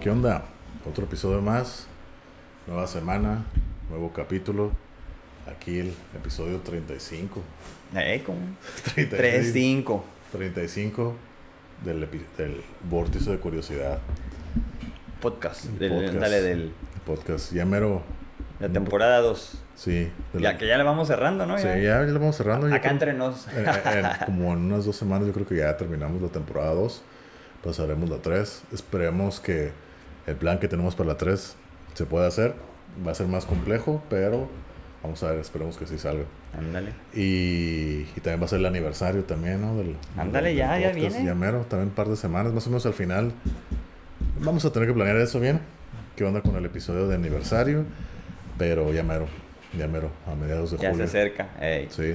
¿qué 0.00 0.10
onda? 0.10 0.42
Otro 0.84 1.04
episodio 1.04 1.40
más, 1.40 1.86
nueva 2.66 2.88
semana, 2.88 3.44
nuevo 3.88 4.12
capítulo. 4.12 4.72
Aquí 5.46 5.78
el 5.78 5.94
episodio 6.16 6.58
35. 6.58 7.40
Eh, 7.94 8.22
¿cómo? 8.26 8.38
36, 8.94 9.54
3-5. 9.84 10.02
35 10.32 11.14
del, 11.84 12.08
Vórtice 12.90 13.30
de 13.30 13.38
Curiosidad. 13.38 14.00
Podcast. 15.20 15.66
El 15.66 15.78
Del, 15.78 15.92
podcast. 15.92 16.14
Dale, 16.16 16.42
del, 16.42 16.72
Podcast. 17.06 17.52
Ya 17.52 17.64
mero. 17.64 18.02
la 18.58 18.68
temporada 18.68 19.20
2. 19.20 19.58
Sí. 19.76 19.92
de 19.92 20.10
Ya 20.34 20.40
la- 20.40 20.58
que 20.58 20.66
ya 20.66 20.76
le 20.78 20.82
vamos 20.82 21.06
cerrando, 21.06 21.46
¿no? 21.46 21.58
Sí, 21.58 21.64
ya, 21.64 22.04
ya 22.04 22.12
vamos 22.12 22.34
cerrando. 22.36 22.74
Acá 22.74 22.90
entre 22.90 23.12
nos. 23.12 23.46
en- 23.48 23.68
en- 23.68 24.06
como 24.26 24.52
en 24.52 24.58
unas 24.64 24.84
dos 24.84 24.96
semanas 24.96 25.28
yo 25.28 25.32
creo 25.32 25.46
que 25.46 25.56
ya 25.58 25.76
terminamos 25.76 26.20
la 26.20 26.28
temporada 26.28 26.72
2. 26.74 27.02
Pasaremos 27.64 28.10
la 28.10 28.18
3. 28.18 28.62
Esperemos 28.72 29.40
que 29.40 29.72
el 30.26 30.36
plan 30.36 30.58
que 30.58 30.68
tenemos 30.68 30.94
para 30.94 31.08
la 31.10 31.16
3 31.16 31.56
se 31.94 32.04
pueda 32.06 32.26
hacer. 32.26 32.54
Va 33.06 33.12
a 33.12 33.14
ser 33.14 33.26
más 33.26 33.46
complejo, 33.46 34.02
pero 34.10 34.48
vamos 35.02 35.22
a 35.22 35.30
ver, 35.30 35.40
esperemos 35.40 35.76
que 35.76 35.86
sí 35.86 35.98
salga. 35.98 36.24
Ándale. 36.56 36.92
Y, 37.14 38.06
y 38.16 38.20
también 38.22 38.40
va 38.40 38.44
a 38.44 38.48
ser 38.48 38.60
el 38.60 38.66
aniversario 38.66 39.24
también, 39.24 39.60
¿no? 39.62 39.76
Del, 39.76 39.96
Ándale, 40.16 40.48
del- 40.50 40.58
ya, 40.58 40.72
del 40.74 40.82
ya 40.82 40.92
podcast. 40.92 41.10
viene. 41.16 41.26
Ya 41.26 41.34
mero, 41.34 41.60
también 41.68 41.88
un 41.88 41.94
par 41.94 42.08
de 42.08 42.16
semanas, 42.16 42.52
más 42.52 42.66
o 42.66 42.70
menos 42.70 42.86
al 42.86 42.94
final. 42.94 43.32
Vamos 44.40 44.64
a 44.64 44.72
tener 44.72 44.88
que 44.88 44.94
planear 44.94 45.16
eso 45.16 45.40
bien. 45.40 45.60
¿Qué 46.16 46.24
onda 46.24 46.42
con 46.42 46.54
el 46.56 46.64
episodio 46.64 47.08
de 47.08 47.14
aniversario? 47.16 47.84
Pero 48.58 48.92
ya 48.92 49.02
mero, 49.02 49.26
ya 49.76 49.88
mero, 49.88 50.10
a 50.30 50.34
mediados 50.36 50.70
de 50.70 50.76
Ya 50.76 50.82
se 50.82 50.90
julio. 50.90 51.04
acerca. 51.06 51.48
Ey. 51.60 51.88
Sí, 51.90 52.14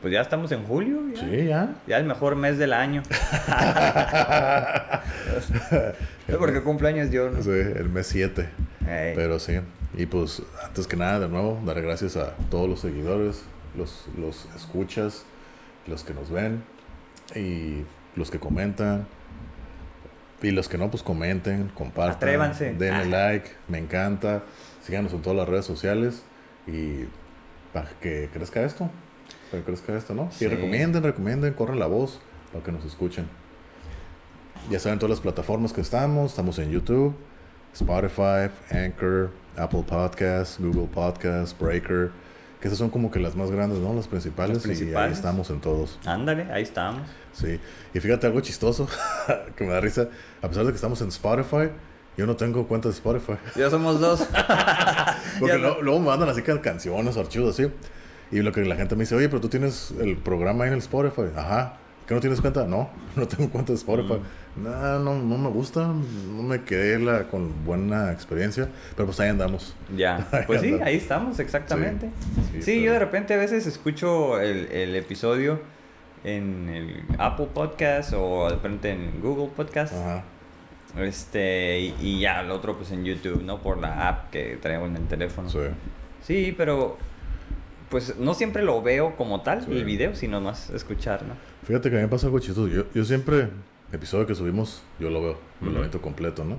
Pues 0.00 0.12
ya 0.12 0.20
estamos 0.20 0.50
en 0.52 0.64
julio. 0.64 1.00
Ya. 1.14 1.20
sí, 1.20 1.44
ya. 1.46 1.74
Ya 1.86 1.96
el 1.98 2.04
mejor 2.04 2.36
mes 2.36 2.58
del 2.58 2.72
año. 2.72 3.02
Porque 6.38 6.62
cumpleaños 6.62 7.10
yo. 7.10 7.30
¿no? 7.30 7.42
Sí, 7.42 7.50
el 7.50 7.88
mes 7.88 8.06
7. 8.06 8.48
Ey. 8.86 9.12
Pero 9.14 9.38
sí. 9.38 9.58
Y 9.94 10.06
pues, 10.06 10.42
antes 10.64 10.86
que 10.86 10.96
nada, 10.96 11.20
de 11.20 11.28
nuevo, 11.28 11.60
dar 11.64 11.80
gracias 11.82 12.16
a 12.16 12.34
todos 12.50 12.68
los 12.68 12.80
seguidores, 12.80 13.42
los, 13.76 14.06
los 14.16 14.46
escuchas, 14.54 15.24
los 15.86 16.04
que 16.04 16.14
nos 16.14 16.30
ven 16.30 16.62
y 17.34 17.82
los 18.14 18.30
que 18.30 18.38
comentan. 18.38 19.06
Y 20.40 20.52
los 20.52 20.68
que 20.68 20.78
no, 20.78 20.88
pues 20.90 21.02
comenten, 21.02 21.68
compartan. 21.74 22.14
Atrévanse. 22.16 22.72
Denle 22.74 23.16
Ah. 23.16 23.30
like, 23.32 23.50
me 23.66 23.78
encanta. 23.78 24.42
Síganos 24.82 25.12
en 25.12 25.22
todas 25.22 25.36
las 25.36 25.48
redes 25.48 25.64
sociales 25.64 26.22
y 26.68 27.06
para 27.72 27.88
que 28.00 28.30
crezca 28.32 28.62
esto. 28.62 28.88
Para 29.50 29.62
que 29.62 29.66
crezca 29.66 29.96
esto, 29.96 30.14
¿no? 30.14 30.28
Sí. 30.32 30.44
Y 30.44 30.48
recomienden, 30.48 31.02
recomienden, 31.02 31.52
corran 31.54 31.78
la 31.78 31.86
voz 31.86 32.20
para 32.52 32.64
que 32.64 32.72
nos 32.72 32.84
escuchen. 32.84 33.26
Ya 34.70 34.78
saben 34.78 34.98
todas 34.98 35.10
las 35.10 35.20
plataformas 35.20 35.72
que 35.72 35.80
estamos. 35.80 36.32
Estamos 36.32 36.58
en 36.58 36.70
YouTube, 36.70 37.14
Spotify, 37.74 38.50
Anchor, 38.70 39.30
Apple 39.56 39.84
Podcasts, 39.88 40.58
Google 40.60 40.88
Podcasts, 40.92 41.56
Breaker. 41.58 42.10
Que 42.60 42.66
esas 42.66 42.78
son 42.78 42.90
como 42.90 43.10
que 43.10 43.20
las 43.20 43.36
más 43.36 43.50
grandes, 43.52 43.78
¿no? 43.78 43.94
Las 43.94 44.08
principales. 44.08 44.56
Las 44.58 44.66
Y 44.66 44.70
ahí 44.70 44.76
principales. 44.76 45.16
estamos 45.16 45.48
en 45.50 45.60
todos. 45.60 45.98
Ándale, 46.04 46.50
ahí 46.52 46.64
estamos. 46.64 47.08
Sí. 47.32 47.60
Y 47.94 48.00
fíjate 48.00 48.26
algo 48.26 48.40
chistoso 48.40 48.88
que 49.56 49.64
me 49.64 49.72
da 49.72 49.80
risa. 49.80 50.08
A 50.42 50.48
pesar 50.48 50.64
de 50.64 50.72
que 50.72 50.76
estamos 50.76 51.00
en 51.00 51.08
Spotify, 51.08 51.70
yo 52.16 52.26
no 52.26 52.34
tengo 52.36 52.66
cuenta 52.66 52.88
de 52.88 52.94
Spotify. 52.94 53.34
Ya 53.54 53.70
somos 53.70 54.00
dos. 54.00 54.26
Porque 55.40 55.56
luego, 55.56 55.80
luego 55.82 56.00
me 56.00 56.06
mandan 56.06 56.28
así 56.28 56.42
can- 56.42 56.58
canciones 56.58 57.16
archivos 57.16 57.50
así. 57.58 57.70
Y 58.30 58.40
lo 58.42 58.52
que 58.52 58.64
la 58.64 58.76
gente 58.76 58.94
me 58.96 59.02
dice, 59.04 59.14
oye, 59.14 59.28
pero 59.28 59.40
tú 59.40 59.48
tienes 59.48 59.92
el 60.00 60.16
programa 60.16 60.64
ahí 60.64 60.68
en 60.68 60.74
el 60.74 60.80
Spotify. 60.80 61.28
Ajá. 61.36 61.74
¿Que 62.06 62.14
no 62.14 62.20
tienes 62.20 62.40
cuenta? 62.40 62.66
No, 62.66 62.88
no 63.16 63.26
tengo 63.28 63.50
cuenta 63.50 63.72
de 63.72 63.78
Spotify. 63.78 64.14
Mm. 64.56 64.62
No, 64.64 64.98
no, 64.98 65.14
no 65.18 65.38
me 65.38 65.48
gusta. 65.50 65.86
No 65.86 66.42
me 66.42 66.62
quedé 66.62 66.98
la, 66.98 67.24
con 67.28 67.64
buena 67.64 68.12
experiencia. 68.12 68.68
Pero 68.96 69.06
pues 69.06 69.20
ahí 69.20 69.28
andamos. 69.28 69.74
Ya, 69.96 70.26
Ahí 70.32 70.42
pues 70.46 70.60
sí, 70.62 70.76
ahí 70.82 70.96
estamos, 70.96 71.38
exactamente. 71.38 72.10
Sí, 72.52 72.62
Sí, 72.62 72.70
pero- 72.72 72.80
yo 72.86 72.92
de 72.92 72.98
repente 72.98 73.34
a 73.34 73.36
veces 73.36 73.66
escucho 73.66 74.40
el, 74.40 74.70
el 74.72 74.96
episodio 74.96 75.60
en 76.24 76.68
el 76.68 77.02
Apple 77.18 77.48
Podcast 77.54 78.12
o 78.16 78.44
de 78.48 78.54
repente 78.56 78.90
en 78.90 79.20
Google 79.20 79.50
Podcast. 79.54 79.94
Ajá. 79.94 80.24
Este, 80.98 81.80
y, 81.80 81.94
y 82.00 82.20
ya 82.20 82.40
el 82.40 82.50
otro 82.50 82.76
pues 82.76 82.90
en 82.90 83.04
YouTube, 83.04 83.42
¿no? 83.44 83.60
Por 83.62 83.78
la 83.78 84.08
app 84.08 84.30
que 84.30 84.58
traemos 84.60 84.88
en 84.88 84.96
el 84.96 85.06
teléfono. 85.06 85.48
Sí. 85.48 85.58
Sí, 86.22 86.54
pero 86.56 86.96
pues 87.90 88.16
no 88.18 88.34
siempre 88.34 88.62
lo 88.62 88.82
veo 88.82 89.16
como 89.16 89.42
tal, 89.42 89.64
Sí. 89.64 89.72
el 89.72 89.84
video, 89.84 90.14
sino 90.14 90.40
más 90.40 90.70
escuchar, 90.70 91.22
¿no? 91.22 91.34
Fíjate 91.66 91.90
que 91.90 91.96
a 91.96 91.98
mí 92.00 92.04
me 92.04 92.10
pasa 92.10 92.26
algo 92.26 92.38
chistoso. 92.38 92.68
Yo, 92.68 92.84
yo 92.94 93.04
siempre, 93.04 93.48
episodio 93.92 94.26
que 94.26 94.34
subimos, 94.34 94.82
yo 94.98 95.10
lo 95.10 95.22
veo, 95.22 95.38
me 95.60 95.66
lo 95.66 95.70
Ujú. 95.72 95.78
aviento 95.78 96.00
completo, 96.02 96.44
¿no? 96.44 96.56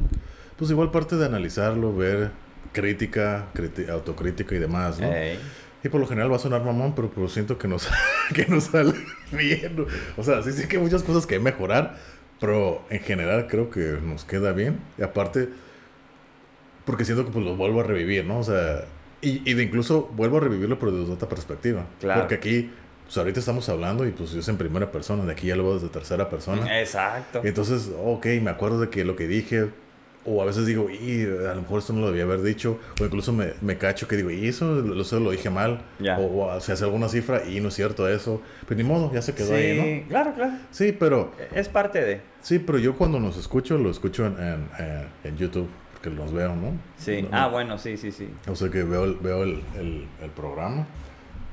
Pues 0.57 0.71
igual 0.71 0.91
parte 0.91 1.15
de 1.15 1.25
analizarlo, 1.25 1.95
ver 1.95 2.31
crítica, 2.73 3.47
autocrítica 3.91 4.55
y 4.55 4.59
demás, 4.59 4.99
¿no? 4.99 5.07
Ey, 5.11 5.39
Y 5.83 5.87
por 5.89 6.01
lo 6.01 6.07
general 6.07 6.29
va 6.31 6.35
a 6.35 6.39
sonar 6.39 6.63
mamón, 6.63 6.93
pero, 6.93 7.09
pero 7.09 7.29
siento 7.29 7.57
que 7.57 7.67
nos, 7.67 7.87
que 8.35 8.45
nos 8.47 8.65
sale 8.65 8.93
bien. 9.31 9.85
O 10.17 10.23
sea, 10.23 10.43
sí 10.43 10.51
sé 10.51 10.67
que 10.67 10.75
hay 10.77 10.83
muchas 10.83 11.03
cosas 11.03 11.25
que 11.25 11.39
mejorar, 11.39 11.95
pero 12.41 12.83
en 12.89 12.99
general 12.99 13.47
creo 13.47 13.69
que 13.69 13.97
nos 14.03 14.25
queda 14.25 14.51
bien. 14.51 14.79
Y 14.97 15.03
aparte, 15.03 15.47
porque 16.85 17.05
siento 17.05 17.25
que 17.25 17.31
pues 17.31 17.45
lo 17.45 17.55
vuelvo 17.55 17.79
a 17.79 17.83
revivir, 17.83 18.25
¿no? 18.25 18.39
O 18.39 18.43
sea, 18.43 18.83
y, 19.21 19.49
y 19.49 19.53
de 19.53 19.63
incluso 19.63 20.09
vuelvo 20.15 20.37
a 20.37 20.39
revivirlo, 20.41 20.79
pero 20.79 20.91
desde 20.91 21.11
otra 21.13 21.27
perspectiva. 21.29 21.85
Claro. 21.99 22.21
Porque 22.21 22.35
aquí, 22.35 22.69
pues 23.05 23.17
ahorita 23.17 23.39
estamos 23.39 23.67
hablando 23.69 24.05
y 24.07 24.11
pues 24.11 24.31
yo 24.31 24.39
es 24.39 24.47
en 24.47 24.57
primera 24.57 24.91
persona, 24.91 25.25
de 25.25 25.31
aquí 25.31 25.47
ya 25.47 25.55
lo 25.55 25.63
veo 25.63 25.73
desde 25.75 25.89
tercera 25.89 26.29
persona. 26.29 26.79
Exacto. 26.79 27.41
Entonces, 27.43 27.91
ok, 28.03 28.25
me 28.41 28.49
acuerdo 28.51 28.79
de 28.81 28.89
que 28.89 29.03
lo 29.03 29.15
que 29.15 29.27
dije, 29.27 29.69
o 30.25 30.41
a 30.41 30.45
veces 30.45 30.65
digo, 30.67 30.89
y 30.89 31.23
a 31.23 31.55
lo 31.55 31.61
mejor 31.61 31.79
esto 31.79 31.91
no 31.93 32.01
lo 32.01 32.07
debía 32.07 32.23
haber 32.23 32.41
dicho, 32.43 32.77
o 33.01 33.05
incluso 33.05 33.33
me, 33.33 33.53
me 33.61 33.77
cacho 33.77 34.07
que 34.07 34.15
digo, 34.17 34.29
y 34.29 34.47
eso 34.47 34.75
lo, 34.75 35.01
eso 35.01 35.19
lo 35.19 35.31
dije 35.31 35.49
mal, 35.49 35.81
Ya. 35.99 36.19
o, 36.19 36.45
o 36.45 36.59
se 36.59 36.73
hace 36.73 36.83
alguna 36.83 37.07
cifra 37.09 37.45
y 37.45 37.59
no 37.61 37.69
es 37.69 37.73
cierto 37.73 38.07
eso, 38.07 38.41
pero 38.67 38.77
ni 38.77 38.83
modo, 38.83 39.11
ya 39.13 39.21
se 39.21 39.33
quedó 39.33 39.47
sí, 39.47 39.53
ahí, 39.53 40.01
¿no? 40.03 40.09
claro, 40.09 40.33
claro. 40.35 40.53
Sí, 40.71 40.91
pero, 40.97 41.31
Es 41.55 41.67
parte 41.69 42.01
de. 42.03 42.21
sí, 42.41 42.59
pero 42.59 42.77
yo 42.77 42.95
cuando 42.95 43.19
nos 43.19 43.37
escucho, 43.37 43.77
lo 43.77 43.89
escucho 43.89 44.25
en, 44.27 44.33
en, 44.37 44.69
en- 44.77 45.07
en 45.23 45.37
YouTube, 45.37 45.67
porque 46.01 46.15
los 46.15 46.31
veo, 46.31 46.55
¿no? 46.55 46.71
Sí. 46.97 47.23
No- 47.23 47.29
Ah, 47.31 47.41
no- 47.45 47.51
bueno, 47.51 47.77
sí, 47.77 47.97
sí, 47.97 48.11
sí. 48.11 48.29
O 48.47 48.55
sea 48.55 48.69
que 48.69 48.83
veo, 48.83 49.03
el- 49.03 49.15
veo 49.15 49.43
el, 49.43 49.61
el, 49.77 50.07
el 50.21 50.29
programa, 50.31 50.87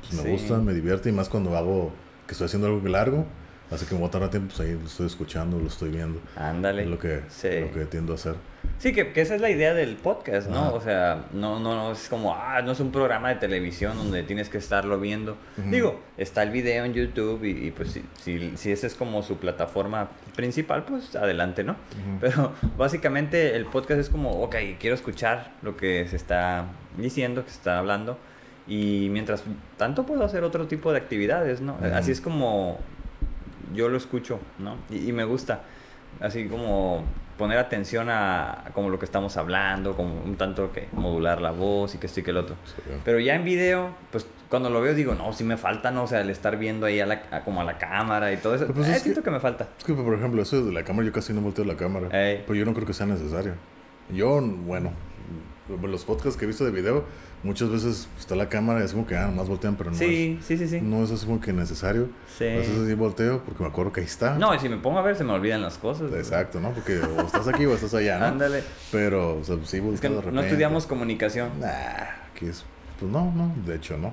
pues 0.00 0.12
me 0.14 0.22
Sí. 0.22 0.28
gusta, 0.30 0.58
me 0.58 0.72
divierte, 0.72 1.08
y 1.08 1.12
más 1.12 1.28
cuando 1.28 1.56
hago, 1.56 1.92
que 2.26 2.32
estoy 2.32 2.46
haciendo 2.46 2.68
algo 2.68 2.86
largo, 2.88 3.26
así 3.70 3.86
que 3.86 3.94
me 3.94 4.00
voy 4.00 4.08
a 4.08 4.10
tardar 4.12 4.30
tiempo, 4.30 4.54
pues 4.54 4.60
ahí 4.68 4.78
lo 4.78 4.86
estoy 4.86 5.06
escuchando, 5.06 5.58
lo 5.58 5.66
estoy 5.66 5.90
viendo. 5.90 6.20
Ándale. 6.36 6.82
Es 6.84 6.88
lo 6.88 6.98
que, 6.98 7.22
Sí. 7.28 7.48
lo 7.60 7.72
que 7.72 7.86
tiendo 7.86 8.12
a 8.12 8.14
hacer. 8.16 8.36
Sí, 8.78 8.92
que, 8.92 9.12
que 9.12 9.22
esa 9.22 9.34
es 9.34 9.41
la 9.41 9.48
idea 9.48 9.72
del 9.72 9.97
podcast, 9.97 10.50
¿no? 10.50 10.75
O 10.75 10.81
sea, 10.81 11.25
no, 11.32 11.59
no, 11.59 11.75
no 11.75 11.92
es 11.92 12.09
como, 12.09 12.34
ah, 12.34 12.60
no 12.62 12.72
es 12.72 12.81
un 12.81 12.92
programa 12.92 13.31
de 13.31 13.37
televisión 13.37 13.97
donde 13.97 14.22
tienes 14.22 14.50
que 14.50 14.59
estarlo 14.59 15.00
viendo. 15.00 15.37
Digo, 15.56 15.98
está 16.19 16.42
el 16.42 16.50
video 16.50 16.84
en 16.84 16.92
YouTube 16.92 17.42
y, 17.44 17.69
y, 17.69 17.70
pues 17.70 17.92
si, 17.92 18.04
si, 18.20 18.56
si 18.56 18.72
esa 18.72 18.86
es 18.86 18.94
como 18.94 19.22
su 19.22 19.38
plataforma 19.38 20.10
principal, 20.34 20.84
pues 20.84 21.16
adelante, 21.16 21.65
¿no? 21.65 21.76
Pero 22.20 22.53
básicamente 22.76 23.56
el 23.56 23.65
podcast 23.65 24.00
es 24.00 24.10
como, 24.10 24.42
ok, 24.42 24.56
quiero 24.78 24.94
escuchar 24.94 25.53
lo 25.62 25.76
que 25.76 26.06
se 26.09 26.16
está 26.16 26.66
diciendo, 26.98 27.44
que 27.44 27.50
se 27.50 27.56
está 27.56 27.78
hablando. 27.78 28.19
Y 28.68 29.09
mientras 29.10 29.42
tanto 29.78 30.04
puedo 30.04 30.24
hacer 30.24 30.45
otro 30.45 30.66
tipo 30.66 30.92
de 30.92 30.98
actividades, 30.98 31.62
¿no? 31.62 31.78
Así 31.95 32.10
es 32.10 32.21
como 32.21 32.78
yo 33.74 33.89
lo 33.89 33.97
escucho, 33.97 34.39
¿no? 34.59 34.77
Y, 34.91 35.09
y 35.09 35.12
me 35.12 35.24
gusta, 35.24 35.62
así 36.21 36.47
como 36.48 37.04
poner 37.39 37.59
atención 37.59 38.09
a, 38.09 38.66
a 38.68 38.71
como 38.72 38.89
lo 38.89 38.98
que 38.98 39.04
estamos 39.04 39.36
hablando, 39.36 39.95
como 39.95 40.22
un 40.22 40.36
tanto 40.36 40.72
que 40.72 40.89
modular 40.92 41.42
la 41.42 41.51
voz 41.51 41.95
y 41.95 41.98
que 41.98 42.07
esto 42.07 42.21
y 42.21 42.22
que 42.22 42.30
el 42.30 42.39
otro. 42.39 42.57
Sí. 42.65 42.83
Pero 43.04 43.21
ya 43.21 43.34
en 43.34 43.45
video, 43.45 43.91
pues 44.10 44.27
cuando 44.48 44.71
lo 44.71 44.80
veo 44.80 44.95
digo, 44.95 45.15
no, 45.15 45.33
sí 45.34 45.45
me 45.45 45.57
falta, 45.59 45.91
¿no? 45.91 46.04
O 46.04 46.07
sea, 46.07 46.22
el 46.22 46.30
estar 46.30 46.57
viendo 46.57 46.86
ahí 46.86 46.98
a 47.01 47.04
la, 47.07 47.22
a- 47.30 47.45
como 47.45 47.60
a 47.60 47.65
la 47.65 47.77
cámara 47.77 48.33
y 48.33 48.39
todo 48.39 48.54
eso. 48.54 48.65
Pero 48.65 48.74
pues 48.74 48.89
eh, 48.89 48.92
es 48.92 49.03
siento 49.03 49.21
que- 49.21 49.24
que... 49.27 49.30
me 49.33 49.41
falta. 49.41 49.68
Es 49.77 49.84
que, 49.84 49.92
por 49.92 50.15
ejemplo, 50.15 50.41
eso 50.41 50.65
de 50.65 50.72
la 50.72 50.83
cámara, 50.84 51.04
yo 51.07 51.13
casi 51.13 51.33
no 51.34 51.42
volteo 51.42 51.65
la 51.66 51.77
cámara. 51.77 52.09
Ey. 52.10 52.42
Pero 52.47 52.54
yo 52.54 52.65
no 52.65 52.72
creo 52.72 52.86
que 52.86 52.95
sea 52.95 53.04
necesario. 53.07 53.53
Yo, 54.10 54.41
bueno, 54.41 54.92
los 55.83 56.04
podcasts 56.04 56.36
que 56.39 56.45
he 56.45 56.48
visto 56.48 56.65
de 56.65 56.71
video, 56.71 57.04
muchas 57.47 57.71
veces 57.71 58.09
está 58.19 58.34
la 58.34 58.48
cámara 58.48 58.81
y 58.81 58.84
es 58.84 58.93
como 58.93 59.07
que, 59.07 59.16
ah, 59.16 59.27
nomás 59.27 59.48
voltean, 59.48 59.77
pero 59.77 59.91
no 59.91 59.97
Sí, 59.97 60.39
sí, 60.43 60.59
sí, 60.59 60.69
sí. 60.69 60.77
es, 60.77 60.83
no 60.83 61.03
es 61.03 61.10
así 61.10 61.25
como 61.25 61.41
que 61.41 61.53
necesario. 61.53 62.09
Sí. 62.37 62.45
A 62.45 62.57
veces 62.59 62.87
sí 62.87 62.95
volteo 62.95 63.43
porque 63.45 63.63
me 63.63 63.69
acuerdo 63.69 63.93
que 63.93 64.01
ahí 64.01 64.07
está. 64.07 64.37
No, 64.37 64.54
y 64.54 64.59
si 64.59 64.69
me 64.69 64.77
pongo 64.77 64.98
a 64.98 65.03
ver 65.03 65.16
se 65.16 65.25
me 65.25 65.33
olvidan 65.33 65.63
las 65.63 65.78
cosas. 65.78 66.13
Exacto, 66.13 66.60
¿no? 66.60 66.72
Porque 66.72 66.98
o 66.98 67.21
estás 67.22 67.48
aquí 67.48 67.65
o 67.65 67.75
estás 67.75 67.95
allá, 67.95 68.19
¿no? 68.19 68.27
Ándale. 68.27 68.63
Pero, 68.91 69.39
o 69.39 69.45
sea, 69.45 69.57
sí 69.65 69.81
volteo 69.81 69.95
Es 69.95 70.01
que 70.01 70.09
de 70.09 70.33
no 70.33 70.43
estudiamos 70.43 70.87
comunicación. 70.87 71.51
Nah, 71.60 71.69
aquí 72.34 72.47
es... 72.47 72.65
Pues 72.98 73.10
no, 73.10 73.33
no, 73.33 73.54
de 73.65 73.77
hecho 73.77 73.97
no. 73.97 74.13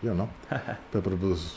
Yo 0.00 0.14
no. 0.14 0.28
pero, 0.92 1.02
pero, 1.02 1.16
pues, 1.16 1.54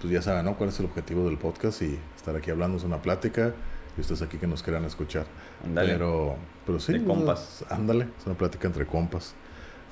pues 0.00 0.12
ya 0.12 0.22
saben, 0.22 0.44
¿no? 0.44 0.56
¿Cuál 0.56 0.70
es 0.70 0.80
el 0.80 0.86
objetivo 0.86 1.26
del 1.26 1.36
podcast? 1.36 1.82
Y 1.82 1.98
estar 2.16 2.34
aquí 2.34 2.50
hablando 2.50 2.78
es 2.78 2.84
una 2.84 3.02
plática 3.02 3.52
y 3.96 4.00
ustedes 4.00 4.22
aquí 4.22 4.38
que 4.38 4.46
nos 4.46 4.62
quieran 4.62 4.84
escuchar. 4.84 5.26
Ándale. 5.64 5.92
Pero, 5.92 6.36
pero 6.64 6.80
sí. 6.80 6.92
De 6.92 6.98
sea, 6.98 7.08
compas. 7.08 7.64
ándale, 7.68 8.08
es 8.18 8.26
una 8.26 8.36
plática 8.36 8.66
entre 8.66 8.86
compas. 8.86 9.34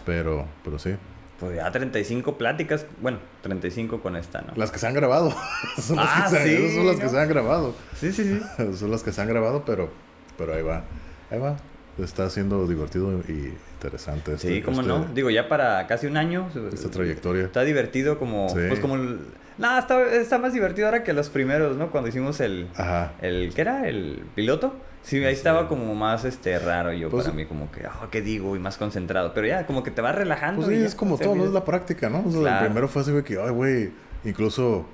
Pero, 0.07 0.47
pero 0.65 0.79
sí. 0.79 0.95
Pues 1.39 1.57
ya 1.57 1.71
35 1.71 2.37
pláticas. 2.37 2.87
Bueno, 3.01 3.19
35 3.43 4.01
con 4.03 4.17
esta, 4.17 4.43
¿no? 4.43 4.53
Las 4.57 4.71
que 4.71 4.79
se 4.79 4.87
han 4.87 4.95
grabado. 4.95 5.31
son 5.81 5.97
las, 5.97 6.07
Ah, 6.09 6.27
que, 6.31 6.37
se, 6.37 6.57
sí, 6.69 6.75
son 6.75 6.87
las 6.87 6.97
que 6.97 7.05
¿no? 7.05 7.11
se 7.11 7.19
han 7.21 7.29
grabado. 7.29 7.75
Sí, 7.97 8.13
sí, 8.13 8.25
sí. 8.25 8.75
son 8.77 8.91
las 8.91 9.03
que 9.03 9.13
se 9.13 9.21
han 9.23 9.29
grabado, 9.29 9.65
pero, 9.65 9.91
pero 10.37 10.55
ahí 10.55 10.63
va. 10.63 10.85
Ahí 11.31 11.39
va. 11.39 11.57
está 11.99 12.29
siendo 12.29 12.67
divertido 12.67 13.11
y 13.29 13.55
interesante. 13.75 14.37
sí, 14.39 14.49
este- 14.49 14.63
cómo 14.63 14.81
este- 14.83 14.93
no. 14.93 15.07
Digo, 15.15 15.31
ya 15.31 15.49
para 15.49 15.87
casi 15.87 16.07
un 16.07 16.17
año. 16.19 16.49
Esta 16.73 16.91
trayectoria. 16.91 17.45
Está 17.45 17.63
divertido 17.63 18.19
como... 18.19 18.49
Sí. 18.51 18.61
Pues 18.69 18.81
como... 18.81 18.97
el- 18.97 19.21
No, 19.57 19.79
está, 19.79 20.03
está 20.15 20.37
más 20.39 20.53
divertido 20.53 20.89
ahora 20.89 21.03
que 21.05 21.13
los 21.15 21.31
primeros, 21.31 21.77
¿no? 21.79 21.91
Cuando 21.91 22.09
hicimos 22.11 22.41
el... 22.41 22.69
Ajá. 22.77 23.13
el 23.23 23.53
¿Qué 23.55 23.61
era? 23.63 23.89
¿El 23.89 24.25
piloto? 24.35 24.75
Sí, 25.03 25.17
ahí 25.25 25.33
Sí. 25.35 25.39
estaba 25.39 25.67
como 25.69 25.95
más 25.95 26.25
este 26.25 26.59
raro 26.59 26.93
yo 26.93 27.09
Pues- 27.09 27.25
para 27.25 27.35
mí 27.37 27.47
como 27.47 27.71
que, 27.73 27.87
ah, 27.87 28.09
¿qué 28.11 28.21
digo? 28.21 28.55
Y 28.55 28.59
más 28.59 28.77
concentrado. 28.77 29.33
Pero 29.35 29.47
ya, 29.47 29.67
como 29.67 29.83
que 29.83 29.91
te 29.91 30.01
vas 30.03 30.15
relajando. 30.15 30.63
Pues 30.63 30.77
sí, 30.77 30.83
y 30.83 30.85
es 30.85 30.95
como 30.95 31.17
todo, 31.19 31.35
no 31.35 31.45
es 31.45 31.51
la 31.53 31.65
práctica, 31.65 32.09
¿no? 32.11 32.23
O 32.27 32.31
sea, 32.31 32.41
Claro. 32.41 32.59
el 32.61 32.65
primero 32.67 32.89
fue 32.89 33.03
así, 33.03 33.11
güey, 33.11 33.25
que, 33.25 33.39
ay, 33.41 33.51
güey, 33.51 33.91
incluso 34.25 34.85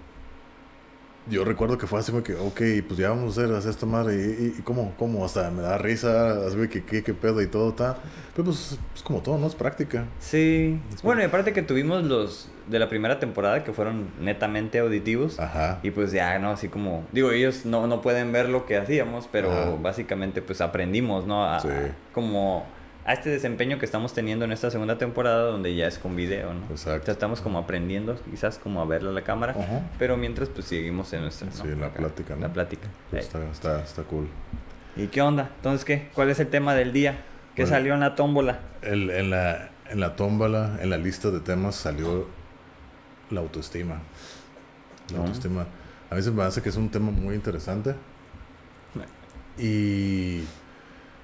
yo 1.28 1.44
recuerdo 1.44 1.76
que 1.78 1.86
fue 1.86 1.98
así, 2.00 2.12
güey, 2.12 2.22
que, 2.24 2.34
ok, 2.34 2.60
pues 2.86 2.98
ya 2.98 3.10
vamos 3.10 3.36
a 3.36 3.42
hacer, 3.42 3.54
hacer 3.54 3.70
esta 3.70 3.86
madre, 3.86 4.14
y, 4.16 4.54
y, 4.58 4.62
cómo, 4.62 4.94
cómo, 4.98 5.24
hasta 5.24 5.50
me 5.50 5.62
da 5.62 5.78
risa, 5.78 6.46
así, 6.46 6.56
que 6.68 6.84
qué, 6.84 7.02
qué 7.02 7.14
pedo 7.14 7.42
y 7.42 7.46
todo, 7.46 7.70
está. 7.70 7.98
Pero 8.34 8.44
pues, 8.46 8.78
es 8.94 9.02
como 9.02 9.20
todo, 9.20 9.38
¿no? 9.38 9.46
Es 9.46 9.54
práctica. 9.54 10.04
Sí. 10.20 10.80
Es 10.94 11.02
Bueno, 11.02 11.20
como- 11.20 11.22
y 11.22 11.24
aparte 11.24 11.52
que 11.52 11.62
tuvimos 11.62 12.04
los 12.04 12.48
de 12.68 12.78
la 12.80 12.88
primera 12.88 13.20
temporada 13.20 13.62
que 13.62 13.72
fueron 13.72 14.08
netamente 14.20 14.80
auditivos. 14.80 15.38
Ajá. 15.38 15.78
Y 15.84 15.92
pues 15.92 16.10
ya, 16.10 16.38
¿no? 16.40 16.50
Así 16.50 16.68
como, 16.68 17.04
digo, 17.12 17.30
ellos 17.30 17.64
no, 17.64 17.86
no 17.86 18.00
pueden 18.02 18.32
ver 18.32 18.48
lo 18.48 18.66
que 18.66 18.76
hacíamos, 18.76 19.28
pero 19.30 19.52
Ajá. 19.52 19.70
básicamente 19.80 20.42
pues 20.42 20.60
aprendimos, 20.60 21.26
¿no? 21.26 21.44
A, 21.48 21.60
Sí. 21.60 21.68
Como 22.12 22.66
a 23.06 23.12
este 23.12 23.30
desempeño 23.30 23.78
que 23.78 23.84
estamos 23.86 24.12
teniendo 24.12 24.44
en 24.44 24.50
esta 24.52 24.68
segunda 24.70 24.98
temporada 24.98 25.44
donde 25.44 25.74
ya 25.76 25.86
es 25.86 25.98
con 25.98 26.16
video, 26.16 26.52
¿no? 26.52 26.60
Exacto. 26.70 27.02
O 27.02 27.04
sea, 27.04 27.12
estamos 27.12 27.40
como 27.40 27.58
aprendiendo, 27.58 28.20
quizás 28.30 28.58
como 28.58 28.80
a 28.82 28.84
verle 28.84 29.10
a 29.10 29.12
la 29.12 29.22
cámara, 29.22 29.52
Ajá. 29.52 29.82
pero 29.98 30.16
mientras 30.16 30.48
pues 30.48 30.66
seguimos 30.66 31.12
en 31.12 31.22
nuestra... 31.22 31.50
Sí, 31.52 31.62
en 31.68 31.80
la 31.80 31.90
plática, 31.90 32.34
¿no? 32.34 32.40
La 32.42 32.52
plática. 32.52 32.88
Pues 33.10 33.24
está, 33.26 33.44
está, 33.50 33.80
está 33.84 34.02
cool. 34.02 34.26
¿Y 34.96 35.06
qué 35.06 35.22
onda? 35.22 35.50
Entonces, 35.56 35.84
¿qué? 35.84 36.08
¿Cuál 36.14 36.30
es 36.30 36.40
el 36.40 36.48
tema 36.48 36.74
del 36.74 36.92
día? 36.92 37.18
¿Qué 37.54 37.62
Bueno. 37.62 37.76
salió 37.76 37.94
en 37.94 38.00
la 38.00 38.14
tómbola? 38.16 38.58
El- 38.82 39.10
en, 39.10 39.30
la, 39.30 39.70
en 39.88 40.00
la 40.00 40.16
tómbala, 40.16 40.78
en 40.82 40.90
la 40.90 40.98
lista 40.98 41.30
de 41.30 41.38
temas 41.40 41.76
salió 41.76 42.26
la 43.30 43.40
autoestima. 43.40 44.00
La 45.12 45.18
Ah. 45.18 45.20
autoestima. 45.20 45.66
A 46.10 46.14
mí 46.16 46.22
se 46.22 46.30
me 46.32 46.42
hace 46.42 46.60
que 46.60 46.70
es 46.70 46.76
un 46.76 46.88
tema 46.90 47.10
muy 47.12 47.34
interesante. 47.36 47.94
Y 49.58 50.42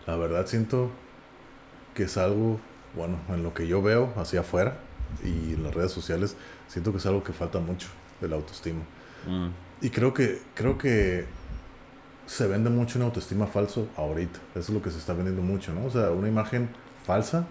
la 0.07 0.17
verdad 0.17 0.47
siento 0.47 0.91
que 1.95 2.05
es 2.05 2.17
algo, 2.17 2.61
bueno, 2.95 3.21
en 3.29 3.43
lo 3.43 3.55
que 3.55 3.67
yo 3.67 3.83
veo 3.83 4.13
hacia 4.17 4.41
afuera 4.41 4.79
y 5.23 5.55
en 5.55 5.63
las 5.65 5.75
redes 5.75 5.93
sociales, 5.93 6.37
siento 6.69 6.93
que 6.93 6.99
es 6.99 7.07
algo 7.07 7.23
que 7.25 7.33
falta 7.33 7.61
mucho, 7.61 7.89
el 8.21 8.33
autoestima. 8.33 8.89
Mm, 9.25 9.49
Y 9.81 9.91
creo 9.91 10.15
que, 10.15 10.43
creo 10.55 10.79
que 10.79 11.27
se 12.27 12.47
vende 12.47 12.71
mucho 12.71 12.99
una 12.99 13.07
autoestima 13.07 13.47
falso 13.47 13.91
ahorita. 13.97 14.41
Eso 14.53 14.61
es 14.61 14.71
lo 14.71 14.83
que 14.83 14.91
se 14.91 14.99
está 14.99 15.13
vendiendo 15.15 15.43
mucho, 15.43 15.75
¿no? 15.75 15.85
O 15.87 15.91
sea, 15.91 16.11
una 16.13 16.29
imagen 16.29 16.71
falsa 17.03 17.47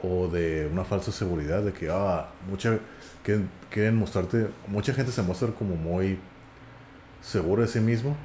o 0.00 0.28
de 0.28 0.68
una 0.72 0.84
falsa 0.84 1.12
seguridad 1.12 1.62
de 1.62 1.72
que, 1.72 1.90
ah, 1.90 2.34
mucha, 2.48 2.78
que 3.24 3.42
quieren 3.70 3.96
mostrarte, 3.96 4.48
mucha 4.68 4.94
gente 4.94 5.12
se 5.12 5.22
muestra 5.22 5.48
como 5.54 5.76
muy 5.76 6.20
seguro 7.20 7.62
de 7.62 7.68
sí 7.68 7.80
mismo, 7.80 8.16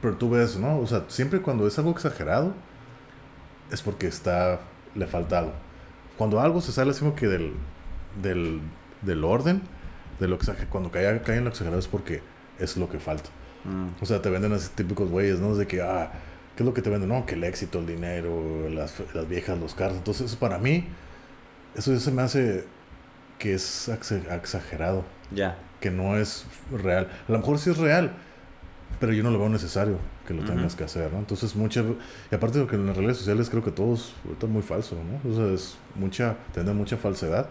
pero 0.00 0.16
tú 0.18 0.30
ves, 0.30 0.56
¿no? 0.58 0.78
O 0.80 0.86
sea, 0.86 1.04
siempre 1.08 1.42
cuando 1.42 1.66
es 1.66 1.78
algo 1.78 1.90
exagerado, 1.92 2.54
es 3.70 3.82
porque 3.82 4.06
está, 4.06 4.60
le 4.96 5.06
falta 5.06 5.38
algo. 5.40 5.52
Cuando 6.16 6.40
algo 6.40 6.60
se 6.60 6.72
sale 6.72 6.90
así 6.90 7.00
como 7.00 7.14
que 7.14 7.26
del, 7.28 7.52
del, 8.22 8.60
del 9.02 9.24
orden, 9.24 9.60
de 10.20 10.28
lo 10.28 10.36
exager 10.36 10.68
cuando 10.68 10.90
cae, 10.90 11.20
cae 11.22 11.36
en 11.38 11.44
lo 11.44 11.50
exagerado 11.50 11.78
es 11.78 11.88
porque 11.88 12.22
es 12.58 12.76
lo 12.76 12.88
que 12.88 12.98
falta. 12.98 13.28
mm. 13.64 14.02
O 14.02 14.06
sea, 14.06 14.22
te 14.22 14.30
venden 14.30 14.52
así 14.52 14.70
típicos 14.74 15.10
güeyes, 15.10 15.40
¿no? 15.40 15.54
De 15.54 15.66
que, 15.66 15.82
ah, 15.82 16.10
¿qué 16.56 16.62
es 16.62 16.66
lo 16.66 16.72
que 16.72 16.80
te 16.82 16.88
venden? 16.90 17.10
No, 17.10 17.26
que 17.26 17.34
el 17.34 17.44
éxito, 17.44 17.78
el 17.80 17.86
dinero, 17.86 18.68
las, 18.70 18.94
las 19.14 19.28
viejas, 19.28 19.58
los 19.58 19.74
carros. 19.74 19.98
Entonces, 19.98 20.26
eso 20.26 20.38
para 20.38 20.56
mí, 20.58 20.86
eso 21.74 21.92
ya 21.92 22.00
se 22.00 22.10
me 22.12 22.22
hace 22.22 22.64
que 23.38 23.52
es 23.54 23.88
ex- 23.90 24.12
exagerado, 24.12 25.04
Ya. 25.30 25.58
que 25.80 25.90
no 25.90 26.16
es 26.16 26.46
real. 26.72 27.08
A 27.28 27.32
lo 27.32 27.38
mejor 27.38 27.58
sí 27.58 27.68
es 27.68 27.76
real, 27.76 28.12
pero 28.98 29.12
yo 29.12 29.22
no 29.22 29.30
lo 29.30 29.38
veo 29.38 29.50
necesario 29.50 29.98
que 30.26 30.34
lo 30.34 30.44
tengas 30.44 30.74
que 30.74 30.84
hacer, 30.84 31.12
¿no? 31.12 31.18
Entonces, 31.18 31.54
mucha. 31.56 31.82
Y 32.30 32.34
aparte 32.34 32.58
de 32.58 32.64
lo 32.64 32.70
que 32.70 32.76
en 32.76 32.86
las 32.86 32.96
redes 32.96 33.16
sociales 33.18 33.48
creo 33.48 33.64
que 33.64 33.70
todo 33.70 33.94
es 33.94 34.12
ahorita 34.24 34.46
muy 34.46 34.62
falso, 34.62 34.96
¿no? 34.96 35.30
O 35.30 35.34
sea, 35.34 35.54
es 35.54 35.76
mucha. 35.94 36.36
Tener 36.52 36.74
mucha 36.74 36.96
falsedad. 36.96 37.48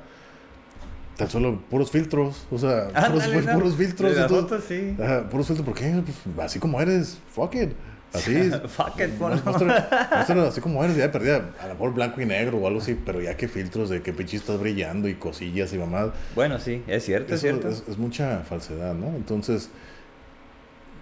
Tan 1.18 1.30
solo 1.30 1.62
puros 1.70 1.92
filtros, 1.92 2.46
o 2.52 2.58
sea, 2.58 2.88
puros, 3.08 3.24
Ándale, 3.24 3.42
¿no? 3.42 3.54
puros 3.54 3.76
filtros. 3.76 4.18
Fotos, 4.30 4.64
sí. 4.68 4.96
Ajá, 5.02 5.30
puros 5.30 5.48
filtros, 5.48 5.66
¿por 5.66 5.76
qué? 5.76 6.04
Pues, 6.04 6.46
así 6.46 6.60
como 6.60 6.82
eres, 6.82 7.18
fuck 7.34 7.56
it. 7.56 7.72
Así 8.14 8.36
es. 8.36 8.60
Fuck 8.70 9.00
it, 9.00 9.18
muestra 9.20 10.48
así 10.48 10.62
como 10.62 10.84
eres, 10.84 10.98
ya 10.98 11.12
perdida. 11.12 11.52
A 11.62 11.68
lo 11.68 11.74
mejor 11.74 11.94
blanco 11.94 12.22
y 12.22 12.26
negro 12.26 12.58
o 12.58 12.68
algo 12.68 12.80
así, 12.80 13.00
pero 13.06 13.22
ya 13.22 13.38
que 13.38 13.48
filtros 13.48 13.90
de 13.90 14.02
que 14.02 14.14
pinche 14.14 14.38
estás 14.38 14.60
brillando 14.60 15.08
y 15.08 15.16
cosillas 15.16 15.72
y 15.74 15.78
mamás. 15.78 16.10
Bueno, 16.36 16.60
sí, 16.60 16.84
es 16.88 17.06
cierto, 17.06 17.36
es 17.36 17.42
cierto. 17.42 17.70
es, 17.70 17.84
es 17.88 17.98
mucha 17.98 18.40
falsedad, 18.40 18.94
¿no? 18.94 19.08
Entonces, 19.16 19.70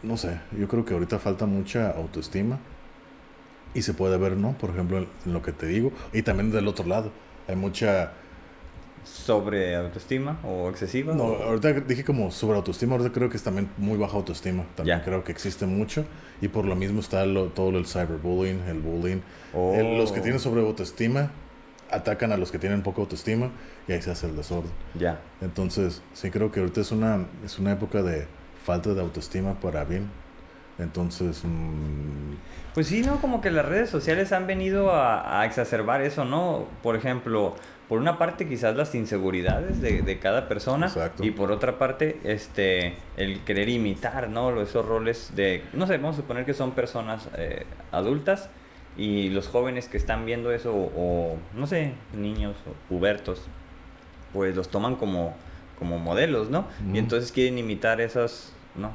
no 0.04 0.18
sé, 0.18 0.40
yo 0.58 0.68
creo 0.68 0.86
que 0.86 0.94
ahorita 0.94 1.18
falta 1.20 1.46
mucha 1.46 1.90
autoestima. 1.92 2.60
Y 3.76 3.82
se 3.82 3.94
puede 3.96 4.18
ver, 4.18 4.38
¿no? 4.38 4.52
Por 4.58 4.70
ejemplo, 4.70 5.00
en, 5.00 5.08
lo 5.34 5.42
que 5.42 5.52
te 5.52 5.66
digo. 5.66 5.92
Y 6.14 6.22
también 6.22 6.52
del 6.52 6.68
otro 6.68 6.86
lado. 6.86 7.12
Hay 7.48 7.56
mucha... 7.56 8.12
Sobre 9.04 9.76
autoestima 9.76 10.40
o 10.46 10.70
excesiva. 10.70 11.14
No, 11.14 11.24
o- 11.26 11.44
ahorita 11.44 11.74
dije 11.74 12.04
como 12.06 12.32
sobre 12.32 12.56
autoestima, 12.58 12.94
ahorita 12.96 13.12
creo 13.12 13.30
que 13.30 13.36
es 13.38 13.44
también 13.44 13.70
muy 13.78 13.98
baja 13.98 14.16
autoestima. 14.16 14.64
También 14.76 15.00
Ya. 15.00 15.04
creo 15.04 15.24
que 15.24 15.32
existe 15.32 15.66
mucho. 15.66 16.06
Y 16.42 16.48
por 16.50 16.66
lo 16.66 16.76
mismo 16.76 17.00
está 17.02 17.26
lo- 17.26 17.48
todo 17.48 17.78
el 17.78 17.86
cyberbullying, 17.86 18.60
el 18.68 18.80
bullying. 18.80 19.18
Oh. 19.54 19.74
El- 19.74 19.98
los 19.98 20.12
que 20.12 20.22
tienen 20.22 20.40
sobre 20.40 20.62
autoestima 20.62 21.32
atacan 21.92 22.32
a 22.32 22.38
los 22.38 22.52
que 22.52 22.60
tienen 22.60 22.82
poca 22.82 23.02
autoestima 23.02 23.50
y 23.88 23.92
ahí 23.92 24.02
se 24.02 24.12
hace 24.12 24.28
el 24.28 24.36
desorden. 24.36 24.72
Ya. 24.98 25.20
Entonces, 25.42 26.02
sí 26.14 26.30
creo 26.32 26.52
que 26.52 26.60
ahorita 26.62 26.80
es 26.82 26.92
una, 26.92 27.26
es 27.44 27.60
una 27.60 27.74
época 27.74 28.02
de 28.04 28.26
falta 28.64 28.94
de 28.94 29.02
autoestima 29.02 29.54
para 29.60 29.84
bien. 29.84 30.10
Entonces, 30.80 31.44
mm, 31.44 32.36
Pues 32.74 32.88
sí, 32.88 33.04
¿no? 33.04 33.22
Como 33.22 33.42
que 33.42 33.52
las 33.52 33.66
redes 33.66 33.90
sociales 33.90 34.32
han 34.32 34.48
venido 34.48 34.92
a, 34.92 35.42
a 35.42 35.46
exacerbar 35.46 36.02
eso, 36.02 36.26
¿no? 36.26 36.66
Por 36.82 36.96
ejemplo, 36.96 37.56
por 37.88 38.00
una 38.00 38.18
parte 38.18 38.48
quizás 38.48 38.76
las 38.76 38.96
inseguridades 38.96 39.82
de, 39.82 40.02
de 40.02 40.18
cada 40.18 40.48
persona 40.48 40.88
Exacto. 40.88 41.24
y 41.24 41.30
por 41.30 41.52
otra 41.52 41.78
parte 41.78 42.20
este 42.24 42.96
el 43.18 43.42
querer 43.42 43.70
imitar, 43.70 44.30
¿no? 44.30 44.60
Esos 44.62 44.84
roles 44.86 45.34
de, 45.36 45.64
no 45.74 45.86
sé, 45.86 45.98
vamos 45.98 46.16
a 46.16 46.22
suponer 46.22 46.46
que 46.46 46.56
son 46.56 46.72
personas 46.72 47.28
eh, 47.38 47.66
adultas 47.92 48.50
y 48.98 49.30
los 49.30 49.48
jóvenes 49.48 49.88
que 49.90 49.98
están 49.98 50.26
viendo 50.26 50.52
eso 50.52 50.74
o, 50.74 50.92
o, 50.96 51.38
no 51.56 51.68
sé, 51.68 51.94
niños 52.18 52.56
o 52.68 52.74
pubertos, 52.90 53.44
pues 54.32 54.56
los 54.56 54.70
toman 54.70 54.96
como, 54.96 55.36
como 55.84 56.00
modelos, 56.00 56.50
¿no? 56.50 56.66
Y 56.94 56.98
entonces 56.98 57.34
quieren 57.34 57.58
imitar 57.58 58.00
esos, 58.00 58.54
¿no? 58.76 58.92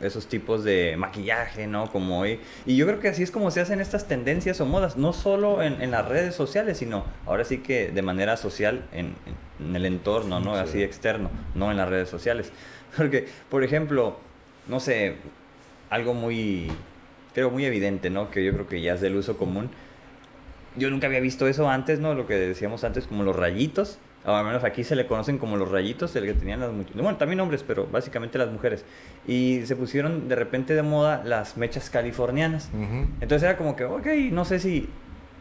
Esos 0.00 0.26
tipos 0.28 0.64
de 0.64 0.96
maquillaje, 0.96 1.66
¿no? 1.66 1.92
Como 1.92 2.20
hoy. 2.20 2.40
Y 2.64 2.74
yo 2.76 2.86
creo 2.86 3.00
que 3.00 3.08
así 3.08 3.22
es 3.22 3.30
como 3.30 3.50
se 3.50 3.60
hacen 3.60 3.82
estas 3.82 4.08
tendencias 4.08 4.58
o 4.62 4.64
modas, 4.64 4.96
no 4.96 5.12
solo 5.12 5.62
en, 5.62 5.82
en 5.82 5.90
las 5.90 6.08
redes 6.08 6.34
sociales, 6.34 6.78
sino 6.78 7.04
ahora 7.26 7.44
sí 7.44 7.58
que 7.58 7.90
de 7.90 8.00
manera 8.00 8.38
social 8.38 8.86
en, 8.92 9.14
en 9.60 9.76
el 9.76 9.84
entorno, 9.84 10.40
¿no? 10.40 10.54
Sí. 10.54 10.60
Así 10.60 10.82
externo, 10.82 11.30
no 11.54 11.70
en 11.70 11.76
las 11.76 11.88
redes 11.90 12.08
sociales. 12.08 12.50
Porque, 12.96 13.28
por 13.50 13.62
ejemplo, 13.62 14.16
no 14.68 14.80
sé, 14.80 15.16
algo 15.90 16.14
muy, 16.14 16.68
creo 17.34 17.50
muy 17.50 17.66
evidente, 17.66 18.08
¿no? 18.08 18.30
Que 18.30 18.42
yo 18.42 18.54
creo 18.54 18.66
que 18.66 18.80
ya 18.80 18.94
es 18.94 19.02
del 19.02 19.16
uso 19.16 19.36
común. 19.36 19.68
Yo 20.76 20.88
nunca 20.88 21.08
había 21.08 21.20
visto 21.20 21.46
eso 21.46 21.68
antes, 21.68 22.00
¿no? 22.00 22.14
Lo 22.14 22.26
que 22.26 22.36
decíamos 22.36 22.84
antes, 22.84 23.06
como 23.06 23.22
los 23.22 23.36
rayitos. 23.36 23.98
O 24.24 24.30
al 24.32 24.44
menos 24.44 24.62
aquí 24.62 24.84
se 24.84 24.94
le 24.94 25.06
conocen 25.06 25.38
como 25.38 25.56
los 25.56 25.70
rayitos, 25.70 26.14
el 26.14 26.24
que 26.24 26.34
tenían 26.34 26.60
las 26.60 26.70
mujeres. 26.70 26.94
Bueno, 27.02 27.16
también 27.18 27.40
hombres, 27.40 27.64
pero 27.66 27.86
básicamente 27.86 28.38
las 28.38 28.50
mujeres. 28.50 28.84
Y 29.26 29.62
se 29.64 29.74
pusieron 29.74 30.28
de 30.28 30.36
repente 30.36 30.74
de 30.74 30.82
moda 30.82 31.22
las 31.24 31.56
mechas 31.56 31.90
californianas. 31.90 32.70
ujú. 32.72 33.06
Entonces 33.20 33.42
era 33.42 33.56
como 33.56 33.74
que, 33.76 33.84
ok, 33.84 34.06
no 34.30 34.44
sé 34.44 34.58
si. 34.60 34.88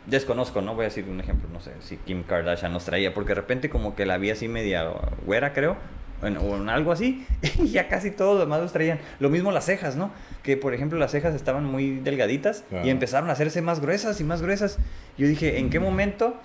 Desconozco, 0.08 0.62
¿no? 0.64 0.74
Voy 0.74 0.86
a 0.86 0.88
decir 0.88 1.06
un 1.08 1.20
ejemplo, 1.20 1.48
no 1.54 1.60
sé 1.62 1.74
si 1.80 1.96
Kim 1.98 2.24
Kardashian 2.24 2.74
nos 2.74 2.86
traía, 2.86 3.14
porque 3.14 3.30
de 3.30 3.36
repente 3.36 3.70
como 3.70 3.96
que 3.96 4.08
la 4.08 4.18
vi 4.18 4.32
así 4.32 4.48
media 4.48 4.84
güera, 5.28 5.54
creo, 5.54 5.78
o 6.24 6.26
en, 6.26 6.38
o 6.38 6.58
en 6.58 6.70
algo 6.70 6.92
así, 6.92 7.24
y 7.60 7.68
ya 7.68 7.88
casi 7.88 8.10
todos 8.10 8.34
los 8.34 8.40
demás 8.48 8.62
los 8.62 8.74
traían. 8.74 9.00
Lo 9.20 9.30
mismo 9.30 9.52
las 9.52 9.66
cejas, 9.66 9.96
¿no? 9.96 10.12
Que 10.42 10.58
por 10.58 10.74
ejemplo 10.74 10.98
las 10.98 11.12
cejas 11.12 11.36
estaban 11.36 11.66
muy 11.66 11.98
delgaditas 12.00 12.64
y 12.84 12.90
empezaron 12.90 13.30
a 13.30 13.34
hacerse 13.34 13.62
más 13.62 13.80
gruesas 13.80 14.20
y 14.20 14.24
más 14.24 14.42
gruesas. 14.42 14.80
Yo 15.20 15.28
dije, 15.28 15.60
¿en 15.60 15.70
qué 15.70 15.80
momento 15.80 16.36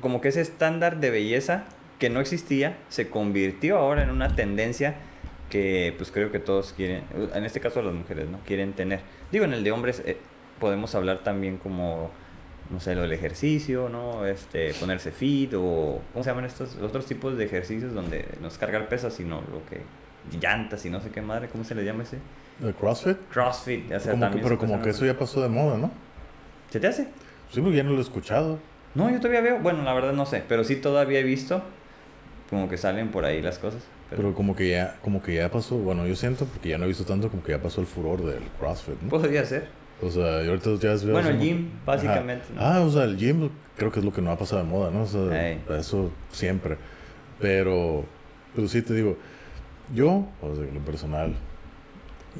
como 0.00 0.20
que 0.20 0.28
ese 0.28 0.40
estándar 0.40 1.00
de 1.00 1.10
belleza 1.10 1.64
que 1.98 2.10
no 2.10 2.20
existía 2.20 2.76
se 2.88 3.08
convirtió 3.10 3.78
ahora 3.78 4.02
en 4.02 4.10
una 4.10 4.34
tendencia 4.34 4.94
que 5.50 5.94
pues 5.98 6.10
creo 6.10 6.30
que 6.30 6.38
todos 6.38 6.72
quieren, 6.72 7.02
en 7.34 7.44
este 7.44 7.60
caso 7.60 7.82
las 7.82 7.92
mujeres, 7.94 8.28
¿no? 8.28 8.38
Quieren 8.46 8.72
tener. 8.72 9.00
Digo, 9.32 9.44
en 9.44 9.52
el 9.52 9.64
de 9.64 9.72
hombres 9.72 10.02
eh, 10.06 10.16
podemos 10.60 10.94
hablar 10.94 11.24
también 11.24 11.56
como, 11.56 12.10
no 12.70 12.78
sé, 12.80 12.94
lo 12.94 13.02
del 13.02 13.12
ejercicio, 13.12 13.88
¿no? 13.88 14.26
Este, 14.26 14.72
ponerse 14.74 15.10
fit 15.10 15.52
o, 15.54 16.00
¿cómo 16.12 16.22
se 16.24 16.30
llaman 16.30 16.44
estos 16.44 16.76
otros 16.76 17.04
tipos 17.06 17.36
de 17.36 17.44
ejercicios 17.44 17.92
donde 17.92 18.26
no 18.40 18.48
es 18.48 18.58
cargar 18.58 18.88
pesas, 18.88 19.12
sino 19.14 19.40
lo 19.40 19.64
que, 19.68 19.80
llantas 20.40 20.84
y 20.84 20.90
no 20.90 21.00
sé 21.00 21.10
qué 21.10 21.22
madre, 21.22 21.48
¿cómo 21.48 21.64
se 21.64 21.74
le 21.74 21.84
llama 21.84 22.02
ese? 22.02 22.18
¿El 22.62 22.74
CrossFit? 22.74 23.16
CrossFit, 23.32 23.90
o 23.90 23.98
sea, 24.00 24.12
Como 24.12 24.30
que- 24.30 24.38
pero 24.38 24.58
como 24.58 24.80
que 24.82 24.90
eso 24.90 25.04
ya 25.06 25.18
pasó 25.18 25.42
de 25.42 25.48
moda, 25.48 25.78
¿no? 25.78 25.90
¿Se 26.70 26.78
te 26.78 26.86
hace? 26.86 27.08
Sí, 27.50 27.60
porque 27.60 27.78
ya 27.78 27.82
no 27.82 27.90
lo 27.92 27.98
he 27.98 28.02
escuchado. 28.02 28.58
No, 28.94 29.10
yo 29.10 29.18
todavía 29.18 29.40
veo, 29.40 29.58
bueno, 29.60 29.82
la 29.84 29.94
verdad 29.94 30.12
no 30.12 30.26
sé, 30.26 30.42
pero 30.48 30.64
sí 30.64 30.76
todavía 30.76 31.20
he 31.20 31.22
visto 31.22 31.62
como 32.48 32.68
que 32.68 32.76
salen 32.76 33.10
por 33.10 33.24
ahí 33.24 33.40
las 33.40 33.58
cosas. 33.58 33.82
Pero, 34.10 34.34
como 34.34 34.56
que 34.56 34.70
ya 34.70 34.96
como 35.02 35.22
que 35.22 35.34
ya 35.34 35.50
pasó, 35.50 35.76
bueno, 35.76 36.04
yo 36.06 36.16
siento, 36.16 36.44
porque 36.44 36.70
ya 36.70 36.78
no 36.78 36.84
he 36.84 36.88
visto 36.88 37.04
tanto, 37.04 37.30
como 37.30 37.44
que 37.44 37.52
ya 37.52 37.62
pasó 37.62 37.80
el 37.80 37.86
furor 37.86 38.24
del 38.24 38.42
CrossFit, 38.58 39.00
¿no? 39.02 39.08
Podría 39.08 39.44
ser. 39.44 39.68
O 40.02 40.10
sea, 40.10 40.42
yo 40.42 40.50
ahorita 40.50 40.74
ya 40.76 40.94
veo... 40.94 41.12
Bueno, 41.12 41.28
el 41.28 41.38
gym, 41.38 41.68
básicamente. 41.86 42.46
Ah, 42.58 42.80
o 42.80 42.90
sea, 42.90 43.04
el 43.04 43.16
gym 43.16 43.50
creo 43.76 43.92
que 43.92 44.00
es 44.00 44.04
lo 44.04 44.12
que 44.12 44.20
no 44.20 44.32
ha 44.32 44.38
pasado 44.38 44.64
de 44.64 44.68
moda, 44.68 44.90
¿no? 44.90 45.02
O 45.02 45.06
sea, 45.06 45.52
eso 45.78 46.10
siempre. 46.32 46.76
Pero, 47.38 48.04
pero 48.54 48.66
sí 48.66 48.82
te 48.82 48.94
digo, 48.94 49.16
yo, 49.94 50.26
o 50.42 50.54
sea, 50.56 50.64
lo 50.64 50.80
personal, 50.80 51.34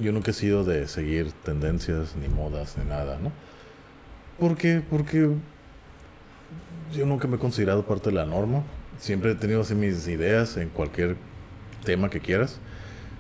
yo 0.01 0.11
nunca 0.11 0.33
he 0.33 0.35
sido 0.35 0.65
de 0.65 0.89
seguir 0.89 1.33
tendencias, 1.45 2.17
ni 2.17 2.29
modas, 2.29 2.77
ni 2.79 2.85
nada, 2.89 3.19
¿no? 3.23 3.31
¿Por 4.39 4.57
qué? 4.57 4.83
Porque 4.89 5.29
yo 6.93 7.07
nunca 7.07 7.29
me 7.29 7.37
he 7.37 7.39
considerado 7.39 7.85
parte 7.85 8.11
de 8.11 8.17
la 8.17 8.27
norma. 8.27 8.63
Siempre 8.99 9.33
he 9.33 9.35
tenido 9.35 9.63
así 9.63 9.75
mis 9.75 10.07
ideas 10.09 10.57
en 10.57 10.69
cualquier 10.69 11.17
tema 11.85 12.11
que 12.11 12.21
quieras. 12.21 12.59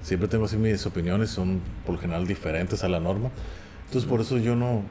Siempre 0.03 0.29
tengo 0.29 0.47
así 0.47 0.57
mis 0.57 0.85
opiniones, 0.87 1.31
son 1.31 1.61
por 1.85 1.95
lo 1.95 2.01
general 2.01 2.27
diferentes 2.27 2.85
a 2.85 2.89
la 2.89 3.01
norma. 3.01 3.31
Entonces 3.87 4.09
por 4.09 4.21
eso 4.21 4.39
yo 4.39 4.55
no 4.57 4.83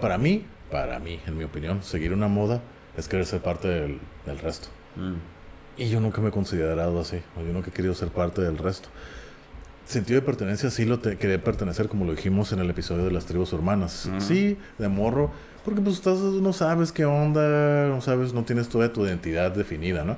para 0.00 0.18
mí, 0.18 0.44
para 0.70 0.98
mí, 0.98 1.20
en 1.26 1.36
mi 1.36 1.44
opinión, 1.44 1.82
seguir 1.82 2.12
una 2.12 2.28
moda 2.28 2.60
es 2.96 3.08
querer 3.08 3.26
ser 3.26 3.40
parte 3.40 3.68
del, 3.68 3.98
del 4.26 4.38
resto. 4.38 4.68
Mm. 4.96 5.80
Y 5.80 5.88
yo 5.88 6.00
nunca 6.00 6.20
me 6.20 6.28
he 6.28 6.32
considerado 6.32 7.00
así, 7.00 7.20
yo 7.36 7.52
nunca 7.52 7.70
he 7.70 7.72
querido 7.72 7.94
ser 7.94 8.08
parte 8.08 8.42
del 8.42 8.58
resto. 8.58 8.88
Sentido 9.86 10.20
de 10.20 10.26
pertenencia 10.26 10.70
sí 10.70 10.84
lo 10.84 10.98
te, 10.98 11.16
quería 11.18 11.42
pertenecer 11.42 11.88
como 11.88 12.04
lo 12.04 12.14
dijimos 12.14 12.52
en 12.52 12.60
el 12.60 12.70
episodio 12.70 13.04
de 13.04 13.10
las 13.10 13.26
tribus 13.26 13.52
hermanas. 13.52 14.08
Mm. 14.10 14.20
Sí, 14.20 14.56
de 14.78 14.88
morro, 14.88 15.30
porque 15.64 15.80
pues 15.80 15.96
estás, 15.96 16.18
no 16.18 16.52
sabes 16.52 16.92
qué 16.92 17.04
onda, 17.04 17.88
no 17.88 18.00
sabes, 18.00 18.32
no 18.32 18.44
tienes 18.44 18.68
toda 18.68 18.92
tu 18.92 19.04
identidad 19.06 19.50
definida, 19.50 20.04
¿no? 20.04 20.16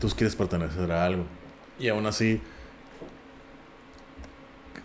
Tú 0.00 0.08
quieres 0.08 0.34
pertenecer 0.34 0.90
a 0.90 1.04
algo. 1.04 1.24
Y 1.78 1.88
aún 1.88 2.04
así, 2.06 2.40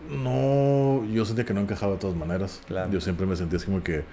no, 0.10 1.04
yo 1.12 1.26
sentía 1.26 1.46
que 1.46 1.54
no 1.54 1.62
encajaba 1.62 1.94
de 1.94 2.00
todas 2.00 2.16
maneras. 2.16 2.62
Yo 2.92 3.02
siempre 3.02 3.26
me 3.26 3.36
sentía 3.36 3.58
así 3.58 3.66
como 3.66 3.84
que, 3.84 4.04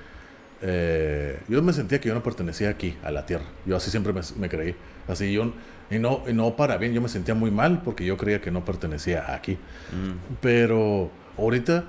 eh, 0.62 1.38
yo 1.48 1.62
me 1.62 1.72
sentía 1.72 2.00
que 2.00 2.08
yo 2.08 2.14
no 2.14 2.22
pertenecía 2.22 2.70
aquí, 2.70 2.96
a 3.02 3.10
la 3.10 3.26
tierra. 3.26 3.44
Yo 3.66 3.76
así 3.76 3.90
siempre 3.90 4.14
me, 4.38 4.48
creí. 4.48 4.74
Así 5.06 5.32
yo, 5.32 5.52
y 5.90 5.98
no, 5.98 6.22
y 6.26 6.32
no 6.32 6.56
para 6.56 6.78
bien, 6.78 6.94
yo 6.94 7.02
me 7.02 7.08
sentía 7.10 7.34
muy 7.34 7.50
mal 7.50 7.82
porque 7.82 8.06
yo 8.06 8.16
creía 8.16 8.40
que 8.40 8.50
no 8.50 8.64
pertenecía 8.64 9.34
aquí. 9.34 9.52
Mm. 9.52 10.36
Pero 10.40 11.10
ahorita 11.36 11.84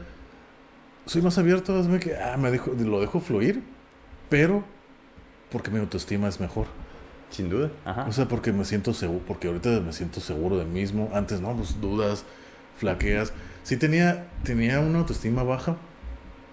soy 1.06 1.22
más 1.22 1.38
abierto, 1.38 1.80
es 1.80 2.04
que, 2.04 2.16
ah, 2.16 2.36
me 2.38 2.52
dejo, 2.52 2.74
lo 2.74 3.00
dejo 3.00 3.20
fluir, 3.20 3.62
pero 4.30 4.64
porque 5.52 5.72
mi 5.72 5.80
autoestima 5.80 6.28
es 6.28 6.40
mejor. 6.40 6.68
Sin 7.30 7.50
duda. 7.50 7.70
O 8.08 8.12
sea, 8.12 8.28
porque 8.28 8.52
me 8.54 8.66
siento 8.66 8.94
seguro, 8.94 9.22
porque 9.28 9.48
ahorita 9.48 9.82
me 9.82 9.94
siento 9.94 10.22
seguro 10.22 10.58
de 10.58 10.66
mí 10.66 10.82
mismo. 10.82 11.10
Antes, 11.14 11.42
no, 11.42 11.54
pues 11.56 11.80
dudas, 11.82 12.24
flaqueas. 12.78 13.34
Sí 13.64 13.78
tenía, 13.78 14.28
tenía 14.44 14.80
una 14.80 15.00
autoestima 15.00 15.44
baja, 15.44 15.76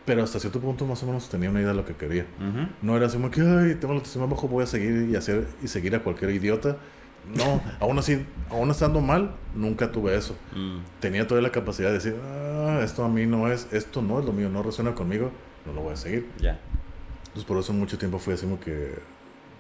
pero 0.07 0.23
hasta 0.23 0.41
cierto 0.41 0.61
punto 0.61 0.87
más 0.87 1.03
o 1.03 1.07
menos 1.07 1.29
tenía 1.29 1.51
una 1.51 1.61
idea 1.61 1.71
de 1.71 1.77
lo 1.77 1.85
que 1.85 1.95
quería. 1.95 2.27
No 2.81 2.97
era 2.97 3.07
así 3.07 3.17
como 3.17 3.31
que, 3.31 3.43
ay, 3.43 3.75
tengo 3.75 3.95
la 3.95 3.99
autoestima 3.99 4.27
baja, 4.27 4.47
voy 4.47 4.65
a 4.65 4.67
seguir 4.67 5.09
y 5.11 5.17
hacer 5.17 5.47
y 5.63 5.69
seguir 5.69 5.95
a 5.95 6.03
cualquier 6.03 6.31
idiota. 6.31 6.79
No, 7.37 7.61
aún 7.81 7.99
así, 7.99 8.25
aún 8.51 8.71
estando 8.71 9.01
mal, 9.01 9.35
nunca 9.55 9.93
tuve 9.93 10.17
eso. 10.17 10.35
Mm. 10.57 10.79
Tenía 11.01 11.27
toda 11.27 11.41
la 11.41 11.51
capacidad 11.51 11.89
de 11.89 11.95
decir, 11.95 12.17
ah, 12.25 12.81
esto 12.83 13.05
a 13.05 13.09
mí 13.09 13.27
no 13.27 13.47
es, 13.51 13.69
esto 13.73 14.03
no 14.03 14.19
es 14.19 14.25
lo 14.25 14.33
mío, 14.33 14.49
no 14.49 14.63
resuena 14.63 14.95
conmigo, 14.95 15.31
no 15.67 15.73
lo 15.73 15.83
voy 15.83 15.93
a 15.93 15.97
seguir. 15.97 16.29
Ya. 16.41 16.59
Entonces 17.33 17.45
por 17.47 17.59
eso 17.59 17.73
mucho 17.73 17.97
tiempo 17.97 18.19
fui 18.19 18.35
así 18.35 18.45
como 18.45 18.61
que 18.61 18.93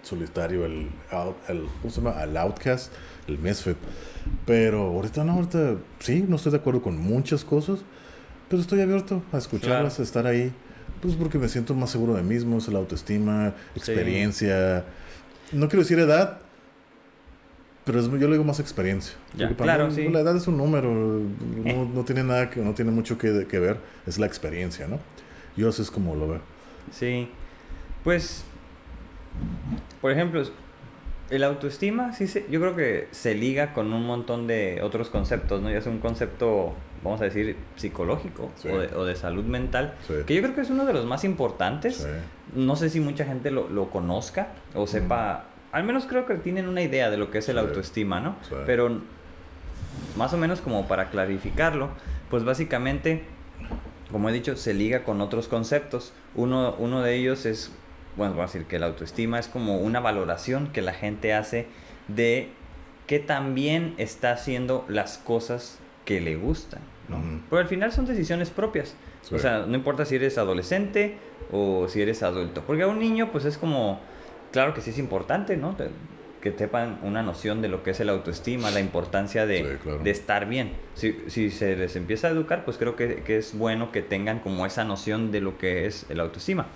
solitario, 0.03 0.67
el, 0.67 0.91
el 1.49 1.65
¿cómo 1.81 1.91
se 1.91 2.03
llama? 2.03 2.23
El 2.23 2.37
outcast, 2.37 2.93
el 3.27 3.39
misfit. 3.39 3.79
Pero 4.45 4.83
ahorita 4.89 5.25
no, 5.25 5.33
ahorita 5.33 5.77
sí, 6.01 6.23
no 6.29 6.37
estoy 6.37 6.53
de 6.53 6.59
acuerdo 6.59 6.83
con 6.83 6.99
muchas 6.99 7.45
cosas, 7.45 7.81
pero 8.51 8.61
estoy 8.61 8.83
abierto 8.83 9.23
a 9.33 9.39
escucharlas, 9.39 10.01
a 10.01 10.03
estar 10.03 10.27
ahí. 10.27 10.53
Pues 11.01 11.15
porque 11.15 11.39
me 11.39 11.49
siento 11.49 11.75
más 11.75 11.91
seguro 11.91 12.15
de 12.15 12.23
mí 12.23 12.35
mismo, 12.35 12.59
es 12.59 12.69
la 12.69 12.79
autoestima, 12.79 13.55
experiencia. 13.75 14.85
No 15.51 15.69
quiero 15.69 15.83
decir 15.83 15.99
edad, 15.99 16.39
pero 17.85 17.99
es, 17.99 18.07
yo 18.07 18.29
le 18.29 18.33
digo 18.33 18.45
más 18.45 18.61
experiencia. 18.61 19.15
claro, 19.57 19.91
sí. 19.91 20.09
La 20.09 20.21
edad 20.21 20.37
es 20.37 20.47
un 20.47 20.59
número, 20.59 20.93
no, 20.93 21.71
eh. 21.71 21.89
no, 21.93 22.05
tiene 22.05 22.23
nada 22.23 22.51
que, 22.51 22.61
no 22.61 22.75
tiene 22.75 22.91
mucho 22.91 23.17
que, 23.17 23.47
que, 23.49 23.59
ver, 23.59 23.79
es 24.07 24.19
la 24.19 24.27
experiencia, 24.27 24.87
¿no? 24.87 24.99
Yo 25.57 25.69
así 25.69 25.83
es 25.83 25.91
como 25.91 26.15
lo 26.15 26.29
veo. 26.29 26.41
Sí, 26.93 27.29
pues 28.05 28.45
por 30.03 30.11
ejemplo, 30.11 30.43
el 31.31 31.45
autoestima, 31.45 32.13
sí 32.13 32.27
yo 32.51 32.61
creo 32.61 32.77
que 32.77 33.09
se 33.13 33.35
liga 33.35 33.73
con 33.73 33.93
un 33.93 34.05
montón 34.05 34.49
de 34.49 34.81
otros 34.83 35.09
conceptos, 35.09 35.63
¿no? 35.63 35.71
Ya 35.71 35.79
es 35.79 35.87
un 35.87 36.01
concepto, 36.01 36.75
vamos 37.05 37.21
a 37.21 37.25
decir, 37.25 37.57
psicológico 37.77 38.51
o, 38.97 39.05
de, 39.05 39.17
salud 39.17 39.45
mental, 39.45 39.95
que 40.27 40.35
yo 40.35 40.43
creo 40.43 40.55
que 40.55 40.61
es 40.61 40.71
uno 40.71 40.85
de 40.85 40.93
los 40.93 41.07
más 41.07 41.25
importantes. 41.25 42.07
No 42.55 42.75
sé 42.75 42.91
si 42.91 43.01
mucha 43.01 43.25
gente 43.25 43.53
lo, 43.53 43.91
conozca 43.91 44.49
o 44.75 44.89
sepa, 44.89 45.45
al 45.71 45.85
menos 45.85 46.05
creo 46.07 46.27
que 46.27 46.35
tienen 46.35 46.69
una 46.69 46.83
idea 46.83 47.09
de 47.09 47.17
lo 47.17 47.31
que 47.31 47.39
es 47.39 47.49
el 47.49 47.59
autoestima, 47.59 48.21
¿no? 48.21 48.37
Pero 48.67 49.01
más 50.17 50.35
o 50.35 50.37
menos 50.37 50.61
como 50.61 50.89
para 50.89 51.11
clarificarlo, 51.11 51.91
pues 52.29 52.45
básicamente, 52.45 53.23
como 54.11 54.29
he 54.29 54.33
dicho, 54.33 54.57
se 54.57 54.75
liga 54.75 55.05
con 55.05 55.21
otros 55.21 55.47
conceptos. 55.47 56.13
Uno, 56.35 56.75
uno 56.79 57.03
de 57.03 57.15
ellos 57.15 57.47
es 57.47 57.71
bueno, 58.17 58.35
voy 58.35 58.43
a 58.43 58.47
decir 58.47 58.65
que 58.65 58.79
la 58.79 58.87
autoestima 58.87 59.39
es 59.39 59.49
como 59.49 59.79
una 59.79 60.01
valoración 60.01 60.69
que 60.69 60.83
la 60.83 60.93
gente 60.93 61.33
hace 61.35 61.67
de 62.09 62.51
que 63.07 63.19
también 63.19 63.95
está 63.99 64.33
haciendo 64.33 64.85
las 64.89 65.19
cosas 65.19 65.79
que 66.05 66.21
le 66.21 66.37
gustan, 66.37 66.81
¿no? 67.09 67.23
Pero 67.49 67.61
al 67.61 67.69
final 67.69 67.93
son 67.93 68.07
decisiones 68.07 68.51
propias. 68.51 68.97
O 69.31 69.39
sea, 69.39 69.67
no 69.67 69.75
importa 69.77 70.05
si 70.05 70.17
eres 70.17 70.37
adolescente 70.39 71.17
o 71.53 71.89
si 71.89 72.03
eres 72.03 72.23
adulto. 72.23 72.63
Porque 72.67 72.83
a 72.83 72.89
un 72.89 72.99
niño, 72.99 73.31
pues 73.31 73.45
es 73.45 73.57
como, 73.57 74.01
claro 74.51 74.75
que 74.75 74.81
sí 74.81 74.91
es 74.91 74.99
importante, 74.99 75.57
¿no? 75.57 75.77
que 76.41 76.51
sepan 76.51 76.99
una 77.05 77.23
noción 77.23 77.63
de 77.63 77.69
lo 77.69 77.85
que 77.85 77.93
es 77.93 78.01
el 78.01 78.09
autoestima, 78.09 78.73
la 78.73 78.81
importancia 78.81 79.47
de, 79.47 79.79
de 80.03 80.11
estar 80.11 80.49
bien. 80.49 80.73
Si, 80.95 81.17
si, 81.29 81.51
se 81.51 81.77
les 81.77 81.95
empieza 81.95 82.27
a 82.27 82.31
educar, 82.33 82.65
pues 82.65 82.79
creo 82.79 82.97
que, 82.97 83.23
que, 83.23 83.39
es 83.39 83.57
bueno 83.57 83.93
que 83.93 84.03
tengan 84.03 84.41
como 84.41 84.67
esa 84.67 84.83
noción 84.83 85.31
de 85.31 85.41
lo 85.41 85.57
que 85.57 85.87
es 85.87 86.05
el 86.09 86.19
autoestima. 86.19 86.67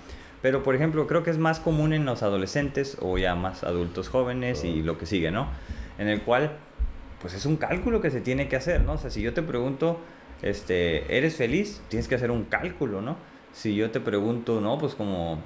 Pero, 0.42 0.62
por 0.62 0.74
ejemplo, 0.74 1.06
creo 1.06 1.22
que 1.22 1.30
es 1.30 1.38
más 1.38 1.60
común 1.60 1.92
en 1.92 2.04
los 2.04 2.22
adolescentes 2.22 2.98
o 3.00 3.18
ya 3.18 3.34
más 3.34 3.64
adultos 3.64 4.08
jóvenes 4.08 4.64
y 4.64 4.82
lo 4.82 4.98
que 4.98 5.06
sigue, 5.06 5.30
¿no? 5.30 5.48
En 5.98 6.08
el 6.08 6.22
cual, 6.22 6.52
pues 7.20 7.34
es 7.34 7.46
un 7.46 7.56
cálculo 7.56 8.00
que 8.00 8.10
se 8.10 8.20
tiene 8.20 8.48
que 8.48 8.56
hacer, 8.56 8.82
¿no? 8.82 8.92
O 8.92 8.98
sea, 8.98 9.10
si 9.10 9.22
yo 9.22 9.32
te 9.32 9.42
pregunto, 9.42 9.98
este, 10.42 11.16
¿eres 11.16 11.36
feliz? 11.36 11.82
Tienes 11.88 12.08
que 12.08 12.14
hacer 12.14 12.30
un 12.30 12.44
cálculo, 12.44 13.00
¿no? 13.00 13.16
Si 13.52 13.74
yo 13.74 13.90
te 13.90 14.00
pregunto, 14.00 14.60
¿no? 14.60 14.78
Pues 14.78 14.94
como 14.94 15.40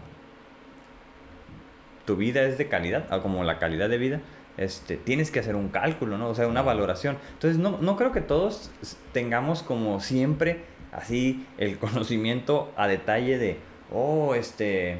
tu 2.05 2.17
vida 2.17 2.43
es 2.43 2.59
de 2.59 2.69
calidad, 2.69 3.07
o 3.13 3.23
como 3.23 3.45
la 3.45 3.59
calidad 3.59 3.89
de 3.89 3.99
vida, 3.99 4.21
este, 4.57 4.97
tienes 4.97 5.31
que 5.31 5.39
hacer 5.39 5.55
un 5.55 5.69
cálculo, 5.69 6.19
¿no? 6.19 6.29
O 6.29 6.35
sea, 6.35 6.49
una 6.49 6.63
valoración. 6.63 7.17
Entonces, 7.35 7.59
no, 7.59 7.79
no 7.81 7.97
creo 7.97 8.11
que 8.11 8.21
todos 8.21 8.71
tengamos 9.13 9.63
como 9.63 10.01
siempre 10.01 10.65
así 10.93 11.47
el 11.57 11.79
conocimiento 11.79 12.73
a 12.77 12.89
detalle 12.89 13.39
de, 13.39 13.70
oh, 13.93 14.35
este, 14.35 14.99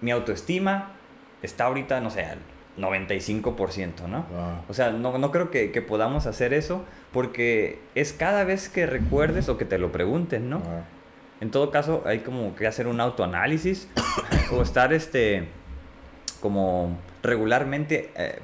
mi 0.00 0.10
autoestima 0.10 0.92
está 1.42 1.64
ahorita, 1.64 2.00
no 2.00 2.10
sé, 2.10 2.24
al 2.24 2.38
95%, 2.78 4.06
¿no? 4.08 4.24
O 4.68 4.74
sea, 4.74 4.90
no, 4.90 5.18
no 5.18 5.30
creo 5.30 5.50
que, 5.50 5.72
que, 5.72 5.82
podamos 5.82 6.26
hacer 6.26 6.54
eso 6.54 6.84
porque 7.12 7.80
es 7.94 8.12
cada 8.12 8.44
vez 8.44 8.68
que 8.68 8.86
recuerdes 8.86 9.48
o 9.48 9.58
que 9.58 9.64
te 9.64 9.78
lo 9.78 9.92
pregunten, 9.92 10.48
¿no? 10.48 10.62
En 11.40 11.50
todo 11.50 11.70
caso, 11.70 12.02
hay 12.06 12.20
como 12.20 12.54
que 12.54 12.66
hacer 12.66 12.86
un 12.86 13.00
autoanálisis 13.00 13.88
o 14.52 14.62
estar, 14.62 14.92
este, 14.92 15.48
como 16.40 16.96
regularmente 17.22 18.10
eh, 18.16 18.38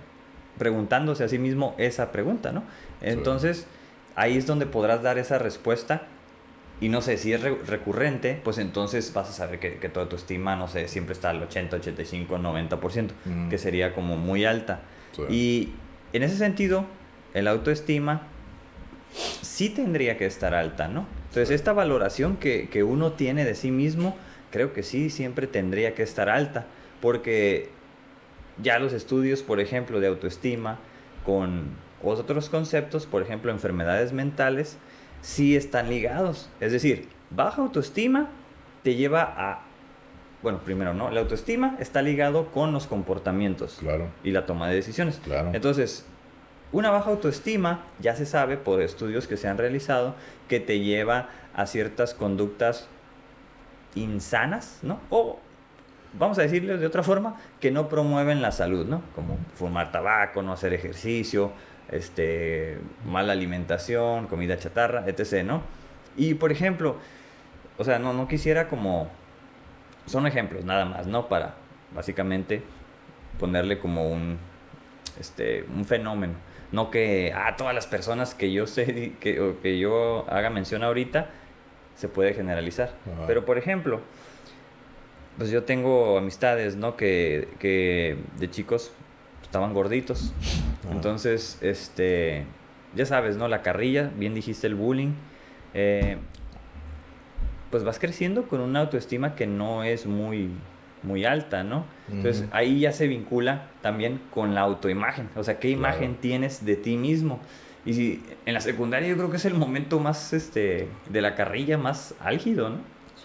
preguntándose 0.58 1.24
a 1.24 1.28
sí 1.28 1.38
mismo 1.38 1.74
esa 1.78 2.12
pregunta, 2.12 2.52
¿no? 2.52 2.64
Entonces, 3.00 3.66
ahí 4.14 4.36
es 4.36 4.46
donde 4.46 4.66
podrás 4.66 5.02
dar 5.02 5.18
esa 5.18 5.38
respuesta 5.38 6.02
y 6.80 6.88
no 6.88 7.00
sé, 7.00 7.16
si 7.16 7.32
es 7.32 7.42
recurrente, 7.42 8.40
pues 8.44 8.58
entonces 8.58 9.12
vas 9.12 9.28
a 9.28 9.32
saber 9.32 9.58
que, 9.58 9.78
que 9.78 9.88
toda 9.88 10.08
tu 10.08 10.16
estima, 10.16 10.54
no 10.54 10.68
sé, 10.68 10.86
siempre 10.86 11.12
está 11.12 11.30
al 11.30 11.42
80, 11.42 11.76
85, 11.76 12.38
90%, 12.38 13.10
que 13.50 13.58
sería 13.58 13.94
como 13.94 14.16
muy 14.16 14.44
alta. 14.44 14.82
Y 15.28 15.70
en 16.12 16.22
ese 16.22 16.36
sentido, 16.36 16.84
el 17.34 17.48
autoestima 17.48 18.22
sí 19.42 19.70
tendría 19.70 20.16
que 20.16 20.26
estar 20.26 20.54
alta, 20.54 20.86
¿no? 20.86 21.06
Entonces, 21.28 21.50
esta 21.50 21.72
valoración 21.72 22.36
que, 22.36 22.68
que 22.68 22.84
uno 22.84 23.12
tiene 23.12 23.44
de 23.44 23.56
sí 23.56 23.72
mismo, 23.72 24.16
creo 24.52 24.72
que 24.72 24.84
sí, 24.84 25.10
siempre 25.10 25.48
tendría 25.48 25.94
que 25.94 26.04
estar 26.04 26.28
alta, 26.28 26.66
porque 27.00 27.70
ya 28.62 28.78
los 28.78 28.92
estudios, 28.92 29.42
por 29.42 29.58
ejemplo, 29.58 29.98
de 29.98 30.06
autoestima, 30.06 30.78
con 31.24 31.70
otros 32.02 32.48
conceptos, 32.48 33.06
por 33.06 33.22
ejemplo, 33.22 33.50
enfermedades 33.50 34.12
mentales, 34.12 34.78
sí 35.20 35.56
están 35.56 35.88
ligados. 35.88 36.48
Es 36.60 36.72
decir, 36.72 37.08
baja 37.30 37.62
autoestima 37.62 38.28
te 38.82 38.94
lleva 38.94 39.22
a 39.22 39.62
bueno, 40.40 40.60
primero, 40.60 40.94
¿no? 40.94 41.10
La 41.10 41.18
autoestima 41.20 41.74
está 41.80 42.00
ligado 42.00 42.52
con 42.52 42.72
los 42.72 42.86
comportamientos 42.86 43.78
Claro, 43.80 44.06
y 44.22 44.30
la 44.30 44.46
toma 44.46 44.68
de 44.68 44.76
decisiones. 44.76 45.20
claro. 45.24 45.50
Entonces, 45.52 46.06
una 46.70 46.90
baja 46.90 47.10
autoestima 47.10 47.84
ya 47.98 48.14
se 48.14 48.24
sabe 48.24 48.56
por 48.56 48.80
estudios 48.80 49.26
que 49.26 49.36
se 49.36 49.48
han 49.48 49.58
realizado 49.58 50.14
que 50.48 50.60
te 50.60 50.78
lleva 50.78 51.28
a 51.54 51.66
ciertas 51.66 52.14
conductas 52.14 52.86
insanas, 53.96 54.78
¿no? 54.82 55.00
O 55.10 55.40
vamos 56.18 56.38
a 56.38 56.42
decirle 56.42 56.76
de 56.78 56.86
otra 56.86 57.02
forma, 57.02 57.36
que 57.60 57.70
no 57.70 57.88
promueven 57.88 58.40
la 58.40 58.52
salud, 58.52 58.86
¿no? 58.86 59.02
Como 59.14 59.38
fumar 59.56 59.90
tabaco, 59.92 60.42
no 60.42 60.52
hacer 60.52 60.72
ejercicio, 60.72 61.52
este, 61.90 62.78
mala 63.04 63.32
alimentación, 63.32 64.26
comida 64.26 64.58
chatarra, 64.58 65.04
etc., 65.06 65.44
¿no? 65.44 65.62
Y 66.16 66.34
por 66.34 66.52
ejemplo, 66.52 66.96
o 67.76 67.84
sea, 67.84 67.98
no, 67.98 68.12
no 68.12 68.28
quisiera 68.28 68.68
como... 68.68 69.10
Son 70.06 70.26
ejemplos 70.26 70.64
nada 70.64 70.84
más, 70.84 71.06
¿no? 71.06 71.28
Para 71.28 71.54
básicamente 71.94 72.62
ponerle 73.38 73.78
como 73.78 74.08
un, 74.08 74.38
este, 75.20 75.64
un 75.74 75.84
fenómeno. 75.84 76.34
No 76.72 76.90
que 76.90 77.32
a 77.34 77.56
todas 77.56 77.74
las 77.74 77.86
personas 77.86 78.34
que 78.34 78.52
yo 78.52 78.66
sé, 78.66 79.14
que, 79.20 79.40
o 79.40 79.60
que 79.60 79.78
yo 79.78 80.26
haga 80.28 80.50
mención 80.50 80.82
ahorita, 80.82 81.30
se 81.94 82.08
puede 82.08 82.34
generalizar. 82.34 82.94
Ajá. 83.12 83.26
Pero 83.26 83.44
por 83.44 83.58
ejemplo, 83.58 84.00
pues 85.36 85.50
yo 85.50 85.64
tengo 85.64 86.18
amistades, 86.18 86.76
¿no? 86.76 86.96
Que, 86.96 87.48
que 87.58 88.16
de 88.38 88.50
chicos 88.50 88.92
estaban 89.48 89.74
gorditos. 89.74 90.32
Ajá. 90.84 90.94
Entonces, 90.94 91.58
este, 91.60 92.44
ya 92.94 93.04
sabes, 93.06 93.36
¿no? 93.36 93.48
La 93.48 93.62
carrilla, 93.62 94.10
bien 94.16 94.34
dijiste 94.34 94.66
el 94.68 94.74
bullying. 94.76 95.12
eh, 95.74 96.16
pues 97.70 97.84
vas 97.84 97.98
creciendo 97.98 98.44
con 98.48 98.60
una 98.60 98.80
autoestima 98.80 99.34
que 99.34 99.46
no 99.46 99.84
es 99.84 100.06
muy, 100.06 100.48
muy 101.02 101.26
alta, 101.26 101.64
¿no? 101.64 101.84
Entonces 102.10 102.46
ahí 102.50 102.80
ya 102.80 102.92
se 102.92 103.06
vincula 103.06 103.66
también 103.82 104.20
con 104.32 104.54
la 104.54 104.62
autoimagen. 104.62 105.28
O 105.36 105.44
sea, 105.44 105.58
¿qué 105.60 105.74
Claro. 105.76 105.94
imagen 105.94 106.14
tienes 106.16 106.64
de 106.64 106.76
ti 106.76 106.96
mismo? 106.96 107.40
Y 107.84 107.92
si 107.92 108.22
en 108.46 108.54
la 108.54 108.60
secundaria 108.62 109.08
yo 109.10 109.16
creo 109.16 109.30
que 109.30 109.36
es 109.36 109.44
el 109.44 109.52
momento 109.54 110.00
más, 110.00 110.32
este, 110.32 110.88
de 111.10 111.20
la 111.20 111.34
carrilla 111.34 111.76
más 111.76 112.14
álgido, 112.20 112.70
¿no? 112.70 112.76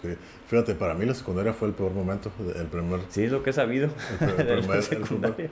Sí. 0.02 0.10
Fíjate, 0.48 0.76
para 0.76 0.94
mí 0.94 1.06
la 1.06 1.14
secundaria 1.14 1.54
fue 1.54 1.70
el 1.70 1.74
peor 1.74 1.94
momento, 1.94 2.30
el 2.58 2.68
primer, 2.68 3.00
Sí, 3.10 3.24
es 3.24 3.32
lo 3.32 3.44
que 3.44 3.52
he 3.52 3.54
sabido 3.54 3.90
El 4.20 4.28
de 4.28 4.44
primer- 4.44 4.66
la 4.68 4.76
el 4.76 4.84
secundaria. 4.84 5.50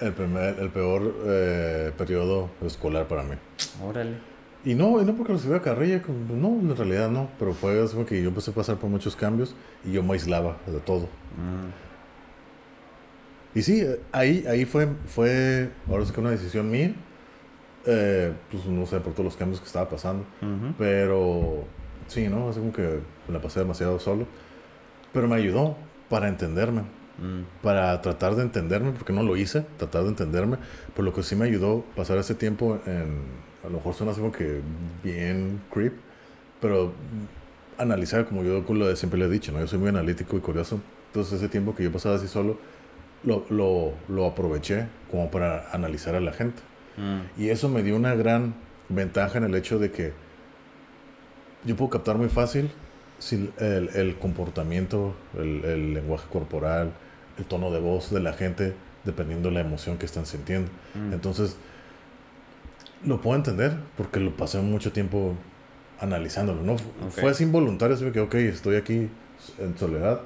El 0.00 0.12
primer, 0.12 0.58
el 0.58 0.70
peor 0.70 1.14
eh, 1.26 1.92
periodo 1.96 2.50
escolar 2.64 3.06
para 3.08 3.22
mí. 3.22 3.34
Órale. 3.82 4.16
Y 4.64 4.74
no, 4.74 5.00
y 5.00 5.04
no 5.04 5.14
porque 5.14 5.32
recibía 5.32 5.60
carrilla, 5.62 6.02
no, 6.28 6.48
en 6.48 6.76
realidad 6.76 7.08
no, 7.08 7.28
pero 7.38 7.54
fue 7.54 7.80
así 7.80 7.94
como 7.94 8.04
que 8.04 8.20
yo 8.20 8.28
empecé 8.28 8.50
a 8.50 8.54
pasar 8.54 8.76
por 8.76 8.90
muchos 8.90 9.14
cambios 9.14 9.54
y 9.84 9.92
yo 9.92 10.02
me 10.02 10.14
aislaba 10.14 10.56
de 10.66 10.80
todo. 10.80 11.04
Mm, 11.36 11.70
Y 13.58 13.62
sí, 13.62 13.86
ahí, 14.12 14.44
ahí 14.48 14.64
fue, 14.64 14.88
fue, 15.06 15.70
ahora 15.88 16.04
sí 16.04 16.12
que 16.12 16.20
una 16.20 16.30
decisión 16.30 16.68
mía, 16.70 16.92
eh, 17.86 18.32
pues 18.50 18.66
no 18.66 18.84
sé, 18.86 18.98
por 18.98 19.12
todos 19.12 19.24
los 19.26 19.36
cambios 19.36 19.60
que 19.60 19.66
estaba 19.66 19.88
pasando, 19.88 20.24
pero 20.78 21.62
sí, 22.08 22.26
¿no? 22.28 22.48
Así 22.48 22.58
como 22.58 22.72
que 22.72 22.98
me 23.28 23.34
la 23.34 23.40
pasé 23.40 23.60
demasiado 23.60 24.00
solo, 24.00 24.26
pero 25.12 25.28
me 25.28 25.36
ayudó 25.36 25.76
para 26.10 26.26
entenderme, 26.28 26.82
Mm, 27.18 27.62
para 27.62 28.00
tratar 28.02 28.34
de 28.34 28.42
entenderme, 28.42 28.92
porque 28.92 29.12
no 29.12 29.22
lo 29.22 29.36
hice, 29.36 29.64
tratar 29.78 30.02
de 30.02 30.08
entenderme, 30.10 30.58
por 30.94 31.04
lo 31.04 31.14
que 31.14 31.22
sí 31.22 31.34
me 31.34 31.46
ayudó 31.46 31.82
pasar 31.96 32.18
ese 32.18 32.34
tiempo 32.34 32.78
en, 32.86 33.20
a 33.64 33.68
lo 33.68 33.74
mejor 33.78 33.94
suena 33.94 34.12
así 34.12 34.20
como 34.20 34.32
que 34.32 34.60
bien 35.02 35.60
creep, 35.72 35.94
pero 36.60 36.92
analizar, 37.78 38.26
como 38.26 38.42
yo 38.44 38.62
lo 38.68 38.86
de- 38.88 38.96
siempre 38.96 39.18
le 39.18 39.26
he 39.26 39.28
dicho, 39.30 39.50
¿no? 39.52 39.60
Yo 39.60 39.66
soy 39.66 39.78
muy 39.78 39.88
analítico 39.88 40.36
y 40.36 40.40
curioso, 40.40 40.80
entonces 41.08 41.34
ese 41.34 41.48
tiempo 41.48 41.74
que 41.74 41.84
yo 41.84 41.92
pasaba 41.92 42.16
así 42.16 42.28
solo, 42.28 42.58
lo, 43.24 43.44
lo, 43.50 43.92
lo 44.08 44.26
aproveché 44.26 44.86
como 45.10 45.30
para 45.30 45.70
analizar 45.72 46.14
a 46.14 46.20
la 46.20 46.32
gente. 46.32 46.60
mm, 46.98 47.40
Y 47.40 47.48
eso 47.48 47.68
me 47.70 47.82
dio 47.82 47.96
una 47.96 48.14
gran 48.14 48.54
ventaja 48.90 49.38
en 49.38 49.44
el 49.44 49.54
hecho 49.54 49.78
de 49.78 49.90
que 49.90 50.12
yo 51.64 51.76
puedo 51.76 51.90
captar 51.90 52.16
muy 52.16 52.28
fácil 52.28 52.70
si 53.18 53.50
el, 53.58 53.88
el 53.94 54.16
comportamiento, 54.18 55.14
el, 55.38 55.64
el 55.64 55.94
lenguaje 55.94 56.26
corporal, 56.30 56.92
el 57.38 57.44
tono 57.44 57.70
de 57.70 57.80
voz 57.80 58.10
de 58.10 58.20
la 58.20 58.32
gente, 58.32 58.74
dependiendo 59.04 59.48
de 59.48 59.54
la 59.54 59.60
emoción 59.60 59.98
que 59.98 60.06
están 60.06 60.26
sintiendo. 60.26 60.70
mm. 60.94 61.12
Entonces, 61.12 61.56
lo 63.04 63.20
puedo 63.20 63.36
entender 63.36 63.76
porque 63.96 64.20
lo 64.20 64.36
pasé 64.36 64.60
mucho 64.60 64.92
tiempo 64.92 65.34
analizándolo. 66.00 66.62
¿no? 66.62 66.78
Fu- 66.78 66.88
Ok. 67.06 67.12
Fue 67.12 67.30
así 67.30 67.44
involuntario, 67.44 67.94
así 67.96 68.10
que, 68.10 68.20
ok, 68.20 68.34
estoy 68.36 68.76
aquí 68.76 69.08
en 69.58 69.78
soledad. 69.78 70.20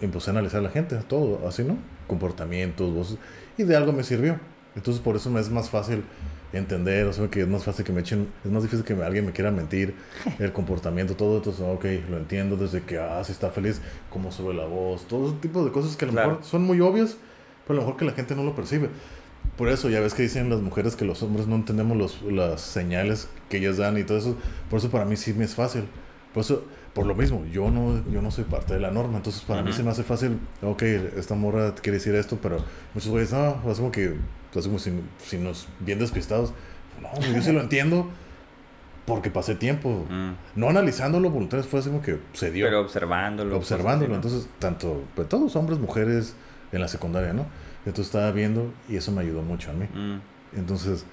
Y 0.00 0.04
empecé 0.04 0.30
a 0.30 0.32
analizar 0.32 0.60
a 0.60 0.62
la 0.62 0.70
gente, 0.70 0.96
todo, 1.08 1.46
así, 1.48 1.64
¿no? 1.64 1.76
Comportamientos, 2.06 2.94
voces. 2.94 3.18
Y 3.56 3.64
de 3.64 3.76
algo 3.76 3.92
me 3.92 4.04
sirvió. 4.04 4.38
Entonces, 4.76 5.02
por 5.02 5.16
eso 5.16 5.28
me 5.30 5.40
es 5.40 5.50
más 5.50 5.68
fácil 5.70 6.04
entender, 6.52 7.06
o 7.06 7.12
sea, 7.12 7.28
que 7.28 7.42
es 7.42 7.48
más 7.48 7.64
fácil 7.64 7.84
que 7.84 7.92
me 7.92 8.00
echen, 8.00 8.28
es 8.44 8.50
más 8.50 8.62
difícil 8.62 8.84
que 8.84 8.94
me- 8.94 9.04
alguien 9.04 9.26
me 9.26 9.32
quiera 9.32 9.50
mentir, 9.50 9.94
el 10.38 10.52
comportamiento, 10.52 11.14
todo, 11.14 11.36
entonces, 11.38 11.62
ok, 11.62 11.84
lo 12.10 12.16
entiendo 12.18 12.56
desde 12.56 12.82
que, 12.82 12.98
ah, 12.98 13.22
si 13.24 13.32
está 13.32 13.50
feliz, 13.50 13.80
cómo 14.10 14.32
sube 14.32 14.54
la 14.54 14.64
voz, 14.66 15.06
todo 15.06 15.28
ese 15.28 15.36
tipo 15.38 15.64
de 15.64 15.70
cosas 15.72 15.96
que 15.96 16.04
a 16.04 16.08
lo 16.08 16.12
Claro. 16.12 16.28
mejor 16.30 16.44
son 16.44 16.62
muy 16.64 16.80
obvias, 16.80 17.16
pero 17.66 17.78
a 17.78 17.82
lo 17.82 17.86
mejor 17.86 17.98
que 17.98 18.04
la 18.06 18.12
gente 18.12 18.34
no 18.34 18.44
lo 18.44 18.54
percibe. 18.54 18.88
Por 19.56 19.68
eso, 19.68 19.88
ya 19.90 20.00
ves 20.00 20.14
que 20.14 20.22
dicen 20.22 20.48
las 20.50 20.60
mujeres 20.60 20.94
que 20.96 21.04
los 21.04 21.22
hombres 21.22 21.46
no 21.48 21.56
entendemos 21.56 21.96
los, 21.96 22.22
las 22.22 22.60
señales 22.60 23.28
que 23.48 23.58
ellas 23.58 23.76
dan 23.76 23.98
y 23.98 24.04
todo 24.04 24.18
eso. 24.18 24.36
Por 24.70 24.78
eso 24.78 24.88
para 24.88 25.04
mí 25.04 25.16
sí 25.16 25.32
me 25.34 25.44
es 25.44 25.54
fácil. 25.56 25.84
Por 26.32 26.42
eso, 26.42 26.64
por 26.94 27.06
lo 27.06 27.14
mismo, 27.16 27.44
yo 27.52 27.68
no, 27.70 28.02
yo 28.10 28.22
no 28.22 28.30
soy 28.30 28.44
parte 28.44 28.74
de 28.74 28.80
la 28.80 28.90
norma. 28.92 29.16
Entonces 29.16 29.42
para 29.42 29.62
mí 29.62 29.70
Ujú. 29.70 29.76
se 29.78 29.82
me 29.82 29.90
hace 29.90 30.04
fácil, 30.04 30.38
ok, 30.62 30.82
esta 31.16 31.34
morra 31.34 31.74
quiere 31.74 31.98
decir 31.98 32.14
esto, 32.14 32.38
pero 32.40 32.58
muchos 32.94 33.10
güeyes, 33.10 33.32
no, 33.32 33.60
es 33.70 33.78
como 33.78 33.90
que, 33.90 34.14
es 34.54 34.66
como 34.66 34.78
si, 34.78 34.92
si 35.18 35.38
nos 35.38 35.68
bien 35.80 35.98
despistados. 35.98 36.52
No, 37.02 37.10
pues, 37.14 37.32
yo 37.34 37.42
sí 37.42 37.52
lo 37.52 37.60
entiendo 37.60 38.08
porque 39.06 39.30
pasé 39.30 39.54
tiempo. 39.54 40.06
Mm. 40.08 40.32
No 40.56 40.68
analizándolo 40.68 41.30
voluntariamente, 41.30 41.70
fue 41.70 41.80
así 41.80 41.88
como 41.88 42.02
que 42.02 42.18
se 42.32 42.50
dio 42.50 42.66
Pero 42.66 42.80
observándolo. 42.80 43.56
observándolo. 43.56 44.16
cosas 44.16 44.32
así, 44.32 44.44
Entonces, 44.44 44.60
tanto, 44.60 45.04
pues 45.14 45.28
todos 45.28 45.54
hombres, 45.56 45.78
mujeres 45.78 46.34
en 46.72 46.80
la 46.80 46.88
secundaria, 46.88 47.32
¿no? 47.32 47.46
Entonces 47.86 48.06
estaba 48.06 48.30
viendo 48.32 48.70
y 48.88 48.96
eso 48.96 49.12
me 49.12 49.22
ayudó 49.22 49.42
mucho 49.42 49.70
a 49.70 49.74
mí. 49.74 49.86
Mm, 49.94 50.20
Entonces, 50.58 51.06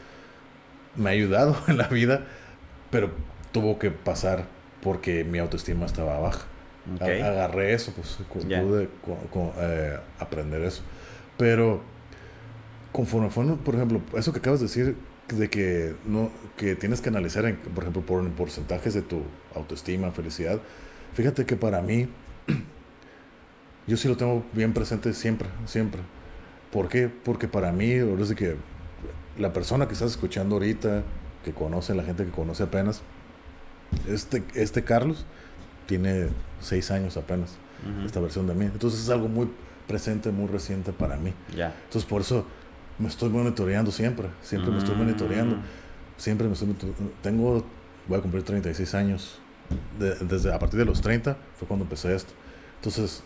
me 0.96 1.10
ha 1.10 1.14
ayudado 1.14 1.56
en 1.68 1.78
la 1.78 1.88
vida, 1.88 2.22
pero 2.92 3.12
tuvo 3.52 3.80
que 3.80 3.92
pasar 3.92 4.46
porque 4.82 5.24
mi 5.24 5.40
autoestima 5.40 5.86
estaba 5.86 6.20
baja. 6.20 6.46
Agarré 7.02 7.74
eso, 7.74 7.94
pues 7.94 8.20
pude 8.32 8.90
eh, 9.58 10.00
aprender 10.20 10.62
eso. 10.62 10.84
Pero 11.38 11.82
conforme 12.96 13.30
fue, 13.30 13.46
por 13.58 13.76
ejemplo, 13.76 14.00
eso 14.16 14.32
que 14.32 14.40
acabas 14.40 14.62
de 14.62 14.68
decir, 14.68 14.96
de 15.28 15.50
que, 15.50 15.96
no, 16.06 16.32
que 16.56 16.78
tienes 16.78 17.02
que 17.02 17.10
analizar, 17.10 17.44
en, 17.44 17.58
por 17.58 17.84
ejemplo, 17.84 18.02
por 18.02 18.24
en 18.24 18.32
porcentajes 18.32 18.94
de 18.94 19.02
tu 19.02 19.22
autoestima, 19.54 20.12
felicidad, 20.12 20.62
fíjate 21.14 21.46
que 21.46 21.58
para 21.58 21.82
mí, 21.82 22.08
yo 23.88 23.98
sí 23.98 24.08
lo 24.08 24.16
tengo 24.16 24.46
bien 24.54 24.72
presente 24.74 25.12
siempre, 25.14 25.50
siempre. 25.66 26.00
¿Por 26.72 26.88
qué? 26.88 27.10
Porque 27.10 27.50
para 27.50 27.74
mí, 27.74 28.00
ahora 28.00 28.26
sí 28.26 28.34
que 28.34 28.56
la 29.38 29.52
persona 29.52 29.88
que 29.88 29.94
estás 29.94 30.12
escuchando 30.12 30.56
ahorita, 30.56 31.04
que 31.44 31.52
conoce, 31.52 31.94
la 31.96 32.04
gente 32.04 32.24
que 32.24 32.32
conoce 32.32 32.64
apenas, 32.64 33.02
este, 34.08 34.42
este 34.54 34.86
Carlos 34.86 35.26
tiene 35.86 36.30
seis 36.62 36.92
años 36.92 37.18
apenas, 37.18 37.58
Ujú. 37.84 38.06
esta 38.06 38.22
versión 38.22 38.48
de 38.48 38.54
mí. 38.54 38.66
Entonces 38.66 39.02
es 39.02 39.10
algo 39.10 39.28
muy 39.28 39.50
presente, 39.86 40.32
muy 40.32 40.48
reciente 40.48 40.94
para 40.94 41.18
mí. 41.18 41.34
Ya. 41.54 41.76
Entonces 41.88 42.10
por 42.10 42.22
eso 42.22 42.46
me 43.00 43.08
estoy 43.08 43.30
monitoreando 43.30 43.92
siempre, 43.92 44.28
siempre 44.42 44.72
me 44.72 44.78
estoy 44.78 44.96
monitoreando, 44.96 45.56
Mm, 45.56 45.60
siempre 46.18 46.48
me 46.48 46.54
estoy 46.54 46.70
Tengo, 47.22 47.66
voy 48.08 48.18
a 48.20 48.22
cumplir 48.22 48.44
36 48.44 48.94
años. 48.96 49.40
De- 50.00 50.16
desde 50.16 50.54
a 50.54 50.60
partir 50.60 50.78
de 50.80 50.86
los 50.86 51.02
30 51.02 51.38
fue 51.58 51.68
cuando 51.68 51.86
empecé 51.86 52.14
esto. 52.16 52.34
Entonces, 52.78 53.24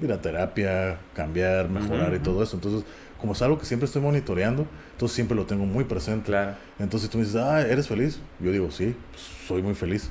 ir 0.00 0.12
a 0.12 0.20
terapia, 0.20 0.98
cambiar, 1.14 1.68
mejorar 1.68 2.08
Ujú, 2.08 2.16
y 2.16 2.18
todo 2.20 2.42
eso. 2.42 2.56
Entonces, 2.56 2.84
como 3.20 3.32
es 3.32 3.42
algo 3.42 3.58
que 3.58 3.64
siempre 3.64 3.86
estoy 3.86 4.02
monitoreando, 4.02 4.66
entonces 4.92 5.14
siempre 5.14 5.36
lo 5.36 5.46
tengo 5.46 5.64
muy 5.64 5.84
presente. 5.84 6.26
Claro. 6.26 6.54
Entonces 6.78 7.08
tú 7.08 7.18
me 7.18 7.24
dices, 7.24 7.40
ah, 7.40 7.60
¿eres 7.62 7.88
feliz? 7.88 8.20
Yo 8.40 8.52
digo, 8.52 8.70
sí, 8.70 8.94
pues, 9.12 9.22
soy 9.48 9.62
muy 9.62 9.74
feliz. 9.74 10.10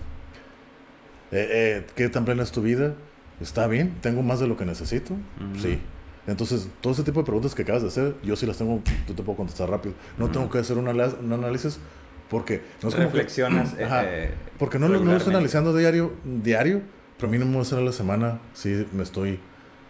Eh, 1.32 1.48
eh, 1.52 1.86
¿Qué 1.96 2.10
tan 2.10 2.26
plena 2.26 2.44
es 2.44 2.52
tu 2.52 2.62
vida? 2.62 2.94
¿Está 3.42 3.68
bien? 3.68 3.96
¿Tengo 4.02 4.22
más 4.22 4.40
de 4.40 4.48
lo 4.48 4.56
que 4.58 4.66
necesito? 4.66 5.14
Ujú. 5.14 5.60
Sí. 5.62 5.80
Entonces, 6.28 6.68
todo 6.82 6.94
ese 6.94 7.04
tipo 7.04 7.20
de 7.20 7.26
preguntas 7.26 7.54
que 7.54 7.64
acabas 7.64 7.82
de 7.82 7.90
hacer, 7.90 8.16
yo 8.24 8.36
sí 8.36 8.46
las 8.46 8.58
tengo, 8.58 8.82
yo 9.08 9.14
te 9.16 9.24
puedo 9.24 9.36
contestar 9.38 9.70
rápido. 9.70 9.94
No 10.18 10.30
tengo 10.30 10.50
que 10.50 10.60
hacer 10.60 10.78
un, 10.78 10.88
un 10.88 11.34
análisis 11.34 11.80
porque 12.30 12.62
no 12.82 12.90
es 12.90 12.96
como 12.96 13.08
que- 13.08 13.14
Reflexionas. 13.14 13.74
Ajá. 13.84 14.04
eh, 14.06 14.34
porque 14.58 14.80
no, 14.80 14.88
no 14.88 15.00
lo 15.00 15.18
estoy 15.18 15.34
analizando 15.34 15.76
diario, 15.76 16.14
diario, 16.24 16.82
pero 17.18 17.30
mínimo 17.32 17.50
una 17.52 17.60
vez 17.60 17.74
a 17.74 17.82
la 17.82 17.92
semana 17.92 18.40
sí 18.54 18.88
me 18.94 19.04
estoy 19.04 19.40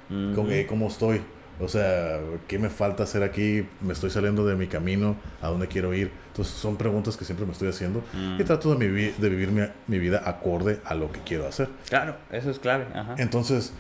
Ujú. 0.10 0.34
con 0.36 0.52
eh, 0.52 0.66
cómo 0.68 0.88
estoy. 0.88 1.22
O 1.60 1.68
sea, 1.68 2.20
¿qué 2.48 2.58
me 2.58 2.70
falta 2.70 3.04
hacer 3.04 3.22
aquí? 3.22 3.64
¿Me 3.82 3.94
estoy 3.94 4.10
saliendo 4.10 4.44
de 4.44 4.56
mi 4.56 4.66
camino? 4.66 5.16
¿A 5.40 5.50
dónde 5.50 5.68
quiero 5.68 5.94
ir? 5.94 6.10
Entonces 6.30 6.56
son 6.56 6.78
preguntas 6.78 7.16
que 7.16 7.26
siempre 7.26 7.46
me 7.46 7.52
estoy 7.52 7.70
haciendo 7.70 8.04
Mm. 8.12 8.42
y 8.42 8.44
trato 8.44 8.74
de, 8.74 8.88
mi 8.90 9.12
de 9.12 9.30
vivir 9.30 9.52
mi, 9.52 9.62
mi 9.88 10.00
vida 10.00 10.24
acorde 10.26 10.80
a 10.84 10.96
lo 10.96 11.12
que 11.12 11.20
quiero 11.20 11.48
hacer. 11.48 11.70
Claro, 11.88 12.16
eso 12.32 12.50
es 12.50 12.58
clave. 12.58 12.88
Ajá. 12.96 13.14
Entonces, 13.20 13.72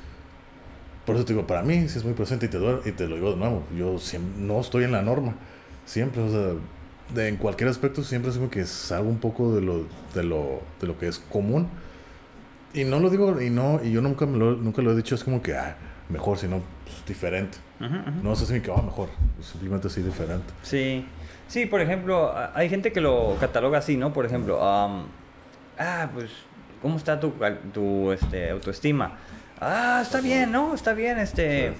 por 1.05 1.15
eso 1.15 1.25
te 1.25 1.33
digo, 1.33 1.45
para 1.45 1.63
mí 1.63 1.87
sí 1.89 1.97
es 1.97 2.03
muy 2.03 2.13
presente 2.13 2.45
y 2.45 2.49
te, 2.49 2.57
y 2.85 2.91
te 2.91 3.07
lo 3.07 3.15
digo 3.15 3.31
de 3.31 3.37
nuevo, 3.37 3.63
yo 3.77 3.97
no 4.37 4.61
estoy 4.61 4.85
en 4.85 4.91
la 4.91 5.01
norma, 5.01 5.33
siempre, 5.85 6.21
o 6.21 6.29
sea, 6.29 6.53
de, 7.13 7.27
en 7.27 7.37
cualquier 7.37 7.69
aspecto 7.69 8.03
siempre 8.03 8.31
es 8.31 8.37
como 8.37 8.49
que 8.49 8.65
salgo 8.65 9.09
un 9.09 9.19
poco 9.19 9.55
de 9.55 9.61
lo, 9.61 9.85
de 10.13 10.23
lo, 10.23 10.61
de 10.79 10.87
lo 10.87 10.97
que 10.97 11.07
es 11.07 11.19
común. 11.19 11.67
Y 12.73 12.85
no 12.85 12.99
lo 12.99 13.09
digo, 13.09 13.39
y 13.39 13.49
no, 13.49 13.79
y 13.83 13.91
yo 13.91 14.01
nunca, 14.01 14.25
me 14.25 14.37
lo, 14.37 14.55
nunca 14.55 14.81
lo 14.81 14.93
he 14.93 14.95
dicho, 14.95 15.13
es 15.13 15.23
como 15.23 15.41
que, 15.41 15.55
ah, 15.55 15.75
mejor, 16.09 16.37
sino 16.37 16.61
pues, 16.85 17.05
diferente. 17.05 17.57
No 18.23 18.31
es 18.31 18.41
así 18.41 18.61
que, 18.61 18.71
ah, 18.71 18.81
mejor, 18.81 19.09
simplemente 19.41 19.87
así 19.87 20.01
diferente. 20.01 20.53
Sí, 20.61 21.05
sí, 21.47 21.65
por 21.65 21.81
ejemplo, 21.81 22.33
hay 22.55 22.69
gente 22.69 22.93
que 22.93 23.01
lo 23.01 23.35
cataloga 23.41 23.79
así, 23.79 23.97
¿no? 23.97 24.13
Por 24.13 24.25
ejemplo, 24.25 24.59
ah, 24.61 25.03
pues, 26.13 26.31
¿cómo 26.81 26.97
está 26.97 27.19
tu, 27.19 27.33
tu 27.73 28.11
este, 28.13 28.49
autoestima? 28.51 29.17
Ah, 29.63 29.99
está 30.01 30.21
bien, 30.21 30.51
¿no? 30.51 30.73
Está 30.73 30.93
bien, 30.93 31.17
este... 31.19 31.73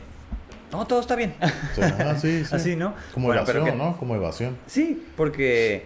No, 0.72 0.88
todo 0.88 1.02
está 1.02 1.16
bien. 1.16 1.36
Sí, 1.76 2.44
sí, 2.46 2.56
Así, 2.56 2.76
¿no? 2.76 2.96
Como 3.14 3.34
evasión, 3.34 3.78
¿no? 3.78 3.98
Como 3.98 4.16
evasión. 4.16 4.58
Sí, 4.66 5.06
porque, 5.16 5.84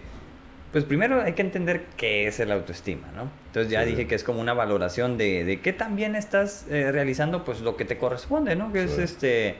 pues 0.72 0.84
primero 0.84 1.20
hay 1.20 1.34
que 1.34 1.42
entender 1.42 1.84
qué 1.96 2.26
es 2.26 2.40
el 2.40 2.50
autoestima, 2.52 3.08
¿no? 3.14 3.30
Entonces 3.48 3.70
ya 3.70 3.84
dije 3.84 4.06
que 4.06 4.14
es 4.14 4.24
como 4.24 4.40
una 4.40 4.54
valoración 4.54 5.18
de, 5.18 5.44
de 5.44 5.60
qué 5.60 5.74
tan 5.74 5.96
bien 5.96 6.14
estás 6.14 6.66
eh, 6.70 6.90
realizando, 6.90 7.44
pues 7.44 7.60
lo 7.60 7.76
que 7.76 7.84
te 7.84 7.98
corresponde, 7.98 8.56
¿no? 8.56 8.72
Que 8.72 8.84
es 8.84 8.96
este, 8.96 9.56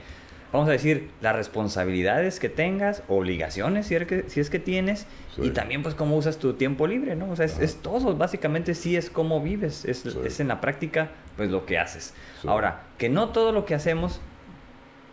vamos 0.53 0.69
a 0.69 0.73
decir, 0.73 1.11
las 1.21 1.37
responsabilidades 1.37 2.41
que 2.41 2.49
tengas, 2.49 3.03
obligaciones 3.09 3.87
si 3.87 3.95
es 3.97 4.07
que, 4.07 4.25
si 4.29 4.41
es 4.41 4.51
que 4.51 4.59
tienes, 4.59 5.07
y 5.37 5.51
también 5.51 5.83
pues 5.83 5.95
cómo 5.95 6.17
usas 6.17 6.39
tu 6.39 6.55
tiempo 6.55 6.87
libre, 6.87 7.17
¿no? 7.17 7.31
O 7.31 7.37
sea, 7.37 7.45
es, 7.45 7.59
es 7.59 7.77
todo, 7.77 8.17
básicamente 8.17 8.75
sí 8.75 8.97
es 8.97 9.11
cómo 9.11 9.43
vives, 9.43 9.85
es, 9.85 10.07
es, 10.07 10.41
en 10.41 10.49
la 10.49 10.61
práctica 10.61 11.11
pues 11.37 11.51
lo 11.51 11.67
que 11.67 11.79
haces. 11.79 12.15
Ahora, 12.47 12.83
que 12.99 13.09
no 13.09 13.31
todo 13.31 13.53
lo 13.53 13.65
que 13.65 13.75
hacemos 13.75 14.21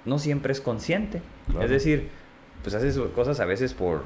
no 0.05 0.19
siempre 0.19 0.51
es 0.51 0.61
consciente. 0.61 1.21
Es 1.61 1.69
decir, 1.69 2.09
pues 2.61 2.75
haces 2.75 2.97
cosas 3.13 3.39
a 3.39 3.45
veces 3.45 3.73
por 3.73 4.03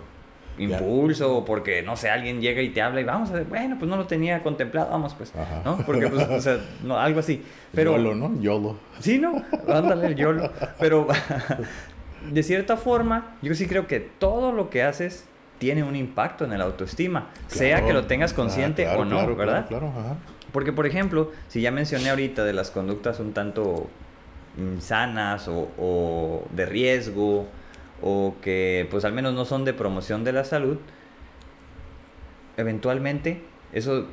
impulso 0.57 1.37
o 1.37 1.45
porque, 1.45 1.81
no 1.81 1.95
sé, 1.95 2.09
alguien 2.09 2.41
llega 2.41 2.61
y 2.61 2.69
te 2.69 2.81
habla 2.81 3.01
y 3.01 3.03
vamos 3.03 3.29
a 3.29 3.33
ver, 3.33 3.45
bueno, 3.45 3.77
pues 3.79 3.89
no 3.89 3.97
lo 3.97 4.05
tenía 4.05 4.43
contemplado, 4.43 4.91
vamos 4.91 5.13
pues, 5.15 5.33
¿no? 5.65 5.77
Porque, 5.85 6.07
pues, 6.07 6.27
o 6.27 6.41
sea, 6.41 6.59
no, 6.83 6.99
algo 6.99 7.19
así. 7.19 7.43
Pero, 7.73 7.95
YOLO, 7.95 8.15
¿no? 8.15 8.41
YOLO. 8.41 8.77
Sí, 8.99 9.19
¿no? 9.19 9.41
Ándale, 9.67 10.07
el 10.07 10.15
YOLO. 10.15 10.51
Pero, 10.79 11.07
de 12.29 12.43
cierta 12.43 12.77
forma, 12.77 13.37
yo 13.41 13.55
sí 13.55 13.67
creo 13.67 13.87
que 13.87 13.99
todo 13.99 14.51
lo 14.51 14.69
que 14.69 14.83
haces 14.83 15.25
tiene 15.57 15.83
un 15.83 15.95
impacto 15.95 16.45
en 16.45 16.53
el 16.53 16.61
autoestima, 16.61 17.29
sea 17.47 17.85
que 17.85 17.93
lo 17.93 18.05
tengas 18.05 18.33
consciente 18.33 18.87
o 18.87 19.05
no, 19.05 19.35
¿verdad? 19.35 19.67
Claro, 19.67 19.91
claro, 19.93 20.17
Porque, 20.51 20.73
por 20.73 20.85
ejemplo, 20.85 21.31
si 21.47 21.61
ya 21.61 21.71
mencioné 21.71 22.09
ahorita 22.09 22.43
de 22.43 22.53
las 22.53 22.71
conductas 22.71 23.19
un 23.19 23.33
tanto 23.33 23.89
sanas 24.79 25.47
o, 25.47 26.47
de 26.51 26.65
riesgo 26.65 27.47
o 28.01 28.35
que 28.41 28.87
pues 28.89 29.05
al 29.05 29.13
menos 29.13 29.33
no 29.33 29.45
son 29.45 29.65
de 29.65 29.73
promoción 29.73 30.23
de 30.23 30.33
la 30.33 30.43
salud, 30.43 30.77
eventualmente 32.57 33.41
eso 33.73 34.07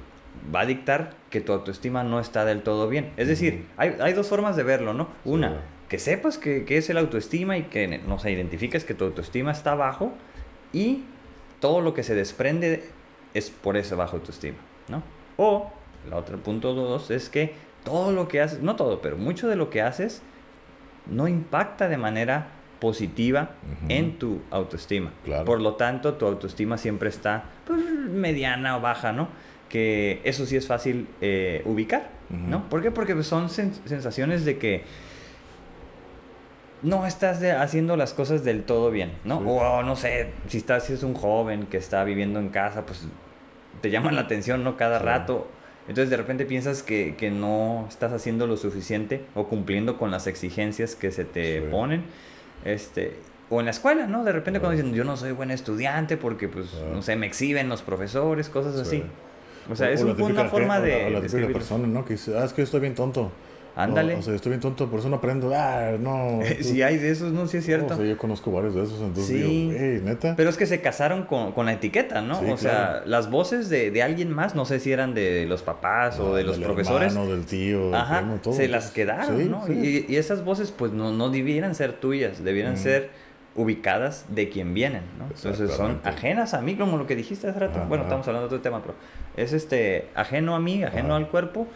va 0.54 0.60
a 0.60 0.66
dictar 0.66 1.14
que 1.30 1.40
tu 1.40 1.52
autoestima 1.52 2.04
no 2.04 2.20
está 2.20 2.44
del 2.44 2.62
todo 2.62 2.88
bien. 2.88 3.12
Es 3.16 3.28
decir, 3.28 3.66
hay, 3.76 4.12
dos 4.12 4.28
formas 4.28 4.56
de 4.56 4.62
verlo, 4.62 4.92
¿no? 4.92 5.08
Una, 5.24 5.62
que 5.88 5.98
sepas 5.98 6.38
que, 6.38 6.64
es 6.68 6.90
el 6.90 6.98
autoestima 6.98 7.56
y 7.56 7.64
que 7.64 7.98
no 7.98 8.18
se 8.18 8.30
identifiques 8.30 8.84
que 8.84 8.94
tu 8.94 9.04
autoestima 9.04 9.52
está 9.52 9.74
bajo 9.74 10.12
y 10.72 11.04
todo 11.60 11.80
lo 11.80 11.94
que 11.94 12.02
se 12.02 12.14
desprende 12.14 12.84
es 13.34 13.50
por 13.50 13.76
ese 13.76 13.94
bajo 13.94 14.16
autoestima, 14.16 14.58
¿no? 14.88 15.02
O, 15.36 15.72
el 16.06 16.12
otro 16.12 16.38
punto 16.38 16.72
dos 16.74 17.10
es 17.10 17.28
que 17.28 17.54
todo 17.84 18.12
lo 18.12 18.28
que 18.28 18.40
haces, 18.40 18.60
no 18.60 18.76
todo, 18.76 19.00
pero 19.00 19.16
mucho 19.16 19.48
de 19.48 19.56
lo 19.56 19.70
que 19.70 19.82
haces 19.82 20.22
no 21.06 21.28
impacta 21.28 21.88
de 21.88 21.96
manera 21.96 22.48
positiva 22.80 23.50
en 23.88 24.18
tu 24.18 24.42
autoestima. 24.50 25.12
Por 25.44 25.60
lo 25.60 25.74
tanto, 25.74 26.14
tu 26.14 26.26
autoestima 26.26 26.78
siempre 26.78 27.08
está 27.08 27.44
pues, 27.64 27.80
mediana 27.80 28.76
o 28.76 28.80
baja, 28.80 29.12
¿no? 29.12 29.28
Que 29.68 30.20
eso 30.24 30.46
sí 30.46 30.56
es 30.56 30.66
fácil 30.66 31.08
eh, 31.20 31.62
ubicar, 31.64 32.10
¿no? 32.28 32.68
¿Por 32.68 32.82
qué? 32.82 32.90
Porque 32.90 33.20
son 33.22 33.48
sensaciones 33.48 34.44
de 34.44 34.58
que 34.58 34.84
no 36.82 37.06
estás 37.06 37.42
haciendo 37.42 37.96
las 37.96 38.12
cosas 38.12 38.44
del 38.44 38.64
todo 38.64 38.90
bien, 38.90 39.12
¿no? 39.24 39.38
O 39.38 39.82
no 39.82 39.96
sé, 39.96 40.32
si 40.48 40.58
estás, 40.58 40.84
si 40.84 40.92
es 40.92 41.02
un 41.02 41.14
joven 41.14 41.66
que 41.66 41.78
está 41.78 42.04
viviendo 42.04 42.38
en 42.38 42.50
casa, 42.50 42.84
pues 42.84 43.06
te 43.80 43.90
llama 43.90 44.12
la 44.12 44.22
atención, 44.22 44.62
¿no? 44.64 44.76
Cada 44.76 44.98
rato 44.98 45.48
entonces 45.88 46.10
de 46.10 46.16
repente 46.16 46.44
piensas 46.44 46.82
que, 46.82 47.14
que, 47.16 47.30
no 47.30 47.86
estás 47.88 48.12
haciendo 48.12 48.46
lo 48.46 48.56
suficiente 48.56 49.24
o 49.34 49.46
cumpliendo 49.46 49.98
con 49.98 50.10
las 50.10 50.26
exigencias 50.26 50.94
que 50.94 51.12
se 51.12 51.24
te 51.24 51.62
ponen. 51.62 52.04
Este, 52.64 53.14
o 53.48 53.60
en 53.60 53.66
la 53.66 53.70
escuela, 53.70 54.06
¿no? 54.06 54.24
De 54.24 54.32
repente 54.32 54.58
cuando 54.58 54.76
dicen, 54.76 54.94
yo 54.94 55.04
no 55.04 55.16
soy 55.16 55.32
buen 55.32 55.50
estudiante 55.50 56.16
porque, 56.16 56.48
pues, 56.48 56.66
no 56.92 57.02
sé, 57.02 57.14
me 57.14 57.26
exhiben 57.26 57.68
los 57.68 57.82
profesores, 57.82 58.48
cosas 58.48 58.76
así. 58.76 59.04
O 59.70 59.76
sea, 59.76 59.90
es 59.90 60.02
una 60.02 60.44
forma 60.46 60.80
de... 60.80 61.10
la, 61.10 61.20
persona, 61.20 61.86
¿no? 61.86 62.04
Que 62.04 62.14
dice, 62.14 62.36
ah, 62.36 62.44
es 62.44 62.52
que 62.52 62.62
yo 62.62 62.64
estoy 62.64 62.80
bien 62.80 62.94
tonto. 62.94 63.30
Ándale. 63.76 64.14
o 64.14 64.22
sea, 64.22 64.34
estoy 64.34 64.50
bien 64.50 64.60
tonto, 64.60 64.88
por 64.88 65.00
eso 65.00 65.10
no 65.10 65.16
aprendo. 65.16 65.52
Ah, 65.54 65.92
no. 66.00 66.40
si 66.60 66.82
hay 66.82 66.96
de 66.96 67.10
esos, 67.10 67.32
no, 67.32 67.46
sí 67.46 67.58
es 67.58 67.66
cierto. 67.66 67.92
o 67.92 67.96
sea, 67.96 68.06
yo 68.06 68.16
conozco 68.16 68.50
varios 68.50 68.74
de 68.74 68.82
esos, 68.84 68.98
entonces 69.00 69.26
sí. 69.26 69.70
digo, 69.70 70.04
neta. 70.04 70.34
Pero 70.34 70.48
es 70.48 70.56
que 70.56 70.64
se 70.64 70.80
casaron 70.80 71.24
con, 71.24 71.52
con 71.52 71.66
la 71.66 71.74
etiqueta, 71.74 72.22
¿no? 72.22 72.40
o 72.40 72.56
sea, 72.56 73.02
las 73.04 73.30
voces 73.30 73.68
de, 73.68 73.90
de, 73.90 74.02
alguien 74.02 74.32
más, 74.32 74.54
no 74.54 74.64
sé 74.64 74.80
si 74.80 74.92
eran 74.92 75.12
de 75.12 75.44
los 75.46 75.62
papás 75.62 76.18
o 76.18 76.34
de 76.34 76.42
los 76.42 76.58
profesores. 76.58 77.12
Hermano, 77.12 77.30
del 77.30 77.44
tío, 77.44 77.94
Ajá, 77.94 78.24
todo. 78.42 78.54
Se 78.54 78.66
las 78.66 78.90
quedaron, 78.90 79.50
¿no? 79.50 79.70
Y, 79.70 80.06
y, 80.08 80.16
esas 80.16 80.42
voces, 80.42 80.70
pues, 80.70 80.92
no, 80.92 81.12
no 81.12 81.28
debieran 81.28 81.74
ser 81.74 81.92
tuyas, 81.92 82.42
debieran 82.42 82.78
ser 82.78 83.10
ubicadas 83.56 84.26
de 84.28 84.48
quien 84.48 84.74
vienen, 84.74 85.02
¿no? 85.18 85.26
Entonces 85.34 85.70
son 85.72 86.00
ajenas 86.04 86.54
a 86.54 86.60
mí, 86.60 86.76
como 86.76 86.96
lo 86.96 87.06
que 87.06 87.16
dijiste 87.16 87.48
hace 87.48 87.58
rato. 87.58 87.84
Bueno, 87.88 88.04
estamos 88.04 88.26
hablando 88.26 88.48
de 88.48 88.54
otro 88.56 88.62
tema, 88.62 88.82
pero 88.82 88.94
es 89.36 89.52
este 89.52 90.08
ajeno 90.14 90.54
a 90.54 90.60
mí, 90.60 90.82
ajeno 90.82 91.14
al 91.14 91.28
cuerpo 91.28 91.66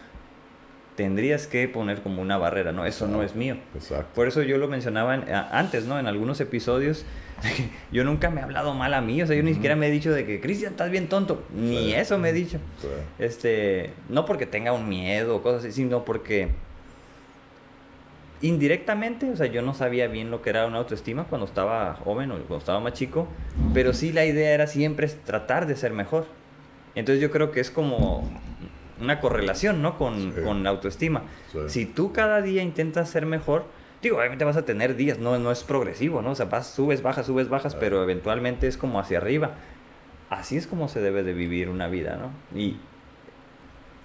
tendrías 1.01 1.47
que 1.47 1.67
poner 1.67 2.03
como 2.03 2.21
una 2.21 2.37
barrera, 2.37 2.73
¿no? 2.73 2.85
Eso 2.85 3.09
no 3.09 3.23
es 3.23 3.35
mío. 3.35 3.57
Exacto. 3.75 4.11
Por 4.15 4.29
eso 4.29 4.43
yo 4.43 4.59
lo 4.59 4.69
mencionaba 4.69 5.15
antes, 5.51 5.87
¿no? 5.87 5.99
En 5.99 6.07
algunos 6.07 6.43
episodios, 6.43 7.07
yo 7.91 8.05
nunca 8.05 8.29
me 8.29 8.43
he 8.43 8.45
hablado 8.45 8.75
mal 8.75 8.93
a 8.93 9.01
mí, 9.01 9.23
o 9.23 9.27
sea, 9.27 9.35
yo 9.35 9.43
ni 9.43 9.55
siquiera 9.55 9.77
me 9.77 9.87
he 9.87 9.91
dicho 9.91 10.13
de 10.13 10.27
que, 10.27 10.43
Cristian, 10.43 10.73
estás 10.73 10.91
bien 10.91 11.09
tonto, 11.09 11.43
ni 11.55 11.95
eso 11.95 12.19
me 12.19 12.29
he 12.29 12.33
dicho. 12.35 12.59
Este, 13.19 13.93
no 14.11 14.27
porque 14.27 14.45
tenga 14.45 14.75
un 14.75 14.91
miedo 14.91 15.37
o 15.37 15.43
cosas 15.43 15.65
así, 15.65 15.73
sino 15.73 16.05
porque 16.05 16.51
indirectamente, 18.43 19.31
o 19.31 19.37
sea, 19.37 19.47
yo 19.47 19.63
no 19.63 19.73
sabía 19.73 20.07
bien 20.07 20.31
lo 20.31 20.43
que 20.43 20.51
era 20.51 20.67
una 20.67 20.77
autoestima 20.77 21.25
cuando 21.25 21.47
estaba 21.47 21.95
joven 21.95 22.31
o 22.31 22.35
cuando 22.35 22.59
estaba 22.59 22.79
más 22.81 22.93
chico, 22.93 23.27
pero 23.73 23.95
sí 23.95 24.13
la 24.13 24.27
idea 24.27 24.51
era 24.51 24.67
siempre 24.67 25.09
tratar 25.09 25.67
de 25.67 25.77
ser 25.77 25.95
mejor. 25.95 26.27
Entonces 26.95 27.23
yo 27.23 27.31
creo 27.31 27.53
que 27.53 27.61
es 27.61 27.71
como 27.71 28.31
una 29.01 29.21
correlación, 29.21 29.83
¿no? 29.83 29.97
Con, 29.99 30.33
con 30.33 30.63
la 30.63 30.71
autoestima. 30.71 31.23
Si 31.69 31.87
tú 31.87 32.13
cada 32.13 32.43
día 32.43 32.63
intentas 32.63 33.09
ser 33.11 33.27
mejor, 33.27 33.65
digo, 34.03 34.19
obviamente 34.19 34.45
vas 34.45 34.57
a 34.57 34.65
tener 34.65 34.97
días, 34.97 35.19
no, 35.19 35.39
no 35.39 35.51
es 35.51 35.65
progresivo, 35.65 36.23
¿no? 36.23 36.33
O 36.33 36.35
sea, 36.35 36.47
vas, 36.47 36.69
subes, 36.69 37.03
bajas, 37.03 37.27
subes, 37.27 37.49
bajas, 37.49 37.75
pero 37.75 38.03
eventualmente 38.03 38.67
es 38.67 38.77
como 38.77 39.01
hacia 39.01 39.19
arriba. 39.19 39.55
Así 40.29 40.57
es 40.57 40.67
como 40.67 40.89
se 40.89 41.01
debe 41.01 41.23
de 41.23 41.33
vivir 41.33 41.69
una 41.69 41.89
vida, 41.89 42.17
¿no? 42.17 42.31
Y 42.59 42.77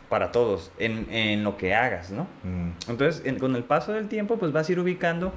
para 0.10 0.32
todos, 0.32 0.72
en, 0.80 1.08
en 1.12 1.44
lo 1.44 1.58
que 1.58 1.76
hagas, 1.76 2.12
¿no? 2.12 2.28
Mm. 2.44 2.72
Entonces, 2.90 3.34
con 3.40 3.56
el 3.56 3.64
paso 3.64 3.94
del 3.94 4.08
tiempo, 4.08 4.38
pues 4.38 4.52
vas 4.52 4.68
a 4.70 4.72
ir 4.72 4.80
ubicando 4.80 5.34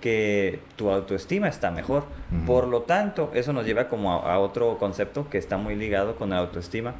que 0.00 0.60
tu 0.76 0.90
autoestima 0.90 1.48
está 1.48 1.70
mejor. 1.70 2.04
Por 2.46 2.68
lo 2.68 2.82
tanto, 2.82 3.30
eso 3.32 3.54
nos 3.54 3.64
lleva 3.64 3.88
como 3.88 4.12
a, 4.12 4.34
a, 4.34 4.38
otro 4.38 4.76
concepto 4.76 5.30
que 5.30 5.38
está 5.38 5.56
muy 5.56 5.76
ligado 5.76 6.16
con 6.16 6.30
la 6.30 6.38
autoestima, 6.38 6.94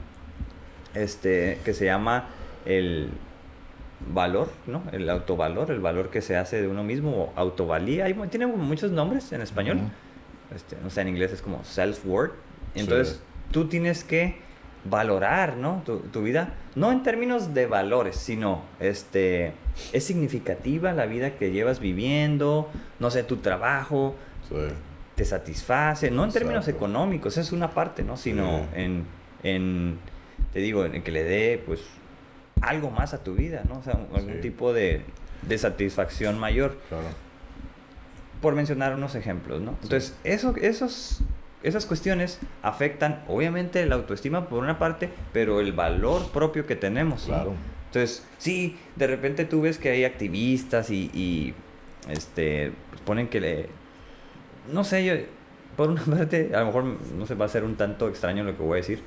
este, 0.94 1.58
que 1.64 1.74
se 1.74 1.86
llama 1.86 2.28
el 2.64 3.10
valor, 4.12 4.50
¿no? 4.66 4.82
El 4.92 5.08
autovalor, 5.08 5.70
el 5.70 5.80
valor 5.80 6.10
que 6.10 6.20
se 6.20 6.36
hace 6.36 6.60
de 6.60 6.68
uno 6.68 6.84
mismo, 6.84 7.32
autovalía. 7.36 8.06
Hay, 8.06 8.14
tiene 8.30 8.46
muchos 8.46 8.90
nombres 8.90 9.32
en 9.32 9.40
español. 9.40 9.78
este, 10.54 10.76
no 10.82 10.90
sé, 10.90 11.02
en 11.02 11.08
inglés 11.08 11.32
es 11.32 11.42
como 11.42 11.62
self-worth. 11.62 12.32
Entonces, 12.74 13.22
tú 13.50 13.68
tienes 13.68 14.04
que 14.04 14.36
valorar, 14.84 15.56
¿no? 15.56 15.82
Tu, 15.84 15.98
tu, 15.98 16.22
vida, 16.22 16.54
no 16.74 16.92
en 16.92 17.02
términos 17.02 17.54
de 17.54 17.66
valores, 17.66 18.16
sino, 18.16 18.62
este, 18.80 19.52
es 19.92 20.04
significativa 20.04 20.92
la 20.92 21.06
vida 21.06 21.36
que 21.36 21.50
llevas 21.52 21.80
viviendo, 21.80 22.70
no 22.98 23.10
sé, 23.10 23.22
tu 23.22 23.38
trabajo, 23.38 24.14
te 25.14 25.24
satisface, 25.24 26.10
no 26.10 26.24
en 26.24 26.32
términos 26.32 26.68
económicos, 26.68 27.38
es 27.38 27.52
una 27.52 27.70
parte, 27.70 28.02
¿no? 28.02 28.16
Sino 28.16 28.66
en, 28.74 29.06
en 29.42 29.98
te 30.54 30.60
digo, 30.60 30.84
en 30.86 31.02
que 31.02 31.10
le 31.10 31.24
dé 31.24 31.62
pues 31.66 31.80
algo 32.62 32.90
más 32.90 33.12
a 33.12 33.22
tu 33.22 33.34
vida, 33.34 33.64
¿no? 33.68 33.80
O 33.80 33.82
sea, 33.82 33.98
algún 34.14 34.40
tipo 34.40 34.72
de, 34.72 35.02
de, 35.42 35.58
satisfacción 35.58 36.38
mayor. 36.38 36.78
Claro. 36.88 37.08
Por 38.40 38.54
mencionar 38.54 38.94
unos 38.94 39.16
ejemplos, 39.16 39.60
¿no? 39.60 39.72
Entonces, 39.82 40.16
eso, 40.22 40.54
esos, 40.56 41.22
esas 41.64 41.86
cuestiones 41.86 42.38
afectan, 42.62 43.24
obviamente, 43.26 43.84
la 43.84 43.96
autoestima 43.96 44.48
por 44.48 44.62
una 44.62 44.78
parte, 44.78 45.10
pero 45.32 45.60
el 45.60 45.72
valor 45.72 46.30
propio 46.30 46.66
que 46.66 46.76
tenemos. 46.76 47.24
Claro. 47.24 47.54
Entonces, 47.86 48.24
sí, 48.38 48.76
de 48.94 49.08
repente 49.08 49.44
tú 49.44 49.62
ves 49.62 49.78
que 49.78 49.90
hay 49.90 50.04
activistas 50.04 50.88
y, 50.90 51.10
y 51.12 51.54
este, 52.08 52.72
pues 52.90 53.00
ponen 53.02 53.26
que 53.26 53.40
le... 53.40 53.68
No 54.72 54.84
sé, 54.84 55.04
yo, 55.04 55.14
por 55.76 55.90
una 55.90 56.02
parte, 56.04 56.52
a 56.54 56.60
lo 56.60 56.66
mejor, 56.66 56.84
no 56.84 57.26
sé, 57.26 57.34
va 57.34 57.46
a 57.46 57.48
ser 57.48 57.64
un 57.64 57.74
tanto 57.74 58.08
extraño 58.08 58.44
lo 58.44 58.56
que 58.56 58.62
voy 58.62 58.74
a 58.74 58.76
decir. 58.76 59.02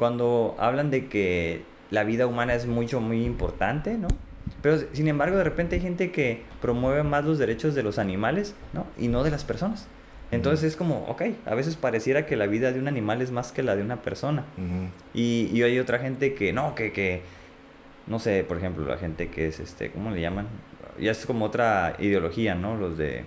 Cuando 0.00 0.56
hablan 0.58 0.90
de 0.90 1.08
que 1.08 1.60
la 1.90 2.04
vida 2.04 2.26
humana 2.26 2.54
es 2.54 2.64
mucho, 2.64 3.02
muy 3.02 3.22
importante, 3.22 3.98
¿no? 3.98 4.08
Pero, 4.62 4.78
sin 4.94 5.08
embargo, 5.08 5.36
de 5.36 5.44
repente 5.44 5.76
hay 5.76 5.82
gente 5.82 6.10
que 6.10 6.42
promueve 6.62 7.02
más 7.02 7.26
los 7.26 7.38
derechos 7.38 7.74
de 7.74 7.82
los 7.82 7.98
animales, 7.98 8.54
¿no? 8.72 8.86
Y 8.96 9.08
no 9.08 9.22
de 9.24 9.30
las 9.30 9.44
personas. 9.44 9.88
Entonces 10.30 10.64
es 10.64 10.76
como, 10.76 11.04
ok, 11.04 11.22
a 11.44 11.54
veces 11.54 11.76
pareciera 11.76 12.24
que 12.24 12.34
la 12.36 12.46
vida 12.46 12.72
de 12.72 12.80
un 12.80 12.88
animal 12.88 13.20
es 13.20 13.30
más 13.30 13.52
que 13.52 13.62
la 13.62 13.76
de 13.76 13.82
una 13.82 14.00
persona. 14.00 14.46
y, 15.12 15.50
y, 15.52 15.62
hay 15.64 15.78
otra 15.78 15.98
gente 15.98 16.32
que 16.32 16.54
no, 16.54 16.74
que, 16.74 16.92
que, 16.92 17.20
no 18.06 18.18
sé, 18.18 18.42
por 18.42 18.56
ejemplo, 18.56 18.86
la 18.86 18.96
gente 18.96 19.28
que 19.28 19.48
es, 19.48 19.60
este, 19.60 19.90
¿cómo 19.90 20.10
le 20.10 20.22
llaman? 20.22 20.46
Ya 20.98 21.10
es 21.10 21.26
como 21.26 21.44
otra 21.44 21.96
ideología, 21.98 22.54
¿no? 22.54 22.78
Los 22.78 22.96
de 22.96 23.24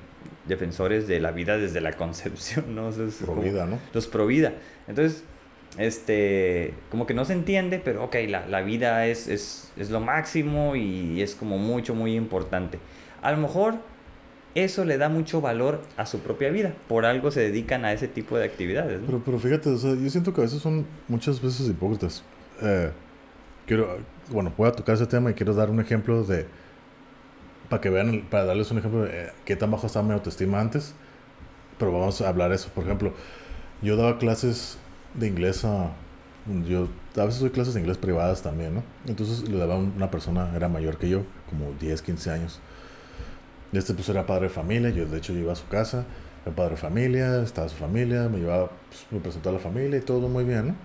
defensores 0.47 1.07
de 1.07 1.19
la 1.19 1.29
vida 1.29 1.59
desde 1.59 1.81
la 1.81 1.93
concepción, 1.97 2.73
¿no? 2.73 2.89
pro 3.23 3.35
vida, 3.35 3.67
¿no? 3.67 3.77
Los 3.93 4.07
pro 4.07 4.25
vida. 4.25 4.53
Entonces, 4.87 5.23
este, 5.77 6.73
como 6.91 7.07
que 7.07 7.13
no 7.13 7.25
se 7.25 7.33
entiende, 7.33 7.81
pero 7.83 8.03
ok, 8.03 8.15
la, 8.27 8.47
la 8.47 8.61
vida 8.61 9.07
es, 9.07 9.27
es, 9.27 9.71
es 9.77 9.89
lo 9.89 9.99
máximo 9.99 10.75
y 10.75 11.21
es 11.21 11.35
como 11.35 11.57
mucho, 11.57 11.95
muy 11.95 12.15
importante. 12.15 12.79
A 13.21 13.31
lo 13.31 13.37
mejor 13.37 13.75
eso 14.55 14.85
le 14.85 14.97
da 14.97 15.09
mucho 15.09 15.41
valor 15.41 15.81
a 15.97 16.05
su 16.05 16.19
propia 16.19 16.49
vida. 16.49 16.73
Por 16.87 17.05
algo 17.05 17.31
se 17.31 17.41
dedican 17.41 17.85
a 17.85 17.93
ese 17.93 18.07
tipo 18.07 18.37
de 18.37 18.45
actividades. 18.45 19.01
Pero, 19.05 19.21
pero 19.23 19.39
fíjate, 19.39 19.69
o 19.69 19.77
sea, 19.77 19.95
yo 19.95 20.09
siento 20.09 20.33
que 20.33 20.41
a 20.41 20.43
veces 20.43 20.61
son 20.61 20.85
muchas 21.07 21.41
veces 21.41 21.67
hipócritas. 21.67 22.23
Eh, 22.61 22.91
quiero, 23.65 23.97
bueno, 24.29 24.53
voy 24.55 24.69
a 24.69 24.71
tocar 24.71 24.95
ese 24.95 25.07
tema 25.07 25.31
y 25.31 25.33
quiero 25.33 25.55
dar 25.55 25.69
un 25.69 25.79
ejemplo 25.79 26.23
de, 26.23 26.45
para 27.69 27.81
que 27.81 27.89
vean, 27.89 28.27
para 28.29 28.45
darles 28.45 28.69
un 28.69 28.77
ejemplo 28.77 29.03
de 29.03 29.23
eh, 29.23 29.29
qué 29.45 29.55
tan 29.55 29.71
bajo 29.71 29.87
estaba 29.87 30.05
mi 30.05 30.13
autoestima 30.13 30.61
antes. 30.61 30.93
Pero 31.79 31.91
vamos 31.91 32.21
a 32.21 32.29
hablar 32.29 32.51
eso. 32.51 32.69
Por 32.75 32.83
ejemplo, 32.83 33.13
yo 33.81 33.95
daba 33.95 34.19
clases 34.19 34.77
de 35.13 35.27
inglés 35.27 35.65
a... 35.65 35.91
Yo 36.67 36.89
a 37.15 37.25
veces 37.25 37.39
doy 37.39 37.51
clases 37.51 37.73
de 37.73 37.79
inglés 37.79 37.97
privadas 37.97 38.41
también, 38.41 38.75
¿no? 38.75 38.83
Entonces 39.07 39.47
le 39.47 39.57
daba 39.57 39.77
una 39.77 40.11
persona, 40.11 40.51
era 40.55 40.67
mayor 40.67 40.97
que 40.97 41.07
yo, 41.07 41.23
como 41.49 41.71
10, 41.79 42.01
15 42.01 42.31
años. 42.31 42.59
Este 43.71 43.93
pues 43.93 44.09
era 44.09 44.25
padre 44.25 44.43
de 44.43 44.49
familia, 44.49 44.89
yo 44.89 45.05
de 45.05 45.17
hecho 45.17 45.33
iba 45.33 45.53
a 45.53 45.55
su 45.55 45.67
casa, 45.67 46.05
era 46.45 46.55
padre 46.55 46.71
de 46.71 46.77
familia, 46.77 47.41
estaba 47.41 47.69
su 47.69 47.75
familia, 47.75 48.27
me 48.29 48.39
llevaba, 48.39 48.71
pues, 48.89 49.05
me 49.09 49.19
presentó 49.19 49.49
a 49.49 49.53
la 49.53 49.59
familia 49.59 49.97
y 49.97 50.01
todo 50.01 50.27
muy 50.27 50.43
bien, 50.43 50.67
¿no? 50.69 50.75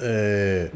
Eh, 0.00 0.70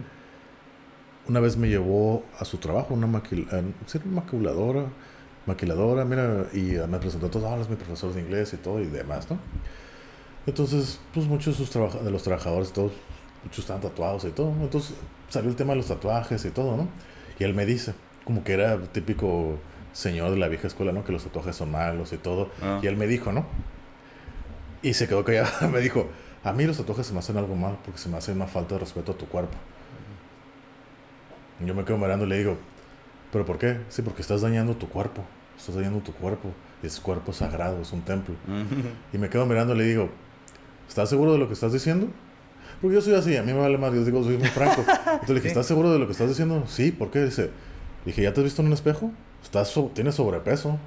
una 1.29 1.41
vez 1.41 1.57
me 1.57 1.69
llevó 1.69 2.25
a 2.39 2.45
su 2.45 2.59
trabajo, 2.59 2.95
una, 2.95 3.07
maquil 3.07 3.47
eh, 3.53 3.63
maquiladora, 4.05 4.87
maquiladora, 5.45 6.05
mira, 6.05 6.47
y 6.53 6.79
me 6.89 6.99
presentó 6.99 7.27
a 7.27 7.31
todos, 7.31 7.47
ah, 7.47 7.61
es 7.61 7.69
mi 7.69 7.77
profesor 7.77 8.13
de 8.15 8.21
inglés 8.21 8.53
y 8.55 8.57
todo 8.57 8.81
y 8.81 8.87
demás, 8.87 9.29
¿no? 9.31 9.39
Entonces, 10.47 11.01
pues 11.13 11.27
muchos 11.27 11.59
de, 11.59 11.67
sus 11.67 12.05
de 12.05 12.11
los 12.11 12.23
trabajadores, 12.23 12.73
todos, 12.73 12.93
muchos 13.43 13.61
están 13.61 13.81
tatuados 13.81 14.25
y 14.25 14.31
todo, 14.31 14.53
entonces 14.61 14.95
salió 15.29 15.51
el 15.51 15.57
tema 15.57 15.73
de 15.73 15.79
los 15.79 15.87
tatuajes 15.87 16.45
y 16.45 16.51
todo, 16.51 16.77
¿no? 16.77 16.89
Y 17.39 17.45
él 17.45 17.55
me 17.55 17.67
dice, 17.67 17.95
como 18.25 18.45
que 18.45 18.53
era 18.53 18.79
típico 18.85 19.59
señor 19.93 20.31
de 20.31 20.37
la 20.37 20.49
vieja 20.49 20.67
escuela, 20.67 20.93
¿no? 20.93 21.05
Que 21.05 21.13
los 21.13 21.25
tatuajes 21.25 21.57
son 21.57 21.71
malos 21.71 22.13
y 22.13 22.19
todo. 22.19 22.51
Ah. 22.63 22.81
Y 22.83 22.87
él 22.87 22.97
me 22.97 23.07
dijo, 23.07 23.33
¿no? 23.33 23.47
Y 24.83 24.95
se 24.95 25.09
quedó 25.09 25.25
callado. 25.25 25.69
me 25.73 25.81
dijo, 25.81 26.09
a 26.45 26.53
mí 26.53 26.65
los 26.65 26.77
tatuajes 26.77 27.07
se 27.07 27.13
me 27.13 27.19
hacen 27.19 27.37
algo 27.37 27.57
mal 27.57 27.79
porque 27.85 27.99
se 27.99 28.09
me 28.09 28.19
hace 28.19 28.33
una 28.33 28.47
falta 28.47 28.75
de 28.75 28.81
respeto 28.81 29.13
a 29.13 29.15
tu 29.17 29.27
cuerpo. 29.27 29.57
Y 31.61 31.67
yo 31.67 31.75
me 31.75 31.85
quedo 31.85 31.97
mirando 31.97 32.27
y 32.27 32.29
le 32.29 32.39
digo, 32.39 32.59
¿pero 33.33 33.47
por 33.47 33.59
qué? 33.59 33.81
Sí, 33.89 34.03
porque 34.03 34.23
estás 34.23 34.43
dañando 34.43 34.77
tu 34.77 34.89
cuerpo. 34.89 35.25
Estás 35.59 35.75
dañando 35.75 36.01
tu 36.01 36.13
cuerpo. 36.13 36.51
Es 36.83 37.01
cuerpo 37.01 37.33
sagrado, 37.33 37.81
es 37.81 37.93
un 37.93 38.03
templo. 38.03 38.35
y 39.13 39.19
me 39.19 39.31
quedo 39.31 39.47
mirando 39.47 39.75
y 39.75 39.79
le 39.79 39.85
digo, 39.85 40.11
¿estás 40.89 41.09
seguro 41.09 41.33
de 41.33 41.39
lo 41.39 41.47
que 41.47 41.55
estás 41.55 41.73
diciendo? 41.73 42.09
Porque 42.81 42.95
yo 42.95 43.01
soy 43.01 43.15
así, 43.15 43.37
a 43.37 43.43
mí 43.43 43.53
me 43.53 43.61
vale 43.61 43.79
más, 43.79 43.93
yo 43.93 44.05
digo, 44.05 44.23
soy 44.23 44.37
muy 44.37 44.49
franco. 44.49 44.83
Entonces 44.87 45.29
le 45.29 45.35
dije, 45.37 45.49
¿estás 45.49 45.67
seguro 45.67 45.93
de 45.93 45.99
lo 45.99 46.07
que 46.07 46.13
estás 46.13 46.29
diciendo? 46.29 46.65
Sí, 46.67 46.93
¿por 46.93 47.11
qué? 47.11 47.25
Dice, 47.25 47.51
dije, 48.05 48.23
¿ya 48.23 48.33
te 48.33 48.41
has 48.41 48.45
visto 48.45 48.63
en 48.63 48.69
un 48.69 48.75
espejo? 48.75 49.13
estás 49.43 49.73
tienes 49.95 50.17
sobrepeso, 50.17 50.79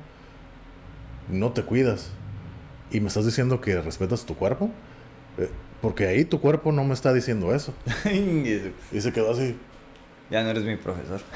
no 1.29 1.51
te 1.51 1.63
cuidas 1.63 2.09
y 2.91 2.99
me 2.99 3.07
estás 3.07 3.25
diciendo 3.25 3.61
que 3.61 3.81
respetas 3.81 4.25
tu 4.25 4.35
cuerpo, 4.35 4.69
eh, 5.37 5.49
porque 5.81 6.07
ahí 6.07 6.25
tu 6.25 6.41
cuerpo 6.41 6.71
no 6.71 6.83
me 6.83 6.93
está 6.93 7.13
diciendo 7.13 7.53
eso. 7.53 7.73
y 8.91 9.01
se 9.01 9.13
quedó 9.13 9.31
así. 9.31 9.55
Ya 10.29 10.43
no 10.43 10.49
eres 10.49 10.63
mi 10.63 10.75
profesor. 10.75 11.19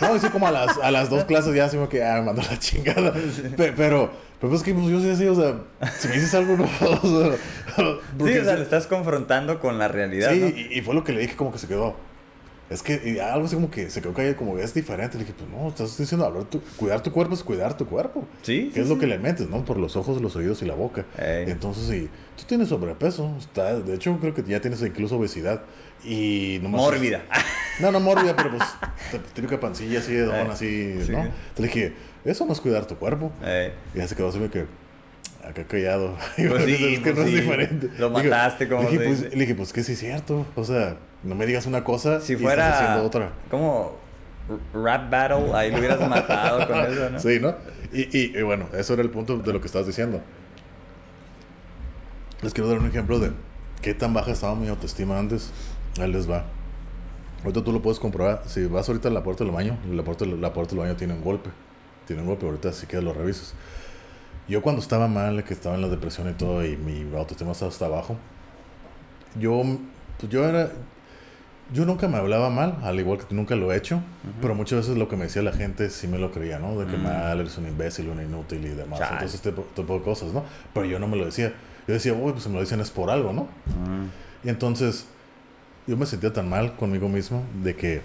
No, 0.00 0.14
así 0.14 0.28
como 0.28 0.46
a 0.46 0.52
las, 0.52 0.78
a 0.78 0.92
las 0.92 1.10
dos 1.10 1.24
clases 1.24 1.52
ya 1.56 1.64
así 1.64 1.76
que 1.90 2.04
ah, 2.04 2.20
me 2.20 2.26
mandó 2.26 2.40
la 2.42 2.56
chingada. 2.56 3.12
Pero, 3.56 3.74
pero, 3.76 4.10
pues 4.38 4.62
que 4.62 4.72
pues, 4.72 4.86
yo 4.86 5.00
sí 5.00 5.10
así, 5.10 5.26
o 5.26 5.34
sea, 5.34 5.56
si 5.98 6.06
me 6.06 6.14
dices 6.14 6.32
algo, 6.34 6.56
no. 6.56 6.64
O 8.20 8.26
sí, 8.26 8.38
o 8.38 8.44
sea, 8.44 8.54
le 8.54 8.62
estás 8.62 8.86
confrontando 8.86 9.58
con 9.58 9.76
la 9.76 9.88
realidad. 9.88 10.30
Sí, 10.32 10.68
y, 10.70 10.80
fue 10.82 10.94
lo 10.94 11.02
que 11.02 11.12
le 11.12 11.20
dije, 11.20 11.34
como 11.34 11.50
que 11.50 11.58
se 11.58 11.66
quedó. 11.66 11.96
Es 12.70 12.82
que 12.82 13.20
algo 13.20 13.46
así 13.46 13.54
como 13.54 13.70
que 13.70 13.88
se 13.90 14.02
quedó 14.02 14.12
callado, 14.12 14.36
como 14.36 14.54
que 14.54 14.62
es 14.62 14.74
diferente. 14.74 15.16
Le 15.16 15.24
dije, 15.24 15.34
pues 15.36 15.50
no, 15.50 15.68
estás 15.68 15.96
diciendo, 15.96 16.26
hablar 16.26 16.44
tu, 16.44 16.60
cuidar 16.76 17.02
tu 17.02 17.10
cuerpo 17.10 17.34
es 17.34 17.42
cuidar 17.42 17.76
tu 17.76 17.86
cuerpo. 17.86 18.24
Sí. 18.42 18.70
¿Qué 18.72 18.80
es 18.80 18.88
lo 18.88 18.98
que 18.98 19.06
le 19.06 19.18
metes, 19.18 19.48
no? 19.48 19.64
Por 19.64 19.78
los 19.78 19.96
ojos, 19.96 20.20
los 20.20 20.36
oídos 20.36 20.62
y 20.62 20.66
la 20.66 20.74
boca. 20.74 21.04
Entonces, 21.16 21.88
si 21.88 22.08
tú 22.36 22.44
tienes 22.46 22.68
sobrepeso, 22.68 23.34
está, 23.38 23.80
de 23.80 23.94
hecho, 23.94 24.16
creo 24.20 24.34
que 24.34 24.42
ya 24.42 24.60
tienes 24.60 24.82
incluso 24.82 25.16
obesidad. 25.16 25.62
Y 26.04 26.58
no 26.62 26.68
Mórbida. 26.68 27.22
no, 27.80 27.92
no 27.92 28.00
mórbida, 28.00 28.36
pero 28.36 28.50
pues 28.50 28.62
típica 29.34 29.58
pancilla 29.58 29.98
así 29.98 30.14
de 30.14 30.22
don, 30.22 30.50
así, 30.50 30.94
¿no? 31.08 31.18
Entonces 31.20 31.32
le 31.58 31.66
dije, 31.66 31.92
eso 32.24 32.46
no 32.46 32.52
es 32.52 32.60
cuidar 32.60 32.86
tu 32.86 32.96
cuerpo. 32.96 33.32
Y 33.94 33.98
ya 33.98 34.06
se 34.06 34.14
quedó 34.14 34.28
así 34.28 34.38
que 34.48 34.66
acá 35.44 35.64
callado. 35.64 36.16
Pues 36.36 36.64
sí, 36.64 36.94
es 36.94 37.00
que 37.00 37.12
no 37.12 37.22
es 37.22 37.32
diferente. 37.32 37.90
Lo 37.98 38.10
mataste, 38.10 38.68
como 38.68 38.82
le 38.82 38.90
dije, 38.90 39.04
pues, 39.04 39.20
le 39.22 39.40
dije, 39.40 39.54
pues 39.54 39.72
que 39.72 39.82
sí 39.82 39.92
es 39.92 39.98
cierto. 39.98 40.46
O 40.54 40.64
sea, 40.64 40.96
no 41.22 41.34
me 41.34 41.46
digas 41.46 41.66
una 41.66 41.84
cosa 41.84 42.20
si 42.20 42.36
fuera 42.36 42.68
estás 42.68 42.82
haciendo 42.82 43.06
otra. 43.06 43.32
Como 43.50 43.96
rap 44.72 45.10
battle, 45.10 45.52
ahí 45.54 45.70
lo 45.70 45.78
hubieras 45.78 46.00
matado 46.08 46.66
con 46.66 46.78
eso, 46.80 47.10
¿no? 47.10 47.20
Sí, 47.20 47.38
¿no? 47.40 47.54
Y, 47.92 48.38
y, 48.38 48.42
bueno, 48.42 48.68
eso 48.76 48.94
era 48.94 49.02
el 49.02 49.10
punto 49.10 49.38
de 49.38 49.52
lo 49.52 49.60
que 49.60 49.66
estabas 49.66 49.86
diciendo. 49.86 50.20
Les 52.42 52.52
quiero 52.52 52.68
dar 52.68 52.78
un 52.78 52.86
ejemplo 52.86 53.18
de 53.18 53.30
qué 53.82 53.94
tan 53.94 54.14
baja 54.14 54.30
estaba 54.32 54.54
mi 54.54 54.68
autoestima 54.68 55.18
antes. 55.18 55.50
Ahí 56.00 56.10
les 56.10 56.30
va. 56.30 56.44
Ahorita 57.44 57.62
tú 57.62 57.72
lo 57.72 57.80
puedes 57.80 58.00
comprobar. 58.00 58.42
Si 58.46 58.66
vas 58.66 58.88
ahorita 58.88 59.08
a 59.08 59.12
la 59.12 59.22
puerta 59.22 59.44
del 59.44 59.52
baño, 59.52 59.76
la 59.90 60.02
puerta, 60.02 60.26
la 60.26 60.52
puerta 60.52 60.70
del 60.74 60.80
baño 60.80 60.96
tiene 60.96 61.14
un 61.14 61.22
golpe. 61.22 61.50
Tiene 62.06 62.22
un 62.22 62.28
golpe, 62.28 62.46
ahorita 62.46 62.72
si 62.72 62.86
quieres 62.86 63.04
lo 63.04 63.12
revisas. 63.12 63.54
Yo 64.48 64.62
cuando 64.62 64.80
estaba 64.80 65.08
mal, 65.08 65.44
que 65.44 65.52
estaba 65.52 65.74
en 65.74 65.82
la 65.82 65.88
depresión 65.88 66.28
y 66.30 66.32
todo, 66.32 66.64
y 66.64 66.76
mi 66.76 67.14
autoestima 67.16 67.52
estaba 67.52 67.70
hasta 67.70 67.84
abajo, 67.84 68.16
yo, 69.38 69.62
pues 70.18 70.32
yo 70.32 70.44
era, 70.48 70.70
yo 71.72 71.84
nunca 71.84 72.08
me 72.08 72.16
hablaba 72.16 72.48
mal, 72.48 72.78
al 72.82 72.98
igual 72.98 73.18
que 73.18 73.34
nunca 73.34 73.56
lo 73.56 73.70
he 73.72 73.76
hecho, 73.76 74.00
pero 74.40 74.54
muchas 74.54 74.78
veces 74.78 74.96
lo 74.96 75.06
que 75.06 75.16
me 75.16 75.24
decía 75.24 75.42
la 75.42 75.52
gente 75.52 75.90
sí 75.90 76.08
me 76.08 76.18
lo 76.18 76.30
creía, 76.32 76.58
¿no? 76.58 76.78
De 76.78 76.86
que 76.86 76.96
mm. 76.96 77.02
mal, 77.02 77.40
eres 77.40 77.58
un 77.58 77.68
imbécil, 77.68 78.08
un 78.08 78.22
inútil 78.22 78.64
y 78.64 78.70
demás. 78.70 79.00
Entonces, 79.02 79.34
este 79.34 79.52
tipo 79.52 79.94
de 79.94 80.02
cosas, 80.02 80.32
¿no? 80.32 80.44
Pero 80.72 80.86
yo 80.86 80.98
no 80.98 81.06
me 81.08 81.16
lo 81.16 81.26
decía. 81.26 81.52
Yo 81.86 81.94
decía, 81.94 82.14
uy, 82.14 82.32
pues 82.32 82.44
si 82.44 82.48
me 82.48 82.54
lo 82.54 82.60
dicen 82.62 82.80
es 82.80 82.90
por 82.90 83.10
algo, 83.10 83.34
¿no? 83.34 83.42
Mm. 83.42 84.46
Y 84.46 84.48
entonces, 84.48 85.06
yo 85.88 85.96
me 85.96 86.06
sentía 86.06 86.32
tan 86.32 86.48
mal 86.48 86.76
conmigo 86.76 87.08
mismo 87.08 87.42
de 87.64 87.74
que 87.74 88.02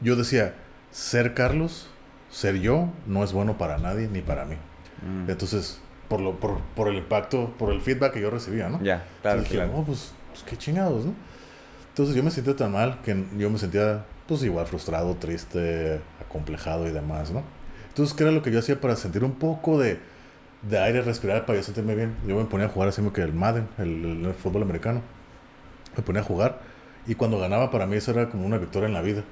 yo 0.00 0.16
decía, 0.16 0.54
ser 0.90 1.34
Carlos, 1.34 1.88
ser 2.30 2.56
yo, 2.56 2.88
no 3.06 3.22
es 3.22 3.32
bueno 3.32 3.56
para 3.58 3.78
nadie 3.78 4.08
ni 4.08 4.22
para 4.22 4.44
mí. 4.44 4.56
Mm. 5.02 5.30
Entonces, 5.30 5.78
por, 6.08 6.20
lo, 6.20 6.40
por, 6.40 6.60
por, 6.74 6.88
el 6.88 6.96
impacto, 6.96 7.54
por 7.58 7.72
el 7.72 7.80
feedback 7.80 8.14
que 8.14 8.20
yo 8.20 8.30
recibía, 8.30 8.68
¿no? 8.68 8.82
Ya, 8.82 9.04
claro. 9.22 9.38
Entonces, 9.38 9.66
claro. 9.66 9.84
pues, 9.84 10.12
pues 10.32 10.42
qué 10.44 10.56
chingados, 10.56 11.04
¿no? 11.04 11.14
Entonces 11.90 12.14
yo 12.14 12.22
me 12.22 12.30
sentía 12.30 12.54
tan 12.54 12.72
mal 12.72 13.00
que 13.02 13.24
yo 13.38 13.48
me 13.48 13.58
sentía, 13.58 14.04
pues 14.26 14.42
igual 14.42 14.66
frustrado, 14.66 15.14
triste, 15.14 16.00
acomplejado 16.20 16.86
y 16.86 16.92
demás, 16.92 17.30
¿no? 17.30 17.42
Entonces, 17.88 18.14
¿qué 18.14 18.24
era 18.24 18.32
lo 18.32 18.42
que 18.42 18.52
yo 18.52 18.58
hacía 18.58 18.78
para 18.78 18.96
sentir 18.96 19.24
un 19.24 19.32
poco 19.32 19.78
de, 19.78 19.98
de 20.68 20.78
aire, 20.78 21.00
respirar, 21.00 21.46
para 21.46 21.58
yo 21.58 21.62
sentirme 21.62 21.94
bien? 21.94 22.14
Yo 22.26 22.36
me 22.36 22.44
ponía 22.44 22.66
a 22.66 22.68
jugar 22.68 22.90
así 22.90 23.00
como 23.00 23.14
que 23.14 23.22
el 23.22 23.32
Madden, 23.32 23.66
el, 23.78 24.34
fútbol 24.34 24.62
americano. 24.62 25.00
Me 25.96 26.02
ponía 26.02 26.22
a 26.22 26.24
jugar. 26.24 26.60
Y 27.06 27.14
cuando 27.14 27.38
ganaba, 27.38 27.70
para 27.70 27.86
mí 27.86 27.96
eso 27.96 28.10
era 28.10 28.28
como 28.28 28.46
una 28.46 28.58
victoria 28.58 28.86
en 28.88 28.94
la 28.94 29.02
vida. 29.02 29.22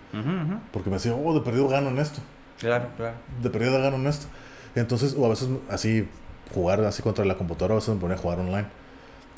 Porque 0.73 0.91
me 0.91 0.97
decía, 0.97 1.15
oh, 1.15 1.35
de 1.35 1.41
perdido 1.41 1.69
gano 1.69 1.89
en 1.89 1.99
esto. 1.99 2.21
Claro, 2.59 2.89
claro. 2.97 3.17
De 3.43 3.51
perdido 3.51 3.81
gano 3.81 3.97
en 3.97 4.07
esto. 4.07 4.27
Entonces, 4.75 5.15
o 5.19 5.27
a 5.27 5.29
veces 5.29 5.49
así, 5.69 6.09
jugar 6.53 6.81
así 6.85 7.03
contra 7.03 7.25
la 7.25 7.35
computadora, 7.35 7.75
a 7.75 7.77
veces 7.77 7.95
me 7.95 8.01
ponía 8.01 8.17
a 8.17 8.19
jugar 8.19 8.39
online. 8.39 8.67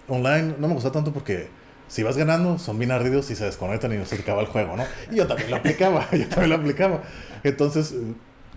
Online 0.08 0.54
no 0.58 0.68
me 0.68 0.74
gusta 0.74 0.92
tanto 0.92 1.12
porque 1.12 1.48
si 1.88 2.02
vas 2.02 2.16
ganando, 2.16 2.58
son 2.58 2.78
bien 2.78 2.90
ardidos 2.90 3.30
y 3.30 3.36
se 3.36 3.44
desconectan 3.44 3.92
y 3.92 3.96
no 3.96 4.04
se 4.04 4.16
acaba 4.16 4.40
el 4.42 4.48
juego, 4.48 4.76
¿no? 4.76 4.84
Y 5.10 5.16
yo 5.16 5.26
también 5.26 5.50
lo 5.50 5.56
aplicaba, 5.56 6.06
yo 6.12 6.28
también 6.28 6.50
lo 6.50 6.56
aplicaba. 6.56 7.02
Entonces, 7.42 7.94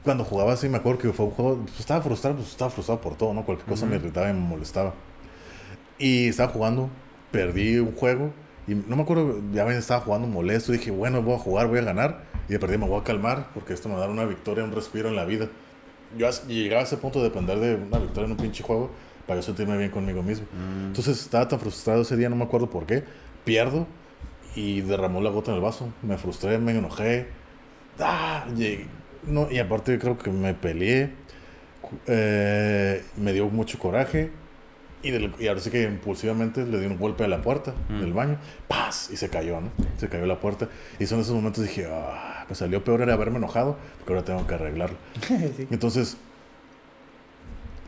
cuando 0.04 0.24
jugaba 0.26 0.54
así, 0.54 0.68
me 0.68 0.78
acuerdo 0.78 1.00
que 1.00 1.14
fue 1.14 1.26
un 1.26 1.32
juego, 1.32 1.62
pues 1.64 1.80
estaba 1.80 2.02
frustrado, 2.02 2.38
pues 2.38 2.50
estaba 2.50 2.70
frustrado 2.70 3.02
por 3.02 3.16
todo, 3.16 3.34
¿no? 3.34 3.46
Cualquier 3.46 3.68
cosa 3.68 3.86
me 3.86 3.96
irritaba 3.96 4.30
y 4.30 4.34
me 4.34 4.40
molestaba. 4.40 4.94
Y 5.98 6.28
estaba 6.28 6.52
jugando, 6.52 6.90
perdí 7.32 7.80
un 7.80 7.94
juego 7.94 8.32
y 8.72 8.76
no 8.88 8.96
me 8.96 9.04
acuerdo, 9.04 9.40
ya 9.54 9.66
me 9.66 9.76
estaba 9.78 10.02
jugando 10.02 10.28
molesto, 10.28 10.74
y 10.74 10.78
dije, 10.78 10.92
bueno, 10.92 11.22
voy 11.22 11.36
a 11.36 11.40
jugar, 11.40 11.68
voy 11.68 11.80
a 11.80 11.84
ganar. 11.84 12.24
Y 12.48 12.54
de 12.54 12.60
perdí 12.60 12.78
me 12.78 12.88
voy 12.88 13.00
a 13.00 13.04
calmar 13.04 13.50
porque 13.54 13.74
esto 13.74 13.88
me 13.90 13.96
va 13.96 14.00
a 14.00 14.04
dar 14.04 14.10
una 14.12 14.26
victoria, 14.26 14.64
un 14.64 14.72
respiro 14.72 15.10
en 15.10 15.16
la 15.16 15.26
vida. 15.26 15.48
Yo 16.18 16.28
llegaba 16.48 16.82
a 16.82 16.86
ese 16.86 16.98
punto 16.98 17.20
de 17.20 17.26
depender 17.26 17.60
de 17.60 17.76
una 17.76 18.00
victoria 18.00 18.26
en 18.26 18.32
un 18.32 18.38
pinche 18.38 18.64
juego 18.64 18.90
para 19.28 19.40
yo 19.40 19.46
sentirme 19.46 19.78
bien 19.78 19.92
conmigo 19.92 20.24
mismo. 20.24 20.48
Mm. 20.54 20.88
Entonces 20.88 21.22
estaba 21.22 21.48
tan 21.48 21.60
frustrado 21.60 22.02
ese 22.02 22.18
día, 22.18 22.30
no 22.30 22.36
me 22.36 22.44
acuerdo 22.46 22.70
por 22.70 22.86
qué. 22.88 23.04
Pierdo 23.46 23.86
y 24.56 24.82
derramó 24.82 25.22
la 25.22 25.30
gota 25.30 25.52
en 25.52 25.58
el 25.58 25.64
vaso. 25.64 25.94
Me 26.02 26.18
frustré, 26.18 26.58
me 26.58 26.72
enojé. 26.72 27.28
Ah, 28.00 28.48
llegué- 28.56 28.88
no, 29.28 29.52
y 29.52 29.60
aparte 29.60 30.00
creo 30.00 30.18
que 30.18 30.32
me 30.32 30.54
peleé. 30.56 31.12
eh, 32.08 33.04
me 33.18 33.34
dio 33.34 33.48
mucho 33.50 33.78
coraje. 33.80 34.32
Y, 35.02 35.12
del- 35.12 35.34
y 35.40 35.48
ahora 35.48 35.62
sí 35.62 35.70
que 35.72 35.84
impulsivamente 35.84 36.66
le 36.66 36.78
di 36.80 36.86
un 36.86 36.98
golpe 36.98 37.24
a 37.24 37.28
la 37.30 37.42
puerta 37.42 37.74
Mm. 37.90 38.00
del 38.02 38.14
baño. 38.14 38.38
¡Paz! 38.68 39.10
Y 39.12 39.16
se 39.18 39.30
cayó, 39.30 39.62
¿no? 39.62 39.70
Se 39.98 40.10
cayó 40.10 40.26
la 40.26 40.40
puerta. 40.42 40.68
Y 41.00 41.06
son 41.06 41.20
esos 41.22 41.34
momentos 41.34 41.64
dije, 41.64 41.88
ah, 41.90 42.46
me 42.50 42.54
salió 42.56 42.84
peor 42.84 43.02
era 43.02 43.14
haberme 43.14 43.38
enojado, 43.38 43.78
porque 44.00 44.14
ahora 44.14 44.26
tengo 44.26 44.46
que 44.46 44.56
arreglarlo. 44.56 44.98
Sí. 45.56 45.68
Entonces, 45.72 46.18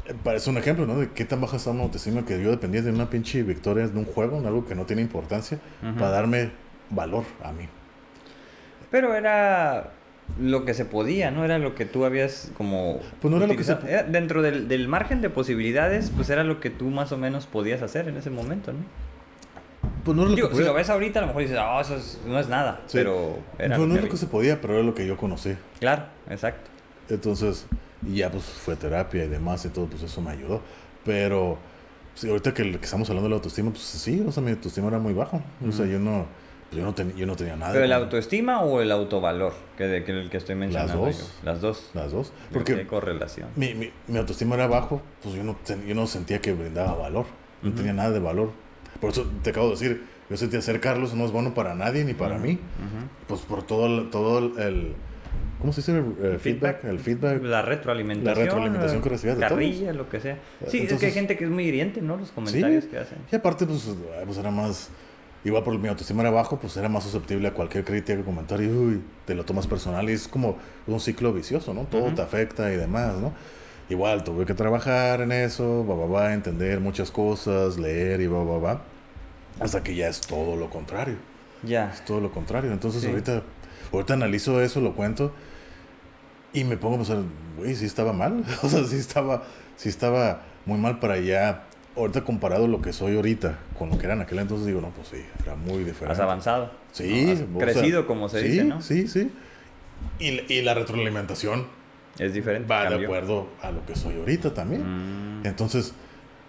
eh, 0.06 0.14
parece 0.24 0.50
un 0.50 0.58
ejemplo, 0.58 0.86
¿no? 0.86 0.96
De 1.00 1.10
qué 1.12 1.26
tan 1.26 1.42
baja 1.42 1.58
está 1.58 1.74
mi 1.74 1.82
autoestima 1.82 2.26
que 2.26 2.42
yo 2.42 2.50
dependía 2.50 2.82
de 2.82 2.92
una 2.92 3.10
pinche 3.10 3.44
victoria 3.44 3.88
de 3.88 4.00
un 4.00 4.06
juego, 4.06 4.38
en 4.40 4.46
algo 4.46 4.66
que 4.66 4.74
no 4.76 4.86
tiene 4.86 5.02
importancia, 5.02 5.60
para 5.82 6.12
darme 6.12 6.52
valor 6.90 7.24
a 7.44 7.52
mí. 7.52 7.68
Pero 8.90 9.14
era 9.16 9.92
lo 10.40 10.64
que 10.66 10.74
se 10.74 10.86
podía, 10.86 11.30
¿no? 11.32 11.44
Era 11.44 11.60
lo 11.60 11.76
que 11.76 11.86
tú 11.86 12.06
habías 12.06 12.52
como... 12.58 13.00
Pues 13.22 13.32
no 13.32 13.38
era 13.38 13.48
lo 13.48 13.56
que 13.56 13.64
se- 13.64 13.78
Era 13.88 14.04
dentro 14.04 14.42
del, 14.42 14.68
del 14.68 14.88
margen 14.88 15.22
de 15.22 15.30
posibilidades, 15.30 16.12
pues 16.16 16.30
era 16.30 16.44
lo 16.44 16.60
que 16.60 16.70
tú 16.70 16.86
más 16.90 17.12
o 17.12 17.18
menos 17.18 17.48
podías 17.48 17.82
hacer 17.82 18.08
en 18.08 18.18
ese 18.18 18.30
momento, 18.30 18.72
¿no? 18.74 18.80
Pues 20.04 20.16
no 20.16 20.24
era 20.24 20.30
lo 20.32 20.36
Digo, 20.36 20.50
que 20.50 20.56
si 20.56 20.64
lo 20.64 20.74
ves 20.74 20.90
ahorita, 20.90 21.20
a 21.20 21.22
lo 21.24 21.28
mejor 21.28 21.42
dices, 21.44 21.58
ah, 21.60 21.80
eso 21.82 21.96
es- 21.96 22.20
no 22.26 22.40
es 22.40 22.48
nada. 22.48 22.82
Sí. 22.88 22.98
Pero 22.98 23.38
era 23.60 23.76
Pues 23.76 23.88
no 23.88 23.96
que 23.96 24.02
lo 24.02 24.10
que 24.10 24.18
se 24.18 24.28
podía, 24.28 24.62
pero 24.62 24.76
era 24.76 24.84
lo 24.84 24.96
que 24.96 25.06
yo 25.06 25.18
conocí. 25.18 25.56
Claro, 25.80 26.04
exacto. 26.30 26.70
Entonces, 27.10 27.66
y 28.08 28.16
ya 28.18 28.32
pues 28.32 28.44
fue 28.44 28.76
terapia 28.76 29.26
y 29.26 29.28
demás 29.28 29.66
y 29.66 29.70
todo, 29.70 29.86
pues 29.88 30.02
eso 30.04 30.22
me 30.22 30.32
ayudó. 30.32 30.62
Pero, 31.04 31.58
sí, 32.16 32.30
ahorita 32.30 32.54
que, 32.54 32.64
que 32.80 32.86
estamos 32.86 33.10
hablando 33.10 33.26
de 33.28 33.32
la 33.32 33.36
autoestima, 33.36 33.70
pues 33.72 33.84
sí, 33.84 34.24
o 34.26 34.32
sea, 34.32 34.42
mi 34.42 34.52
autoestima 34.52 34.88
era 34.88 34.98
muy 35.00 35.14
baja. 35.14 35.42
O 35.68 35.72
sea, 35.72 35.86
yo 35.86 36.00
no, 36.00 36.12
pues, 36.22 36.28
yo 36.72 36.84
no, 36.84 36.94
ten- 36.94 37.16
yo 37.16 37.26
no 37.26 37.36
tenía 37.36 37.56
nada. 37.56 37.74
¿Pero 37.74 37.86
el 37.86 37.94
autoestima 37.94 38.62
o 38.62 38.82
el 38.82 38.92
autovalor? 38.92 39.54
Que, 39.78 39.86
de, 39.88 40.04
que 40.04 40.12
el 40.12 40.30
que 40.30 40.38
estoy 40.38 40.56
mencionando 40.56 40.98
dos. 41.06 41.18
yo? 41.18 41.26
Las 41.44 41.62
dos. 41.62 41.90
Las 41.94 42.12
dos. 42.12 42.32
Porque 42.52 42.74
Porque 42.74 42.88
correlación. 42.88 43.50
mi, 43.56 43.74
mi, 43.74 43.92
mi 44.08 44.18
autoestima 44.18 44.56
era 44.56 44.68
bajo, 44.68 45.02
pues 45.22 45.36
yo 45.36 45.44
no, 45.44 45.56
ten- 45.66 45.86
yo 45.86 45.96
no 45.96 46.08
sentía 46.08 46.40
que 46.40 46.54
brindaba 46.54 46.96
valor. 46.96 47.26
No 47.62 47.70
Ujú. 47.70 47.78
tenía 47.78 47.94
nada 47.94 48.12
de 48.12 48.20
valor. 48.20 48.52
Por 49.00 49.10
eso 49.12 49.26
te 49.44 49.50
acabo 49.52 49.68
de 49.68 49.72
decir, 49.74 50.04
yo 50.30 50.38
sentía 50.38 50.62
ser 50.62 50.80
Carlos 50.80 51.14
no 51.14 51.26
es 51.26 51.32
bueno 51.32 51.54
para 51.54 51.76
nadie 51.76 52.04
ni 52.06 52.14
para 52.14 52.36
Ujú, 52.36 52.44
mí. 52.46 52.52
ujú. 52.54 53.08
Pues 53.28 53.42
por 53.42 53.64
todo 53.64 53.86
el, 53.88 54.10
todo 54.10 54.40
el, 54.40 54.60
el- 54.60 54.94
¿cómo 55.60 55.74
se 55.74 55.82
dice? 55.82 55.98
El, 55.98 56.40
feedback. 56.40 56.84
El 56.86 57.00
feedback. 57.00 57.44
La 57.44 57.62
retroalimentación. 57.64 58.38
La 58.38 58.46
retroalimentación 58.46 59.02
que 59.02 59.10
recibías 59.10 59.38
de 59.38 59.42
todos. 59.46 59.52
Carrilla, 59.60 59.94
lo 59.94 60.08
que 60.10 60.20
sea. 60.20 60.36
Sí, 60.36 60.66
es 60.66 60.72
que 60.72 60.78
hay 60.78 60.84
Entonces- 60.84 61.14
gente 61.14 61.38
que 61.38 61.44
es 61.44 61.50
muy 61.50 61.66
hiriente, 61.66 62.02
¿no? 62.02 62.16
Los 62.18 62.32
comentarios 62.32 62.86
Sí. 62.86 62.90
que 62.92 62.98
hacen. 63.00 63.18
Y 63.32 63.36
aparte, 63.36 63.66
pues, 63.66 63.90
pues 64.26 64.38
era 64.38 64.52
más. 64.52 64.90
Igual 65.44 65.64
por 65.64 65.78
mi 65.80 65.88
autoestima 65.88 66.22
era 66.22 66.30
bajo, 66.30 66.58
pues 66.60 66.78
era 66.78 66.88
más 66.88 67.04
susceptible 67.04 67.48
a 67.48 67.54
cualquier 67.54 67.84
crítica, 67.84 68.22
comentario. 68.24 68.68
y, 68.68 68.76
Uy, 68.76 69.02
te 69.26 69.34
lo 69.34 69.44
tomas 69.44 69.66
personal 69.66 70.08
y 70.10 70.14
es 70.14 70.28
como 70.28 70.58
un 70.86 71.00
ciclo 71.00 71.34
vicioso, 71.34 71.74
¿no? 71.74 71.82
Todo 71.84 72.06
Ujú. 72.06 72.16
te 72.16 72.22
afecta 72.22 72.72
y 72.72 72.76
demás, 72.76 73.16
¿no? 73.18 73.34
Igual 73.90 74.24
tuve 74.24 74.46
que 74.46 74.54
trabajar 74.54 75.22
en 75.22 75.32
eso, 75.32 75.86
va, 75.88 75.96
va, 75.96 76.06
va, 76.06 76.34
entender 76.34 76.80
muchas 76.80 77.10
cosas, 77.12 77.78
leer 77.80 78.22
y 78.22 78.28
va, 78.28 78.44
va, 78.44 78.60
va. 78.60 78.82
Hasta 79.60 79.84
que 79.84 79.96
ya 79.96 80.08
es 80.08 80.22
todo 80.22 80.56
lo 80.56 80.70
contrario. 80.70 81.16
Ya. 81.64 81.92
Es 81.92 82.06
todo 82.06 82.22
lo 82.22 82.32
contrario. 82.32 82.72
Entonces, 82.72 83.02
Sí. 83.02 83.08
ahorita, 83.10 83.42
ahorita 83.92 84.14
analizo 84.14 84.62
eso, 84.62 84.80
lo 84.80 84.94
cuento 84.94 85.32
y 86.54 86.64
me 86.64 86.78
pongo 86.78 86.96
a 86.96 86.98
pensar, 87.00 87.18
güey, 87.58 87.76
sí 87.76 87.86
estaba 87.86 88.14
mal. 88.14 88.44
o 88.64 88.70
sea, 88.70 88.84
sí 88.86 88.96
estaba, 88.98 89.44
sí 89.76 89.90
estaba 89.90 90.42
muy 90.66 90.78
mal 90.80 91.00
para 91.00 91.16
allá. 91.16 91.64
Ahorita 91.96 92.22
comparado 92.24 92.68
lo 92.68 92.82
que 92.82 92.94
soy 92.94 93.16
ahorita 93.18 93.60
con 93.78 93.90
lo 93.90 93.98
que 93.98 94.06
era 94.06 94.14
en 94.14 94.22
aquel 94.22 94.40
entonces, 94.40 94.66
digo, 94.68 94.80
no, 94.82 94.90
pues 94.92 95.10
sí, 95.10 95.18
era 95.44 95.56
muy 95.56 95.84
diferente. 95.84 96.14
Has 96.14 96.20
avanzado. 96.20 96.72
Sí, 96.94 97.26
¿no? 97.26 97.32
Has 97.34 97.40
o 97.42 97.46
sea, 97.46 97.60
crecido, 97.82 98.08
como 98.08 98.30
se 98.30 98.42
sí, 98.42 98.48
dice, 98.48 98.64
¿no? 98.64 98.82
Sí, 98.82 99.08
sí. 99.08 99.30
Y, 100.20 100.54
y 100.54 100.62
la 100.62 100.74
retroalimentación 100.74 101.66
Es 102.18 102.34
diferente. 102.34 102.68
va 102.68 102.84
de 102.84 102.90
cambió. 102.92 103.08
acuerdo 103.08 103.48
a 103.62 103.72
lo 103.72 103.86
que 103.86 103.96
soy 103.96 104.16
ahorita 104.18 104.54
también. 104.54 105.42
Mm. 105.42 105.46
Entonces, 105.46 105.94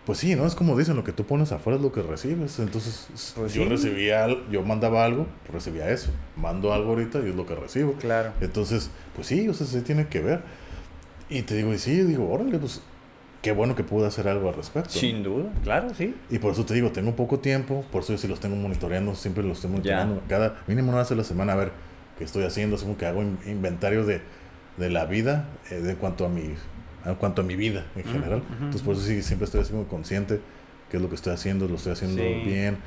pues 0.06 0.18
sí, 0.18 0.34
¿no? 0.36 0.46
Es 0.46 0.54
como 0.54 0.76
dicen, 0.78 0.96
lo 0.96 1.04
que 1.04 1.12
tú 1.12 1.24
pones 1.24 1.50
afuera 1.52 1.76
es 1.76 1.82
lo 1.82 1.90
que 1.92 2.02
recibes. 2.02 2.58
Entonces, 2.60 3.08
Pues 3.36 3.52
yo 3.54 3.64
sí. 3.64 3.68
recibía, 3.68 4.26
yo 4.50 4.62
mandaba 4.62 5.04
algo, 5.04 5.26
recibía 5.52 5.90
eso. 5.90 6.10
Mando 6.36 6.72
algo 6.72 6.90
ahorita 6.90 7.18
y 7.20 7.30
es 7.30 7.34
lo 7.34 7.46
que 7.46 7.54
recibo. 7.56 7.92
Claro. 7.94 8.32
Entonces, 8.40 8.90
pues 9.16 9.26
sí, 9.26 9.48
o 9.48 9.54
sea, 9.54 9.66
sí 9.66 9.80
tiene 9.80 10.06
que 10.06 10.20
ver. 10.20 10.42
Y 11.28 11.42
te 11.42 11.54
digo, 11.56 11.72
y 11.74 11.78
sí, 11.78 12.00
digo, 12.02 12.30
órale, 12.32 12.58
pues 12.58 12.80
qué 13.42 13.52
bueno 13.52 13.74
que 13.74 13.82
pude 13.84 14.06
hacer 14.06 14.28
algo 14.28 14.48
al 14.48 14.54
respecto. 14.54 14.90
Sin 14.90 15.22
duda, 15.22 15.50
claro, 15.64 15.92
sí. 15.94 16.14
Y 16.30 16.38
por 16.38 16.52
eso 16.52 16.64
te 16.64 16.74
digo, 16.74 16.92
tengo 16.92 17.14
poco 17.16 17.40
tiempo, 17.40 17.84
por 17.90 18.02
eso 18.02 18.12
yo 18.12 18.18
sí 18.18 18.28
los 18.28 18.40
tengo 18.40 18.56
monitoreando, 18.56 19.14
siempre 19.14 19.42
los 19.42 19.58
estoy 19.58 19.70
monitoreando. 19.70 20.22
Cada, 20.28 20.62
mínimo 20.66 20.90
una 20.90 20.98
vez 21.00 21.10
a 21.10 21.14
la 21.16 21.24
semana, 21.24 21.52
a 21.52 21.56
ver 21.56 21.72
qué 22.18 22.24
estoy 22.24 22.44
haciendo, 22.44 22.76
es 22.76 22.82
como 22.82 22.96
que 22.96 23.04
hago 23.06 23.20
in- 23.22 23.38
inventario 23.46 24.04
de, 24.06 24.20
de 24.76 24.90
la 24.90 25.04
vida, 25.06 25.48
eh, 25.70 25.74
de 25.76 25.96
cuanto 25.96 26.24
a 26.24 26.28
mi, 26.28 26.54
en 27.04 27.14
cuanto 27.16 27.42
a 27.42 27.44
mi 27.44 27.56
vida 27.56 27.84
en 27.96 28.04
general. 28.04 28.38
ujú, 28.38 28.54
Entonces 28.64 28.82
por 28.82 28.94
eso 28.94 29.04
sí, 29.04 29.22
siempre 29.22 29.46
estoy 29.46 29.60
así 29.62 29.72
como 29.72 29.88
consciente 29.88 30.40
qué 30.90 30.98
es 30.98 31.02
lo 31.02 31.08
que 31.08 31.16
estoy 31.16 31.32
haciendo, 31.34 31.66
lo 31.66 31.74
estoy 31.76 31.92
haciendo 31.92 32.22
Sí. 32.22 32.42
bien, 32.44 32.78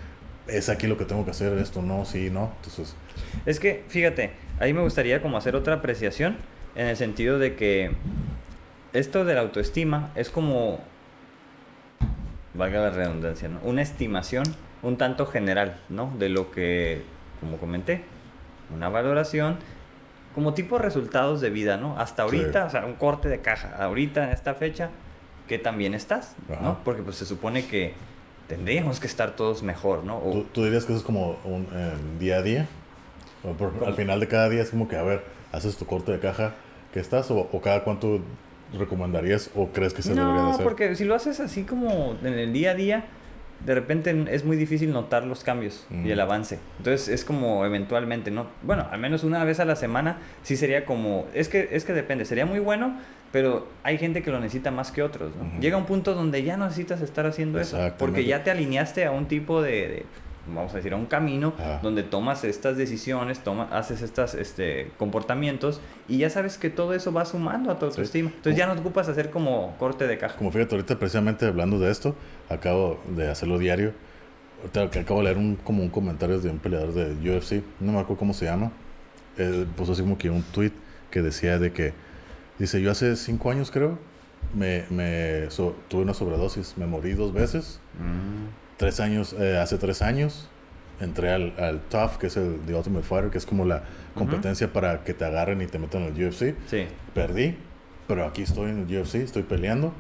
es 0.48 0.70
aquí 0.70 0.88
lo 0.88 0.96
que 0.98 1.06
tengo 1.06 1.26
que 1.26 1.32
hacer, 1.32 1.58
esto 1.58 1.82
no, 1.82 2.06
sí, 2.06 2.30
no. 2.32 2.52
Entonces, 2.58 2.96
Es 3.46 3.60
que, 3.60 3.84
fíjate, 3.90 4.32
ahí 4.60 4.74
me 4.74 4.82
gustaría 4.82 5.22
como 5.22 5.38
hacer 5.38 5.56
otra 5.56 5.74
apreciación 5.76 6.38
en 6.76 6.88
el 6.88 6.96
sentido 6.96 7.40
de 7.40 7.56
que 7.56 7.92
esto 8.96 9.26
de 9.26 9.34
la 9.36 9.42
autoestima 9.42 10.10
es 10.16 10.30
como, 10.30 10.80
valga 12.54 12.80
la 12.82 12.90
redundancia, 12.90 13.50
¿no? 13.50 13.60
Una 13.64 13.82
estimación 13.82 14.44
un 14.82 14.98
tanto 14.98 15.26
general, 15.26 15.78
¿no? 15.90 16.14
De 16.20 16.30
lo 16.30 16.52
que, 16.52 17.02
como 17.40 17.58
comenté, 17.58 18.04
una 18.74 18.88
valoración 18.90 19.58
como 20.36 20.54
tipo 20.54 20.78
resultados 20.78 21.42
de 21.42 21.50
vida, 21.50 21.78
¿no? 21.78 21.98
Hasta 21.98 22.28
Sí. 22.30 22.38
ahorita, 22.38 22.66
o 22.66 22.70
sea, 22.70 22.86
un 22.86 22.94
corte 22.94 23.30
de 23.30 23.40
caja, 23.40 23.76
ahorita 23.84 24.26
en 24.26 24.30
esta 24.32 24.54
fecha, 24.54 24.90
que 25.48 25.58
también 25.60 25.94
estás, 25.94 26.36
Ajá. 26.52 26.62
¿no? 26.62 26.80
Porque 26.84 27.02
pues 27.04 27.16
se 27.18 27.26
supone 27.26 27.66
que 27.66 27.94
tendríamos 28.48 29.00
que 29.00 29.08
estar 29.08 29.32
todos 29.36 29.64
mejor, 29.64 30.04
¿no? 30.04 30.18
O- 30.18 30.32
¿tú, 30.32 30.44
tú 30.52 30.64
dirías 30.66 30.86
que 30.86 30.92
eso 30.94 31.00
es 31.00 31.06
como 31.06 31.38
un 31.46 31.68
eh, 31.74 31.94
día 32.20 32.38
a 32.38 32.42
día? 32.42 32.68
Por- 33.58 33.74
al 33.86 33.94
final 33.96 34.20
de 34.20 34.28
cada 34.28 34.50
día 34.50 34.62
es 34.62 34.70
como 34.72 34.88
que, 34.88 34.98
a 34.98 35.04
ver, 35.04 35.24
haces 35.52 35.78
tu 35.78 35.86
corte 35.86 36.12
de 36.12 36.20
caja 36.20 36.54
que 36.94 37.00
estás 37.00 37.30
o, 37.32 37.48
o 37.52 37.62
cada 37.62 37.84
cuánto 37.84 38.20
recomendarías 38.78 39.50
o 39.56 39.70
crees 39.70 39.94
que 39.94 40.02
se 40.02 40.10
debería 40.14 40.34
de 40.34 40.40
No, 40.42 40.50
hacer? 40.52 40.64
porque 40.64 40.96
si 40.96 41.04
lo 41.06 41.16
haces 41.16 41.40
así 41.40 41.64
como 41.64 42.16
en 42.24 42.34
el 42.34 42.54
día 42.54 42.72
a 42.72 42.76
día, 42.76 43.06
de 43.66 43.74
repente 43.74 44.14
es 44.32 44.44
muy 44.44 44.58
difícil 44.58 44.92
notar 44.92 45.26
los 45.26 45.44
cambios 45.44 45.88
y 45.90 46.12
el 46.12 46.18
Mm. 46.20 46.22
avance. 46.22 46.60
Entonces 46.78 47.08
es 47.08 47.24
como 47.26 47.66
eventualmente, 47.66 48.30
¿no? 48.30 48.48
Bueno, 48.64 48.86
al 48.92 49.00
menos 49.00 49.24
una 49.24 49.44
vez 49.46 49.60
a 49.60 49.66
la 49.66 49.76
semana 49.76 50.18
sí 50.44 50.58
sería 50.58 50.86
como... 50.86 51.26
Es 51.34 51.48
que, 51.48 51.70
es 51.72 51.86
que 51.86 51.94
depende, 51.94 52.26
sería 52.26 52.46
muy 52.46 52.60
bueno, 52.60 52.98
pero 53.32 53.68
hay 53.84 53.98
gente 53.98 54.22
que 54.22 54.30
lo 54.32 54.40
necesita 54.40 54.72
más 54.72 54.92
que 54.92 55.02
otros, 55.04 55.32
¿no? 55.36 55.60
Llega 55.62 55.78
un 55.78 55.86
punto 55.86 56.14
donde 56.14 56.44
ya 56.44 56.58
no 56.58 56.66
necesitas 56.66 57.02
estar 57.02 57.26
haciendo 57.26 57.60
eso, 57.60 57.78
porque 57.98 58.26
ya 58.26 58.44
te 58.44 58.52
alineaste 58.52 59.06
a 59.06 59.12
un 59.12 59.26
tipo 59.28 59.62
de... 59.62 59.72
de, 59.72 60.06
vamos 60.48 60.74
a 60.74 60.78
decir, 60.78 60.94
a 60.94 60.96
un 60.98 61.06
camino 61.06 61.54
donde 61.82 62.04
tomas 62.04 62.44
estas 62.44 62.78
decisiones, 62.78 63.40
toma, 63.44 63.64
haces 63.72 64.02
estos 64.02 64.34
este, 64.36 64.92
comportamientos 64.98 65.82
y 66.08 66.18
ya 66.20 66.30
sabes 66.30 66.58
que 66.58 66.70
todo 66.70 66.94
eso 66.94 67.12
va 67.12 67.26
sumando 67.26 67.72
a 67.72 67.80
tu 67.80 67.86
autoestima. 67.86 68.30
Entonces 68.30 68.58
ya 68.58 68.68
no 68.68 68.74
te 68.76 68.82
ocupas 68.82 69.08
hacer 69.10 69.30
como 69.32 69.76
corte 69.80 70.08
de 70.08 70.18
caja. 70.18 70.38
Como 70.38 70.52
fíjate, 70.52 70.76
ahorita 70.76 71.00
precisamente 71.00 71.46
hablando 71.46 71.80
de 71.80 71.92
esto, 71.92 72.16
acabo 72.50 73.00
de 73.16 73.30
hacerlo 73.30 73.58
diario. 73.58 73.94
Ahorita 74.76 75.00
acabo 75.02 75.20
de 75.20 75.26
leer 75.26 75.38
un, 75.38 75.56
como 75.58 75.84
un 75.84 75.90
comentario 75.90 76.40
de 76.40 76.50
un 76.50 76.60
peleador 76.60 76.94
de 76.94 77.14
UFC, 77.38 77.64
no 77.80 77.92
me 77.92 78.00
acuerdo 78.00 78.18
cómo 78.20 78.34
se 78.34 78.46
llama. 78.46 78.72
Eh, 79.38 79.66
puso 79.76 79.92
así 79.92 80.02
como 80.02 80.18
que 80.18 80.30
un 80.30 80.44
tweet 80.44 80.72
que 81.12 81.22
decía 81.22 81.60
de 81.60 81.72
que, 81.74 81.94
dice, 82.58 82.82
yo 82.82 82.90
hace 82.92 83.16
cinco 83.16 83.52
años 83.52 83.70
creo, 83.70 84.00
me, 84.54 84.86
me 84.90 85.50
so- 85.52 85.76
tuve 85.90 86.04
una 86.04 86.14
sobredosis, 86.14 86.78
me 86.78 86.86
morí 86.86 87.14
dos 87.14 87.34
veces. 87.34 87.80
Tres 88.78 89.00
años, 89.00 89.34
eh, 89.40 89.58
hace 89.58 89.78
tres 89.78 90.02
años, 90.02 90.50
entré 91.00 91.32
al, 91.32 91.54
al 91.58 91.80
TUF, 91.82 92.18
que 92.18 92.28
es 92.28 92.38
el 92.38 92.60
The 92.66 92.76
Ultimate 92.76 93.06
Fighter, 93.06 93.32
que 93.32 93.38
es 93.38 93.46
como 93.46 93.66
la 93.66 93.84
competencia 94.16 94.72
para 94.72 95.04
que 95.04 95.14
te 95.14 95.26
agarren 95.26 95.62
y 95.62 95.68
te 95.68 95.80
metan 95.80 96.04
en 96.04 96.16
el 96.16 96.28
UFC. 96.28 96.56
Sí. 96.68 96.88
Perdí, 97.14 97.58
pero 98.08 98.26
aquí 98.26 98.44
estoy 98.44 98.72
en 98.72 98.88
el 98.88 99.02
UFC, 99.02 99.16
estoy 99.16 99.44
peleando 99.44 99.94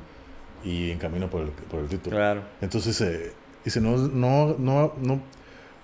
y 0.63 0.91
en 0.91 0.97
camino 0.97 1.29
por 1.29 1.41
el, 1.41 1.49
por 1.49 1.79
el 1.81 1.87
título. 1.87 2.15
Claro. 2.15 2.41
Entonces, 2.61 2.99
eh, 3.01 3.33
dice, 3.63 3.81
no, 3.81 3.97
no, 3.97 4.55
no, 4.57 4.93
no, 5.01 5.21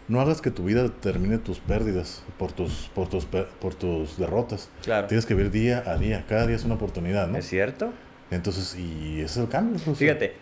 no 0.07 0.21
hagas 0.21 0.41
que 0.41 0.51
tu 0.51 0.65
vida 0.65 0.89
termine 0.89 1.37
tus 1.37 1.59
pérdidas 1.59 2.23
por 2.37 2.51
tus, 2.51 2.89
por 2.93 3.07
tus, 3.07 3.25
por 3.25 3.75
tus 3.75 4.17
derrotas. 4.17 4.69
Claro. 4.83 5.07
Tienes 5.07 5.25
que 5.25 5.33
vivir 5.33 5.51
día 5.51 5.83
a 5.85 5.97
día, 5.97 6.25
cada 6.27 6.47
día 6.47 6.55
es 6.55 6.65
una 6.65 6.75
oportunidad, 6.75 7.27
¿no? 7.27 7.37
¿Es 7.37 7.47
cierto? 7.47 7.91
Entonces, 8.31 8.77
y 8.77 9.15
ese 9.15 9.25
es 9.25 9.37
el 9.37 9.49
cambio. 9.49 9.77
sea, 9.77 9.93
Fíjate, 9.93 10.35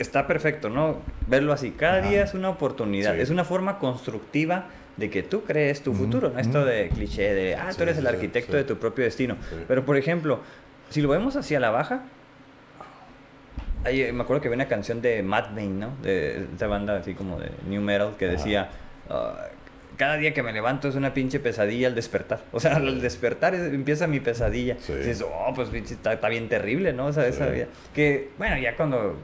está 0.00 0.26
perfecto, 0.26 0.68
¿no? 0.68 0.98
Verlo 1.28 1.52
así. 1.52 1.70
Cada 1.70 1.98
Ajá. 2.00 2.08
día 2.08 2.22
es 2.24 2.34
una 2.34 2.48
oportunidad. 2.50 3.14
Sí. 3.14 3.20
Es 3.20 3.30
una 3.30 3.44
forma 3.44 3.78
constructiva 3.78 4.66
de 4.96 5.08
que 5.10 5.22
tú 5.22 5.42
crees 5.44 5.82
tu 5.82 5.94
futuro, 5.94 6.30
¿no? 6.30 6.38
Esto 6.38 6.64
de 6.64 6.88
cliché 6.88 7.32
de, 7.34 7.54
ah, 7.54 7.68
Sí, 7.70 7.76
tú 7.76 7.82
eres 7.84 7.98
el 7.98 8.06
arquitecto 8.06 8.52
sí. 8.52 8.58
de 8.58 8.64
tu 8.64 8.76
propio 8.78 9.04
destino. 9.04 9.36
Pero, 9.68 9.84
por 9.84 9.96
ejemplo, 9.96 10.40
si 10.90 11.00
lo 11.00 11.08
vemos 11.08 11.36
hacia 11.36 11.60
la 11.60 11.70
baja, 11.70 12.02
hay- 13.84 14.12
me 14.12 14.22
acuerdo 14.22 14.42
que 14.42 14.48
había 14.48 14.56
una 14.56 14.68
canción 14.68 15.00
de 15.00 15.22
Matt 15.22 15.50
Bane, 15.54 15.68
¿no? 15.68 15.94
De 16.02 16.44
esta 16.52 16.66
banda 16.66 16.96
así 16.98 17.14
como 17.14 17.38
de 17.38 17.50
New 17.66 17.80
Metal 17.80 18.14
que 18.18 18.26
Ajá. 18.26 18.32
decía, 18.36 18.68
"Ah, 19.08 19.46
cada 19.96 20.16
día 20.16 20.32
que 20.34 20.42
me 20.42 20.52
levanto 20.52 20.88
es 20.88 20.94
una 20.94 21.12
pinche 21.14 21.40
pesadilla 21.40 21.86
al 21.88 21.94
despertar. 21.94 22.40
O 22.52 22.60
sea, 22.60 22.76
al 22.76 23.00
despertar 23.00 23.54
es- 23.54 23.72
empieza 23.72 24.06
mi 24.06 24.20
pesadilla. 24.20 24.76
Sí. 24.80 24.94
Dices, 24.94 25.22
oh, 25.22 25.52
pues 25.54 25.72
está, 25.72 26.12
está 26.14 26.28
bien 26.28 26.48
terrible, 26.48 26.92
¿no? 26.92 27.06
O 27.06 27.12
sea, 27.12 27.26
esa 27.26 27.46
vida. 27.46 27.66
Que, 27.94 28.30
bueno, 28.38 28.58
ya 28.58 28.76
cuando... 28.76 29.16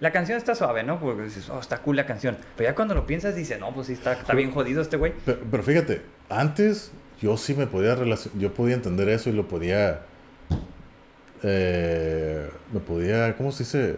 La 0.00 0.12
canción 0.12 0.38
está 0.38 0.54
suave, 0.54 0.82
¿no? 0.82 0.98
Porque 0.98 1.24
dices, 1.24 1.48
oh, 1.50 1.60
está 1.60 1.78
cool 1.78 1.96
la 1.96 2.06
canción. 2.06 2.36
Pero 2.56 2.70
ya 2.70 2.74
cuando 2.74 2.94
lo 2.94 3.06
piensas, 3.06 3.34
dices, 3.36 3.60
no, 3.60 3.72
pues 3.74 3.86
sí, 3.88 3.92
está, 3.92 4.12
está 4.14 4.26
Pero- 4.28 4.38
bien 4.38 4.50
jodido 4.50 4.80
este 4.82 4.96
güey. 4.96 5.12
Pero, 5.26 5.40
pero 5.50 5.62
fíjate, 5.62 6.02
antes 6.30 6.90
yo 7.20 7.36
sí 7.36 7.54
me 7.54 7.66
podía 7.66 7.94
relacion- 7.94 8.32
yo 8.38 8.54
podía 8.54 8.74
entender 8.76 9.08
eso 9.10 9.28
y 9.28 9.34
lo 9.34 9.46
podía, 9.46 10.00
eh, 11.42 12.48
me 12.72 12.80
podía, 12.80 13.36
¿cómo 13.36 13.52
se 13.52 13.64
dice? 13.64 13.96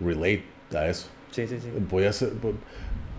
Relate 0.00 0.44
a 0.76 0.88
eso. 0.88 1.08
Sí, 1.30 1.46
sí, 1.46 1.58
sí. 1.60 1.68
Podía, 1.88 2.12
ser- 2.12 2.30
po- 2.30 2.54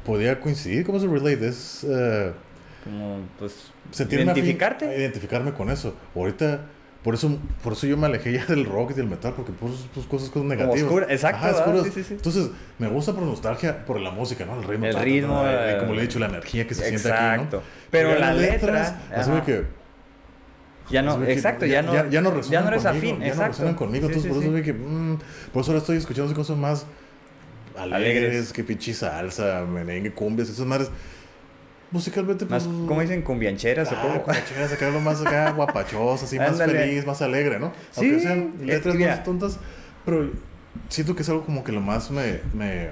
podía 0.05 0.39
coincidir, 0.39 0.85
¿cómo 0.85 0.99
se 0.99 1.07
relate? 1.07 1.47
Es 1.47 1.85
eh, 1.89 2.31
Como, 2.83 3.19
pues, 3.39 3.71
identificarte. 4.09 4.97
identificarme 4.97 5.53
con 5.53 5.69
eso. 5.69 5.95
Ahorita, 6.15 6.61
por 7.03 7.15
eso, 7.15 7.37
por 7.63 7.73
eso 7.73 7.87
yo 7.87 7.97
me 7.97 8.05
alejé 8.05 8.31
ya 8.33 8.45
del 8.45 8.65
rock 8.65 8.91
y 8.91 8.93
del 8.93 9.07
metal, 9.07 9.33
porque 9.35 9.51
pues, 9.51 9.73
pues 9.93 10.05
cosas, 10.05 10.29
cosas 10.29 10.47
negativas. 10.47 10.83
oscura- 10.83 11.07
exacto, 11.09 11.45
Ajá. 11.47 11.83
Sí, 11.83 11.91
sí, 11.91 12.03
sí. 12.03 12.13
Entonces, 12.13 12.49
me 12.77 12.87
gusta 12.87 13.13
por 13.13 13.23
nostalgia, 13.23 13.85
por 13.85 13.99
la 13.99 14.11
música, 14.11 14.45
¿no? 14.45 14.55
El 14.59 14.63
ritmo. 14.63 14.85
El 14.85 14.95
ritmo, 14.95 15.41
ta, 15.41 15.71
eh, 15.71 15.77
como 15.79 15.93
le 15.93 15.99
he 15.99 16.01
dicho, 16.03 16.19
la 16.19 16.27
energía 16.27 16.67
que 16.67 16.75
se 16.75 16.87
siente 16.87 17.11
aquí, 17.11 17.47
¿no? 17.51 17.61
Pero 17.89 18.13
la 18.13 18.33
las 18.33 18.37
letra, 18.37 19.01
así 19.15 19.31
de 19.31 19.37
ajá. 19.37 19.45
que 19.45 19.63
Ya 20.91 21.01
no, 21.01 21.19
que 21.23 21.31
exacto, 21.33 21.65
ya, 21.65 21.81
no, 21.81 21.93
ya, 21.93 22.07
ya 22.09 22.21
no 22.21 22.31
resuenan 22.31 22.63
ya 22.65 22.69
no 22.69 22.75
eres 22.75 22.83
conmigo, 22.83 23.07
afín, 23.13 23.19
ya 23.21 23.27
exacto. 23.27 23.41
no 23.43 23.47
resuenan 23.49 23.75
conmigo, 23.75 24.07
entonces 24.07 24.31
por 24.31 24.43
eso 24.43 24.51
vi 24.51 24.61
que, 24.61 24.73
mm, 24.73 25.17
por 25.53 25.61
eso 25.61 25.71
ahora 25.71 25.79
estoy 25.79 25.97
escuchando 25.97 26.33
cosas 26.33 26.57
más 26.57 26.85
alegres, 27.77 28.23
Alegres. 28.25 28.53
que 28.53 28.63
pinche 28.63 28.93
salsa, 28.93 29.65
merengue, 29.67 30.11
cumbias, 30.11 30.49
esas 30.49 30.65
madres, 30.65 30.91
musicalmente 31.91 32.45
Más, 32.45 32.63
pues... 32.63 32.75
¿cómo 32.87 33.01
dicen? 33.01 33.21
Cumbiancheras 33.21 33.91
o 33.91 33.95
Ah, 33.95 34.01
cómo. 34.01 34.21
como 34.23 34.37
chingas, 34.47 34.69
sacarlo 34.69 34.99
más 35.01 35.21
acá, 35.21 35.51
guapachoso, 35.55 36.25
así, 36.25 36.37
más 36.37 36.51
Ándale. 36.51 36.79
feliz, 36.79 37.05
más 37.05 37.21
alegre, 37.21 37.59
¿no? 37.59 37.71
Sí, 37.91 38.05
Aunque 38.09 38.19
sean 38.21 38.39
eh, 38.61 38.65
letras 38.65 38.95
más 38.95 39.23
tontas, 39.23 39.59
pero 40.05 40.31
siento 40.89 41.15
que 41.15 41.21
es 41.23 41.29
algo 41.29 41.43
como 41.45 41.63
que 41.63 41.71
lo 41.71 41.81
más 41.81 42.11
me, 42.11 42.39
me, 42.53 42.89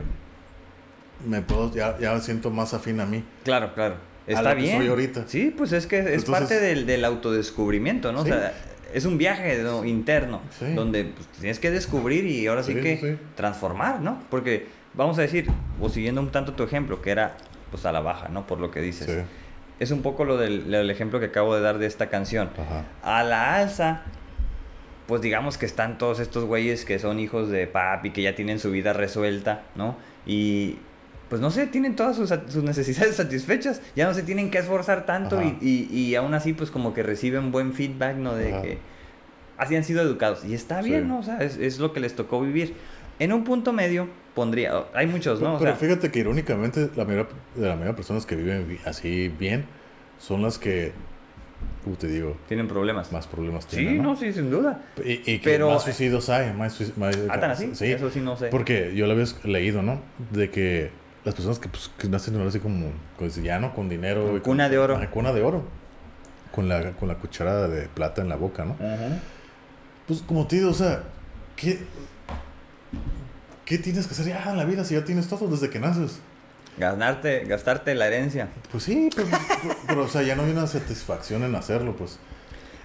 me 1.27 1.41
puedo, 1.41 1.73
ya, 1.73 1.97
ya 1.99 2.19
siento 2.19 2.49
más 2.51 2.73
afín 2.73 2.99
a 2.99 3.05
mí. 3.05 3.23
Claro, 3.43 3.73
claro. 3.73 3.95
A 4.27 4.31
Está 4.31 4.49
lo 4.51 4.55
que 4.57 4.61
bien. 4.63 4.77
soy 4.77 4.87
ahorita. 4.87 5.23
Sí, 5.27 5.53
pues 5.55 5.71
es 5.71 5.87
que 5.87 5.99
es 5.99 6.05
Entonces- 6.05 6.29
parte 6.29 6.59
del, 6.59 6.85
del 6.85 7.03
autodescubrimiento, 7.05 8.11
¿no? 8.11 8.23
Sí. 8.23 8.31
O 8.31 8.33
sea, 8.35 8.53
es 8.93 9.05
un 9.05 9.17
viaje 9.17 9.61
¿no? 9.63 9.85
interno 9.85 10.41
Sí. 10.59 10.73
donde 10.73 11.05
pues, 11.05 11.27
tienes 11.39 11.59
que 11.59 11.71
descubrir 11.71 12.25
y 12.25 12.47
ahora 12.47 12.63
sí, 12.63 12.73
Sí, 12.73 12.81
que 12.81 13.17
transformar, 13.35 14.01
¿no? 14.01 14.21
Porque 14.29 14.67
vamos 14.93 15.17
a 15.17 15.21
decir, 15.21 15.47
o 15.79 15.89
siguiendo 15.89 16.21
un 16.21 16.31
tanto 16.31 16.53
tu 16.53 16.63
ejemplo, 16.63 17.01
que 17.01 17.11
era 17.11 17.37
pues 17.71 17.85
a 17.85 17.91
la 17.91 17.99
baja, 18.01 18.27
¿no? 18.29 18.45
Por 18.47 18.59
lo 18.59 18.71
que 18.71 18.81
dices. 18.81 19.07
Sí. 19.07 19.17
Es 19.79 19.91
un 19.91 20.01
poco 20.01 20.25
lo 20.25 20.37
del, 20.37 20.69
del 20.69 20.89
ejemplo 20.89 21.19
que 21.19 21.27
acabo 21.27 21.55
de 21.55 21.61
dar 21.61 21.77
de 21.77 21.85
esta 21.85 22.09
canción. 22.09 22.49
Ajá. 22.57 22.85
A 23.01 23.23
la 23.23 23.55
alza, 23.55 24.01
pues 25.07 25.21
digamos 25.21 25.57
que 25.57 25.65
están 25.65 25.97
todos 25.97 26.19
estos 26.19 26.43
güeyes 26.45 26.85
que 26.85 26.99
son 26.99 27.19
hijos 27.19 27.49
de 27.49 27.65
papi, 27.67 28.11
que 28.11 28.21
ya 28.21 28.35
tienen 28.35 28.59
su 28.59 28.71
vida 28.71 28.93
resuelta, 28.93 29.63
¿no? 29.75 29.95
Y 30.25 30.77
pues 31.29 31.41
no 31.41 31.49
sé, 31.51 31.67
tienen 31.67 31.95
todas 31.95 32.15
sus, 32.15 32.29
sus 32.47 32.63
necesidades 32.63 33.15
satisfechas, 33.17 33.81
ya 33.95 34.05
no 34.07 34.13
se 34.13 34.23
tienen 34.23 34.51
que 34.51 34.57
esforzar 34.57 35.05
tanto 35.05 35.41
y, 35.41 35.57
y, 35.61 35.87
y 35.91 36.15
aún 36.15 36.33
así 36.33 36.53
pues 36.53 36.71
como 36.71 36.93
que 36.93 37.03
reciben 37.03 37.51
buen 37.51 37.73
feedback, 37.73 38.15
¿no? 38.17 38.35
De 38.35 38.51
Ajá. 38.53 38.61
que 38.63 38.77
así 39.57 39.75
han 39.75 39.83
sido 39.83 40.01
educados. 40.01 40.43
Y 40.45 40.53
está 40.53 40.81
Sí. 40.83 40.89
bien, 40.89 41.07
¿no? 41.07 41.19
O 41.19 41.23
sea, 41.23 41.37
es, 41.39 41.57
es 41.57 41.79
lo 41.79 41.93
que 41.93 41.99
les 42.01 42.15
tocó 42.15 42.41
vivir. 42.41 42.75
En 43.19 43.31
un 43.33 43.43
punto 43.43 43.73
medio 43.73 44.07
pondría, 44.39 44.85
hay 44.93 45.05
muchos, 45.07 45.41
¿no? 45.41 45.55
O 45.55 45.59
Pero 45.59 45.71
sea, 45.71 45.79
fíjate 45.79 46.09
que 46.11 46.19
irónicamente 46.19 46.89
la 46.95 47.03
mayoría 47.03 47.27
de 47.55 47.61
la 47.67 47.73
mayoría 47.73 47.91
de 47.91 47.93
personas 47.93 48.25
que 48.25 48.35
viven 48.37 48.67
vi- 48.69 48.79
así 48.85 49.27
bien 49.27 49.65
son 50.17 50.41
las 50.41 50.57
que, 50.57 50.93
como 51.83 51.97
te 51.97 52.07
digo, 52.07 52.37
tienen 52.47 52.67
problemas. 52.69 53.11
más 53.11 53.27
problemas 53.27 53.65
sí, 53.67 53.77
tienen. 53.77 54.01
no, 54.01 54.15
sí, 54.15 54.31
sin 54.31 54.49
duda. 54.49 54.81
Y, 55.03 55.11
y 55.29 55.39
que 55.39 55.41
Pero- 55.43 55.69
más 55.71 55.83
suicidios 55.83 56.29
hay, 56.29 56.53
más, 56.53 56.79
suic- 56.79 56.95
más 56.95 57.17
Ah, 57.29 57.39
tan 57.39 57.51
así. 57.51 57.71
Sí, 57.73 57.91
Eso 57.91 58.09
sí 58.09 58.21
no 58.21 58.37
sé. 58.37 58.47
porque 58.47 58.93
yo 58.95 59.05
lo 59.07 59.11
había 59.13 59.25
leído, 59.43 59.81
¿no? 59.81 60.01
De 60.31 60.49
que 60.49 60.91
las 61.25 61.35
personas 61.35 61.59
que, 61.59 61.67
pues, 61.67 61.91
que 61.97 62.07
nacen 62.07 62.39
así 62.41 62.59
como, 62.59 62.91
pues, 63.17 63.35
ya, 63.43 63.59
¿no? 63.59 63.73
Con 63.75 63.89
dinero. 63.89 64.23
Con 64.25 64.37
y 64.37 64.39
cuna 64.39 64.69
de 64.69 64.77
oro. 64.77 64.95
Ajá, 64.95 65.09
cuna 65.09 65.33
de 65.33 65.41
oro. 65.41 65.63
Con 66.51 66.67
la, 66.69 66.91
con 66.93 67.07
la 67.09 67.15
cucharada 67.15 67.67
de 67.67 67.87
plata 67.89 68.21
en 68.21 68.29
la 68.29 68.35
boca, 68.37 68.63
¿no? 68.65 68.75
Pues 70.07 70.21
como 70.23 70.47
te 70.47 70.55
digo, 70.55 70.71
o 70.71 70.73
sea, 70.73 71.03
¿qué, 71.55 71.77
¿qué 73.69 73.77
tienes 73.77 74.05
que 74.07 74.13
hacer 74.13 74.25
ya 74.27 74.43
en 74.51 74.57
la 74.57 74.65
vida 74.65 74.83
si 74.83 74.95
ya 74.95 75.05
tienes 75.05 75.27
todo 75.29 75.47
desde 75.47 75.69
que 75.69 75.79
naces? 75.79 76.19
Ganarte, 76.77 77.45
gastarte 77.45 77.93
la 77.95 78.07
herencia. 78.07 78.49
Pues 78.71 78.83
sí, 78.83 79.09
pero, 79.15 79.27
pero, 79.87 80.03
o 80.03 80.07
sea, 80.07 80.21
ya 80.23 80.35
no 80.35 80.43
hay 80.43 80.51
una 80.51 80.67
satisfacción 80.67 81.43
en 81.43 81.55
hacerlo, 81.55 81.95
pues. 81.95 82.19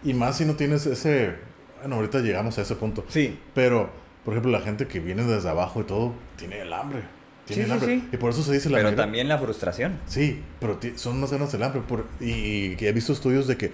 Y 0.05 0.15
más 0.15 0.37
si 0.37 0.45
no 0.45 0.55
tienes 0.55 0.87
ese... 0.87 1.35
Bueno, 1.81 1.97
ahorita 1.97 2.21
llegamos 2.21 2.57
a 2.59 2.63
ese 2.63 2.75
punto. 2.77 3.05
Sí, 3.09 3.39
Pero, 3.55 3.91
por 4.25 4.35
ejemplo, 4.35 4.51
la 4.53 4.61
gente 4.61 4.87
que 4.87 5.01
viene 5.01 5.23
desde 5.25 5.49
abajo 5.49 5.81
y 5.81 5.85
todo, 5.85 6.13
tiene 6.37 6.61
el 6.63 6.73
hambre. 6.73 7.03
Tiene 7.47 7.65
Sí, 7.67 7.71
el 7.71 7.79
sí, 7.79 7.85
hambre. 7.85 8.01
sí. 8.01 8.09
Y 8.13 8.17
por 8.17 8.31
eso 8.31 8.43
se 8.43 8.53
dice 8.53 8.71
la 8.71 8.79
pero 8.79 8.89
mayoría- 8.89 9.03
también 9.05 9.29
la 9.29 9.39
frustración. 9.39 9.99
Sí, 10.07 10.43
pero 10.61 10.79
son 10.97 11.21
más 11.21 11.31
ganas 11.31 11.53
del 11.53 11.63
hambre. 11.63 11.83
Por, 11.87 12.07
y, 12.21 12.75
y 12.75 12.77
he 12.81 12.93
visto 12.93 13.13
estudios 13.13 13.47
de 13.47 13.57
que 13.57 13.73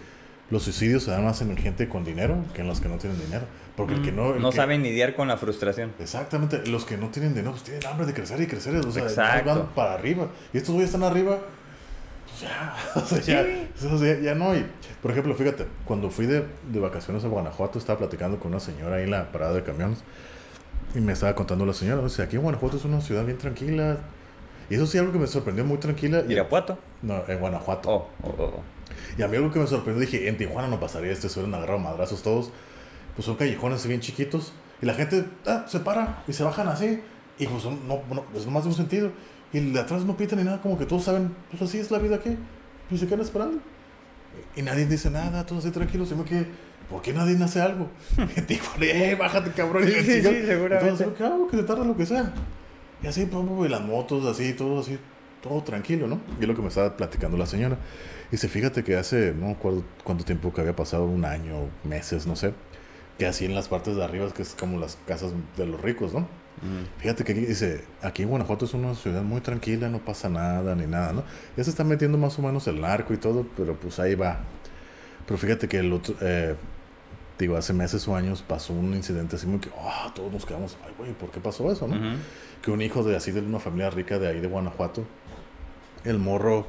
los 0.51 0.65
suicidios 0.65 1.05
se 1.05 1.13
dan 1.13 1.25
más 1.25 1.41
en 1.43 1.57
gente 1.57 1.89
con 1.89 2.05
dinero 2.05 2.45
que 2.55 2.63
en 2.63 2.67
los 2.67 2.81
que 2.81 2.89
no 2.89 2.97
tienen 2.97 3.19
dinero. 3.21 3.47
Porque 3.81 3.95
el 3.95 4.03
que 4.03 4.13
no... 4.13 4.35
el 4.35 4.43
no 4.43 4.51
que- 4.51 4.57
saben 4.57 4.83
lidiar 4.83 5.15
con 5.15 5.29
la 5.29 5.37
frustración. 5.37 5.93
Exactamente, 5.99 6.67
los 6.67 6.85
que 6.85 6.97
no 6.97 7.09
tienen 7.09 7.33
dinero, 7.35 7.53
pues 7.53 7.65
tienen 7.65 7.87
hambre 7.87 8.07
de 8.07 8.15
crecer 8.15 8.41
y 8.41 8.47
crecer, 8.47 8.75
o 8.77 8.91
sea, 8.93 9.03
Exacto. 9.05 9.49
van 9.51 9.67
para 9.75 9.95
arriba. 9.95 10.29
Y 10.53 10.59
estos 10.59 10.75
güeyes 10.75 10.91
están 10.93 11.03
arriba, 11.09 11.39
pues 12.29 12.41
ya, 12.43 12.77
o 12.95 13.01
sea, 13.01 13.21
ya, 13.21 13.91
o 13.93 13.99
sea, 13.99 14.21
ya 14.21 14.35
no 14.35 14.51
hay. 14.51 14.67
Por 15.03 15.11
ejemplo, 15.11 15.35
fíjate, 15.35 15.67
cuando 15.85 16.11
fui 16.11 16.27
de, 16.27 16.45
de 16.71 16.81
vacaciones 16.81 17.25
a 17.25 17.29
Guanajuato, 17.29 17.79
estaba 17.79 17.99
platicando 17.99 18.39
con 18.39 18.51
una 18.53 18.61
señora 18.61 18.97
ahí 18.97 19.05
en 19.05 19.11
la 19.11 19.33
parada 19.33 19.55
de 19.55 19.63
camiones, 19.63 19.99
y 20.95 21.01
me 21.01 21.13
estaba 21.13 21.35
contando 21.35 21.65
la 21.67 21.73
señora, 21.75 22.09
sea, 22.09 22.25
aquí 22.25 22.37
en 22.37 22.43
Guanajuato 22.43 22.77
es 22.77 22.85
una 22.85 23.01
ciudad 23.01 23.25
bien 23.25 23.39
tranquila. 23.39 23.99
Y 24.69 24.75
eso 24.77 24.87
sí, 24.87 24.99
algo 24.99 25.11
que 25.13 25.19
me 25.19 25.27
sorprendió 25.27 25.65
muy 25.65 25.79
tranquila. 25.79 26.23
Y, 26.29 26.33
Irapuato. 26.33 26.79
no, 27.03 27.25
en 27.27 27.39
Guanajuato. 27.41 27.91
Oh, 27.91 28.09
oh, 28.23 28.35
oh, 28.39 28.43
oh. 28.45 28.63
Y 29.19 29.23
a 29.23 29.27
mí 29.29 29.37
algo 29.37 29.51
que 29.51 29.59
me 29.59 29.67
sorprendió, 29.67 30.01
dije, 30.01 30.29
en 30.29 30.37
Tijuana 30.37 30.69
no 30.69 30.79
pasaría 30.79 31.11
esto, 31.11 31.29
se 31.29 31.41
hubieran 31.41 31.55
agarrado 31.57 31.81
madrazos 31.81 32.23
todos. 32.23 32.53
Pues 33.21 33.27
son 33.27 33.37
callejones 33.37 33.87
bien 33.87 34.01
chiquitos. 34.01 34.55
Y 34.81 34.87
la 34.87 34.95
gente 34.95 35.27
ah, 35.47 35.67
se 35.69 35.81
para 35.81 36.25
y 36.27 36.33
se 36.33 36.43
bajan 36.43 36.69
así. 36.69 37.03
Y 37.39 37.47
pues 37.47 37.67
no, 37.67 38.01
no, 38.09 38.25
es 38.35 38.47
nomás 38.47 38.63
de 38.63 38.71
un 38.71 38.75
sentido. 38.75 39.13
Y 39.53 39.61
de 39.61 39.79
atrás 39.79 40.07
no 40.07 40.17
pitan 40.17 40.39
ni 40.39 40.47
nada, 40.47 40.63
como 40.63 40.79
que 40.79 40.87
todos 40.87 41.05
saben, 41.05 41.35
pues 41.51 41.61
así 41.61 41.79
es 41.79 41.91
la 41.91 41.99
vida 41.99 42.17
aquí. 42.17 42.35
Pues 42.89 42.99
se 42.99 43.07
quedan 43.07 43.21
esperando. 43.21 43.59
Y 44.57 44.63
nadie 44.63 44.87
dice 44.87 45.11
nada, 45.11 45.45
todos 45.45 45.67
así 45.67 45.71
tranquilos. 45.71 46.11
Y 46.13 46.15
me 46.15 46.25
quedé, 46.25 46.47
¿por 46.89 47.03
qué 47.03 47.13
nadie 47.13 47.37
hace 47.45 47.61
algo? 47.61 47.91
Y 48.39 48.41
Tijuana, 48.41 48.87
eh, 48.87 49.15
bájate 49.17 49.51
cabrón. 49.51 49.85
Sí, 49.85 49.93
Y 49.99 50.03
sí, 50.03 50.23
sí, 50.23 50.47
seguramente. 50.47 50.89
Entonces, 50.89 51.09
claro, 51.19 51.47
que 51.47 51.59
se 51.59 51.63
tarda 51.65 51.85
lo 51.85 51.99
que 51.99 52.07
sea. 52.07 52.33
Y 53.03 53.07
así, 53.07 53.29
y 53.31 53.69
las 53.69 53.83
motos, 53.83 54.25
así, 54.25 54.55
todo 54.55 54.81
así, 54.81 54.99
todo 55.43 55.63
tranquilo, 55.63 56.07
¿no? 56.07 56.23
Y 56.39 56.45
es 56.45 56.49
lo 56.49 56.55
que 56.55 56.63
me 56.63 56.69
estaba 56.69 56.97
platicando 56.97 57.37
la 57.37 57.45
señora. 57.45 57.77
Y 58.33 58.39
se 58.39 58.49
fíjate 58.49 58.83
que 58.83 58.97
hace, 58.97 59.35
no 59.35 59.49
me 59.49 59.53
acuerdo 59.53 59.85
cuánto 60.05 60.25
tiempo 60.25 60.55
que 60.55 60.63
había 60.63 60.75
pasado, 60.75 61.05
un 61.05 61.27
año, 61.27 61.69
meses, 61.85 62.27
no 62.27 62.35
sé, 62.35 62.55
que 63.21 63.27
así 63.27 63.45
en 63.45 63.55
las 63.55 63.69
partes 63.69 63.97
de 63.97 64.03
arriba, 64.03 64.31
que 64.31 64.41
es 64.41 64.55
como 64.59 64.81
las 64.81 64.97
casas 65.07 65.33
de 65.59 65.67
los 65.67 65.79
ricos, 65.79 66.15
¿no? 66.15 66.21
Mm. 66.21 67.01
Fíjate 67.03 67.23
que 67.23 67.33
aquí 67.33 67.43
dice, 67.43 67.85
aquí 68.01 68.23
en 68.23 68.31
Guanajuato 68.31 68.65
es 68.65 68.73
una 68.73 68.95
ciudad 68.95 69.23
muy 69.23 69.43
tranquila, 69.43 69.91
no 69.91 69.99
pasa 69.99 70.31
nada 70.31 70.75
ni 70.75 70.87
nada, 70.87 71.13
¿no? 71.13 71.25
Ya 71.55 71.63
se 71.63 71.69
está 71.69 71.85
metiendo 71.85 72.17
más 72.17 72.39
o 72.39 72.43
menos 72.43 72.67
el 72.67 72.81
narco 72.81 73.13
y 73.13 73.19
todo, 73.19 73.47
pero 73.59 73.79
pues 73.79 73.99
ahí 73.99 74.15
va. 74.15 74.41
Pero 75.27 75.37
fíjate 75.37 75.69
que 75.69 75.81
el 75.81 75.93
otro, 75.93 76.15
eh, 76.23 76.55
digo, 77.39 77.59
hace 77.59 77.75
meses 77.75 78.09
o 78.09 78.17
años 78.17 78.41
pasó 78.41 78.73
un 78.73 78.95
incidente 78.95 79.37
así 79.37 79.47
muy 79.47 79.61
que, 79.61 79.69
ah, 79.79 80.11
todos 80.15 80.33
nos 80.33 80.47
quedamos, 80.47 80.79
ay, 80.87 80.95
güey, 80.97 81.13
¿por 81.13 81.31
qué 81.31 81.41
pasó 81.41 81.71
eso, 81.71 81.87
no? 81.87 82.17
Que 82.63 82.71
un 82.71 82.81
hijo 82.81 83.05
de 83.05 83.17
así 83.17 83.33
de 83.33 83.41
una 83.41 83.59
familia 83.59 83.91
rica 83.91 84.19
de 84.19 84.29
ahí 84.29 84.41
de 84.41 84.49
Guanajuato, 84.49 85.05
el 86.05 86.19
morro 86.19 86.67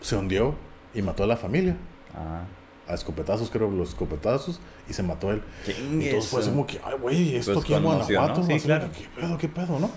se 0.00 0.16
hundió 0.16 0.54
y 0.94 1.02
mató 1.02 1.24
a 1.24 1.26
la 1.26 1.36
familia. 1.36 1.76
Ah. 2.14 2.44
A 2.88 2.94
escopetazos, 2.94 3.50
creo, 3.50 3.70
los 3.70 3.90
escopetazos, 3.90 4.60
y 4.88 4.92
se 4.92 5.02
mató 5.02 5.30
él. 5.30 5.42
Entonces 5.66 6.30
fue 6.30 6.42
su- 6.42 6.50
como 6.50 6.66
que, 6.66 6.80
ay, 6.84 6.94
güey, 7.00 7.36
esto 7.36 7.52
Pues 7.54 7.64
aquí 7.64 7.74
en 7.74 7.82
conmoción, 7.82 8.14
¿no? 8.14 8.20
Guanajuato. 8.34 8.58
Sí, 8.58 8.64
claro. 8.64 8.88
¿Qué 8.92 9.06
pedo, 9.20 9.38
qué 9.38 9.48
pedo, 9.48 9.78
no? 9.78 9.90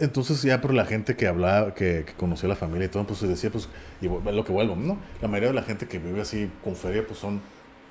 Entonces 0.00 0.40
ya 0.42 0.60
por 0.60 0.72
la 0.74 0.84
gente 0.84 1.16
que 1.16 1.26
hablaba, 1.26 1.74
que, 1.74 2.04
que 2.06 2.12
conoció 2.12 2.46
a 2.46 2.50
la 2.50 2.56
familia 2.56 2.86
y 2.86 2.88
todo, 2.88 3.04
pues 3.04 3.18
se 3.18 3.26
decía, 3.26 3.50
pues, 3.50 3.68
y 4.00 4.06
lo 4.06 4.44
que 4.44 4.52
vuelvo, 4.52 4.76
¿no? 4.76 4.96
La 5.20 5.26
mayoría 5.26 5.48
de 5.48 5.54
la 5.54 5.62
gente 5.62 5.88
que 5.88 5.98
vive 5.98 6.20
así 6.20 6.48
con 6.62 6.76
feria, 6.76 7.04
pues 7.06 7.18
son 7.18 7.40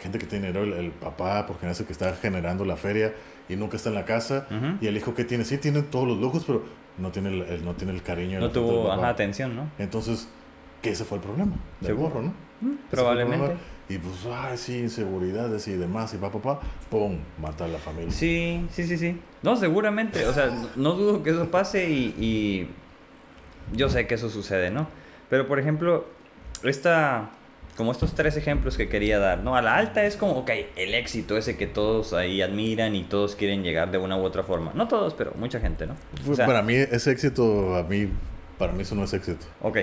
gente 0.02 0.18
que 0.20 0.26
tiene 0.26 0.48
dinero, 0.48 0.64
el, 0.64 0.74
el 0.86 0.92
papá, 0.92 1.46
porque 1.48 1.70
es 1.70 1.80
el 1.80 1.86
que 1.86 1.92
está 1.92 2.14
generando 2.16 2.64
la 2.64 2.78
feria 2.78 3.14
y 3.50 3.56
nunca 3.58 3.76
está 3.76 3.90
en 3.90 3.96
la 3.96 4.06
casa, 4.06 4.48
y 4.80 4.88
el 4.88 4.96
hijo 4.96 5.16
que 5.16 5.26
tiene, 5.26 5.44
sí 5.44 5.58
tiene 5.58 5.82
todos 5.82 6.08
los 6.08 6.18
lujos, 6.18 6.44
pero 6.46 6.64
no 6.98 7.12
tiene 7.12 7.30
el, 7.30 7.42
el- 7.42 7.66
no 7.66 7.74
tiene 7.74 7.94
el 7.94 8.02
cariño. 8.04 8.40
No 8.40 8.52
tuvo 8.52 8.90
ajá, 8.92 9.10
atención, 9.10 9.56
¿no? 9.56 9.70
Entonces, 9.78 10.30
que 10.82 10.92
ese 10.92 11.04
fue 11.04 11.18
el 11.18 11.24
problema. 11.24 11.56
Del 11.82 11.88
Seguro. 11.90 12.10
morro, 12.10 12.22
¿no? 12.22 12.34
Mm, 12.62 12.76
Probablemente. 12.90 13.56
Y 13.90 13.98
pues, 14.00 14.16
ay, 14.30 14.58
sí, 14.58 14.80
inseguridades 14.80 15.68
y 15.70 15.74
demás, 15.78 16.14
y 16.14 16.18
papá, 16.18 16.40
papá, 16.40 16.60
pum, 16.90 17.18
mata 17.42 17.66
a 17.66 17.68
la 17.70 17.78
familia. 17.78 18.12
Sí, 18.12 18.68
sí, 18.72 18.86
sí, 18.86 18.98
sí. 18.98 19.20
No, 19.44 19.56
seguramente. 19.56 20.26
O 20.26 20.34
sea, 20.34 20.50
no, 20.76 20.94
dudo 20.94 21.24
que 21.24 21.30
eso 21.30 21.50
pase 21.50 21.90
y, 21.90 22.14
y 22.20 22.70
yo 23.76 23.88
sé 23.90 24.06
que 24.06 24.16
eso 24.16 24.30
sucede, 24.30 24.72
¿no? 24.72 24.88
Pero, 25.30 25.48
por 25.48 25.58
ejemplo, 25.58 26.06
esta, 26.64 27.30
como 27.78 27.94
estos 27.94 28.14
tres 28.14 28.36
ejemplos 28.36 28.76
que 28.76 28.90
quería 28.90 29.20
dar, 29.20 29.40
¿no? 29.40 29.56
A 29.56 29.62
la 29.62 29.78
alta 29.78 30.04
es 30.04 30.18
como, 30.18 30.34
ok, 30.34 30.50
el 30.76 30.94
éxito 30.94 31.38
ese 31.38 31.56
que 31.56 31.68
todos 31.68 32.12
ahí 32.14 32.42
admiran 32.42 32.94
y 32.94 33.04
todos 33.04 33.36
quieren 33.36 33.64
llegar 33.64 33.92
de 33.92 34.00
una 34.00 34.18
u 34.18 34.24
otra 34.24 34.44
forma. 34.44 34.72
No 34.74 34.90
todos, 34.90 35.14
pero 35.14 35.32
mucha 35.38 35.62
gente, 35.62 35.88
¿no? 35.88 35.96
O 36.30 36.36
sea, 36.36 36.46
para 36.46 36.62
mí, 36.62 36.74
ese 36.76 37.12
éxito, 37.12 37.76
a 37.78 37.84
mí, 37.84 38.10
para 38.58 38.74
mí 38.74 38.82
eso 38.82 38.96
no 38.96 39.06
es 39.06 39.14
éxito. 39.14 39.46
Ok, 39.62 39.78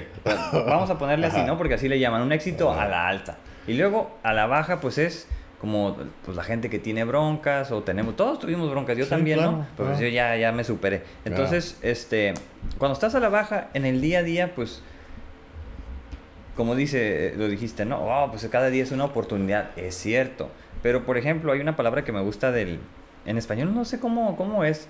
vamos 0.66 0.90
a 0.90 0.98
ponerle 0.98 1.26
así. 1.26 1.42
¿no? 1.42 1.56
Porque 1.56 1.74
así 1.74 1.88
le 1.88 1.98
llaman 1.98 2.20
un 2.20 2.32
éxito 2.32 2.70
Ajá. 2.70 2.82
a 2.82 2.88
la 2.88 3.08
alta. 3.08 3.38
Y 3.66 3.74
luego 3.74 4.16
a 4.22 4.32
la 4.32 4.46
baja, 4.46 4.80
pues 4.80 4.98
es 4.98 5.26
como 5.60 5.96
pues, 6.24 6.36
la 6.36 6.44
gente 6.44 6.68
que 6.68 6.78
tiene 6.78 7.04
broncas 7.04 7.70
o 7.70 7.82
tenemos, 7.82 8.16
todos 8.16 8.38
tuvimos 8.38 8.70
broncas, 8.70 8.98
yo 8.98 9.04
Sí, 9.04 9.10
también, 9.10 9.38
claro, 9.38 9.52
¿no? 9.52 9.66
Pues 9.76 9.88
claro. 9.88 10.02
yo 10.02 10.08
ya, 10.08 10.36
ya 10.36 10.52
me 10.52 10.62
superé. 10.62 11.02
Entonces, 11.24 11.78
este, 11.80 12.34
cuando 12.78 12.92
estás 12.92 13.14
a 13.14 13.20
la 13.20 13.30
baja, 13.30 13.68
en 13.72 13.86
el 13.86 14.00
día 14.00 14.18
a 14.18 14.22
día, 14.22 14.54
pues, 14.54 14.82
como 16.54 16.74
dice, 16.74 17.32
lo 17.36 17.48
dijiste, 17.48 17.84
¿no? 17.86 17.98
Oh, 18.02 18.30
pues 18.30 18.46
cada 18.48 18.68
día 18.68 18.82
es 18.82 18.92
una 18.92 19.06
oportunidad, 19.06 19.70
es 19.76 19.94
cierto. 19.94 20.50
Pero, 20.82 21.06
por 21.06 21.16
ejemplo, 21.16 21.52
hay 21.52 21.60
una 21.60 21.76
palabra 21.76 22.04
que 22.04 22.12
me 22.12 22.20
gusta 22.20 22.52
del, 22.52 22.78
en 23.24 23.38
español 23.38 23.74
no 23.74 23.86
sé 23.86 23.98
cómo, 23.98 24.36
cómo 24.36 24.64
es, 24.64 24.86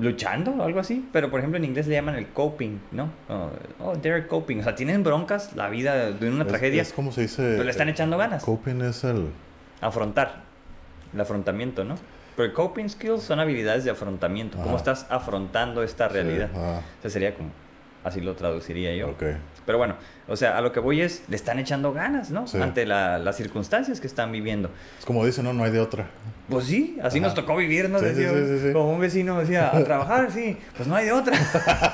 luchando 0.00 0.52
o 0.52 0.62
algo 0.62 0.80
así. 0.80 1.06
Pero 1.12 1.30
por 1.30 1.40
ejemplo 1.40 1.58
en 1.58 1.64
inglés 1.64 1.86
le 1.86 1.94
llaman 1.94 2.14
el 2.16 2.28
coping, 2.28 2.78
¿no? 2.92 3.10
Oh, 3.28 3.50
oh, 3.80 3.92
they're 3.98 4.26
coping. 4.26 4.58
O 4.60 4.62
sea, 4.62 4.74
tienen 4.74 5.02
broncas, 5.04 5.54
la 5.54 5.68
vida 5.68 6.10
de 6.12 6.28
una 6.30 6.42
Es- 6.42 6.48
tragedia, 6.48 6.82
Es, 6.82 6.92
como 6.92 7.12
se 7.12 7.22
dice. 7.22 7.42
pero 7.42 7.64
le 7.64 7.70
están 7.70 7.88
echando 7.88 8.16
ganas. 8.18 8.44
Coping 8.44 8.80
es 8.82 9.04
el. 9.04 9.28
Afrontar. 9.80 10.42
El 11.14 11.20
afrontamiento, 11.20 11.84
¿no? 11.84 11.96
Pero 12.36 12.52
coping 12.54 12.88
skills 12.88 13.22
son 13.22 13.40
habilidades 13.40 13.84
de 13.84 13.90
afrontamiento. 13.90 14.56
¿Cómo 14.62 14.76
estás 14.78 15.06
afrontando 15.10 15.82
esta 15.82 16.08
realidad? 16.08 16.48
Sí, 16.52 16.58
O 16.58 17.02
sea, 17.02 17.10
sería 17.10 17.34
como, 17.34 17.50
así 18.04 18.20
lo 18.22 18.34
traduciría 18.34 18.94
yo. 18.96 19.10
ok. 19.10 19.22
Pero 19.66 19.78
bueno, 19.78 19.94
o 20.28 20.36
sea, 20.36 20.58
a 20.58 20.60
lo 20.60 20.72
que 20.72 20.80
voy 20.80 21.00
es, 21.00 21.22
le 21.28 21.36
están 21.36 21.58
echando 21.58 21.92
ganas, 21.92 22.30
¿no? 22.30 22.46
Sí. 22.46 22.58
Ante 22.60 22.84
la- 22.84 23.18
las 23.18 23.36
circunstancias 23.36 24.00
que 24.00 24.06
están 24.06 24.32
viviendo. 24.32 24.70
Es 24.98 25.04
como 25.04 25.24
dicen, 25.24 25.44
no, 25.44 25.52
no 25.52 25.62
hay 25.64 25.70
de 25.70 25.80
otra. 25.80 26.06
Pues 26.48 26.64
sí, 26.66 26.98
así 27.02 27.18
Ajá. 27.18 27.26
nos 27.28 27.34
tocó 27.34 27.56
vivir, 27.56 27.88
¿no? 27.88 27.98
Sí, 28.00 28.06
Decía, 28.06 28.30
sí. 28.32 28.72
Como 28.72 28.92
un 28.92 29.00
vecino 29.00 29.38
decía, 29.38 29.70
a 29.74 29.84
trabajar, 29.84 30.30
sí, 30.32 30.56
pues 30.76 30.88
no 30.88 30.96
hay 30.96 31.06
de 31.06 31.12
otra. 31.12 31.38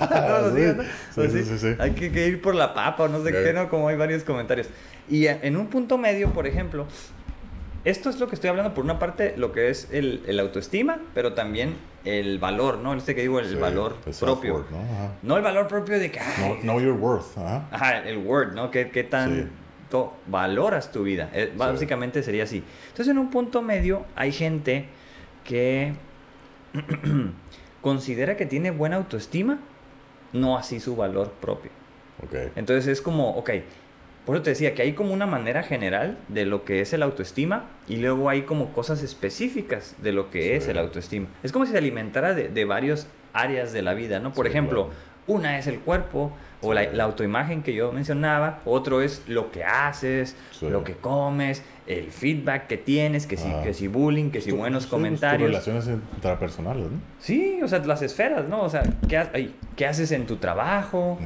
Todos 0.09 0.43
los 0.45 0.55
días, 0.55 0.77
¿no? 0.77 0.85
Pues. 1.15 1.79
Hay 1.81 1.91
que, 1.93 2.11
que 2.11 2.27
ir 2.29 2.41
por 2.41 2.55
la 2.55 2.73
papa 2.75 3.05
o 3.05 3.09
no 3.09 3.23
sé 3.23 3.33
qué, 3.33 3.53
¿no? 3.53 3.69
Como 3.69 3.89
hay 3.89 3.97
varios 3.97 4.25
comentarios. 4.25 4.69
Y 5.11 5.27
en 5.27 5.57
un 5.57 5.67
punto 5.69 5.99
medio, 5.99 6.31
por 6.33 6.47
ejemplo, 6.47 6.87
esto 7.85 8.11
es 8.11 8.19
lo 8.19 8.29
que 8.29 8.35
estoy 8.35 8.51
hablando, 8.51 8.75
por 8.75 8.85
una 8.85 8.99
parte, 8.99 9.35
lo 9.37 9.53
que 9.53 9.71
es 9.71 9.89
el, 9.93 10.23
el 10.27 10.41
autoestima, 10.41 10.99
pero 11.15 11.35
también 11.35 11.77
el 12.09 12.39
valor, 12.39 12.79
¿no? 12.79 12.95
Este 12.95 13.15
que 13.15 13.23
digo, 13.23 13.39
el 13.41 13.49
Sí, 13.49 13.55
valor 13.57 13.97
el 14.07 14.15
propio. 14.15 14.65
¿no? 14.71 14.79
Ajá. 14.79 15.13
No 15.23 15.37
el 15.37 15.43
valor 15.43 15.69
propio 15.69 15.99
de 15.99 16.11
que, 16.11 16.21
Know, 16.37 16.55
ay, 16.55 16.61
know 16.63 16.81
your 16.81 16.93
worth. 16.95 17.37
Ajá. 17.39 17.69
Ajá, 17.71 17.99
el 18.09 18.19
word, 18.19 18.55
¿no? 18.55 18.71
¿Qué, 18.71 18.91
qué 18.91 19.05
tanto 19.05 20.15
valoras 20.27 20.91
tu 20.93 21.03
vida? 21.03 21.31
Eh, 21.33 21.53
básicamente 21.57 22.23
sería 22.23 22.45
así. 22.45 22.63
Entonces, 22.89 23.09
en 23.09 23.19
un 23.19 23.31
punto 23.31 23.63
medio 23.63 24.05
hay 24.17 24.33
gente 24.33 24.87
que 25.45 25.95
considera 27.81 28.37
que 28.37 28.47
tiene 28.47 28.71
buena 28.71 28.97
autoestima, 28.97 29.59
no 30.33 30.57
así 30.59 30.81
su 30.81 30.97
valor 30.97 31.33
propio. 31.41 31.71
Ok. 32.23 32.35
Entonces 32.57 32.87
es 32.89 33.01
como, 33.01 33.31
ok, 33.31 33.51
por 34.29 34.37
eso 34.37 34.43
te 34.43 34.51
decía 34.51 34.75
que 34.75 34.83
hay 34.83 34.93
como 34.93 35.15
una 35.15 35.25
manera 35.27 35.63
general 35.63 36.19
de 36.29 36.45
lo 36.45 36.63
que 36.65 36.83
es 36.83 36.93
el 36.93 37.03
autoestima 37.03 37.65
y 37.89 37.97
luego 37.97 38.29
hay 38.29 38.43
como 38.43 38.73
cosas 38.75 39.03
específicas 39.03 39.95
de 40.03 40.13
lo 40.13 40.29
que 40.29 40.55
es 40.55 40.69
el 40.69 40.77
autoestima. 40.79 41.27
Es 41.43 41.51
como 41.51 41.65
si 41.65 41.73
se 41.73 41.79
alimentara 41.79 42.35
de, 42.35 42.49
de 42.51 42.65
varias 42.67 43.07
áreas 43.33 43.73
de 43.73 43.81
la 43.81 43.95
vida, 43.95 44.21
¿no? 44.21 44.33
Por 44.35 44.45
Sí, 44.45 44.51
ejemplo, 44.51 44.89
claro. 44.89 45.39
una 45.39 45.59
es 45.59 45.67
el 45.67 45.79
cuerpo 45.81 46.31
o 46.61 46.75
la, 46.75 46.83
la 46.93 47.05
autoimagen 47.05 47.63
que 47.63 47.73
yo 47.73 47.91
mencionaba, 47.93 48.61
otro 48.67 49.01
es 49.01 49.23
lo 49.29 49.51
que 49.51 49.65
haces, 49.65 50.37
lo 50.61 50.85
que 50.85 50.93
comes, 50.95 51.63
el 51.87 52.11
feedback 52.11 52.67
que 52.67 52.77
tienes, 52.77 53.27
que 53.27 53.37
si, 53.39 53.49
que 53.63 53.73
si 53.73 53.87
bullying, 53.87 54.31
que 54.31 54.41
si 54.43 54.51
buenos 54.51 54.85
pues, 54.85 54.91
comentarios. 54.91 55.51
Tus 55.53 55.65
relaciones 55.67 56.01
intrapersonales, 56.17 56.91
¿no? 56.91 56.99
Sí, 57.19 57.61
o 57.63 57.69
sea, 57.69 57.79
las 57.79 58.03
esferas, 58.03 58.47
¿no? 58.49 58.61
O 58.63 58.69
sea, 58.69 58.83
¿qué, 59.09 59.17
ha- 59.17 59.31
ay, 59.33 59.55
¿qué 59.77 59.87
haces 59.87 60.11
en 60.13 60.27
tu 60.27 60.37
trabajo? 60.37 61.17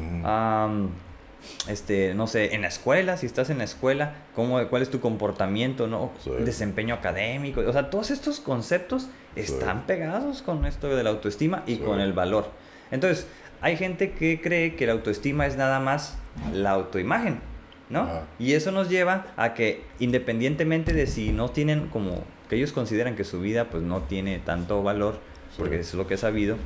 Este, 1.69 2.15
no 2.15 2.27
sé, 2.27 2.55
en 2.55 2.63
la 2.63 2.69
escuela, 2.69 3.17
si 3.17 3.27
estás 3.27 3.51
en 3.51 3.59
la 3.59 3.65
escuela, 3.65 4.15
¿cómo, 4.35 4.65
¿cuál 4.69 4.83
es 4.83 4.91
tu 4.91 5.01
comportamiento, 5.01 5.87
no? 5.87 6.13
Sí. 6.23 6.31
Desempeño 6.41 6.95
académico. 6.95 7.61
O 7.67 7.73
sea, 7.73 7.91
todos 7.91 8.11
estos 8.11 8.41
conceptos 8.41 9.09
están 9.37 9.87
pegados 9.87 10.43
con 10.43 10.65
esto 10.67 10.95
de 10.95 11.03
la 11.03 11.11
autoestima 11.11 11.63
y 11.67 11.77
Sí. 11.77 11.81
con 11.81 12.01
el 12.01 12.13
valor. 12.13 12.51
Entonces, 12.91 13.27
hay 13.61 13.77
gente 13.77 14.13
que 14.13 14.41
cree 14.41 14.75
que 14.77 14.87
la 14.87 14.93
autoestima 14.93 15.47
es 15.47 15.57
nada 15.57 15.81
más 15.81 16.19
la 16.53 16.71
autoimagen, 16.73 17.41
¿no? 17.89 18.01
Ajá. 18.03 18.23
Y 18.39 18.55
eso 18.55 18.73
nos 18.73 18.89
lleva 18.89 19.27
a 19.37 19.55
que 19.55 19.83
independientemente 20.01 20.93
de 20.93 21.07
si 21.07 21.33
no 21.33 21.51
tienen 21.51 21.89
como 21.89 22.25
que 22.49 22.57
ellos 22.57 22.73
consideran 22.73 23.17
que 23.17 23.25
su 23.25 23.41
vida 23.41 23.71
pues 23.71 23.83
no 23.83 24.01
tiene 24.03 24.39
tanto 24.39 24.83
valor, 24.83 25.21
porque 25.57 25.77
eso 25.81 25.91
es 25.91 25.95
lo 25.95 26.07
que 26.07 26.15
he 26.15 26.19
sabido, 26.19 26.57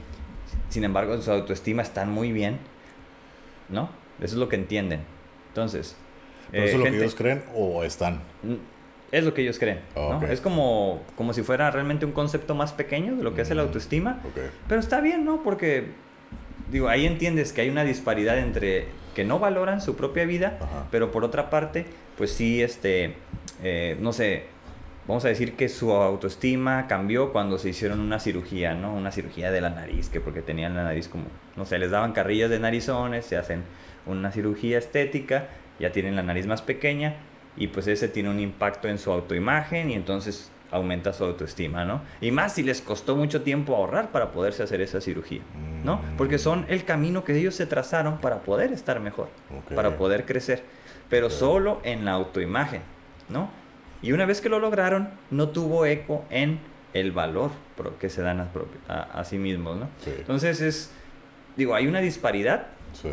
sin 0.69 0.83
embargo 0.85 1.21
su 1.23 1.31
autoestima 1.31 1.83
está 1.83 2.05
muy 2.07 2.33
bien, 2.33 2.59
¿no? 3.69 3.89
Eso 4.19 4.35
es 4.35 4.39
lo 4.41 4.49
que 4.49 4.57
entienden. 4.57 5.01
Entonces, 5.49 5.97
Pero 6.51 6.63
eh, 6.65 6.67
eso 6.69 6.77
es 6.79 6.85
lo 6.85 6.91
que 6.91 6.97
ellos 6.99 7.15
creen 7.15 7.43
o 7.55 7.83
están. 7.85 8.17
Mm, 8.43 8.55
Es 9.13 9.25
lo 9.25 9.33
que 9.35 9.43
ellos 9.43 9.59
creen. 9.59 9.81
¿no? 9.95 10.21
Es 10.27 10.41
como, 10.41 11.01
como 11.17 11.33
si 11.33 11.43
fuera 11.43 11.71
realmente 11.71 12.05
un 12.07 12.13
concepto 12.13 12.55
más 12.55 12.73
pequeño 12.73 13.17
de 13.17 13.23
lo 13.23 13.35
que 13.35 13.43
es 13.43 13.51
el 13.51 13.59
Mm, 13.59 13.61
autoestima. 13.61 14.21
Ok. 14.25 14.41
Pero 14.69 14.81
está 14.81 15.01
bien, 15.01 15.25
¿no? 15.25 15.43
Porque, 15.43 15.93
digo, 16.71 16.89
ahí 16.89 17.07
entiendes 17.07 17.53
que 17.53 17.61
hay 17.61 17.69
una 17.71 17.85
disparidad 17.85 18.39
entre 18.39 18.87
que 19.15 19.25
no 19.25 19.39
valoran 19.39 19.81
su 19.81 19.97
propia 19.97 20.25
vida, 20.27 20.59
Ajá. 20.61 20.87
pero 20.91 21.11
por 21.13 21.25
otra 21.25 21.49
parte, 21.51 21.87
pues 22.19 22.33
sí, 22.33 22.63
este, 22.63 23.15
eh, 23.63 23.97
no 24.01 24.13
sé, 24.13 24.45
vamos 25.07 25.25
a 25.25 25.29
decir 25.29 25.55
que 25.55 25.69
su 25.69 25.93
autoestima 25.93 26.87
cambió 26.89 27.33
cuando 27.33 27.59
se 27.59 27.69
hicieron 27.69 28.01
una 28.01 28.19
cirugía, 28.19 28.75
¿no? 28.75 28.95
Una 28.95 29.13
cirugía 29.13 29.51
de 29.51 29.61
la 29.61 29.71
nariz, 29.71 30.09
que 30.09 30.21
porque 30.21 30.43
tenían 30.43 30.75
la 30.75 30.83
nariz 30.85 31.09
como, 31.09 31.25
no 31.57 31.65
sé, 31.65 31.79
les 31.79 31.91
daban 31.91 32.13
carrillas 32.13 32.51
de 32.51 32.59
narizones, 32.59 33.25
se 33.27 33.37
hacen 33.37 33.63
una 34.07 34.33
cirugía 34.33 34.79
estética, 34.79 35.49
ya 35.79 35.93
tienen 35.93 36.17
la 36.17 36.23
nariz 36.23 36.47
más 36.47 36.63
pequeña 36.63 37.15
y 37.57 37.69
pues 37.69 37.87
ese 37.87 38.09
tiene 38.09 38.31
un 38.31 38.41
impacto 38.41 38.89
en 38.89 38.99
su 38.99 39.11
autoimagen 39.13 39.91
y 39.91 39.95
entonces 39.95 40.51
aumenta 40.71 41.13
su 41.13 41.25
autoestima, 41.25 41.85
¿no? 41.85 42.01
Y 42.21 42.33
más 42.33 42.55
si 42.55 42.63
les 42.63 42.81
costó 42.81 43.15
mucho 43.15 43.43
tiempo 43.43 43.77
ahorrar 43.77 44.11
para 44.11 44.33
poderse 44.33 44.63
hacer 44.65 44.81
esa 44.81 45.01
cirugía, 45.01 45.43
¿no? 45.85 45.97
Mm. 45.99 46.17
Porque 46.19 46.39
son 46.39 46.67
el 46.69 46.85
camino 46.85 47.23
que 47.25 47.37
ellos 47.39 47.55
se 47.55 47.67
trazaron 47.67 48.19
para 48.19 48.41
poder 48.41 48.73
estar 48.73 48.99
mejor, 49.01 49.29
Ok. 49.57 49.75
para 49.75 49.97
poder 49.97 50.25
crecer, 50.25 50.65
pero 51.09 51.27
Ok. 51.27 51.33
solo 51.33 51.81
en 51.85 52.05
la 52.05 52.13
autoimagen, 52.13 52.83
¿no? 53.29 53.49
Y 54.03 54.13
una 54.13 54.27
vez 54.27 54.41
que 54.41 54.49
lo 54.49 54.59
lograron, 54.59 55.09
no 55.31 55.49
tuvo 55.49 55.87
eco 55.87 56.25
en 56.31 56.59
el 56.95 57.13
valor 57.13 57.51
que 58.01 58.09
se 58.09 58.23
dan 58.23 58.41
a, 58.41 58.53
propi- 58.53 58.79
a- 58.89 59.03
a 59.21 59.25
sí 59.25 59.39
mismos, 59.39 59.77
¿no? 59.79 59.89
Sí. 60.05 60.13
Entonces 60.19 60.61
es, 60.61 60.91
digo, 61.57 61.75
hay 61.75 61.87
una 61.87 62.01
disparidad, 62.01 62.67
Sí. 62.93 63.11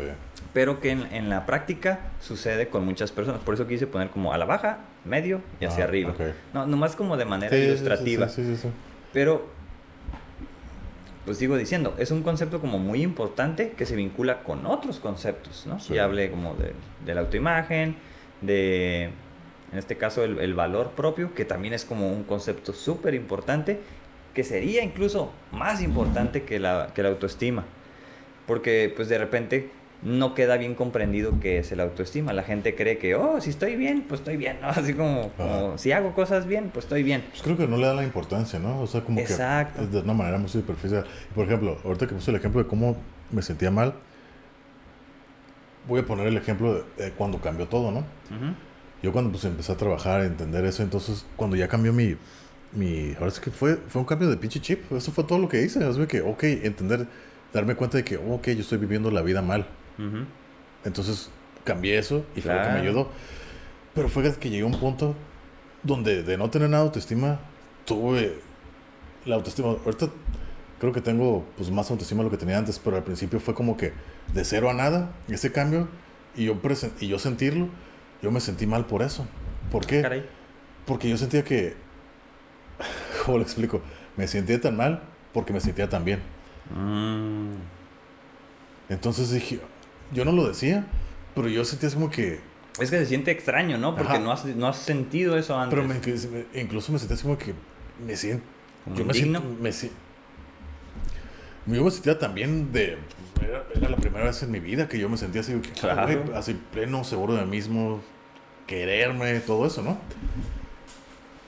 pero 0.54 0.80
que 0.80 0.90
en, 0.90 1.02
en 1.12 1.28
la 1.28 1.44
práctica 1.46 2.00
sucede 2.20 2.68
con 2.68 2.84
muchas 2.86 3.12
personas. 3.12 3.40
Por 3.42 3.54
eso 3.54 3.66
quise 3.66 3.86
poner 3.86 4.08
como 4.10 4.32
a 4.32 4.38
la 4.38 4.44
baja, 4.46 4.78
medio 5.04 5.42
y 5.60 5.66
hacia 5.66 5.84
Ah, 5.84 5.88
arriba. 5.88 6.10
ok. 6.12 6.20
No, 6.54 6.66
nomás 6.66 6.96
como 6.96 7.16
de 7.18 7.24
manera 7.26 7.54
Sí, 7.54 7.62
ilustrativa. 7.62 8.28
Sí, 8.28 8.42
sí, 8.44 8.56
sí, 8.56 8.62
sí. 8.62 8.68
Pero, 9.12 9.46
pues 11.26 11.38
sigo 11.38 11.56
diciendo, 11.56 11.94
es 11.98 12.10
un 12.10 12.22
concepto 12.22 12.60
como 12.60 12.78
muy 12.78 13.02
importante 13.02 13.72
que 13.72 13.86
se 13.86 13.96
vincula 13.96 14.42
con 14.42 14.64
otros 14.66 14.98
conceptos, 15.00 15.66
¿no? 15.66 15.80
Sí. 15.80 15.94
Ya 15.94 16.04
hablé 16.04 16.30
como 16.30 16.54
de, 16.54 16.72
de 17.04 17.14
la 17.14 17.22
autoimagen, 17.22 17.96
de, 18.40 19.10
en 19.74 19.78
este 19.78 19.96
caso, 19.96 20.22
el, 20.22 20.38
el 20.38 20.54
valor 20.54 20.90
propio, 20.90 21.34
que 21.34 21.44
también 21.44 21.74
es 21.74 21.84
como 21.84 22.08
un 22.08 22.22
concepto 22.22 22.72
súper 22.72 23.12
importante, 23.12 23.80
que 24.32 24.44
sería 24.44 24.84
incluso 24.84 25.32
más 25.50 25.82
importante 25.82 26.44
que 26.44 26.60
la, 26.60 26.92
que 26.94 27.02
la 27.02 27.08
autoestima. 27.08 27.64
Porque, 28.46 28.92
pues 28.94 29.08
de 29.08 29.18
repente, 29.18 29.70
no 30.04 30.32
queda 30.36 30.56
bien 30.58 30.76
comprendido 30.76 31.40
qué 31.40 31.58
es 31.58 31.72
el 31.72 31.80
autoestima. 31.80 32.32
La 32.32 32.44
gente 32.44 32.76
cree 32.76 32.98
que, 32.98 33.16
oh, 33.16 33.40
si 33.40 33.50
estoy 33.50 33.74
bien, 33.74 34.04
pues 34.08 34.20
estoy 34.20 34.36
bien, 34.36 34.58
¿no? 34.62 34.68
Así 34.68 34.94
como, 34.94 35.32
si 35.74 35.90
hago 35.90 36.14
cosas 36.14 36.46
bien, 36.46 36.70
pues 36.72 36.84
estoy 36.84 37.02
bien. 37.02 37.24
Pues 37.30 37.42
creo 37.42 37.56
que 37.56 37.66
no 37.66 37.76
le 37.76 37.88
dan 37.88 37.96
la 37.96 38.04
importancia, 38.04 38.60
¿no? 38.60 38.80
O 38.80 38.86
sea, 38.86 39.00
como 39.00 39.18
Exacto. 39.18 39.80
que 39.80 39.86
es 39.86 39.90
de 39.90 39.98
una 40.02 40.14
manera 40.14 40.38
muy 40.38 40.48
superficial. 40.48 41.04
Por 41.34 41.46
ejemplo, 41.46 41.78
ahorita 41.82 42.06
que 42.06 42.14
puse 42.14 42.30
el 42.30 42.36
ejemplo 42.36 42.62
de 42.62 42.68
cómo 42.68 42.96
me 43.32 43.42
sentía 43.42 43.72
mal, 43.72 43.94
voy 45.88 45.98
a 45.98 46.06
poner 46.06 46.28
el 46.28 46.36
ejemplo 46.36 46.74
de, 46.74 47.04
de 47.06 47.10
cuando 47.10 47.40
cambió 47.40 47.66
todo, 47.66 47.90
¿no? 47.90 47.98
Ujú. 47.98 48.54
Yo 49.04 49.12
cuando 49.12 49.30
pues 49.30 49.44
empecé 49.44 49.70
a 49.70 49.76
trabajar, 49.76 50.22
a 50.22 50.24
entender 50.24 50.64
eso, 50.64 50.82
entonces 50.82 51.26
cuando 51.36 51.56
ya 51.56 51.68
cambió 51.68 51.92
mi, 51.92 52.16
mi 52.72 53.12
ahora 53.16 53.28
es 53.28 53.38
que 53.38 53.50
fue, 53.50 53.76
fue 53.76 54.00
un 54.00 54.06
cambio 54.06 54.30
de 54.30 54.38
pinche 54.38 54.60
chip, 54.62 54.90
eso 54.92 55.12
fue 55.12 55.24
todo 55.24 55.38
lo 55.38 55.46
que 55.46 55.62
hice, 55.62 55.86
es 55.86 55.98
que, 56.06 56.22
ok, 56.22 56.42
entender 56.44 57.06
darme 57.52 57.74
cuenta 57.74 57.98
de 57.98 58.04
que, 58.04 58.16
oh, 58.16 58.36
ok, 58.36 58.46
yo 58.48 58.60
estoy 58.62 58.78
viviendo 58.78 59.10
la 59.10 59.20
vida 59.20 59.42
mal. 59.42 59.66
Ujú. 59.98 60.24
Entonces 60.86 61.28
cambié 61.64 61.98
eso 61.98 62.24
y 62.34 62.40
fue 62.40 62.52
lo 62.52 62.56
que 62.60 62.64
Claro. 62.64 62.72
me 62.72 62.88
ayudó. 62.88 63.10
Pero 63.94 64.08
fue 64.08 64.22
que 64.38 64.48
llegué 64.48 64.62
a 64.62 64.66
un 64.66 64.80
punto 64.80 65.14
donde 65.82 66.22
de 66.22 66.38
no 66.38 66.48
tener 66.48 66.70
nada 66.70 66.84
de 66.84 66.88
autoestima, 66.88 67.40
tuve 67.84 68.38
la 69.26 69.34
autoestima. 69.34 69.68
Ahorita 69.84 70.08
creo 70.80 70.94
que 70.94 71.02
tengo 71.02 71.44
pues 71.58 71.70
más 71.70 71.90
autoestima 71.90 72.20
de 72.20 72.24
lo 72.24 72.30
que 72.30 72.38
tenía 72.38 72.56
antes, 72.56 72.78
pero 72.82 72.96
al 72.96 73.04
principio 73.04 73.38
fue 73.38 73.52
como 73.52 73.76
que 73.76 73.92
de 74.32 74.44
cero 74.46 74.70
a 74.70 74.72
nada, 74.72 75.12
ese 75.28 75.52
cambio, 75.52 75.88
y 76.34 76.46
yo, 76.46 76.58
y 77.00 77.08
yo 77.08 77.18
sentirlo, 77.18 77.68
yo 78.24 78.30
me 78.30 78.40
sentí 78.40 78.66
mal 78.66 78.86
por 78.86 79.02
eso. 79.02 79.26
¿Por 79.70 79.86
qué? 79.86 80.00
Caray. 80.00 80.24
Porque 80.86 81.10
yo 81.10 81.18
sentía 81.18 81.44
que, 81.44 81.74
¿cómo 83.24 83.36
lo 83.36 83.44
explico? 83.44 83.82
Me 84.16 84.26
sentía 84.26 84.58
tan 84.60 84.76
mal 84.76 85.02
porque 85.34 85.52
me 85.52 85.60
sentía 85.60 85.90
tan 85.90 86.04
bien. 86.06 86.20
Mm. 86.74 87.52
Entonces 88.88 89.30
dije, 89.30 89.60
yo 90.10 90.24
no 90.24 90.32
lo 90.32 90.48
decía, 90.48 90.86
pero 91.34 91.48
yo 91.48 91.64
sentía 91.66 91.90
como 91.90 92.10
que 92.10 92.40
Es 92.80 92.90
que 92.90 92.98
se 92.98 93.06
siente 93.06 93.30
extraño, 93.30 93.76
¿no? 93.76 93.94
Porque 93.94 94.14
Ajá. 94.14 94.20
no 94.20 94.32
has, 94.32 94.46
no 94.46 94.68
has 94.68 94.78
sentido 94.78 95.36
eso 95.36 95.58
antes. 95.58 95.78
Pero 95.78 95.86
me, 95.86 96.60
incluso 96.60 96.92
me 96.92 96.98
sentía 96.98 97.18
como 97.18 97.36
que 97.36 97.52
me 98.04 98.16
siento. 98.16 98.44
Como 98.84 98.96
Yo 98.96 99.04
me 99.04 99.12
siento. 99.12 99.42
Me, 99.60 99.70
yo 101.76 101.84
me 101.84 101.90
sentía 101.90 102.18
también 102.18 102.72
de. 102.72 102.96
pues, 103.34 103.48
era, 103.48 103.64
era 103.74 103.88
la 103.90 103.96
primera 103.96 104.24
vez 104.24 104.42
en 104.42 104.50
mi 104.50 104.60
vida 104.60 104.88
que 104.88 104.98
yo 104.98 105.08
me 105.10 105.16
sentía 105.18 105.42
así, 105.42 105.52
ah, 105.54 105.80
Claro. 105.80 106.24
así 106.34 106.58
pleno, 106.72 107.04
seguro 107.04 107.34
de 107.34 107.44
mí 107.44 107.50
mismo, 107.50 108.02
quererme, 108.66 109.40
todo 109.40 109.66
eso, 109.66 109.82
¿no? 109.82 109.98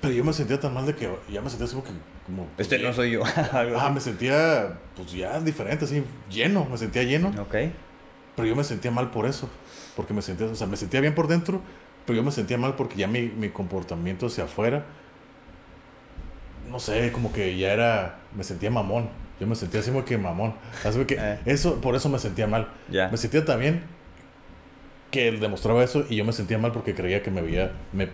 Pero 0.00 0.12
yo 0.14 0.24
me 0.24 0.32
sentía 0.32 0.60
tan 0.60 0.74
mal 0.74 0.86
de 0.86 0.94
que 0.94 1.08
ya 1.30 1.40
me 1.40 1.48
sentía 1.50 1.66
así 1.66 1.74
como 1.74 1.84
que. 1.86 1.92
Como, 2.26 2.44
pues, 2.56 2.66
Este 2.70 2.78
no 2.78 2.92
soy 2.92 3.12
yo. 3.12 3.22
Ah, 3.52 3.90
me 3.92 4.00
sentía, 4.00 4.78
pues 4.96 5.12
ya 5.12 5.40
diferente, 5.40 5.84
así, 5.84 6.02
lleno, 6.30 6.64
me 6.64 6.76
sentía 6.78 7.02
lleno. 7.04 7.28
Ok. 7.40 7.54
Pero 8.34 8.48
yo 8.48 8.54
me 8.56 8.64
sentía 8.64 8.90
mal 8.90 9.10
por 9.10 9.26
eso. 9.26 9.48
Porque 9.94 10.12
me 10.12 10.22
sentía, 10.22 10.46
o 10.46 10.54
sea, 10.54 10.66
me 10.66 10.76
sentía 10.76 11.00
bien 11.00 11.14
por 11.14 11.26
dentro, 11.28 11.60
pero 12.04 12.16
yo 12.18 12.22
me 12.22 12.30
sentía 12.32 12.58
mal 12.58 12.74
porque 12.76 12.96
ya 12.96 13.06
mi, 13.06 13.22
mi 13.22 13.48
comportamiento 13.48 14.26
hacia 14.26 14.44
afuera, 14.44 14.84
no 16.70 16.78
sé, 16.80 17.12
como 17.12 17.32
que 17.32 17.56
ya 17.56 17.72
era, 17.72 18.18
me 18.36 18.44
sentía 18.44 18.70
mamón. 18.70 19.08
Yo 19.40 19.46
me 19.46 19.54
sentía 19.54 19.80
así 19.80 19.90
como 19.90 20.04
que 20.04 20.18
mamón. 20.18 20.54
Así 20.84 21.02
que 21.04 21.16
Eh. 21.18 21.38
eso, 21.46 21.80
por 21.80 21.94
eso 21.94 22.08
me 22.08 22.18
sentía 22.18 22.46
mal. 22.46 22.68
Ya. 22.90 23.08
Me 23.08 23.16
sentía 23.16 23.44
también 23.44 23.82
que 25.10 25.28
él 25.28 25.40
demostraba 25.40 25.82
eso 25.84 26.04
y 26.08 26.16
yo 26.16 26.24
me 26.24 26.32
sentía 26.32 26.58
mal 26.58 26.72
porque 26.72 26.94
creía 26.94 27.22
que 27.22 27.30
me 27.30 27.42
veía, 27.42 27.72
me, 27.92 28.08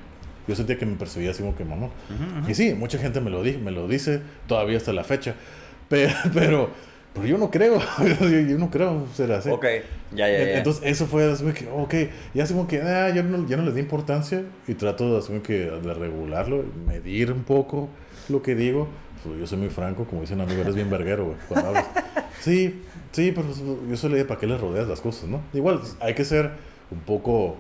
yo 0.46 0.54
sentía 0.54 0.78
que 0.78 0.86
me 0.86 0.96
percibía 0.96 1.30
así 1.30 1.42
como 1.42 1.56
que 1.56 1.64
mamón. 1.64 1.90
Ujú, 2.10 2.40
ujú. 2.40 2.50
Y 2.50 2.54
sí, 2.54 2.74
mucha 2.74 2.98
gente 2.98 3.20
me 3.20 3.30
lo, 3.30 3.42
di, 3.42 3.56
me 3.56 3.70
lo 3.70 3.88
dice 3.88 4.20
todavía 4.46 4.76
hasta 4.76 4.92
la 4.92 5.04
fecha. 5.04 5.34
Pero, 5.88 6.10
pero, 6.32 6.70
pero 7.12 7.26
yo 7.26 7.36
no 7.36 7.50
creo, 7.50 7.78
yo, 7.78 8.40
yo 8.48 8.56
no 8.56 8.70
creo 8.70 9.06
ser 9.14 9.30
así. 9.32 9.50
Ok. 9.50 9.66
Ya, 10.14 10.26
ya, 10.26 10.38
ya. 10.38 10.56
Entonces, 10.58 10.82
eso 10.86 11.06
fue 11.06 11.30
así 11.30 11.42
como 11.42 11.52
que, 11.52 11.68
ok, 11.68 12.10
ya 12.32 12.46
como 12.46 12.66
que, 12.66 12.80
ah, 12.80 13.10
ya 13.10 13.22
no, 13.22 13.46
ya 13.46 13.58
no 13.58 13.62
le 13.64 13.72
di 13.72 13.80
importancia 13.80 14.42
y 14.66 14.72
trato 14.72 15.20
de, 15.20 15.26
como 15.26 15.42
que, 15.42 15.52
de 15.70 15.92
regularlo, 15.94 16.64
medir 16.86 17.30
un 17.30 17.42
poco 17.42 17.90
lo 18.30 18.40
que 18.40 18.54
digo. 18.54 18.88
Pues, 19.22 19.38
yo 19.38 19.46
soy 19.46 19.58
muy 19.58 19.68
franco, 19.68 20.06
como 20.06 20.22
dicen 20.22 20.40
amigos, 20.40 20.62
eres 20.62 20.74
bien 20.76 20.88
verguero, 20.88 21.26
güey. 21.26 21.62
Sí, 22.40 22.82
sí, 23.12 23.32
pero 23.34 23.48
yo 23.88 23.96
soy 23.96 24.10
le 24.10 24.24
para 24.24 24.40
qué 24.40 24.46
le 24.46 24.56
rodeas 24.56 24.88
las 24.88 25.00
cosas, 25.00 25.28
¿no? 25.28 25.42
Igual, 25.52 25.80
hay 26.00 26.14
que 26.14 26.24
ser 26.24 26.52
un 26.92 27.00
poco, 27.00 27.56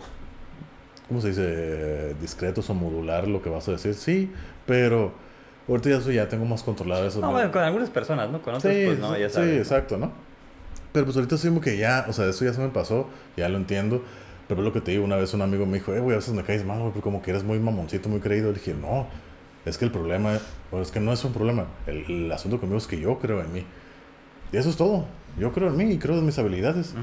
¿cómo 1.08 1.20
se 1.20 1.28
dice? 1.28 2.14
Discretos 2.20 2.68
o 2.70 2.74
modular 2.74 3.26
lo 3.28 3.42
que 3.42 3.50
vas 3.50 3.66
a 3.68 3.72
decir, 3.72 3.94
sí, 3.94 4.30
pero 4.66 5.12
ahorita 5.68 5.90
ya, 5.90 6.12
ya 6.12 6.28
tengo 6.28 6.44
más 6.44 6.62
controlado 6.62 7.06
eso. 7.06 7.20
No, 7.20 7.28
¿no? 7.28 7.32
bueno, 7.32 7.50
con 7.50 7.62
algunas 7.62 7.90
personas, 7.90 8.30
¿no? 8.30 8.42
Con 8.42 8.54
otras, 8.54 8.74
Sí, 8.74 8.82
pues 8.86 8.98
no, 8.98 9.16
ya 9.16 9.28
sí, 9.28 9.34
sabes. 9.34 9.54
¿no? 9.54 9.58
exacto, 9.58 9.98
¿no? 9.98 10.12
Pero 10.92 11.06
pues 11.06 11.16
ahorita 11.16 11.38
sí 11.38 11.48
como 11.48 11.60
que 11.60 11.78
ya, 11.78 12.04
o 12.08 12.12
sea, 12.12 12.26
eso 12.26 12.44
ya 12.44 12.52
se 12.52 12.60
me 12.60 12.68
pasó, 12.68 13.08
ya 13.36 13.48
lo 13.48 13.56
entiendo. 13.56 14.02
Pero 14.48 14.60
lo 14.60 14.72
que 14.72 14.80
te 14.82 14.90
digo, 14.90 15.04
una 15.04 15.16
vez 15.16 15.32
un 15.32 15.40
amigo 15.40 15.64
me 15.64 15.78
dijo, 15.78 15.94
eh, 15.94 16.00
güey, 16.00 16.14
a 16.14 16.18
veces 16.18 16.34
me 16.34 16.42
caes 16.42 16.64
mal, 16.66 16.80
güey, 16.80 16.92
como 17.00 17.22
que 17.22 17.30
eres 17.30 17.44
muy 17.44 17.58
mamoncito, 17.58 18.10
muy 18.10 18.20
creído. 18.20 18.48
Le 18.48 18.58
dije, 18.58 18.74
no, 18.74 19.06
es 19.64 19.78
que 19.78 19.86
el 19.86 19.90
problema, 19.90 20.38
bueno, 20.70 20.84
es 20.84 20.90
que 20.90 21.00
no 21.00 21.12
es 21.12 21.24
un 21.24 21.32
problema. 21.32 21.66
El, 21.86 22.04
el 22.04 22.32
asunto 22.32 22.58
conmigo 22.60 22.76
es 22.76 22.86
que 22.86 23.00
yo 23.00 23.18
creo 23.18 23.40
en 23.40 23.52
mí. 23.52 23.64
Y 24.52 24.56
eso 24.58 24.68
es 24.68 24.76
todo. 24.76 25.06
Yo 25.38 25.52
creo 25.52 25.68
en 25.68 25.76
mí 25.78 25.84
y 25.92 25.98
creo 25.98 26.18
en 26.18 26.26
mis 26.26 26.38
habilidades. 26.38 26.94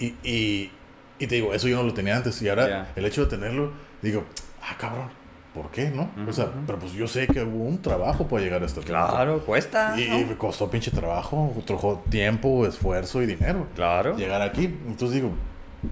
Y, 0.00 0.16
y, 0.24 0.72
y 1.20 1.26
te 1.28 1.36
digo, 1.36 1.54
eso 1.54 1.68
yo 1.68 1.76
no 1.76 1.84
lo 1.84 1.94
tenía 1.94 2.16
antes. 2.16 2.40
Y 2.42 2.48
ahora 2.48 2.68
Ya. 2.68 2.92
el 2.96 3.04
hecho 3.04 3.24
de 3.24 3.30
tenerlo, 3.30 3.70
digo, 4.02 4.24
ah, 4.62 4.76
cabrón, 4.78 5.08
¿por 5.54 5.70
qué, 5.70 5.90
no? 5.90 6.10
O 6.28 6.32
sea, 6.32 6.48
pero 6.66 6.78
pues 6.78 6.92
yo 6.92 7.06
sé 7.06 7.26
que 7.28 7.42
hubo 7.42 7.64
un 7.64 7.80
trabajo 7.82 8.26
para 8.26 8.42
llegar 8.42 8.62
a 8.62 8.66
este. 8.66 8.80
Claro, 8.80 9.44
cuesta. 9.44 9.94
Y, 10.00 10.08
¿no? 10.08 10.20
y 10.20 10.24
costó 10.36 10.70
pinche 10.70 10.90
trabajo, 10.90 11.52
trabajó 11.66 12.02
tiempo, 12.10 12.66
esfuerzo 12.66 13.22
y 13.22 13.26
dinero. 13.26 13.66
Claro. 13.76 14.16
Llegar 14.16 14.42
aquí. 14.42 14.64
Entonces 14.64 15.12
digo, 15.16 15.30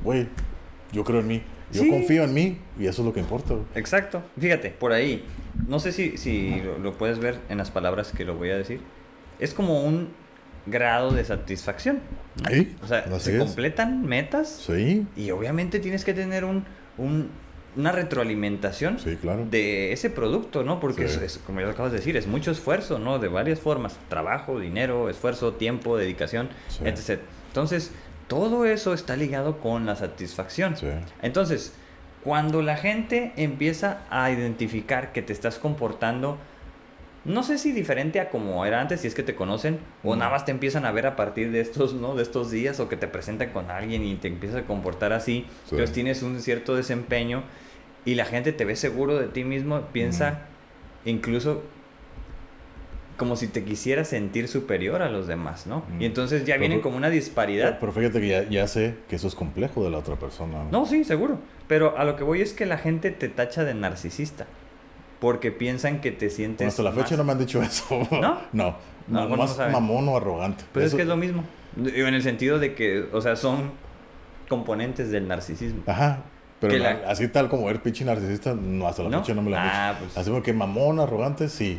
güey, 0.02 0.26
yo 0.92 1.04
creo 1.04 1.20
en 1.20 1.26
mí. 1.28 1.42
Yo 1.70 1.82
Sí. 1.82 1.90
confío 1.90 2.24
en 2.24 2.32
mí 2.32 2.58
y 2.78 2.86
eso 2.86 3.02
es 3.02 3.06
lo 3.06 3.12
que 3.12 3.20
importa. 3.20 3.52
güey. 3.54 3.66
Exacto. 3.74 4.22
Fíjate, 4.40 4.70
por 4.70 4.92
ahí. 4.92 5.22
No 5.66 5.78
sé 5.80 5.92
si, 5.92 6.16
si 6.16 6.60
lo, 6.62 6.78
lo 6.78 6.92
puedes 6.96 7.18
ver 7.18 7.38
en 7.50 7.58
las 7.58 7.70
palabras 7.70 8.12
que 8.16 8.24
lo 8.24 8.36
voy 8.36 8.50
a 8.50 8.56
decir. 8.56 8.80
Es 9.38 9.52
como 9.52 9.82
un 9.82 10.08
grado 10.70 11.10
de 11.12 11.24
satisfacción. 11.24 12.00
Sí, 12.50 12.76
O 12.82 12.86
sea, 12.86 12.98
así 13.12 13.24
se 13.30 13.36
es. 13.36 13.42
completan 13.44 14.04
metas 14.06 14.48
Sí, 14.66 15.06
y 15.16 15.30
obviamente 15.30 15.80
tienes 15.80 16.04
que 16.04 16.14
tener 16.14 16.44
un, 16.44 16.64
un- 16.96 17.30
una 17.76 17.92
retroalimentación 17.92 18.98
sí, 18.98 19.16
claro. 19.20 19.46
de 19.50 19.92
ese 19.92 20.10
producto, 20.10 20.64
¿no? 20.64 20.80
Porque 20.80 21.06
Sí. 21.08 21.16
es, 21.16 21.22
es, 21.36 21.38
como 21.38 21.60
ya 21.60 21.68
acabas 21.68 21.92
de 21.92 21.98
decir, 21.98 22.16
es 22.16 22.26
mucho 22.26 22.50
esfuerzo, 22.50 22.98
¿no? 22.98 23.18
De 23.18 23.28
varias 23.28 23.60
formas. 23.60 23.96
Trabajo, 24.08 24.58
dinero, 24.58 25.08
esfuerzo, 25.10 25.52
tiempo, 25.54 25.96
dedicación, 25.96 26.48
Sí. 26.68 26.80
etc. 26.84 27.20
Entonces, 27.48 27.92
todo 28.26 28.64
eso 28.66 28.94
está 28.94 29.16
ligado 29.16 29.58
con 29.58 29.86
la 29.86 29.96
satisfacción. 29.96 30.74
Entonces, 31.22 31.72
cuando 32.24 32.62
la 32.62 32.76
gente 32.76 33.32
empieza 33.36 33.98
a 34.10 34.30
identificar 34.30 35.12
que 35.12 35.22
te 35.22 35.32
estás 35.32 35.58
comportando, 35.58 36.36
no 37.28 37.42
sé 37.44 37.58
si 37.58 37.70
diferente 37.72 38.18
a 38.20 38.30
como 38.30 38.64
era 38.66 38.80
antes, 38.80 39.02
si 39.02 39.06
es 39.06 39.14
que 39.14 39.22
te 39.22 39.34
conocen, 39.36 39.78
o 40.02 40.16
nada 40.16 40.30
más 40.30 40.44
te 40.44 40.50
empiezan 40.50 40.84
a 40.84 40.90
ver 40.92 41.06
a 41.06 41.14
partir 41.14 41.52
de 41.52 41.60
estos, 41.60 41.94
¿no? 41.94 42.14
De 42.16 42.22
estos 42.22 42.50
días, 42.50 42.80
o 42.80 42.88
que 42.88 42.96
te 42.96 43.06
presentan 43.06 43.50
con 43.50 43.70
alguien 43.70 44.02
y 44.04 44.16
te 44.16 44.28
empiezas 44.28 44.62
a 44.62 44.66
comportar 44.66 45.12
así, 45.12 45.46
Sí. 45.66 45.72
entonces 45.76 45.92
tienes 45.94 46.22
un 46.22 46.40
cierto 46.40 46.74
desempeño 46.74 47.44
y 48.04 48.14
la 48.16 48.24
gente 48.24 48.52
te 48.52 48.64
ve 48.64 48.74
seguro 48.74 49.18
de 49.18 49.28
ti 49.28 49.44
mismo, 49.44 49.82
piensa 49.92 50.40
incluso 51.04 51.62
como 53.16 53.34
si 53.34 53.48
te 53.48 53.64
quisiera 53.64 54.04
sentir 54.04 54.46
superior 54.46 55.02
a 55.02 55.10
los 55.10 55.26
demás, 55.26 55.66
¿no? 55.66 55.84
Mm. 55.88 56.02
Y 56.02 56.04
entonces 56.06 56.42
ya 56.44 56.54
Pero- 56.54 56.60
vienen 56.60 56.80
como 56.80 56.96
una 56.96 57.10
disparidad. 57.10 57.78
Pero 57.80 57.90
fíjate 57.92 58.20
que 58.20 58.28
ya, 58.28 58.48
ya 58.48 58.68
sé 58.68 58.94
que 59.08 59.16
eso 59.16 59.26
es 59.26 59.34
complejo 59.34 59.82
de 59.82 59.90
la 59.90 59.98
otra 59.98 60.14
persona. 60.16 60.64
No, 60.70 60.86
sí, 60.86 61.02
seguro. 61.02 61.40
Pero 61.66 61.98
a 61.98 62.04
lo 62.04 62.14
que 62.14 62.22
voy 62.22 62.42
es 62.42 62.52
que 62.52 62.64
la 62.64 62.78
gente 62.78 63.10
te 63.10 63.28
tacha 63.28 63.64
de 63.64 63.74
narcisista. 63.74 64.46
Porque 65.20 65.50
piensan 65.50 66.00
que 66.00 66.12
te 66.12 66.30
sientes. 66.30 66.58
Bueno, 66.58 66.68
hasta 66.68 66.82
la 66.82 66.92
fecha 66.92 67.16
no 67.16 67.24
me 67.24 67.32
han 67.32 67.38
dicho 67.38 67.62
eso. 67.62 67.84
¿No? 68.10 68.38
No. 68.52 68.76
No, 69.08 69.28
más 69.36 69.56
no 69.58 69.68
mamón 69.70 70.08
o 70.08 70.16
arrogante. 70.16 70.64
Pues 70.72 70.84
es 70.84 70.88
Eso- 70.90 70.96
que 70.98 71.02
es 71.02 71.08
lo 71.08 71.16
mismo. 71.16 71.42
En 71.76 72.14
el 72.14 72.22
sentido 72.22 72.58
de 72.58 72.74
que, 72.74 73.06
o 73.12 73.20
sea, 73.20 73.36
son 73.36 73.70
componentes 74.48 75.10
del 75.10 75.28
narcisismo. 75.28 75.82
Ajá. 75.86 76.20
Pero 76.60 76.76
la- 76.76 77.02
así 77.08 77.28
tal 77.28 77.48
como 77.48 77.68
eres 77.70 77.80
pinche 77.82 78.04
narcisista, 78.04 78.52
no, 78.54 78.86
hasta 78.88 79.02
la 79.04 79.20
fecha 79.20 79.32
no 79.34 79.42
me 79.42 79.50
lo 79.50 79.56
han 79.56 79.68
Ah, 79.68 79.88
dicho. 79.92 80.04
pues- 80.04 80.18
Así 80.18 80.30
como 80.30 80.42
que 80.42 80.52
mamón, 80.52 80.98
arrogante, 81.00 81.48
sí. 81.48 81.78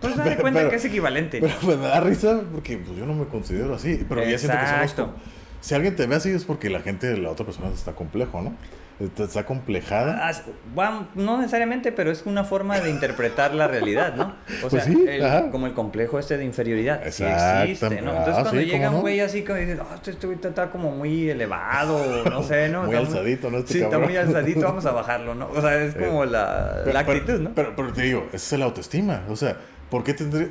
Pues 0.00 0.14
Pero- 0.24 0.40
cuenta 0.40 0.60
pero- 0.60 0.70
que 0.70 0.76
es 0.76 0.84
equivalente. 0.84 1.40
Pero 1.40 1.54
pues 1.62 1.78
me 1.78 1.86
da 1.86 2.00
risa 2.00 2.42
porque 2.52 2.78
pues, 2.78 2.96
yo 2.98 3.04
no 3.06 3.14
me 3.14 3.26
considero 3.26 3.74
así. 3.74 4.04
Pero 4.08 4.22
ya 4.24 4.38
siento 4.38 4.58
que 4.58 4.66
somos. 4.66 4.82
Exacto. 4.82 5.14
Si 5.60 5.74
alguien 5.74 5.96
te 5.96 6.06
ve 6.06 6.14
así 6.16 6.30
es 6.30 6.44
porque 6.44 6.68
la 6.70 6.80
gente, 6.80 7.16
la 7.16 7.30
otra 7.30 7.44
persona 7.46 7.68
está 7.68 7.92
complejo, 7.92 8.40
¿no? 8.42 8.54
Está, 9.00 9.44
complejada. 9.44 10.28
Ah, 10.28 10.32
bueno, 10.72 11.08
no 11.16 11.38
necesariamente, 11.38 11.90
pero 11.90 12.12
es 12.12 12.22
una 12.26 12.44
forma 12.44 12.78
de 12.78 12.90
interpretar 12.90 13.52
la 13.52 13.66
realidad, 13.66 14.14
¿no? 14.14 14.36
O 14.64 14.68
Pues 14.68 14.72
sea, 14.72 14.84
sí, 14.84 15.04
el- 15.08 15.50
como 15.50 15.66
el 15.66 15.72
complejo 15.74 16.16
este 16.20 16.38
de 16.38 16.44
inferioridad. 16.44 17.00
Sí 17.10 17.24
Exactamente. 17.24 17.72
existe, 17.72 18.02
¿no? 18.02 18.12
Ah, 18.12 18.16
Entonces 18.18 18.42
cuando 18.44 18.60
sí, 18.60 18.66
llega 18.66 18.78
¿cómo 18.86 18.88
un 18.90 18.94
no? 18.94 19.00
güey 19.00 19.18
así 19.20 19.42
como 19.42 19.58
dices, 19.58 19.80
ah, 19.82 19.96
este, 20.06 20.10
este 20.32 20.48
está, 20.48 20.70
como 20.70 20.92
muy 20.92 21.28
elevado, 21.28 22.24
no 22.30 22.42
sé, 22.44 22.68
¿no? 22.68 22.84
Muy 22.84 22.94
alzadito, 22.94 23.50
¿no? 23.50 23.58
Este 23.58 23.72
sí, 23.72 23.80
está 23.82 23.98
muy 23.98 24.16
alzadito, 24.16 24.60
vamos 24.60 24.86
a 24.86 24.92
bajarlo, 24.92 25.34
¿no? 25.34 25.48
O 25.48 25.60
sea, 25.60 25.74
es 25.82 25.96
Eh, 25.96 25.98
como 25.98 26.24
la, 26.24 26.82
Pero- 26.84 26.92
la 26.92 27.04
pero- 27.04 27.18
actitud, 27.18 27.40
¿no? 27.40 27.50
Pero, 27.52 27.74
pero 27.74 27.92
te 27.92 28.02
digo, 28.02 28.28
esa 28.32 28.54
es 28.54 28.58
la 28.60 28.64
autoestima. 28.66 29.24
O 29.28 29.34
sea, 29.34 29.56
¿por 29.90 30.04
qué 30.04 30.14
tendré, 30.14 30.50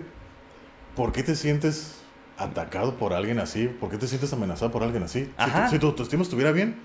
¿por 0.97 1.13
qué 1.13 1.23
te 1.23 1.35
sientes 1.35 1.95
atacado 2.37 2.95
por 2.95 3.13
alguien 3.13 3.39
así? 3.39 3.67
¿Por 3.67 3.89
qué 3.89 3.97
te 3.97 4.07
sientes 4.07 4.33
amenazado 4.33 4.69
por 4.69 4.83
alguien 4.83 5.03
así? 5.03 5.19
Si 5.21 5.25
tu, 5.27 5.33
Ajá. 5.41 5.69
si 5.69 5.79
tu 5.79 5.87
autoestima 5.87 6.23
estuviera 6.23 6.51
bien, 6.51 6.75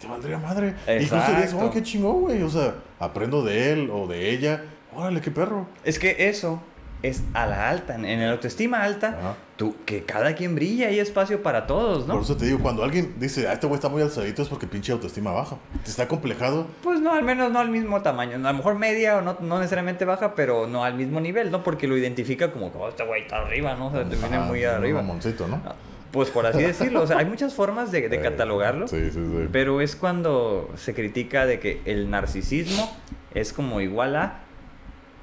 te 0.00 0.06
valdría 0.06 0.38
madre. 0.38 0.74
Incluso 0.88 1.14
dirías, 1.26 1.44
Exacto. 1.44 1.66
oh, 1.66 1.70
qué 1.70 1.82
chingón, 1.82 2.20
güey. 2.22 2.42
O 2.42 2.48
sea, 2.50 2.74
aprendo 2.98 3.44
de 3.44 3.72
él 3.72 3.90
o 3.92 4.06
de 4.06 4.30
ella. 4.30 4.62
Órale, 4.94 5.20
qué 5.20 5.30
perro. 5.30 5.66
Es 5.84 5.98
que 5.98 6.28
eso 6.28 6.60
es 7.02 7.22
a 7.32 7.46
la 7.46 7.68
alta. 7.70 7.94
En 7.94 8.04
el 8.06 8.30
autoestima 8.30 8.82
alta, 8.82 9.08
Ajá. 9.08 9.34
tú, 9.56 9.74
que 9.86 10.02
cada 10.04 10.34
quien 10.34 10.54
brilla, 10.54 10.88
hay 10.88 10.98
espacio 10.98 11.42
para 11.42 11.66
todos, 11.66 12.06
¿no? 12.06 12.14
Por 12.14 12.22
eso 12.24 12.36
te 12.36 12.44
digo, 12.46 12.58
cuando 12.58 12.82
alguien 12.84 13.14
dice, 13.18 13.48
ah, 13.48 13.52
este 13.54 13.66
güey 13.66 13.76
está 13.76 13.88
muy 13.88 14.02
alzadito, 14.02 14.42
es 14.42 14.48
porque 14.48 14.66
pinche 14.66 14.92
autoestima 14.92 15.30
baja. 15.32 15.56
Te 15.84 15.90
está 15.90 16.08
complejado. 16.08 16.66
Pues 16.82 17.00
no, 17.00 17.12
al 17.14 17.22
menos 17.22 17.52
no 17.52 17.58
al 17.58 17.70
mismo 17.70 18.02
tamaño. 18.02 18.34
A 18.36 18.52
lo 18.52 18.54
mejor 18.58 18.74
media 18.76 19.16
o 19.18 19.22
no, 19.22 19.36
no 19.40 19.58
necesariamente 19.58 20.04
baja, 20.04 20.34
pero 20.34 20.66
no 20.66 20.84
al 20.84 20.94
mismo 20.94 21.20
nivel, 21.20 21.50
¿no? 21.50 21.62
Porque 21.62 21.86
lo 21.86 21.96
identifica 21.96 22.52
como, 22.52 22.66
oh, 22.66 22.88
este 22.88 23.04
güey 23.04 23.22
está 23.22 23.36
arriba, 23.38 23.74
¿no? 23.76 23.86
O 23.86 23.90
sea, 23.92 24.04
te 24.08 24.16
viene 24.16 24.38
muy 24.40 24.64
un 24.64 24.70
arriba. 24.70 25.00
mamoncito, 25.00 25.46
¿no? 25.46 25.60
Ah, 25.64 25.74
Pues 26.12 26.30
por 26.30 26.46
así 26.46 26.62
decirlo, 26.62 27.02
o 27.02 27.06
sea, 27.06 27.18
hay 27.18 27.26
muchas 27.26 27.54
formas 27.54 27.92
de, 27.92 28.08
de 28.08 28.16
Eh, 28.16 28.20
catalogarlo, 28.20 28.88
Sí, 28.88 29.10
sí, 29.10 29.12
sí. 29.12 29.48
pero 29.52 29.80
es 29.80 29.94
cuando 29.96 30.68
se 30.76 30.94
critica 30.94 31.46
de 31.46 31.60
que 31.60 31.80
el 31.84 32.10
narcisismo 32.10 32.90
es 33.34 33.52
como 33.52 33.80
igual 33.80 34.16
a, 34.16 34.40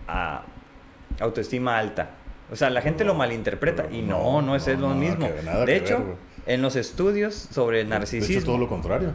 a 0.08 0.44
autoestima 1.20 1.78
alta. 1.78 2.12
O 2.52 2.56
sea, 2.56 2.70
la 2.70 2.82
gente 2.82 3.04
lo 3.04 3.14
malinterpreta 3.14 3.88
y 3.92 4.02
no, 4.02 4.42
no, 4.42 4.42
no, 4.42 4.56
es 4.56 4.68
no, 4.68 4.90
lo 4.90 4.96
mismo. 4.96 5.28
nada 5.44 5.66
de 5.66 5.76
hecho, 5.76 5.98
ver, 5.98 6.16
en 6.46 6.62
los 6.62 6.78
estudios 6.78 7.36
sobre 7.36 7.82
el 7.82 7.90
De 7.90 7.96
narcisismo... 7.96 8.38
hecho, 8.38 8.46
todo 8.46 8.58
lo 8.58 8.70
contrario. 8.70 9.12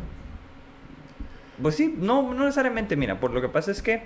Pues 1.63 1.77
sí, 1.77 1.95
no, 1.99 2.35
no 2.35 2.45
necesariamente, 2.45 2.97
mira, 2.97 3.21
por 3.21 3.31
lo 3.31 3.41
que 3.41 3.49
pasa 3.49 3.71
es 3.71 3.81
que 3.83 4.03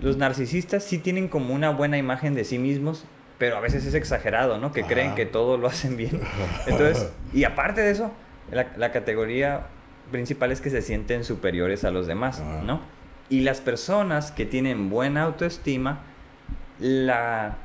los 0.00 0.16
narcisistas 0.16 0.84
sí 0.84 0.98
tienen 0.98 1.28
como 1.28 1.52
una 1.54 1.70
buena 1.70 1.98
imagen 1.98 2.34
de 2.34 2.44
sí 2.44 2.58
mismos, 2.58 3.04
pero 3.38 3.56
a 3.56 3.60
veces 3.60 3.84
es 3.84 3.94
exagerado, 3.94 4.58
¿no? 4.58 4.72
Que 4.72 4.80
Ajá. 4.80 4.88
creen 4.88 5.14
que 5.14 5.26
todo 5.26 5.58
lo 5.58 5.68
hacen 5.68 5.96
bien. 5.96 6.20
Entonces, 6.66 7.10
y 7.32 7.44
aparte 7.44 7.80
de 7.82 7.90
eso, 7.90 8.12
la, 8.50 8.68
la 8.76 8.92
categoría 8.92 9.66
principal 10.10 10.52
es 10.52 10.60
que 10.60 10.70
se 10.70 10.82
sienten 10.82 11.24
superiores 11.24 11.84
a 11.84 11.90
los 11.90 12.06
demás, 12.06 12.40
Ajá. 12.40 12.62
¿no? 12.62 12.80
Y 13.28 13.40
las 13.40 13.60
personas 13.60 14.30
que 14.30 14.46
tienen 14.46 14.88
buena 14.88 15.22
autoestima, 15.24 16.00
la... 16.78 17.56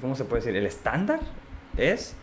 ¿Cómo 0.00 0.14
se 0.14 0.24
puede 0.24 0.42
decir? 0.42 0.56
El 0.56 0.66
estándar 0.66 1.20
es 1.76 2.16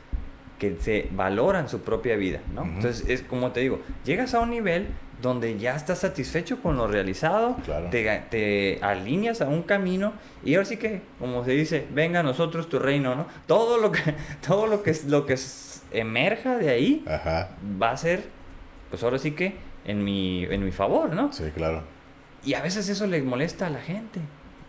que 0.60 0.78
se 0.80 1.10
valoran 1.12 1.70
su 1.70 1.82
propia 1.82 2.16
vida, 2.16 2.40
¿no? 2.54 2.64
Entonces, 2.64 3.06
es 3.10 3.22
como 3.22 3.52
te 3.52 3.62
digo, 3.62 3.82
llegas 4.06 4.34
a 4.34 4.40
un 4.40 4.52
nivel 4.52 4.88
donde 5.24 5.58
ya 5.58 5.74
estás 5.76 6.00
satisfecho 6.00 6.62
con 6.62 6.76
lo 6.76 6.86
realizado, 6.86 7.56
Claro. 7.66 7.88
te, 7.90 8.04
te 8.30 8.78
alineas 8.84 9.40
a 9.42 9.48
un 9.48 9.64
camino 9.64 10.12
y 10.44 10.54
ahora 10.56 10.66
sí 10.66 10.76
que, 10.78 11.02
como 11.18 11.46
se 11.46 11.52
dice, 11.52 11.88
venga 11.94 12.20
a 12.20 12.24
nosotros 12.24 12.68
tu 12.68 12.78
reino, 12.78 13.16
¿no? 13.16 13.26
Todo 13.48 13.78
lo 13.80 13.90
que, 13.92 14.02
todo 14.46 14.68
lo 14.68 14.84
que, 14.84 14.92
es- 14.92 15.06
lo 15.06 15.26
que 15.26 15.36
emerja 15.92 16.58
de 16.58 16.70
ahí 16.70 17.06
Ajá. 17.08 17.52
va 17.82 17.92
a 17.92 17.98
ser, 17.98 18.24
pues 18.90 19.02
ahora 19.04 19.18
sí 19.18 19.32
que 19.32 19.56
en 19.86 20.04
mi, 20.04 20.44
en 20.46 20.64
mi 20.64 20.72
favor, 20.72 21.14
¿no? 21.16 21.32
Sí, 21.32 21.46
claro. 21.56 21.84
Y 22.44 22.56
a 22.56 22.62
veces 22.62 22.90
eso 22.90 23.08
le 23.08 23.22
molesta 23.22 23.68
a 23.68 23.70
la 23.70 23.80
gente. 23.80 24.20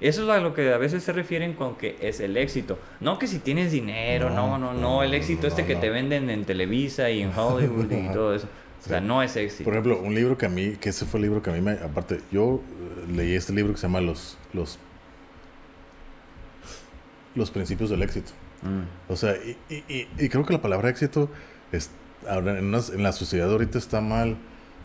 Eso 0.00 0.22
es 0.24 0.28
a 0.28 0.38
lo 0.40 0.54
que 0.54 0.72
a 0.72 0.76
veces 0.76 1.02
se 1.02 1.12
refieren 1.12 1.54
con 1.54 1.76
que 1.76 1.96
es 2.00 2.20
el 2.20 2.36
éxito. 2.36 2.78
No 3.00 3.18
que 3.18 3.26
si 3.26 3.38
tienes 3.40 3.72
dinero, 3.72 4.28
no, 4.30 4.58
No, 4.58 4.72
no, 4.74 5.02
el 5.02 5.14
éxito 5.14 5.42
no, 5.42 5.48
este 5.48 5.64
que 5.66 5.76
te 5.76 5.88
venden 5.90 6.30
en 6.30 6.44
Televisa 6.44 7.10
y 7.10 7.22
en 7.22 7.30
Hollywood 7.36 7.90
y 7.90 8.12
todo 8.12 8.34
eso. 8.34 8.46
O 8.84 8.88
sea, 8.88 8.98
Sí. 9.00 9.04
no 9.06 9.22
es 9.22 9.34
éxito. 9.36 9.64
Por 9.64 9.72
ejemplo, 9.72 9.98
un 10.00 10.14
libro 10.14 10.36
que 10.36 10.46
a 10.46 10.48
mí, 10.50 10.76
que 10.80 10.90
ese 10.90 11.06
fue 11.06 11.18
el 11.18 11.24
libro 11.24 11.42
que 11.42 11.50
a 11.50 11.52
mí 11.54 11.60
me, 11.60 11.72
aparte, 11.72 12.20
yo 12.30 12.60
eh, 13.06 13.12
leí 13.12 13.34
este 13.34 13.52
libro 13.52 13.72
que 13.72 13.78
se 13.78 13.86
llama 13.86 14.00
Los, 14.00 14.36
los, 14.52 14.78
los 17.34 17.50
principios 17.50 17.90
del 17.90 18.02
éxito. 18.02 18.32
Mm. 18.62 19.12
O 19.12 19.16
sea, 19.16 19.34
y, 19.36 19.56
y- 19.74 19.84
y- 19.88 20.08
y 20.18 20.28
creo 20.28 20.44
que 20.44 20.52
la 20.52 20.62
palabra 20.62 20.88
éxito 20.88 21.28
es, 21.72 21.90
ahora 22.28 22.58
en, 22.58 22.66
unas- 22.66 22.90
en 22.90 23.02
la 23.02 23.12
sociedad 23.12 23.50
ahorita 23.50 23.78
está 23.78 24.00
mal. 24.00 24.36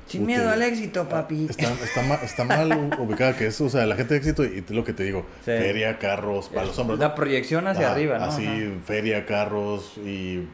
Sin 0.07 0.25
miedo 0.25 0.49
al 0.49 0.61
éxito, 0.63 1.07
papi. 1.07 1.45
Está, 1.49 1.71
está, 1.71 2.01
ma- 2.01 2.15
está 2.15 2.43
mal 2.43 2.89
ubicada 2.97 3.37
que 3.37 3.45
es, 3.47 3.61
o 3.61 3.69
sea, 3.69 3.85
la 3.85 3.95
gente 3.95 4.15
de 4.15 4.17
éxito, 4.19 4.43
y 4.43 4.65
lo 4.69 4.83
que 4.83 4.91
te 4.93 5.03
digo, 5.03 5.23
Sí. 5.41 5.51
feria, 5.51 5.99
carros, 5.99 6.49
para 6.49 6.65
los 6.65 6.79
hombres. 6.79 6.99
La 6.99 7.13
proyección 7.13 7.67
hacia 7.67 7.85
Ajá, 7.87 7.93
arriba, 7.95 8.17
¿no? 8.17 8.25
Así, 8.25 8.47
Ajá. 8.47 8.57
feria, 8.85 9.25
carros 9.27 9.97
y 10.03 10.47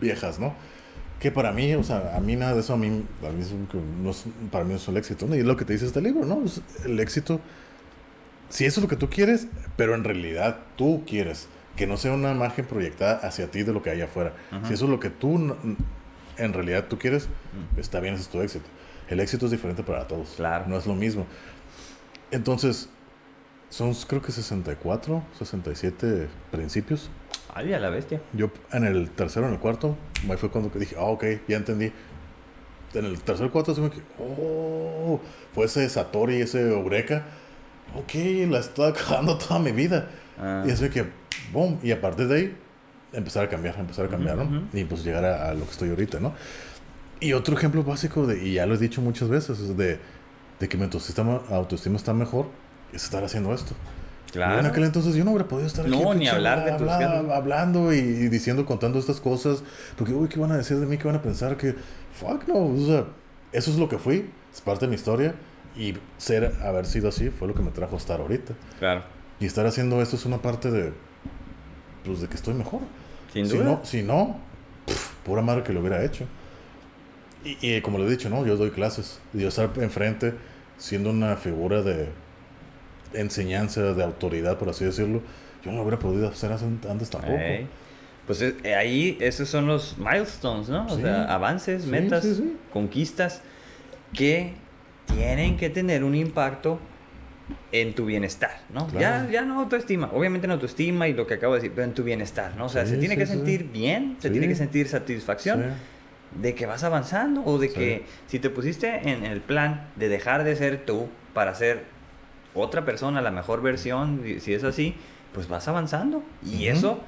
viejas, 0.00 0.38
¿no? 0.38 0.54
Que 1.20 1.30
para 1.30 1.50
mí, 1.52 1.74
o 1.74 1.82
sea, 1.82 2.14
a 2.16 2.20
mí 2.20 2.36
nada 2.36 2.54
de 2.54 2.60
eso, 2.60 2.74
a 2.74 2.76
mí, 2.76 3.04
para 3.20 3.32
mí, 3.32 3.40
es 3.42 3.50
no 3.52 4.10
es, 4.10 4.24
para 4.50 4.64
mí 4.64 4.70
no 4.72 4.76
es 4.76 4.86
el 4.88 4.96
éxito, 4.98 5.26
¿no? 5.26 5.34
Y 5.34 5.38
es 5.40 5.44
lo 5.46 5.56
que 5.56 5.64
te 5.64 5.72
dice 5.72 5.86
este 5.86 6.00
libro, 6.02 6.26
¿no? 6.26 6.42
El 6.84 7.00
éxito, 7.00 7.40
si 8.50 8.64
eso 8.66 8.80
es 8.80 8.82
lo 8.82 8.88
que 8.88 8.96
tú 8.96 9.08
quieres, 9.08 9.46
pero 9.76 9.94
en 9.94 10.04
realidad 10.04 10.58
tú 10.76 11.04
quieres, 11.06 11.48
que 11.76 11.86
no 11.86 11.96
sea 11.96 12.12
una 12.12 12.32
imagen 12.32 12.64
proyectada 12.66 13.16
hacia 13.26 13.50
ti 13.50 13.62
de 13.62 13.72
lo 13.72 13.82
que 13.82 13.90
hay 13.90 14.00
afuera. 14.02 14.34
Si 14.66 14.74
eso 14.74 14.84
es 14.84 14.90
lo 14.90 15.00
que 15.00 15.10
tú, 15.10 15.56
en 16.38 16.52
realidad 16.52 16.84
tú 16.88 16.98
quieres, 16.98 17.28
Mm. 17.74 17.80
está 17.80 18.00
bien, 18.00 18.14
ese 18.14 18.22
es 18.24 18.28
tu 18.28 18.40
éxito. 18.40 18.66
El 19.08 19.20
éxito 19.20 19.46
es 19.46 19.52
diferente 19.52 19.82
para 19.82 20.06
todos. 20.06 20.34
Claro. 20.36 20.64
No 20.68 20.76
es 20.76 20.86
lo 20.86 20.94
mismo. 20.94 21.26
Entonces, 22.30 22.88
son 23.68 23.94
creo 24.06 24.20
que 24.22 24.32
64, 24.32 25.22
67 25.38 26.28
principios. 26.50 27.10
Ay, 27.54 27.72
a 27.72 27.78
la 27.78 27.90
bestia. 27.90 28.20
Yo 28.32 28.50
en 28.72 28.84
el 28.84 29.10
tercero, 29.10 29.46
en 29.46 29.54
el 29.54 29.58
cuarto, 29.58 29.96
ahí 30.28 30.36
fue 30.36 30.50
cuando 30.50 30.70
dije, 30.78 30.96
ah, 30.98 31.04
ok, 31.04 31.24
ya 31.48 31.56
entendí. 31.56 31.92
En 32.94 33.04
el 33.04 33.20
tercer 33.20 33.50
cuarto, 33.50 33.74
se 33.74 33.80
me 33.80 33.90
oh, 34.18 35.20
fue 35.54 35.66
ese 35.66 35.88
Satori, 35.88 36.40
ese 36.40 36.60
Eureka. 36.60 37.24
Ok, 37.94 38.14
la 38.48 38.60
estaba 38.60 38.92
cagando 38.94 39.38
toda 39.38 39.58
mi 39.58 39.72
vida. 39.72 40.08
Ah. 40.38 40.64
Y 40.66 40.70
así 40.70 40.88
que, 40.88 41.06
boom, 41.52 41.78
y 41.82 41.92
a 41.92 42.00
partir 42.00 42.28
de 42.28 42.36
ahí, 42.36 42.56
empezar 43.12 43.44
a 43.44 43.48
cambiar, 43.48 43.78
empezar 43.78 44.06
a 44.06 44.08
cambiar, 44.08 44.36
¿no? 44.36 44.44
Ujú, 44.44 44.56
ujú. 44.56 44.78
Y 44.78 44.84
pues 44.84 45.04
llegar 45.04 45.24
a, 45.24 45.50
a 45.50 45.54
lo 45.54 45.64
que 45.64 45.70
estoy 45.70 45.90
ahorita, 45.90 46.20
¿no? 46.20 46.34
Y 47.20 47.32
otro 47.32 47.56
ejemplo 47.56 47.82
básico, 47.82 48.26
de, 48.26 48.42
y 48.44 48.54
ya 48.54 48.66
lo 48.66 48.74
he 48.74 48.78
dicho 48.78 49.00
muchas 49.00 49.28
veces, 49.28 49.58
es 49.58 49.76
de, 49.76 49.98
de 50.60 50.68
que 50.68 50.76
mi 50.76 50.84
autoestima, 50.84 51.40
autoestima 51.48 51.96
está 51.96 52.12
mejor, 52.12 52.46
es 52.92 53.04
estar 53.04 53.24
haciendo 53.24 53.54
esto. 53.54 53.74
Y 54.34 54.38
en 54.38 54.66
aquel 54.66 54.84
entonces 54.84 55.14
yo 55.14 55.24
no 55.24 55.30
hubiera 55.30 55.48
podido 55.48 55.66
estar 55.66 55.88
No, 55.88 55.96
aquí. 55.96 56.04
ni 56.04 56.12
pinche, 56.12 56.30
hablar 56.30 56.64
de 56.64 56.72
tus 56.72 56.88
habla-. 56.88 57.36
Hablando 57.36 57.92
y, 57.94 57.98
y 57.98 58.28
diciendo, 58.28 58.66
contando 58.66 58.98
estas 58.98 59.20
cosas. 59.20 59.62
Porque, 59.96 60.12
uy, 60.12 60.28
¿qué 60.28 60.38
van 60.38 60.52
a 60.52 60.56
decir 60.56 60.78
de 60.78 60.86
mí? 60.86 60.98
¿Qué 60.98 61.04
van 61.04 61.16
a 61.16 61.22
pensar? 61.22 61.56
Que, 61.56 61.74
fuck, 62.12 62.46
no. 62.48 62.66
O 62.66 62.76
sea, 62.86 63.04
eso 63.52 63.70
es 63.70 63.78
lo 63.78 63.88
que 63.88 63.98
fui. 63.98 64.30
Es 64.52 64.60
parte 64.60 64.84
de 64.86 64.90
mi 64.90 64.96
historia. 64.96 65.34
Y 65.76 65.94
ser, 66.18 66.54
haber 66.62 66.86
sido 66.86 67.08
así 67.08 67.30
fue 67.30 67.48
lo 67.48 67.54
que 67.54 67.62
me 67.62 67.70
trajo 67.70 67.94
a 67.94 67.98
estar 67.98 68.20
ahorita. 68.20 68.54
Claro. 68.78 69.02
Y 69.40 69.46
estar 69.46 69.66
haciendo 69.66 70.00
esto 70.02 70.16
es 70.16 70.24
una 70.26 70.38
parte 70.38 70.70
de, 70.70 70.92
pues, 72.04 72.20
de 72.20 72.28
que 72.28 72.34
estoy 72.34 72.54
mejor. 72.54 72.80
Sin 73.32 73.46
si 73.46 73.56
duda. 73.56 73.64
no, 73.64 73.80
si 73.84 74.02
no, 74.02 74.38
pura 75.24 75.42
madre 75.42 75.62
que 75.62 75.72
lo 75.72 75.80
hubiera 75.80 76.02
hecho. 76.04 76.24
Y, 77.44 77.58
y 77.60 77.80
como 77.82 77.98
lo 77.98 78.06
he 78.06 78.10
dicho, 78.10 78.28
¿no? 78.30 78.44
Yo 78.46 78.56
doy 78.56 78.70
clases. 78.70 79.20
Y 79.34 79.40
yo 79.40 79.48
estar 79.48 79.70
enfrente, 79.76 80.34
siendo 80.78 81.10
una 81.10 81.36
figura 81.36 81.82
de 81.82 82.08
enseñanza, 83.14 83.82
de 83.94 84.02
autoridad, 84.02 84.58
por 84.58 84.68
así 84.68 84.84
decirlo, 84.84 85.22
yo 85.64 85.70
no 85.72 85.78
lo 85.78 85.82
hubiera 85.82 85.98
podido 85.98 86.28
hacer 86.28 86.52
hace- 86.52 86.64
antes 86.88 87.10
tampoco. 87.10 87.36
Ey. 87.38 87.66
Pues 88.26 88.40
es- 88.42 88.54
eh, 88.64 88.74
ahí 88.74 89.16
esos 89.20 89.48
son 89.48 89.66
los 89.66 89.96
milestones, 89.98 90.68
¿no? 90.68 90.86
O 90.86 90.96
Sí. 90.96 91.02
sea, 91.02 91.24
avances, 91.32 91.84
Sí, 91.84 91.88
metas, 91.90 92.24
sí, 92.24 92.56
conquistas 92.72 93.42
que 94.12 94.54
tienen 95.06 95.56
que 95.56 95.70
tener 95.70 96.02
un 96.02 96.14
impacto 96.14 96.80
en 97.70 97.94
tu 97.94 98.06
bienestar, 98.06 98.50
¿no? 98.72 98.88
Ya, 98.88 98.98
Claro. 98.98 99.30
ya 99.30 99.42
no 99.42 99.60
autoestima, 99.60 100.10
obviamente 100.12 100.46
en 100.46 100.50
autoestima 100.50 101.06
y 101.06 101.12
lo 101.14 101.26
que 101.28 101.34
acabo 101.34 101.54
de 101.54 101.60
decir, 101.60 101.72
pero 101.74 101.86
en 101.86 101.94
tu 101.94 102.02
bienestar, 102.02 102.56
¿no? 102.56 102.66
O 102.66 102.68
sea, 102.68 102.84
se 102.86 102.96
tiene 102.96 103.16
que 103.16 103.26
sentir 103.26 103.70
bien, 103.72 104.16
se 104.18 104.30
tiene 104.30 104.48
que 104.48 104.56
sentir 104.56 104.88
satisfacción 104.88 105.64
de 106.40 106.54
que 106.56 106.66
vas 106.66 106.82
avanzando 106.82 107.42
o 107.44 107.58
de 107.58 107.70
que 107.70 108.04
si 108.26 108.40
te 108.40 108.50
pusiste 108.50 109.08
en 109.08 109.24
el 109.24 109.40
plan 109.40 109.88
de 109.94 110.08
dejar 110.08 110.42
de 110.42 110.56
ser 110.56 110.84
tú 110.84 111.06
para 111.34 111.54
ser 111.54 111.84
otra 112.56 112.84
persona, 112.84 113.20
la 113.22 113.30
mejor 113.30 113.62
versión, 113.62 114.22
si 114.40 114.54
es 114.54 114.64
así, 114.64 114.94
pues 115.32 115.48
vas 115.48 115.68
avanzando. 115.68 116.22
Y 116.44 116.66
eso 116.68 117.00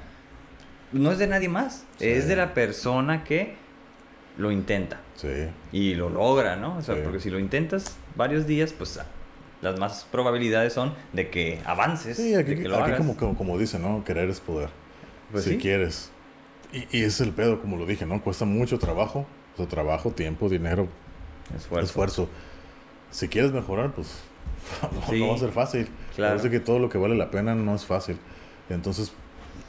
no 0.91 1.11
es 1.11 1.17
de 1.17 1.27
nadie 1.27 1.49
más, 1.49 1.85
Sí. 1.97 2.07
es 2.07 2.27
de 2.27 2.35
la 2.35 2.53
persona 2.53 3.23
que 3.23 3.55
lo 4.37 4.51
intenta 4.51 5.01
Sí. 5.15 5.27
y 5.71 5.95
lo 5.95 6.09
logra, 6.09 6.55
¿no? 6.55 6.77
O 6.77 6.81
sea, 6.81 6.95
Sí. 6.95 7.01
porque 7.03 7.19
si 7.19 7.29
lo 7.29 7.39
intentas 7.39 7.97
varios 8.15 8.47
días, 8.47 8.71
pues 8.73 8.99
las 9.61 9.77
más 9.79 10.07
probabilidades 10.11 10.71
son 10.73 10.93
de 11.13 11.29
que 11.29 11.59
avances, 11.65 12.15
Sí, 12.17 12.33
aquí, 12.35 12.55
de 12.55 12.61
que 12.63 12.69
lo 12.69 12.75
aquí 12.77 12.85
hagas. 12.85 12.97
como, 12.99 13.17
como, 13.17 13.37
como 13.37 13.57
dicen, 13.57 13.81
¿no? 13.81 14.03
Querer 14.05 14.29
es 14.29 14.39
poder. 14.39 14.69
Pues 15.31 15.43
si 15.43 15.57
quieres. 15.57 16.11
Y, 16.71 16.97
y 16.97 17.03
es 17.03 17.19
el 17.19 17.31
pedo, 17.31 17.59
como 17.61 17.75
lo 17.77 17.85
dije, 17.85 18.05
¿no? 18.05 18.21
Cuesta 18.21 18.45
mucho 18.45 18.79
trabajo. 18.79 19.25
O 19.55 19.57
sea, 19.57 19.67
trabajo, 19.67 20.11
tiempo, 20.11 20.47
dinero, 20.49 20.87
Esfuerzo. 21.55 21.85
esfuerzo. 21.85 22.29
Si 23.11 23.27
quieres 23.27 23.51
mejorar, 23.51 23.91
pues 23.91 24.21
Sí, 25.09 25.19
no 25.19 25.29
va 25.29 25.35
a 25.35 25.37
ser 25.39 25.51
fácil. 25.51 25.87
claro. 26.15 26.35
Parece 26.37 26.49
que 26.49 26.59
todo 26.59 26.79
lo 26.79 26.89
que 26.89 26.97
vale 26.97 27.15
la 27.15 27.31
pena 27.31 27.55
no 27.55 27.75
es 27.75 27.85
fácil. 27.85 28.17
Entonces, 28.69 29.11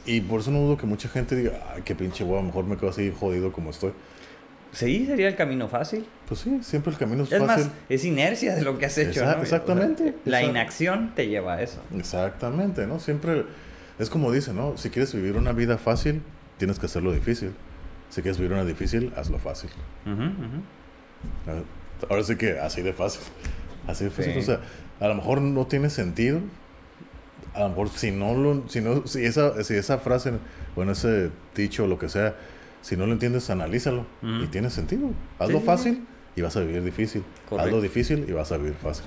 y 0.05 0.21
por 0.21 0.41
eso 0.41 0.51
no 0.51 0.59
dudo 0.59 0.77
que 0.77 0.85
mucha 0.85 1.09
gente 1.09 1.35
diga, 1.35 1.53
ay, 1.73 1.81
qué 1.83 1.95
pinche 1.95 2.23
huevo, 2.23 2.41
mejor 2.43 2.65
me 2.65 2.77
quedo 2.77 2.89
así 2.89 3.13
jodido 3.17 3.51
como 3.51 3.69
estoy. 3.71 3.93
Sí, 4.71 5.05
sería 5.05 5.27
el 5.27 5.35
camino 5.35 5.67
fácil. 5.67 6.05
Pues 6.27 6.39
sí, 6.39 6.59
siempre 6.61 6.93
el 6.93 6.97
camino 6.97 7.23
es, 7.23 7.31
Es 7.31 7.39
fácil. 7.43 7.65
más, 7.65 7.73
es 7.89 8.05
inercia 8.05 8.55
de 8.55 8.61
lo 8.61 8.77
que 8.77 8.85
has 8.85 8.97
hecho. 8.97 9.29
Exactamente, 9.41 10.03
O 10.03 10.05
sea, 10.05 10.13
la 10.25 10.43
inacción 10.43 11.11
te 11.13 11.27
lleva 11.27 11.55
a 11.55 11.61
eso. 11.61 11.81
Exactamente, 11.97 12.87
¿no? 12.87 12.99
Siempre 12.99 13.43
es 13.99 14.09
como 14.09 14.31
dice, 14.31 14.53
¿no? 14.53 14.77
Si 14.77 14.89
quieres 14.89 15.13
vivir 15.13 15.35
una 15.35 15.51
vida 15.51 15.77
fácil, 15.77 16.21
tienes 16.57 16.79
que 16.79 16.85
hacerlo 16.85 17.11
difícil. 17.11 17.51
Si 18.09 18.21
quieres 18.21 18.37
vivir 18.37 18.53
una 18.53 18.63
difícil, 18.63 19.11
hazlo 19.17 19.39
fácil. 19.39 19.69
Ah, 21.47 21.61
Ahora 22.09 22.23
sí 22.23 22.35
que 22.35 22.59
así 22.59 22.81
de 22.81 22.93
fácil. 22.93 23.21
Así 23.87 24.05
de 24.05 24.09
fácil. 24.09 24.33
Sí. 24.33 24.39
O 24.39 24.41
sea, 24.41 24.59
a 25.01 25.07
lo 25.09 25.15
mejor 25.15 25.41
no 25.41 25.65
tiene 25.67 25.89
sentido 25.89 26.39
a 27.53 27.59
lo 27.61 27.69
mejor 27.69 27.89
si 27.89 28.11
no 28.11 28.33
lo, 28.33 28.63
si 28.69 28.79
no, 28.79 29.05
si 29.05 29.25
esa, 29.25 29.61
si 29.65 29.73
esa 29.73 29.97
frase, 29.97 30.31
bueno, 30.73 30.93
ese 30.93 31.31
dicho 31.53 31.83
o 31.83 31.87
lo 31.87 31.99
que 31.99 32.07
sea, 32.07 32.33
si 32.81 32.95
no 32.95 33.05
lo 33.05 33.11
entiendes, 33.11 33.49
analízalo 33.49 34.05
y 34.21 34.47
tiene 34.47 34.69
sentido. 34.69 35.09
Hazlo 35.37 35.55
Sí, 35.55 35.59
sí, 35.59 35.65
fácil 35.65 36.07
y 36.37 36.41
vas 36.41 36.55
a 36.55 36.61
vivir 36.61 36.81
difícil. 36.81 37.23
Correcto. 37.49 37.67
Hazlo 37.67 37.81
difícil 37.81 38.25
y 38.29 38.31
vas 38.31 38.53
a 38.53 38.57
vivir 38.57 38.75
fácil. 38.75 39.05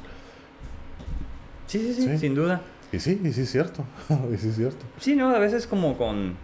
Sí, 1.66 1.78
sí, 1.78 1.94
sí, 1.94 2.02
Sí. 2.08 2.18
sin 2.18 2.34
duda. 2.34 2.60
Y 2.92 3.00
sí, 3.00 3.18
y 3.24 3.32
sí 3.32 3.40
es 3.42 3.50
cierto. 3.50 3.84
y 4.32 4.36
sí 4.36 4.48
es 4.48 4.56
cierto. 4.56 4.84
Sí, 5.00 5.16
¿no? 5.16 5.34
A 5.34 5.38
veces 5.38 5.66
como 5.66 5.96
con 5.96 6.34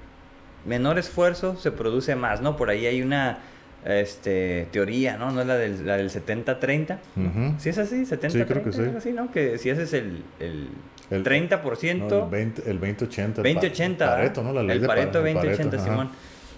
menor 0.64 0.98
esfuerzo 0.98 1.56
se 1.56 1.70
produce 1.70 2.16
más, 2.16 2.40
¿no? 2.40 2.56
Por 2.56 2.70
ahí 2.70 2.86
hay 2.86 3.02
una 3.02 3.38
este, 3.84 4.68
teoría, 4.72 5.16
¿no? 5.16 5.30
No 5.30 5.40
es 5.40 5.46
la 5.46 5.56
del, 5.56 5.86
la 5.86 5.96
del 5.96 6.10
70-30. 6.10 6.98
Ujú. 7.16 7.54
¿Sí 7.58 7.68
es 7.70 7.78
así? 7.78 8.04
¿70-30? 8.04 8.30
Sí, 8.30 8.44
creo 8.44 8.62
que 8.64 8.72
sí. 8.72 8.82
así, 8.96 9.12
¿no? 9.12 9.30
Que 9.30 9.58
si 9.58 9.70
haces 9.70 9.92
el, 9.94 10.22
el, 10.38 10.68
El- 11.10 11.24
30%, 11.24 11.96
No, 12.08 12.24
el 12.24 12.30
20, 12.30 12.70
el 12.70 12.80
20-80. 12.80 13.44
el 13.44 13.54
pa- 13.54 13.60
20-80. 13.62 13.96
Pareto, 13.98 14.42
¿no? 14.42 14.52
La 14.52 14.62
ley 14.62 14.78
el 14.78 14.86
Pareto 14.86 15.24
el 15.26 15.34
20-80, 15.36 15.74
ajá. 15.74 15.84
Simón. 15.84 16.10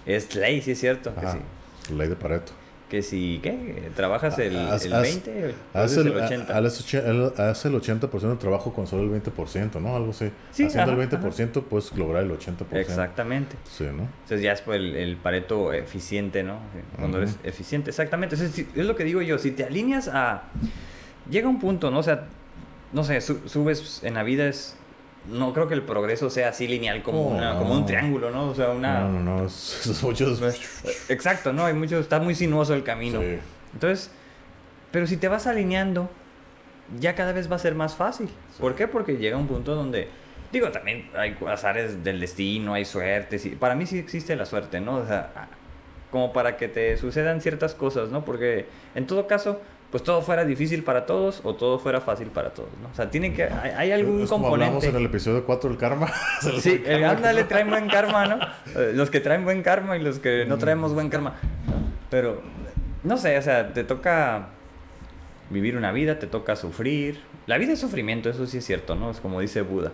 Es 0.05 0.35
ley, 0.35 0.61
sí 0.61 0.71
es 0.71 0.79
cierto. 0.79 1.13
Que 1.15 1.25
Ajá, 1.25 1.33
sí. 1.33 1.91
La 1.91 1.97
ley 1.99 2.07
de 2.09 2.15
Pareto. 2.15 2.51
Que 2.93 3.01
si, 3.01 3.39
¿qué? 3.41 3.89
¿Trabajas 3.95 4.37
el, 4.37 4.55
Haz- 4.55 4.85
el 4.85 4.93
haz- 4.93 5.01
20 5.01 5.45
o 5.45 5.77
Haz 5.79 5.85
haces 5.85 5.97
el, 5.97 6.07
el 6.11 6.17
80? 6.19 6.53
a- 6.53 6.57
haz 6.59 6.93
el- 6.93 7.33
haz 7.41 7.65
el 7.65 7.73
80% 7.73 8.29
de 8.29 8.35
trabajo 8.35 8.71
con 8.71 8.85
solo 8.85 9.01
el 9.01 9.09
20%, 9.23 9.81
¿no? 9.81 9.95
Algo 9.95 10.11
así. 10.11 10.29
Sí, 10.51 10.65
Haciendo 10.65 10.91
ajá, 10.91 11.01
el 11.01 11.09
20% 11.09 11.63
puedes 11.63 11.91
lograr 11.97 12.21
el 12.23 12.29
80%. 12.29 12.65
Exactamente. 12.77 13.55
Sí, 13.67 13.85
¿no? 13.85 14.03
Entonces 14.03 14.43
ya 14.43 14.51
es 14.51 14.61
el, 14.67 14.95
el 14.95 15.17
pareto 15.17 15.73
eficiente, 15.73 16.43
¿no? 16.43 16.59
Cuando 16.99 17.17
eres 17.17 17.35
eficiente, 17.43 17.89
exactamente. 17.89 18.35
Entonces, 18.35 18.67
es 18.75 18.85
lo 18.85 18.95
que 18.95 19.05
digo 19.05 19.23
yo, 19.23 19.39
si 19.39 19.49
te 19.49 19.63
alineas 19.63 20.07
a... 20.07 20.43
Llega 21.31 21.49
un 21.49 21.59
punto, 21.59 21.89
¿no? 21.89 21.97
O 21.97 22.03
sea, 22.03 22.25
no 22.91 23.03
sé, 23.03 23.21
su- 23.21 23.49
subes 23.49 24.01
en 24.03 24.13
la 24.13 24.21
vida 24.21 24.45
es... 24.47 24.75
No 25.29 25.53
creo 25.53 25.67
que 25.69 25.73
el 25.73 25.83
progreso 25.83 26.29
sea 26.29 26.49
así 26.49 26.67
lineal 26.67 27.01
como, 27.01 27.27
Oh, 27.27 27.35
una- 27.35 27.57
como 27.57 27.73
un 27.75 27.85
triángulo, 27.85 28.29
¿no? 28.29 28.49
O 28.49 28.55
sea, 28.55 28.69
una... 28.69 29.01
No, 29.01 29.19
no, 29.21 29.37
no. 29.37 29.45
Es, 29.45 29.99
muchos. 30.03 30.41
Exacto, 31.09 31.53
¿no? 31.53 31.65
Hay 31.65 31.73
mucho... 31.73 31.97
Está 31.99 32.19
muy 32.19 32.35
sinuoso 32.35 32.73
el 32.73 32.83
camino. 32.83 33.21
Sí. 33.21 33.37
Entonces, 33.73 34.11
pero 34.91 35.07
si 35.07 35.15
te 35.17 35.27
vas 35.29 35.47
alineando, 35.47 36.09
ya 36.99 37.15
cada 37.15 37.31
vez 37.31 37.49
va 37.51 37.55
a 37.55 37.59
ser 37.59 37.73
más 37.73 37.95
fácil. 37.95 38.29
¿Por 38.59 38.75
qué? 38.75 38.87
Porque 38.87 39.17
llega 39.17 39.37
un 39.37 39.47
punto 39.47 39.75
donde, 39.75 40.09
digo, 40.51 40.69
también 40.71 41.09
hay 41.15 41.35
azares 41.47 42.03
del 42.03 42.19
destino, 42.19 42.73
hay 42.73 42.83
suertes. 42.83 43.45
Y 43.45 43.51
para 43.51 43.75
mí 43.75 43.85
sí 43.85 43.97
existe 43.99 44.35
la 44.35 44.45
suerte, 44.45 44.81
¿no? 44.81 44.97
O 44.97 45.07
sea, 45.07 45.47
como 46.11 46.33
para 46.33 46.57
que 46.57 46.67
te 46.67 46.97
sucedan 46.97 47.39
ciertas 47.41 47.73
cosas, 47.73 48.09
¿no? 48.09 48.25
Porque 48.25 48.67
en 48.93 49.07
todo 49.07 49.25
caso, 49.25 49.61
pues 49.93 50.03
todo 50.03 50.23
fuera 50.23 50.43
difícil 50.43 50.83
para 50.83 51.05
todos 51.05 51.41
o 51.43 51.53
todo 51.53 51.77
fuera 51.77 52.01
fácil 52.01 52.29
para 52.29 52.49
todos, 52.51 52.69
¿no? 52.81 52.89
O 52.91 52.95
sea, 52.95 53.11
tiene 53.11 53.31
que, 53.31 53.43
hay, 53.43 53.69
hay 53.77 53.91
algún 53.91 54.23
Es 54.23 54.29
como 54.29 54.47
hablamos 54.47 54.73
componente. 54.83 54.97
en 54.97 55.03
el 55.03 55.05
episodio 55.07 55.45
4 55.45 55.69
del 55.69 55.77
karma. 55.77 56.11
Sí, 56.59 56.81
el 56.83 57.01
karma. 57.01 57.09
ándale 57.11 57.43
traen 57.43 57.69
buen 57.69 57.87
karma, 57.87 58.25
¿no? 58.25 58.39
Los 58.93 59.11
que 59.11 59.19
traen 59.19 59.43
buen 59.45 59.61
karma 59.61 59.95
y 59.95 60.01
los 60.01 60.17
que 60.17 60.45
no 60.47 60.57
traemos 60.57 60.95
buen 60.95 61.09
karma. 61.09 61.35
Pero, 62.09 62.41
no 63.03 63.17
sé, 63.17 63.37
o 63.37 63.41
sea, 63.43 63.71
te 63.71 63.83
toca 63.83 64.47
vivir 65.51 65.77
una 65.77 65.91
vida, 65.91 66.17
te 66.17 66.25
toca 66.25 66.55
sufrir. 66.55 67.19
La 67.45 67.59
vida 67.59 67.73
es 67.73 67.79
sufrimiento, 67.79 68.31
eso 68.31 68.47
sí 68.47 68.57
es 68.57 68.65
cierto, 68.65 68.95
¿no? 68.95 69.11
Es 69.11 69.19
como 69.19 69.41
dice 69.41 69.61
Buda. 69.61 69.91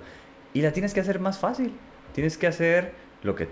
Y 0.53 0.61
la 0.61 0.71
tienes 0.71 0.93
que 0.93 1.01
hacer 1.01 1.19
más 1.19 1.39
fácil. 1.39 1.73
Tienes 2.13 2.37
que 2.37 2.47
hacer 2.47 2.93
lo 3.23 3.35
que 3.35 3.49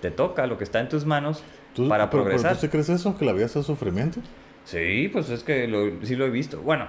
te 0.00 0.12
toca, 0.12 0.46
lo 0.46 0.58
que 0.58 0.64
está 0.64 0.78
en 0.78 0.88
tus 0.88 1.04
manos 1.06 1.42
¿Tú- 1.74 1.88
para 1.88 2.08
pero- 2.08 2.22
pero 2.22 2.34
progresar. 2.36 2.54
¿Tú 2.54 2.60
sí 2.60 2.68
crees 2.68 2.88
eso? 2.88 3.18
¿Que 3.18 3.24
la 3.24 3.32
vida 3.32 3.48
sea 3.48 3.64
sufrimiento? 3.64 4.20
Sí, 4.64 5.08
pues 5.12 5.28
es 5.30 5.42
que 5.42 5.66
lo- 5.68 6.04
sí 6.04 6.14
lo 6.16 6.24
he 6.26 6.30
visto. 6.30 6.60
Bueno, 6.60 6.86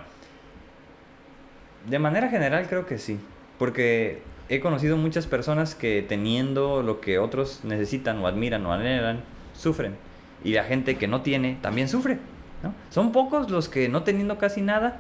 de 1.90 2.00
manera 2.00 2.30
general 2.30 2.68
creo 2.68 2.86
que 2.86 2.98
sí. 2.98 3.20
Porque 3.58 4.22
he 4.50 4.60
conocido 4.60 4.98
muchas 4.98 5.28
personas 5.28 5.76
que 5.76 6.02
teniendo 6.08 6.84
lo 6.84 7.02
que 7.02 7.20
otros 7.20 7.62
necesitan 7.64 8.20
o 8.20 8.28
admiran 8.28 8.66
o 8.66 8.74
anhelan, 8.74 9.22
sufren. 9.54 9.96
Y 10.44 10.54
la 10.54 10.64
gente 10.66 10.98
que 10.98 11.08
no 11.08 11.22
tiene 11.22 11.58
también 11.62 11.88
sufre. 11.90 12.18
¿no? 12.62 12.74
Son 12.90 13.12
pocos 13.12 13.50
los 13.50 13.70
que 13.70 13.90
no 13.90 14.04
teniendo 14.04 14.38
casi 14.38 14.62
nada, 14.62 15.00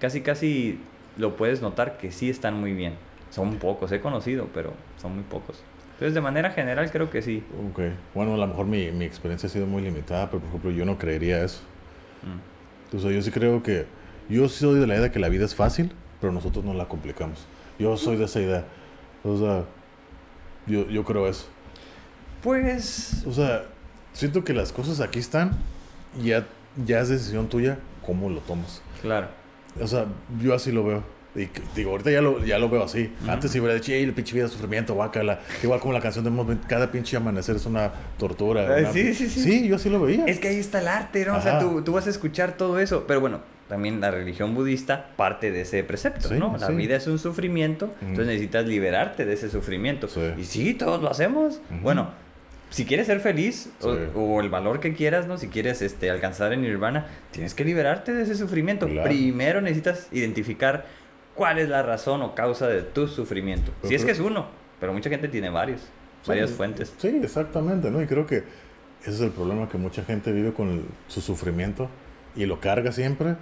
casi 0.00 0.20
casi 0.20 0.78
lo 1.16 1.36
puedes 1.36 1.62
notar 1.62 1.96
que 1.98 2.10
sí 2.12 2.30
están 2.30 2.58
muy 2.60 2.72
bien. 2.72 2.94
Son 3.30 3.56
pocos, 3.56 3.90
he 3.92 4.00
conocido, 4.00 4.48
pero 4.54 4.72
son 5.00 5.14
muy 5.14 5.24
pocos. 5.24 5.62
Entonces 5.94 6.14
de 6.14 6.20
manera 6.20 6.50
general 6.50 6.90
creo 6.90 7.10
que 7.10 7.22
sí. 7.22 7.42
Ok. 7.70 7.80
Bueno, 8.14 8.34
a 8.34 8.36
lo 8.36 8.46
mejor 8.46 8.66
mi, 8.66 8.90
mi 8.90 9.04
experiencia 9.04 9.48
ha 9.48 9.50
sido 9.50 9.66
muy 9.66 9.82
limitada, 9.82 10.26
pero 10.26 10.40
por 10.40 10.48
ejemplo, 10.48 10.70
yo 10.70 10.84
no 10.84 10.98
creería 10.98 11.42
eso. 11.44 11.60
Mm. 12.22 12.98
Sea, 12.98 13.10
yo 13.10 13.22
sí 13.22 13.30
creo 13.30 13.62
que. 13.62 13.86
Yo 14.28 14.48
soy 14.48 14.80
de 14.80 14.86
la 14.86 14.94
idea 14.94 15.04
de 15.04 15.10
que 15.10 15.18
la 15.18 15.28
vida 15.28 15.44
es 15.44 15.54
fácil, 15.54 15.92
pero 16.20 16.32
nosotros 16.32 16.64
no 16.64 16.72
la 16.74 16.86
complicamos. 16.86 17.46
Yo 17.78 17.96
soy 17.96 18.16
de 18.16 18.24
esa 18.24 18.40
idea. 18.40 18.64
O 19.22 19.36
sea, 19.36 19.64
yo, 20.66 20.88
yo 20.88 21.04
creo 21.04 21.28
eso. 21.28 21.46
Pues 22.42 23.24
O 23.26 23.32
sea, 23.32 23.64
siento 24.12 24.44
que 24.44 24.52
las 24.52 24.72
cosas 24.72 25.00
aquí 25.00 25.18
están 25.18 25.52
y 26.18 26.28
ya, 26.28 26.46
ya 26.84 27.00
es 27.00 27.08
decisión 27.08 27.48
tuya 27.48 27.78
cómo 28.04 28.28
lo 28.30 28.40
tomas. 28.40 28.82
claro. 29.00 29.28
O 29.80 29.86
sea, 29.88 30.06
yo 30.40 30.54
así 30.54 30.70
lo 30.70 30.84
veo. 30.84 31.02
Y 31.36 31.48
digo, 31.74 31.90
ahorita 31.90 32.10
ya 32.12 32.20
lo, 32.20 32.44
ya 32.44 32.58
lo 32.58 32.68
veo 32.68 32.84
así. 32.84 33.12
Antes 33.26 33.50
sí 33.50 33.58
hubiera 33.58 33.74
dicho, 33.74 33.90
ey, 33.92 34.04
el 34.04 34.12
pinche 34.12 34.34
vida 34.34 34.44
es 34.46 34.52
sufrimiento, 34.52 34.94
guácala. 34.94 35.40
Igual 35.62 35.80
como 35.80 35.92
la 35.92 36.00
canción 36.00 36.24
de 36.24 36.56
cada 36.68 36.92
pinche 36.92 37.16
amanecer 37.16 37.56
es 37.56 37.66
una 37.66 37.90
tortura. 38.18 38.64
Una- 38.78 38.92
sí, 38.92 39.14
sí, 39.14 39.28
sí. 39.28 39.40
Sí, 39.40 39.68
yo 39.68 39.76
así 39.76 39.90
lo 39.90 40.00
veía. 40.00 40.24
Es 40.26 40.38
que 40.38 40.48
ahí 40.48 40.56
está 40.58 40.78
el 40.80 40.86
arte, 40.88 41.24
¿no? 41.26 41.36
O 41.36 41.40
sea, 41.42 41.58
tú, 41.58 41.82
tú 41.82 41.92
vas 41.92 42.06
a 42.06 42.10
escuchar 42.10 42.56
todo 42.56 42.78
eso. 42.78 43.04
Pero 43.08 43.20
bueno, 43.20 43.40
también 43.68 44.00
la 44.00 44.10
religión 44.12 44.54
budista 44.54 45.08
parte 45.16 45.50
de 45.50 45.62
ese 45.62 45.82
precepto, 45.82 46.28
Sí, 46.28 46.34
¿no? 46.38 46.56
La 46.56 46.68
sí. 46.68 46.74
vida 46.74 46.94
es 46.96 47.06
un 47.08 47.18
sufrimiento, 47.18 47.90
entonces 48.00 48.26
necesitas 48.26 48.66
liberarte 48.66 49.24
de 49.24 49.32
ese 49.32 49.50
sufrimiento. 49.50 50.06
Sí. 50.06 50.20
Y 50.38 50.44
sí, 50.44 50.74
todos 50.74 51.02
lo 51.02 51.10
hacemos. 51.10 51.60
Bueno, 51.82 52.10
si 52.70 52.84
quieres 52.84 53.06
ser 53.08 53.18
feliz 53.20 53.70
o, 53.80 53.94
Sí. 53.94 54.00
o 54.14 54.40
el 54.40 54.50
valor 54.50 54.78
que 54.80 54.92
quieras, 54.94 55.26
¿no? 55.26 55.38
Si 55.38 55.48
quieres 55.48 55.80
este, 55.82 56.10
alcanzar 56.10 56.52
el 56.52 56.62
nirvana, 56.62 57.06
tienes 57.32 57.54
que 57.54 57.64
liberarte 57.64 58.12
de 58.12 58.22
ese 58.22 58.34
sufrimiento. 58.36 58.86
Claro. 58.86 59.08
Primero 59.08 59.60
necesitas 59.60 60.08
identificar 60.12 60.86
cuál 61.34 61.58
es 61.58 61.68
la 61.68 61.82
razón 61.82 62.22
o 62.22 62.34
causa 62.34 62.66
de 62.68 62.82
tu 62.82 63.08
sufrimiento. 63.08 63.72
Si 63.82 63.94
es 63.94 64.04
que 64.04 64.12
es 64.12 64.20
uno, 64.20 64.46
pero 64.80 64.92
mucha 64.92 65.10
gente 65.10 65.28
tiene 65.28 65.50
varios, 65.50 65.82
varias 66.26 66.50
fuentes. 66.50 66.92
Sí, 66.98 67.08
exactamente, 67.22 67.90
¿no? 67.90 68.00
Y 68.02 68.06
creo 68.06 68.26
que 68.26 68.44
ese 69.02 69.10
es 69.10 69.20
el 69.20 69.30
problema 69.30 69.68
que 69.68 69.76
mucha 69.78 70.02
gente 70.04 70.32
vive 70.32 70.52
con 70.52 70.68
el- 70.70 70.84
su 71.08 71.20
sufrimiento 71.20 71.88
y 72.36 72.46
lo 72.46 72.58
carga 72.60 72.90
siempre. 72.92 73.36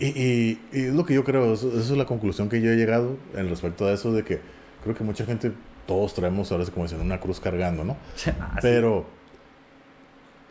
Y, 0.00 0.06
y- 0.06 0.60
y 0.72 0.80
es 0.86 0.94
lo 0.94 1.04
que 1.04 1.14
yo 1.14 1.24
creo, 1.24 1.52
eso, 1.54 1.68
eso 1.68 1.78
es 1.92 1.98
la 1.98 2.04
conclusión 2.06 2.48
que 2.48 2.60
yo 2.60 2.70
he 2.70 2.76
llegado 2.76 3.16
en 3.34 3.48
respecto 3.48 3.86
a 3.86 3.92
eso 3.92 4.12
de 4.12 4.24
que 4.24 4.40
creo 4.82 4.94
que 4.94 5.04
mucha 5.04 5.24
gente, 5.24 5.52
todos 5.86 6.14
traemos 6.14 6.50
ahora 6.52 6.64
sí 6.64 6.70
como 6.70 6.84
dicen, 6.84 7.00
una 7.00 7.20
cruz 7.20 7.40
cargando, 7.40 7.84
¿no? 7.84 7.96
Ah, 8.40 8.52
sí. 8.56 8.58
Pero 8.62 9.06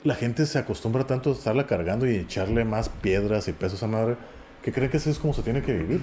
la 0.04 0.16
gente 0.16 0.46
se 0.46 0.58
acostumbra 0.60 1.06
tanto 1.06 1.32
a 1.32 1.34
estarla 1.34 1.66
cargando 1.68 2.08
y 2.10 2.16
echarle 2.16 2.64
más 2.66 2.90
piedras 2.90 3.48
y 3.48 3.54
pesos 3.54 3.82
a 3.84 3.88
madre 3.88 4.16
que 4.64 4.72
creen 4.72 4.90
que 4.90 4.98
así 4.98 5.10
es 5.10 5.20
como 5.20 5.34
se 5.34 5.42
tiene 5.42 5.62
que 5.62 5.74
vivir 5.74 6.02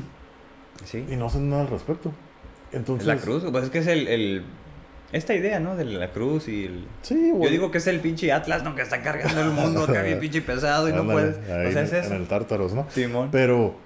Sí. 0.85 1.05
y 1.11 1.17
no 1.17 1.27
hacen 1.27 1.49
nada 1.51 1.63
al 1.63 1.69
respecto. 1.69 2.13
Es 2.71 2.79
Entonces, 2.79 3.07
la 3.07 3.17
cruz, 3.17 3.45
pues 3.51 3.65
es 3.65 3.71
que 3.71 3.79
es 3.79 3.87
el, 3.87 4.09
el- 4.09 4.45
esta 5.13 5.33
idea, 5.35 5.61
¿no? 5.61 5.77
De 5.77 5.85
la 5.85 6.11
cruz 6.11 6.49
y 6.49 6.65
el... 6.65 6.87
Sí, 7.03 7.29
Yo 7.31 7.37
güey. 7.37 7.51
digo 7.53 7.71
que 7.71 7.79
es 7.79 7.87
el 7.87 8.01
pinche 8.01 8.33
Atlas, 8.33 8.65
¿no? 8.65 8.75
Que 8.75 8.83
está 8.83 9.01
cargando 9.01 9.41
el 9.43 9.51
mundo 9.51 9.85
acá 9.85 10.03
bien 10.03 10.19
pinche 10.19 10.43
pesado 10.43 10.89
y 10.89 10.93
no 10.93 11.03
Ándale, 11.03 11.33
puedes. 11.33 11.51
ahí 11.51 11.67
O 11.69 11.73
sea, 11.73 11.81
en, 11.83 11.87
es 11.87 11.93
en 11.93 12.01
eso. 12.05 12.15
el 12.17 12.27
tártaros, 12.27 12.75
¿no? 12.75 12.87
Simón. 12.91 13.29
Pero, 13.31 13.77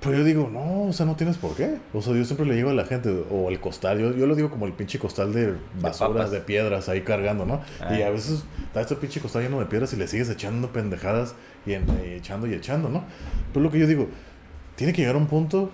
pero 0.00 0.18
yo 0.18 0.24
digo, 0.24 0.50
no, 0.52 0.82
o 0.82 0.92
sea, 0.92 1.06
no 1.06 1.16
tienes 1.16 1.38
por 1.38 1.56
qué. 1.56 1.76
O 1.94 2.02
sea, 2.02 2.12
yo 2.14 2.22
siempre 2.26 2.44
le 2.44 2.54
digo 2.56 2.68
a 2.68 2.74
la 2.74 2.84
gente, 2.84 3.08
o 3.30 3.48
el 3.48 3.58
costal, 3.58 3.98
yo, 3.98 4.12
yo 4.14 4.26
lo 4.26 4.34
digo 4.34 4.50
como 4.50 4.66
el 4.66 4.74
pinche 4.74 4.98
costal 4.98 5.32
de 5.32 5.54
basuras, 5.80 6.12
papas. 6.14 6.30
de, 6.30 6.40
piedras 6.40 6.90
ahí 6.90 7.00
cargando, 7.00 7.46
¿no? 7.46 7.62
Ah. 7.80 7.96
Y 7.98 8.02
a 8.02 8.10
veces 8.10 8.44
está 8.66 8.82
este 8.82 8.96
pinche 8.96 9.20
costal 9.20 9.44
lleno 9.44 9.60
de 9.60 9.64
piedras 9.66 9.94
y 9.94 9.96
le 9.96 10.06
sigues 10.08 10.28
echando 10.28 10.70
pendejadas 10.74 11.34
y, 11.64 11.72
en- 11.72 11.86
y 12.04 12.10
echando 12.16 12.46
y 12.46 12.52
echando, 12.52 12.90
¿no? 12.90 13.02
Pero 13.54 13.64
lo 13.64 13.70
que 13.70 13.78
yo 13.78 13.86
digo, 13.86 14.08
tiene 14.76 14.92
que 14.92 15.00
llegar 15.00 15.14
a 15.14 15.18
un 15.18 15.26
punto 15.26 15.70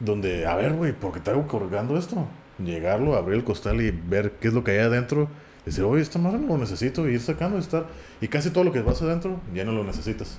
donde, 0.00 0.46
a 0.46 0.54
ver, 0.56 0.72
güey, 0.74 0.92
¿por 0.92 1.12
qué 1.12 1.20
traigo 1.20 1.46
cargando 1.46 1.96
esto? 1.98 2.26
Llegarlo, 2.58 3.16
abrir 3.16 3.38
el 3.38 3.44
costal 3.44 3.80
y 3.80 3.90
ver 3.90 4.32
qué 4.40 4.48
es 4.48 4.54
lo 4.54 4.64
que 4.64 4.72
hay 4.72 4.78
adentro. 4.78 5.28
Decir, 5.64 5.84
oye, 5.84 6.00
esta 6.02 6.18
madre 6.18 6.38
no 6.38 6.46
lo 6.48 6.58
necesito, 6.58 7.08
y 7.08 7.14
ir 7.14 7.20
sacando 7.20 7.56
y 7.56 7.60
estar. 7.60 7.86
Y 8.20 8.28
casi 8.28 8.50
todo 8.50 8.64
lo 8.64 8.72
que 8.72 8.82
vas 8.82 9.02
adentro 9.02 9.40
ya 9.54 9.64
no 9.64 9.72
lo 9.72 9.82
necesitas. 9.84 10.38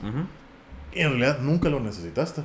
Y 0.93 1.01
en 1.01 1.09
realidad 1.09 1.39
nunca 1.41 1.69
lo 1.69 1.79
necesitaste. 1.79 2.41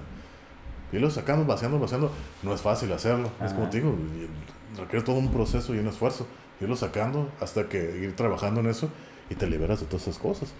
Irlo 0.92 1.08
sacando, 1.10 1.46
vaciando, 1.46 1.78
vaciando, 1.78 2.10
no 2.42 2.52
es 2.54 2.60
fácil 2.60 2.92
hacerlo. 2.92 3.30
Es 3.42 3.52
como 3.52 3.70
te 3.70 3.78
digo, 3.78 3.94
y- 3.96 4.78
requiere 4.80 5.04
todo 5.04 5.16
un 5.16 5.30
proceso 5.30 5.74
y 5.74 5.78
un 5.78 5.86
esfuerzo. 5.86 6.26
Irlo 6.60 6.76
sacando 6.76 7.30
hasta 7.40 7.68
que 7.68 7.98
ir 8.02 8.14
trabajando 8.16 8.60
en 8.60 8.66
eso 8.66 8.90
y 9.30 9.34
te 9.36 9.46
liberas 9.46 9.80
de 9.80 9.86
todas 9.86 10.02
esas 10.02 10.18
cosas. 10.18 10.52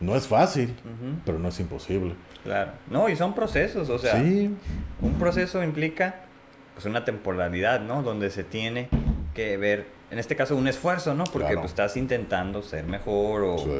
No 0.00 0.14
es 0.16 0.26
fácil, 0.28 0.74
pero 1.24 1.38
no 1.38 1.48
es 1.48 1.58
imposible. 1.60 2.14
Claro. 2.44 2.72
No, 2.90 3.08
y 3.08 3.16
son 3.16 3.34
procesos, 3.34 3.88
o 3.90 3.98
sea, 3.98 4.20
sí, 4.22 4.50
un 5.00 5.14
proceso 5.18 5.62
implica 5.62 6.20
pues 6.74 6.86
una 6.86 7.04
temporalidad, 7.04 7.80
¿no? 7.80 8.02
Donde 8.02 8.30
se 8.30 8.44
tiene 8.44 8.88
que 9.34 9.56
ver, 9.56 9.86
en 10.12 10.18
este 10.20 10.36
caso, 10.36 10.54
un 10.56 10.68
esfuerzo, 10.68 11.14
¿no? 11.14 11.24
Porque 11.24 11.46
Claro. 11.48 11.60
pues, 11.62 11.72
estás 11.72 11.96
intentando 11.96 12.62
ser 12.62 12.84
mejor 12.84 13.42
o 13.42 13.58
Sí. 13.58 13.70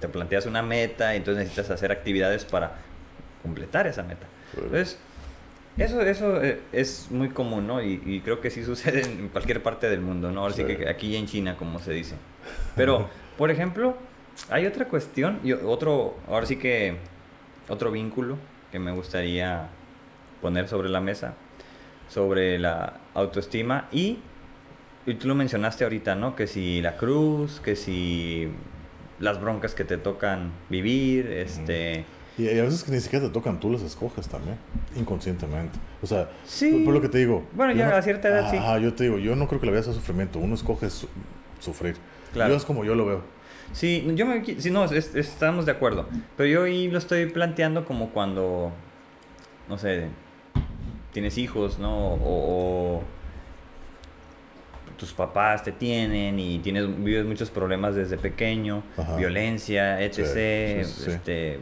te 0.00 0.08
planteas 0.08 0.46
una 0.46 0.62
meta 0.62 1.14
y 1.14 1.16
entonces 1.18 1.44
necesitas 1.44 1.70
hacer 1.72 1.90
actividades 1.90 2.44
para 2.44 2.74
completar 3.42 3.86
esa 3.88 4.02
meta. 4.04 4.26
Sí. 4.52 4.60
Entonces, 4.62 4.98
Eso, 5.78 6.00
eso 6.00 6.42
eh, 6.42 6.60
es 6.72 7.08
muy 7.10 7.28
común, 7.28 7.66
¿no? 7.66 7.82
Y, 7.82 8.00
y 8.06 8.20
creo 8.20 8.40
que 8.40 8.48
sí 8.50 8.64
sucede 8.64 9.02
en 9.02 9.28
cualquier 9.28 9.62
parte 9.62 9.90
del 9.90 10.00
mundo, 10.00 10.30
¿no? 10.30 10.40
Ahora 10.40 10.54
Sí. 10.54 10.64
que 10.64 10.88
aquí 10.88 11.14
en 11.16 11.26
China, 11.26 11.56
como 11.58 11.80
se 11.80 11.92
dice. 11.92 12.14
Pero, 12.76 13.10
por 13.36 13.50
ejemplo, 13.50 13.94
hay 14.50 14.66
otra 14.66 14.86
cuestión, 14.88 15.40
y 15.44 15.52
otro, 15.52 16.16
ahora 16.28 16.46
sí 16.46 16.56
que, 16.56 16.96
otro 17.68 17.90
vínculo 17.90 18.36
que 18.70 18.78
me 18.78 18.92
gustaría 18.92 19.68
poner 20.42 20.68
sobre 20.68 20.88
la 20.88 21.00
mesa, 21.00 21.34
sobre 22.08 22.58
la 22.58 22.94
autoestima 23.14 23.88
y, 23.90 24.18
y 25.06 25.14
tú 25.14 25.28
lo 25.28 25.34
mencionaste 25.34 25.84
ahorita, 25.84 26.14
¿no? 26.14 26.36
Que 26.36 26.46
si 26.46 26.80
la 26.82 26.96
cruz, 26.96 27.60
que 27.60 27.74
si 27.76 28.48
las 29.18 29.40
broncas 29.40 29.74
que 29.74 29.84
te 29.84 29.96
tocan 29.98 30.52
vivir, 30.68 31.26
este... 31.28 32.04
Y, 32.38 32.46
a 32.58 32.62
veces 32.64 32.84
que 32.84 32.92
ni 32.92 33.00
siquiera 33.00 33.24
te 33.26 33.32
tocan, 33.32 33.58
tú 33.58 33.72
las 33.72 33.80
escoges 33.80 34.28
también, 34.28 34.58
inconscientemente. 34.94 35.78
O 36.02 36.06
sea, 36.06 36.28
Sí. 36.44 36.82
por, 36.84 36.92
lo 36.92 37.00
que 37.00 37.08
te 37.08 37.16
digo. 37.18 37.46
Bueno, 37.54 37.72
ya 37.72 37.88
no- 37.88 37.96
a 37.96 38.02
cierta 38.02 38.28
edad 38.28 38.50
sí. 38.50 38.58
Ajá, 38.58 38.78
yo 38.78 38.92
te 38.92 39.04
digo, 39.04 39.16
yo 39.18 39.34
no 39.36 39.48
creo 39.48 39.58
que 39.58 39.64
la 39.66 39.72
vida 39.72 39.82
sea 39.82 39.94
sufrimiento, 39.94 40.38
uno 40.38 40.54
escoge 40.54 40.90
su- 40.90 41.08
sufrir. 41.60 41.96
Claro. 42.34 42.50
Yo 42.50 42.56
es 42.58 42.64
como 42.66 42.84
yo 42.84 42.94
lo 42.94 43.06
veo. 43.06 43.22
Sí, 43.72 44.06
yo 44.14 44.26
me... 44.26 44.44
Sí, 44.60 44.70
no, 44.70 44.84
es- 44.84 45.14
estamos 45.14 45.66
de 45.66 45.72
acuerdo. 45.72 46.06
Pero 46.36 46.48
yo 46.48 46.62
ahí 46.64 46.88
lo 46.88 46.98
estoy 46.98 47.26
planteando 47.26 47.84
como 47.84 48.10
cuando, 48.10 48.72
no 49.68 49.78
sé, 49.78 50.08
tienes 51.12 51.36
hijos, 51.38 51.78
¿no? 51.78 52.14
O, 52.14 52.98
o 52.98 53.02
tus 54.96 55.12
papás 55.12 55.62
te 55.62 55.72
tienen 55.72 56.38
y 56.40 56.58
tienes 56.60 56.86
vives 57.04 57.26
muchos 57.26 57.50
problemas 57.50 57.94
desde 57.94 58.16
pequeño, 58.16 58.82
Ajá. 58.96 59.16
violencia, 59.16 60.00
etc., 60.02 60.16
Sí, 60.16 60.84
sí, 60.84 61.04
sí. 61.04 61.10
este 61.10 61.60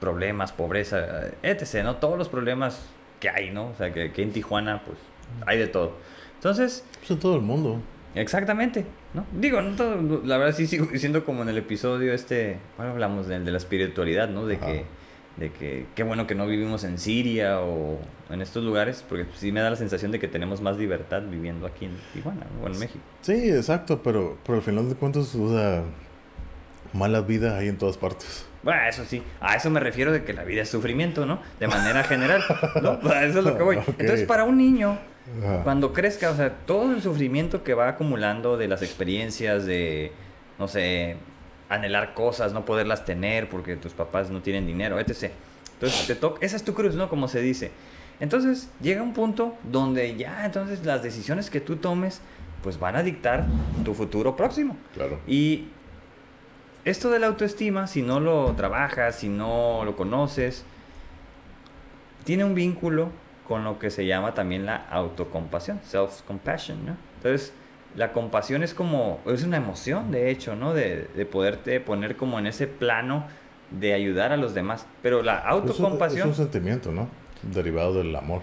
problemas, 0.00 0.52
pobreza, 0.52 1.30
etc., 1.42 1.82
¿no? 1.84 1.96
Todos 1.96 2.18
los 2.18 2.28
problemas 2.28 2.86
que 3.20 3.28
hay, 3.28 3.50
¿no? 3.50 3.68
O 3.68 3.74
sea, 3.76 3.92
que, 3.92 4.12
que 4.12 4.22
en 4.22 4.32
Tijuana, 4.32 4.82
pues, 4.84 4.98
hay 5.46 5.58
de 5.58 5.66
todo. 5.66 5.92
Entonces, 6.36 6.84
Pues 6.98 7.10
en 7.10 7.18
todo 7.18 7.36
el 7.36 7.42
mundo. 7.42 7.80
Exactamente, 8.14 8.84
¿no? 9.12 9.24
Digo, 9.32 9.60
no 9.62 9.74
todo- 9.76 10.22
la 10.24 10.38
verdad 10.38 10.54
sí 10.54 10.66
sigo 10.66 10.86
diciendo 10.86 11.24
como 11.24 11.42
en 11.42 11.48
el 11.48 11.58
episodio 11.58 12.12
este, 12.12 12.58
¿cuál 12.76 12.88
hablamos? 12.90 13.26
Del 13.26 13.44
de 13.44 13.50
la 13.50 13.58
espiritualidad, 13.58 14.28
¿no? 14.28 14.46
De 14.46 14.56
Ajá. 14.56 14.66
que, 14.66 14.84
de 15.36 15.50
que 15.50 15.86
qué 15.96 16.02
bueno 16.04 16.26
que 16.26 16.34
no 16.36 16.46
vivimos 16.46 16.84
en 16.84 16.98
Siria 16.98 17.60
o 17.60 17.98
en 18.30 18.40
estos 18.40 18.62
lugares, 18.64 19.04
porque 19.08 19.26
sí 19.34 19.50
me 19.52 19.60
da 19.60 19.70
la 19.70 19.76
sensación 19.76 20.12
de 20.12 20.20
que 20.20 20.28
tenemos 20.28 20.60
más 20.60 20.76
libertad 20.78 21.22
viviendo 21.28 21.66
aquí 21.66 21.86
en 21.86 21.92
Tijuana 22.12 22.46
o 22.62 22.66
en 22.68 22.78
México. 22.78 23.00
Sí, 23.22 23.50
exacto, 23.50 24.00
pero, 24.02 24.38
pero 24.46 24.58
al 24.58 24.62
final 24.62 24.88
de 24.88 24.94
cuentas, 24.94 25.34
o 25.34 25.50
sea, 25.52 25.82
mala 26.92 27.20
vida 27.20 27.58
hay 27.58 27.68
en 27.68 27.76
todas 27.78 27.96
partes. 27.96 28.46
Bueno, 28.62 28.80
eso 28.88 29.04
sí, 29.04 29.22
a 29.40 29.56
eso 29.56 29.68
me 29.70 29.80
refiero 29.80 30.10
de 30.12 30.24
que 30.24 30.32
la 30.32 30.44
vida 30.44 30.62
es 30.62 30.70
sufrimiento, 30.70 31.26
¿no? 31.26 31.40
De 31.60 31.66
manera 31.68 32.02
general, 32.04 32.42
¿no? 32.80 32.92
Eso 33.20 33.40
es 33.40 33.44
lo 33.44 33.58
que 33.58 33.62
voy. 33.62 33.78
Entonces, 33.98 34.26
para 34.26 34.44
un 34.44 34.56
niño. 34.56 34.98
Cuando 35.62 35.92
crezca, 35.92 36.30
o 36.30 36.36
sea, 36.36 36.50
todo 36.50 36.92
el 36.92 37.00
sufrimiento 37.00 37.64
que 37.64 37.72
va 37.72 37.88
acumulando 37.88 38.58
de 38.58 38.68
las 38.68 38.82
experiencias, 38.82 39.64
de, 39.64 40.12
no 40.58 40.68
sé, 40.68 41.16
anhelar 41.68 42.12
cosas, 42.14 42.52
no 42.52 42.64
poderlas 42.64 43.04
tener 43.04 43.48
porque 43.48 43.76
tus 43.76 43.92
papás 43.92 44.30
no 44.30 44.42
tienen 44.42 44.66
dinero, 44.66 44.98
etc. 45.00 45.32
Entonces, 45.74 46.06
te 46.06 46.14
toca, 46.14 46.44
esa 46.44 46.56
es 46.56 46.62
tu 46.62 46.74
cruz, 46.74 46.94
¿no? 46.94 47.08
Como 47.08 47.28
se 47.28 47.40
dice. 47.40 47.70
Entonces, 48.20 48.68
llega 48.82 49.02
un 49.02 49.14
punto 49.14 49.56
donde 49.64 50.14
ya, 50.16 50.44
entonces, 50.44 50.84
las 50.84 51.02
decisiones 51.02 51.48
que 51.48 51.60
tú 51.60 51.76
tomes, 51.76 52.20
pues 52.62 52.78
van 52.78 52.94
a 52.96 53.02
dictar 53.02 53.46
tu 53.84 53.94
futuro 53.94 54.36
próximo. 54.36 54.76
Claro. 54.94 55.18
Y 55.26 55.68
esto 56.84 57.10
de 57.10 57.18
la 57.18 57.28
autoestima, 57.28 57.86
si 57.86 58.02
no 58.02 58.20
lo 58.20 58.52
trabajas, 58.52 59.16
si 59.16 59.28
no 59.28 59.84
lo 59.84 59.96
conoces, 59.96 60.64
tiene 62.24 62.44
un 62.44 62.54
vínculo 62.54 63.10
con 63.46 63.64
lo 63.64 63.78
que 63.78 63.90
se 63.90 64.06
llama 64.06 64.34
también 64.34 64.64
la 64.66 64.76
autocompasión, 64.90 65.80
self-compassion, 65.82 66.84
¿no? 66.84 66.96
Entonces, 67.16 67.52
la 67.96 68.12
compasión 68.12 68.62
es 68.62 68.74
como, 68.74 69.20
es 69.26 69.44
una 69.44 69.56
emoción, 69.58 70.10
de 70.10 70.30
hecho, 70.30 70.56
¿no? 70.56 70.74
De, 70.74 71.08
de 71.14 71.26
poderte 71.26 71.78
poner 71.80 72.16
como 72.16 72.38
en 72.38 72.46
ese 72.46 72.66
plano 72.66 73.26
de 73.70 73.92
ayudar 73.94 74.32
a 74.32 74.36
los 74.36 74.54
demás. 74.54 74.86
Pero 75.02 75.22
la 75.22 75.38
autocompasión... 75.38 76.30
Es 76.30 76.38
un 76.38 76.44
sentimiento, 76.44 76.90
¿no? 76.92 77.08
Derivado 77.42 77.94
del 77.94 78.14
amor. 78.16 78.42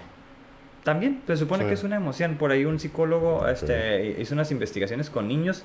También, 0.83 1.21
se 1.27 1.37
supone 1.37 1.63
Sí. 1.63 1.67
que 1.69 1.73
es 1.75 1.83
una 1.83 1.95
emoción. 1.97 2.35
Por 2.37 2.51
ahí 2.51 2.65
un 2.65 2.79
psicólogo 2.79 3.47
este, 3.47 4.15
hizo 4.19 4.33
unas 4.33 4.51
investigaciones 4.51 5.09
con 5.09 5.27
niños 5.27 5.63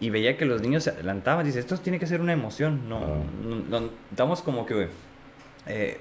y 0.00 0.10
veía 0.10 0.36
que 0.36 0.44
los 0.46 0.62
niños 0.62 0.84
se 0.84 0.90
adelantaban. 0.90 1.44
Dice, 1.44 1.58
esto 1.58 1.76
tiene 1.78 1.98
que 1.98 2.06
ser 2.06 2.20
una 2.20 2.32
emoción. 2.32 2.88
No, 2.88 2.98
Ah. 2.98 3.08
no, 3.68 3.80
no- 3.80 3.90
estamos 4.10 4.40
como 4.42 4.64
que, 4.66 4.88
eh, 5.66 6.00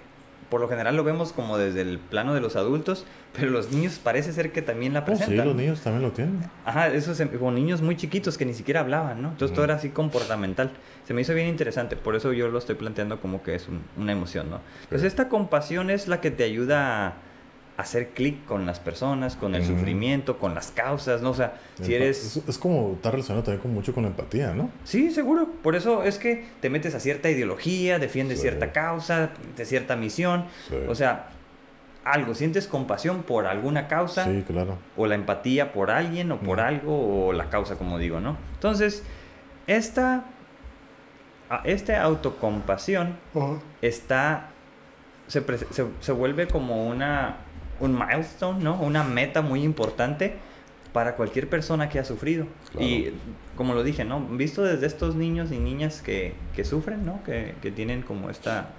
por 0.49 0.61
lo 0.61 0.67
general 0.69 0.95
lo 0.95 1.03
vemos 1.03 1.33
como 1.33 1.57
desde 1.57 1.81
el 1.81 1.97
plano 1.99 2.33
de 2.33 2.41
los 2.41 2.55
adultos, 2.55 3.05
pero 3.33 3.49
los 3.51 3.71
niños 3.71 3.99
parece 4.01 4.31
ser 4.31 4.51
que 4.51 4.61
también 4.61 4.93
la 4.93 4.99
Oh, 4.99 5.03
sí, 5.07 5.11
presentan. 5.15 5.47
los 5.47 5.55
niños 5.55 5.81
también 5.81 6.03
lo 6.03 6.11
tienen. 6.11 6.39
Ajá, 6.65 6.87
esos 6.87 7.21
con 7.39 7.55
niños 7.55 7.81
muy 7.81 7.95
chiquitos 7.97 8.37
que 8.37 8.45
ni 8.45 8.53
siquiera 8.53 8.79
hablaban, 8.81 9.21
¿no? 9.21 9.29
Entonces 9.29 9.53
todo 9.55 9.65
era 9.65 9.75
así 9.75 9.89
comportamental. 9.89 10.71
Se 11.07 11.13
me 11.13 11.21
hizo 11.21 11.33
bien 11.33 11.47
interesante, 11.47 11.95
por 11.95 12.15
eso 12.15 12.31
yo 12.33 12.47
lo 12.47 12.57
estoy 12.59 12.75
planteando 12.75 13.19
como 13.19 13.43
que 13.43 13.55
es 13.55 13.67
un- 13.67 13.81
una 13.97 14.11
emoción, 14.11 14.49
¿no? 14.49 14.61
Pues 14.89 15.03
esta 15.03 15.29
compasión 15.29 15.89
es 15.89 16.07
la 16.07 16.21
que 16.21 16.31
te 16.31 16.43
ayuda 16.43 17.07
a 17.07 17.13
hacer 17.77 18.09
clic 18.11 18.45
con 18.45 18.65
las 18.65 18.79
personas, 18.79 19.35
con 19.35 19.53
el 19.53 19.65
sufrimiento, 19.65 20.37
con 20.39 20.55
las 20.55 20.71
causas, 20.71 21.21
¿no? 21.21 21.31
O 21.31 21.33
sea, 21.33 21.55
si 21.81 21.93
eres... 21.93 22.37
Es, 22.37 22.47
es 22.47 22.57
como, 22.57 22.93
está 22.93 23.11
relacionado 23.11 23.43
también 23.43 23.61
con 23.61 23.73
mucho 23.73 23.93
con 23.93 24.03
la 24.03 24.09
empatía, 24.09 24.53
¿no? 24.53 24.69
Sí, 24.85 25.11
seguro. 25.11 25.49
Por 25.61 25.75
eso 25.75 26.03
es 26.03 26.17
que 26.17 26.45
te 26.61 26.69
metes 26.69 26.95
a 26.95 26.99
cierta 27.01 27.29
ideología, 27.29 27.99
defiendes 27.99 28.37
Sí. 28.39 28.43
cierta 28.43 28.71
causa, 28.71 29.31
de 29.57 29.65
cierta 29.65 29.95
misión. 29.97 30.45
Sí. 30.69 30.75
O 30.87 30.95
sea, 30.95 31.27
algo, 32.05 32.33
sientes 32.33 32.67
compasión 32.67 33.23
por 33.23 33.45
alguna 33.45 33.87
causa 33.89 34.23
Sí, 34.25 34.43
claro. 34.47 34.77
o 34.95 35.07
la 35.07 35.15
empatía 35.15 35.73
por 35.73 35.91
alguien 35.91 36.31
o 36.31 36.39
por 36.39 36.59
algo 36.61 37.27
o 37.27 37.33
la 37.33 37.49
causa, 37.49 37.75
como 37.77 37.97
digo, 37.97 38.21
¿no? 38.21 38.37
Entonces, 38.53 39.03
esta, 39.67 40.23
esta 41.63 42.01
autocompasión 42.03 43.17
está, 43.81 44.49
se, 45.27 45.43
se, 45.71 45.85
se 45.99 46.11
vuelve 46.11 46.47
como 46.47 46.87
una, 46.87 47.37
un 47.79 47.93
milestone, 47.97 48.63
¿no? 48.63 48.79
Una 48.81 49.03
meta 49.03 49.41
muy 49.41 49.63
importante 49.63 50.35
para 50.93 51.15
cualquier 51.15 51.49
persona 51.49 51.89
que 51.89 51.99
ha 51.99 52.05
sufrido. 52.05 52.47
Claro. 52.71 52.85
Y 52.87 53.13
como 53.57 53.73
lo 53.73 53.83
dije, 53.83 54.05
¿no? 54.05 54.21
Visto 54.21 54.61
desde 54.63 54.85
estos 54.87 55.15
niños 55.15 55.51
y 55.51 55.57
niñas 55.59 56.01
que, 56.01 56.33
que 56.55 56.63
sufren, 56.63 57.05
¿no? 57.05 57.21
Que, 57.23 57.53
que 57.61 57.71
tienen 57.71 58.01
como 58.01 58.29
esta, 58.29 58.69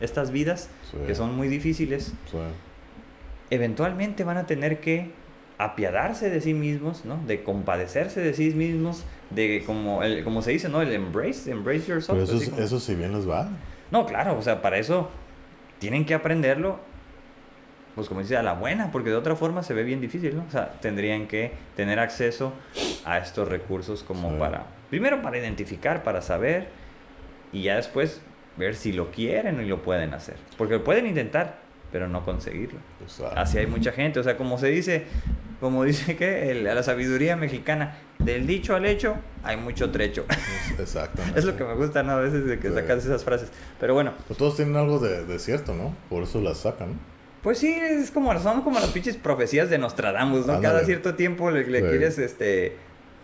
estas 0.00 0.30
vidas 0.30 0.68
Sí. 0.90 0.96
que 1.06 1.14
son 1.14 1.36
muy 1.36 1.48
difíciles, 1.48 2.12
Sí. 2.30 2.38
eventualmente 3.50 4.24
van 4.24 4.36
a 4.38 4.46
tener 4.46 4.80
que 4.80 5.10
apiadarse 5.58 6.30
de 6.30 6.40
sí 6.40 6.54
mismos, 6.54 7.04
¿no? 7.04 7.18
De 7.26 7.42
compadecerse 7.42 8.20
de 8.20 8.32
sí 8.32 8.50
mismos, 8.54 9.04
de 9.28 9.62
como, 9.66 10.02
el, 10.02 10.24
como 10.24 10.40
se 10.42 10.52
dice, 10.52 10.68
¿no? 10.70 10.80
El 10.80 10.92
embrace, 10.92 11.50
embrace 11.50 11.86
yourself. 11.86 12.18
Pero 12.18 12.38
eso, 12.38 12.50
como- 12.50 12.62
eso 12.62 12.80
si 12.80 12.94
bien 12.94 13.12
les 13.12 13.28
va. 13.28 13.50
No, 13.90 14.06
claro, 14.06 14.38
o 14.38 14.42
sea, 14.42 14.62
para 14.62 14.78
eso 14.78 15.10
tienen 15.78 16.06
que 16.06 16.14
aprenderlo, 16.14 16.78
pues 17.94 18.08
como 18.08 18.20
dice, 18.20 18.36
a 18.36 18.42
la 18.42 18.52
buena, 18.54 18.90
porque 18.92 19.10
de 19.10 19.16
otra 19.16 19.36
forma 19.36 19.62
se 19.62 19.74
ve 19.74 19.82
bien 19.82 20.00
difícil, 20.00 20.36
¿no? 20.36 20.44
O 20.48 20.50
sea, 20.50 20.70
tendrían 20.80 21.26
que 21.26 21.52
tener 21.76 21.98
acceso 21.98 22.52
a 23.04 23.18
estos 23.18 23.48
recursos 23.48 24.02
como 24.02 24.30
Sí. 24.30 24.36
para, 24.38 24.66
primero 24.90 25.22
para 25.22 25.38
identificar, 25.38 26.02
para 26.02 26.22
saber, 26.22 26.68
y 27.52 27.62
ya 27.64 27.76
después 27.76 28.20
ver 28.56 28.74
si 28.74 28.92
lo 28.92 29.10
quieren 29.10 29.60
y 29.60 29.66
lo 29.66 29.82
pueden 29.82 30.14
hacer. 30.14 30.36
Porque 30.56 30.74
lo 30.74 30.84
pueden 30.84 31.06
intentar, 31.06 31.58
pero 31.90 32.08
no 32.08 32.24
conseguirlo. 32.24 32.78
O 33.04 33.08
sea, 33.08 33.28
Así 33.30 33.58
hay 33.58 33.66
mucha 33.66 33.90
gente, 33.92 34.20
o 34.20 34.22
sea, 34.22 34.36
como 34.36 34.58
se 34.58 34.68
dice, 34.68 35.04
como 35.60 35.82
dice 35.84 36.16
que 36.16 36.50
el- 36.52 36.66
a 36.68 36.74
la 36.74 36.82
sabiduría 36.82 37.36
mexicana, 37.36 37.96
del 38.18 38.46
dicho 38.46 38.76
al 38.76 38.84
hecho 38.86 39.16
hay 39.42 39.56
mucho 39.56 39.90
trecho. 39.90 40.26
Exactamente. 40.78 41.38
es 41.38 41.44
lo 41.44 41.56
que 41.56 41.64
me 41.64 41.74
gusta, 41.74 42.02
¿no? 42.02 42.12
A 42.12 42.16
veces 42.20 42.44
de 42.46 42.58
que 42.58 42.68
Sí. 42.68 42.74
sacas 42.74 43.04
esas 43.04 43.24
frases. 43.24 43.50
Pero 43.78 43.94
bueno, 43.94 44.12
Pues 44.28 44.38
todos 44.38 44.56
tienen 44.56 44.76
algo 44.76 44.98
de, 44.98 45.24
de 45.24 45.38
cierto, 45.38 45.74
¿no? 45.74 45.94
Por 46.08 46.22
eso 46.22 46.40
las 46.40 46.58
sacan. 46.58 46.98
Pues 47.42 47.58
sí, 47.58 47.72
es 47.72 48.10
como, 48.10 48.38
son 48.38 48.62
como 48.62 48.78
las 48.80 48.90
pinches 48.90 49.16
profecías 49.16 49.70
de 49.70 49.78
Nostradamus, 49.78 50.46
¿no? 50.46 50.60
Cada 50.60 50.84
cierto 50.84 51.14
tiempo 51.14 51.50
le, 51.50 51.66
le 51.66 51.80
Sí. 51.80 51.86
quieres, 51.88 52.18
este, 52.18 52.76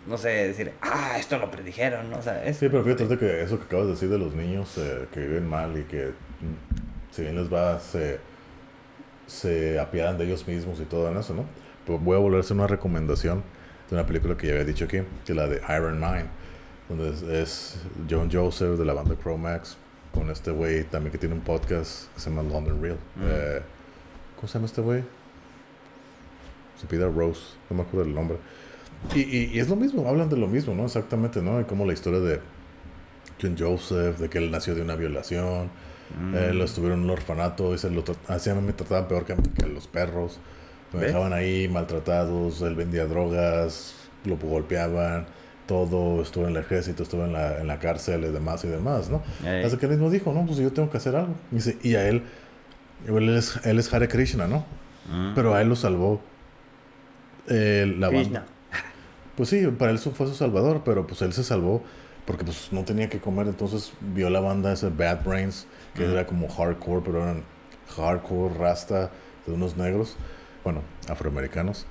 no 0.07 0.17
sé, 0.19 0.29
decir, 0.29 0.73
ah, 0.83 1.17
esto 1.19 1.39
lo 1.39 1.51
predijeron, 1.51 2.11
¿no? 2.11 2.19
O 2.19 2.23
sea, 2.23 2.45
es... 2.45 2.57
Sí, 2.57 2.69
pero 2.69 2.83
fíjate 2.85 3.19
que 3.19 3.43
eso 3.43 3.59
que 3.59 3.65
acabas 3.65 3.87
de 3.87 3.93
decir 3.93 4.09
de 4.09 4.19
los 4.19 4.35
niños 4.35 4.77
eh, 4.79 5.07
que 5.13 5.21
viven 5.21 5.47
mal 5.49 5.77
y 5.79 5.83
que 5.85 6.07
mm, 6.07 7.13
si 7.15 7.23
bien 7.23 7.37
les 7.37 7.53
va, 7.53 7.79
se, 7.81 8.19
se 9.27 9.79
apiadan 9.79 10.19
de 10.19 10.25
ellos 10.25 10.47
mismos 10.47 10.81
y 10.81 10.85
todo 10.85 11.11
en 11.11 11.17
eso, 11.19 11.35
¿no? 11.35 11.45
Pero 11.85 11.99
voy 11.99 12.17
a 12.17 12.21
volver 12.21 12.39
a 12.39 12.41
hacer 12.41 12.57
una 12.57 12.67
recomendación 12.67 13.43
de 13.91 13.97
una 13.97 14.07
película 14.07 14.37
que 14.37 14.47
ya 14.49 14.53
había 14.55 14.65
dicho 14.65 14.85
aquí, 14.87 14.99
que 15.25 15.33
es 15.33 15.37
la 15.37 15.47
de 15.47 15.61
Iron 15.77 16.01
Mind, 16.01 16.27
donde 16.89 17.11
es, 17.11 17.23
es 17.23 17.79
John 18.11 18.29
Joseph 18.33 18.79
de 18.79 18.85
la 18.85 18.93
banda 18.95 19.15
Chromax, 19.21 19.77
con 20.13 20.31
este 20.31 20.51
güey 20.51 20.85
también 20.85 21.13
que 21.13 21.19
tiene 21.19 21.35
un 21.35 21.43
podcast 21.43 22.13
que 22.15 22.21
se 22.21 22.31
llama 22.31 22.43
London 22.43 22.81
Real. 22.83 22.97
Mm. 23.17 23.23
Eh, 23.25 23.61
¿Cómo 24.37 24.49
se 24.49 24.55
llama 24.55 24.67
este 24.67 24.81
güey? 24.83 25.03
Se 26.81 26.87
pide 26.87 27.09
Rose, 27.09 27.41
no 27.71 27.77
me 27.77 27.83
acuerdo 27.83 28.07
el 28.09 28.15
nombre. 28.15 28.39
Y, 29.15 29.21
y, 29.21 29.51
y 29.55 29.59
es 29.61 29.69
lo 29.69 29.77
mismo, 29.77 30.07
hablan 30.09 30.29
de 30.29 30.37
lo 30.37 30.47
mismo, 30.47 30.75
¿no? 30.75 30.85
Exactamente, 30.85 31.41
¿no? 31.43 31.61
Y 31.61 31.65
como 31.65 31.85
la 31.87 31.93
historia 31.93 32.21
de 32.21 32.41
John 33.41 33.57
Joseph, 33.59 34.19
de 34.19 34.29
que 34.29 34.39
él 34.39 34.51
nació 34.51 34.75
de 34.75 34.83
una 34.83 34.95
violación, 34.97 35.71
Eh, 36.35 36.53
lo 36.55 36.63
estuvieron 36.65 37.01
en 37.01 37.05
un 37.07 37.11
orfanato. 37.11 37.75
Y 37.75 37.79
se 37.79 37.91
lo 37.91 38.05
así 38.29 38.49
a 38.49 38.55
mí 38.55 38.63
me 38.63 38.73
trataban 38.73 39.09
peor 39.09 39.25
que, 39.25 39.33
a- 39.33 39.37
que 39.37 39.65
a 39.65 39.67
los 39.69 39.89
perros. 39.89 40.39
Me 40.93 41.01
dejaban 41.01 41.33
ahí 41.33 41.67
maltratados. 41.67 42.63
Él 42.63 42.77
vendía 42.77 43.07
drogas. 43.07 43.95
Lo 44.25 44.37
golpeaban. 44.37 45.27
Todo. 45.67 46.23
Estuve 46.23 46.45
en 46.45 46.51
el 46.51 46.59
ejército. 46.59 47.03
Estuve 47.03 47.25
en 47.25 47.33
la, 47.33 47.61
en 47.61 47.67
la 47.67 47.81
cárcel 47.81 48.23
y 48.25 48.29
demás 48.31 48.65
y 48.65 48.69
demás, 48.69 49.11
¿no? 49.11 49.21
Ey. 49.45 49.65
Hasta 49.65 49.79
que 49.79 49.87
él 49.87 49.93
mismo 49.93 50.09
dijo, 50.09 50.33
no, 50.33 50.47
pues 50.47 50.59
yo 50.59 50.73
tengo 50.73 50.89
que 50.91 50.99
hacer 50.99 51.17
algo. 51.17 51.35
Y, 51.51 51.57
dice, 51.57 51.77
y 51.83 51.97
a 51.97 52.09
él, 52.09 52.23
él 53.07 53.29
es, 53.31 53.59
él 53.65 53.79
es 53.79 53.93
Hare 53.93 54.09
Krishna, 54.09 54.47
¿no? 54.47 54.65
Mm. 55.11 55.35
Pero 55.35 55.55
a 55.55 55.63
él 55.63 55.69
lo 55.69 55.77
salvó 55.77 56.21
eh, 57.49 57.93
la 57.99 58.09
banda. 58.09 58.21
Krishna. 58.23 58.47
Pues 59.37 59.51
sí, 59.51 59.67
para 59.67 59.91
él 59.91 59.99
fue 59.99 60.27
su 60.27 60.35
salvador, 60.35 60.83
pero 60.85 61.07
pues 61.07 61.21
él 61.23 61.33
se 61.33 61.45
salvó 61.45 61.83
porque 62.25 62.45
pues 62.45 62.73
no 62.73 62.85
tenía 62.85 63.09
que 63.09 63.21
comer, 63.21 63.47
entonces 63.47 63.93
vio 64.01 64.29
la 64.31 64.41
banda 64.41 64.73
esa 64.73 64.89
Bad 64.89 65.25
Brains, 65.25 65.67
que 65.95 66.03
Ujú. 66.03 66.13
era 66.13 66.27
como 66.27 66.49
hardcore, 66.49 67.03
pero 67.05 67.23
eran 67.23 67.43
hardcore 67.97 68.55
rasta 68.55 69.11
de 69.47 69.53
unos 69.53 69.77
negros, 69.77 70.17
bueno, 70.65 70.81
afroamericanos. 71.09 71.87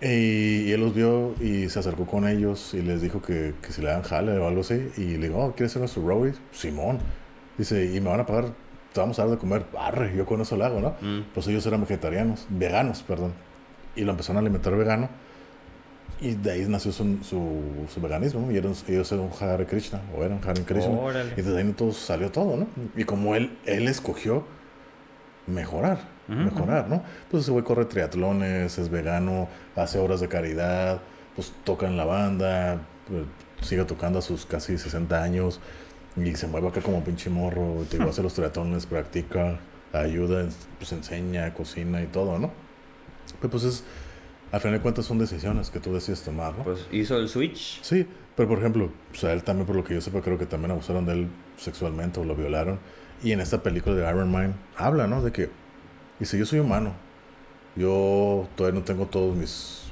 Y, 0.00 0.66
y 0.66 0.72
él 0.72 0.80
los 0.80 0.94
vio 0.94 1.34
y 1.40 1.68
se 1.68 1.78
acercó 1.78 2.06
con 2.06 2.28
ellos 2.28 2.74
y 2.74 2.82
les 2.82 3.00
dijo 3.00 3.22
que, 3.22 3.54
que 3.62 3.72
si 3.72 3.80
le 3.80 3.88
dan 3.88 4.02
jale 4.02 4.36
o 4.38 4.46
algo 4.46 4.60
así. 4.60 4.90
Y 4.98 5.16
le 5.16 5.28
dijo, 5.28 5.38
oh, 5.38 5.52
¿quieres 5.52 5.72
ser 5.72 5.80
nuestro 5.80 6.06
roadie? 6.06 6.34
Simón. 6.52 6.98
Dice, 7.56 7.86
y 7.86 8.00
me 8.00 8.10
van 8.10 8.20
a 8.20 8.26
pagar, 8.26 8.52
te 8.96 9.00
vamos 9.00 9.18
a 9.18 9.22
dar 9.22 9.32
de 9.32 9.38
comer. 9.38 9.66
Arre, 9.78 10.16
yo 10.16 10.24
con 10.24 10.40
eso 10.40 10.56
lo 10.56 10.64
hago, 10.64 10.80
¿no? 10.80 10.96
Mm. 11.00 11.26
Pues 11.34 11.46
ellos 11.48 11.64
eran 11.66 11.82
vegetarianos, 11.82 12.46
veganos, 12.48 13.02
perdón. 13.02 13.34
Y 13.94 14.02
lo 14.02 14.12
empezaron 14.12 14.38
a 14.38 14.40
alimentar 14.40 14.74
vegano. 14.74 15.10
Y 16.18 16.34
de 16.34 16.52
ahí 16.52 16.64
nació 16.66 16.92
su, 16.92 17.18
su, 17.22 17.86
su 17.92 18.00
veganismo. 18.00 18.50
Y 18.50 18.56
eran, 18.56 18.72
ellos 18.88 19.12
eran 19.12 19.28
Hare 19.38 19.66
Krishna, 19.66 20.00
o 20.16 20.24
eran 20.24 20.40
Hare 20.42 20.62
Krishna. 20.62 20.92
Órale. 20.92 21.32
Y 21.36 21.42
desde 21.42 21.58
ahí 21.58 21.72
todo 21.72 21.92
salió 21.92 22.32
todo, 22.32 22.56
¿no? 22.56 22.66
Y 22.96 23.04
como 23.04 23.36
él, 23.36 23.58
él 23.66 23.86
escogió 23.86 24.44
mejorar, 25.46 25.98
Ujú, 26.28 26.38
mejorar, 26.38 26.88
¿no? 26.88 27.02
Pues 27.30 27.42
ese 27.42 27.52
güey 27.52 27.64
corre 27.64 27.84
triatlones, 27.84 28.78
es 28.78 28.88
vegano, 28.88 29.48
hace 29.76 29.98
obras 29.98 30.20
de 30.20 30.28
caridad, 30.28 31.00
pues 31.34 31.52
toca 31.64 31.86
en 31.86 31.98
la 31.98 32.06
banda, 32.06 32.74
eh, 33.10 33.24
sigue 33.60 33.84
tocando 33.84 34.18
a 34.18 34.22
sus 34.22 34.46
casi 34.46 34.78
60 34.78 35.22
años 35.22 35.60
y 36.16 36.34
se 36.34 36.46
mueve 36.46 36.68
acá 36.68 36.80
como 36.80 37.04
pinche 37.04 37.30
morro, 37.30 37.84
te 37.90 37.98
digo, 37.98 38.10
hace 38.10 38.22
los 38.22 38.34
triatlones, 38.34 38.86
practica, 38.86 39.58
ayuda, 39.92 40.46
pues 40.78 40.92
enseña, 40.92 41.52
cocina 41.52 42.02
y 42.02 42.06
todo, 42.06 42.38
¿no? 42.38 42.50
Pero 43.40 43.50
pues 43.50 43.64
es, 43.64 43.84
al 44.52 44.60
final 44.60 44.78
de 44.78 44.82
cuentas 44.82 45.04
son 45.04 45.18
decisiones 45.18 45.70
que 45.70 45.80
tú 45.80 45.92
decides 45.92 46.22
tomar, 46.22 46.56
¿no? 46.56 46.64
Pues 46.64 46.86
hizo 46.90 47.18
el 47.18 47.28
switch. 47.28 47.82
Sí, 47.82 48.06
pero 48.34 48.48
por 48.48 48.58
ejemplo, 48.58 48.90
o 49.12 49.14
sea, 49.14 49.32
él 49.32 49.42
también, 49.42 49.66
por 49.66 49.76
lo 49.76 49.84
que 49.84 49.94
yo 49.94 50.00
sepa, 50.00 50.20
creo 50.20 50.38
que 50.38 50.46
también 50.46 50.70
abusaron 50.70 51.04
de 51.06 51.12
él 51.12 51.28
sexualmente 51.56 52.20
o 52.20 52.24
lo 52.24 52.34
violaron. 52.34 52.78
Y 53.22 53.32
en 53.32 53.40
esta 53.40 53.62
película 53.62 53.94
de 53.96 54.08
Iron 54.08 54.30
Man 54.30 54.54
habla, 54.76 55.06
¿no? 55.06 55.22
De 55.22 55.32
que, 55.32 55.50
dice, 56.20 56.38
yo 56.38 56.46
soy 56.46 56.58
humano. 56.58 56.92
Yo 57.76 58.48
todavía 58.56 58.78
no 58.80 58.84
tengo 58.84 59.06
todos 59.06 59.36
mis 59.36 59.82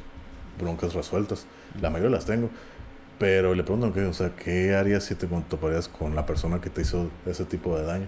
broncas 0.58 0.94
resueltas. 0.94 1.46
La 1.80 1.90
mayoría 1.90 2.10
las 2.10 2.26
tengo. 2.26 2.50
Pero 3.18 3.54
le 3.54 3.62
preguntan, 3.62 3.92
¿qué? 3.92 4.02
O 4.04 4.12
sea, 4.12 4.34
¿qué 4.34 4.74
harías 4.74 5.04
si 5.04 5.14
te 5.14 5.26
toparías 5.26 5.88
con 5.88 6.14
la 6.14 6.26
persona 6.26 6.60
que 6.60 6.70
te 6.70 6.82
hizo 6.82 7.10
ese 7.26 7.44
tipo 7.44 7.76
de 7.78 7.84
daño? 7.84 8.06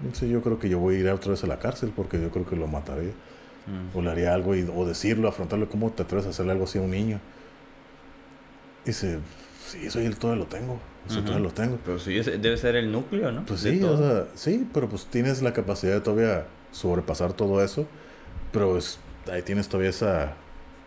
Dice, 0.00 0.28
yo 0.28 0.40
creo 0.42 0.58
que 0.58 0.68
yo 0.68 0.78
voy 0.78 0.96
a 0.96 0.98
ir 0.98 1.08
otra 1.10 1.32
vez 1.32 1.44
a 1.44 1.46
la 1.46 1.58
cárcel 1.58 1.92
porque 1.94 2.20
yo 2.20 2.30
creo 2.30 2.46
que 2.46 2.56
lo 2.56 2.66
mataría. 2.66 3.10
Mm. 3.66 3.96
O 3.96 4.02
le 4.02 4.10
haría 4.10 4.32
algo 4.32 4.54
y, 4.54 4.62
o 4.74 4.86
decirlo, 4.86 5.28
afrontarlo. 5.28 5.68
¿Cómo 5.68 5.90
te 5.90 6.02
atreves 6.02 6.26
a 6.26 6.30
hacerle 6.30 6.52
algo 6.52 6.64
así 6.64 6.78
a 6.78 6.82
un 6.82 6.90
niño? 6.92 7.20
Dice, 8.84 9.18
sí, 9.66 9.86
eso 9.86 10.00
yo 10.00 10.10
todavía 10.16 10.44
lo 10.44 10.48
tengo. 10.48 10.78
Eso 11.06 11.18
Ujú. 11.18 11.26
todavía 11.26 11.48
lo 11.48 11.54
tengo. 11.54 11.78
Pero 11.84 11.98
sí, 11.98 12.14
debe 12.14 12.56
ser 12.56 12.76
el 12.76 12.90
núcleo, 12.92 13.30
¿no? 13.32 13.44
Pues 13.44 13.62
De 13.62 13.72
sí, 13.72 13.80
todo. 13.80 13.94
o 13.94 13.98
sea, 13.98 14.26
sí, 14.34 14.68
pero 14.72 14.88
pues 14.88 15.06
tienes 15.06 15.42
la 15.42 15.52
capacidad 15.52 15.92
de 15.94 16.00
todavía 16.00 16.46
sobrepasar 16.72 17.32
todo 17.32 17.62
eso. 17.62 17.86
Pero 18.52 18.78
es, 18.78 18.98
ahí 19.30 19.42
tienes 19.42 19.68
todavía 19.68 19.90
esa 19.90 20.34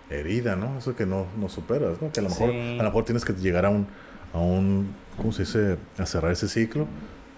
herida, 0.09 0.55
¿no? 0.55 0.77
Eso 0.77 0.95
que 0.95 1.05
no, 1.05 1.25
no 1.39 1.49
superas, 1.49 2.01
¿no? 2.01 2.11
Que 2.11 2.19
a 2.19 2.23
lo 2.23 2.29
mejor, 2.29 2.51
Sí. 2.51 2.57
a 2.79 2.83
lo 2.83 2.83
mejor 2.83 3.05
tienes 3.05 3.25
que 3.25 3.33
llegar 3.33 3.65
a 3.65 3.69
un, 3.69 3.87
a 4.33 4.39
un, 4.39 4.93
¿cómo 5.17 5.31
se 5.31 5.43
dice? 5.43 5.77
A 5.97 6.05
cerrar 6.05 6.31
ese 6.31 6.47
ciclo. 6.47 6.87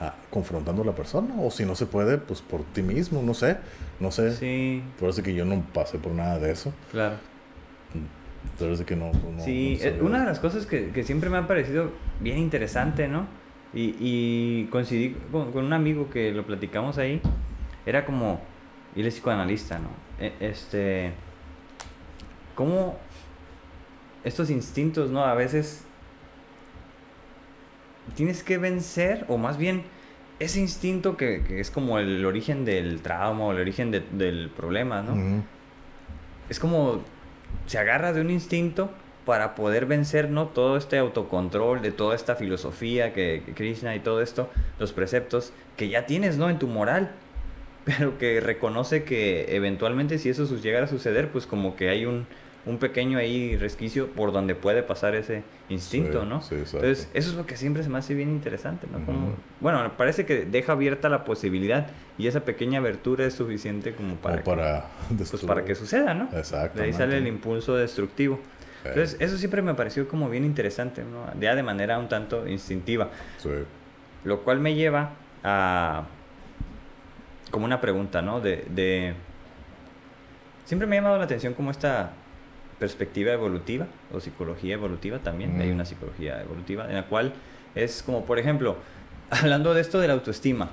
a- 0.02 0.14
confrontando 0.30 0.82
a 0.82 0.86
la 0.86 0.92
persona. 0.94 1.34
O 1.40 1.50
si 1.50 1.64
no 1.66 1.74
se 1.74 1.86
puede, 1.86 2.18
pues 2.18 2.42
por 2.42 2.64
ti 2.66 2.82
mismo, 2.82 3.22
no 3.22 3.34
sé. 3.34 3.56
No 4.02 4.12
sé. 4.12 4.34
Sí, 4.36 4.84
Por 5.00 5.08
eso 5.10 5.24
que 5.24 5.34
yo 5.34 5.46
no 5.46 5.64
pasé 5.74 5.98
por 6.00 6.12
nada 6.12 6.38
de 6.38 6.52
eso. 6.52 6.74
claro. 6.92 7.16
Por 8.60 8.70
eso 8.70 8.86
que 8.86 8.96
no. 8.98 9.12
no- 9.14 9.44
Sí, 9.44 9.80
no 9.82 9.88
eh, 9.88 10.02
una 10.02 10.20
de 10.20 10.26
las 10.26 10.40
cosas 10.40 10.66
que, 10.66 10.90
que 10.90 11.04
siempre 11.04 11.30
me 11.30 11.38
ha 11.38 11.48
parecido 11.48 11.92
bien 12.20 12.38
interesante, 12.38 13.08
¿no? 13.08 13.26
Y, 13.74 13.96
y 14.00 14.66
coincidí 14.70 15.16
con, 15.32 15.52
con 15.54 15.64
un 15.66 15.72
amigo 15.74 16.10
que 16.10 16.32
lo 16.34 16.46
platicamos 16.46 16.98
ahí. 16.98 17.22
Era 17.86 18.06
como, 18.06 18.42
y 18.96 19.00
él 19.02 19.08
es 19.08 19.14
psicoanalista, 19.16 19.80
¿no? 19.80 19.90
E- 20.20 20.34
Este, 20.42 21.12
cómo 22.56 22.98
estos 24.24 24.50
instintos, 24.50 25.12
¿no? 25.12 25.24
A 25.26 25.36
veces 25.36 25.84
tienes 28.16 28.44
que 28.44 28.58
vencer, 28.58 29.26
o 29.28 29.38
más 29.38 29.58
bien 29.58 29.84
ese 30.40 30.60
instinto 30.60 31.18
que, 31.18 31.44
que 31.48 31.60
es 31.60 31.72
como 31.72 31.98
el 32.00 32.26
origen 32.26 32.66
del 32.66 33.02
trauma 33.02 33.46
o 33.46 33.52
el 33.52 33.60
origen 33.60 33.92
de- 33.92 34.04
del 34.12 34.50
problema, 34.50 35.02
¿no? 35.02 35.16
Es 36.50 36.60
como 36.60 37.02
se 37.68 37.78
agarra 37.78 38.14
de 38.14 38.22
un 38.22 38.30
instinto 38.30 38.90
para 39.26 39.56
poder 39.56 39.88
vencer 39.88 40.30
¿no? 40.30 40.48
todo 40.50 40.78
este 40.78 41.00
autocontrol 41.00 41.82
de 41.82 41.92
toda 41.92 42.16
esta 42.16 42.36
filosofía 42.36 43.12
que, 43.14 43.42
que 43.44 43.54
Krishna 43.54 43.96
y 43.96 44.00
todo 44.00 44.22
esto, 44.22 44.50
los 44.78 44.94
preceptos 44.94 45.52
que 45.78 45.90
ya 45.90 46.06
tienes 46.06 46.38
¿no? 46.38 46.50
en 46.50 46.60
tu 46.60 46.68
moral, 46.68 47.12
pero 47.86 48.20
que 48.20 48.40
reconoce 48.40 49.04
que 49.04 49.56
eventualmente 49.56 50.20
si 50.20 50.30
eso 50.30 50.46
llegara 50.58 50.86
a 50.86 50.90
suceder, 50.90 51.30
pues 51.32 51.48
como 51.48 51.76
que 51.76 51.90
hay 51.90 52.06
un, 52.06 52.28
un 52.66 52.80
pequeño 52.80 53.20
ahí 53.20 53.56
resquicio 53.58 54.08
por 54.08 54.32
donde 54.32 54.56
puede 54.56 54.82
pasar 54.82 55.14
ese 55.16 55.44
instinto, 55.70 56.24
Sí, 56.24 56.28
¿no? 56.28 56.42
sí, 56.42 56.56
exacto. 56.56 56.78
Entonces, 56.86 57.10
eso 57.14 57.30
es 57.30 57.36
lo 57.36 57.46
que 57.46 57.58
siempre 57.58 57.84
se 57.84 57.90
me 57.90 58.00
hace 58.00 58.16
bien 58.16 58.30
interesante, 58.32 58.88
¿no? 58.92 59.06
Como- 59.06 59.36
bueno, 59.62 59.92
parece 59.98 60.26
que 60.26 60.46
deja 60.46 60.72
abierta 60.72 61.08
la 61.10 61.24
posibilidad 61.26 61.88
y 62.18 62.26
esa 62.28 62.40
pequeña 62.40 62.80
abertura 62.80 63.26
es 63.26 63.36
suficiente 63.36 63.94
como 63.94 64.16
para, 64.16 64.42
Como 64.42 64.56
que- 64.58 64.62
para 64.64 64.86
pues 65.18 65.42
para 65.46 65.64
que 65.64 65.76
suceda, 65.76 66.14
¿no? 66.16 66.28
Exacto. 66.34 66.80
De 66.80 66.86
ahí 66.86 66.94
sale 66.94 67.18
el 67.18 67.28
impulso 67.28 67.76
destructivo. 67.76 68.40
Entonces, 68.84 69.18
eso 69.20 69.38
siempre 69.38 69.62
me 69.62 69.74
pareció 69.74 70.08
como 70.08 70.30
bien 70.30 70.44
interesante, 70.46 71.04
¿no? 71.04 71.26
Ya 71.40 71.56
de 71.56 71.64
manera 71.64 71.98
un 72.00 72.08
tanto 72.08 72.48
instintiva. 72.48 73.10
Sí. 73.38 73.50
Lo 74.24 74.42
cual 74.42 74.60
me 74.60 74.74
lleva 74.76 75.12
a... 75.44 76.06
como 77.52 77.66
una 77.66 77.80
pregunta, 77.80 78.22
¿no? 78.24 78.42
De... 78.42 78.66
de- 78.70 79.14
Siempre 80.66 80.88
me 80.88 80.96
ha 80.96 81.00
llamado 81.00 81.18
la 81.20 81.26
atención 81.26 81.54
como 81.54 81.70
esta 81.70 82.12
perspectiva 82.80 83.32
evolutiva, 83.34 83.88
o 84.14 84.20
psicología 84.20 84.74
evolutiva 84.74 85.20
también, 85.20 85.60
hay 85.62 85.70
Mm. 85.70 85.76
una 85.76 85.86
psicología 85.86 86.42
evolutiva, 86.42 86.88
en 86.90 86.96
la 86.96 87.06
cual 87.08 87.34
es 87.74 88.04
como, 88.04 88.26
por 88.26 88.38
ejemplo, 88.40 88.76
hablando 89.30 89.74
de 89.74 89.82
esto 89.82 90.00
de 90.00 90.08
la 90.08 90.14
autoestima, 90.14 90.70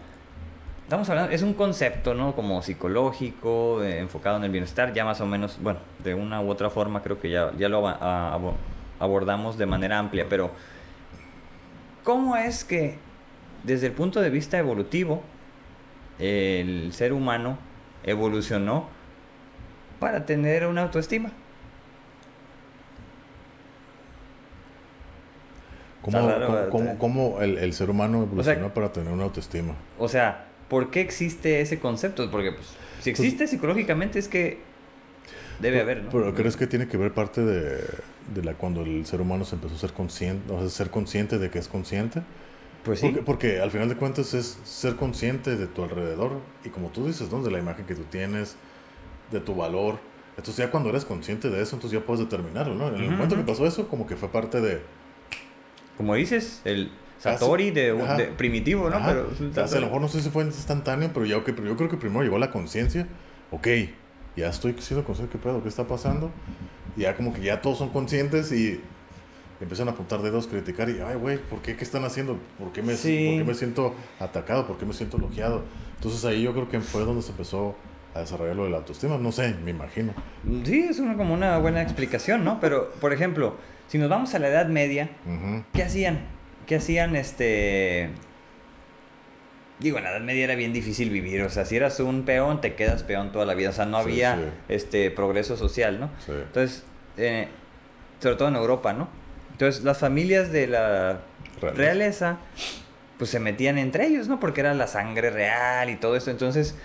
Estamos 0.85 1.09
hablando, 1.09 1.33
es 1.33 1.41
un 1.41 1.55
concepto, 1.55 2.13
¿no? 2.13 2.35
Como 2.35 2.61
psicológico, 2.61 3.83
eh, 3.83 4.01
enfocado 4.01 4.37
en 4.37 4.45
el 4.45 4.51
bienestar, 4.51 4.93
ya 4.93 5.07
más 5.07 5.23
o 5.23 5.27
menos, 5.27 5.57
bueno, 5.63 5.79
de 6.05 6.13
una 6.13 6.43
u 6.43 6.51
otra 6.51 6.69
forma 6.69 7.03
creo 7.03 7.19
que 7.19 7.31
ya, 7.31 7.51
ya 7.57 7.71
lo 7.71 7.89
a- 7.89 8.39
abordamos 8.99 9.57
de 9.57 9.65
manera 9.65 9.99
amplia, 9.99 10.27
pero 10.29 10.51
¿cómo 12.05 12.37
es 12.37 12.65
que 12.65 12.99
desde 13.63 13.87
el 13.87 13.93
punto 13.93 14.21
de 14.21 14.29
vista 14.29 14.59
evolutivo 14.59 15.23
el 16.19 16.93
ser 16.93 17.15
humano 17.15 17.57
evolucionó 18.05 18.89
para 19.99 20.27
tener 20.27 20.67
una 20.67 20.83
autoestima? 20.83 21.31
¿Cómo, 26.03 26.19
raro, 26.19 26.47
cómo- 26.47 26.55
¿verdad? 26.55 26.69
cómo- 26.71 26.99
cómo 26.99 27.41
el, 27.43 27.59
el 27.59 27.73
ser 27.73 27.89
humano 27.91 28.23
evolucionó 28.25 28.61
sea- 28.67 28.75
para 28.75 28.93
tener 28.93 29.13
una 29.13 29.25
autoestima? 29.25 29.75
O 29.99 30.09
sea, 30.09 30.47
¿por 30.69 30.91
qué 30.91 31.01
existe 31.01 31.61
ese 31.61 31.79
concepto? 31.79 32.31
Porque 32.31 32.53
pues, 32.53 32.67
si 33.01 33.11
existe 33.11 33.47
psicológicamente 33.47 34.19
es 34.19 34.29
que 34.29 34.59
debe 35.61 35.79
Pero- 35.79 35.83
haber, 35.85 36.03
¿no? 36.05 36.11
Pero 36.11 36.35
¿crees 36.35 36.57
que 36.57 36.67
tiene 36.67 36.89
que 36.89 36.97
ver 36.97 37.13
parte 37.13 37.41
de, 37.43 37.81
de 38.35 38.43
la 38.45 38.55
cuando 38.55 38.83
el 38.83 39.07
ser 39.07 39.21
humano 39.21 39.45
se 39.45 39.55
empezó 39.55 39.75
a 39.77 39.79
ser 39.79 39.93
consciente, 39.93 40.53
o 40.53 40.59
sea, 40.61 40.69
ser 40.69 40.91
consciente 40.91 41.39
de 41.39 41.51
que 41.51 41.59
es 41.59 41.69
consciente? 41.69 42.23
Pues 42.85 42.99
sí. 42.99 43.07
Porque, 43.07 43.23
porque 43.23 43.61
al 43.61 43.71
final 43.71 43.89
de 43.89 43.95
cuentas 43.95 44.35
es 44.35 44.59
ser 44.65 44.97
consciente 44.97 45.55
de 45.57 45.69
tu 45.69 45.85
alrededor 45.85 46.33
y 46.65 46.71
como 46.71 46.89
tú 46.89 47.07
dices, 47.07 47.31
¿no? 47.31 47.41
De 47.43 47.51
la 47.53 47.61
imagen 47.61 47.85
que 47.87 47.95
tú 47.95 48.03
tienes, 48.11 48.57
de 49.31 49.39
tu 49.39 49.55
valor. 49.55 49.99
Entonces 50.37 50.57
ya 50.57 50.71
cuando 50.73 50.89
eres 50.89 51.05
consciente 51.05 51.49
de 51.49 51.63
eso, 51.63 51.77
entonces 51.77 52.01
ya 52.01 52.05
puedes 52.05 52.25
determinarlo, 52.29 52.75
¿no? 52.75 52.89
En 52.89 52.97
el 52.97 53.11
momento 53.13 53.37
que 53.37 53.43
pasó 53.43 53.67
eso, 53.67 53.87
como 53.87 54.07
que 54.07 54.17
fue 54.17 54.31
parte 54.31 54.61
de... 54.61 54.81
Como 55.97 56.15
dices, 56.15 56.61
el 56.65 56.91
Ah, 57.25 57.39
Satori 57.39 57.71
de, 57.71 57.93
de 57.93 58.25
primitivo, 58.37 58.91
¿no? 58.91 58.97
Ajá. 58.97 59.11
Pero 59.11 59.29
O 59.63 59.69
sea, 59.69 59.79
a 59.79 59.81
lo 59.81 59.87
mejor 59.87 60.01
no 60.01 60.09
sé 60.09 60.21
si 60.21 60.31
fue 60.31 60.43
instantáneo, 60.43 61.11
pero 61.15 61.25
ya, 61.25 61.37
ok, 61.37 61.45
pero 61.55 61.67
yo 61.69 61.77
creo 61.77 61.89
que 61.89 61.97
primero 61.97 62.23
llegó 62.25 62.37
la 62.37 62.51
conciencia. 62.51 63.07
Ok, 63.53 63.69
ya 64.37 64.49
estoy 64.49 64.75
siendo 64.81 65.05
consciente, 65.05 65.39
¿qué 65.39 65.43
pedo? 65.43 65.63
¿Qué 65.63 65.69
está 65.69 65.87
pasando? 65.87 66.33
Y 66.97 67.03
ya 67.03 67.15
como 67.15 67.33
que 67.33 67.43
ya 67.43 67.61
todos 67.61 67.79
son 67.79 67.91
conscientes 67.91 68.51
y 68.51 68.81
empiezan 69.61 69.87
a 69.87 69.93
apuntar 69.93 70.21
dedos, 70.21 70.49
criticar 70.49 70.91
y, 70.91 70.99
ay, 71.01 71.15
güey, 71.15 71.39
¿por 71.39 71.61
qué? 71.61 71.77
¿Qué 71.77 71.85
están 71.85 72.05
haciendo? 72.05 72.39
¿Por 72.59 72.73
qué, 72.73 72.83
me, 72.83 72.97
Sí. 72.97 73.35
¿Por 73.37 73.39
qué 73.39 73.45
me 73.53 73.55
siento 73.55 73.95
atacado? 74.19 74.67
¿Por 74.67 74.79
qué 74.79 74.87
me 74.87 74.93
siento 74.93 75.17
elogiado? 75.17 75.63
Entonces 75.95 76.25
ahí 76.25 76.43
yo 76.43 76.53
creo 76.53 76.69
que 76.69 76.81
fue 76.81 77.05
donde 77.05 77.23
se 77.23 77.31
empezó 77.31 77.77
a 78.15 78.21
desarrollar 78.21 78.57
lo 78.57 78.65
de 78.65 78.71
la 78.71 78.79
autoestima. 78.79 79.17
No 79.17 79.31
sé, 79.31 79.55
me 79.65 79.71
imagino. 79.71 80.13
Sí, 80.65 80.87
es 80.91 80.99
una, 80.99 81.17
como 81.17 81.35
una 81.35 81.59
buena 81.59 81.83
explicación, 81.83 82.45
¿no? 82.45 82.59
Pero, 82.61 82.91
por 83.01 83.13
ejemplo, 83.13 83.55
si 83.93 83.99
nos 83.99 84.09
vamos 84.09 84.35
a 84.35 84.39
la 84.39 84.49
Edad 84.49 84.69
Media. 84.69 85.11
¿qué 85.75 85.83
hacían? 85.83 86.21
¿Qué 86.67 86.77
hacían 86.77 87.15
este...? 87.15 88.09
Digo, 89.81 89.99
en 89.99 90.05
la 90.05 90.13
Edad 90.13 90.23
Media 90.23 90.45
era 90.45 90.55
bien 90.55 90.73
difícil 90.73 91.11
vivir, 91.11 91.43
o 91.43 91.51
sea, 91.51 91.67
si 91.67 91.77
eras 91.77 92.01
un 92.01 92.23
peón, 92.23 92.63
te 92.63 92.75
quedas 92.75 93.03
peón 93.03 93.33
toda 93.33 93.45
la 93.45 93.53
vida, 93.53 93.69
o 93.69 93.73
sea, 93.75 93.85
no 93.85 93.99
Sí, 93.99 94.05
había 94.05 94.37
sí. 94.37 94.43
este 94.71 95.11
progreso 95.11 95.59
social, 95.59 96.01
¿no? 96.01 96.09
Sí. 96.25 96.33
Entonces, 96.33 96.85
eh, 97.19 97.49
sobre 98.21 98.37
todo 98.37 98.49
en 98.49 98.57
Europa, 98.57 98.95
¿no? 98.95 99.09
Entonces, 99.51 99.85
las 99.85 99.99
familias 99.99 100.51
de 100.53 100.69
la 100.69 101.21
Realeza. 101.61 101.77
realeza, 101.77 102.37
pues 103.19 103.29
se 103.29 103.41
metían 103.41 103.77
entre 103.77 104.07
ellos, 104.07 104.27
¿no? 104.27 104.41
Porque 104.41 104.63
era 104.63 104.73
la 104.73 104.87
sangre 104.87 105.29
real 105.29 105.91
y 105.91 105.97
todo 105.97 106.17
esto. 106.17 106.31
Entonces, 106.31 106.77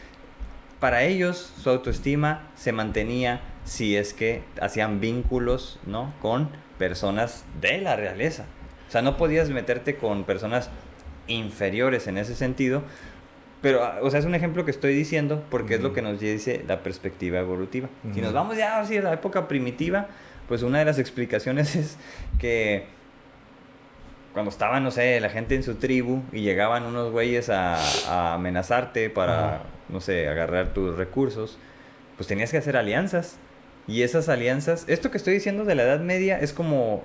para 0.81 1.03
ellos, 1.03 1.53
su 1.63 1.69
autoestima 1.69 2.49
se 2.55 2.73
mantenía 2.73 3.39
si 3.63 3.95
es 3.95 4.13
que 4.13 4.43
hacían 4.59 4.99
vínculos, 4.99 5.79
¿no? 5.85 6.13
Con 6.21 6.49
personas 6.77 7.45
de 7.61 7.79
la 7.79 7.95
realeza. 7.95 8.45
O 8.87 8.91
sea, 8.91 9.01
no 9.01 9.17
podías 9.17 9.49
meterte 9.49 9.97
con 9.97 10.23
personas 10.23 10.69
inferiores 11.27 12.07
en 12.07 12.17
ese 12.17 12.35
sentido. 12.35 12.83
Pero, 13.61 13.83
ah, 13.83 13.99
o 14.01 14.09
sea, 14.09 14.19
es 14.19 14.25
un 14.25 14.35
ejemplo 14.35 14.65
que 14.65 14.71
estoy 14.71 14.93
diciendo 14.93 15.43
porque 15.49 15.75
es 15.75 15.81
lo 15.81 15.93
que 15.93 16.01
nos 16.01 16.19
dice 16.19 16.63
la 16.67 16.83
perspectiva 16.83 17.39
evolutiva. 17.39 17.89
Si 18.13 18.21
nos 18.21 18.33
vamos 18.33 18.57
ya 18.57 18.79
así 18.79 18.97
a 18.97 19.01
la 19.01 19.13
época 19.13 19.47
primitiva, 19.47 20.07
pues 20.47 20.61
una 20.61 20.79
de 20.79 20.85
las 20.85 20.99
explicaciones 20.99 21.75
es 21.75 21.97
que 22.39 22.85
cuando 24.33 24.51
estaba, 24.51 24.79
no 24.79 24.91
sé, 24.91 25.19
la 25.19 25.29
gente 25.29 25.55
en 25.55 25.63
su 25.63 25.75
tribu 25.75 26.21
y 26.31 26.41
llegaban 26.41 26.83
unos 26.83 27.11
güeyes 27.11 27.49
a, 27.49 27.75
a 28.07 28.35
amenazarte 28.35 29.09
para, 29.09 29.63
no 29.89 29.99
sé, 29.99 30.27
agarrar 30.27 30.73
tus 30.73 30.95
recursos, 30.95 31.57
pues 32.15 32.27
tenías 32.27 32.51
que 32.51 32.57
hacer 32.57 32.77
alianzas. 32.77 33.39
Y 33.87 34.01
esas 34.01 34.27
alianzas, 34.29 34.83
esto 34.87 35.11
que 35.11 35.17
estoy 35.17 35.33
diciendo 35.33 35.63
de 35.65 35.75
la 35.75 35.83
Edad 35.83 35.99
Media 36.01 36.39
es 36.39 36.51
como 36.53 37.03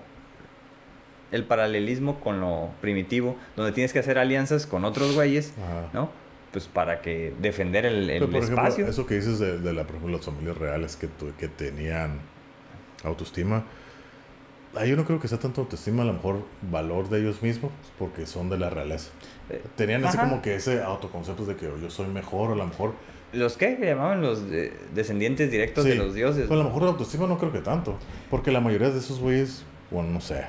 el 1.31 1.45
paralelismo 1.45 2.21
con 2.21 2.41
lo 2.41 2.71
primitivo, 2.81 3.37
donde 3.57 3.73
tienes 3.73 3.93
que 3.93 3.99
hacer 4.01 4.19
alianzas 4.19 4.67
con 4.67 4.85
otros 4.85 5.15
güeyes, 5.15 5.53
Ajá. 5.59 5.89
¿no? 5.93 6.11
Pues 6.53 6.67
para 6.67 7.01
que 7.01 7.33
defender 7.41 7.87
el, 7.87 8.11
ejemplo, 8.11 8.39
espacio. 8.39 8.87
eso 8.87 9.07
que 9.07 9.15
dices 9.15 9.39
de, 9.39 9.59
de 9.59 9.73
la, 9.73 9.85
por 9.85 9.97
ejemplo, 9.97 10.17
las 10.19 10.27
familias 10.27 10.59
reales 10.59 10.97
que, 10.97 11.07
tu- 11.07 11.33
que 11.39 11.49
tenían 11.49 12.19
autoestima, 13.05 13.65
ahí 14.77 14.91
yo 14.91 14.97
no 14.97 15.07
creo 15.07 15.19
que 15.19 15.29
sea 15.29 15.39
tanto 15.39 15.63
autoestima, 15.63 16.03
a 16.03 16.07
lo 16.07 16.13
mejor 16.13 16.45
valor 16.71 17.09
de 17.09 17.21
ellos 17.21 17.41
mismos, 17.43 17.73
porque 17.99 18.27
son 18.27 18.51
de 18.51 18.59
la 18.59 18.69
realeza. 18.69 19.11
Eh, 19.49 19.63
Tenían 19.77 20.05
ese 20.05 20.19
ajá. 20.19 20.29
como 20.29 20.43
que 20.43 20.55
ese 20.57 20.83
autoconcepto 20.83 21.47
de 21.47 21.57
que 21.57 21.65
yo 21.81 21.89
soy 21.91 22.09
mejor, 22.09 22.51
o 22.51 22.53
a 22.53 22.57
lo 22.57 22.67
mejor, 22.67 22.93
¿Los 23.33 23.57
qué? 23.57 23.77
Que 23.77 23.87
llamaban 23.87 24.21
los 24.21 24.49
de- 24.51 24.73
descendientes 24.95 25.51
directos 25.51 25.85
de 25.85 25.95
los 25.95 26.15
dioses. 26.15 26.45
pero 26.49 26.61
a 26.61 26.63
lo 26.65 26.69
mejor 26.69 26.83
la 26.83 26.89
autoestima 26.91 27.27
no 27.27 27.39
creo 27.39 27.53
que 27.53 27.61
tanto, 27.61 27.97
porque 28.31 28.51
la 28.53 28.61
mayoría 28.61 28.91
de 28.91 28.99
esos 28.99 29.19
güeyes, 29.21 29.65
bueno, 29.91 30.11
no 30.11 30.21
sé, 30.21 30.45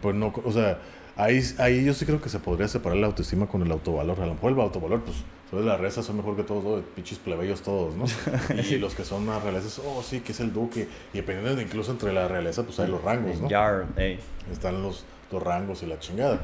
pues 0.00 0.14
no, 0.14 0.32
o 0.44 0.52
sea, 0.52 0.78
ahí, 1.16 1.40
ahí 1.58 1.84
yo 1.84 1.94
sí 1.94 2.06
creo 2.06 2.20
que 2.20 2.28
se 2.28 2.38
podría 2.38 2.68
separar 2.68 2.98
la 2.98 3.06
autoestima 3.08 3.46
con 3.48 3.62
el 3.62 3.72
autovalor. 3.72 4.20
A 4.20 4.26
lo 4.26 4.34
mejor 4.34 4.52
el 4.52 4.60
autovalor, 4.60 5.02
pues, 5.02 5.16
soy 5.50 5.60
de 5.60 5.66
la 5.66 5.76
reza, 5.76 6.02
soy 6.02 6.14
mejor 6.14 6.36
que 6.36 6.42
todos, 6.44 6.62
¿no? 6.62 6.80
pinches 6.94 7.18
plebeyos 7.18 7.62
todos, 7.62 7.94
¿no? 7.96 8.04
Y 8.70 8.76
los 8.78 8.94
que 8.94 9.04
son 9.04 9.24
más 9.26 9.42
reales, 9.42 9.80
oh, 9.84 10.02
sí, 10.02 10.20
que 10.20 10.30
es 10.32 10.40
el 10.40 10.52
duque. 10.52 10.86
Y 11.12 11.16
dependiendo 11.16 11.56
de 11.56 11.62
incluso 11.62 11.90
entre 11.90 12.12
la 12.12 12.28
realeza, 12.28 12.62
pues 12.62 12.78
hay 12.80 12.88
los 12.88 13.02
rangos, 13.02 13.40
¿no? 13.40 13.48
Están 14.52 14.82
los, 14.82 15.04
los 15.32 15.42
rangos 15.42 15.82
y 15.82 15.86
la 15.86 15.98
chingada. 15.98 16.40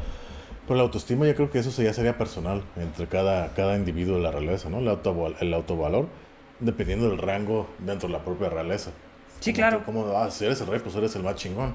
Pero 0.66 0.77
la 0.78 0.82
autoestima 0.85 1.27
yo 1.27 1.35
creo 1.35 1.51
que 1.51 1.59
eso 1.59 1.82
ya 1.82 1.93
sería 1.93 2.16
personal 2.16 2.62
entre 2.77 3.07
cada, 3.07 3.53
cada 3.55 3.77
individuo 3.77 4.16
de 4.16 4.23
la 4.23 4.31
realeza, 4.31 4.70
¿no? 4.70 4.78
El, 4.78 4.89
autoval- 4.89 5.36
el 5.41 5.53
autovalor, 5.53 6.07
dependiendo 6.61 7.09
del 7.11 7.19
rango 7.19 7.69
dentro 7.78 8.09
de 8.09 8.15
la 8.15 8.24
propia 8.24 8.49
realeza. 8.49 8.91
Sí, 9.41 9.53
Como 9.53 9.57
claro. 9.59 9.78
tú, 9.78 9.85
Como, 9.85 10.07
ah, 10.16 10.31
si 10.31 10.45
eres 10.47 10.61
el 10.62 10.66
rey, 10.69 10.81
pues 10.81 10.95
eres 10.97 11.15
el 11.16 11.23
más 11.23 11.35
chingón. 11.36 11.74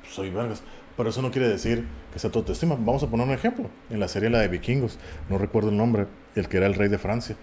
Pues 0.00 0.14
soy 0.14 0.30
vergas. 0.30 0.62
Pero 0.96 1.10
eso 1.10 1.20
no 1.22 1.30
quiere 1.30 1.48
decir 1.48 1.86
que 2.12 2.18
sea 2.18 2.30
tu 2.30 2.38
autoestima. 2.38 2.76
Vamos 2.78 3.02
a 3.02 3.08
poner 3.08 3.26
un 3.26 3.34
ejemplo. 3.34 3.68
En 3.90 4.00
la 4.00 4.08
serie 4.08 4.30
La 4.30 4.38
de 4.38 4.48
Vikingos, 4.48 4.98
no 5.28 5.36
recuerdo 5.38 5.68
el 5.70 5.76
nombre, 5.76 6.06
el 6.36 6.48
que 6.48 6.56
era 6.56 6.66
el 6.66 6.74
rey 6.74 6.88
de 6.88 6.98
Francia. 6.98 7.36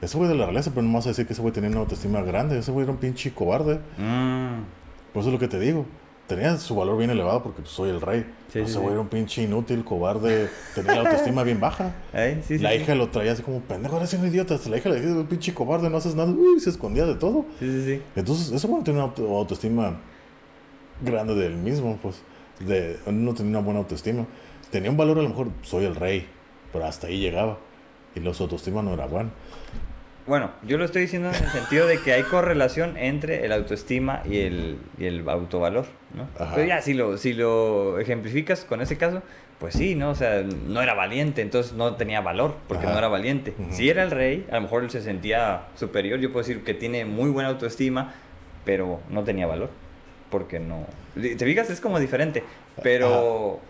Ese 0.00 0.16
güey 0.16 0.28
de 0.28 0.36
la 0.36 0.44
realeza, 0.46 0.70
pero 0.70 0.86
no 0.86 0.92
vas 0.92 1.04
a 1.06 1.08
decir 1.10 1.26
que 1.26 1.32
ese 1.32 1.42
güey 1.42 1.52
tenía 1.52 1.70
una 1.70 1.80
autoestima 1.80 2.22
grande. 2.22 2.58
Ese 2.58 2.70
güey 2.70 2.84
era 2.84 2.92
un 2.92 2.98
pinche 2.98 3.32
cobarde. 3.34 3.80
Mm, 3.98 4.62
Por 5.12 5.20
eso 5.20 5.28
es 5.28 5.32
lo 5.32 5.38
que 5.38 5.48
te 5.48 5.58
digo. 5.58 5.84
Tenía 6.26 6.56
su 6.56 6.74
valor 6.74 6.96
bien 6.96 7.10
elevado 7.10 7.42
porque 7.42 7.60
pues, 7.60 7.72
soy 7.74 7.90
el 7.90 8.00
rey. 8.00 8.20
Sí, 8.22 8.26
Pero 8.54 8.66
sí, 8.66 8.72
ese 8.72 8.80
sí. 8.80 8.86
era 8.90 9.00
un 9.00 9.08
pinche 9.08 9.42
inútil, 9.42 9.84
cobarde. 9.84 10.48
Tenía 10.74 10.94
la 10.94 11.00
autoestima 11.00 11.42
bien 11.42 11.60
baja. 11.60 11.94
la 12.14 12.74
hija 12.74 12.94
lo 12.94 13.10
traía 13.10 13.32
así 13.32 13.42
como, 13.42 13.60
pendejo, 13.60 13.98
eres 13.98 14.14
un 14.14 14.26
idiota. 14.26 14.58
La 14.70 14.78
hija 14.78 14.88
le 14.88 15.00
decía, 15.00 15.12
un 15.14 15.26
pinche 15.26 15.52
cobarde, 15.52 15.90
no 15.90 15.98
haces 15.98 16.14
nada. 16.14 16.30
Uy, 16.30 16.60
se 16.60 16.70
escondía 16.70 17.04
de 17.04 17.16
todo. 17.16 17.44
Sí, 17.58 17.66
sí, 17.70 17.84
sí. 17.84 18.02
Entonces, 18.16 18.50
ese 18.52 18.66
güey 18.66 18.78
no 18.78 18.84
tenía 18.84 19.04
una 19.04 19.12
auto- 19.12 19.28
autoestima 19.36 19.98
grande 21.02 21.34
del 21.34 21.56
mismo, 21.56 21.98
pues. 22.00 22.22
De, 22.60 22.98
no 23.12 23.34
tenía 23.34 23.50
una 23.50 23.60
buena 23.60 23.80
autoestima. 23.80 24.24
Tenía 24.70 24.90
un 24.90 24.96
valor, 24.96 25.18
a 25.18 25.22
lo 25.22 25.28
mejor, 25.28 25.48
soy 25.62 25.84
el 25.84 25.94
rey. 25.94 26.26
Pero 26.72 26.86
hasta 26.86 27.06
ahí 27.08 27.18
llegaba. 27.20 27.58
Y 28.14 28.20
la 28.20 28.32
su 28.32 28.44
autoestima 28.44 28.80
no 28.82 28.94
era 28.94 29.06
buena. 29.06 29.30
Bueno, 30.26 30.50
yo 30.62 30.78
lo 30.78 30.86
estoy 30.86 31.02
diciendo 31.02 31.28
en 31.28 31.34
el 31.34 31.50
sentido 31.50 31.86
de 31.86 32.00
que 32.00 32.14
hay 32.14 32.22
correlación 32.22 32.96
entre 32.96 33.44
el 33.44 33.52
autoestima 33.52 34.22
y 34.24 34.38
el, 34.38 34.78
y 34.98 35.04
el 35.04 35.28
autovalor, 35.28 35.84
¿no? 36.14 36.28
Ajá. 36.42 36.54
Pero 36.54 36.66
ya, 36.66 36.80
si 36.80 36.94
lo, 36.94 37.18
si 37.18 37.34
lo 37.34 37.98
ejemplificas 37.98 38.64
con 38.64 38.80
ese 38.80 38.96
caso, 38.96 39.22
pues 39.58 39.74
sí, 39.74 39.94
¿no? 39.94 40.10
O 40.10 40.14
sea, 40.14 40.42
no 40.42 40.80
era 40.80 40.94
valiente, 40.94 41.42
entonces 41.42 41.74
no 41.74 41.96
tenía 41.96 42.22
valor, 42.22 42.56
porque 42.68 42.84
Ajá. 42.84 42.92
no 42.92 42.98
era 42.98 43.08
valiente. 43.08 43.54
Si 43.70 43.90
era 43.90 44.02
el 44.02 44.10
rey, 44.10 44.46
a 44.50 44.54
lo 44.54 44.62
mejor 44.62 44.82
él 44.84 44.90
se 44.90 45.02
sentía 45.02 45.66
superior, 45.74 46.18
yo 46.20 46.32
puedo 46.32 46.46
decir 46.46 46.64
que 46.64 46.72
tiene 46.72 47.04
muy 47.04 47.28
buena 47.28 47.50
autoestima, 47.50 48.14
pero 48.64 49.00
no 49.10 49.24
tenía 49.24 49.46
valor, 49.46 49.68
porque 50.30 50.58
no... 50.58 50.86
¿Te 51.14 51.36
fijas? 51.36 51.68
Es 51.68 51.80
como 51.82 52.00
diferente, 52.00 52.42
pero... 52.82 53.60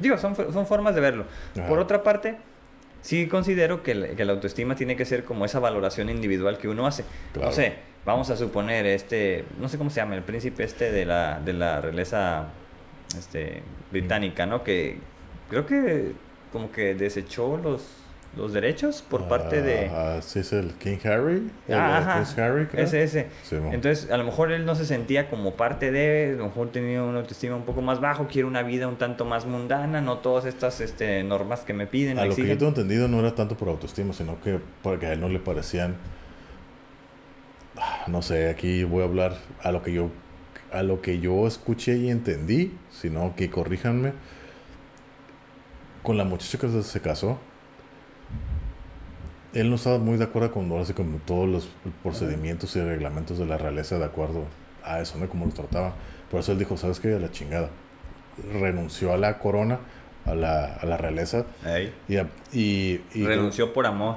Digo, 0.00 0.18
son, 0.18 0.34
son 0.34 0.66
formas 0.66 0.96
de 0.96 1.00
verlo. 1.00 1.26
Ajá. 1.56 1.68
Por 1.68 1.78
otra 1.78 2.02
parte, 2.02 2.36
sí 3.04 3.28
considero 3.28 3.82
que, 3.82 4.14
que 4.16 4.24
la 4.24 4.32
autoestima 4.32 4.74
tiene 4.74 4.96
que 4.96 5.04
ser 5.04 5.24
como 5.24 5.44
esa 5.44 5.60
valoración 5.60 6.08
individual 6.08 6.56
que 6.58 6.68
uno 6.68 6.86
hace. 6.86 7.04
Claro. 7.32 7.50
No 7.50 7.54
sé, 7.54 7.74
vamos 8.04 8.30
a 8.30 8.36
suponer 8.36 8.86
este, 8.86 9.44
no 9.60 9.68
sé 9.68 9.76
cómo 9.76 9.90
se 9.90 9.96
llama, 9.96 10.14
el 10.16 10.22
príncipe 10.22 10.64
este 10.64 10.90
de 10.90 11.04
la, 11.04 11.38
de 11.38 11.52
la 11.52 11.82
realeza 11.82 12.48
este, 13.16 13.62
británica, 13.92 14.46
¿no? 14.46 14.64
Que 14.64 14.98
creo 15.50 15.66
que 15.66 16.12
como 16.50 16.72
que 16.72 16.94
desechó 16.94 17.58
los, 17.58 17.82
los 18.36 18.52
derechos 18.52 19.02
por 19.02 19.28
parte 19.28 19.62
de... 19.62 19.88
Ah, 19.92 20.18
sí, 20.20 20.40
es 20.40 20.52
el 20.52 20.72
King 20.74 20.98
Harry. 21.04 21.50
Ah, 21.70 21.98
ajá, 21.98 22.14
Prince 22.14 22.40
Harry, 22.42 22.66
creo. 22.66 22.84
ese, 22.84 23.02
ese. 23.02 23.26
Sí. 23.42 23.56
Entonces, 23.56 24.10
a 24.10 24.16
lo 24.16 24.24
mejor 24.24 24.52
él 24.52 24.64
no 24.64 24.74
se 24.74 24.84
sentía 24.84 25.28
como 25.30 25.54
parte 25.54 25.90
de, 25.90 26.32
a 26.34 26.38
lo 26.38 26.44
mejor 26.46 26.70
tenía 26.70 27.02
una 27.02 27.20
autoestima 27.20 27.56
un 27.56 27.64
poco 27.64 27.82
más 27.82 28.00
bajo, 28.00 28.26
quiere 28.26 28.46
una 28.48 28.62
vida 28.62 28.88
un 28.88 28.96
tanto 28.96 29.24
más 29.24 29.46
mundana, 29.46 30.00
no 30.00 30.18
todas 30.18 30.44
estas 30.44 30.80
este, 30.80 31.22
normas 31.22 31.60
que 31.60 31.72
me 31.74 31.86
piden, 31.86 32.18
A 32.18 32.22
me 32.22 32.28
lo 32.28 32.36
que 32.36 32.46
yo 32.46 32.58
tengo 32.58 32.70
entendido 32.70 33.08
no 33.08 33.20
era 33.20 33.34
tanto 33.34 33.56
por 33.56 33.68
autoestima, 33.68 34.12
sino 34.12 34.40
que 34.40 34.58
porque 34.82 35.06
a 35.06 35.12
él 35.12 35.20
no 35.20 35.28
le 35.28 35.38
parecían. 35.38 35.96
Ah, 37.76 38.04
No 38.08 38.22
sé, 38.22 38.48
aquí 38.48 38.84
voy 38.84 39.02
a 39.02 39.04
hablar 39.04 39.36
a 39.62 39.72
lo 39.72 39.82
que 39.82 39.92
yo 39.92 40.10
a 40.72 40.82
lo 40.82 41.00
que 41.00 41.20
yo 41.20 41.46
escuché 41.46 41.96
y 41.96 42.10
entendí, 42.10 42.76
sino 42.90 43.34
que 43.36 43.48
corríjanme. 43.48 44.12
Con 46.02 46.18
la 46.18 46.24
muchacha 46.24 46.58
que 46.58 46.82
se 46.82 47.00
casó, 47.00 47.38
él 49.54 49.70
no 49.70 49.76
estaba 49.76 49.98
muy 49.98 50.16
de 50.18 50.24
acuerdo 50.24 50.50
con 50.52 50.70
ahora 50.70 50.84
sí, 50.84 50.92
como 50.92 51.18
todos 51.18 51.48
los 51.48 51.68
procedimientos 52.02 52.74
y 52.76 52.80
reglamentos 52.80 53.38
de 53.38 53.46
la 53.46 53.56
realeza 53.56 53.98
de 53.98 54.04
acuerdo 54.04 54.44
a 54.84 55.00
eso, 55.00 55.16
¿no? 55.18 55.28
Como 55.28 55.46
lo 55.46 55.52
trataban. 55.52 55.92
Por 56.30 56.40
eso 56.40 56.52
él 56.52 56.58
dijo, 56.58 56.76
¿sabes 56.76 57.00
qué? 57.00 57.14
A 57.14 57.18
la 57.18 57.30
chingada. 57.30 57.70
Renunció 58.52 59.12
a 59.12 59.16
la 59.16 59.38
corona, 59.38 59.78
a 60.26 60.34
la, 60.34 60.74
a 60.74 60.84
la 60.86 60.96
realeza, 60.96 61.44
Ey. 61.64 61.92
y, 62.08 62.16
a- 62.16 62.28
y, 62.52 63.00
y- 63.14 63.24
Renunció 63.24 63.72
por 63.72 63.86
amor. 63.86 64.16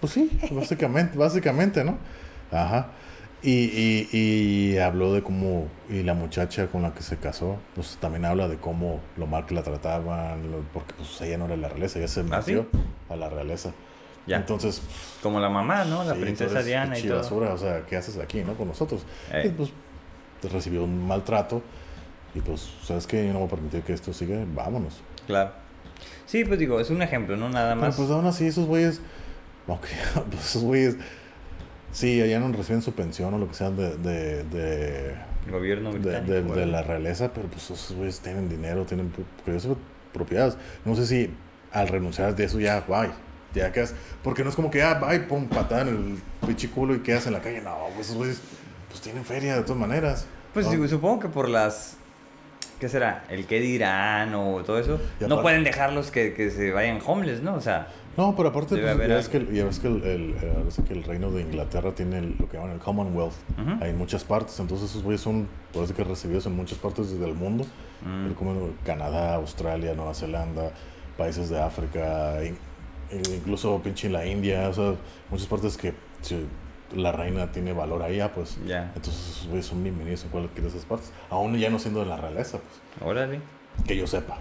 Pues 0.00 0.12
sí, 0.12 0.30
básicamente, 0.50 1.18
básicamente, 1.18 1.84
¿no? 1.84 1.98
Ajá. 2.50 2.88
Y, 3.42 3.50
y, 3.50 4.08
y 4.12 4.78
habló 4.78 5.12
de 5.12 5.22
cómo, 5.22 5.68
y 5.88 6.02
la 6.02 6.14
muchacha 6.14 6.66
con 6.68 6.82
la 6.82 6.94
que 6.94 7.02
se 7.02 7.18
casó, 7.18 7.58
pues 7.74 7.96
también 8.00 8.24
habla 8.24 8.48
de 8.48 8.56
cómo 8.56 9.00
lo 9.16 9.26
mal 9.28 9.44
que 9.46 9.54
la 9.54 9.62
trataban, 9.62 10.50
lo- 10.50 10.62
porque 10.72 10.94
pues 10.96 11.20
ella 11.20 11.36
no 11.38 11.44
era 11.44 11.56
la 11.56 11.68
realeza, 11.68 11.98
ella 11.98 12.08
se 12.08 12.24
¿Ah, 12.30 12.42
sí? 12.42 12.54
metió 12.54 12.66
a 13.10 13.16
la 13.16 13.28
realeza. 13.28 13.72
Ya. 14.28 14.36
Entonces, 14.36 14.80
Como 15.22 15.40
la 15.40 15.48
mamá, 15.48 15.84
¿no? 15.84 16.04
La 16.04 16.14
sí, 16.14 16.20
princesa 16.20 16.62
Diana 16.62 16.96
y 16.98 17.02
todo. 17.02 17.16
basura, 17.18 17.52
o 17.54 17.58
sea, 17.58 17.84
¿qué 17.86 17.96
haces 17.96 18.18
aquí, 18.18 18.42
no? 18.44 18.54
Con 18.54 18.68
nosotros. 18.68 19.02
Ey. 19.32 19.48
Y 19.48 19.50
pues 19.50 19.70
recibió 20.52 20.84
un 20.84 21.06
maltrato 21.08 21.62
y 22.34 22.40
pues, 22.40 22.68
¿sabes 22.84 23.06
qué? 23.06 23.26
Yo 23.26 23.32
no 23.32 23.40
voy 23.40 23.48
a 23.48 23.50
permitir 23.50 23.82
que 23.82 23.92
esto 23.94 24.12
siga, 24.12 24.38
vámonos. 24.54 25.00
Claro. 25.26 25.50
Sí, 26.26 26.44
pues 26.44 26.58
digo, 26.60 26.78
es 26.78 26.90
un 26.90 27.02
ejemplo, 27.02 27.36
¿no? 27.36 27.48
Nada 27.48 27.74
Pero 27.74 27.86
más. 27.86 27.96
pues 27.96 28.10
aún 28.10 28.26
así, 28.26 28.46
esos 28.46 28.66
güeyes. 28.66 29.00
Ok, 29.66 29.86
pues 30.30 30.46
esos 30.46 30.62
güeyes. 30.62 30.96
Sí, 31.92 32.22
allá 32.22 32.38
no 32.40 32.50
reciben 32.52 32.80
su 32.80 32.92
pensión 32.92 33.34
o 33.34 33.38
lo 33.38 33.48
que 33.48 33.54
sea 33.54 33.70
de, 33.70 33.96
de, 33.98 34.44
de, 34.44 35.14
Gobierno 35.50 35.92
de, 35.92 35.98
británico. 35.98 36.54
de- 36.54 36.66
la 36.66 36.82
realeza, 36.82 37.32
pero 37.34 37.48
pues 37.48 37.64
esos 37.70 37.92
güeyes 37.96 38.20
tienen 38.20 38.48
dinero, 38.48 38.84
tienen 38.84 39.12
propiedades. 40.12 40.56
No 40.86 40.94
sé 40.94 41.06
si 41.06 41.30
al 41.72 41.88
renunciar 41.88 42.34
de 42.34 42.44
eso 42.44 42.60
ya, 42.60 42.80
bye, 42.88 43.10
ya 43.54 43.72
quedas, 43.72 43.94
porque 44.22 44.44
no 44.44 44.50
es 44.50 44.56
como 44.56 44.70
que, 44.70 44.82
ah, 44.82 44.94
bye, 44.94 45.20
pum, 45.20 45.46
patada 45.48 45.82
en 45.82 45.88
el 45.88 46.46
pinche 46.46 46.68
culo 46.70 46.94
y 46.94 47.00
quedas 47.00 47.26
en 47.26 47.32
la 47.32 47.40
calle. 47.40 47.60
No, 47.60 47.76
pues 47.94 48.06
esos 48.06 48.16
güeyes, 48.16 48.40
pues 48.88 49.00
tienen 49.00 49.24
feria 49.24 49.56
de 49.56 49.62
todas 49.62 49.78
maneras. 49.78 50.26
Pues 50.54 50.66
¿no? 50.66 50.72
digo, 50.72 50.88
supongo 50.88 51.20
que 51.20 51.28
por 51.28 51.48
las... 51.48 51.96
¿Qué 52.80 52.88
será? 52.88 53.24
El 53.28 53.46
qué 53.46 53.58
dirán 53.58 54.34
o 54.36 54.62
todo 54.64 54.78
eso. 54.78 55.00
Y 55.20 55.24
no 55.24 55.34
aparte- 55.34 55.42
pueden 55.42 55.64
dejarlos 55.64 56.12
que, 56.12 56.32
que 56.34 56.50
se 56.52 56.70
vayan 56.70 57.00
homeless, 57.04 57.42
¿no? 57.42 57.54
O 57.54 57.60
sea, 57.60 57.88
No, 58.16 58.36
pero 58.36 58.50
aparte, 58.50 58.76
pues, 58.76 58.84
ya, 58.86 58.94
ves 58.94 59.28
que, 59.28 59.38
el- 59.38 59.52
ya 59.52 59.64
ves 59.64 59.78
que 59.80 59.88
el, 59.88 60.02
el, 60.04 60.30
eh, 60.40 60.52
ahora 60.56 60.70
sí 60.70 60.82
que 60.82 60.92
el 60.92 61.02
reino 61.02 61.32
de 61.32 61.42
Inglaterra 61.42 61.92
tiene 61.92 62.18
el- 62.18 62.36
lo 62.38 62.48
que 62.48 62.56
llaman 62.56 62.72
el 62.74 62.78
Commonwealth. 62.78 63.32
Ujú. 63.60 63.82
Hay 63.82 63.90
en 63.90 63.98
muchas 63.98 64.22
partes, 64.22 64.60
entonces 64.60 64.90
esos 64.90 65.02
güeyes 65.02 65.20
son, 65.20 65.48
parece 65.74 65.92
que 65.92 66.04
recibidos 66.04 66.46
en 66.46 66.54
muchas 66.54 66.78
partes 66.78 67.18
del 67.18 67.34
mundo. 67.34 67.64
mm, 68.06 68.26
El 68.26 68.34
como 68.34 68.70
Canadá, 68.86 69.34
Australia, 69.34 69.94
Nueva 69.94 70.14
Zelanda, 70.14 70.70
países 71.16 71.48
de 71.50 71.60
África, 71.60 72.34
incluso 73.12 73.80
pinche 73.82 74.08
la 74.08 74.26
India, 74.26 74.68
o 74.68 74.72
sea, 74.72 74.94
muchas 75.30 75.46
partes 75.46 75.76
que 75.76 75.94
si 76.22 76.46
la 76.94 77.12
reina 77.12 77.52
tiene 77.52 77.72
valor 77.72 78.02
allá, 78.02 78.32
pues 78.34 78.58
ya. 78.66 78.92
entonces 78.96 79.46
son 79.64 79.82
bienvenidos 79.82 80.24
en 80.24 80.30
cualquiera 80.30 80.62
de 80.62 80.68
esas 80.68 80.84
partes, 80.84 81.12
aún 81.30 81.56
ya 81.58 81.70
no 81.70 81.78
siendo 81.78 82.00
de 82.00 82.06
la 82.06 82.16
realeza, 82.16 82.58
pues, 82.58 83.08
Órale. 83.08 83.40
que 83.86 83.96
yo 83.96 84.06
sepa. 84.06 84.38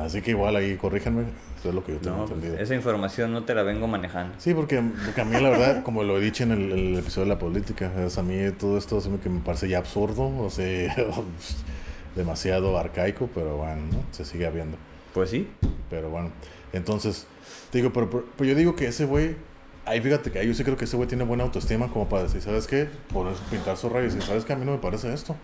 Así 0.00 0.20
que 0.20 0.32
igual 0.32 0.56
ahí 0.56 0.76
corríjanme, 0.76 1.22
eso 1.58 1.68
es 1.70 1.74
lo 1.74 1.82
que 1.84 1.92
yo 1.92 1.98
tengo 1.98 2.16
No, 2.16 2.22
pues, 2.24 2.34
entendido. 2.36 2.62
esa 2.62 2.74
información 2.74 3.32
no 3.32 3.44
te 3.44 3.54
la 3.54 3.62
vengo 3.62 3.86
manejando. 3.86 4.34
Sí, 4.38 4.52
porque, 4.52 4.82
porque 5.04 5.20
a 5.20 5.24
mí 5.24 5.40
la 5.40 5.48
verdad, 5.48 5.82
como 5.84 6.02
lo 6.02 6.18
he 6.18 6.20
dicho 6.20 6.42
en 6.42 6.50
el, 6.50 6.72
el 6.72 6.98
episodio 6.98 7.26
de 7.26 7.34
la 7.34 7.38
política, 7.38 7.90
es 8.04 8.18
a 8.18 8.22
mí 8.22 8.34
todo 8.58 8.76
esto 8.78 9.00
me, 9.08 9.18
que 9.18 9.28
me 9.30 9.40
parece 9.40 9.68
ya 9.68 9.78
absurdo, 9.78 10.26
o 10.38 10.50
sea, 10.50 10.94
demasiado 12.16 12.78
arcaico, 12.78 13.28
pero 13.34 13.56
bueno, 13.58 13.82
¿no? 13.92 13.98
se 14.10 14.24
sigue 14.24 14.46
habiendo. 14.46 14.76
Pues 15.14 15.30
sí. 15.30 15.48
Pero 15.88 16.10
bueno, 16.10 16.30
entonces, 16.72 17.26
te 17.70 17.78
digo, 17.78 17.92
pero, 17.92 18.08
pero- 18.10 18.24
pero 18.36 18.50
yo 18.50 18.54
digo 18.56 18.74
que 18.76 18.86
ese 18.86 19.04
güey, 19.04 19.36
ahí 19.84 20.00
fíjate 20.00 20.30
que 20.30 20.38
ahí 20.38 20.46
yo 20.48 20.54
sí 20.54 20.64
creo 20.64 20.76
que 20.76 20.84
ese 20.84 20.96
güey 20.96 21.08
tiene 21.08 21.24
buena 21.24 21.44
autoestima 21.44 21.88
como 21.88 22.08
para 22.08 22.24
decir, 22.24 22.40
¿sabes 22.42 22.66
qué? 22.66 22.88
Poder 23.12 23.34
pintar 23.50 23.76
su 23.76 23.88
rayo 23.88 24.06
y 24.06 24.20
¿sabes 24.20 24.44
qué? 24.44 24.52
A 24.52 24.56
mí 24.56 24.64
no 24.64 24.72
me 24.72 24.78
parece 24.78 25.12
esto. 25.12 25.36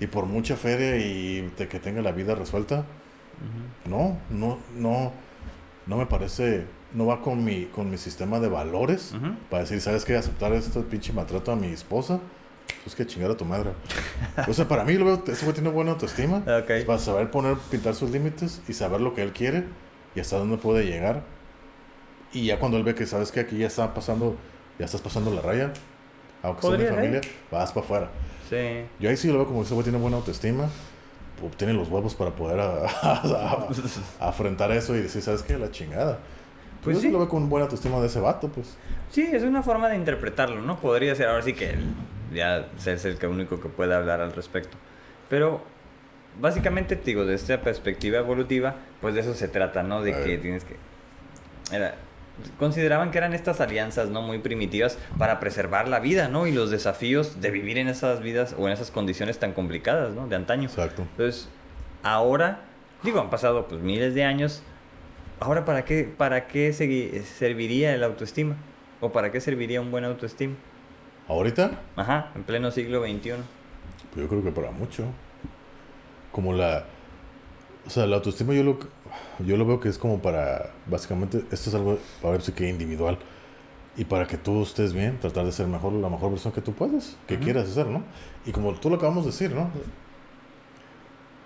Y 0.00 0.06
por 0.06 0.26
mucha 0.26 0.56
feria 0.56 0.96
y 0.96 1.50
de 1.56 1.66
que 1.68 1.80
tenga 1.80 2.00
la 2.02 2.12
vida 2.12 2.34
resuelta, 2.34 2.84
no, 3.88 4.18
no, 4.30 4.58
no, 4.76 5.12
no 5.86 5.96
me 5.96 6.06
parece, 6.06 6.64
no 6.94 7.06
va 7.06 7.20
con 7.20 7.44
mi, 7.44 7.64
con 7.66 7.90
mi 7.90 7.96
sistema 7.98 8.40
de 8.40 8.48
valores 8.48 9.12
Ujú. 9.16 9.34
para 9.50 9.62
decir, 9.62 9.80
¿sabes 9.80 10.04
qué? 10.04 10.16
Aceptar 10.16 10.52
este 10.52 10.80
pinche 10.80 11.12
maltrato 11.12 11.52
a 11.52 11.56
mi 11.56 11.68
esposa, 11.68 12.20
pues 12.84 12.94
que 12.94 13.06
chingar 13.06 13.30
a 13.30 13.36
tu 13.36 13.44
madre. 13.44 13.70
O 14.46 14.52
sea, 14.52 14.68
para 14.68 14.84
mí, 14.84 14.94
lo 14.94 15.04
veo, 15.04 15.22
ese 15.26 15.44
güey 15.44 15.54
tiene 15.54 15.70
buena 15.70 15.92
autoestima. 15.92 16.38
Ok. 16.38 16.84
Para 16.86 16.98
saber 16.98 17.30
poner, 17.30 17.56
pintar 17.70 17.94
sus 17.94 18.10
límites 18.10 18.60
y 18.68 18.72
saber 18.74 19.00
lo 19.00 19.14
que 19.14 19.22
él 19.22 19.32
quiere 19.32 19.64
y 20.14 20.20
hasta 20.20 20.36
dónde 20.38 20.58
puede 20.58 20.84
llegar. 20.84 21.22
Y 22.32 22.46
ya 22.46 22.58
cuando 22.58 22.76
él 22.76 22.84
ve 22.84 22.94
que 22.94 23.06
sabes 23.06 23.32
que 23.32 23.40
aquí 23.40 23.58
ya 23.58 23.66
está 23.66 23.94
pasando, 23.94 24.36
ya 24.78 24.84
estás 24.84 25.00
pasando 25.00 25.32
la 25.32 25.40
raya, 25.40 25.72
aunque 26.42 26.62
sea 26.62 26.70
mi 26.72 26.78
ser. 26.78 26.94
familia, 26.94 27.20
vas 27.50 27.72
para 27.72 27.84
afuera. 27.84 28.08
Sí. 28.50 28.84
Yo 29.00 29.10
ahí 29.10 29.16
sí 29.16 29.28
lo 29.28 29.34
veo 29.38 29.46
como 29.46 29.62
ese 29.62 29.74
güey 29.74 29.84
tiene 29.84 29.98
buena 29.98 30.16
autoestima, 30.18 30.68
obtiene 31.44 31.72
los 31.72 31.88
huevos 31.88 32.14
para 32.14 32.30
poder 32.32 32.60
a- 32.60 32.86
a- 32.86 33.68
a- 34.20 34.28
afrontar 34.28 34.72
eso 34.72 34.94
y 34.96 35.00
decir, 35.00 35.22
¿sabes 35.22 35.42
qué? 35.42 35.56
La 35.58 35.70
chingada. 35.70 36.18
Pues 36.82 36.96
yo 36.96 37.02
sí 37.02 37.10
lo 37.10 37.18
veo 37.18 37.28
con 37.28 37.48
buena 37.48 37.64
autoestima 37.64 37.98
de 38.00 38.06
ese 38.06 38.20
vato, 38.20 38.48
pues. 38.48 38.76
Sí, 39.10 39.22
es 39.32 39.42
una 39.42 39.62
forma 39.62 39.88
de 39.88 39.96
interpretarlo, 39.96 40.60
¿no? 40.62 40.78
Podría 40.78 41.14
ser, 41.14 41.28
ahora 41.28 41.42
sí 41.42 41.52
que 41.54 41.70
él 41.70 41.84
ya 42.32 42.66
es 42.86 43.04
el 43.04 43.18
único 43.26 43.60
que 43.60 43.68
puede 43.68 43.94
hablar 43.94 44.20
al 44.20 44.32
respecto. 44.32 44.76
Pero 45.28 45.60
básicamente, 46.40 46.94
te 46.96 47.04
digo, 47.04 47.24
de 47.24 47.34
esta 47.34 47.60
perspectiva 47.62 48.18
evolutiva, 48.18 48.76
pues 49.00 49.14
de 49.14 49.20
eso 49.20 49.34
se 49.34 49.48
trata, 49.48 49.82
¿no? 49.82 50.02
De 50.02 50.12
que 50.22 50.38
tienes 50.38 50.64
que... 50.64 50.76
Era, 51.74 51.96
consideraban 52.58 53.10
que 53.10 53.18
eran 53.18 53.34
estas 53.34 53.60
alianzas, 53.60 54.08
¿no? 54.10 54.22
Muy 54.22 54.38
primitivas 54.38 54.98
para 55.18 55.40
preservar 55.40 55.88
la 55.88 56.00
vida, 56.00 56.28
¿no? 56.28 56.46
Y 56.46 56.52
los 56.52 56.70
desafíos 56.70 57.40
de 57.40 57.50
vivir 57.50 57.78
en 57.78 57.88
esas 57.88 58.20
vidas 58.20 58.54
o 58.58 58.66
en 58.66 58.72
esas 58.72 58.90
condiciones 58.90 59.38
tan 59.38 59.52
complicadas, 59.52 60.14
¿no? 60.14 60.26
De 60.28 60.36
antaño. 60.36 60.64
Exacto. 60.68 61.02
Entonces, 61.02 61.48
ahora, 62.02 62.60
digo, 63.02 63.20
han 63.20 63.30
pasado 63.30 63.66
pues 63.68 63.80
miles 63.80 64.14
de 64.14 64.24
años. 64.24 64.62
Ahora, 65.40 65.64
¿para 65.64 65.84
qué, 65.84 66.04
para 66.04 66.46
qué 66.48 66.72
serviría 66.72 67.94
el 67.94 68.02
autoestima? 68.02 68.56
¿O 69.00 69.12
para 69.12 69.30
qué 69.30 69.40
serviría 69.40 69.80
un 69.80 69.90
buen 69.90 70.04
autoestima? 70.04 70.54
Ahorita, 71.28 71.82
Ajá, 71.94 72.32
en 72.34 72.42
pleno 72.42 72.70
siglo 72.70 73.02
XXI. 73.02 73.18
pues 73.20 74.16
yo 74.16 74.28
creo 74.28 74.42
que 74.42 74.50
para 74.50 74.70
mucho. 74.70 75.04
Como 76.32 76.52
la... 76.52 76.84
O 77.86 77.90
sea, 77.90 78.06
la 78.06 78.16
autoestima 78.16 78.52
yo 78.54 78.62
lo, 78.64 78.78
yo 79.38 79.56
lo 79.56 79.66
veo 79.66 79.80
que 79.80 79.88
es 79.88 79.98
como 79.98 80.20
para... 80.20 80.72
Básicamente, 80.86 81.44
esto 81.50 81.70
es 81.70 81.74
algo, 81.74 81.98
sí 82.40 82.52
que 82.52 82.68
individual. 82.68 83.18
Y 83.96 84.04
para 84.04 84.26
que 84.26 84.36
tú 84.36 84.62
estés 84.62 84.92
bien, 84.92 85.18
tratar 85.18 85.44
de 85.44 85.52
ser 85.52 85.66
mejor, 85.66 85.92
la 85.92 86.08
mejor 86.08 86.30
persona 86.30 86.54
que 86.54 86.60
tú 86.60 86.72
puedes, 86.72 87.16
que 87.26 87.38
quieras 87.38 87.68
ser, 87.68 87.86
¿no? 87.86 88.04
Y 88.46 88.52
como 88.52 88.72
tú 88.74 88.90
lo 88.90 88.96
acabamos 88.96 89.24
de 89.24 89.32
decir, 89.32 89.52
¿no? 89.52 89.70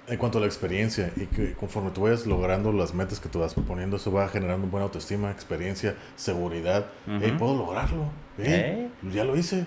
En 0.06 0.18
cuanto 0.18 0.36
a 0.36 0.40
la 0.42 0.48
experiencia 0.48 1.12
y 1.16 1.26
que 1.26 1.54
conforme 1.54 1.90
tú 1.92 2.02
vayas 2.02 2.26
logrando 2.26 2.72
las 2.72 2.92
metas 2.92 3.20
que 3.20 3.30
tú 3.30 3.38
vas 3.38 3.54
proponiendo, 3.54 3.96
eso 3.96 4.12
va 4.12 4.28
generando 4.28 4.66
buena 4.66 4.84
autoestima, 4.84 5.30
experiencia, 5.30 5.96
seguridad. 6.16 6.86
Hey, 7.06 7.34
puedo 7.38 7.56
lograrlo. 7.56 8.04
Hey, 8.36 8.90
ya 9.12 9.24
lo 9.24 9.36
hice. 9.36 9.64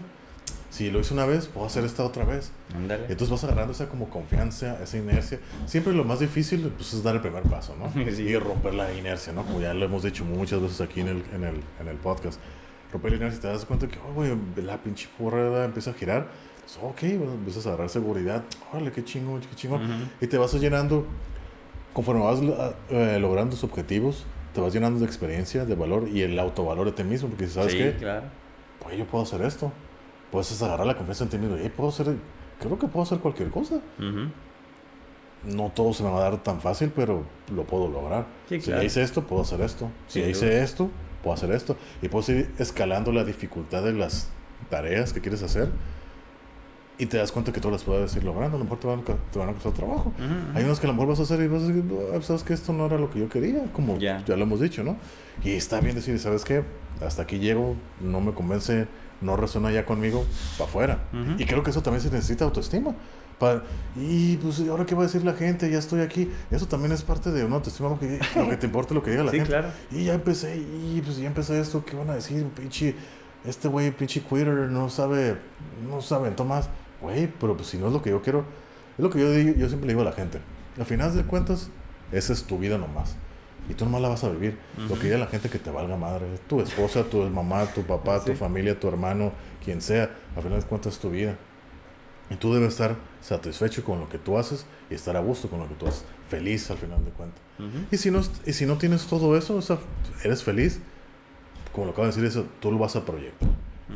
Si 0.75 0.91
lo 0.91 0.99
hice 0.99 1.13
una 1.13 1.25
vez, 1.25 1.47
puedo 1.47 1.65
hacer 1.65 1.85
esta 1.85 2.03
otra 2.03 2.25
vez. 2.25 2.51
Ándale. 2.75 3.03
Entonces 3.03 3.29
vas 3.29 3.41
agarrando 3.45 3.71
esa 3.71 3.87
como 3.87 4.09
confianza, 4.09 4.77
esa 4.83 4.97
inercia. 4.97 5.39
Siempre 5.67 5.93
lo 5.93 6.03
más 6.03 6.19
difícil 6.19 6.69
pues, 6.75 6.91
es 6.91 7.01
dar 7.01 7.15
el 7.15 7.21
primer 7.21 7.43
paso, 7.43 7.77
¿no? 7.79 7.89
Sí. 8.11 8.23
Y 8.23 8.37
romper 8.37 8.73
la 8.73 8.93
inercia, 8.93 9.31
¿no? 9.31 9.45
Como 9.45 9.61
ya 9.61 9.73
lo 9.73 9.85
hemos 9.85 10.03
dicho 10.03 10.25
muchas 10.25 10.59
veces 10.59 10.81
aquí 10.81 10.99
en 10.99 11.07
el, 11.07 11.23
en 11.33 11.45
el, 11.45 11.61
en 11.79 11.87
el 11.87 11.95
podcast. 11.95 12.41
Romper 12.91 13.11
la 13.11 13.17
inercia 13.19 13.37
y 13.37 13.41
te 13.41 13.47
das 13.47 13.63
cuenta 13.63 13.87
que, 13.87 13.97
oh, 13.99 14.13
güey, 14.15 14.35
la 14.57 14.83
pinche 14.83 15.07
porra 15.17 15.63
empieza 15.63 15.91
a 15.91 15.93
girar. 15.93 16.27
Pues, 16.59 16.77
ok, 16.81 17.19
bueno, 17.19 17.35
empiezas 17.35 17.65
a 17.67 17.69
agarrar 17.69 17.89
seguridad. 17.89 18.43
Órale, 18.73 18.91
qué 18.91 19.01
chingón, 19.01 19.39
qué 19.39 19.55
chingón. 19.55 19.81
Ujú. 19.81 20.09
Y 20.19 20.27
te 20.27 20.37
vas 20.37 20.53
llenando, 20.55 21.07
conforme 21.93 22.21
vas 22.21 22.41
eh, 22.89 23.17
logrando 23.21 23.51
tus 23.51 23.63
objetivos, 23.63 24.25
te 24.53 24.59
vas 24.59 24.73
llenando 24.73 24.99
de 24.99 25.05
experiencia, 25.05 25.63
de 25.63 25.73
valor 25.73 26.09
y 26.09 26.21
el 26.23 26.37
autovalor 26.37 26.85
de 26.87 26.91
ti 26.91 27.05
mismo. 27.05 27.29
Porque 27.29 27.47
sabes 27.47 27.71
sí, 27.71 27.77
qué, 27.77 27.95
claro. 27.97 28.25
pues 28.83 28.97
yo 28.97 29.05
puedo 29.05 29.23
hacer 29.23 29.41
esto. 29.41 29.71
Puedes 30.35 30.61
agarrar 30.61 30.85
la 30.85 30.95
confianza 30.97 31.23
en 31.23 31.29
ti 31.29 31.37
mismo. 31.37 31.57
y 31.57 31.69
puedo 31.69 31.89
hacer, 31.89 32.07
creo 32.59 32.77
que 32.77 32.87
puedo 32.87 33.03
hacer 33.03 33.19
cualquier 33.19 33.49
cosa. 33.49 33.75
Ujú. 33.97 34.29
No 35.55 35.71
todo 35.73 35.93
se 35.93 36.03
me 36.03 36.09
va 36.09 36.17
a 36.17 36.29
dar 36.31 36.43
tan 36.43 36.59
fácil, 36.59 36.91
pero 36.95 37.23
lo 37.55 37.63
puedo 37.63 37.87
lograr. 37.87 38.25
Sí, 38.49 38.59
si 38.59 38.65
claro. 38.67 38.81
ya 38.81 38.85
hice 38.87 39.01
esto, 39.01 39.23
puedo 39.23 39.43
hacer 39.43 39.61
esto. 39.61 39.89
Si 40.07 40.19
ya 40.19 40.27
hice 40.27 40.61
esto, 40.61 40.89
puedo 41.23 41.35
hacer 41.35 41.51
esto. 41.51 41.77
Y 42.01 42.09
puedo 42.09 42.29
ir 42.33 42.51
escalando 42.57 43.11
la 43.11 43.23
dificultad 43.23 43.83
de 43.83 43.93
las 43.93 44.27
tareas 44.69 45.13
que 45.13 45.21
quieres 45.21 45.41
hacer. 45.43 45.69
Y 46.97 47.05
te 47.07 47.17
das 47.17 47.31
cuenta 47.31 47.51
que 47.51 47.59
todas 47.61 47.73
las 47.73 47.83
puedes 47.83 48.15
ir 48.15 48.23
logrando. 48.23 48.55
A 48.55 48.59
lo 48.59 48.63
mejor 48.65 48.79
te 48.79 48.87
van, 48.87 49.03
te 49.03 49.37
van 49.39 49.49
a 49.49 49.53
costar 49.53 49.73
trabajo. 49.73 50.13
Ujú. 50.17 50.57
Hay 50.57 50.63
unas 50.63 50.79
que 50.79 50.87
a 50.87 50.89
lo 50.89 50.93
mejor 50.95 51.09
vas 51.09 51.19
a 51.19 51.23
hacer 51.23 51.41
y 51.41 51.47
vas 51.47 51.63
a 51.63 51.67
decir, 51.67 51.83
"No, 51.83 52.21
sabes 52.21 52.43
que 52.43 52.53
esto 52.53 52.73
no 52.73 52.85
era 52.87 52.97
lo 52.97 53.09
que 53.09 53.19
yo 53.19 53.29
quería, 53.29 53.71
como 53.71 53.97
Ya. 53.99 54.23
ya 54.25 54.35
lo 54.35 54.43
hemos 54.43 54.59
dicho, 54.61 54.83
¿no? 54.83 54.97
Y 55.43 55.51
está 55.51 55.79
bien 55.79 55.95
decir, 55.95 56.17
¿sabes 56.19 56.43
qué? 56.43 56.63
Hasta 57.05 57.21
aquí 57.23 57.39
llego, 57.39 57.75
no 58.01 58.19
me 58.21 58.33
convence, 58.33 58.87
no 59.25 59.35
resuena 59.35 59.71
ya 59.71 59.85
conmigo, 59.85 60.25
para 60.57 60.69
afuera. 60.69 60.99
Y 61.37 61.45
creo 61.45 61.63
que 61.63 61.71
eso 61.71 61.81
también 61.81 62.01
se 62.01 62.11
necesita 62.11 62.45
autoestima. 62.45 62.93
Pa- 63.39 63.63
y 63.97 64.37
pues, 64.37 64.59
¿y 64.59 64.69
¿ahora 64.69 64.85
qué 64.85 64.95
va 64.95 65.01
a 65.01 65.05
decir 65.07 65.25
la 65.25 65.33
gente? 65.33 65.69
Ya 65.69 65.77
estoy 65.79 65.99
aquí. 66.01 66.31
Eso 66.51 66.67
también 66.67 66.93
es 66.93 67.01
parte 67.03 67.31
de 67.31 67.43
una 67.43 67.55
autoestima, 67.55 67.89
lo 67.89 67.99
que, 67.99 68.19
lo 68.35 68.49
que 68.49 68.55
te 68.57 68.65
importa 68.65 68.93
lo 68.93 69.03
que 69.03 69.11
diga 69.11 69.23
la 69.23 69.31
Sí, 69.31 69.37
gente. 69.37 69.51
claro. 69.51 69.67
Y 69.91 70.05
ya 70.05 70.13
empecé, 70.13 70.55
y 70.57 71.01
pues 71.03 71.17
ya 71.17 71.27
empecé 71.27 71.59
esto, 71.59 71.83
¿qué 71.83 71.97
van 71.97 72.09
a 72.11 72.15
decir? 72.15 72.45
Pinche, 72.55 72.95
este 73.45 73.67
güey, 73.67 73.91
pinche 73.91 74.21
quitter, 74.21 74.47
no 74.69 74.89
sabe, 74.89 75.35
no 75.89 76.01
sabe, 76.01 76.31
Tomás. 76.31 76.69
Güey, 77.01 77.27
pero 77.39 77.57
pues 77.57 77.67
si 77.69 77.77
no 77.77 77.87
es 77.87 77.93
lo 77.93 78.01
que 78.01 78.11
yo 78.11 78.21
quiero, 78.21 78.45
es 78.97 79.03
lo 79.03 79.09
que 79.09 79.19
yo, 79.19 79.29
digo, 79.31 79.53
yo 79.57 79.67
siempre 79.67 79.87
le 79.87 79.93
digo 79.93 80.01
a 80.01 80.05
la 80.05 80.13
gente. 80.13 80.39
Al 80.79 80.85
final 80.85 81.13
de 81.15 81.23
cuentas, 81.23 81.69
esa 82.13 82.31
es 82.31 82.43
tu 82.43 82.57
vida 82.57 82.77
nomás. 82.77 83.15
Y 83.69 83.73
tú 83.73 83.85
nomás 83.85 84.01
la 84.01 84.09
vas 84.09 84.23
a 84.23 84.29
vivir. 84.29 84.57
Lo 84.77 84.85
Ujú. 84.85 84.95
que 84.95 85.03
diga 85.05 85.17
la 85.17 85.27
gente 85.27 85.49
que 85.49 85.57
te 85.59 85.71
valga 85.71 85.97
madre. 85.97 86.25
Tu 86.47 86.61
esposa, 86.61 87.03
tu 87.03 87.23
mamá, 87.29 87.65
tu 87.73 87.81
papá, 87.83 88.19
tu 88.23 88.31
Sí. 88.31 88.37
familia, 88.37 88.79
tu 88.79 88.87
hermano, 88.87 89.31
quien 89.63 89.81
sea. 89.81 90.11
Al 90.35 90.43
final 90.43 90.59
de 90.61 90.65
cuentas 90.67 90.93
es 90.93 90.99
tu 90.99 91.09
vida. 91.09 91.35
Y 92.29 92.35
tú 92.35 92.53
debes 92.53 92.69
estar 92.69 92.95
satisfecho 93.21 93.83
con 93.83 93.99
lo 93.99 94.09
que 94.09 94.17
tú 94.17 94.37
haces 94.37 94.65
y 94.89 94.95
estar 94.95 95.15
a 95.15 95.19
gusto 95.19 95.47
con 95.49 95.59
lo 95.59 95.67
que 95.67 95.75
tú 95.75 95.87
haces. 95.87 96.05
Feliz 96.29 96.69
al 96.71 96.77
final 96.77 97.03
de 97.05 97.11
cuentas. 97.11 97.39
Ujú. 97.59 97.85
Y 97.91 97.97
si 97.97 98.09
no, 98.11 98.21
y 98.45 98.53
si 98.53 98.65
no 98.65 98.77
tienes 98.77 99.05
todo 99.05 99.37
eso, 99.37 99.55
o 99.55 99.61
sea, 99.61 99.77
eres 100.23 100.43
feliz, 100.43 100.79
como 101.71 101.85
lo 101.85 101.91
acabo 101.91 102.07
de 102.07 102.13
decir, 102.13 102.25
eso, 102.25 102.45
tú 102.59 102.71
lo 102.71 102.77
vas 102.79 102.95
a 102.95 103.05
proyectar. 103.05 103.49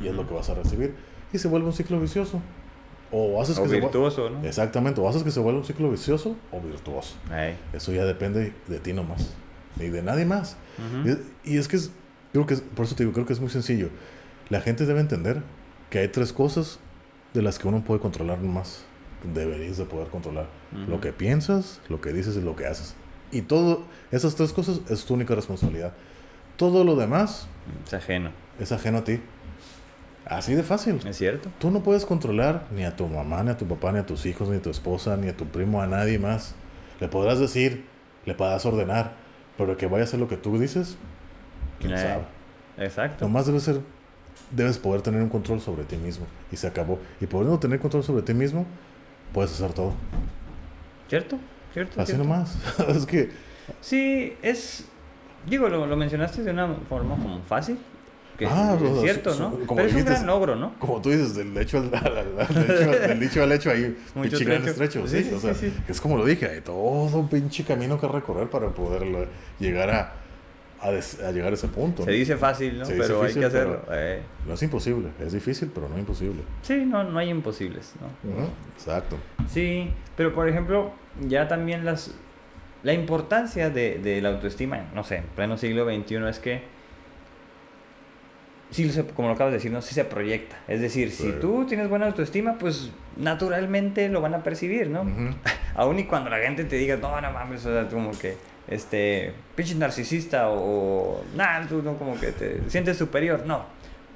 Y 0.03 0.07
es 0.07 0.13
lo 0.13 0.27
que 0.27 0.33
vas 0.33 0.49
a 0.49 0.53
recibir. 0.53 0.93
Y 1.33 1.37
se 1.39 1.47
vuelve 1.47 1.67
un 1.67 1.73
ciclo 1.73 1.99
vicioso. 1.99 2.39
O 3.11 3.41
haces 3.41 3.57
O 3.57 3.63
que 3.63 3.69
se 3.69 3.79
virtuoso, 3.79 4.29
¿no? 4.29 4.43
Exactamente, 4.45 5.01
o 5.01 5.09
haces 5.09 5.23
que 5.23 5.31
se 5.31 5.39
vuelva 5.39 5.59
un 5.61 5.65
ciclo 5.65 5.89
vicioso 5.89 6.35
o 6.51 6.61
virtuoso. 6.61 7.15
Eso 7.73 7.91
ya 7.91 8.05
depende 8.05 8.53
de 8.67 8.79
ti 8.79 8.93
nomás. 8.93 9.33
Y 9.77 9.89
de 9.89 10.01
nadie 10.01 10.25
más. 10.25 10.55
Ujú. 10.77 11.17
Y, 11.45 11.53
y 11.53 11.57
es 11.57 11.67
que 11.67 11.75
es, 11.77 11.91
creo 12.33 12.45
que 12.45 12.53
es- 12.55 12.61
por 12.61 12.85
eso 12.85 12.95
te 12.95 13.03
digo, 13.03 13.13
creo 13.13 13.25
que 13.25 13.33
es 13.33 13.39
muy 13.39 13.49
sencillo. 13.49 13.89
La 14.49 14.61
gente 14.61 14.85
debe 14.85 14.99
entender 14.99 15.41
que 15.89 15.99
hay 15.99 16.07
tres 16.07 16.33
cosas 16.33 16.79
de 17.33 17.41
las 17.41 17.59
que 17.59 17.67
uno 17.67 17.83
puede 17.83 17.99
controlar 17.99 18.39
más. 18.39 18.83
deberías 19.33 19.77
de 19.77 19.83
poder 19.85 20.07
controlar. 20.07 20.47
Ujú. 20.71 20.91
Lo 20.91 21.01
que 21.01 21.11
piensas, 21.13 21.81
lo 21.89 21.99
que 22.01 22.13
dices 22.13 22.35
y 22.37 22.41
lo 22.41 22.55
que 22.55 22.65
haces. 22.67 22.95
Y 23.31 23.41
todo, 23.41 23.83
esas 24.11 24.35
tres 24.35 24.53
cosas 24.53 24.79
es 24.89 25.03
tu 25.05 25.13
única 25.13 25.35
responsabilidad. 25.35 25.91
Todo 26.55 26.83
lo 26.83 26.95
demás 26.95 27.47
Es 27.85 27.93
ajeno. 27.93 28.31
es 28.59 28.71
ajeno 28.71 28.99
a 28.99 29.03
ti. 29.03 29.19
Así 30.25 30.53
de 30.55 30.63
fácil. 30.63 30.99
¿Es 31.07 31.17
cierto? 31.17 31.49
Tú 31.59 31.71
no 31.71 31.81
puedes 31.81 32.05
controlar 32.05 32.67
ni 32.73 32.83
a 32.85 32.95
tu 32.95 33.07
mamá, 33.07 33.43
ni 33.43 33.49
a 33.49 33.57
tu 33.57 33.65
papá, 33.67 33.91
ni 33.91 33.99
a 33.99 34.05
tus 34.05 34.25
hijos, 34.25 34.47
ni 34.49 34.57
a 34.57 34.61
tu 34.61 34.69
esposa, 34.69 35.17
ni 35.17 35.27
a 35.27 35.35
tu 35.35 35.45
primo, 35.45 35.81
a 35.81 35.87
nadie 35.87 36.19
más. 36.19 36.55
Le 36.99 37.07
podrás 37.07 37.39
decir, 37.39 37.85
le 38.25 38.35
podrás 38.35 38.65
ordenar, 38.65 39.13
pero 39.59 39.77
que 39.77 39.85
vaya 39.85 40.05
a 40.05 40.07
hacer 40.07 40.19
lo 40.19 40.27
que 40.27 40.37
tú 40.37 40.57
dices, 40.57 40.97
quién 41.79 41.93
Eh, 41.93 41.97
sabe. 41.97 42.23
Exacto. 42.85 43.25
Nomás 43.25 43.45
debes 43.45 43.63
ser, 43.63 43.81
debes 44.51 44.79
poder 44.79 45.01
tener 45.01 45.21
un 45.21 45.29
control 45.29 45.59
sobre 45.61 45.83
ti 45.83 45.97
mismo 45.97 46.25
y 46.51 46.55
se 46.55 46.65
acabó. 46.65 46.97
Y 47.21 47.27
pudiendo 47.27 47.59
tener 47.59 47.79
control 47.79 48.03
sobre 48.03 48.23
ti 48.23 48.33
mismo, 48.33 48.65
puedes 49.33 49.51
hacer 49.51 49.73
todo. 49.73 49.93
¿Cierto? 51.09 51.37
¿Cierto? 51.73 52.01
Así 52.01 52.13
cierto. 52.13 52.23
nomás. 52.27 52.57
es 52.87 53.05
que 53.05 53.29
Sí, 53.81 54.33
es. 54.41 54.85
Digo, 55.47 55.69
lo, 55.69 55.85
lo 55.85 55.95
mencionaste 55.95 56.41
de 56.43 56.51
una 56.51 56.73
forma 56.87 57.15
como 57.15 57.41
fácil. 57.43 57.77
Que 58.39 58.47
Ah, 58.47 58.75
es 58.81 59.01
cierto, 59.01 59.33
su- 59.33 59.41
¿no? 59.43 59.51
su- 59.51 59.75
Pero 59.75 59.87
es 59.87 59.93
un 59.93 60.05
gran 60.05 60.25
logro, 60.25 60.55
¿no? 60.55 60.73
como 60.79 61.01
tú 61.01 61.09
dices, 61.11 61.35
del 61.35 61.55
hecho 61.57 61.77
al, 61.79 61.93
al- 61.93 62.17
al- 62.17 62.71
hecho, 62.71 62.91
del 63.07 63.19
dicho 63.19 63.43
al 63.43 63.51
hecho 63.51 63.69
hay 63.69 63.97
Mucho 64.15 64.29
pinche 64.37 64.45
gran 64.45 64.61
trecho. 64.63 64.71
estrecho. 64.71 65.07
Sí, 65.07 65.17
Sí, 65.23 65.29
sí, 65.29 65.35
o 65.35 65.39
sea, 65.39 65.53
sí, 65.53 65.69
sí. 65.69 65.83
es 65.87 65.99
como 66.01 66.17
lo 66.17 66.25
dije, 66.25 66.47
hay 66.47 66.61
todo 66.61 66.73
un 66.75 67.27
pinche 67.27 67.63
camino 67.65 67.99
que 67.99 68.07
recorrer 68.07 68.49
para 68.49 68.69
poder 68.69 69.27
llegar 69.59 69.89
a, 69.91 70.13
a, 70.81 70.91
des- 70.91 71.19
a 71.21 71.31
llegar 71.33 71.51
a 71.51 71.55
ese 71.55 71.67
punto. 71.67 72.05
Se 72.05 72.11
¿no? 72.11 72.15
dice 72.15 72.37
fácil, 72.37 72.79
¿no? 72.79 72.85
Se 72.85 72.93
pero 72.95 73.19
difícil, 73.21 73.43
hay 73.43 73.49
que 73.51 73.57
hacerlo. 73.57 73.81
eh. 73.91 74.21
No 74.47 74.53
es 74.53 74.63
imposible, 74.63 75.09
es 75.19 75.33
difícil, 75.33 75.69
pero 75.75 75.89
no 75.89 75.99
imposible. 75.99 76.41
Sí, 76.61 76.85
no, 76.85 77.03
no 77.03 77.19
hay 77.19 77.29
imposibles, 77.29 77.93
¿no? 77.99 78.07
Exacto. 78.73 79.17
Sí, 79.51 79.91
pero 80.15 80.33
por 80.33 80.47
ejemplo, 80.47 80.91
ya 81.27 81.47
también 81.49 81.83
las 81.83 82.15
la 82.81 82.93
importancia 82.93 83.69
de, 83.69 83.99
de 83.99 84.21
la 84.21 84.29
autoestima, 84.29 84.85
no 84.95 85.03
sé, 85.03 85.17
en 85.17 85.23
pleno 85.35 85.57
siglo 85.57 85.83
XXI 85.83 86.15
es 86.29 86.39
que, 86.39 86.63
sí, 88.71 88.91
como 89.15 89.27
lo 89.29 89.33
acabas 89.35 89.51
de 89.51 89.57
decir, 89.57 89.71
¿no? 89.71 89.81
sí 89.81 89.93
se 89.95 90.05
proyecta. 90.05 90.57
Es 90.67 90.81
decir, 90.81 91.11
si 91.11 91.31
tú 91.33 91.65
tienes 91.67 91.89
buena 91.89 92.05
autoestima, 92.07 92.57
pues 92.57 92.89
naturalmente 93.17 94.09
lo 94.09 94.21
van 94.21 94.33
a 94.33 94.43
percibir, 94.43 94.89
¿no? 94.89 95.01
Ujú. 95.01 95.33
Aún 95.75 95.99
y 95.99 96.03
cuando 96.05 96.29
la 96.29 96.37
gente 96.39 96.63
te 96.65 96.75
diga, 96.75 96.97
no, 96.97 97.19
no 97.21 97.31
mames, 97.31 97.65
o 97.65 97.71
sea, 97.73 97.87
como 97.87 98.11
que, 98.11 98.35
este, 98.67 99.33
pinche 99.55 99.75
narcisista 99.75 100.49
o, 100.49 101.23
nada, 101.35 101.65
tú 101.67 101.81
no, 101.81 101.97
como 101.97 102.19
que 102.19 102.27
te 102.31 102.61
sientes 102.69 102.97
superior, 102.97 103.43
no. 103.45 103.65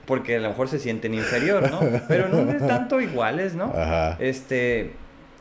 Porque 0.06 0.36
a 0.36 0.40
lo 0.40 0.50
mejor 0.50 0.68
se 0.68 0.80
sienten 0.80 1.14
inferior, 1.14 1.72
¿no? 1.72 1.80
Pero 2.10 2.28
no 2.28 2.52
es 2.52 2.66
tanto 2.68 3.00
iguales, 3.00 3.56
¿no? 3.56 3.66
Ajá. 3.76 4.18
Este, 4.20 4.92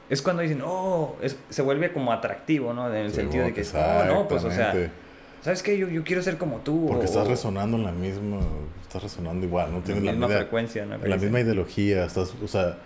es 0.08 0.22
cuando 0.22 0.42
dicen, 0.42 0.62
oh, 0.64 1.16
es- 1.20 1.36
se 1.50 1.62
vuelve 1.62 1.92
como 1.92 2.12
atractivo, 2.12 2.72
¿no? 2.72 2.88
En 2.88 2.94
el 2.94 3.10
Sí, 3.10 3.16
sentido 3.16 3.44
de 3.44 3.52
que, 3.52 3.62
oh, 3.74 4.04
no, 4.06 4.28
pues, 4.28 4.44
o 4.44 4.50
sea, 4.52 4.72
¿sabes 5.42 5.62
qué? 5.62 5.76
Yo, 5.78 5.88
yo 5.88 6.02
quiero 6.04 6.22
ser 6.22 6.38
como 6.38 6.58
tú. 6.58 6.86
Porque 6.88 7.02
o- 7.02 7.08
estás 7.08 7.26
resonando 7.28 7.76
en 7.76 7.84
la 7.84 7.92
misma, 7.92 8.38
estás 8.82 9.02
resonando 9.02 9.44
igual, 9.46 9.70
no 9.70 9.78
en 9.78 9.82
tienes 9.82 10.04
la 10.04 10.12
la 10.12 10.18
misma 10.18 10.36
frecuencia, 10.38 10.86
¿no? 10.86 10.98
La 10.98 11.16
misma 11.16 11.40
ideología, 11.40 12.04
estás, 12.04 12.32
o 12.42 12.48
sea, 12.48 12.78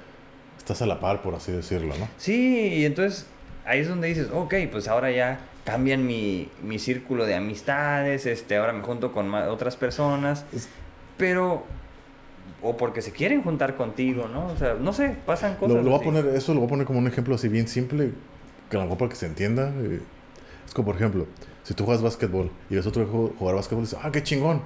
estás 0.58 0.82
a 0.82 0.86
la 0.86 0.98
par, 1.00 1.22
por 1.22 1.34
así 1.34 1.52
decirlo, 1.52 1.94
¿no? 1.98 2.08
Sí, 2.18 2.58
y 2.74 2.84
entonces 2.84 3.26
ahí 3.64 3.80
es 3.80 3.88
donde 3.88 4.08
dices, 4.08 4.28
ok, 4.32 4.54
pues 4.70 4.88
ahora 4.88 5.10
ya 5.10 5.38
cambian 5.64 6.06
mi, 6.06 6.48
mi 6.62 6.78
círculo 6.78 7.26
de 7.26 7.34
amistades, 7.34 8.24
este, 8.26 8.56
ahora 8.56 8.72
me 8.72 8.82
junto 8.82 9.12
con 9.12 9.28
ma- 9.28 9.48
otras 9.48 9.76
personas, 9.76 10.44
Es- 10.54 10.68
pero, 11.16 11.64
o 12.62 12.76
porque 12.76 13.02
se 13.02 13.10
quieren 13.12 13.42
juntar 13.42 13.74
contigo, 13.74 14.28
¿no? 14.28 14.46
O 14.46 14.56
sea, 14.56 14.74
no 14.74 14.92
sé, 14.92 15.16
pasan 15.26 15.56
cosas. 15.56 15.76
Lo, 15.76 15.82
lo 15.82 15.90
voy 15.90 16.00
a 16.00 16.02
poner, 16.04 16.26
eso 16.36 16.52
lo 16.54 16.60
voy 16.60 16.66
a 16.68 16.70
poner 16.70 16.86
como 16.86 16.98
un 17.00 17.06
ejemplo 17.06 17.34
así 17.34 17.48
bien 17.48 17.68
simple, 17.68 18.12
que 18.70 18.76
a 18.76 18.80
lo 18.80 18.84
mejor 18.86 18.98
para 18.98 19.08
que 19.10 19.16
se 19.16 19.26
entienda. 19.26 19.72
eh, 19.78 20.00
es 20.66 20.72
como, 20.74 20.86
por 20.86 20.96
ejemplo, 20.96 21.26
si 21.66 21.74
tú 21.74 21.84
juegas 21.84 22.00
básquetbol 22.02 22.48
y 22.70 22.76
ves 22.76 22.86
otro 22.86 23.04
ju- 23.10 23.36
jugar 23.36 23.56
básquetbol 23.56 23.82
y 23.82 23.86
dices, 23.86 23.98
ah, 24.00 24.12
qué 24.12 24.22
chingón. 24.22 24.60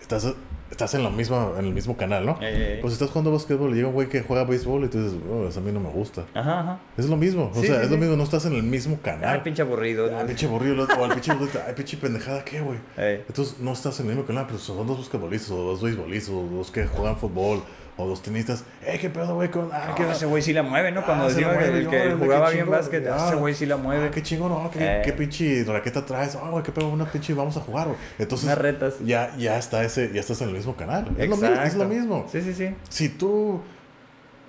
Estás, 0.00 0.34
estás 0.70 0.92
en, 0.94 1.02
la 1.04 1.08
misma, 1.08 1.52
en 1.58 1.64
el 1.66 1.72
mismo 1.72 1.96
canal, 1.96 2.26
¿no? 2.26 2.36
Ey, 2.42 2.54
ey. 2.74 2.80
Pues 2.82 2.92
estás 2.92 3.08
jugando 3.08 3.30
básquetbol 3.32 3.70
y 3.72 3.76
llega 3.76 3.88
un 3.88 3.94
güey 3.94 4.08
que 4.08 4.20
juega 4.22 4.44
béisbol 4.44 4.84
y 4.84 4.88
tú 4.88 5.02
dices, 5.02 5.18
oh, 5.32 5.46
eso 5.48 5.60
a 5.60 5.62
mí 5.62 5.72
no 5.72 5.80
me 5.80 5.88
gusta. 5.88 6.24
Ajá, 6.34 6.60
ajá. 6.60 6.78
Es 6.98 7.06
lo 7.08 7.16
mismo, 7.16 7.50
o 7.54 7.60
Sí, 7.60 7.66
sea, 7.68 7.78
sí, 7.78 7.84
es 7.84 7.90
lo 7.90 7.96
mismo, 7.96 8.16
no 8.16 8.24
estás 8.24 8.44
en 8.46 8.54
el 8.54 8.62
mismo 8.64 8.96
Ay, 8.96 9.00
canal. 9.12 9.42
pinche 9.42 9.62
aburrido. 9.62 10.10
Ah, 10.14 10.20
¿no? 10.22 10.26
pinche 10.26 10.44
aburrido, 10.46 10.84
o 10.98 11.04
al 11.04 11.12
pinche, 11.12 11.32
ay, 11.32 11.74
pinche 11.74 11.96
pendejada, 11.96 12.44
¿qué, 12.44 12.60
güey? 12.60 12.78
Ey. 12.98 13.24
Entonces 13.26 13.60
no 13.60 13.72
estás 13.72 13.98
en 14.00 14.06
el 14.06 14.12
mismo 14.12 14.26
canal, 14.26 14.44
pero 14.46 14.58
son 14.58 14.86
dos 14.86 14.98
basquetbolistas, 14.98 15.52
o 15.52 15.62
dos 15.62 15.80
beisbolistas, 15.80 16.34
o 16.34 16.42
dos 16.42 16.70
que 16.70 16.84
juegan 16.86 17.16
fútbol, 17.16 17.62
o 17.96 18.06
dos 18.08 18.22
tenistas. 18.22 18.64
¡Eh, 18.84 18.98
qué 19.00 19.08
pedo, 19.08 19.34
güey! 19.36 19.50
Con, 19.50 19.70
ah, 19.72 19.88
Ah, 19.90 19.94
qué 19.96 20.10
ese 20.10 20.26
güey 20.26 20.42
sí 20.42 20.52
la 20.52 20.62
mueve, 20.64 20.90
¿no? 20.90 21.04
Cuando 21.04 21.24
Ah, 21.24 21.28
decían 21.28 21.50
que 21.50 21.56
mueve, 21.58 21.78
el 21.78 21.88
que 21.88 21.96
órale, 22.00 22.14
jugaba 22.16 22.50
bien 22.50 22.68
básquet, 22.68 23.06
Ah, 23.08 23.26
ese 23.28 23.36
güey 23.36 23.54
sí 23.54 23.66
la 23.66 23.76
mueve. 23.76 24.06
Ah, 24.06 24.10
qué 24.10 24.22
chingón, 24.22 24.50
oh, 24.52 24.70
qué, 24.72 24.78
Eh. 24.80 25.02
qué 25.04 25.12
pinche 25.12 25.62
raqueta 25.64 26.04
traes. 26.04 26.34
Ah, 26.36 26.48
güey, 26.50 26.62
qué 26.64 26.72
pedo, 26.72 26.88
una 26.88 27.04
pinche, 27.10 27.32
vamos 27.34 27.56
a 27.56 27.60
jugar, 27.60 27.86
güey. 27.86 27.98
Entonces, 28.18 28.46
Unas 28.46 28.58
retas. 28.58 28.94
ya, 29.04 29.36
ya 29.36 29.58
está 29.58 29.84
ese, 29.84 30.10
ya 30.12 30.20
estás 30.20 30.40
en 30.42 30.48
el 30.48 30.54
mismo 30.54 30.74
canal. 30.74 31.06
Es 31.18 31.28
lo, 31.28 31.36
mismo, 31.36 31.62
es 31.62 31.74
lo 31.76 31.84
mismo. 31.84 32.26
Sí, 32.32 32.40
sí, 32.42 32.52
sí. 32.52 32.74
Si 32.88 33.08
tú, 33.10 33.60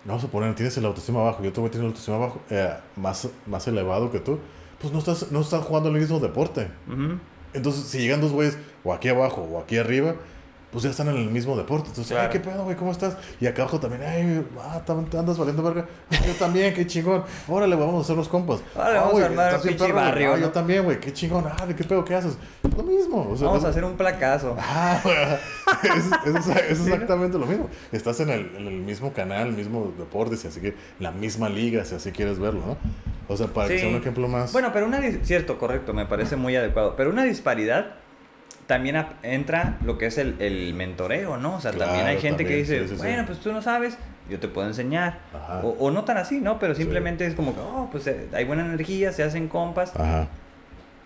vamos 0.06 0.24
a 0.24 0.28
poner, 0.28 0.56
tienes 0.56 0.76
el 0.78 0.86
autoestima 0.86 1.22
bajo 1.22 1.44
y 1.44 1.48
otro 1.48 1.62
güey 1.62 1.72
tiene 1.72 1.86
el 1.86 1.90
autoestima 1.92 2.18
bajo, 2.18 2.42
eh, 2.50 2.74
más, 2.96 3.28
más 3.46 3.68
elevado 3.68 4.12
que 4.12 4.20
tú, 4.20 4.40
pues 4.82 4.92
no 4.92 5.00
estás, 5.00 5.32
no 5.32 5.42
estás 5.42 5.64
jugando 5.64 5.90
el 5.90 5.96
mismo 5.96 6.20
deporte. 6.20 6.68
Entonces, 7.54 7.86
si 7.86 8.00
llegan 8.00 8.22
dos 8.22 8.32
güeyes, 8.32 8.58
o 8.84 8.92
aquí 8.94 9.08
abajo 9.08 9.42
o 9.44 9.60
aquí 9.62 9.78
arriba, 9.78 10.16
pues 10.76 10.84
ya 10.84 10.90
están 10.90 11.08
en 11.08 11.16
el 11.16 11.30
mismo 11.30 11.56
deporte. 11.56 11.88
Entonces, 11.88 12.12
Claro. 12.12 12.30
ay, 12.30 12.30
qué 12.34 12.40
pedo, 12.42 12.66
güey, 12.66 12.76
¿cómo 12.76 12.92
estás? 12.92 13.16
Y 13.40 13.48
acá 13.48 13.62
abajo 13.62 13.80
también, 13.80 14.02
ay, 14.04 14.46
ah, 14.62 14.82
andas 15.18 15.38
valiendo 15.38 15.64
verga. 15.64 15.86
Yo 16.12 16.34
también, 16.38 16.74
qué 16.74 16.86
chingón. 16.86 17.24
Órale, 17.48 17.78
vamos 17.78 17.96
a 17.96 18.02
hacer 18.02 18.18
los 18.18 18.28
compas. 18.28 18.60
Órale, 18.76 18.98
Ah, 19.00 19.02
vamos 19.04 19.22
a 19.22 19.26
armar 19.28 19.56
un 19.56 19.62
pinche 19.62 19.92
barrio, 19.94 20.34
Ah, 20.34 20.36
¿no? 20.36 20.42
yo 20.42 20.50
también, 20.52 20.84
güey, 20.84 21.00
qué 21.00 21.14
chingón. 21.14 21.46
Ah, 21.50 21.66
¿de 21.66 21.74
qué 21.76 21.86
pedo 21.86 22.04
qué 22.04 22.16
haces? 22.16 22.38
Lo 22.76 22.84
mismo. 22.84 23.26
O 23.32 23.38
sea, 23.38 23.48
Vamos 23.48 23.64
a 23.64 23.70
hacer 23.70 23.86
un 23.86 23.96
placazo. 23.96 24.58
Ah, 24.68 25.02
es, 25.84 26.36
es- 26.36 26.48
es 26.72 26.80
exactamente 26.82 27.38
lo 27.38 27.46
mismo. 27.46 27.70
Estás 27.92 28.20
en 28.20 28.30
el, 28.30 28.52
en 28.58 28.68
el 28.68 28.82
mismo 28.82 29.14
canal, 29.14 29.52
mismo 29.54 29.94
deporte, 29.98 30.36
si 30.38 30.48
así 30.48 30.60
que 30.60 30.76
la 31.00 31.12
misma 31.12 31.48
liga, 31.50 31.86
si 31.86 31.96
así 31.96 32.12
quieres 32.12 32.38
verlo, 32.40 32.62
¿no? 32.66 32.78
O 33.28 33.38
sea, 33.38 33.48
para 33.48 33.68
que 33.70 33.76
Sí. 33.76 33.80
sea 33.82 33.90
un 33.90 33.96
ejemplo 33.96 34.28
más. 34.28 34.52
Bueno, 34.52 34.70
pero 34.74 34.86
una... 34.86 35.00
Cierto, 35.24 35.58
correcto, 35.58 35.94
me 35.94 36.06
parece 36.06 36.36
muy 36.36 36.56
adecuado. 36.56 36.96
Pero 36.96 37.10
una 37.10 37.24
disparidad 37.24 37.96
también 38.68 39.06
entra 39.24 39.78
lo 39.86 39.98
que 39.98 40.08
es 40.08 40.18
el, 40.18 40.36
el 40.42 40.74
mentoreo, 40.74 41.38
¿no? 41.38 41.56
O 41.56 41.62
sea, 41.62 41.72
también 41.72 42.06
hay 42.08 42.20
gente 42.20 42.46
que 42.46 42.56
dice, 42.56 42.80
sí, 42.84 42.88
sí, 42.90 42.96
sí. 42.96 42.98
bueno, 42.98 43.24
pues 43.26 43.40
tú 43.40 43.52
no 43.52 43.62
sabes, 43.62 43.98
yo 44.30 44.40
te 44.40 44.48
puedo 44.48 44.68
enseñar. 44.68 45.20
O, 45.64 45.70
o 45.80 45.92
no 45.92 46.04
tan 46.04 46.18
así, 46.18 46.42
¿no? 46.42 46.58
Pero 46.60 46.74
simplemente 46.76 47.26
es 47.28 47.36
como 47.36 47.54
que, 47.54 47.60
oh, 47.62 47.90
pues 47.92 48.08
eh, 48.08 48.28
hay 48.34 48.46
buena 48.46 48.66
energía, 48.66 49.12
se 49.12 49.24
hacen 49.24 49.48
compas. 49.48 49.96
Ajá. 49.96 50.28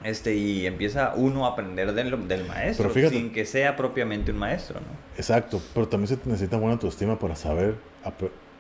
Este, 0.03 0.33
y 0.35 0.65
empieza 0.65 1.13
uno 1.15 1.45
a 1.45 1.49
aprender 1.49 1.93
del, 1.93 2.27
del 2.29 2.45
maestro, 2.45 2.83
Pero 2.87 2.93
fíjate- 2.93 3.17
sin 3.17 3.33
que 3.33 3.45
sea 3.45 3.75
propiamente 3.75 4.31
un 4.31 4.37
maestro, 4.37 4.79
¿no? 4.79 4.87
Exacto, 5.17 5.61
pero 5.73 5.89
también 5.89 6.07
se 6.07 6.17
necesita 6.29 6.55
buena 6.55 6.73
autoestima 6.73 7.19
para 7.19 7.35
saber, 7.35 7.75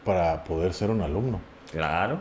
para 0.03 0.43
poder 0.43 0.73
ser 0.73 0.89
un 0.89 1.01
alumno. 1.01 1.39
Claro. 1.71 2.19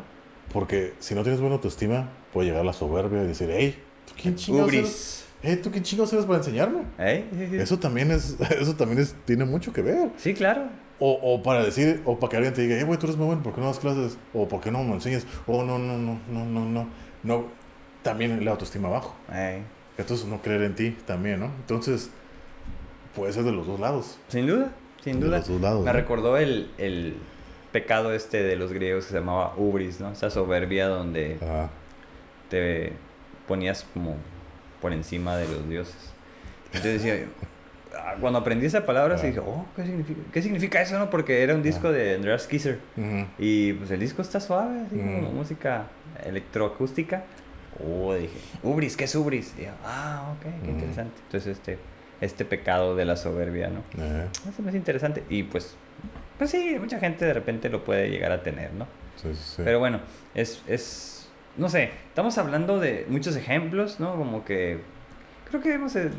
Porque 0.52 0.94
si 1.00 1.16
no 1.16 1.22
tienes 1.22 1.40
buena 1.40 1.56
autoestima, 1.56 2.09
puede 2.32 2.48
llegar 2.50 2.64
la 2.64 2.72
soberbia 2.72 3.24
y 3.24 3.26
decir, 3.26 3.50
hey, 3.52 3.82
¿tú 4.06 4.14
quién 4.22 4.36
chingados 4.36 5.24
Hey, 5.43 5.60
¿tú 5.62 5.70
quién 5.70 5.85
chingados 5.85 6.12
eres 6.12 6.24
para 6.27 6.39
enseñarme? 6.39 6.81
¿Eh? 6.98 7.24
Eso 7.60 7.78
también 7.78 8.10
es, 8.10 8.36
eso 8.60 8.74
también 8.74 9.01
es, 9.01 9.15
tiene 9.24 9.44
mucho 9.44 9.73
que 9.73 9.82
ver. 9.82 10.10
Sí, 10.16 10.35
claro. 10.35 10.62
O, 11.01 11.12
o 11.23 11.43
para 11.44 11.65
decir, 11.65 12.02
o 12.05 12.19
para 12.19 12.31
que 12.31 12.36
alguien 12.39 12.55
te 12.55 12.62
diga, 12.62 12.74
hey, 12.77 12.85
güey, 12.85 12.98
tú 12.98 13.06
eres 13.06 13.16
muy 13.16 13.27
bueno, 13.27 13.43
¿por 13.43 13.55
qué 13.55 13.60
no 13.60 13.69
das 13.69 13.78
clases? 13.78 14.19
O 14.35 14.48
¿por 14.48 14.60
qué 14.60 14.73
no 14.73 14.82
me 14.82 14.94
enseñas? 14.94 15.27
O 15.47 15.62
no, 15.62 15.78
no, 15.78 15.97
no, 15.97 16.19
no, 16.28 16.44
no, 16.44 16.65
no. 16.65 16.89
No, 17.23 17.44
también 18.02 18.44
la 18.44 18.51
autoestima 18.52 18.89
bajo. 18.89 19.15
Eh, 19.32 19.62
Entonces 19.97 20.27
no 20.27 20.43
creer 20.43 20.62
en 20.62 20.74
ti 20.74 20.97
también, 21.06 21.39
¿no? 21.40 21.47
Entonces, 21.47 22.10
puede 23.15 23.32
ser 23.32 23.44
de 23.44 23.52
los 23.52 23.66
dos 23.66 23.78
lados. 23.78 24.19
Sin 24.28 24.47
duda, 24.48 24.73
sin 25.05 25.20
De 25.20 25.27
duda. 25.27 25.39
los 25.39 25.48
dos 25.48 25.60
lados. 25.60 25.81
Me 25.85 25.93
¿no? 25.93 25.93
recordó 25.93 26.36
el, 26.36 26.70
el 26.78 27.16
pecado 27.70 28.12
este 28.12 28.43
de 28.43 28.56
los 28.56 28.73
griegos 28.73 29.05
que 29.05 29.12
se 29.12 29.19
llamaba 29.19 29.55
ubris, 29.56 30.01
¿no? 30.01 30.10
Esa 30.10 30.31
soberbia 30.31 30.89
donde 30.89 31.39
Ajá. 31.40 31.70
te 32.51 32.93
ponías 33.47 33.86
como 33.94 34.16
por 34.80 34.92
encima 34.92 35.36
de 35.36 35.48
los 35.48 35.68
dioses. 35.68 36.12
Entonces 36.66 37.02
decía, 37.02 37.26
ah, 37.96 38.14
cuando 38.20 38.38
aprendí 38.40 38.66
esa 38.66 38.84
palabra, 38.86 39.16
sí 39.18 39.28
dije, 39.28 39.40
oh, 39.40 39.64
¿qué 39.76 39.84
significa, 39.84 40.20
¿qué 40.32 40.42
significa 40.42 40.82
eso, 40.82 40.98
no? 40.98 41.09
Porque 41.10 41.42
era 41.42 41.55
un 41.55 41.62
disco 41.62 41.90
de 41.92 42.14
Andreas 42.16 42.46
Kisser. 42.46 42.78
Ujú. 42.96 43.26
Y 43.38 43.72
pues 43.74 43.90
el 43.90 44.00
disco 44.00 44.22
está 44.22 44.40
suave, 44.40 44.80
así 44.86 44.96
como 44.96 45.30
música 45.32 45.84
electroacústica. 46.24 47.24
Oh, 47.84 48.14
dije, 48.14 48.36
Ubris, 48.62 48.96
¿qué 48.96 49.05
es 49.05 49.14
Ubris? 49.14 49.55
Y 49.59 49.62
yo, 49.62 49.70
ah, 49.84 50.34
ok, 50.36 50.42
qué 50.62 50.68
Mm. 50.68 50.74
interesante. 50.74 51.20
Entonces 51.26 51.56
este, 51.59 51.78
este 52.20 52.44
pecado 52.44 52.96
de 52.96 53.05
la 53.05 53.16
soberbia, 53.16 53.68
¿no? 53.68 53.80
Eh, 54.02 54.26
Eso 54.48 54.62
me 54.62 54.70
es 54.70 54.76
interesante. 54.76 55.22
Y 55.30 55.44
pues, 55.44 55.76
pues 56.38 56.50
sí, 56.50 56.76
mucha 56.80 56.98
gente 56.98 57.24
de 57.24 57.32
repente 57.34 57.68
lo 57.68 57.84
puede 57.84 58.10
llegar 58.10 58.32
a 58.32 58.42
tener, 58.42 58.72
¿no? 58.72 58.86
sí, 59.16 59.28
sí. 59.34 59.62
Pero 59.64 59.78
bueno, 59.80 60.00
es, 60.34 60.62
es, 60.68 61.17
no 61.56 61.68
sé, 61.68 61.90
estamos 62.08 62.38
hablando 62.38 62.78
de 62.78 63.06
muchos 63.08 63.34
ejemplos, 63.36 63.98
¿no? 64.00 64.14
Como 64.16 64.44
que 64.44 64.78
creo 65.48 65.60
que 65.62 65.74
hemos 65.74 65.96
eh, 65.96 66.10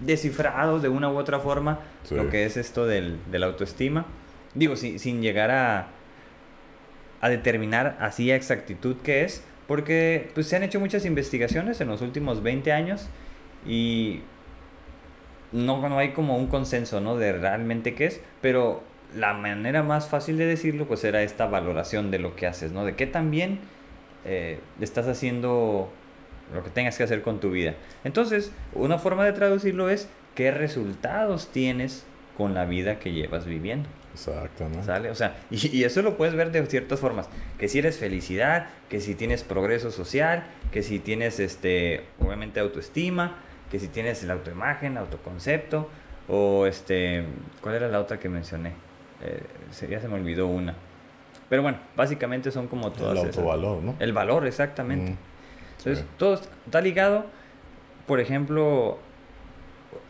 descifrado 0.00 0.78
de 0.80 0.88
una 0.88 1.10
u 1.10 1.16
otra 1.16 1.40
forma 1.40 1.80
Sí. 2.04 2.14
lo 2.14 2.28
que 2.30 2.44
es 2.44 2.56
esto 2.56 2.86
del, 2.86 3.18
de 3.30 3.38
la 3.38 3.46
autoestima. 3.46 4.06
Digo, 4.54 4.76
sin, 4.76 4.98
sin 4.98 5.22
llegar 5.22 5.50
a, 5.50 5.88
a 7.20 7.28
determinar 7.28 7.96
así 8.00 8.30
a 8.30 8.36
exactitud 8.36 8.96
qué 9.02 9.24
es, 9.24 9.42
porque 9.66 10.30
pues, 10.34 10.46
se 10.48 10.56
han 10.56 10.62
hecho 10.62 10.78
muchas 10.80 11.04
investigaciones 11.04 11.80
en 11.80 11.88
los 11.88 12.00
últimos 12.00 12.42
20 12.42 12.72
años 12.72 13.08
y 13.66 14.20
no, 15.52 15.88
no 15.88 15.98
hay 15.98 16.10
como 16.12 16.36
un 16.36 16.46
consenso, 16.46 17.00
¿no? 17.00 17.16
De 17.16 17.32
realmente 17.32 17.94
qué 17.94 18.06
es, 18.06 18.20
pero 18.40 18.82
la 19.14 19.32
manera 19.34 19.82
más 19.82 20.08
fácil 20.08 20.36
de 20.36 20.46
decirlo, 20.46 20.86
pues 20.86 21.04
era 21.04 21.22
esta 21.22 21.46
valoración 21.46 22.10
de 22.10 22.18
lo 22.18 22.36
que 22.36 22.46
haces, 22.46 22.72
¿no? 22.72 22.84
De 22.84 22.94
qué 22.96 23.06
tan 23.06 23.30
bien 23.30 23.60
eh, 24.26 24.60
estás 24.80 25.06
haciendo 25.06 25.90
lo 26.54 26.62
que 26.62 26.70
tengas 26.70 26.96
que 26.96 27.04
hacer 27.04 27.22
con 27.22 27.40
tu 27.40 27.50
vida. 27.50 27.74
Entonces, 28.04 28.52
una 28.72 28.98
forma 28.98 29.24
de 29.24 29.32
traducirlo 29.32 29.88
es 29.88 30.08
qué 30.34 30.50
resultados 30.50 31.48
tienes 31.48 32.04
con 32.36 32.54
la 32.54 32.66
vida 32.66 32.98
que 32.98 33.12
llevas 33.12 33.46
viviendo. 33.46 33.88
Exactamente. 34.12 34.84
¿Sale? 34.84 35.10
O 35.10 35.14
sea, 35.14 35.36
y, 35.50 35.76
y, 35.76 35.84
eso 35.84 36.02
lo 36.02 36.16
puedes 36.16 36.34
ver 36.34 36.50
de 36.50 36.64
ciertas 36.66 37.00
formas. 37.00 37.28
Que 37.58 37.68
si 37.68 37.78
eres 37.78 37.98
felicidad, 37.98 38.68
que 38.88 39.00
si 39.00 39.14
tienes 39.14 39.42
progreso 39.42 39.90
social, 39.90 40.44
que 40.72 40.82
si 40.82 40.98
tienes, 40.98 41.38
este, 41.38 42.04
obviamente, 42.18 42.60
autoestima, 42.60 43.36
que 43.70 43.78
si 43.78 43.88
tienes 43.88 44.22
la 44.24 44.34
autoimagen, 44.34 44.96
autoconcepto, 44.96 45.88
o 46.28 46.66
este, 46.66 47.24
¿cuál 47.60 47.76
era 47.76 47.88
la 47.88 48.00
otra 48.00 48.18
que 48.18 48.28
mencioné? 48.28 48.72
Eh, 49.22 49.42
ya 49.88 50.00
se 50.00 50.08
me 50.08 50.14
olvidó 50.14 50.46
una. 50.46 50.74
Pero 51.48 51.62
bueno, 51.62 51.78
básicamente 51.96 52.50
son 52.50 52.66
como 52.66 52.90
todas. 52.92 53.18
El 53.18 53.26
autovalor, 53.26 53.82
¿no? 53.82 53.94
El 53.98 54.12
valor, 54.12 54.46
exactamente. 54.46 55.12
Mm, 55.12 55.16
Entonces, 55.78 56.04
todo 56.18 56.34
está 56.34 56.80
ligado, 56.80 57.26
por 58.06 58.20
ejemplo, 58.20 58.98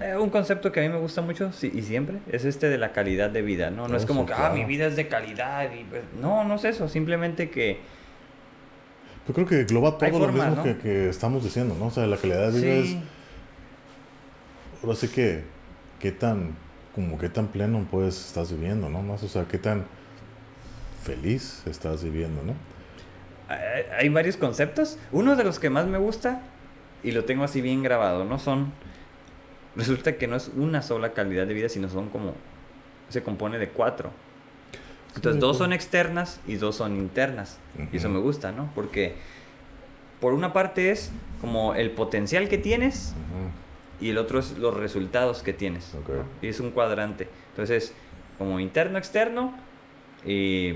eh, 0.00 0.16
un 0.16 0.30
concepto 0.30 0.72
que 0.72 0.80
a 0.80 0.82
mí 0.82 0.88
me 0.88 0.98
gusta 0.98 1.20
mucho 1.22 1.50
y 1.62 1.82
siempre 1.82 2.18
es 2.30 2.44
este 2.44 2.68
de 2.68 2.78
la 2.78 2.92
calidad 2.92 3.30
de 3.30 3.42
vida, 3.42 3.70
¿no? 3.70 3.88
No 3.88 3.96
es 3.96 4.06
como 4.06 4.26
que, 4.26 4.32
ah, 4.32 4.50
mi 4.50 4.64
vida 4.64 4.86
es 4.86 4.96
de 4.96 5.08
calidad. 5.08 5.70
Y, 5.72 5.84
pues, 5.84 6.02
no, 6.20 6.44
no 6.44 6.54
es 6.54 6.64
eso, 6.64 6.88
simplemente 6.88 7.50
que... 7.50 7.80
Yo 9.28 9.34
creo 9.34 9.46
que 9.46 9.60
engloba 9.60 9.98
todo 9.98 10.18
lo 10.20 10.32
mismo 10.32 10.62
que, 10.62 10.78
que, 10.78 11.08
estamos 11.08 11.42
diciendo, 11.42 11.74
¿no? 11.78 11.86
O 11.86 11.90
sea, 11.90 12.06
la 12.06 12.16
calidad 12.16 12.52
de 12.52 12.60
vida 12.60 12.74
es... 12.74 12.96
Ahora 14.82 14.94
sí 14.94 15.08
que, 15.08 15.42
qué 15.98 16.12
tan, 16.12 16.54
como 16.94 17.18
qué 17.18 17.28
tan 17.28 17.48
pleno 17.48 17.86
pues 17.90 18.26
estás 18.26 18.52
viviendo, 18.52 18.88
¿no? 18.88 19.02
Más, 19.02 19.22
o 19.22 19.28
sea, 19.28 19.46
qué 19.48 19.58
tan 19.58 19.84
feliz 21.07 21.62
estás 21.66 22.03
viviendo, 22.03 22.43
¿no? 22.43 22.55
Hay 23.99 24.09
varios 24.09 24.37
conceptos. 24.37 24.99
Uno 25.12 25.37
de 25.37 25.45
los 25.45 25.59
que 25.61 25.70
más 25.70 25.87
me 25.87 25.99
gusta, 25.99 26.43
y 27.05 27.12
lo 27.12 27.24
tengo 27.24 27.45
así 27.45 27.61
bien 27.61 27.83
grabado, 27.83 28.24
¿no? 28.24 28.39
Son 28.39 28.73
resulta 29.77 30.16
que 30.16 30.27
no 30.27 30.37
es 30.37 30.51
una 30.57 30.83
sola 30.83 31.12
calidad 31.12 31.47
de 31.47 31.55
vida, 31.55 31.69
sino 31.69 31.89
son 31.89 32.09
como, 32.09 32.35
se 33.09 33.23
compone 33.23 33.59
de 33.59 33.69
cuatro. 33.69 34.11
Entonces, 35.15 35.41
dos 35.41 35.59
son 35.59 35.73
externas 35.73 36.41
y 36.47 36.57
dos 36.57 36.77
son 36.77 36.97
internas. 36.97 37.59
Y 37.93 37.99
eso 37.99 38.09
me 38.09 38.19
gusta, 38.19 38.53
¿no? 38.53 38.70
Porque 38.74 39.15
por 40.20 40.35
una 40.35 40.53
parte 40.53 40.91
es 40.91 41.11
como 41.41 41.74
el 41.74 41.91
potencial 41.91 42.49
que 42.49 42.59
tienes 42.59 43.15
y 44.01 44.11
el 44.11 44.19
otro 44.19 44.41
es 44.41 44.59
los 44.59 44.74
resultados 44.74 45.43
que 45.43 45.53
tienes. 45.53 45.95
Y 46.43 46.49
es 46.49 46.61
un 46.61 46.70
cuadrante. 46.70 47.28
Entonces, 47.51 47.95
como 48.37 48.61
interno, 48.61 48.99
externo 48.99 49.55
y, 50.27 50.74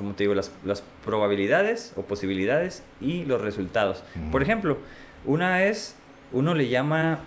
como 0.00 0.14
te 0.14 0.22
digo, 0.22 0.34
las, 0.34 0.50
las 0.64 0.82
probabilidades 1.04 1.92
o 1.94 2.00
posibilidades 2.00 2.82
y 3.02 3.26
los 3.26 3.38
resultados. 3.42 4.02
Por 4.32 4.42
ejemplo, 4.42 4.78
una 5.26 5.64
es, 5.64 5.94
uno 6.32 6.54
le 6.54 6.70
llama 6.70 7.18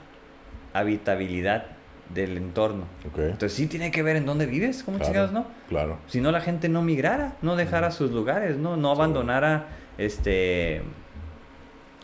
habitabilidad 0.73 1.67
del 2.15 2.35
entorno. 2.35 2.85
Entonces 3.05 3.53
sí 3.53 3.67
tiene 3.67 3.91
que 3.91 4.01
ver 4.01 4.15
en 4.15 4.25
dónde 4.25 4.47
vives, 4.47 4.81
como 4.81 4.97
chingados, 4.97 5.31
¿no? 5.31 5.45
Claro. 5.69 5.99
Si 6.07 6.19
no 6.19 6.31
la 6.31 6.41
gente 6.41 6.67
no 6.67 6.81
migrara, 6.81 7.35
no 7.43 7.55
dejara 7.55 7.91
sus 7.91 8.09
lugares, 8.09 8.57
¿no? 8.57 8.75
No 8.75 8.89
abandonara 8.89 9.67
este 9.99 10.81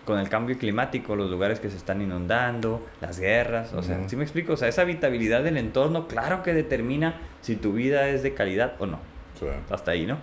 con 0.05 0.19
el 0.19 0.29
cambio 0.29 0.55
climático, 0.59 1.15
los 1.15 1.31
lugares 1.31 1.59
que 1.59 1.71
se 1.71 1.77
están 1.77 1.99
inundando, 1.99 2.85
las 3.01 3.19
guerras, 3.19 3.73
o 3.73 3.81
sea, 3.81 4.07
¿sí 4.07 4.15
me 4.15 4.23
explico? 4.23 4.53
O 4.53 4.57
sea, 4.57 4.67
esa 4.67 4.83
habitabilidad 4.83 5.43
del 5.43 5.57
entorno, 5.57 6.07
claro 6.07 6.43
que 6.43 6.53
determina 6.53 7.15
si 7.41 7.55
tu 7.55 7.73
vida 7.73 8.07
es 8.09 8.21
de 8.21 8.35
calidad 8.35 8.73
o 8.77 8.85
no. 8.85 8.99
Hasta 9.71 9.91
ahí, 9.91 10.05
¿no? 10.05 10.17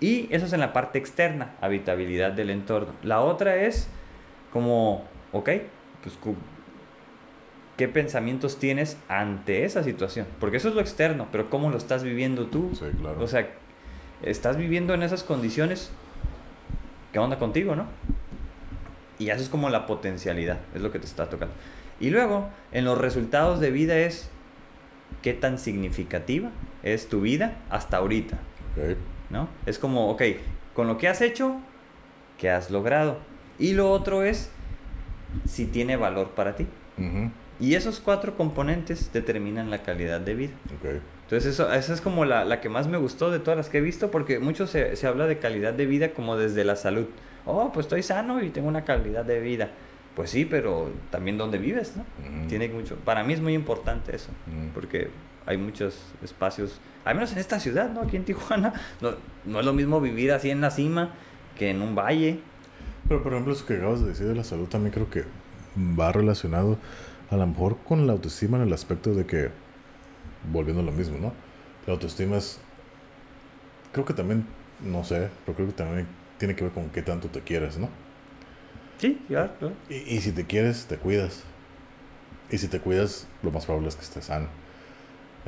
Y 0.00 0.28
eso 0.30 0.46
es 0.46 0.52
en 0.52 0.60
la 0.60 0.72
parte 0.72 0.98
externa, 0.98 1.54
habitabilidad 1.60 2.32
del 2.32 2.50
entorno. 2.50 2.92
La 3.02 3.20
otra 3.20 3.56
es 3.56 3.88
como, 4.52 5.04
ok, 5.32 5.50
pues 6.02 6.18
qué 7.76 7.88
pensamientos 7.88 8.58
tienes 8.58 8.96
ante 9.08 9.64
esa 9.64 9.82
situación. 9.82 10.26
Porque 10.40 10.58
eso 10.58 10.68
es 10.68 10.74
lo 10.74 10.80
externo, 10.80 11.28
pero 11.32 11.50
cómo 11.50 11.70
lo 11.70 11.78
estás 11.78 12.04
viviendo 12.04 12.46
tú. 12.46 12.70
Sí, 12.74 12.86
claro. 13.00 13.20
O 13.20 13.26
sea, 13.26 13.48
estás 14.22 14.56
viviendo 14.56 14.94
en 14.94 15.02
esas 15.02 15.22
condiciones. 15.22 15.90
¿Qué 17.12 17.18
onda 17.18 17.38
contigo, 17.38 17.74
no? 17.74 17.86
Y 19.18 19.30
eso 19.30 19.42
es 19.42 19.48
como 19.48 19.68
la 19.70 19.86
potencialidad, 19.86 20.58
es 20.74 20.82
lo 20.82 20.92
que 20.92 20.98
te 20.98 21.06
está 21.06 21.28
tocando. 21.28 21.54
Y 21.98 22.10
luego, 22.10 22.48
en 22.70 22.84
los 22.84 22.98
resultados 22.98 23.58
de 23.58 23.70
vida 23.70 23.98
es 23.98 24.30
qué 25.22 25.34
tan 25.34 25.58
significativa 25.58 26.50
es 26.82 27.08
tu 27.08 27.20
vida 27.20 27.56
hasta 27.70 27.96
ahorita. 27.96 28.38
¿No? 29.30 29.48
Es 29.66 29.78
como, 29.78 30.10
ok, 30.10 30.22
con 30.74 30.86
lo 30.86 30.98
que 30.98 31.08
has 31.08 31.20
hecho, 31.20 31.56
¿qué 32.38 32.50
has 32.50 32.70
logrado? 32.70 33.18
Y 33.58 33.74
lo 33.74 33.90
otro 33.90 34.22
es 34.22 34.50
si 35.44 35.66
tiene 35.66 35.96
valor 35.96 36.30
para 36.30 36.56
ti. 36.56 36.66
Y 37.60 37.74
esos 37.74 38.00
cuatro 38.00 38.36
componentes 38.36 39.12
determinan 39.12 39.70
la 39.70 39.82
calidad 39.82 40.20
de 40.20 40.34
vida. 40.34 40.52
Entonces 41.24 41.52
eso, 41.52 41.72
esa 41.72 41.92
es 41.92 42.00
como 42.00 42.24
la, 42.24 42.44
la, 42.44 42.60
que 42.60 42.68
más 42.68 42.88
me 42.88 42.96
gustó 42.96 43.30
de 43.30 43.38
todas 43.38 43.56
las 43.56 43.68
que 43.68 43.78
he 43.78 43.80
visto, 43.80 44.10
porque 44.10 44.38
mucho 44.38 44.66
se, 44.66 44.96
se, 44.96 45.06
habla 45.06 45.26
de 45.26 45.38
calidad 45.38 45.74
de 45.74 45.86
vida 45.86 46.12
como 46.12 46.36
desde 46.36 46.64
la 46.64 46.76
salud. 46.76 47.06
Oh, 47.44 47.70
pues 47.72 47.86
estoy 47.86 48.02
sano 48.02 48.42
y 48.42 48.50
tengo 48.50 48.68
una 48.68 48.84
calidad 48.84 49.24
de 49.24 49.40
vida. 49.40 49.70
Pues 50.14 50.30
sí, 50.30 50.44
pero 50.44 50.90
también 51.10 51.38
dónde 51.38 51.58
vives, 51.58 51.94
¿no? 51.96 52.04
Tiene 52.48 52.68
mucho. 52.68 52.96
Para 52.96 53.22
mí 53.22 53.34
es 53.34 53.40
muy 53.40 53.54
importante 53.54 54.16
eso, 54.16 54.30
porque 54.74 55.10
hay 55.48 55.56
muchos 55.56 55.96
espacios, 56.22 56.78
al 57.06 57.14
menos 57.14 57.32
en 57.32 57.38
esta 57.38 57.58
ciudad, 57.58 57.90
¿no? 57.90 58.02
Aquí 58.02 58.18
en 58.18 58.24
Tijuana, 58.26 58.74
no, 59.00 59.12
no 59.46 59.60
es 59.60 59.64
lo 59.64 59.72
mismo 59.72 59.98
vivir 59.98 60.30
así 60.30 60.50
en 60.50 60.60
la 60.60 60.70
cima 60.70 61.14
que 61.56 61.70
en 61.70 61.80
un 61.80 61.94
valle. 61.94 62.40
Pero 63.08 63.22
por 63.22 63.32
ejemplo, 63.32 63.54
eso 63.54 63.64
que 63.64 63.76
acabas 63.76 64.02
de 64.02 64.08
decir 64.08 64.26
de 64.26 64.34
la 64.34 64.44
salud 64.44 64.68
también 64.68 64.92
creo 64.92 65.08
que 65.08 65.24
va 65.98 66.12
relacionado 66.12 66.76
a 67.30 67.36
lo 67.36 67.46
mejor 67.46 67.78
con 67.78 68.06
la 68.06 68.12
autoestima 68.12 68.58
en 68.58 68.64
el 68.64 68.72
aspecto 68.74 69.14
de 69.14 69.24
que, 69.24 69.50
volviendo 70.52 70.82
a 70.82 70.84
lo 70.84 70.92
mismo, 70.92 71.16
¿no? 71.16 71.32
La 71.86 71.94
autoestima 71.94 72.36
es, 72.36 72.60
creo 73.92 74.04
que 74.04 74.12
también, 74.12 74.44
no 74.80 75.02
sé, 75.02 75.30
pero 75.46 75.56
creo 75.56 75.68
que 75.68 75.74
también 75.74 76.06
tiene 76.36 76.54
que 76.56 76.64
ver 76.64 76.74
con 76.74 76.90
qué 76.90 77.00
tanto 77.00 77.28
te 77.28 77.40
quieres, 77.40 77.78
¿no? 77.78 77.88
Sí, 78.98 79.18
claro. 79.26 79.72
Y, 79.88 79.94
y 79.94 80.20
si 80.20 80.32
te 80.32 80.44
quieres, 80.44 80.84
te 80.84 80.98
cuidas. 80.98 81.44
Y 82.50 82.58
si 82.58 82.68
te 82.68 82.80
cuidas, 82.80 83.26
lo 83.42 83.50
más 83.50 83.64
probable 83.64 83.88
es 83.88 83.96
que 83.96 84.02
estés 84.02 84.26
sano. 84.26 84.48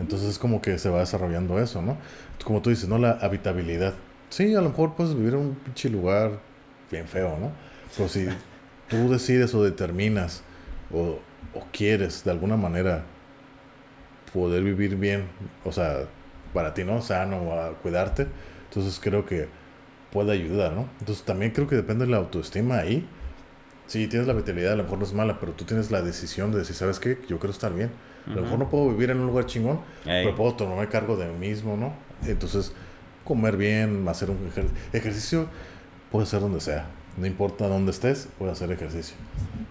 Entonces 0.01 0.31
es 0.31 0.39
como 0.39 0.63
que 0.63 0.79
se 0.79 0.89
va 0.89 1.01
desarrollando 1.01 1.59
eso, 1.59 1.83
¿no? 1.83 1.99
Como 2.45 2.63
tú 2.63 2.71
dices, 2.71 2.89
¿no? 2.89 2.99
La 2.99 3.13
habitabilidad. 3.13 3.95
Sí, 4.31 4.55
a 4.55 4.61
lo 4.61 4.71
mejor 4.71 4.95
puedes 4.95 5.15
vivir 5.15 5.35
en 5.35 5.41
un 5.41 5.55
pinche 5.55 5.91
lugar 5.91 6.39
bien 6.91 7.07
feo, 7.07 7.37
¿no? 7.39 7.53
Pero 7.97 8.09
si 8.09 8.29
tú 8.89 9.11
decides 9.11 9.55
o 9.55 9.63
determinas 9.63 10.43
o, 10.93 11.19
quieres 11.73 12.25
de 12.25 12.31
alguna 12.31 12.57
manera 12.57 13.05
poder 14.33 14.63
vivir 14.63 14.97
bien, 14.97 15.27
o 15.65 15.73
sea, 15.73 16.05
para 16.55 16.73
ti, 16.75 16.85
¿no? 16.85 17.03
Sano, 17.03 17.53
a 17.53 17.73
cuidarte, 17.75 18.27
entonces 18.69 19.01
creo 19.03 19.27
que 19.27 19.49
puede 20.13 20.33
ayudar, 20.33 20.73
¿no? 20.73 20.89
Entonces 21.01 21.25
también 21.25 21.53
creo 21.53 21.67
que 21.67 21.77
depende 21.77 22.07
de 22.07 22.11
la 22.11 22.19
autoestima 22.19 22.79
ahí. 22.79 23.07
Sí, 23.87 24.07
tienes 24.07 24.29
la 24.29 24.35
vitalidad, 24.35 24.73
a 24.73 24.77
lo 24.77 24.85
mejor 24.85 24.99
no 24.99 25.05
es 25.05 25.13
mala, 25.13 25.41
pero 25.41 25.53
tú 25.53 25.65
tienes 25.65 25.91
la 25.91 26.03
decisión 26.03 26.53
de 26.53 26.59
decir, 26.59 26.77
¿sabes 26.77 27.01
qué? 27.01 27.19
Yo 27.29 27.39
quiero 27.39 27.53
estar 27.53 27.75
bien. 27.75 27.91
A 28.27 28.31
lo 28.31 28.43
mejor 28.43 28.59
no 28.59 28.69
puedo 28.69 28.89
vivir 28.91 29.11
en 29.11 29.21
un 29.21 29.27
lugar 29.27 29.47
chingón, 29.47 29.81
pero 30.05 30.35
puedo 30.37 30.55
tomarme 30.55 30.89
cargo 30.89 31.17
de 31.17 31.27
mí 31.27 31.49
mismo, 31.49 31.77
¿no? 31.77 31.93
Entonces, 32.27 32.73
comer 33.25 33.57
bien, 33.57 34.07
hacer 34.09 34.31
un 34.31 34.39
ejercicio, 34.93 35.47
puede 36.11 36.27
ser 36.27 36.41
donde 36.41 36.61
sea. 36.61 36.87
No 37.17 37.27
importa 37.27 37.69
dónde 37.69 37.91
estés, 37.91 38.29
puedes 38.39 38.57
hacer 38.57 38.71
ejercicio. 38.73 39.17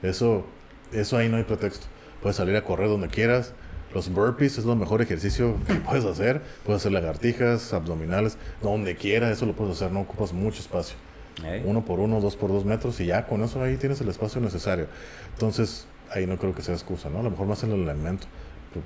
Eso 0.02 0.46
eso 0.92 1.18
ahí 1.18 1.30
no 1.30 1.38
hay 1.38 1.44
pretexto. 1.44 1.88
Puedes 2.22 2.38
salir 2.38 2.56
a 2.56 2.64
correr 2.64 2.88
donde 2.88 3.08
quieras. 3.08 3.54
Los 3.94 4.10
burpees 4.10 4.58
es 4.58 4.66
lo 4.66 4.76
mejor 4.76 5.02
ejercicio 5.02 5.56
que 5.68 5.76
puedes 5.86 6.06
hacer. 6.06 6.42
Puedes 6.66 6.82
hacer 6.82 6.92
lagartijas, 6.92 7.74
abdominales, 7.74 8.38
donde 8.62 8.96
quieras. 8.96 9.32
Eso 9.32 9.46
lo 9.46 9.54
puedes 9.54 9.76
hacer. 9.76 9.92
No 9.92 10.02
ocupas 10.02 10.34
mucho 10.34 10.62
espacio. 10.62 10.98
Uno 11.64 11.86
por 11.86 12.00
uno, 12.00 12.20
dos 12.20 12.36
por 12.36 12.50
dos 12.50 12.66
metros 12.66 13.00
y 13.00 13.06
ya 13.06 13.26
con 13.26 13.42
eso 13.44 13.64
ahí 13.64 13.78
tienes 13.78 14.02
el 14.02 14.10
espacio 14.10 14.42
necesario. 14.42 14.88
Entonces, 15.34 15.88
ahí 16.12 16.26
no 16.26 16.38
creo 16.38 16.54
que 16.54 16.62
sea 16.62 16.74
excusa, 16.74 17.10
¿no? 17.10 17.20
A 17.20 17.24
lo 17.24 17.32
mejor 17.32 17.48
más 17.48 17.64
el 17.64 17.72
elemento. 17.72 18.28
Pues, 18.74 18.84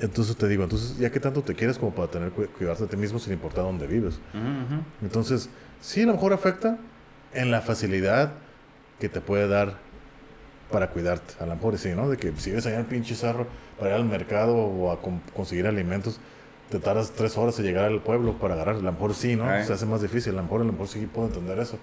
entonces 0.00 0.36
te 0.36 0.48
digo, 0.48 0.64
entonces 0.64 0.98
ya 0.98 1.10
que 1.10 1.20
tanto 1.20 1.42
te 1.42 1.54
quieres 1.54 1.78
como 1.78 1.94
para 1.94 2.10
tener 2.10 2.30
cuidarte 2.30 2.84
de 2.84 2.88
ti 2.88 2.96
mismo 2.96 3.18
sin 3.18 3.32
importar 3.32 3.64
dónde 3.64 3.86
vives. 3.86 4.18
Entonces, 5.00 5.48
sí, 5.80 6.02
a 6.02 6.06
lo 6.06 6.14
mejor 6.14 6.32
afecta 6.32 6.78
en 7.34 7.50
la 7.50 7.60
facilidad 7.60 8.32
que 8.98 9.08
te 9.08 9.20
puede 9.20 9.48
dar 9.48 9.74
para 10.70 10.88
cuidarte. 10.90 11.34
A 11.40 11.46
lo 11.46 11.54
mejor 11.54 11.78
sí, 11.78 11.90
¿no? 11.94 12.08
De 12.08 12.16
que 12.16 12.32
si 12.36 12.50
ves 12.50 12.66
allá 12.66 12.80
el 12.80 12.86
pinche 12.86 13.14
cerro 13.14 13.46
para 13.78 13.90
ir 13.90 13.96
al 13.96 14.04
mercado 14.04 14.56
o 14.56 14.90
a 14.90 14.98
conseguir 15.34 15.66
alimentos, 15.66 16.18
te 16.70 16.78
tardas 16.78 17.12
tres 17.12 17.36
horas 17.36 17.58
en 17.58 17.66
llegar 17.66 17.84
al 17.84 18.00
pueblo 18.00 18.38
para 18.38 18.54
agarrar. 18.54 18.76
A 18.76 18.78
lo 18.78 18.92
mejor 18.92 19.14
sí, 19.14 19.36
¿no? 19.36 19.44
Ay. 19.44 19.64
Se 19.64 19.74
hace 19.74 19.86
más 19.86 20.00
difícil. 20.00 20.32
A 20.32 20.36
lo 20.36 20.42
mejor, 20.44 20.62
a 20.62 20.64
lo 20.64 20.72
mejor 20.72 20.88
sí 20.88 21.06
puedo 21.06 21.28
entender 21.28 21.58
eso. 21.58 21.78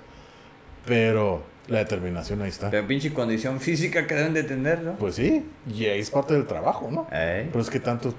Pero 0.85 1.43
la 1.69 1.79
determinación 1.79 2.41
ahí 2.41 2.49
está. 2.49 2.69
Pero 2.69 2.85
pinche 2.87 3.13
condición 3.13 3.59
física 3.59 4.05
que 4.07 4.15
deben 4.15 4.33
de 4.33 4.43
tener, 4.43 4.81
¿no? 4.81 4.95
Pues 4.95 5.15
sí, 5.15 5.45
y 5.71 5.85
ahí 5.85 5.99
es 5.99 6.09
parte 6.11 6.33
del 6.33 6.45
trabajo, 6.47 6.89
¿no? 6.91 7.07
Ey. 7.11 7.47
Pero 7.51 7.61
es 7.61 7.69
que 7.69 7.79
tanto 7.79 8.13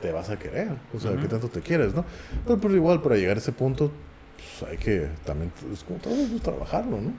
te 0.00 0.12
vas 0.12 0.30
a 0.30 0.38
querer, 0.38 0.68
o 0.94 0.98
sea, 0.98 1.10
Ujú. 1.12 1.20
que 1.20 1.28
tanto 1.28 1.48
te 1.48 1.60
quieres, 1.60 1.94
¿no? 1.94 2.04
Pero, 2.46 2.58
pero 2.58 2.74
igual, 2.74 3.02
para 3.02 3.16
llegar 3.16 3.36
a 3.36 3.40
ese 3.40 3.52
punto, 3.52 3.92
pues 4.58 4.70
hay 4.70 4.78
que 4.78 5.08
también, 5.24 5.52
es 5.72 5.84
como 5.84 5.98
todo, 5.98 6.14
pues, 6.14 6.42
trabajarlo, 6.42 6.98
¿no? 7.00 7.12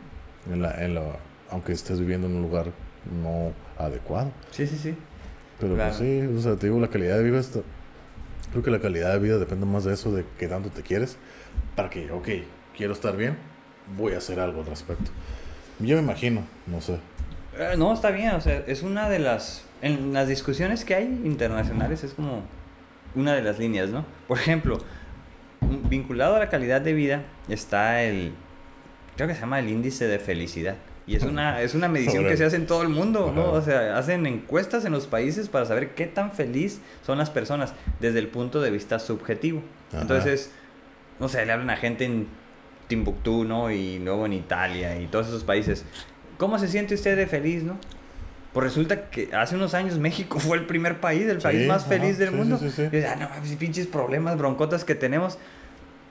En 0.51 0.61
la, 0.61 0.83
en 0.83 0.95
la, 0.95 1.03
aunque 1.51 1.71
estés 1.73 1.99
viviendo 1.99 2.27
en 2.27 2.35
un 2.37 2.41
lugar 2.41 2.67
no 3.23 3.51
adecuado. 3.77 4.31
Sí, 4.51 4.65
sí, 4.65 4.77
sí. 4.77 4.95
Pero 5.59 5.75
Claro. 5.75 5.93
pues 5.95 5.99
sí, 5.99 6.21
o 6.35 6.41
sea, 6.41 6.55
te 6.55 6.65
digo, 6.67 6.79
la 6.79 6.87
calidad 6.87 7.17
de 7.17 7.23
vida 7.23 7.39
está... 7.39 7.59
Creo 8.51 8.63
que 8.63 8.71
la 8.71 8.79
calidad 8.79 9.13
de 9.13 9.19
vida 9.19 9.37
depende 9.37 9.65
más 9.65 9.83
de 9.85 9.93
eso, 9.93 10.11
de 10.11 10.25
que 10.39 10.47
tanto 10.47 10.69
te 10.71 10.81
quieres, 10.81 11.17
para 11.75 11.89
que, 11.89 12.11
ok, 12.11 12.27
quiero 12.75 12.93
estar 12.93 13.15
bien, 13.15 13.37
voy 13.97 14.13
a 14.13 14.17
hacer 14.17 14.39
algo 14.39 14.61
al 14.61 14.65
respecto. 14.65 15.11
Yo 15.81 15.95
me 15.97 16.03
imagino, 16.03 16.43
no 16.67 16.81
sé. 16.81 16.99
Eh, 17.57 17.75
no, 17.77 17.93
está 17.93 18.11
bien, 18.11 18.31
o 18.31 18.41
sea, 18.41 18.63
es 18.67 18.83
una 18.83 19.09
de 19.09 19.19
las... 19.19 19.65
En 19.81 20.13
las 20.13 20.27
discusiones 20.27 20.85
que 20.85 20.93
hay 20.93 21.05
internacionales 21.05 22.03
es 22.03 22.13
como 22.13 22.43
una 23.15 23.33
de 23.33 23.41
las 23.41 23.57
líneas, 23.57 23.89
¿no? 23.89 24.05
Por 24.27 24.37
ejemplo, 24.37 24.77
vinculado 25.89 26.35
a 26.35 26.39
la 26.39 26.49
calidad 26.49 26.81
de 26.81 26.93
vida 26.93 27.23
está 27.49 28.03
el... 28.03 28.33
Creo 29.15 29.27
que 29.27 29.33
se 29.33 29.41
llama 29.41 29.59
el 29.59 29.69
índice 29.69 30.07
de 30.07 30.19
felicidad. 30.19 30.75
Y 31.07 31.15
es 31.15 31.23
una, 31.23 31.61
es 31.61 31.73
una 31.73 31.87
medición 31.87 32.25
que 32.25 32.37
se 32.37 32.45
hace 32.45 32.55
en 32.55 32.67
todo 32.67 32.83
el 32.83 32.89
mundo, 32.89 33.33
¿no? 33.35 33.51
O 33.51 33.61
sea, 33.61 33.97
hacen 33.97 34.25
encuestas 34.27 34.85
en 34.85 34.91
los 34.91 35.07
países 35.07 35.49
para 35.49 35.65
saber 35.65 35.95
qué 35.95 36.05
tan 36.05 36.31
feliz 36.31 36.79
son 37.05 37.17
las 37.17 37.29
personas 37.29 37.73
desde 37.99 38.19
el 38.19 38.27
punto 38.27 38.61
de 38.61 38.69
vista 38.69 38.99
subjetivo. 38.99 39.61
Ajá. 39.89 40.03
Entonces, 40.03 40.51
no 41.19 41.27
sé, 41.27 41.45
le 41.45 41.51
hablan 41.51 41.71
a 41.71 41.75
gente 41.75 42.05
en 42.05 42.27
Timbuktu, 42.95 43.43
¿no? 43.45 43.71
Y 43.71 43.99
luego 43.99 44.25
en 44.25 44.33
Italia 44.33 44.99
y 44.99 45.07
todos 45.07 45.27
esos 45.27 45.43
países. 45.45 45.85
¿Cómo 46.37 46.59
se 46.59 46.67
siente 46.67 46.93
usted 46.95 47.15
de 47.15 47.25
feliz, 47.27 47.63
no? 47.63 47.77
Pues 48.53 48.65
resulta 48.65 49.09
que 49.09 49.33
hace 49.33 49.55
unos 49.55 49.73
años 49.73 49.97
México 49.97 50.39
fue 50.47 50.57
el 50.57 50.65
primer 50.65 50.99
país, 50.99 51.25
el 51.27 51.37
Sí, 51.39 51.43
país 51.43 51.67
más 51.67 51.83
ajá, 51.83 51.89
feliz 51.91 52.17
del 52.17 52.29
sí, 52.31 52.35
mundo. 52.35 52.57
sí. 52.57 52.89
Y 52.91 52.99
yo, 53.01 53.07
ah, 53.09 53.15
no 53.15 53.29
mames, 53.29 53.55
pinches 53.55 53.87
problemas, 53.87 54.37
broncotas 54.37 54.83
que 54.83 54.93
tenemos. 54.93 55.37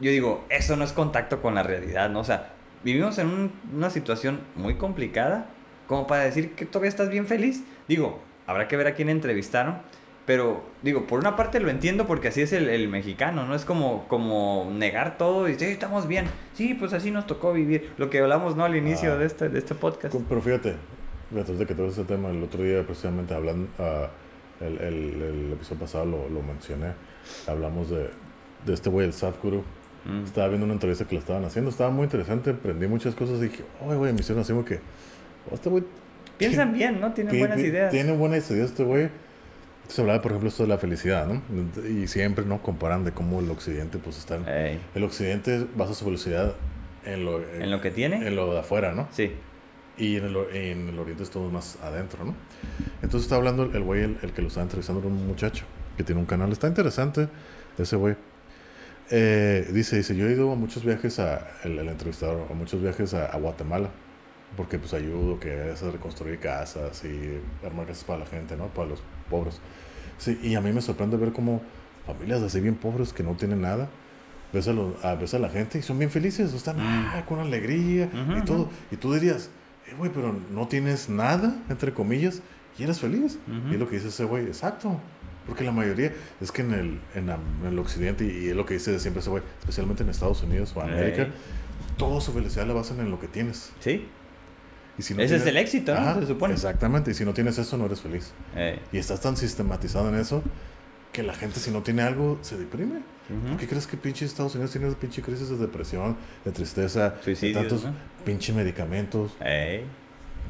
Yo 0.01 0.11
digo, 0.11 0.45
eso 0.49 0.77
no 0.77 0.85
es 0.85 0.93
contacto 0.93 1.43
con 1.43 1.55
la 1.55 1.63
realidad, 1.63 2.09
¿no? 2.09 2.21
O 2.21 2.25
sea, 2.25 2.53
vivimos 2.83 3.19
en 3.19 3.27
un- 3.27 3.53
una 3.75 3.91
situación 3.91 4.41
muy 4.57 4.77
complicada 4.77 5.47
como 5.87 6.07
para 6.07 6.23
decir 6.25 6.53
que 6.55 6.65
todavía 6.65 6.89
estás 6.89 7.11
bien 7.11 7.27
feliz. 7.27 7.63
Digo, 7.89 8.23
habrá 8.47 8.69
que 8.69 8.77
ver 8.79 8.87
a 8.87 8.95
quién 8.95 9.11
entrevistaron. 9.11 9.79
Pero, 10.27 10.63
digo, 10.83 11.07
por 11.07 11.19
una 11.19 11.35
parte 11.35 11.59
lo 11.61 11.71
entiendo 11.71 12.07
porque 12.07 12.29
así 12.29 12.43
es 12.43 12.53
el, 12.53 12.69
el 12.69 12.89
mexicano, 12.89 13.47
¿no? 13.47 13.55
Es 13.55 13.65
como, 13.65 14.07
como 14.07 14.71
negar 14.73 15.19
todo 15.19 15.49
y 15.49 15.53
decir, 15.53 15.69
"Sí, 15.69 15.73
estamos 15.73 16.07
bien. 16.07 16.27
Sí, 16.55 16.75
pues 16.75 16.93
así 16.93 17.11
nos 17.11 17.27
tocó 17.27 17.53
vivir. 17.53 17.91
Lo 17.97 18.11
que 18.11 18.21
hablamos, 18.21 18.55
¿no? 18.55 18.65
Al 18.65 18.77
inicio 18.77 19.15
Ah. 19.15 19.17
de, 19.17 19.27
este, 19.27 19.49
de 19.49 19.59
este 19.59 19.75
podcast. 19.75 20.15
Pero 20.29 20.41
fíjate, 20.41 20.75
antes 21.35 21.59
de 21.59 21.67
que 21.67 21.75
todo 21.75 21.89
ese 21.89 22.05
tema, 22.05 22.29
el 22.31 22.43
otro 22.43 22.63
día 22.63 22.85
precisamente 22.85 23.35
hablando, 23.35 23.69
ah, 23.79 24.09
el, 24.61 24.79
el, 24.79 25.23
el 25.23 25.53
episodio 25.55 25.81
pasado 25.81 26.05
lo, 26.05 26.29
lo 26.29 26.43
mencioné, 26.43 26.93
hablamos 27.49 27.91
de, 27.91 28.11
de 28.67 28.75
este 28.75 28.89
güey, 28.91 29.07
el 29.07 29.13
Sadhguru. 29.15 29.65
Mm. 30.05 30.25
Estaba 30.25 30.49
viendo 30.49 30.65
una 30.65 30.75
entrevista 30.75 31.07
que 31.07 31.15
le 31.17 31.21
estaban 31.21 31.45
haciendo, 31.45 31.71
estaba 31.71 31.91
muy 31.91 32.05
interesante, 32.05 32.51
aprendí 32.51 32.87
muchas 32.87 33.15
cosas 33.15 33.39
y 33.39 33.49
dije, 33.49 33.65
oye, 33.85 33.97
güey, 33.97 34.13
me 34.13 34.21
hicieron 34.21 34.43
así 34.43 34.53
como 34.53 34.65
que, 34.65 34.77
oh, 35.51 35.55
este 35.55 35.69
güey... 35.71 35.83
Piensan 36.39 36.73
bien, 36.73 37.01
¿no? 37.01 37.13
Tienen 37.13 37.33
ti- 37.33 37.39
buenas 37.39 37.59
ideas. 37.59 37.91
Tiene 37.91 38.13
buenas 38.13 38.51
ideas 38.51 38.71
este 38.71 38.85
güey. 38.85 39.09
Entonces 39.91 40.03
hablaba, 40.05 40.23
por 40.23 40.31
ejemplo, 40.31 40.49
esto 40.51 40.63
de 40.63 40.69
la 40.69 40.79
felicidad, 40.79 41.27
¿no? 41.27 41.43
Y 41.85 42.07
siempre, 42.07 42.45
¿no? 42.45 42.63
Comparan 42.63 43.03
de 43.03 43.11
cómo 43.11 43.41
el 43.41 43.51
occidente, 43.51 43.99
pues, 43.99 44.19
está... 44.19 44.37
en- 44.37 44.49
Ey, 44.49 44.81
El 44.95 45.03
occidente 45.03 45.67
basa 45.75 45.95
su 45.95 46.05
felicidad 46.05 46.55
en 47.05 47.25
lo... 47.25 47.43
¿En 47.43 47.73
lo 47.73 47.81
que 47.81 47.91
tiene? 47.91 48.25
En 48.25 48.37
lo 48.37 48.53
de 48.55 48.61
afuera, 48.61 48.93
¿no? 48.93 49.09
Sí. 49.11 49.33
Y 49.99 50.15
en 50.15 50.27
el, 50.27 50.37
en 50.55 50.89
el 50.91 50.97
oriente 51.01 51.25
es 51.25 51.31
todo 51.31 51.51
más 51.51 51.77
adentro, 51.83 52.25
¿no? 52.25 52.37
Entonces 53.03 53.23
está 53.23 53.35
hablando 53.35 53.65
el 53.65 53.83
güey, 53.83 54.05
el, 54.05 54.17
el 54.23 54.31
que 54.33 54.43
lo 54.43 54.47
estaba 54.47 54.63
entrevistando, 54.63 55.01
era 55.01 55.09
un 55.09 55.27
muchacho 55.27 55.65
que 55.97 56.05
tiene 56.05 56.21
un 56.21 56.27
canal. 56.27 56.53
Está 56.53 56.69
interesante 56.69 57.27
ese 57.77 57.97
güey. 57.97 58.15
Eh, 59.11 59.67
dice, 59.73 59.97
dice, 59.97 60.15
yo 60.15 60.29
he 60.29 60.33
ido 60.35 60.53
a 60.53 60.55
muchos 60.55 60.85
viajes 60.85 61.19
a, 61.19 61.49
el, 61.65 61.77
el 61.81 61.89
entrevistador, 61.89 62.47
a 62.49 62.55
muchos 62.55 62.81
viajes 62.81 63.13
a, 63.13 63.27
a 63.27 63.37
Guatemala, 63.39 63.89
porque 64.57 64.79
pues 64.79 64.95
ayudo 64.95 65.41
que 65.41 65.73
es 65.73 65.83
reconstruir 65.83 66.39
casas 66.39 67.05
y 67.05 67.41
armar 67.67 67.87
casas 67.89 68.05
para 68.05 68.21
la 68.21 68.27
gente, 68.27 68.57
¿no? 68.57 68.69
Para 68.69 68.91
los 68.91 69.03
pobres. 69.31 69.61
Sí, 70.19 70.39
y 70.43 70.55
a 70.57 70.61
mí 70.61 70.73
me 70.73 70.83
sorprende 70.83 71.17
ver 71.17 71.33
cómo 71.33 71.63
familias 72.07 72.43
así 72.43 72.61
bien 72.61 72.75
pobres 72.75 73.13
que 73.15 73.23
no 73.23 73.33
tienen 73.37 73.63
nada, 73.63 73.89
ves 74.53 74.69
a, 74.69 74.73
los- 74.73 75.03
a- 75.05 75.15
ves 75.15 75.33
a 75.35 75.39
la 75.39 75.49
gente 75.49 75.79
y 75.79 75.83
son 75.83 75.99
bien 75.99 76.11
felices, 76.11 76.53
están 76.53 76.77
ah, 76.81 77.25
con 77.29 77.39
alegría 77.39 78.11
Ujú, 78.13 78.39
y 78.39 78.43
todo. 78.45 78.63
ujú. 78.63 78.71
Y 78.91 78.97
tú 78.97 79.15
dirías, 79.15 79.49
eh, 79.87 79.95
güey, 79.97 80.11
pero 80.13 80.35
no 80.53 80.67
tienes 80.69 81.09
nada, 81.09 81.57
entre 81.71 81.93
comillas, 81.95 82.43
y 82.79 82.83
eres 82.83 82.99
feliz. 83.01 83.39
Ujú. 83.47 83.71
Y 83.71 83.75
es 83.75 83.81
lo 83.81 83.89
que 83.89 83.95
dice 83.97 84.09
ese 84.09 84.25
güey, 84.25 84.47
exacto. 84.47 84.99
Porque 85.47 85.65
la 85.65 85.73
mayoría 85.73 86.13
es 86.41 86.53
que 86.53 86.63
en 86.63 86.73
el, 86.75 87.01
en 87.15 87.27
la- 87.29 87.39
en 87.63 87.67
el 87.69 87.79
occidente, 87.79 88.25
y, 88.25 88.47
y 88.47 88.49
es 88.51 88.57
lo 88.57 88.67
que 88.67 88.75
dice 88.75 88.99
siempre 89.01 89.21
ese 89.21 89.31
güey, 89.31 89.43
especialmente 89.61 90.03
en 90.03 90.11
Estados 90.11 90.43
Unidos 90.43 90.73
o 90.77 90.83
América, 90.83 91.23
Ey. 91.23 91.33
toda 91.97 92.21
su 92.21 92.33
felicidad 92.33 92.67
la 92.67 92.75
basan 92.75 93.01
en 93.01 93.11
lo 93.11 93.19
que 93.21 93.27
tienes. 93.29 93.71
Sí. 93.81 94.07
Y 94.99 95.03
si 95.03 95.15
no 95.15 95.23
Ese 95.23 95.37
es 95.37 95.43
tienes- 95.45 95.57
el 95.57 95.63
éxito, 95.63 95.95
¿no? 95.95 96.01
Ajá, 96.01 96.21
Se 96.21 96.27
supone. 96.27 96.55
Exactamente, 96.55 97.11
y 97.11 97.15
si 97.15 97.25
no 97.25 97.33
tienes 97.33 97.57
eso, 97.59 97.77
no 97.77 97.87
eres 97.87 98.01
feliz. 98.01 98.33
Ey. 98.55 98.79
Y 98.93 98.99
estás 98.99 99.21
tan 99.21 99.37
sistematizado 99.37 100.09
en 100.09 100.17
eso 100.17 100.43
que 101.13 101.23
la 101.23 101.35
gente, 101.35 101.59
si 101.61 101.71
no 101.71 101.83
tiene 101.83 102.03
algo, 102.03 102.39
se 102.43 102.57
deprime. 102.57 102.97
Ujú. 103.31 103.49
¿Por 103.51 103.57
qué 103.59 103.67
crees 103.69 103.87
que 103.87 103.97
pinche 103.97 104.25
Estados 104.25 104.55
Unidos 104.55 104.73
tiene 104.73 104.91
pinche 104.93 105.23
crisis 105.23 105.49
de 105.49 105.57
depresión, 105.57 106.17
de 106.45 106.53
tristeza, 106.53 107.15
Suicidios, 107.23 107.63
de 107.63 107.69
tantos 107.69 107.85
¿no? 107.87 107.95
pinche 108.25 108.53
medicamentos, 108.53 109.33
Ey. 109.41 109.85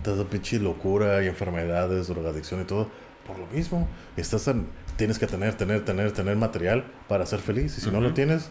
tanta 0.02 0.24
pinche 0.28 0.58
locura 0.58 1.22
y 1.22 1.28
enfermedades, 1.28 2.08
drogadicción 2.08 2.60
y 2.62 2.64
todo? 2.64 2.88
Por 3.26 3.38
lo 3.38 3.46
mismo, 3.48 3.86
estás 4.16 4.44
tan, 4.44 4.66
tienes 4.96 5.18
que 5.18 5.26
tener, 5.26 5.54
tener, 5.54 5.84
tener, 5.84 6.10
tener 6.12 6.36
material 6.36 6.84
para 7.08 7.24
ser 7.26 7.38
feliz. 7.40 7.76
Y 7.78 7.80
si 7.80 7.90
no 7.90 8.00
lo 8.00 8.12
tienes, 8.14 8.48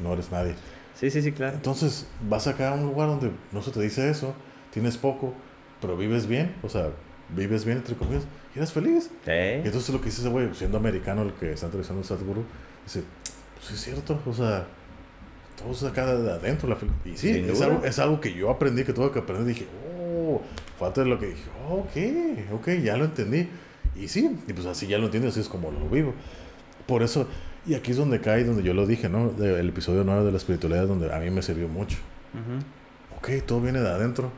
no 0.00 0.12
eres 0.14 0.30
nadie. 0.32 0.54
Sí, 0.94 1.10
sí, 1.10 1.22
sí, 1.22 1.30
claro. 1.32 1.54
Entonces, 1.56 2.06
vas 2.28 2.46
acá 2.48 2.70
a 2.70 2.74
un 2.74 2.82
lugar 2.84 3.08
donde 3.08 3.30
no 3.52 3.62
se 3.62 3.70
te 3.70 3.80
dice 3.80 4.10
eso, 4.10 4.34
tienes 4.80 4.96
poco, 4.96 5.34
pero 5.80 5.96
vives 5.96 6.26
bien, 6.26 6.54
o 6.62 6.68
sea, 6.68 6.90
vives 7.34 7.64
bien, 7.64 7.78
entre 7.78 7.94
comillas, 7.94 8.24
y 8.54 8.58
eres 8.58 8.72
feliz. 8.72 9.10
Y 9.64 9.66
entonces 9.66 9.90
lo 9.90 10.00
que 10.00 10.06
dice 10.06 10.20
ese 10.22 10.30
güey, 10.30 10.54
siendo 10.54 10.78
americano, 10.78 11.22
el 11.22 11.32
que 11.34 11.52
está 11.52 11.66
entrevistando 11.66 12.02
a 12.02 12.04
Sadhguru, 12.04 12.44
dice, 12.84 13.02
pues 13.54 13.66
sí 13.68 13.74
es 13.74 13.80
cierto, 13.80 14.20
o 14.26 14.32
sea, 14.32 14.66
todo 15.56 15.72
es 15.72 15.82
acá 15.82 16.06
de 16.14 16.30
adentro. 16.32 16.68
La 16.68 16.76
y 17.04 17.16
sí, 17.16 17.30
es 17.30 17.60
algo, 17.60 17.84
es 17.84 17.98
algo 17.98 18.20
que 18.20 18.32
yo 18.32 18.50
aprendí, 18.50 18.84
que 18.84 18.92
tuve 18.92 19.10
que 19.10 19.18
aprender. 19.18 19.44
Dije, 19.46 19.66
oh, 20.00 20.40
falta 20.78 21.02
de 21.02 21.08
lo 21.08 21.18
que 21.18 21.26
dije, 21.26 21.42
oh, 21.68 21.74
ok, 21.80 22.52
ok, 22.54 22.68
ya 22.82 22.96
lo 22.96 23.04
entendí. 23.04 23.48
Y 23.96 24.08
sí, 24.08 24.38
y 24.46 24.52
pues 24.52 24.66
así 24.66 24.86
ya 24.86 24.98
lo 24.98 25.06
entiendo, 25.06 25.28
así 25.28 25.40
es 25.40 25.48
como 25.48 25.70
lo 25.72 25.88
vivo. 25.88 26.14
Por 26.86 27.02
eso, 27.02 27.26
y 27.66 27.74
aquí 27.74 27.90
es 27.90 27.96
donde 27.96 28.20
cae, 28.20 28.44
donde 28.44 28.62
yo 28.62 28.72
lo 28.74 28.86
dije, 28.86 29.08
¿no? 29.08 29.30
De- 29.30 29.58
el 29.60 29.68
episodio 29.70 30.04
9 30.04 30.24
de 30.24 30.30
la 30.30 30.36
espiritualidad, 30.38 30.86
donde 30.86 31.12
a 31.12 31.18
mí 31.18 31.30
me 31.30 31.42
sirvió 31.42 31.68
mucho. 31.68 31.98
Ujú. 32.34 33.16
Ok, 33.18 33.44
todo 33.44 33.60
viene 33.60 33.80
de 33.80 33.88
adentro. 33.88 34.30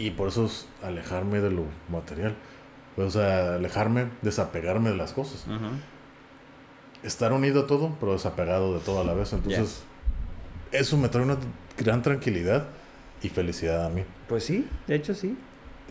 Y 0.00 0.12
por 0.12 0.28
eso 0.28 0.46
es 0.46 0.66
alejarme 0.82 1.40
de 1.40 1.50
lo 1.50 1.64
material. 1.90 2.34
O 2.96 3.10
sea, 3.10 3.56
alejarme, 3.56 4.06
desapegarme 4.22 4.88
de 4.88 4.96
las 4.96 5.12
cosas. 5.12 5.44
Ujú. 5.46 5.76
Estar 7.02 7.34
unido 7.34 7.64
a 7.64 7.66
todo, 7.66 7.94
pero 8.00 8.12
desapegado 8.12 8.72
de 8.72 8.80
todo 8.80 9.02
a 9.02 9.04
la 9.04 9.12
vez. 9.12 9.34
Entonces, 9.34 9.82
eso 10.72 10.96
me 10.96 11.10
trae 11.10 11.22
una 11.22 11.36
gran 11.76 12.00
tranquilidad 12.00 12.68
y 13.22 13.28
felicidad 13.28 13.84
a 13.84 13.90
mí. 13.90 14.02
Pues 14.26 14.44
sí, 14.44 14.66
de 14.86 14.94
hecho 14.94 15.14
sí. 15.14 15.36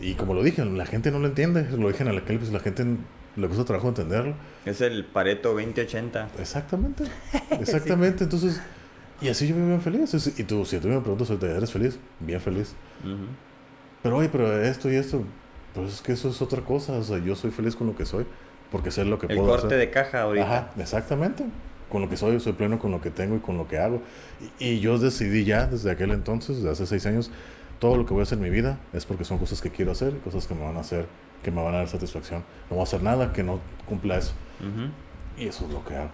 Y 0.00 0.14
como 0.14 0.34
lo 0.34 0.42
dije, 0.42 0.64
la 0.64 0.86
gente 0.86 1.12
no 1.12 1.20
lo 1.20 1.28
entiende. 1.28 1.70
Lo 1.70 1.86
dije 1.86 2.02
en 2.02 2.08
aquel, 2.08 2.38
pues 2.38 2.50
la 2.50 2.58
gente 2.58 2.84
le 3.36 3.46
cuesta 3.46 3.64
trabajo 3.64 3.90
entenderlo. 3.90 4.34
Es 4.64 4.80
el 4.80 5.04
Pareto 5.04 5.50
2080. 5.50 6.30
Exactamente. 6.40 7.04
Exactamente. 7.60 8.24
Entonces, 8.24 8.60
y 9.20 9.28
así 9.28 9.46
yo 9.46 9.54
vivo 9.54 9.68
bien 9.68 9.80
feliz. 9.80 10.34
Y 10.36 10.42
tú, 10.42 10.64
si 10.64 10.80
tú 10.80 10.88
me 10.88 11.00
preguntas, 11.00 11.30
¿eres 11.30 11.70
feliz? 11.70 11.96
Bien 12.18 12.40
feliz. 12.40 12.74
Ujú. 13.04 13.49
Pero 14.02 14.16
oye, 14.16 14.28
pero 14.30 14.60
esto 14.62 14.90
y 14.90 14.96
esto, 14.96 15.22
pues 15.74 15.94
es 15.94 16.00
que 16.00 16.12
eso 16.12 16.28
es 16.30 16.40
otra 16.42 16.62
cosa. 16.62 16.94
O 16.94 17.02
sea, 17.02 17.18
yo 17.18 17.36
soy 17.36 17.50
feliz 17.50 17.76
con 17.76 17.86
lo 17.86 17.96
que 17.96 18.04
soy, 18.06 18.24
porque 18.70 18.90
sé 18.90 19.04
lo 19.04 19.18
que 19.18 19.26
El 19.26 19.36
puedo 19.36 19.48
corte 19.50 19.66
hacer. 19.66 19.78
de 19.78 19.90
caja 19.90 20.22
ahorita. 20.22 20.46
Ajá, 20.46 20.70
exactamente. 20.78 21.44
Con 21.90 22.02
lo 22.02 22.08
que 22.08 22.16
soy, 22.16 22.38
soy 22.40 22.52
pleno 22.52 22.78
con 22.78 22.92
lo 22.92 23.00
que 23.00 23.10
tengo 23.10 23.36
y 23.36 23.40
con 23.40 23.56
lo 23.56 23.66
que 23.66 23.78
hago. 23.78 24.00
Y, 24.60 24.66
y 24.66 24.80
yo 24.80 24.98
decidí 24.98 25.44
ya 25.44 25.66
desde 25.66 25.90
aquel 25.90 26.12
entonces, 26.12 26.56
desde 26.58 26.70
hace 26.70 26.86
seis 26.86 27.04
años, 27.06 27.30
todo 27.80 27.96
lo 27.96 28.06
que 28.06 28.12
voy 28.12 28.20
a 28.20 28.22
hacer 28.22 28.38
en 28.38 28.44
mi 28.44 28.50
vida 28.50 28.78
es 28.92 29.04
porque 29.06 29.24
son 29.24 29.38
cosas 29.38 29.60
que 29.60 29.70
quiero 29.70 29.90
hacer, 29.92 30.16
cosas 30.18 30.46
que 30.46 30.54
me 30.54 30.62
van 30.64 30.76
a 30.76 30.80
hacer, 30.80 31.06
que 31.42 31.50
me 31.50 31.62
van 31.62 31.74
a 31.74 31.78
dar 31.78 31.88
satisfacción. 31.88 32.44
No 32.70 32.76
voy 32.76 32.80
a 32.80 32.82
hacer 32.84 33.02
nada 33.02 33.32
que 33.32 33.42
no 33.42 33.58
cumpla 33.86 34.18
eso. 34.18 34.32
Y 35.36 35.46
eso 35.46 35.64
es 35.66 35.72
lo 35.72 35.84
que 35.84 35.96
hago. 35.96 36.10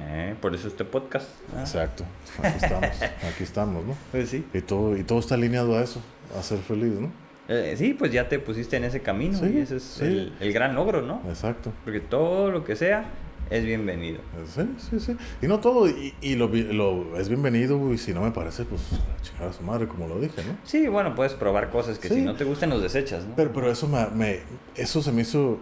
Eh, 0.00 0.34
por 0.40 0.54
eso 0.54 0.68
este 0.68 0.84
podcast. 0.84 1.28
Ah, 1.56 1.60
Exacto. 1.60 2.04
Aquí 2.42 2.56
estamos, 2.64 3.02
aquí 3.02 3.42
estamos, 3.44 3.84
¿no? 3.84 3.94
Pues 4.12 4.30
sí. 4.30 4.46
Y 4.54 4.60
todo, 4.60 4.96
y 4.96 5.02
todo 5.02 5.18
está 5.18 5.34
alineado 5.34 5.76
a 5.76 5.82
eso, 5.82 6.00
a 6.38 6.42
ser 6.42 6.58
feliz, 6.60 6.92
¿no? 7.00 7.10
Eh, 7.48 7.74
sí, 7.78 7.94
pues 7.94 8.12
ya 8.12 8.28
te 8.28 8.38
pusiste 8.38 8.76
en 8.76 8.84
ese 8.84 9.00
camino 9.00 9.38
Sí, 9.38 9.46
y 9.54 9.58
ese 9.58 9.76
es 9.76 9.82
sí. 9.82 10.04
el, 10.04 10.32
el 10.38 10.52
gran 10.52 10.74
logro, 10.74 11.00
¿no? 11.02 11.22
Exacto. 11.28 11.72
Porque 11.84 12.00
todo 12.00 12.50
lo 12.50 12.62
que 12.64 12.76
sea 12.76 13.06
es 13.48 13.64
bienvenido. 13.64 14.18
Sí, 14.54 14.62
sí, 14.76 15.00
sí. 15.00 15.16
Y 15.40 15.46
no 15.46 15.58
todo, 15.58 15.88
y, 15.88 16.12
y 16.20 16.34
lo, 16.34 16.48
lo 16.48 17.18
es 17.18 17.30
bienvenido, 17.30 17.92
y 17.94 17.96
si 17.96 18.12
no 18.12 18.20
me 18.20 18.30
parece, 18.32 18.64
pues 18.64 18.82
chingar 19.22 19.48
a 19.48 19.52
su 19.54 19.62
madre, 19.62 19.88
como 19.88 20.06
lo 20.06 20.20
dije, 20.20 20.42
¿no? 20.46 20.58
Sí, 20.64 20.86
bueno, 20.88 21.14
puedes 21.14 21.32
probar 21.32 21.70
cosas 21.70 21.98
que 21.98 22.08
Sí. 22.08 22.16
si 22.16 22.20
no 22.20 22.34
te 22.34 22.44
gustan 22.44 22.68
los 22.68 22.82
desechas, 22.82 23.24
¿no? 23.24 23.34
Pero, 23.36 23.50
pero 23.54 23.70
eso 23.70 23.88
me, 23.88 24.06
me- 24.14 24.40
eso 24.76 25.00
se 25.00 25.10
me 25.12 25.22
hizo, 25.22 25.58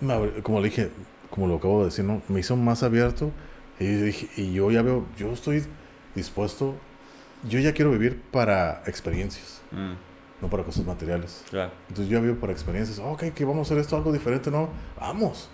me 0.00 0.14
como 0.42 0.60
le 0.60 0.70
dije, 0.70 0.88
como 1.28 1.46
lo 1.46 1.56
acabo 1.56 1.80
de 1.80 1.84
decir, 1.86 2.06
¿no? 2.06 2.22
Me 2.28 2.40
hizo 2.40 2.56
más 2.56 2.82
abierto 2.82 3.30
y, 3.78 3.84
dije- 3.84 4.28
y 4.38 4.54
yo 4.54 4.70
ya 4.70 4.80
veo, 4.80 5.04
yo 5.18 5.30
estoy 5.32 5.62
dispuesto, 6.14 6.74
yo 7.46 7.58
ya 7.60 7.74
quiero 7.74 7.90
vivir 7.90 8.18
para 8.32 8.82
experiencias, 8.86 9.60
Mm, 9.70 9.92
no 10.40 10.48
para 10.48 10.62
cosas 10.64 10.84
materiales. 10.86 11.44
claro. 11.50 11.72
Entonces 11.88 12.08
yo 12.08 12.20
vivo 12.22 12.36
para 12.36 12.52
experiencias, 12.52 12.98
ok, 12.98 13.24
que 13.34 13.44
vamos 13.44 13.68
a 13.68 13.74
hacer 13.74 13.78
esto 13.78 13.96
algo 13.96 14.12
diferente, 14.12 14.50
¿no? 14.50 14.68
Vamos, 15.00 15.48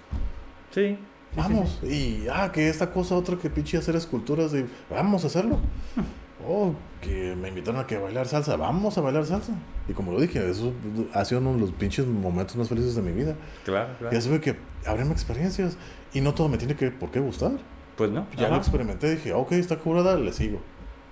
Sí. 0.70 0.88
sí, 0.90 0.98
vamos. 1.36 1.80
Y, 1.82 2.26
ah, 2.32 2.50
que 2.52 2.68
esta 2.68 2.90
cosa, 2.90 3.14
otra 3.16 3.36
que 3.36 3.48
pinche 3.50 3.76
hacer 3.78 3.96
esculturas, 3.96 4.52
y 4.54 4.64
vamos 4.90 5.24
a 5.24 5.26
hacerlo. 5.28 5.58
Oh, 6.46 6.74
que 7.00 7.34
me 7.36 7.48
invitaron 7.48 7.80
a 7.80 7.86
que 7.86 7.96
bailar 7.96 8.26
salsa, 8.28 8.56
vamos 8.56 8.98
a 8.98 9.00
bailar 9.00 9.24
salsa. 9.24 9.52
Y 9.88 9.94
como 9.94 10.12
lo 10.12 10.20
dije, 10.20 10.46
eso 10.50 10.74
ha 11.14 11.24
sido 11.24 11.40
uno 11.40 11.54
de 11.54 11.60
los 11.60 11.72
pinches 11.72 12.04
momentos 12.06 12.56
más 12.56 12.68
felices 12.68 12.94
de 12.94 13.00
mi 13.00 13.12
vida. 13.12 13.32
sí. 13.32 13.60
Claro, 13.64 13.94
claro. 13.98 14.12
Ya 14.14 14.20
se 14.20 14.28
ve 14.28 14.40
que 14.42 14.56
abrirme 14.84 15.12
experiencias 15.12 15.78
y 16.12 16.20
no 16.20 16.34
todo 16.34 16.50
me 16.50 16.58
tiene 16.58 16.74
que 16.76 16.90
por 16.90 17.10
qué 17.10 17.18
gustar. 17.20 17.52
Pues 17.96 18.10
no. 18.10 18.26
Ya 18.36 18.42
lo 18.42 18.46
ajá. 18.48 18.56
experimenté, 18.58 19.12
dije, 19.14 19.32
ok, 19.32 19.52
está 19.52 19.78
curada, 19.78 20.16
le 20.18 20.34
sigo. 20.34 20.58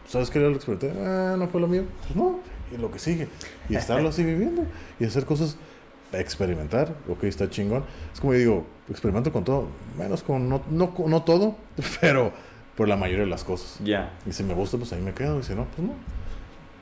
¿Sabes 0.07 0.29
qué? 0.29 0.39
Lo 0.39 0.51
experimenté, 0.51 0.93
ah, 1.01 1.37
no 1.39 1.49
fue 1.49 1.63
lo 1.63 1.69
mío. 1.69 1.85
Pues 2.03 2.15
no, 2.15 2.41
y 2.52 2.52
lo 2.79 2.91
que 2.91 2.99
sigue. 2.99 3.29
Y 3.69 3.77
estarlo 3.77 4.09
así 4.09 4.25
viviendo 4.25 4.65
y 5.01 5.05
hacer 5.05 5.25
cosas, 5.25 5.57
experimentar, 6.13 6.95
ok, 7.09 7.25
está 7.25 7.49
chingón. 7.49 7.85
Es 8.13 8.21
como 8.21 8.33
yo 8.35 8.39
digo, 8.39 8.67
experimento 8.91 9.33
con 9.33 9.45
todo, 9.45 9.69
menos 9.99 10.23
con, 10.23 10.49
no, 10.49 10.63
no, 10.71 10.93
no 11.07 11.23
todo, 11.23 11.57
pero 12.01 12.33
por 12.77 12.89
la 12.89 12.97
mayoría 12.97 13.25
de 13.25 13.31
las 13.31 13.45
cosas. 13.45 13.79
Ya. 13.85 14.13
Y 14.27 14.33
si 14.33 14.43
me 14.43 14.55
gusta, 14.55 14.77
pues 14.77 14.93
ahí 14.93 15.01
me 15.01 15.13
quedo, 15.15 15.41
y 15.41 15.43
si 15.43 15.55
no, 15.55 15.65
pues 15.67 15.87
no. 15.87 15.95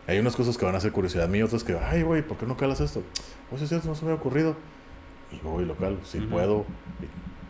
Hay 0.06 0.18
unas 0.18 0.34
cosas 0.34 0.56
que 0.58 0.64
van 0.64 0.74
a 0.74 0.80
ser 0.80 0.90
curiosidad 0.92 1.28
mía, 1.28 1.44
otras 1.44 1.62
que, 1.62 1.76
ay, 1.78 2.02
güey, 2.02 2.22
¿por 2.22 2.36
qué 2.36 2.46
no 2.46 2.56
calas 2.56 2.80
esto? 2.80 3.02
Pues 3.48 3.62
es 3.62 3.68
cierto, 3.68 3.86
no 3.88 3.94
se 3.94 4.04
me 4.04 4.10
ha 4.10 4.14
ocurrido. 4.14 4.56
Y 5.30 5.38
voy 5.44 5.64
local, 5.64 5.98
si 6.04 6.18
Ujú. 6.18 6.28
puedo, 6.28 6.64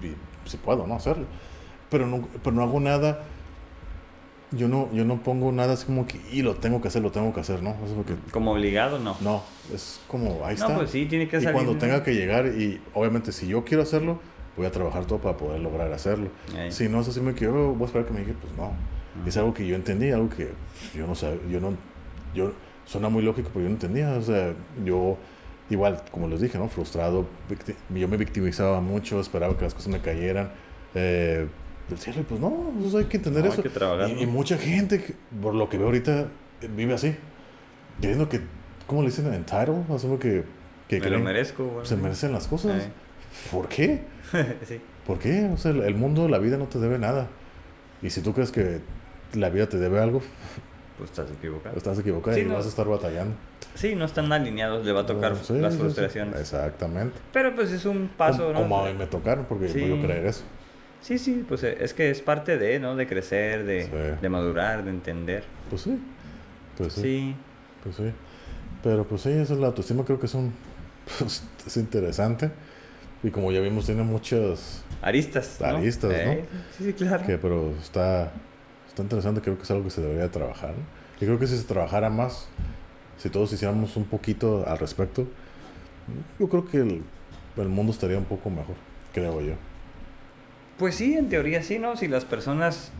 y, 0.02 0.06
y 0.06 0.16
si 0.44 0.58
puedo, 0.58 0.86
¿no? 0.86 0.94
Hacerlo. 0.96 1.24
Pero 1.88 2.06
no, 2.06 2.28
pero 2.44 2.54
no 2.54 2.62
hago 2.62 2.78
nada, 2.78 3.22
yo 4.52 4.68
no, 4.68 4.92
yo 4.92 5.04
no 5.04 5.22
pongo 5.22 5.52
nada 5.52 5.74
así 5.74 5.86
como 5.86 6.06
que, 6.06 6.20
y 6.32 6.42
lo 6.42 6.56
tengo 6.56 6.80
que 6.80 6.88
hacer, 6.88 7.02
lo 7.02 7.10
tengo 7.12 7.32
que 7.32 7.40
hacer, 7.40 7.62
¿no? 7.62 7.70
Es 7.84 7.92
porque, 7.94 8.14
Como 8.32 8.52
obligado, 8.52 8.98
no. 8.98 9.16
no, 9.20 9.42
es 9.72 10.00
como, 10.08 10.44
ahí 10.44 10.56
No, 10.58 10.64
está. 10.66 10.76
pues 10.76 10.90
sí, 10.90 11.06
tiene 11.06 11.28
que 11.28 11.36
y 11.36 11.40
salir. 11.40 11.54
cuando 11.54 11.74
¿no? 11.74 11.78
tenga 11.78 12.02
que 12.02 12.14
llegar, 12.14 12.46
y 12.46 12.80
obviamente 12.94 13.30
si 13.32 13.46
yo 13.46 13.64
quiero 13.64 13.82
hacerlo, 13.84 14.18
voy 14.56 14.66
a 14.66 14.72
trabajar 14.72 15.04
todo 15.06 15.18
para 15.20 15.36
poder 15.36 15.60
lograr 15.60 15.92
hacerlo. 15.92 16.28
Ey. 16.56 16.72
Si 16.72 16.88
no 16.88 17.00
es 17.00 17.08
así, 17.08 17.20
me 17.20 17.32
quiero, 17.34 17.72
voy 17.74 17.82
a 17.82 17.86
esperar 17.86 18.06
que 18.06 18.12
me 18.12 18.20
diga, 18.20 18.34
pues 18.40 18.52
no. 18.56 18.72
Es 19.26 19.36
algo 19.36 19.52
que 19.54 19.66
yo 19.66 19.74
entendí, 19.76 20.10
algo 20.10 20.28
que 20.30 20.50
yo 20.96 21.06
no 21.06 21.14
sabía, 21.14 21.40
yo 21.50 21.60
no, 21.60 21.74
yo, 22.34 22.52
suena 22.86 23.08
muy 23.08 23.22
lógico, 23.22 23.50
pero 23.52 23.64
yo 23.64 23.68
no 23.68 23.74
entendía, 23.74 24.10
o 24.12 24.22
sea, 24.22 24.52
yo, 24.84 25.16
igual, 25.68 26.02
como 26.10 26.26
les 26.28 26.40
dije, 26.40 26.58
¿no? 26.58 26.68
Frustrado, 26.68 27.26
yo 27.94 28.08
me 28.08 28.16
victimizaba 28.16 28.80
mucho, 28.80 29.20
esperaba 29.20 29.56
que 29.56 29.64
las 29.64 29.74
cosas 29.74 29.88
me 29.92 30.00
cayeran, 30.00 30.50
eh, 30.94 31.46
del 31.90 31.98
cielo, 31.98 32.20
y 32.20 32.24
pues 32.24 32.40
no, 32.40 32.72
eso 32.86 32.98
hay 32.98 33.04
que 33.04 33.16
entender 33.18 33.42
No, 33.44 33.48
hay 33.50 33.52
eso. 33.54 33.62
que 33.62 33.68
trabajar, 33.68 34.08
y, 34.08 34.14
¿no? 34.14 34.20
y 34.22 34.26
mucha 34.26 34.56
gente, 34.56 35.14
por 35.42 35.54
lo 35.54 35.68
que 35.68 35.76
veo 35.76 35.88
ahorita, 35.88 36.28
eh, 36.62 36.68
vive 36.74 36.94
así, 36.94 37.14
creyendo 38.00 38.28
que, 38.28 38.40
¿cómo 38.86 39.02
le 39.02 39.08
dicen? 39.08 39.32
Entitled, 39.32 39.90
asumo 39.94 40.18
que, 40.18 40.44
que 40.88 41.00
Me 41.00 41.06
lo 41.10 41.16
creen- 41.18 41.22
merezco. 41.24 41.64
güey. 41.66 41.86
se 41.86 41.96
merecen 41.96 42.32
las 42.32 42.46
cosas. 42.46 42.82
Ey. 42.84 42.88
¿Por 43.52 43.68
qué? 43.68 44.02
sí. 44.66 44.80
¿Por 45.06 45.18
qué? 45.18 45.50
O 45.52 45.56
sea, 45.56 45.70
el- 45.72 45.94
mundo, 45.94 46.28
la 46.28 46.38
vida 46.38 46.56
no 46.56 46.66
te 46.66 46.78
debe 46.78 46.98
nada. 46.98 47.28
Y 48.02 48.10
si 48.10 48.22
tú 48.22 48.32
crees 48.32 48.50
que 48.52 48.80
la 49.34 49.50
vida 49.50 49.68
te 49.68 49.76
debe 49.78 50.00
algo, 50.00 50.20
Pues 50.98 51.10
estás 51.10 51.30
equivocado. 51.30 51.76
estás 51.76 51.98
equivocado 51.98 52.36
Sí, 52.36 52.42
y 52.42 52.46
no. 52.46 52.54
vas 52.54 52.66
a 52.66 52.68
estar 52.68 52.86
batallando. 52.86 53.34
Sí, 53.74 53.94
no 53.94 54.04
están 54.04 54.32
alineados, 54.32 54.84
le 54.84 54.92
va 54.92 55.02
a 55.02 55.06
tocar 55.06 55.36
Sí, 55.36 55.54
las 55.58 55.74
sí, 55.74 55.80
frustraciones. 55.80 56.38
Exactamente. 56.40 57.16
Pero 57.32 57.54
pues 57.54 57.70
es 57.72 57.84
un 57.86 58.08
paso, 58.16 58.48
como, 58.48 58.52
¿no? 58.52 58.60
como 58.62 58.84
a 58.84 58.88
mí 58.90 58.98
me 58.98 59.06
tocaron, 59.06 59.44
porque 59.48 59.66
a 59.66 59.72
creer 59.72 60.26
eso. 60.26 60.42
Sí, 61.00 61.18
sí, 61.18 61.44
pues 61.48 61.62
eh, 61.64 61.78
es 61.80 61.94
que 61.94 62.10
es 62.10 62.20
parte 62.20 62.58
de, 62.58 62.78
¿no? 62.78 62.94
De 62.96 63.06
crecer, 63.06 63.64
de, 63.64 63.84
Sí. 63.84 63.90
de 64.20 64.28
madurar, 64.28 64.84
de 64.84 64.90
entender. 64.90 65.44
Pues 65.68 65.82
sí. 65.82 65.98
Pues 66.76 66.92
sí. 66.92 67.00
Sí. 67.02 67.36
Pues 67.82 67.96
sí. 67.96 68.12
Pero 68.82 69.04
pues 69.04 69.22
sí, 69.22 69.30
esa 69.30 69.54
es 69.54 69.58
la 69.58 69.68
autoestima, 69.68 70.04
creo 70.04 70.18
que 70.20 70.26
es 70.26 70.34
un. 70.34 70.52
pues, 71.18 71.42
es 71.66 71.76
interesante. 71.76 72.50
Y 73.22 73.30
como 73.30 73.52
ya 73.52 73.60
vimos, 73.60 73.86
tiene 73.86 74.02
muchas. 74.02 74.82
Aristas. 75.02 75.58
¿no? 75.60 75.66
Aristas, 75.66 76.10
¿no? 76.10 76.32
Eh, 76.32 76.44
Sí, 76.76 76.84
sí, 76.84 76.92
claro. 76.92 77.24
Que, 77.26 77.38
pero 77.38 77.70
está. 77.80 78.32
Está 78.88 79.02
interesante, 79.02 79.40
creo 79.40 79.56
que 79.56 79.62
es 79.62 79.70
algo 79.70 79.84
que 79.84 79.90
se 79.90 80.00
debería 80.00 80.30
trabajar. 80.30 80.70
¿no? 80.70 80.82
Y 81.20 81.24
creo 81.24 81.38
que 81.38 81.46
si 81.46 81.56
se 81.56 81.64
trabajara 81.64 82.10
más, 82.10 82.48
si 83.18 83.28
todos 83.30 83.52
hiciéramos 83.52 83.96
un 83.96 84.04
poquito 84.04 84.64
al 84.66 84.78
respecto, 84.78 85.26
yo 86.38 86.48
creo 86.48 86.66
que 86.66 86.78
el, 86.78 87.02
el 87.56 87.68
mundo 87.68 87.92
estaría 87.92 88.18
un 88.18 88.24
poco 88.24 88.50
mejor, 88.50 88.74
creo 89.14 89.40
yo. 89.42 89.52
Pues 90.80 90.94
sí, 90.94 91.14
en 91.14 91.28
teoría 91.28 91.62
sí, 91.62 91.78
¿no? 91.78 91.94
Si 91.94 92.08
las 92.08 92.24
personas, 92.24 92.90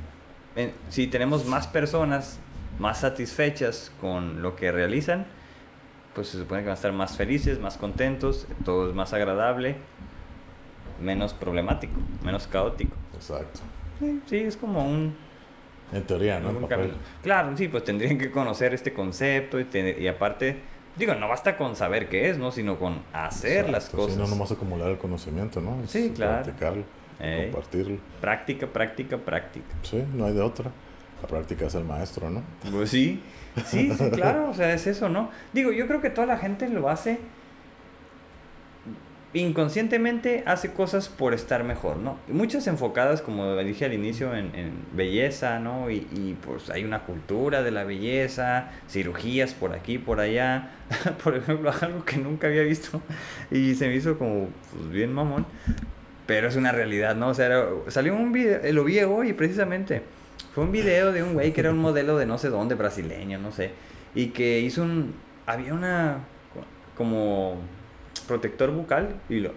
si 0.90 1.06
tenemos 1.06 1.46
más 1.46 1.66
personas 1.66 2.38
más 2.78 3.00
satisfechas 3.00 3.90
con 4.02 4.42
lo 4.42 4.54
que 4.54 4.70
realizan, 4.70 5.24
pues 6.14 6.28
se 6.28 6.38
supone 6.38 6.60
que 6.60 6.66
van 6.66 6.72
a 6.72 6.74
estar 6.74 6.92
más 6.92 7.16
felices, 7.16 7.58
más 7.58 7.78
contentos, 7.78 8.46
todo 8.66 8.90
es 8.90 8.94
más 8.94 9.14
agradable, 9.14 9.76
menos 11.00 11.32
problemático, 11.32 11.98
menos 12.22 12.46
caótico. 12.46 12.96
Exacto. 13.14 13.60
Sí, 13.98 14.20
sí, 14.26 14.36
es 14.40 14.58
como 14.58 14.84
un, 14.84 15.16
En 15.92 16.02
teoría, 16.02 16.38
¿no? 16.38 16.50
En 16.50 16.60
papel. 16.60 16.92
Claro, 17.22 17.56
sí, 17.56 17.68
pues 17.68 17.84
tendrían 17.84 18.18
que 18.18 18.30
conocer 18.30 18.74
este 18.74 18.92
concepto 18.92 19.58
y, 19.58 20.06
aparte, 20.06 20.60
digo, 20.96 21.14
no 21.14 21.28
basta 21.28 21.56
con 21.56 21.74
saber 21.76 22.10
qué 22.10 22.28
es, 22.28 22.36
¿no? 22.36 22.52
Sino 22.52 22.78
con 22.78 23.00
hacer 23.14 23.70
las 23.70 23.88
cosas. 23.88 24.16
Sí, 24.16 24.20
no 24.20 24.26
nomás 24.26 24.52
acumular 24.52 24.90
el 24.90 24.98
conocimiento, 24.98 25.62
¿no? 25.62 25.82
Es 25.82 25.90
Sí, 25.90 26.12
claro. 26.14 26.44
Practicarlo, 26.44 26.84
Ey. 27.20 27.50
compartirlo. 27.50 27.98
Práctica, 28.20 28.66
práctica, 28.66 29.18
práctica. 29.18 29.66
Sí, 29.82 30.04
no 30.14 30.26
hay 30.26 30.34
de 30.34 30.40
otra. 30.40 30.70
La 31.22 31.28
práctica 31.28 31.66
es 31.66 31.74
el 31.74 31.84
maestro, 31.84 32.30
¿no? 32.30 32.42
Pues 32.72 32.90
sí, 32.90 33.22
sí, 33.66 33.92
sí, 33.92 34.10
claro, 34.10 34.50
o 34.50 34.54
sea, 34.54 34.72
es 34.72 34.86
eso, 34.86 35.10
¿no? 35.10 35.30
Digo, 35.52 35.70
yo 35.70 35.86
creo 35.86 36.00
que 36.00 36.08
toda 36.08 36.26
la 36.26 36.38
gente 36.38 36.68
lo 36.68 36.88
hace 36.88 37.18
inconscientemente, 39.32 40.42
hace 40.46 40.72
cosas 40.72 41.08
por 41.08 41.34
estar 41.34 41.62
mejor, 41.62 41.98
¿no? 41.98 42.18
Muchas 42.28 42.66
enfocadas, 42.66 43.22
como 43.22 43.54
dije 43.58 43.84
al 43.84 43.92
inicio, 43.92 44.34
en, 44.34 44.54
en 44.56 44.72
belleza, 44.92 45.60
¿no? 45.60 45.90
Y, 45.90 46.08
y, 46.12 46.36
pues 46.44 46.70
hay 46.70 46.84
una 46.84 47.04
cultura 47.04 47.62
de 47.62 47.70
la 47.70 47.84
belleza, 47.84 48.70
cirugías 48.88 49.54
por 49.54 49.72
aquí, 49.72 49.98
por 49.98 50.20
allá. 50.20 50.70
por 51.22 51.36
ejemplo, 51.36 51.70
algo 51.80 52.04
que 52.04 52.16
nunca 52.16 52.48
había 52.48 52.62
visto 52.62 53.00
y 53.50 53.74
se 53.74 53.86
me 53.88 53.94
hizo 53.94 54.18
como 54.18 54.48
pues, 54.72 54.90
bien 54.90 55.12
mamón. 55.12 55.46
Pero 56.30 56.46
es 56.46 56.54
una 56.54 56.70
realidad, 56.70 57.16
¿no? 57.16 57.30
O 57.30 57.34
sea, 57.34 57.46
era- 57.46 57.66
salió 57.88 58.14
un 58.14 58.30
video, 58.30 58.60
eh, 58.62 58.72
lo 58.72 58.84
vi 58.84 59.00
hoy 59.00 59.32
precisamente. 59.32 60.02
Fue 60.54 60.62
un 60.62 60.70
video 60.70 61.10
de 61.10 61.24
un 61.24 61.34
güey 61.34 61.52
que 61.52 61.60
era 61.60 61.70
un 61.72 61.78
modelo 61.78 62.16
de 62.18 62.24
no 62.24 62.38
sé 62.38 62.50
dónde, 62.50 62.76
brasileño, 62.76 63.40
no 63.40 63.50
sé. 63.50 63.72
Y 64.14 64.26
que 64.28 64.60
hizo 64.60 64.82
un. 64.84 65.12
Había 65.44 65.74
una. 65.74 66.18
co- 66.54 66.64
como. 66.96 67.56
protector 68.28 68.70
bucal 68.70 69.16
y 69.28 69.40
lo. 69.40 69.50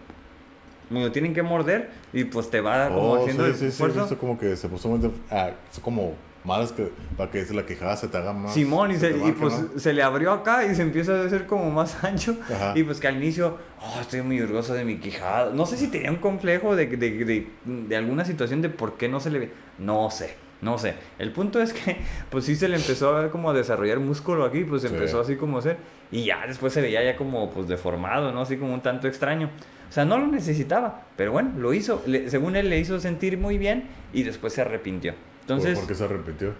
Lo 0.89 1.11
tienen 1.11 1.35
que 1.35 1.43
morder 1.43 1.91
y 2.11 2.23
pues 2.23 2.49
te 2.49 2.59
va 2.59 2.87
como 2.87 3.11
Oh, 3.11 3.21
haciendo 3.21 3.43
sí, 3.45 3.49
el 3.51 3.55
sí, 3.55 3.59
sí, 3.61 3.67
esfuerzo. 3.67 3.99
visto 3.99 4.17
como 4.17 4.39
que 4.39 4.55
se 4.55 4.67
puso 4.67 4.89
muy... 4.89 5.11
Ah, 5.29 5.51
como 5.83 6.13
malas 6.45 6.71
que... 6.71 6.91
Para 7.17 7.29
que 7.31 7.43
la 7.53 7.65
quijada 7.65 7.95
se 7.97 8.07
te 8.07 8.17
haga 8.17 8.33
más... 8.33 8.53
Simón 8.53 8.91
y, 8.91 8.95
se, 8.97 9.11
y 9.11 9.31
pues 9.33 9.53
¿no? 9.73 9.79
se 9.79 9.93
le 9.93 10.03
abrió 10.03 10.31
acá 10.31 10.65
y 10.65 10.75
se 10.75 10.81
empieza 10.81 11.13
a 11.21 11.25
hacer 11.25 11.45
como 11.45 11.69
más 11.71 12.03
ancho. 12.03 12.35
Ajá. 12.53 12.73
Y 12.75 12.83
pues 12.83 12.99
que 12.99 13.07
al 13.07 13.17
inicio, 13.17 13.57
oh, 13.81 13.99
estoy 14.01 14.21
muy 14.21 14.39
orgulloso 14.41 14.73
de 14.73 14.83
mi 14.85 14.97
quijada. 14.97 15.51
No 15.53 15.65
sé 15.65 15.77
si 15.77 15.87
tenía 15.87 16.09
un 16.11 16.17
complejo 16.17 16.75
de, 16.75 16.87
de, 16.87 16.97
de, 17.25 17.47
de 17.65 17.95
alguna 17.95 18.25
situación 18.25 18.61
de 18.61 18.69
por 18.69 18.97
qué 18.97 19.07
no 19.09 19.19
se 19.19 19.29
le 19.29 19.39
ve. 19.39 19.51
No 19.79 20.09
sé, 20.11 20.35
no 20.61 20.77
sé. 20.77 20.95
El 21.19 21.31
punto 21.31 21.61
es 21.61 21.73
que 21.73 21.97
pues 22.29 22.45
sí 22.45 22.55
se 22.55 22.67
le 22.67 22.75
empezó 22.75 23.15
a 23.15 23.21
ver 23.21 23.29
como 23.31 23.49
a 23.49 23.53
desarrollar 23.53 23.99
músculo 23.99 24.43
aquí, 24.45 24.63
pues 24.63 24.81
Sí. 24.81 24.87
empezó 24.89 25.19
así 25.21 25.35
como 25.35 25.57
a 25.57 25.59
hacer. 25.59 25.77
Y 26.11 26.25
ya 26.25 26.45
después 26.47 26.73
se 26.73 26.81
veía 26.81 27.03
ya 27.03 27.15
como 27.15 27.49
pues 27.51 27.67
deformado, 27.67 28.31
¿no? 28.31 28.41
Así 28.41 28.57
como 28.57 28.73
un 28.73 28.81
tanto 28.81 29.07
extraño. 29.07 29.49
O 29.89 29.91
sea, 29.93 30.05
no 30.05 30.17
lo 30.17 30.25
necesitaba, 30.27 31.03
pero 31.15 31.31
bueno, 31.31 31.51
lo 31.57 31.71
hizo. 31.73 32.01
Le- 32.07 32.27
según 32.29 32.55
él 32.55 32.69
le 32.69 32.79
hizo 32.79 32.99
sentir 32.99 33.37
muy 33.37 33.57
bien 33.59 33.87
y 34.11 34.23
después 34.23 34.53
se 34.53 34.61
arrepintió. 34.61 35.13
Entonces, 35.43 35.73
¿Por, 35.73 35.81
por 35.81 35.87
qué 35.87 35.95
se 35.95 36.07
repitió? 36.07 36.53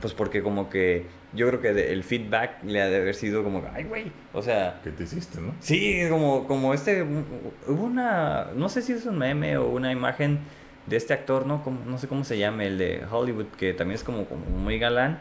pues 0.00 0.14
porque 0.14 0.42
como 0.42 0.70
que 0.70 1.06
yo 1.32 1.48
creo 1.48 1.60
que 1.60 1.92
el 1.92 2.04
feedback 2.04 2.62
le 2.64 2.80
ha 2.80 2.88
de 2.88 2.96
haber 2.98 3.14
sido 3.14 3.42
como, 3.42 3.62
ay, 3.74 3.84
güey, 3.84 4.12
o 4.32 4.40
sea, 4.42 4.80
¿Qué 4.82 4.90
te 4.90 5.02
hiciste, 5.04 5.40
no? 5.40 5.54
sí, 5.60 6.02
como, 6.08 6.46
como 6.46 6.72
este, 6.72 7.02
hubo 7.02 7.84
una, 7.84 8.48
no 8.54 8.68
sé 8.68 8.82
si 8.82 8.92
es 8.92 9.06
un 9.06 9.18
meme 9.18 9.56
o 9.58 9.68
una 9.68 9.90
imagen 9.92 10.38
de 10.86 10.96
este 10.96 11.12
actor, 11.12 11.46
¿no? 11.46 11.62
Como, 11.64 11.84
no 11.84 11.98
sé 11.98 12.08
cómo 12.08 12.24
se 12.24 12.38
llama, 12.38 12.64
el 12.64 12.78
de 12.78 13.04
Hollywood, 13.10 13.46
que 13.58 13.74
también 13.74 13.96
es 13.96 14.04
como, 14.04 14.24
como 14.26 14.46
muy 14.46 14.78
galán, 14.78 15.18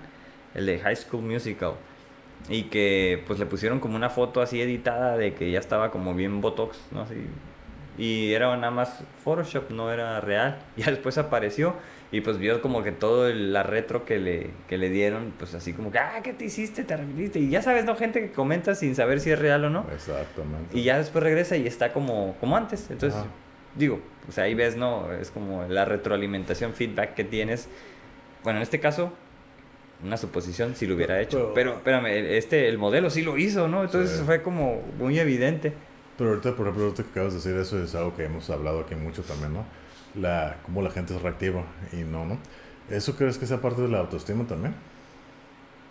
el 0.54 0.66
de 0.66 0.80
High 0.80 0.96
School 0.96 1.24
Musical. 1.24 1.74
Y 2.50 2.64
que 2.64 3.24
pues 3.28 3.40
le 3.40 3.46
pusieron 3.46 3.80
como 3.80 3.96
una 3.96 4.10
foto 4.10 4.42
así 4.42 4.62
editada 4.62 5.18
de 5.18 5.34
que 5.34 5.52
ya 5.52 5.60
estaba 5.60 5.92
como 5.92 6.14
bien 6.14 6.40
botox, 6.40 6.78
¿no? 6.92 7.02
Así 7.02 7.16
Y 7.98 8.32
era 8.32 8.56
nada 8.56 8.72
más 8.72 9.04
Photoshop, 9.24 9.72
no 9.72 9.92
era 9.92 10.22
real. 10.22 10.60
Ya 10.78 10.86
después 10.92 11.18
apareció 11.18 11.76
y 12.12 12.22
pues 12.22 12.38
vio 12.38 12.62
como 12.62 12.84
que 12.84 12.92
todo 12.92 13.28
el, 13.28 13.52
la 13.52 13.64
retro 13.64 14.06
que 14.06 14.18
le, 14.18 14.52
que 14.70 14.78
le 14.78 14.90
dieron, 14.90 15.34
pues 15.38 15.54
así 15.54 15.74
como 15.74 15.92
que, 15.92 16.00
ah, 16.00 16.22
¿qué 16.24 16.32
te 16.32 16.46
hiciste? 16.46 16.84
Te 16.84 16.94
arrepentiste. 16.94 17.40
Y 17.40 17.50
ya 17.50 17.62
sabes, 17.62 17.84
¿no? 17.84 17.96
Gente 17.96 18.22
que 18.22 18.32
comenta 18.32 18.76
sin 18.76 18.96
saber 18.96 19.20
si 19.20 19.32
es 19.32 19.40
real 19.40 19.66
o 19.66 19.70
no. 19.70 19.86
Exactamente. 19.94 20.78
Y 20.78 20.84
ya 20.84 20.98
después 20.98 21.24
regresa 21.24 21.58
y 21.58 21.68
está 21.68 21.92
como, 21.92 22.36
como 22.40 22.56
antes. 22.56 22.90
Entonces, 22.90 23.20
digo, 23.76 24.00
o 24.30 24.32
sea, 24.32 24.46
ahí 24.46 24.56
ves, 24.56 24.78
¿no? 24.78 25.12
Es 25.12 25.32
como 25.32 25.66
la 25.66 25.84
retroalimentación, 25.84 26.74
feedback 26.74 27.14
que 27.14 27.26
tienes. 27.26 27.68
Bueno, 28.44 28.60
en 28.60 28.64
este 28.64 28.80
caso, 28.80 29.12
una 30.02 30.16
suposición 30.16 30.76
si 30.76 30.88
lo 30.88 30.96
hubiera 30.96 31.20
hecho. 31.20 31.52
Pero, 31.54 31.74
espérame, 31.74 32.08
este, 32.08 32.70
el 32.70 32.78
modelo 32.78 33.10
sí 33.10 33.22
lo 33.22 33.38
hizo, 33.38 33.68
¿no? 33.68 33.84
Entonces 33.84 34.22
fue 34.26 34.42
como 34.42 34.82
muy 34.98 35.20
evidente. 35.20 35.74
Pero 36.18 36.32
ahorita, 36.32 36.56
por 36.56 36.66
ejemplo, 36.66 36.86
ahorita 36.86 37.04
que 37.04 37.10
acabas 37.10 37.34
de 37.34 37.40
decir 37.40 37.56
eso 37.56 37.84
es 37.84 37.94
algo 37.96 38.16
que 38.16 38.26
hemos 38.26 38.50
hablado 38.50 38.82
aquí 38.82 38.96
mucho 38.96 39.22
también, 39.22 39.54
¿no? 39.54 39.66
la, 40.16 40.58
cómo 40.64 40.82
la 40.82 40.90
gente 40.90 41.16
es 41.16 41.22
reactiva 41.22 41.64
y 41.94 41.98
no, 41.98 42.26
¿no? 42.26 42.38
¿Eso 42.90 43.16
crees 43.16 43.38
que 43.38 43.46
sea 43.46 43.62
parte 43.62 43.82
de 43.82 43.90
la 43.90 44.00
autoestima 44.00 44.46
también? 44.46 44.76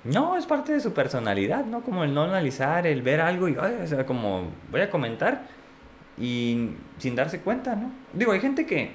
No, 0.05 0.37
es 0.37 0.47
parte 0.47 0.73
de 0.73 0.81
su 0.81 0.93
personalidad, 0.93 1.65
¿no? 1.65 1.83
Como 1.83 2.05
el 2.05 2.15
no 2.15 2.23
analizar, 2.23 2.87
el 2.87 3.03
ver 3.03 3.21
algo 3.21 3.49
y, 3.49 3.57
o 3.57 3.87
sea, 3.87 4.07
como 4.07 4.51
voy 4.71 4.81
a 4.81 4.91
comentar 4.91 5.47
y 6.17 6.71
sin 6.99 7.17
darse 7.17 7.41
cuenta, 7.41 7.75
¿no? 7.77 7.91
Digo, 8.13 8.33
hay 8.33 8.41
gente 8.41 8.67
que, 8.67 8.93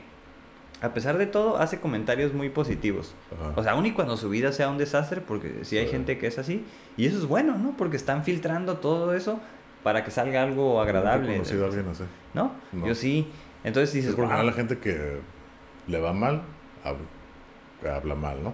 a 0.82 0.94
pesar 0.94 1.18
de 1.18 1.28
todo, 1.28 1.58
hace 1.58 1.80
comentarios 1.80 2.34
muy 2.34 2.50
positivos. 2.50 3.14
O 3.56 3.62
sea, 3.62 3.74
aun 3.74 3.86
y 3.86 3.92
cuando 3.92 4.18
su 4.18 4.30
vida 4.30 4.52
sea 4.52 4.70
un 4.70 4.78
desastre, 4.78 5.22
porque 5.22 5.64
sí 5.64 5.78
hay 5.78 5.88
gente 5.88 6.18
que 6.18 6.28
es 6.28 6.40
así, 6.40 6.66
y 6.98 7.06
eso 7.06 7.18
es 7.18 7.26
bueno, 7.26 7.58
¿no? 7.58 7.76
Porque 7.78 7.98
están 7.98 8.24
filtrando 8.24 8.78
todo 8.78 9.14
eso 9.14 9.40
para 9.84 10.04
que 10.04 10.12
salga 10.12 10.44
algo 10.44 10.82
agradable. 10.82 11.28
¿No 11.28 11.34
conocido 11.34 11.66
a 11.66 11.68
alguien 11.68 11.88
así? 11.90 12.04
¿No? 12.34 12.52
Yo 12.86 12.96
sí. 12.96 13.28
Entonces 13.64 13.94
dices, 13.94 14.16
por 14.16 14.28
la 14.28 14.54
gente 14.54 14.80
que 14.80 15.20
le 15.88 16.00
va 16.00 16.14
mal, 16.14 16.42
habla, 17.90 18.16
mal, 18.16 18.44
¿no? 18.44 18.54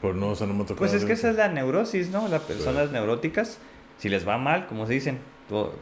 Pues 0.00 0.14
no, 0.14 0.28
o 0.28 0.34
sea, 0.34 0.46
no 0.46 0.54
me 0.54 0.64
Pues 0.64 0.92
es 0.92 1.04
que 1.04 1.14
esa 1.14 1.30
es 1.30 1.36
la 1.36 1.48
neurosis, 1.48 2.10
¿no? 2.10 2.28
Las 2.28 2.42
personas 2.42 2.90
neuróticas, 2.90 3.58
si 3.98 4.08
les 4.08 4.26
va 4.28 4.38
mal, 4.38 4.66
como 4.66 4.86
se 4.86 4.92
dicen, 4.92 5.18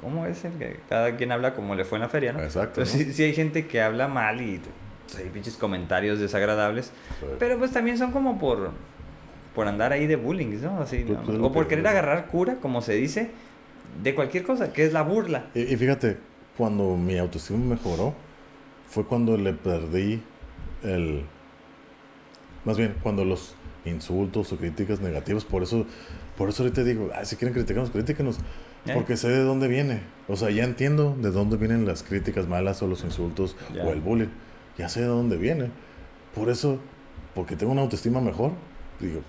¿cómo 0.00 0.26
es 0.26 0.44
el 0.44 0.52
que 0.52 0.80
cada 0.88 1.16
quien 1.16 1.32
habla 1.32 1.54
como 1.54 1.74
le 1.74 1.84
fue 1.84 1.98
en 1.98 2.02
la 2.02 2.08
feria, 2.08 2.32
¿no? 2.32 2.40
Exacto. 2.40 2.82
Entonces, 2.82 3.14
sí, 3.16 3.22
hay 3.24 3.34
gente 3.34 3.66
que 3.66 3.82
habla 3.82 4.08
mal 4.08 4.40
y 4.40 4.60
pues, 5.06 5.18
hay 5.18 5.28
pinches 5.28 5.56
comentarios 5.56 6.18
desagradables, 6.18 6.92
pero 7.38 7.58
pues 7.58 7.72
también 7.72 7.98
son 7.98 8.12
como 8.12 8.38
por, 8.38 8.70
por 9.54 9.66
andar 9.66 9.92
ahí 9.92 10.06
de 10.06 10.16
bullying, 10.16 10.60
¿no? 10.62 10.80
Así, 10.80 11.04
pues, 11.06 11.18
pues, 11.24 11.38
o 11.40 11.52
por 11.52 11.66
querer 11.68 11.86
agarrar 11.86 12.26
cura, 12.26 12.56
como 12.60 12.80
se 12.80 12.94
dice, 12.94 13.30
de 14.02 14.14
cualquier 14.14 14.44
cosa, 14.44 14.72
que 14.72 14.84
es 14.84 14.92
la 14.92 15.02
burla. 15.02 15.46
y 15.54 15.76
fíjate, 15.76 16.18
cuando 16.56 16.96
mi 16.96 17.18
autoestima 17.18 17.58
mejoró, 17.58 18.14
fue 18.88 19.06
cuando 19.06 19.36
le 19.36 19.52
perdí 19.52 20.22
el... 20.82 21.24
Más 22.64 22.76
bien, 22.76 22.94
cuando 23.02 23.24
los 23.24 23.54
insultos 23.84 24.52
o 24.52 24.56
críticas 24.56 25.00
negativas, 25.00 25.44
por 25.44 25.62
eso, 25.62 25.86
por 26.36 26.50
eso 26.50 26.62
ahorita 26.62 26.84
digo, 26.84 27.10
si 27.24 27.36
quieren 27.36 27.54
criticarnos, 27.54 27.90
críticanos, 27.90 28.38
¿Eh? 28.86 28.92
porque 28.94 29.16
sé 29.16 29.28
de 29.28 29.42
dónde 29.42 29.68
viene. 29.68 30.00
O 30.28 30.36
sea, 30.36 30.50
ya 30.50 30.64
entiendo 30.64 31.16
de 31.20 31.30
dónde 31.30 31.56
vienen 31.56 31.86
las 31.86 32.02
críticas 32.02 32.46
malas 32.46 32.82
o 32.82 32.86
los 32.86 33.02
insultos 33.02 33.56
o 33.82 33.90
el 33.90 34.00
bullying. 34.00 34.28
Ya 34.78 34.88
sé 34.88 35.00
de 35.00 35.06
dónde 35.06 35.36
viene. 35.36 35.70
Por 36.34 36.48
eso, 36.48 36.78
porque 37.34 37.56
tengo 37.56 37.72
una 37.72 37.82
autoestima 37.82 38.20
mejor, 38.20 38.52
digo, 39.00 39.20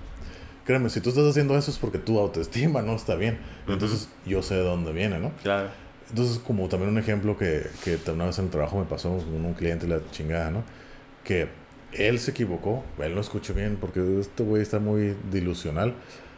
créeme, 0.66 0.90
si 0.90 1.02
tú 1.02 1.10
estás 1.10 1.26
haciendo 1.26 1.58
eso 1.58 1.72
es 1.72 1.78
porque 1.78 1.98
tu 1.98 2.20
autoestima 2.20 2.82
no 2.82 2.96
está 2.96 3.16
bien. 3.16 3.40
Entonces, 3.68 4.10
yo 4.26 4.42
sé 4.42 4.56
de 4.56 4.64
dónde 4.64 4.92
viene, 4.92 5.20
¿no? 5.20 5.32
Claro. 5.42 5.70
Entonces, 6.10 6.40
como 6.40 6.68
también 6.68 6.92
un 6.92 6.98
ejemplo 6.98 7.38
que, 7.38 7.68
que 7.84 8.00
una 8.12 8.26
vez 8.26 8.38
en 8.40 8.46
el 8.46 8.52
trabajo 8.52 8.78
me 8.78 8.86
pasó 8.86 9.10
con 9.18 9.46
un 9.46 9.54
cliente 9.54 9.88
la 9.88 10.00
chingada, 10.12 10.52
¿no? 10.52 10.64
Que 11.24 11.48
él 11.92 12.20
se 12.20 12.32
equivocó, 12.32 12.84
él 13.00 13.16
no 13.16 13.22
escuchó 13.22 13.54
bien 13.54 13.78
porque 13.80 14.20
este 14.20 14.44
güey 14.44 14.62
está 14.62 14.80
muy 14.80 15.16
dilusional. 15.32 15.96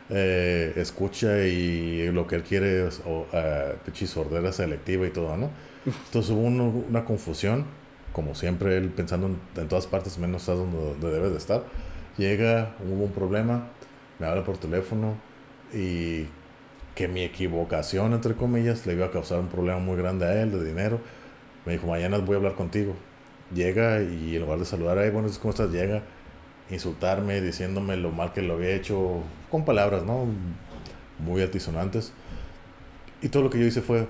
Eh, 0.10 0.74
escucha 0.76 1.48
y 1.48 2.12
lo 2.12 2.28
que 2.28 2.36
él 2.36 2.44
quiere 2.44 2.88
es 2.88 3.02
o, 3.08 3.26
uh, 3.34 4.06
sordera 4.06 4.52
selectiva 4.52 5.08
y 5.08 5.10
todo, 5.10 5.36
¿no? 5.36 5.50
Entonces 5.86 6.32
hubo 6.32 6.42
una 6.42 7.06
confusión, 7.06 7.66
como 8.14 8.36
siempre 8.36 8.78
él 8.78 8.90
pensando 8.90 9.36
en, 9.56 9.68
todas 9.68 9.88
partes 9.88 10.20
menos 10.20 10.44
está 10.44 10.54
donde, 10.54 10.78
donde 10.78 11.12
debe 11.12 11.30
de 11.32 11.38
estar. 11.38 11.64
Llega, 12.18 12.76
hubo 12.88 13.06
un 13.06 13.12
problema, 13.12 13.70
me 14.20 14.28
habla 14.28 14.44
por 14.44 14.58
teléfono 14.58 15.16
y 15.74 16.26
que 16.96 17.08
mi 17.08 17.24
equivocación, 17.24 18.14
entre 18.14 18.36
comillas, 18.36 18.86
le 18.86 18.94
iba 18.94 19.08
a 19.08 19.12
causar 19.12 19.40
un 19.40 19.48
problema 19.48 19.80
muy 19.80 19.98
grande 19.98 20.26
a 20.26 20.42
él 20.42 20.52
de 20.52 20.64
dinero. 20.64 21.00
Me 21.66 21.74
dijo, 21.74 21.88
mañana 21.88 22.18
voy 22.20 22.36
a 22.36 22.38
hablar 22.38 22.56
contigo. 22.56 22.96
Llega 23.54 24.02
y 24.02 24.36
en 24.36 24.42
lugar 24.42 24.60
de 24.60 24.66
saludar, 24.66 24.98
ay, 24.98 25.10
bueno, 25.10 25.28
¿cómo 25.42 25.52
estás? 25.52 25.70
Llega 25.72 26.04
insultarme, 26.70 27.42
diciéndome 27.42 27.96
lo 27.98 28.12
mal 28.12 28.34
que 28.34 28.42
lo 28.42 28.56
había 28.56 28.72
hecho, 28.72 29.22
con 29.52 29.66
palabras, 29.66 30.04
¿no? 30.04 30.26
Muy 31.20 31.42
altisonantes. 31.42 32.14
Y 33.22 33.30
todo 33.30 33.44
lo 33.44 33.50
que 33.50 33.60
yo 33.60 33.66
hice 33.66 33.82
fue, 33.82 34.08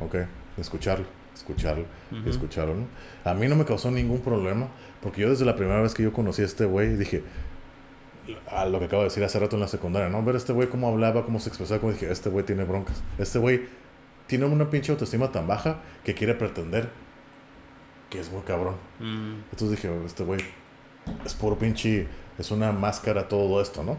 ok, 0.00 0.16
escucharlo, 0.58 1.06
escucharlo, 1.34 1.84
escucharlo, 2.26 2.74
¿no? 2.74 2.86
A 3.24 3.34
mí 3.34 3.46
no 3.48 3.56
me 3.56 3.64
causó 3.64 3.90
ningún 3.90 4.20
problema, 4.20 4.68
porque 5.02 5.22
yo 5.22 5.30
desde 5.30 5.44
la 5.44 5.56
primera 5.56 5.82
vez 5.82 5.94
que 5.94 6.02
yo 6.02 6.12
conocí 6.12 6.42
a 6.42 6.46
este 6.46 6.64
güey 6.64 6.96
dije, 6.96 7.22
a 8.50 8.66
lo 8.66 8.78
que 8.78 8.86
acabo 8.86 9.02
de 9.02 9.08
decir 9.08 9.24
hace 9.24 9.38
rato 9.38 9.56
en 9.56 9.60
la 9.60 9.68
secundaria, 9.68 10.08
¿no? 10.08 10.22
Ver 10.22 10.34
a 10.34 10.38
este 10.38 10.52
güey 10.52 10.68
cómo 10.68 10.88
hablaba, 10.88 11.24
cómo 11.24 11.38
se 11.40 11.48
expresaba, 11.48 11.80
como 11.80 11.92
dije, 11.92 12.10
este 12.10 12.30
güey 12.30 12.44
tiene 12.44 12.64
broncas. 12.64 13.02
Este 13.18 13.38
güey 13.38 13.66
tiene 14.26 14.44
una 14.44 14.68
pinche 14.68 14.92
autoestima 14.92 15.32
tan 15.32 15.46
baja 15.46 15.78
que 16.04 16.14
quiere 16.14 16.34
pretender 16.34 16.90
que 18.10 18.20
es 18.20 18.30
muy 18.30 18.42
cabrón. 18.42 18.74
Mm. 19.00 19.34
Entonces 19.52 19.70
dije, 19.70 19.90
este 20.04 20.24
güey 20.24 20.40
es 21.24 21.34
puro 21.34 21.58
pinche, 21.58 22.06
es 22.38 22.50
una 22.50 22.72
máscara 22.72 23.28
todo 23.28 23.60
esto, 23.60 23.82
¿no? 23.82 23.98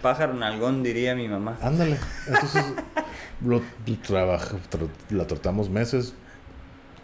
Pájaro 0.00 0.34
nalgón, 0.34 0.82
diría 0.82 1.14
mi 1.14 1.28
mamá. 1.28 1.56
Ándale. 1.60 1.98
Entonces 2.26 2.64
lo, 3.44 3.62
trabajo, 4.06 4.58
la 5.10 5.26
tratamos 5.26 5.68
meses. 5.68 6.14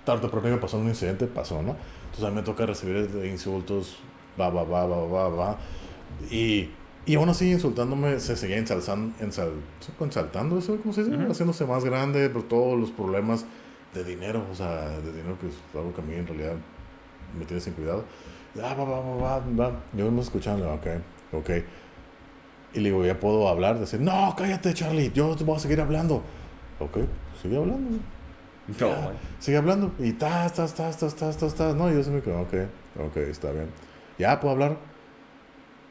Tarde 0.05 0.27
o 0.27 0.31
temprano 0.31 0.59
pasó 0.59 0.79
un 0.79 0.89
incidente, 0.89 1.27
pasó, 1.27 1.63
¿no? 1.63 1.77
Entonces 2.07 2.25
a 2.25 2.31
mí 2.31 2.37
me 2.37 2.43
toca 2.43 2.65
recibir 2.67 3.09
insultos, 3.27 3.99
va, 4.41 4.49
va, 4.49 4.65
va, 4.65 4.87
va, 4.87 5.07
va, 5.07 5.29
va 5.29 5.59
y, 6.31 6.71
y 7.07 7.15
aún 7.15 7.29
así 7.29 7.51
insultándome, 7.51 8.21
se 8.21 8.37
seguía 8.37 8.59
ensalzando, 8.59 9.15
ensal, 9.21 9.53
ensaltando 10.01 10.59
eso, 10.59 10.77
¿cómo 10.83 10.93
se 10.93 11.05
dice? 11.05 11.17
Haciéndose 11.29 11.65
más 11.65 11.85
grande 11.85 12.29
por 12.29 12.43
todos 12.43 12.79
los 12.79 12.91
problemas 12.91 13.47
de 13.95 14.05
dinero, 14.05 14.45
o 14.51 14.55
sea, 14.55 14.89
de 15.01 15.13
dinero 15.13 15.39
que 15.41 15.49
es 15.49 15.55
algo 15.75 15.95
que 15.95 16.01
a 16.01 16.05
mí 16.05 16.15
en 16.15 16.27
realidad 16.27 16.55
me 17.39 17.45
tiene 17.45 17.61
sin 17.61 17.73
cuidado. 17.73 18.05
Ah, 18.63 18.75
va, 18.75 18.85
va, 18.85 19.01
va, 19.01 19.43
va, 19.59 19.73
Yo 19.95 20.11
me 20.11 20.21
escuchando, 20.21 20.73
ok, 20.73 20.87
ok. 21.33 21.51
Y 22.75 22.81
le 22.81 22.91
digo, 22.91 23.05
ya 23.05 23.19
puedo 23.19 23.49
hablar, 23.49 23.79
decir, 23.79 24.01
no, 24.01 24.35
cállate, 24.37 24.75
Charlie, 24.75 25.11
yo 25.13 25.35
te 25.37 25.45
voy 25.45 25.57
a 25.57 25.59
seguir 25.59 25.81
hablando. 25.81 26.23
Ok, 26.81 26.99
sigue 27.41 27.57
hablando. 27.57 27.99
No, 28.79 29.13
sigue 29.39 29.57
hablando. 29.57 29.93
Y 29.99 30.13
ta, 30.13 30.51
ta, 30.51 30.67
ta, 30.67 30.91
ta, 30.91 31.09
ta, 31.09 31.33
ta, 31.33 31.49
ta. 31.49 31.73
No, 31.73 31.91
yo 31.91 32.03
se 32.03 32.11
me 32.11 32.21
quedo, 32.21 32.43
ok, 32.43 32.55
ok, 33.07 33.17
está 33.17 33.51
bien. 33.51 33.71
Ya 34.19 34.39
puedo 34.39 34.53
hablar 34.53 34.77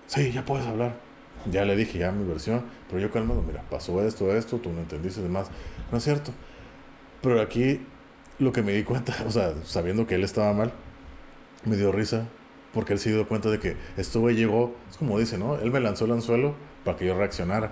sí, 0.07 0.31
ya 0.31 0.43
puedes 0.43 0.65
hablar. 0.65 0.95
Ya 1.51 1.63
le 1.63 1.75
dije 1.75 1.99
ya 1.99 2.11
mi 2.11 2.27
versión, 2.27 2.63
pero 2.89 2.99
yo 2.99 3.11
calmado, 3.11 3.41
mira, 3.41 3.63
pasó 3.69 4.01
esto, 4.03 4.35
esto, 4.35 4.57
tú 4.57 4.71
no 4.71 4.79
entendiste 4.79 5.21
demás. 5.21 5.49
No 5.91 5.97
es 5.97 6.03
cierto. 6.03 6.31
Pero 7.21 7.41
aquí 7.41 7.81
lo 8.39 8.51
que 8.51 8.61
me 8.61 8.73
di 8.73 8.83
cuenta, 8.83 9.15
o 9.27 9.31
sea, 9.31 9.53
sabiendo 9.63 10.07
que 10.07 10.15
él 10.15 10.23
estaba 10.23 10.53
mal, 10.53 10.71
me 11.65 11.75
dio 11.75 11.91
risa, 11.91 12.27
porque 12.73 12.93
él 12.93 12.99
se 12.99 13.11
dio 13.11 13.27
cuenta 13.27 13.49
de 13.49 13.59
que 13.59 13.75
esto 13.97 14.19
güey 14.19 14.35
llegó, 14.35 14.75
es 14.89 14.97
como 14.97 15.17
dice, 15.19 15.37
¿no? 15.37 15.55
Él 15.59 15.71
me 15.71 15.79
lanzó 15.79 16.05
el 16.05 16.11
anzuelo 16.11 16.55
para 16.83 16.97
que 16.97 17.05
yo 17.05 17.17
reaccionara. 17.17 17.71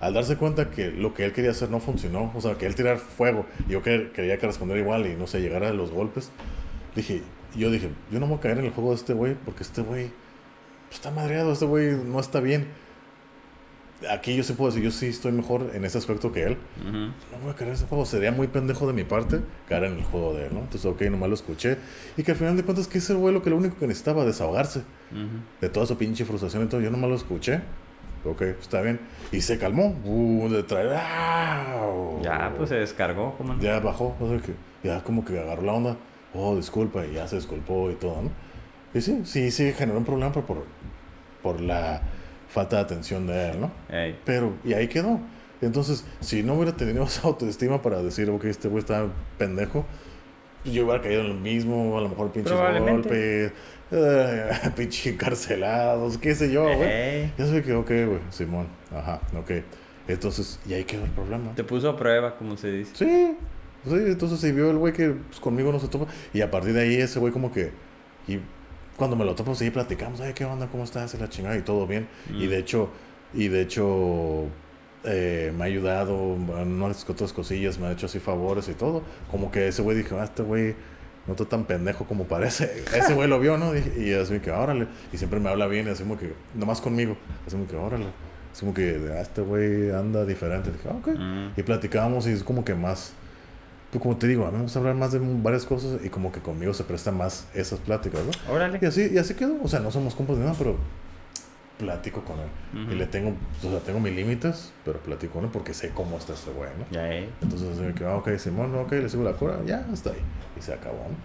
Al 0.00 0.14
darse 0.14 0.36
cuenta 0.36 0.70
que 0.70 0.92
lo 0.92 1.12
que 1.12 1.24
él 1.24 1.32
quería 1.32 1.50
hacer 1.50 1.70
no 1.70 1.80
funcionó, 1.80 2.32
o 2.34 2.40
sea, 2.40 2.56
que 2.56 2.66
él 2.66 2.74
tirar 2.74 2.98
fuego, 2.98 3.46
y 3.68 3.72
yo 3.72 3.82
que, 3.82 4.12
quería 4.14 4.38
que 4.38 4.46
respondiera 4.46 4.80
igual 4.80 5.06
y 5.06 5.16
no 5.16 5.26
sé, 5.26 5.40
llegara 5.40 5.68
a 5.68 5.72
los 5.72 5.90
golpes, 5.90 6.30
dije, 6.94 7.22
yo 7.56 7.70
dije, 7.70 7.90
yo 8.10 8.20
no 8.20 8.26
voy 8.26 8.38
a 8.38 8.40
caer 8.40 8.58
en 8.58 8.66
el 8.66 8.70
juego 8.70 8.90
de 8.90 8.96
este 8.96 9.12
güey, 9.12 9.34
porque 9.44 9.64
este 9.64 9.82
güey 9.82 10.12
está 10.90 11.10
madreado, 11.10 11.52
este 11.52 11.64
güey 11.66 11.94
no 12.04 12.20
está 12.20 12.40
bien. 12.40 12.68
Aquí 14.10 14.36
yo 14.36 14.44
sí 14.44 14.52
puedo 14.52 14.70
decir, 14.70 14.84
yo 14.84 14.92
sí 14.92 15.06
estoy 15.06 15.32
mejor 15.32 15.72
en 15.74 15.84
ese 15.84 15.98
aspecto 15.98 16.30
que 16.30 16.44
él. 16.44 16.56
No 16.84 17.12
voy 17.42 17.50
a 17.50 17.54
caer 17.56 17.70
en 17.70 17.74
ese 17.74 17.86
juego. 17.86 18.06
Sería 18.06 18.30
muy 18.30 18.46
pendejo 18.46 18.86
de 18.86 18.92
mi 18.92 19.02
parte 19.02 19.40
caer 19.68 19.84
en 19.84 19.94
el 19.94 20.04
juego 20.04 20.34
de 20.34 20.46
él, 20.46 20.54
¿no? 20.54 20.60
Entonces, 20.60 20.84
ok, 20.84 21.02
nomás 21.10 21.28
lo 21.28 21.34
escuché. 21.34 21.78
Y 22.16 22.22
que 22.22 22.30
al 22.30 22.36
final 22.36 22.56
de 22.56 22.62
cuentas, 22.62 22.86
que 22.86 22.98
ese 22.98 23.14
güey 23.14 23.34
lo 23.34 23.42
que 23.42 23.50
lo 23.50 23.56
único 23.56 23.76
que 23.76 23.88
necesitaba, 23.88 24.24
desahogarse. 24.24 24.82
De 25.60 25.68
toda 25.68 25.84
su 25.86 25.96
pinche 25.98 26.24
frustración 26.24 26.62
y 26.64 26.66
todo. 26.68 26.80
Yo 26.80 26.90
nomás 26.92 27.10
lo 27.10 27.16
escuché. 27.16 27.60
Ok, 28.24 28.42
está 28.42 28.82
bien. 28.82 29.00
Y 29.32 29.40
se 29.40 29.58
calmó. 29.58 29.96
Uh, 30.04 30.48
de 30.48 30.62
traer. 30.62 30.90
Ya, 32.22 32.54
pues 32.56 32.68
se 32.68 32.76
descargó. 32.76 33.34
¿cómo 33.36 33.58
Ya 33.58 33.80
bajó. 33.80 34.14
ya 34.84 35.02
como 35.02 35.24
que 35.24 35.40
agarró 35.40 35.62
la 35.62 35.72
onda. 35.72 35.96
Oh, 36.34 36.54
disculpa. 36.54 37.04
Y 37.04 37.14
ya 37.14 37.26
se 37.26 37.34
disculpó 37.34 37.90
y 37.90 37.94
todo, 37.94 38.22
¿no? 38.22 38.30
Y 38.94 39.00
sí, 39.00 39.22
sí, 39.24 39.50
sí 39.50 39.72
generó 39.72 39.98
un 39.98 40.04
problema 40.04 40.32
por, 40.32 40.64
por 41.42 41.60
la 41.60 42.02
falta 42.48 42.76
de 42.76 42.82
atención 42.82 43.26
de 43.26 43.50
él, 43.50 43.60
¿no? 43.60 43.70
Pero, 44.24 44.54
y 44.64 44.72
ahí 44.72 44.88
quedó. 44.88 45.20
Entonces, 45.60 46.04
si 46.20 46.42
no 46.42 46.54
hubiera 46.54 46.76
tenido 46.76 47.04
esa 47.04 47.26
autoestima 47.28 47.82
para 47.82 48.02
decir, 48.02 48.30
ok, 48.30 48.44
este 48.44 48.68
güey 48.68 48.80
está 48.80 49.06
pendejo, 49.36 49.84
pues 50.62 50.74
yo 50.74 50.84
hubiera 50.84 51.00
caído 51.00 51.20
en 51.22 51.28
lo 51.28 51.34
mismo, 51.34 51.96
a 51.98 52.00
lo 52.00 52.08
mejor 52.08 52.32
pinches 52.32 52.52
golpes, 52.52 53.52
eh, 53.90 54.50
pinche 54.76 55.10
encarcelados, 55.10 56.18
qué 56.18 56.34
sé 56.34 56.50
yo, 56.50 56.64
güey. 56.64 56.82
Ey, 56.82 57.32
Ya 57.38 57.46
sé 57.46 57.62
que, 57.62 57.74
ok, 57.74 57.88
güey, 57.88 58.20
Simón, 58.30 58.66
ajá, 58.94 59.20
ok. 59.38 59.50
Entonces, 60.08 60.58
y 60.66 60.72
ahí 60.72 60.84
quedó 60.84 61.04
el 61.04 61.10
problema. 61.10 61.54
te 61.54 61.64
puso 61.64 61.90
a 61.90 61.96
prueba, 61.96 62.36
como 62.36 62.56
se 62.56 62.72
dice. 62.72 62.92
Sí, 62.94 63.36
sí, 63.84 63.94
entonces 64.06 64.40
si 64.40 64.52
vio 64.52 64.70
el 64.70 64.78
güey 64.78 64.92
que 64.92 65.10
pues, 65.10 65.38
conmigo 65.38 65.70
no 65.70 65.78
se 65.78 65.88
topa. 65.88 66.06
Y 66.32 66.40
a 66.40 66.50
partir 66.50 66.72
de 66.72 66.80
ahí 66.80 66.94
ese 66.96 67.18
güey 67.18 67.32
como 67.32 67.52
que... 67.52 67.70
Y 68.26 68.38
cuando 68.98 69.16
me 69.16 69.24
lo 69.24 69.34
topo, 69.34 69.54
sí, 69.54 69.70
platicamos, 69.70 70.20
ay, 70.20 70.34
¿qué 70.34 70.44
onda? 70.44 70.66
¿Cómo 70.66 70.84
estás? 70.84 71.14
Y 71.14 71.18
la 71.18 71.28
chingada 71.30 71.56
y 71.56 71.62
todo 71.62 71.86
bien. 71.86 72.06
Y 72.30 72.46
Mm. 72.46 72.50
de 72.50 72.58
hecho, 72.58 72.90
y 73.32 73.48
de 73.48 73.62
hecho, 73.62 74.44
eh, 75.04 75.52
me 75.56 75.62
ha 75.64 75.66
ayudado 75.66 76.34
en 76.60 76.82
unas 76.82 77.08
otras 77.08 77.32
cosillas, 77.32 77.78
me 77.78 77.86
ha 77.86 77.92
hecho 77.92 78.06
así 78.06 78.18
favores 78.18 78.68
y 78.68 78.74
todo. 78.74 79.02
Como 79.30 79.50
que 79.50 79.68
ese 79.68 79.80
güey 79.82 79.96
dijo, 79.96 80.18
ah, 80.20 80.24
este 80.24 80.42
güey 80.42 80.74
no 81.26 81.32
está 81.34 81.44
tan 81.44 81.64
pendejo 81.64 82.04
como 82.06 82.24
parece. 82.24 82.84
Ese 82.96 83.12
güey 83.14 83.28
lo 83.28 83.38
vio, 83.38 83.56
¿no? 83.58 83.76
Y, 83.76 83.82
y 83.98 84.14
así 84.14 84.38
que, 84.40 84.50
órale. 84.50 84.86
Y 85.12 85.18
siempre 85.18 85.38
me 85.40 85.50
habla 85.50 85.66
bien, 85.66 85.86
así 85.88 86.02
como 86.02 86.18
que, 86.18 86.32
nomás 86.54 86.80
conmigo. 86.80 87.16
Así 87.46 87.54
como 87.54 87.68
que, 87.68 87.76
órale. 87.76 88.06
Así 88.50 88.60
como 88.60 88.72
que, 88.74 88.98
ah, 89.14 89.20
este 89.20 89.42
güey 89.42 89.90
anda 89.90 90.24
diferente. 90.24 90.70
Dije, 90.72 90.88
ah, 90.90 90.96
ok. 90.96 91.08
Mm. 91.08 91.48
Y 91.60 91.62
platicábamos 91.62 92.26
y 92.26 92.30
es 92.32 92.42
como 92.42 92.64
que 92.64 92.74
más... 92.74 93.12
Pues 93.90 94.02
como 94.02 94.16
te 94.16 94.26
digo, 94.26 94.46
a 94.46 94.50
mí 94.50 94.56
me 94.58 94.64
gusta 94.64 94.78
hablar 94.78 94.94
más 94.94 95.12
de 95.12 95.20
varias 95.20 95.64
cosas 95.64 96.04
y 96.04 96.10
como 96.10 96.30
que 96.30 96.40
conmigo 96.40 96.74
se 96.74 96.84
prestan 96.84 97.16
más 97.16 97.48
esas 97.54 97.78
pláticas, 97.80 98.20
¿no? 98.22 98.52
Órale. 98.52 98.78
Y 98.82 98.84
así, 98.84 99.10
y 99.12 99.18
así 99.18 99.34
quedó. 99.34 99.56
O 99.62 99.68
sea, 99.68 99.80
no 99.80 99.90
somos 99.90 100.14
compas 100.14 100.36
ni 100.36 100.42
nada, 100.42 100.54
pero 100.58 100.76
platico 101.78 102.22
con 102.22 102.36
él. 102.40 102.92
Y 102.92 102.96
le 102.96 103.06
tengo, 103.06 103.34
o 103.64 103.70
sea, 103.70 103.78
tengo 103.80 104.00
mis 104.00 104.14
límites, 104.14 104.72
pero 104.84 104.98
platico 104.98 105.34
con 105.34 105.44
él 105.44 105.50
porque 105.52 105.72
sé 105.72 105.90
cómo 105.90 106.18
está 106.18 106.34
ese 106.34 106.50
güey, 106.50 106.70
¿no? 106.78 106.84
Ya, 106.90 107.10
eh. 107.10 107.28
Entonces, 107.40 107.78
así 107.78 107.94
que, 107.94 108.04
ah, 108.04 108.16
ok, 108.16 108.36
Simón, 108.36 108.74
ok, 108.74 108.92
le 108.92 109.08
sigo 109.08 109.22
la 109.22 109.32
cura, 109.32 109.58
ya, 109.64 109.86
está 109.92 110.10
ahí. 110.10 110.20
Y 110.58 110.62
se 110.62 110.74
acabó, 110.74 110.98
¿no? 110.98 111.16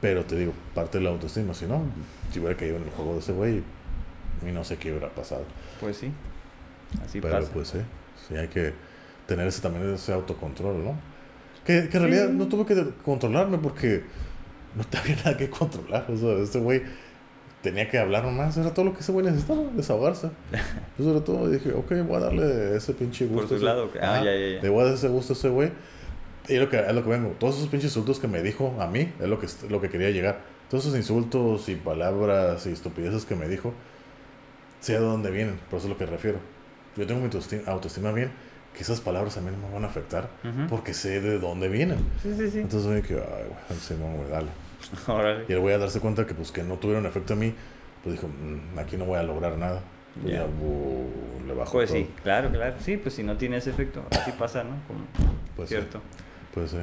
Pero 0.00 0.24
te 0.24 0.36
digo, 0.36 0.52
parte 0.74 0.98
de 0.98 1.04
la 1.04 1.10
autoestima, 1.10 1.54
si 1.54 1.66
no, 1.66 1.82
si 2.30 2.38
hubiera 2.40 2.56
caído 2.56 2.76
en 2.76 2.84
el 2.84 2.90
juego 2.90 3.14
de 3.14 3.20
ese 3.20 3.32
güey, 3.32 3.62
y 4.46 4.52
no 4.52 4.64
sé 4.64 4.76
qué 4.76 4.90
hubiera 4.90 5.08
pasado. 5.08 5.44
Pues 5.80 5.96
sí. 5.96 6.12
Así 7.04 7.20
pero 7.20 7.38
pasa. 7.38 7.50
pues 7.52 7.68
sí, 7.68 7.78
sí 8.28 8.36
hay 8.36 8.48
que 8.48 8.74
tener 9.26 9.46
ese 9.46 9.62
también 9.62 9.94
ese 9.94 10.12
autocontrol, 10.12 10.84
¿no? 10.84 10.94
Que, 11.66 11.88
que 11.88 11.96
en 11.96 12.02
realidad 12.02 12.26
Sí. 12.28 12.34
no 12.36 12.48
tuve 12.48 12.64
que 12.66 12.86
controlarme 13.04 13.58
porque 13.58 14.02
no 14.74 14.84
había 15.00 15.16
nada 15.16 15.36
que 15.36 15.48
controlar. 15.50 16.06
O 16.10 16.16
sea, 16.16 16.32
este 16.42 16.58
güey 16.58 16.82
tenía 17.62 17.88
que 17.88 17.98
hablar 17.98 18.24
nomás, 18.24 18.56
era 18.56 18.74
todo 18.74 18.86
lo 18.86 18.94
que 18.94 19.00
ese 19.00 19.12
güey 19.12 19.24
necesitaba, 19.24 19.62
desahogarse. 19.74 20.30
Eso 20.98 21.10
era 21.12 21.22
todo. 21.24 21.48
Dije, 21.48 21.72
ok, 21.72 21.92
voy 22.08 22.16
a 22.16 22.20
darle 22.20 22.76
ese 22.76 22.92
pinche 22.94 23.26
gusto. 23.26 23.40
Por 23.42 23.48
su 23.48 23.54
ese- 23.56 23.64
lado, 23.64 23.90
ah, 24.00 24.14
Ajá, 24.16 24.24
ya, 24.24 24.34
ya, 24.34 24.48
ya. 24.56 24.62
Le 24.62 24.68
voy 24.68 24.80
a 24.82 24.84
dar 24.86 24.94
ese 24.94 25.08
gusto 25.08 25.32
a 25.32 25.36
ese 25.36 25.48
güey. 25.48 25.70
Y 26.48 26.56
lo 26.56 26.68
que, 26.68 26.80
es 26.80 26.92
lo 26.92 27.04
que 27.04 27.10
vengo. 27.10 27.28
Todos 27.38 27.56
esos 27.58 27.68
pinches 27.68 27.90
insultos 27.90 28.18
que 28.18 28.26
me 28.26 28.42
dijo 28.42 28.74
a 28.80 28.88
mí, 28.88 29.12
es 29.20 29.28
lo 29.28 29.38
que, 29.38 29.46
lo 29.70 29.80
que 29.80 29.88
quería 29.88 30.10
llegar. 30.10 30.40
Todos 30.68 30.86
esos 30.86 30.96
insultos 30.96 31.68
y 31.68 31.76
palabras 31.76 32.66
y 32.66 32.70
estupideces 32.70 33.24
que 33.24 33.36
me 33.36 33.46
dijo, 33.48 33.72
sé 34.80 34.94
de 34.94 34.98
dónde 34.98 35.30
vienen, 35.30 35.60
por 35.70 35.78
eso 35.78 35.86
es 35.86 35.92
lo 35.92 35.98
que 35.98 36.06
refiero. 36.06 36.38
Yo 36.96 37.06
tengo 37.06 37.20
mi 37.20 37.26
autoestima, 37.26 37.62
autoestima 37.66 38.10
bien, 38.10 38.32
que 38.74 38.82
esas 38.82 39.00
palabras 39.00 39.36
a 39.36 39.40
mí 39.40 39.50
no 39.50 39.66
me 39.68 39.74
van 39.74 39.84
a 39.84 39.88
afectar, 39.88 40.28
porque 40.68 40.94
sé 40.94 41.20
de 41.20 41.38
dónde 41.38 41.68
vienen. 41.68 41.98
Sí, 42.22 42.34
sí, 42.36 42.50
sí. 42.50 42.58
Entonces 42.60 42.88
me 42.88 42.96
dije, 42.96 43.14
ay, 43.16 43.44
güey, 43.68 43.80
Simón, 43.80 44.16
güey, 44.16 44.28
dale. 44.30 44.48
Órale. 45.06 45.44
Y 45.48 45.52
él 45.52 45.58
voy 45.60 45.72
a 45.72 45.78
darse 45.78 46.00
cuenta 46.00 46.26
que 46.26 46.34
pues 46.34 46.50
que 46.52 46.62
no 46.62 46.76
tuvieron 46.76 47.06
efecto 47.06 47.34
a 47.34 47.36
mí, 47.36 47.54
pues 48.02 48.16
dijo, 48.16 48.28
"Mm, 48.28 48.78
aquí 48.78 48.96
no 48.96 49.04
voy 49.04 49.18
a 49.18 49.22
lograr 49.22 49.56
nada. 49.58 49.82
Pues 50.20 50.34
Ya. 50.34 50.44
le 51.46 51.54
bajo 51.54 51.72
Pues 51.72 51.88
todo. 51.90 51.98
sí, 51.98 52.10
claro, 52.22 52.50
claro. 52.50 52.74
Sí, 52.80 52.96
pues 52.96 53.14
si 53.14 53.22
no 53.22 53.36
tiene 53.36 53.58
ese 53.58 53.70
efecto, 53.70 54.02
así 54.10 54.32
pasa, 54.32 54.64
¿no? 54.64 54.70
Como, 54.86 55.00
Pues 55.56 55.68
sí, 55.68 55.74
cierto. 55.76 56.00
pues 56.52 56.70
sí. 56.72 56.78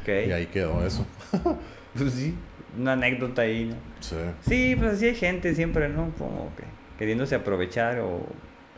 Ok. 0.00 0.08
Y 0.28 0.32
ahí 0.32 0.46
quedó 0.46 0.84
eso. 0.86 1.04
Pues 1.96 2.12
sí, 2.14 2.34
una 2.76 2.94
anécdota 2.94 3.42
ahí, 3.42 3.66
¿no? 3.66 3.76
Sí. 4.00 4.16
Sí, 4.48 4.74
pues 4.76 4.94
así 4.94 5.06
hay 5.06 5.14
gente 5.14 5.54
siempre, 5.54 5.88
¿no? 5.88 6.10
Como 6.18 6.50
que 6.56 6.64
queriéndose 6.98 7.36
aprovechar 7.36 8.00
o... 8.00 8.26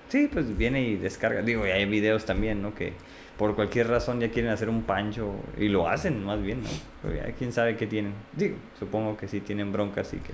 Sí, 0.08 0.28
pues 0.32 0.56
viene 0.56 0.82
y 0.82 0.96
descarga. 0.96 1.42
Digo, 1.42 1.66
y 1.66 1.70
hay 1.70 1.84
videos 1.86 2.24
también, 2.24 2.62
¿no? 2.62 2.74
Que 2.74 2.92
por 3.38 3.54
cualquier 3.54 3.88
razón 3.88 4.20
ya 4.20 4.30
quieren 4.30 4.50
hacer 4.50 4.68
un 4.68 4.82
pancho 4.82 5.32
y 5.58 5.68
lo 5.68 5.88
hacen 5.88 6.24
más 6.24 6.40
bien, 6.42 6.62
¿no? 6.62 6.68
Pero 7.02 7.14
ya 7.16 7.32
quién 7.32 7.52
sabe 7.52 7.76
qué 7.76 7.86
tienen. 7.86 8.12
Digo, 8.34 8.56
supongo 8.78 9.16
que 9.16 9.28
sí 9.28 9.40
tienen 9.40 9.72
broncas 9.72 10.12
y 10.14 10.18
que 10.18 10.32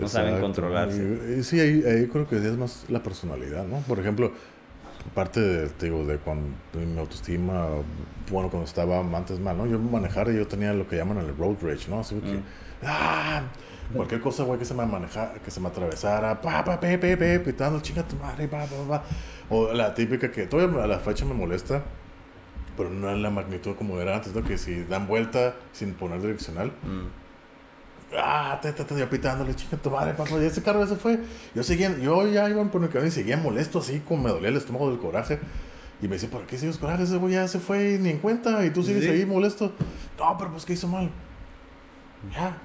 no 0.00 0.08
saben 0.08 0.40
controlarse. 0.40 1.42
Sí, 1.42 1.60
ahí, 1.60 1.82
ahí 1.86 2.06
creo 2.06 2.26
que 2.28 2.36
es 2.36 2.56
más 2.56 2.84
la 2.88 3.02
personalidad, 3.02 3.64
¿no? 3.66 3.78
Por 3.80 3.98
ejemplo, 3.98 4.32
parte 5.14 5.40
de, 5.40 5.68
te 5.68 5.86
digo, 5.86 6.04
de 6.06 6.18
cuando 6.18 6.48
de 6.72 6.86
mi 6.86 6.98
autoestima, 6.98 7.66
bueno, 8.30 8.48
cuando 8.50 8.66
estaba 8.66 9.00
antes 9.00 9.38
mal, 9.40 9.56
¿no? 9.56 9.66
Yo 9.66 9.78
manejar 9.78 10.28
y 10.30 10.36
yo 10.36 10.46
tenía 10.46 10.72
lo 10.72 10.86
que 10.88 10.96
llaman 10.96 11.18
el 11.18 11.36
road 11.36 11.56
rage, 11.62 11.90
¿no? 11.90 12.00
Así 12.00 12.14
que, 12.16 12.32
Mm. 12.34 12.42
ah, 12.84 13.42
cualquier 13.94 14.20
cosa, 14.20 14.42
güey, 14.44 14.58
que 14.58 14.64
se 14.64 14.74
me 14.74 14.84
maneja, 14.86 15.32
que 15.44 15.50
se 15.50 15.60
me 15.60 15.68
atravesara, 15.68 16.40
pa, 16.40 16.64
pa, 16.64 16.78
pe, 16.78 16.98
pe, 16.98 17.16
pe, 17.16 17.40
pitando, 17.40 17.80
chinga 17.80 18.02
tu 18.02 18.16
madre, 18.16 18.46
pa, 18.48 18.64
pa, 18.66 18.88
pa. 18.88 19.04
O 19.50 19.72
la 19.72 19.94
típica 19.94 20.30
que 20.30 20.46
todavía 20.46 20.84
a 20.84 20.86
la 20.86 20.98
fecha 20.98 21.24
me 21.24 21.34
molesta, 21.34 21.82
pero 22.76 22.90
no 22.90 23.10
en 23.10 23.22
la 23.22 23.30
magnitud 23.30 23.74
como 23.76 23.98
era 24.00 24.14
antes, 24.16 24.34
¿no? 24.34 24.42
Que 24.44 24.58
si 24.58 24.84
dan 24.84 25.06
vuelta 25.06 25.54
sin 25.72 25.94
poner 25.94 26.20
direccional, 26.20 26.72
Mm. 26.84 27.06
Ah, 28.16 28.58
te, 28.62 28.72
te, 28.72 28.84
te, 28.84 28.98
yo 28.98 29.06
pitándole, 29.10 29.54
chica, 29.54 29.76
tu 29.76 29.90
madre, 29.90 30.14
papá, 30.14 30.30
y 30.40 30.44
ese 30.46 30.62
carro 30.62 30.80
ya 30.80 30.86
se 30.86 30.96
fue. 30.96 31.18
Yo 31.54 31.62
seguía, 31.62 31.94
yo 31.98 32.26
ya 32.26 32.48
iba 32.48 32.64
por 32.64 32.82
el 32.82 32.88
camino 32.88 33.08
y 33.08 33.10
seguía 33.10 33.36
molesto 33.36 33.80
así, 33.80 34.00
como 34.00 34.22
me 34.22 34.30
dolía 34.30 34.48
el 34.48 34.56
estómago 34.56 34.88
del 34.88 34.98
coraje. 34.98 35.38
Y 36.00 36.08
me 36.08 36.14
decía, 36.14 36.30
¿por 36.30 36.46
qué 36.46 36.56
sigues 36.56 36.78
coraje? 36.78 37.02
Ese 37.02 37.18
güey 37.18 37.34
ya 37.34 37.46
se 37.48 37.58
fue 37.58 37.98
ni 38.00 38.08
en 38.08 38.18
cuenta, 38.18 38.64
y 38.64 38.70
tú 38.70 38.82
sigues 38.82 39.04
Sí. 39.04 39.10
ahí 39.10 39.26
molesto. 39.26 39.74
No, 40.18 40.38
pero 40.38 40.50
pues, 40.52 40.64
¿qué 40.64 40.72
hizo 40.72 40.88
mal? 40.88 41.10
Ya. 42.34 42.56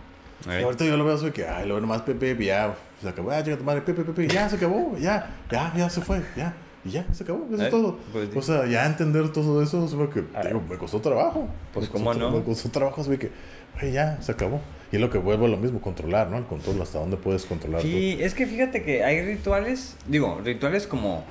Eh, 0.49 0.59
Y 0.59 0.63
ahorita 0.63 0.85
yo 0.85 0.97
lo 0.97 1.05
veo 1.05 1.15
así 1.15 1.31
que, 1.31 1.47
ay, 1.47 1.67
lo 1.67 1.75
veo 1.75 1.81
nomás, 1.81 2.01
Pepe, 2.01 2.35
ya, 2.43 2.75
se 3.01 3.07
acabó, 3.09 3.31
ah, 3.31 3.43
chica, 3.43 3.57
tu 3.57 3.63
madre, 3.63 3.81
Pepe, 3.81 4.03
Pepe, 4.03 4.27
ya 4.27 4.49
se 4.49 4.55
acabó, 4.57 4.97
ya, 4.97 5.35
ya, 5.51 5.73
ya 5.75 5.89
se 5.89 6.01
fue, 6.01 6.21
ya. 6.35 6.53
Y 6.85 6.89
ya, 6.89 7.05
se 7.13 7.23
acabó, 7.23 7.45
eso 7.49 7.61
Eh, 7.61 7.65
es 7.65 7.71
todo. 7.71 7.97
pues 8.11 8.35
o 8.35 8.41
sea, 8.41 8.65
ya 8.65 8.85
entender 8.85 9.29
todo 9.31 9.61
eso, 9.63 9.87
se 9.87 9.95
ve 9.95 10.09
que, 10.09 10.25
Ah. 10.35 10.41
digo, 10.45 10.61
me 10.69 10.77
costó 10.77 10.99
trabajo. 10.99 11.47
Pues, 11.73 11.87
costó 11.87 11.93
¿cómo 12.09 12.13
no? 12.13 12.29
Me 12.31 12.43
costó 12.43 12.69
trabajo, 12.69 13.01
se 13.03 13.09
ve 13.09 13.17
que, 13.19 13.31
güey, 13.79 13.93
ya, 13.93 14.21
se 14.21 14.33
acabó. 14.33 14.59
Y 14.91 14.95
es 14.97 15.01
lo 15.01 15.09
que 15.09 15.17
vuelvo 15.17 15.45
a 15.45 15.47
lo 15.47 15.55
mismo, 15.57 15.79
controlar, 15.79 16.29
¿no? 16.29 16.37
El 16.37 16.43
control, 16.43 16.81
hasta 16.81 16.99
dónde 16.99 17.15
puedes 17.15 17.45
controlar 17.45 17.81
tú. 17.81 17.87
Sí, 17.87 18.17
es 18.19 18.33
que 18.33 18.45
fíjate 18.45 18.83
que 18.83 19.03
hay 19.05 19.21
rituales, 19.25 19.95
digo, 20.07 20.41
rituales 20.43 20.85
como 20.85 21.23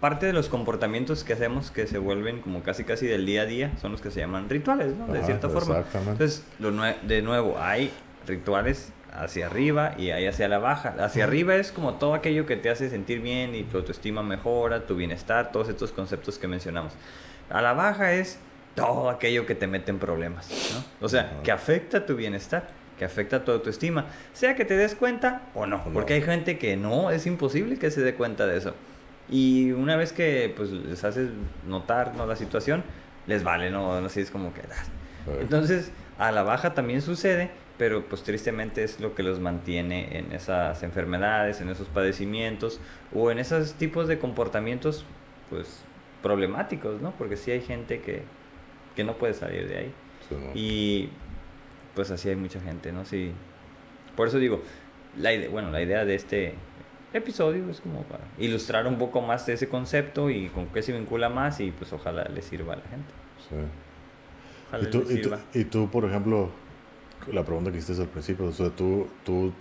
parte 0.00 0.24
de 0.24 0.32
los 0.32 0.48
comportamientos 0.48 1.24
que 1.24 1.34
hacemos 1.34 1.70
que 1.70 1.86
se 1.86 1.98
vuelven 1.98 2.40
como 2.40 2.62
casi 2.62 2.84
casi 2.84 3.06
del 3.06 3.26
día 3.26 3.42
a 3.42 3.44
día, 3.46 3.72
son 3.82 3.92
los 3.92 4.00
que 4.00 4.10
se 4.10 4.20
llaman 4.20 4.48
rituales, 4.48 4.96
¿no? 4.96 5.06
De 5.08 5.18
Ajá, 5.18 5.26
cierta 5.26 5.50
forma. 5.50 5.76
Exactamente. 5.80 6.24
Entonces, 6.24 6.44
de 7.06 7.20
nuevo, 7.22 7.56
hay 7.60 7.90
rituales 8.26 8.92
hacia 9.12 9.46
arriba 9.46 9.94
y 9.98 10.10
hay 10.10 10.26
hacia 10.26 10.48
la 10.48 10.58
baja. 10.58 10.94
Hacia 10.98 11.24
arriba 11.24 11.56
es 11.56 11.72
como 11.72 11.94
todo 11.94 12.14
aquello 12.14 12.46
que 12.46 12.56
te 12.56 12.70
hace 12.70 12.90
sentir 12.90 13.20
bien 13.20 13.54
y 13.54 13.64
tu 13.64 13.78
autoestima 13.78 14.22
mejora, 14.22 14.86
tu 14.86 14.96
bienestar, 14.96 15.52
todos 15.52 15.68
estos 15.68 15.92
conceptos 15.92 16.38
que 16.38 16.48
mencionamos. 16.48 16.92
A 17.48 17.60
la 17.60 17.72
baja 17.72 18.12
es 18.12 18.38
todo 18.74 19.10
aquello 19.10 19.46
que 19.46 19.54
te 19.54 19.66
mete 19.66 19.90
en 19.90 19.98
problemas, 19.98 20.48
¿no? 20.74 21.04
O 21.04 21.08
sea, 21.08 21.40
que 21.42 21.50
afecta 21.50 22.06
tu 22.06 22.14
bienestar, 22.14 22.68
que 22.98 23.04
afecta 23.04 23.44
tu 23.44 23.50
autoestima, 23.50 24.06
sea 24.32 24.54
que 24.54 24.64
te 24.64 24.76
des 24.76 24.94
cuenta 24.94 25.42
o 25.54 25.66
no, 25.66 25.82
porque 25.92 26.14
hay 26.14 26.22
gente 26.22 26.58
que 26.58 26.76
no, 26.76 27.10
es 27.10 27.26
imposible 27.26 27.78
que 27.78 27.90
se 27.90 28.02
dé 28.02 28.14
cuenta 28.14 28.46
de 28.46 28.58
eso. 28.58 28.74
Y 29.28 29.72
una 29.72 29.96
vez 29.96 30.12
que 30.12 30.52
pues 30.56 30.70
les 30.70 31.02
haces 31.04 31.30
notar 31.66 32.14
¿no? 32.14 32.26
la 32.26 32.36
situación, 32.36 32.82
les 33.26 33.42
vale, 33.44 33.70
¿no? 33.70 33.92
Así 33.94 34.20
es 34.20 34.30
como 34.30 34.52
que... 34.52 34.62
ah, 34.62 35.32
entonces, 35.40 35.92
a 36.18 36.32
la 36.32 36.42
baja 36.42 36.74
también 36.74 37.02
sucede, 37.02 37.50
pero 37.80 38.04
pues 38.04 38.22
tristemente 38.22 38.84
es 38.84 39.00
lo 39.00 39.14
que 39.14 39.22
los 39.22 39.40
mantiene 39.40 40.18
en 40.18 40.32
esas 40.32 40.82
enfermedades, 40.82 41.62
en 41.62 41.70
esos 41.70 41.88
padecimientos 41.88 42.78
o 43.14 43.30
en 43.30 43.38
esos 43.38 43.72
tipos 43.72 44.06
de 44.06 44.18
comportamientos 44.18 45.06
pues 45.48 45.80
problemáticos, 46.22 47.00
¿no? 47.00 47.12
Porque 47.12 47.38
sí 47.38 47.50
hay 47.52 47.62
gente 47.62 48.02
que, 48.02 48.20
que 48.94 49.02
no 49.02 49.14
puede 49.16 49.32
salir 49.32 49.66
de 49.66 49.78
ahí. 49.78 49.92
sí, 50.28 50.34
¿no? 50.34 50.50
Y 50.54 51.08
pues 51.94 52.10
así 52.10 52.28
hay 52.28 52.36
mucha 52.36 52.60
gente, 52.60 52.92
¿no? 52.92 53.06
Sí. 53.06 53.32
Por 54.14 54.28
eso 54.28 54.36
digo, 54.38 54.60
la 55.16 55.32
ide- 55.32 55.48
bueno, 55.48 55.70
la 55.70 55.80
idea 55.80 56.04
de 56.04 56.16
este 56.16 56.52
episodio 57.14 57.70
es 57.70 57.80
como 57.80 58.02
para 58.02 58.24
ilustrar 58.36 58.86
un 58.88 58.98
poco 58.98 59.22
más 59.22 59.48
ese 59.48 59.70
concepto 59.70 60.28
y 60.28 60.48
con 60.50 60.66
qué 60.66 60.82
se 60.82 60.92
vincula 60.92 61.30
más 61.30 61.60
y 61.60 61.70
pues 61.70 61.94
ojalá 61.94 62.24
le 62.24 62.42
sirva 62.42 62.74
a 62.74 62.76
la 62.76 62.82
gente. 62.82 63.12
Sí. 63.48 63.56
Ojalá 64.68 64.84
Y 64.84 64.90
tú, 64.90 64.98
le 65.08 65.14
y, 65.14 65.16
tú, 65.22 65.30
sirva. 65.30 65.38
y 65.54 65.64
tú, 65.64 65.90
por 65.90 66.04
ejemplo, 66.04 66.50
la 67.32 67.44
pregunta 67.44 67.70
que 67.72 67.78
hiciste 67.78 68.02
al 68.02 68.08
principio, 68.08 68.46
o 68.46 68.52
sea, 68.52 68.70
tú, 68.70 69.06
tú, 69.24 69.52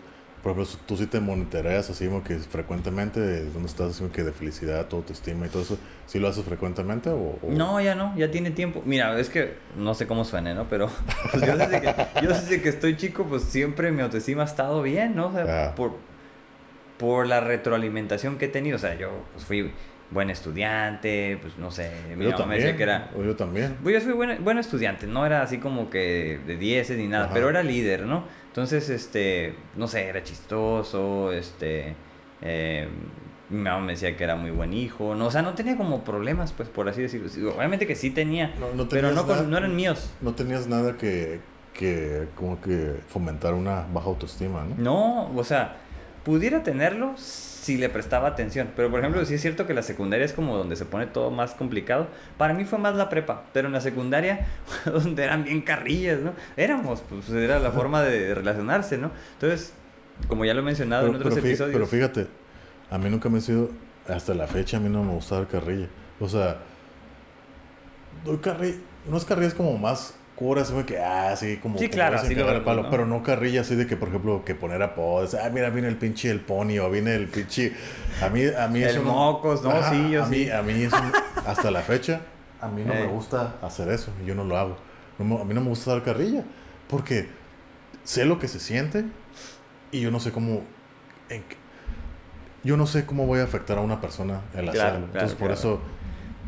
por 0.43 0.53
ejemplo, 0.53 0.73
tú 0.85 0.95
sí 0.97 1.05
te 1.07 1.19
monitoreas 1.19 1.89
así 1.89 2.05
como 2.07 2.23
que 2.23 2.37
frecuentemente, 2.37 3.45
¿dónde 3.45 3.67
estás 3.67 3.89
así 3.91 3.99
como 3.99 4.11
que 4.11 4.23
de 4.23 4.31
felicidad, 4.31 4.87
tu 4.87 4.95
autoestima 4.97 5.45
y 5.45 5.49
todo 5.49 5.61
eso? 5.63 5.77
¿Sí 6.05 6.17
lo 6.19 6.27
haces 6.29 6.45
frecuentemente 6.45 7.09
o...? 7.09 7.37
o- 7.41 7.49
No, 7.49 7.79
ya 7.81 7.95
no, 7.95 8.15
ya 8.17 8.31
tiene 8.31 8.51
tiempo. 8.51 8.81
Mira, 8.85 9.19
es 9.19 9.29
que 9.29 9.55
no 9.77 9.93
sé 9.93 10.07
cómo 10.07 10.23
suene, 10.25 10.55
¿no? 10.55 10.69
Pero 10.69 10.89
pues, 11.31 11.45
yo, 11.45 11.57
desde 11.57 11.81
que, 11.81 11.93
yo 12.21 12.29
desde 12.29 12.61
que 12.61 12.69
estoy 12.69 12.95
chico, 12.97 13.25
pues 13.25 13.43
siempre 13.43 13.91
mi 13.91 14.01
autoestima 14.01 14.43
ha 14.43 14.45
estado 14.45 14.81
bien, 14.81 15.15
¿no? 15.15 15.27
O 15.27 15.31
sea, 15.33 15.69
Ah. 15.69 15.75
por, 15.75 15.91
por 16.97 17.27
la 17.27 17.39
retroalimentación 17.41 18.37
que 18.37 18.45
he 18.45 18.49
tenido. 18.49 18.77
O 18.77 18.79
sea, 18.79 18.95
yo 18.97 19.09
pues, 19.33 19.45
fui 19.45 19.71
buen 20.11 20.29
estudiante, 20.29 21.37
pues 21.41 21.57
no 21.57 21.69
sé, 21.71 21.91
mi 22.17 22.23
Yo 22.25 22.31
mamá 22.31 22.45
me 22.47 22.55
decía 22.55 22.75
que 22.75 22.83
era... 22.83 23.11
o 23.17 23.23
yo 23.23 23.35
también. 23.35 23.77
Pues 23.83 23.95
yo 23.95 24.01
fui 24.01 24.13
buen, 24.13 24.43
buen 24.43 24.57
estudiante, 24.57 25.05
no 25.07 25.25
era 25.25 25.41
así 25.43 25.59
como 25.59 25.89
que 25.89 26.39
de 26.47 26.57
10 26.57 26.91
ni 26.97 27.07
nada, 27.07 27.25
Ajá. 27.25 27.33
pero 27.33 27.49
era 27.49 27.61
líder, 27.63 28.05
¿no? 28.05 28.23
Entonces, 28.47 28.89
este, 28.89 29.53
no 29.75 29.87
sé, 29.87 30.07
era 30.07 30.23
chistoso, 30.23 31.31
este, 31.31 31.93
eh, 32.41 32.87
mi 33.49 33.59
mamá 33.61 33.79
me 33.85 33.91
decía 33.93 34.15
que 34.17 34.23
era 34.23 34.35
muy 34.35 34.51
buen 34.51 34.73
hijo, 34.73 35.13
no, 35.15 35.27
o 35.27 35.31
sea, 35.31 35.41
no 35.43 35.53
tenía 35.53 35.77
como 35.77 36.03
problemas, 36.03 36.53
pues, 36.53 36.69
por 36.69 36.89
así 36.89 37.01
decirlo. 37.03 37.55
Obviamente 37.55 37.85
que 37.87 37.95
sí 37.95 38.09
tenía, 38.09 38.53
No, 38.59 38.73
no 38.73 38.89
pero 38.89 39.11
no, 39.11 39.23
nada- 39.25 39.43
no 39.43 39.57
eran 39.57 39.75
míos. 39.75 40.09
No 40.21 40.33
tenías 40.33 40.67
nada 40.67 40.97
que, 40.97 41.39
que 41.73 42.27
como 42.35 42.59
que 42.61 42.95
fomentar 43.07 43.53
una 43.53 43.85
baja 43.93 44.07
autoestima, 44.07 44.65
¿no? 44.65 44.75
No, 44.77 45.31
o 45.39 45.43
sea, 45.43 45.77
pudiera 46.23 46.63
tenerlo 46.63 47.13
si 47.69 47.77
le 47.77 47.87
prestaba 47.87 48.29
atención. 48.29 48.71
Pero, 48.75 48.89
por 48.89 48.99
ejemplo, 48.99 49.23
sí 49.25 49.35
es 49.35 49.41
cierto 49.41 49.67
que 49.67 49.75
la 49.75 49.83
secundaria 49.83 50.25
es 50.25 50.33
como 50.33 50.57
donde 50.57 50.75
se 50.75 50.85
pone 50.85 51.05
todo 51.05 51.29
más 51.29 51.53
complicado. 51.53 52.07
Para 52.35 52.55
mí 52.55 52.65
fue 52.65 52.79
más 52.79 52.95
la 52.95 53.09
prepa, 53.09 53.43
pero 53.53 53.67
en 53.67 53.73
la 53.73 53.81
secundaria, 53.81 54.47
donde 54.85 55.23
eran 55.23 55.43
bien 55.43 55.61
carrillas, 55.61 56.19
¿no? 56.19 56.33
Éramos, 56.57 57.03
pues 57.07 57.29
era 57.29 57.59
la 57.59 57.71
forma 57.71 58.01
de 58.01 58.33
relacionarse, 58.33 58.97
¿no? 58.97 59.11
Entonces, 59.33 59.73
como 60.27 60.45
ya 60.45 60.55
lo 60.55 60.61
he 60.61 60.63
mencionado 60.63 61.03
Pero, 61.03 61.13
en 61.13 61.21
otros 61.21 61.35
pero 61.35 61.45
episodios. 61.45 61.73
pero 61.73 61.85
fíjate, 61.85 62.27
a 62.89 62.97
mí 62.97 63.07
nunca 63.11 63.29
me 63.29 63.37
ha 63.37 63.41
sido, 63.41 63.69
hasta 64.07 64.33
la 64.33 64.47
fecha 64.47 64.77
a 64.77 64.79
mí 64.79 64.89
no 64.89 65.03
me 65.03 65.13
gusta 65.13 65.35
dar 65.35 65.47
carrilla. 65.47 65.89
O 66.19 66.27
sea, 66.27 66.57
doy 68.25 68.37
carrilla, 68.37 68.79
no 69.07 69.15
es 69.15 69.25
carrilla, 69.25 69.49
es 69.49 69.53
como 69.53 69.77
más 69.77 70.15
cura, 70.39 70.61
así 70.61 70.71
como 70.71 70.85
que, 70.85 70.97
ah, 70.97 71.35
sí, 71.35 71.57
como... 71.57 71.77
Sí, 71.77 71.85
como 71.87 71.93
claro, 71.95 72.15
así 72.17 72.33
vemos, 72.33 72.63
palo, 72.63 72.83
¿no? 72.83 72.89
Pero 72.89 73.05
no 73.05 73.21
carrilla 73.21 73.59
así 73.61 73.75
de 73.75 73.85
que, 73.85 73.97
por 73.97 74.07
ejemplo, 74.07 74.45
que 74.45 74.55
poner 74.55 74.81
apodos, 74.81 75.33
ah, 75.35 75.49
mira, 75.53 75.69
viene 75.69 75.89
el 75.89 75.97
pinche 75.97 76.31
el 76.31 76.39
pony, 76.39 76.79
o 76.79 76.89
viene 76.89 77.13
el 77.13 77.27
pinche... 77.27 77.73
A 78.21 78.29
mí, 78.29 78.43
a 78.45 78.67
mí 78.69 78.81
El 78.81 79.01
mocos, 79.01 79.61
¿no? 79.63 79.71
Ajá, 79.71 79.91
Sí, 79.91 80.11
yo 80.11 80.23
a 80.23 80.27
mí, 80.27 80.45
sí. 80.45 80.49
a 80.49 80.61
mí 80.61 80.83
eso, 80.83 80.95
hasta 81.45 81.69
la 81.71 81.81
fecha, 81.81 82.21
a 82.61 82.69
mí 82.69 82.83
no 82.85 82.93
Eh. 82.93 83.01
me 83.01 83.07
gusta 83.07 83.55
hacer 83.61 83.89
eso, 83.89 84.11
yo 84.25 84.33
no 84.33 84.45
lo 84.45 84.57
hago. 84.57 84.77
No 85.17 85.39
a 85.41 85.43
mí 85.45 85.53
no 85.53 85.59
me 85.61 85.67
gusta 85.69 85.91
dar 85.91 86.03
carrilla, 86.03 86.43
porque 86.87 87.27
sé 88.05 88.23
lo 88.23 88.39
que 88.39 88.47
se 88.47 88.59
siente, 88.59 89.03
y 89.91 89.99
yo 90.01 90.09
no 90.11 90.19
sé 90.21 90.31
cómo... 90.31 90.61
en 91.29 91.43
yo 92.63 92.75
no 92.75 92.87
sé 92.87 93.05
cómo 93.05 93.25
voy 93.25 93.39
a 93.39 93.43
afectar 93.43 93.77
a 93.77 93.81
una 93.81 94.01
persona 94.01 94.41
el 94.53 94.69
Claro, 94.69 94.69
hacerlo. 94.71 94.79
claro, 94.79 95.05
Entonces, 95.13 95.31
por 95.37 95.47
claro. 95.47 95.53
eso 95.53 95.81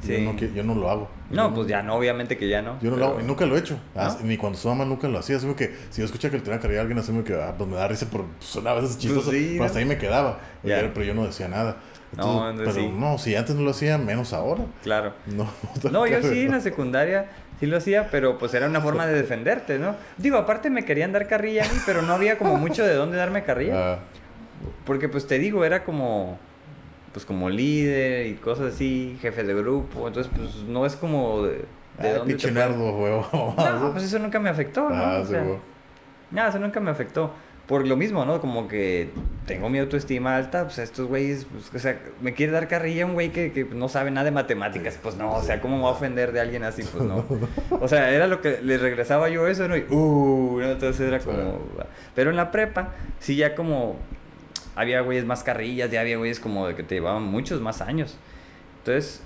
yo, 0.04 0.20
no, 0.20 0.38
yo 0.38 0.64
no 0.64 0.76
lo 0.76 0.90
hago. 0.90 1.10
No, 1.32 1.54
pues 1.54 1.68
ya 1.68 1.82
no, 1.82 1.96
obviamente 1.96 2.38
que 2.38 2.48
ya 2.48 2.62
no. 2.62 2.80
Yo 2.82 2.92
no 2.92 2.98
lo 2.98 3.06
hago 3.06 3.20
nunca 3.22 3.46
lo 3.46 3.56
he 3.56 3.60
hecho. 3.60 3.78
¿No? 3.96 4.02
As- 4.02 4.22
Ni 4.22 4.38
cuando 4.38 4.58
estaba 4.58 4.76
mal 4.76 4.90
nunca 4.90 5.08
lo 5.08 5.20
hacía. 5.20 5.38
Así 5.38 5.48
que 5.56 5.76
si 5.90 6.00
yo 6.02 6.06
escuché 6.06 6.30
que 6.30 6.38
le 6.38 6.44
tenía 6.44 6.60
carrilla 6.60 6.80
a 6.80 6.82
alguien, 6.82 7.00
así 7.00 7.12
que 7.24 7.34
ah, 7.34 7.54
pues 7.58 7.70
me 7.70 7.76
da 7.76 7.88
risa 7.88 8.06
por 8.08 8.26
pues, 8.26 8.64
vez 8.64 8.98
chistoso. 8.98 9.30
Pues 9.30 9.38
sí, 9.38 9.48
pero 9.52 9.60
¿no? 9.60 9.66
hasta 9.66 9.80
ahí 9.80 9.86
me 9.86 9.98
quedaba. 9.98 10.40
Pero- 10.64 10.94
Pero 10.94 11.06
yo 11.06 11.14
no 11.14 11.26
decía 11.26 11.48
nada. 11.48 11.78
No, 12.18 12.50
entonces 12.50 12.76
pero 12.76 12.88
sí. 12.88 12.94
no, 12.94 13.18
si 13.18 13.36
antes 13.36 13.56
no 13.56 13.62
lo 13.62 13.72
hacía, 13.72 13.98
menos 13.98 14.34
ahora. 14.34 14.66
Claro. 14.84 15.14
No, 15.28 15.50
No, 15.92 16.06
yo 16.08 16.22
sí 16.30 16.42
en 16.42 16.52
la 16.52 16.60
secundaria 16.62 17.28
sí 17.60 17.68
lo 17.68 17.78
hacía, 17.78 18.10
pero 18.12 18.38
pues 18.38 18.54
era 18.54 18.68
una 18.68 18.82
forma 18.82 19.06
de 19.08 19.14
defenderte, 19.14 19.80
¿no? 19.80 19.96
Digo, 20.18 20.38
aparte 20.38 20.70
me 20.70 20.84
querían 20.84 21.14
dar 21.14 21.28
carrilla 21.28 21.64
a 21.64 21.72
mí, 21.72 21.80
pero 21.86 22.02
no 22.02 22.14
había 22.14 22.38
como 22.38 22.58
mucho 22.58 22.84
de 22.84 22.94
dónde 22.96 23.18
darme 23.18 23.44
carrilla. 23.44 23.94
Ah, 23.94 24.00
Porque 24.86 25.08
pues 25.08 25.26
te 25.28 25.40
digo, 25.40 25.64
era 25.64 25.84
como 25.84 26.38
pues 27.14 27.26
como 27.26 27.50
líder 27.50 28.28
y 28.28 28.34
cosas 28.36 28.74
así, 28.74 29.18
jefe 29.22 29.44
de 29.44 29.54
grupo, 29.54 30.08
entonces 30.08 30.32
pues 30.36 30.56
no 30.68 30.86
es 30.86 30.96
como 30.96 31.44
de, 31.44 31.66
de 32.02 32.14
dónde 32.14 32.34
pinche 32.34 32.52
nerdo, 32.52 32.98
huevo. 32.98 33.28
No, 33.58 33.92
pues 33.92 34.04
eso 34.06 34.20
nunca 34.20 34.40
me 34.40 34.50
afectó, 34.50 34.90
¿no? 34.90 34.96
Ah, 34.96 35.20
O 35.22 35.26
sea, 35.26 35.44
nada, 36.32 36.50
eso 36.50 36.60
nunca 36.60 36.80
me 36.80 36.92
afectó. 36.92 37.32
Por 37.68 37.88
lo 37.88 37.96
mismo, 37.96 38.26
¿no? 38.26 38.42
Como 38.42 38.68
que 38.68 39.12
tengo 39.46 39.70
mi 39.70 39.80
autoestima 39.80 40.36
alta, 40.36 40.64
pues 40.66 40.80
estos 40.80 41.08
güeyes, 41.08 41.46
pues, 41.50 41.74
o 41.74 41.80
sea, 41.80 42.00
me 42.20 42.34
quiere 42.34 42.52
dar 42.52 42.68
carrilla 42.68 43.06
un 43.06 43.14
güey 43.14 43.30
que, 43.30 43.54
que 43.54 43.64
no 43.64 43.88
sabe 43.88 44.12
nada 44.12 44.26
de 44.26 44.32
matemáticas, 44.32 45.00
pues 45.02 45.16
no, 45.16 45.32
o 45.34 45.42
sea, 45.42 45.62
¿cómo 45.62 45.78
me 45.78 45.84
va 45.84 45.90
a 45.90 45.94
ofender 45.94 46.34
de 46.34 46.42
alguien 46.42 46.64
así? 46.64 46.84
Pues 46.84 47.04
no. 47.04 47.24
O 47.80 47.88
sea, 47.88 48.10
era 48.10 48.28
lo 48.28 48.42
que 48.42 48.60
le 48.62 48.78
regresaba 48.78 49.30
yo 49.30 49.48
eso, 49.48 49.70
¿no? 49.70 49.78
Y, 49.78 49.86
uh, 49.90 50.60
¿no? 50.60 50.72
Entonces 50.72 51.08
era 51.08 51.20
como... 51.20 51.60
Pero 52.14 52.32
en 52.32 52.36
la 52.36 52.52
prepa, 52.52 52.90
sí 53.20 53.36
ya 53.38 53.56
como... 53.56 53.98
Había 54.82 55.02
güeyes 55.02 55.26
más 55.26 55.44
carrillas, 55.44 55.92
ya 55.92 56.02
había 56.02 56.18
güeyes 56.18 56.40
como 56.40 56.68
de 56.68 56.74
que 56.76 56.82
te 56.84 56.96
llevaban 56.96 57.24
muchos 57.24 57.62
más 57.62 57.82
años. 57.82 58.18
Entonces, 58.80 59.22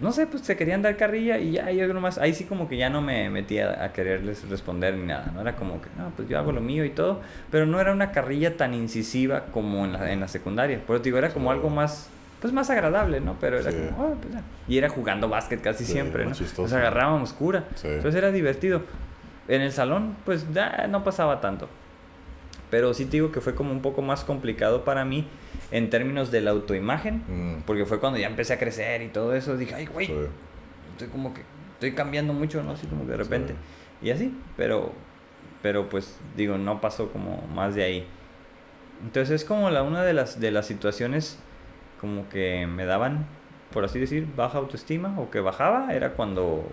no 0.00 0.12
sé, 0.12 0.26
pues 0.26 0.42
se 0.44 0.56
querían 0.56 0.80
dar 0.80 0.96
carrilla 0.96 1.38
y 1.38 1.52
ya 1.52 1.70
yo 1.72 1.92
nomás, 1.92 2.16
ahí 2.18 2.32
sí 2.32 2.44
como 2.44 2.68
que 2.68 2.76
ya 2.78 2.88
no 2.88 3.02
me 3.02 3.28
metía 3.28 3.84
a 3.84 3.92
quererles 3.92 4.48
responder 4.48 4.94
ni 4.94 5.06
nada, 5.06 5.30
¿no? 5.34 5.40
Era 5.42 5.56
como 5.56 5.82
que, 5.82 5.88
no, 5.98 6.10
pues 6.16 6.26
yo 6.28 6.38
hago 6.38 6.52
lo 6.52 6.60
mío 6.62 6.84
y 6.86 6.90
todo, 6.90 7.20
pero 7.50 7.66
no 7.66 7.80
era 7.80 7.92
una 7.92 8.12
carrilla 8.12 8.56
tan 8.56 8.72
incisiva 8.74 9.46
como 9.52 9.84
en 9.84 9.92
la, 9.92 10.10
en 10.12 10.20
la 10.20 10.28
secundaria. 10.28 10.80
Te 10.86 10.98
digo, 11.00 11.18
era 11.18 11.30
como 11.30 11.50
Sí. 11.50 11.56
algo 11.56 11.68
más, 11.68 12.08
pues 12.40 12.52
más 12.54 12.70
agradable, 12.70 13.20
¿no? 13.20 13.36
Pero 13.40 13.58
era 13.58 13.70
Sí. 13.72 13.76
como, 13.90 14.04
"Ah, 14.06 14.14
pues 14.22 14.32
ya". 14.32 14.42
Y 14.68 14.78
era 14.78 14.88
jugando 14.88 15.28
básquet 15.28 15.60
casi 15.60 15.84
Sí, 15.84 15.92
siempre, 15.92 16.24
¿no? 16.24 16.32
chistoso. 16.32 16.62
Nos 16.62 16.72
agarrábamos 16.72 17.32
cura. 17.34 17.64
Entonces 17.82 18.14
era 18.14 18.30
divertido. 18.32 18.82
En 19.48 19.60
el 19.62 19.72
salón, 19.72 20.14
pues 20.24 20.46
ya 20.54 20.86
no 20.88 21.02
pasaba 21.04 21.40
tanto. 21.40 21.68
Pero 22.70 22.92
sí 22.94 23.06
te 23.06 23.12
digo 23.12 23.32
que 23.32 23.40
fue 23.40 23.54
como 23.54 23.72
un 23.72 23.80
poco 23.80 24.02
más 24.02 24.24
complicado 24.24 24.84
para 24.84 25.04
mí 25.04 25.26
en 25.70 25.90
términos 25.90 26.30
de 26.30 26.40
la 26.40 26.50
autoimagen. 26.50 27.22
Mm, 27.26 27.62
Porque 27.62 27.86
fue 27.86 27.98
cuando 28.00 28.18
ya 28.18 28.26
empecé 28.26 28.52
a 28.54 28.58
crecer 28.58 29.02
y 29.02 29.08
todo 29.08 29.34
eso. 29.34 29.56
Dije, 29.56 29.74
ay, 29.74 29.86
güey, 29.86 30.06
sí. 30.06 30.14
estoy 30.92 31.08
como 31.08 31.32
que 31.32 31.42
estoy 31.74 31.92
cambiando 31.92 32.32
mucho, 32.32 32.62
¿no? 32.62 32.72
Así 32.72 32.86
como 32.86 33.04
que 33.04 33.12
de 33.12 33.16
repente. 33.16 33.52
Sí. 34.00 34.06
Y 34.08 34.10
así, 34.10 34.34
pero, 34.56 34.92
pero 35.62 35.88
pues 35.88 36.18
digo, 36.36 36.58
no 36.58 36.80
pasó 36.80 37.10
como 37.10 37.42
más 37.54 37.74
de 37.74 37.84
ahí. 37.84 38.06
Entonces 39.02 39.42
es 39.42 39.44
como 39.46 39.70
la, 39.70 39.82
una 39.82 40.02
de 40.02 40.12
las, 40.12 40.40
de 40.40 40.50
las 40.50 40.66
situaciones 40.66 41.38
como 42.00 42.28
que 42.28 42.66
me 42.66 42.84
daban, 42.84 43.26
por 43.72 43.84
así 43.84 43.98
decir, 43.98 44.26
baja 44.36 44.58
autoestima 44.58 45.18
o 45.18 45.30
que 45.30 45.40
bajaba, 45.40 45.94
era 45.94 46.12
cuando, 46.14 46.64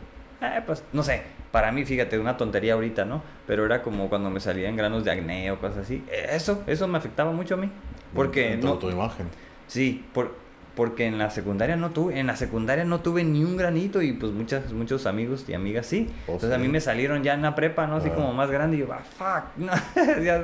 eh, 0.42 0.62
pues, 0.66 0.84
no 0.94 1.04
sé, 1.04 1.22
para 1.52 1.72
mí, 1.72 1.86
fíjate, 1.86 2.20
una 2.20 2.38
tontería 2.38 2.74
ahorita, 2.74 3.06
¿no? 3.06 3.22
Pero 3.48 3.66
era 3.66 3.82
como 3.82 4.10
cuando 4.10 4.30
me 4.30 4.40
salían 4.40 4.76
granos 4.76 5.04
de 5.06 5.12
acné 5.12 5.52
o 5.52 5.60
cosas 5.60 5.80
así. 5.80 6.04
Eso, 6.30 6.64
eso 6.68 6.88
me 6.88 6.98
afectaba 6.98 7.32
mucho 7.32 7.54
a 7.56 7.58
mí. 7.58 7.70
Porque 8.14 8.54
En 8.54 8.60
tu 8.62 8.68
no, 8.68 8.74
autoimagen. 8.74 9.28
Sí, 9.68 10.06
por, 10.14 10.36
porque 10.76 11.06
en 11.06 11.18
la 11.18 11.30
secundaria 11.30 11.76
no 11.78 11.92
tuve, 11.92 12.20
en 12.20 12.28
la 12.28 12.36
secundaria 12.36 12.84
no 12.84 13.00
tuve 13.00 13.24
ni 13.24 13.44
un 13.46 13.56
granito 13.58 14.02
y 14.02 14.12
pues 14.14 14.32
muchas, 14.34 14.74
muchos 14.74 15.06
amigos 15.06 15.46
y 15.48 15.54
amigas 15.54 15.86
sí. 15.86 16.10
Oh, 16.28 16.34
Entonces 16.34 16.50
sí. 16.50 16.56
a 16.56 16.58
mí 16.58 16.68
me 16.68 16.82
salieron 16.82 17.24
ya 17.24 17.34
en 17.34 17.42
la 17.42 17.56
prepa, 17.56 17.88
¿no? 17.88 17.96
Así 17.96 18.10
Ah. 18.12 18.16
como 18.16 18.34
más 18.34 18.50
grande 18.52 18.76
y 18.78 18.82
yo, 18.82 18.88
ah, 18.92 19.00
fuck, 19.18 19.58
no, 19.58 19.72
ya, 20.22 20.36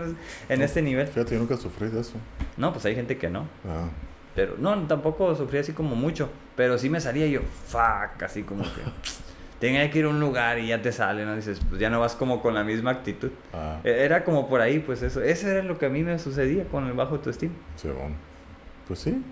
en 0.49 0.59
No. 0.59 0.65
este 0.65 0.81
nivel. 0.81 1.07
Fíjate, 1.07 1.33
yo 1.35 1.39
nunca 1.39 1.57
sufrí 1.57 1.89
de 1.89 1.99
eso. 1.99 2.13
No, 2.57 2.71
pues 2.71 2.85
hay 2.85 2.95
gente 2.95 3.17
que 3.17 3.29
no. 3.29 3.41
Ah, 3.67 3.89
Pero 4.33 4.55
no, 4.57 4.75
tampoco 4.87 5.35
sufrí 5.35 5.57
así 5.59 5.73
como 5.73 5.95
mucho. 5.97 6.29
Pero 6.55 6.77
sí 6.77 6.89
me 6.89 7.01
salía 7.01 7.27
y 7.27 7.31
yo, 7.31 7.41
fuck, 7.67 8.23
así 8.23 8.43
como 8.43 8.63
que 8.63 8.69
tenía 9.61 9.89
que 9.89 9.99
ir 9.99 10.05
a 10.05 10.09
un 10.09 10.19
lugar 10.19 10.59
y 10.59 10.67
ya 10.67 10.81
te 10.81 10.91
sale, 10.91 11.23
¿no? 11.25 11.35
Dices, 11.35 11.61
pues 11.69 11.79
ya 11.79 11.89
no 11.89 12.01
vas 12.01 12.15
como 12.15 12.41
con 12.41 12.53
la 12.53 12.65
misma 12.65 12.91
actitud. 12.91 13.29
ah, 13.53 13.79
E- 13.85 14.03
Era 14.03 14.25
como 14.25 14.49
por 14.49 14.59
ahí, 14.59 14.79
pues 14.79 15.01
eso. 15.03 15.21
Eso 15.21 15.47
era 15.47 15.63
lo 15.63 15.77
que 15.77 15.85
a 15.85 15.89
mí 15.89 16.03
me 16.03 16.19
sucedía 16.19 16.65
con 16.65 16.85
el 16.87 16.93
bajo 16.93 17.15
autoestima. 17.15 17.53
sí, 17.77 17.87
bueno. 17.87 18.15
Pues 18.87 18.99
sí. 18.99 19.23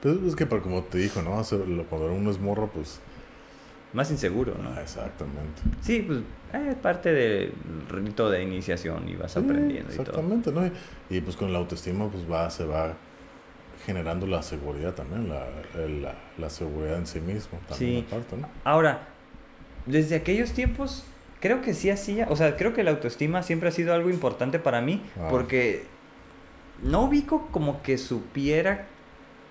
Pues 0.00 0.16
es 0.26 0.34
que, 0.36 0.46
como 0.48 0.82
te 0.84 0.98
dijo, 0.98 1.20
¿no? 1.20 1.42
Cuando 1.90 2.12
uno 2.12 2.30
es 2.30 2.40
morro, 2.40 2.68
pues. 2.72 3.00
Más 3.92 4.10
inseguro, 4.10 4.54
¿no? 4.60 4.70
ah, 4.70 4.80
exactamente. 4.80 5.60
Sí, 5.82 6.02
pues 6.06 6.20
eh, 6.54 6.68
es 6.70 6.74
parte 6.76 7.12
del 7.12 7.52
rito 7.90 8.30
de 8.30 8.42
iniciación 8.42 9.06
y 9.06 9.16
vas 9.16 9.32
Sí, 9.32 9.40
aprendiendo 9.40 9.92
y 9.92 9.96
todo. 9.96 10.02
Exactamente, 10.06 10.50
¿no? 10.50 10.64
Y, 10.66 10.72
y, 11.10 11.20
pues 11.20 11.36
con 11.36 11.52
la 11.52 11.58
autoestima, 11.58 12.08
pues 12.08 12.24
va, 12.30 12.48
se 12.48 12.64
va 12.64 12.94
generando 13.84 14.26
la 14.26 14.42
seguridad 14.42 14.94
también, 14.94 15.28
la, 15.28 15.44
la, 15.76 16.14
la 16.38 16.48
seguridad 16.50 16.96
en 16.96 17.06
sí 17.06 17.20
mismo. 17.20 17.58
También 17.68 18.00
Sí. 18.00 18.06
aparte, 18.08 18.36
¿no? 18.38 18.48
Ahora, 18.64 19.08
desde 19.86 20.16
aquellos 20.16 20.52
tiempos, 20.52 21.04
creo 21.40 21.60
que 21.62 21.74
sí 21.74 21.90
hacía, 21.90 22.26
o 22.30 22.36
sea, 22.36 22.56
creo 22.56 22.72
que 22.72 22.82
la 22.82 22.90
autoestima 22.92 23.42
siempre 23.42 23.68
ha 23.68 23.72
sido 23.72 23.94
algo 23.94 24.10
importante 24.10 24.58
para 24.58 24.80
mí, 24.80 25.02
porque 25.30 25.84
no 26.82 27.02
ubico 27.02 27.48
como 27.50 27.82
que 27.82 27.98
supiera 27.98 28.86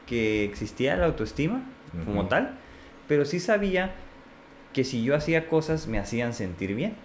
que 0.07 0.43
existía 0.45 0.95
la 0.97 1.05
autoestima 1.05 1.63
como 2.05 2.27
tal, 2.27 2.57
pero 3.07 3.25
sí 3.25 3.39
sabía 3.39 3.91
que 4.73 4.83
si 4.85 5.03
yo 5.03 5.15
hacía 5.15 5.49
cosas 5.49 5.87
me 5.87 5.99
hacían 5.99 6.33
sentir 6.33 6.75
bien. 6.75 6.95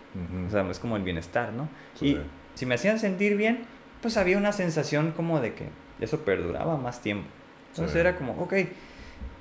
O 0.46 0.50
sea, 0.50 0.68
es 0.70 0.78
como 0.78 0.96
el 0.96 1.02
bienestar, 1.02 1.52
¿no? 1.52 1.68
Sí. 1.94 2.06
Y 2.10 2.20
si 2.54 2.64
me 2.64 2.76
hacían 2.76 2.98
sentir 2.98 3.36
bien, 3.36 3.64
pues 4.00 4.16
había 4.16 4.38
una 4.38 4.52
sensación 4.52 5.12
como 5.12 5.40
de 5.40 5.52
que 5.54 5.64
eso 6.00 6.20
perduraba 6.20 6.76
más 6.76 7.02
tiempo. 7.02 7.26
Entonces 7.70 7.92
Sí. 7.94 7.98
era 7.98 8.16
como, 8.16 8.32
ok, 8.40 8.54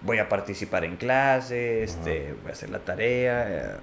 voy 0.05 0.19
a 0.19 0.29
participar 0.29 0.85
en 0.85 0.95
clase, 0.97 1.83
este, 1.83 2.33
voy 2.41 2.51
a 2.51 2.53
hacer 2.53 2.69
la 2.69 2.79
tarea. 2.79 3.45
eh, 3.49 3.77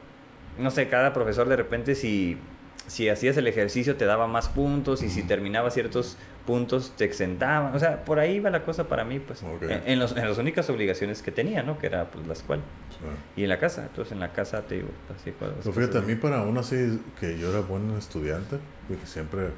No 0.59 0.71
sé, 0.71 0.89
cada 0.89 1.13
profesor 1.13 1.49
de 1.49 1.57
repente 1.57 1.95
si, 1.95 2.39
si 2.87 3.09
hacías 3.09 3.37
el 3.37 3.47
ejercicio 3.47 3.97
te 3.97 4.05
daba 4.05 4.27
más 4.27 4.49
puntos 4.49 5.03
y 5.03 5.09
si 5.11 5.23
terminabas 5.23 5.75
ciertos 5.75 6.17
puntos 6.47 6.93
te 6.97 7.05
exentaban. 7.05 7.75
O 7.75 7.79
sea, 7.79 8.05
por 8.05 8.19
ahí 8.19 8.35
iba 8.37 8.51
la 8.51 8.63
cosa 8.65 8.89
para 8.89 9.05
mí, 9.05 9.19
pues, 9.21 9.43
en, 9.43 9.83
en 9.87 9.99
los- 9.99 10.17
en 10.17 10.29
las 10.29 10.39
únicas 10.39 10.69
obligaciones 10.71 11.23
que 11.23 11.31
tenía, 11.33 11.63
¿no? 11.63 11.79
Que 11.79 11.87
era 11.87 12.07
pues 12.11 12.27
la 12.27 12.33
escuela 12.35 12.63
Sí. 12.91 13.41
y 13.41 13.43
en 13.45 13.49
la 13.49 13.59
casa. 13.59 13.83
Entonces 13.89 14.13
en 14.13 14.21
la 14.21 14.33
casa 14.33 14.63
te 14.63 14.77
digo, 14.77 14.89
así 15.19 15.33
fue 15.33 15.49
las 15.49 15.57
Pero 15.59 15.73
fíjate, 15.73 15.99
a 15.99 16.01
mí 16.03 16.15
para 16.17 16.41
aún 16.41 16.59
así 16.59 17.01
que 17.19 17.39
yo 17.39 17.51
era 17.51 17.61
buen 17.61 17.97
estudiante, 17.97 18.59
porque 18.89 19.07
siempre, 19.07 19.49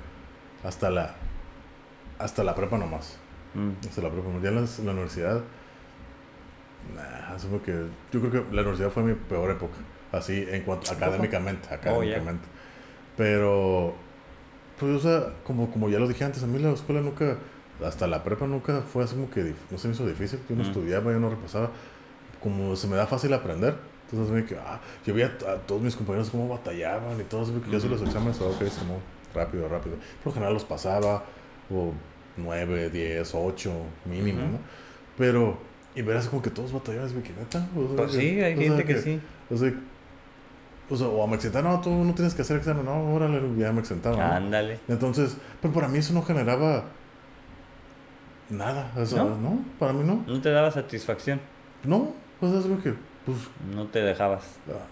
hasta 0.63 0.91
la, 0.91 1.15
hasta 2.19 2.45
la 2.45 2.55
prepa 2.55 2.79
nomás, 2.79 3.19
Mm. 3.55 3.71
hasta 3.89 4.03
la 4.03 4.11
prepa, 4.11 4.29
ya 4.43 4.49
en 4.51 4.55
la, 4.57 4.67
la 4.85 4.93
universidad, 4.93 5.41
Nah, 6.95 7.37
eso 7.37 7.49
fue 7.49 7.61
que. 7.61 7.73
Yo 8.13 8.21
creo 8.21 8.31
que 8.31 8.55
la 8.55 8.63
universidad 8.63 8.91
fue 8.91 9.03
mi 9.03 9.15
peor 9.15 9.51
época. 9.51 9.77
Así, 10.13 10.47
en 10.49 10.63
cuanto. 10.63 10.91
Académicamente. 10.91 11.73
Académicamente. 11.73 12.47
Pero. 13.17 13.95
Pues, 14.79 14.97
o 14.97 15.01
sea, 15.01 15.33
como, 15.45 15.71
como 15.71 15.89
ya 15.89 15.99
lo 15.99 16.09
dije 16.09 16.25
antes, 16.25 16.43
a 16.43 16.47
mí 16.47 16.59
la 16.59 16.71
escuela 16.73 17.01
nunca. 17.01 17.37
Hasta 17.85 18.07
la 18.07 18.23
prepa 18.23 18.47
nunca 18.47 18.83
fue 18.83 19.05
así 19.05 19.15
como 19.15 19.31
que. 19.31 19.55
No 19.71 19.79
se 19.79 19.89
me 19.89 19.95
hizo 19.95 20.07
difícil. 20.07 20.41
Yo 20.49 20.57
no 20.57 20.63
estudiaba, 20.63 21.13
yo 21.13 21.21
no 21.21 21.31
repasaba. 21.31 21.71
Como 22.43 22.77
se 22.77 22.87
me 22.87 22.97
da 22.97 23.07
fácil 23.07 23.33
aprender. 23.33 23.75
Entonces, 24.11 24.35
me 24.35 24.45
que, 24.45 24.57
ah, 24.57 24.81
yo 25.07 25.15
veía 25.15 25.27
a, 25.49 25.55
todos 25.67 25.81
mis 25.81 25.97
compañeros 25.97 26.29
cómo 26.31 26.49
batallaban 26.49 27.21
y 27.21 27.25
todo. 27.25 27.45
Que 27.63 27.71
yo 27.71 27.79
hacía 27.79 27.91
los 27.91 28.03
exámenes, 28.03 28.41
ok, 28.41 28.63
es 28.63 28.75
como 28.75 29.01
rápido, 29.35 29.69
rápido. 29.69 29.97
Por 30.23 30.27
lo 30.27 30.33
general 30.33 30.55
los 30.55 30.65
pasaba. 30.65 31.25
O 31.71 31.93
9, 32.37 32.91
10, 32.91 33.35
8 33.35 33.73
mínimo, 34.07 34.41
¿no? 34.41 34.59
Pero, 35.17 35.59
y 35.95 36.03
verás 36.03 36.29
como 36.29 36.43
que 36.43 36.51
todos 36.51 36.73
batallaban, 36.73 37.09
es 37.09 37.15
que 37.15 37.33
neta. 37.33 37.67
pues 37.97 38.13
sí, 38.13 38.41
hay 38.41 38.57
gente 38.57 38.85
que, 38.85 38.99
sí. 38.99 39.21
O 39.51 39.57
sea, 39.57 39.73
o, 40.91 40.97
sea, 40.97 41.09
o 41.09 41.63
no, 41.63 41.81
tú 41.81 41.91
no 41.91 42.15
tienes 42.15 42.35
que 42.35 42.43
hacer 42.43 42.59
examen, 42.59 42.85
no, 42.85 43.15
órale, 43.15 43.41
ya 43.57 43.73
me 43.73 43.81
exentaban. 43.81 44.21
Ándale. 44.21 44.81
Entonces, 44.89 45.37
pero 45.63 45.73
para 45.73 45.89
mí 45.89 45.99
eso 45.99 46.13
no 46.13 46.23
generaba 46.23 46.85
nada, 48.51 48.93
eso, 48.97 49.17
¿No? 49.17 49.37
¿no? 49.37 49.65
Para 49.79 49.93
mí 49.93 50.05
no. 50.05 50.25
¿No 50.27 50.41
te 50.41 50.51
daba 50.51 50.71
satisfacción? 50.71 51.41
No, 51.85 52.13
pues 52.41 52.53
es 52.53 52.67
que, 52.83 52.95
pues... 53.25 53.39
No 53.75 53.87
te 53.87 54.01
dejabas. 54.01 54.45
Ah, 54.69 54.85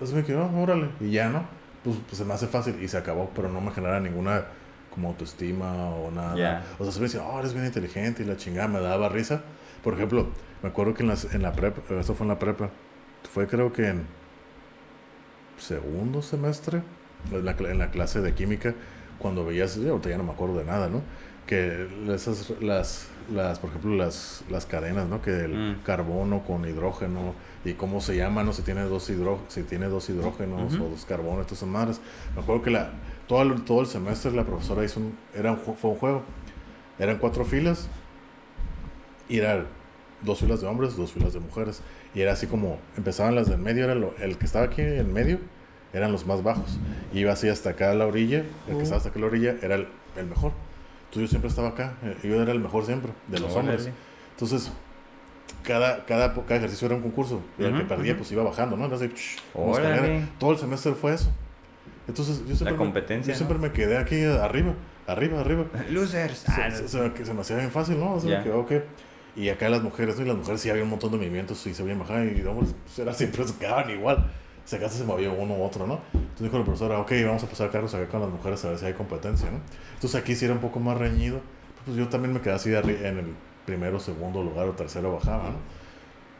es 0.00 0.10
que, 0.24 0.32
no, 0.32 0.62
órale, 0.62 0.88
y 1.00 1.10
ya, 1.10 1.28
¿no? 1.28 1.44
Pues, 1.84 1.96
pues 2.06 2.18
se 2.18 2.24
me 2.24 2.34
hace 2.34 2.46
fácil 2.46 2.82
y 2.82 2.88
se 2.88 2.96
acabó, 2.96 3.30
pero 3.34 3.48
no 3.48 3.60
me 3.60 3.72
genera 3.72 4.00
ninguna 4.00 4.44
como 4.90 5.08
autoestima 5.08 5.90
o 5.90 6.10
nada. 6.10 6.64
O 6.78 6.84
sea, 6.84 6.92
se 6.92 6.98
me 7.00 7.04
decía, 7.04 7.22
oh, 7.22 7.38
eres 7.38 7.52
bien 7.52 7.66
inteligente 7.66 8.22
y 8.22 8.26
la 8.26 8.36
chingada 8.36 8.68
me 8.68 8.80
daba 8.80 9.10
risa. 9.10 9.42
Por 9.86 9.94
ejemplo, 9.94 10.26
me 10.64 10.70
acuerdo 10.70 10.94
que 10.94 11.04
en, 11.04 11.08
las, 11.08 11.32
en 11.32 11.42
la 11.42 11.52
prepa, 11.52 11.80
esto 11.94 12.16
fue 12.16 12.24
en 12.24 12.28
la 12.30 12.40
prepa, 12.40 12.70
fue 13.32 13.46
creo 13.46 13.72
que 13.72 13.86
en 13.86 14.04
segundo 15.58 16.22
semestre, 16.22 16.82
en 17.30 17.44
la, 17.44 17.52
en 17.52 17.78
la 17.78 17.92
clase 17.92 18.20
de 18.20 18.34
química, 18.34 18.74
cuando 19.20 19.44
veías, 19.46 19.76
yo 19.76 19.92
ahorita 19.92 20.10
ya 20.10 20.18
no 20.18 20.24
me 20.24 20.32
acuerdo 20.32 20.58
de 20.58 20.64
nada, 20.64 20.88
¿no? 20.88 21.02
Que 21.46 21.86
esas, 22.12 22.50
las, 22.60 23.06
las, 23.32 23.60
por 23.60 23.70
ejemplo, 23.70 23.94
las, 23.94 24.42
las 24.50 24.66
cadenas, 24.66 25.06
¿no? 25.06 25.22
Que 25.22 25.44
el 25.44 25.76
mm. 25.76 25.82
carbono 25.84 26.42
con 26.42 26.68
hidrógeno 26.68 27.34
y 27.64 27.74
cómo 27.74 28.00
se 28.00 28.16
llama, 28.16 28.42
¿no? 28.42 28.52
Si 28.52 28.62
tiene 28.62 28.82
dos, 28.82 29.08
hidró 29.08 29.38
si 29.46 29.62
tiene 29.62 29.86
dos 29.86 30.10
hidrógenos 30.10 30.74
o 30.80 30.88
dos 30.88 31.04
carbonos, 31.04 31.42
estas 31.42 31.62
madres. 31.62 32.00
Me 32.34 32.42
acuerdo 32.42 32.62
que 32.62 32.70
la, 32.72 32.90
todo 33.28 33.42
el, 33.42 33.62
todo 33.62 33.82
el 33.82 33.86
semestre 33.86 34.32
la 34.32 34.42
profesora 34.42 34.84
hizo 34.84 34.98
un, 34.98 35.16
era 35.32 35.52
un, 35.52 35.58
fue 35.58 35.90
un 35.92 35.96
juego. 35.96 36.22
Eran 36.98 37.18
cuatro 37.18 37.44
filas 37.44 37.88
y 39.28 39.38
eran 39.38 39.75
dos 40.22 40.40
filas 40.40 40.60
de 40.60 40.66
hombres, 40.66 40.96
dos 40.96 41.12
filas 41.12 41.32
de 41.32 41.40
mujeres. 41.40 41.82
Y 42.14 42.20
era 42.20 42.32
así 42.32 42.46
como, 42.46 42.78
empezaban 42.96 43.34
las 43.34 43.48
del 43.48 43.58
medio, 43.58 43.84
era 43.84 43.94
el 43.94 44.38
que 44.38 44.46
estaba 44.46 44.66
aquí 44.66 44.82
en 44.82 45.12
medio, 45.12 45.38
eran 45.92 46.12
los 46.12 46.26
más 46.26 46.42
bajos. 46.42 46.78
Y 47.12 47.20
iba 47.20 47.32
así 47.32 47.48
hasta 47.48 47.70
acá 47.70 47.90
a 47.90 47.94
la 47.94 48.06
orilla, 48.06 48.44
el 48.68 48.76
que 48.76 48.82
estaba 48.82 48.98
hasta 48.98 49.10
acá 49.10 49.18
a 49.18 49.22
la 49.22 49.26
orilla 49.26 49.56
era 49.62 49.74
el, 49.76 49.86
mejor. 50.28 50.52
Entonces 51.04 51.22
yo 51.22 51.28
siempre 51.28 51.48
estaba 51.48 51.68
acá, 51.68 51.94
eh, 52.02 52.16
yo 52.22 52.40
era 52.40 52.52
el 52.52 52.60
mejor 52.60 52.84
siempre, 52.84 53.12
de 53.28 53.38
los 53.38 53.54
hombres. 53.54 53.88
Entonces, 54.32 54.70
cada, 55.62 56.04
cada, 56.04 56.34
cada 56.34 56.56
ejercicio 56.56 56.86
era 56.86 56.96
un 56.96 57.02
concurso. 57.02 57.40
Y 57.58 57.64
el 57.64 57.76
que 57.76 57.84
perdía, 57.84 58.16
pues 58.16 58.30
iba 58.32 58.42
bajando, 58.42 58.76
¿no? 58.76 58.84
Entonces, 58.84 59.10
todo 60.38 60.52
el 60.52 60.58
semestre 60.58 60.92
fue 60.92 61.14
eso. 61.14 61.30
Entonces, 62.08 62.38
yo 62.40 62.54
siempre, 62.54 62.72
la 62.72 62.76
competencia, 62.76 63.32
me, 63.32 63.32
yo 63.32 63.36
siempre 63.36 63.58
me 63.58 63.72
quedé 63.72 63.98
aquí 63.98 64.22
arriba, 64.22 64.74
arriba, 65.06 65.40
arriba. 65.40 65.64
Losers. 65.90 66.38
Se, 66.38 66.52
ah, 66.52 66.70
se, 66.70 66.88
se, 66.88 67.34
me 67.34 67.40
hacía 67.40 67.56
bien 67.56 67.70
fácil, 67.70 67.98
¿no? 67.98 68.14
O 68.14 68.20
sea, 68.20 68.44
que, 68.44 68.52
okay. 68.52 68.82
Y 69.36 69.50
acá 69.50 69.68
las 69.68 69.82
mujeres. 69.82 70.18
Y 70.18 70.24
las 70.24 70.36
mujeres 70.36 70.60
sí 70.60 70.70
había 70.70 70.82
un 70.82 70.90
montón 70.90 71.12
de 71.12 71.18
movimientos 71.18 71.64
y 71.66 71.74
se 71.74 71.82
veían 71.82 71.98
bajar 71.98 72.26
y 72.26 72.42
hombres 72.44 72.74
pues, 72.84 72.98
era 72.98 73.12
siempre 73.12 73.46
se 73.46 73.54
quedaban 73.56 73.90
igual. 73.90 74.30
Se 74.64 74.76
acaso 74.76 74.98
se 74.98 75.04
movía 75.04 75.30
uno 75.30 75.54
u 75.54 75.62
otro, 75.62 75.86
¿no? 75.86 76.00
Entonces 76.12 76.40
dijo 76.40 76.58
la 76.58 76.64
profesora, 76.64 76.98
ok, 76.98 77.12
vamos 77.24 77.44
a 77.44 77.46
pasar 77.46 77.70
carros 77.70 77.94
acá 77.94 78.08
con 78.08 78.20
las 78.20 78.30
mujeres 78.30 78.64
a 78.64 78.70
ver 78.70 78.78
si 78.78 78.86
hay 78.86 78.94
competencia, 78.94 79.48
¿no? 79.48 79.60
Entonces 79.94 80.20
aquí 80.20 80.34
sí 80.34 80.44
era 80.44 80.54
un 80.54 80.60
poco 80.60 80.80
más 80.80 80.98
reñido. 80.98 81.40
Pues 81.84 81.96
yo 81.96 82.08
también 82.08 82.34
me 82.34 82.40
quedé 82.40 82.54
así 82.54 82.74
en 82.74 83.18
el 83.18 83.34
primero, 83.64 84.00
segundo 84.00 84.42
lugar 84.42 84.66
o 84.66 84.72
tercero 84.72 85.12
bajaba, 85.12 85.50
¿no? 85.50 85.58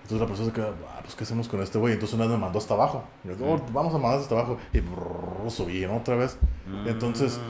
Entonces 0.03 0.21
la 0.21 0.27
persona 0.27 0.49
se 0.49 0.55
queda, 0.55 0.73
ah, 0.89 1.01
pues 1.03 1.15
¿qué 1.15 1.25
hacemos 1.25 1.49
con 1.49 1.63
este 1.63 1.79
güey? 1.79 1.95
Entonces 1.95 2.15
una 2.15 2.25
vez 2.25 2.33
me 2.33 2.39
mandó 2.39 2.59
hasta 2.59 2.75
abajo. 2.75 3.05
Yo, 3.25 3.35
oh, 3.45 3.61
vamos 3.73 3.95
a 3.95 3.99
mandar 3.99 4.21
hasta 4.21 4.35
abajo. 4.35 4.57
Y 4.73 4.81
brrr, 4.81 5.51
subí 5.51 5.85
¿no? 5.85 5.97
otra 5.97 6.17
vez. 6.17 6.39
Entonces 6.87 7.41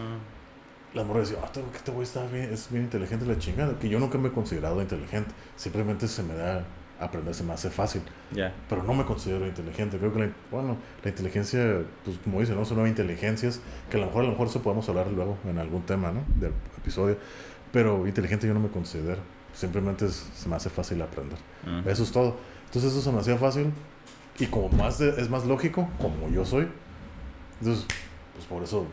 la 0.96 1.04
mujer 1.04 1.22
decía, 1.22 1.38
ah, 1.42 1.50
este 1.74 1.92
güey 1.92 2.04
está 2.04 2.26
bien, 2.26 2.50
es 2.52 2.70
bien 2.70 2.84
inteligente 2.84 3.26
la 3.26 3.38
chingada. 3.38 3.78
Que 3.78 3.88
yo 3.88 4.00
nunca 4.00 4.16
me 4.16 4.28
he 4.28 4.32
considerado 4.32 4.80
inteligente. 4.80 5.30
Simplemente 5.54 6.08
se 6.08 6.22
me 6.22 6.34
da, 6.34 6.64
aprender 6.98 7.34
se 7.34 7.44
me 7.44 7.52
hace 7.52 7.68
fácil. 7.68 8.00
Ya. 8.32 8.54
Pero 8.68 8.82
no 8.82 8.94
me 8.94 9.04
considero 9.04 9.46
inteligente. 9.46 9.98
Creo 9.98 10.12
que, 10.12 10.20
la, 10.20 10.30
bueno, 10.50 10.78
la 11.04 11.10
inteligencia, 11.10 11.82
pues 12.02 12.16
como 12.24 12.40
dicen, 12.40 12.56
¿no? 12.56 12.64
son 12.64 12.78
nueve 12.78 12.88
inteligencias. 12.88 13.60
Que 13.90 13.98
a 13.98 14.00
lo 14.00 14.06
mejor, 14.06 14.22
a 14.22 14.24
lo 14.24 14.32
mejor 14.32 14.48
eso 14.48 14.62
podemos 14.62 14.88
hablar 14.88 15.08
luego 15.08 15.36
en 15.44 15.58
algún 15.58 15.82
tema, 15.82 16.10
¿no? 16.10 16.24
Del 16.40 16.52
episodio. 16.78 17.18
Pero 17.72 18.06
inteligente 18.06 18.46
yo 18.46 18.54
no 18.54 18.60
me 18.60 18.68
considero 18.68 19.20
Simplemente 19.52 20.08
se 20.08 20.48
me 20.48 20.56
hace 20.56 20.70
fácil 20.70 21.00
aprender. 21.02 21.38
Eso 21.86 22.02
es 22.04 22.12
todo. 22.12 22.36
Entonces 22.66 22.92
eso 22.92 23.02
se 23.02 23.12
me 23.12 23.20
hacía 23.20 23.36
fácil. 23.36 23.72
Y 24.38 24.46
como 24.46 24.68
más 24.70 25.00
es 25.00 25.30
más 25.30 25.46
lógico, 25.46 25.88
como 25.98 26.28
yo 26.28 26.44
soy, 26.44 26.68
entonces, 27.60 27.86
pues 28.34 28.44
por 28.46 28.62
eso 28.62 28.86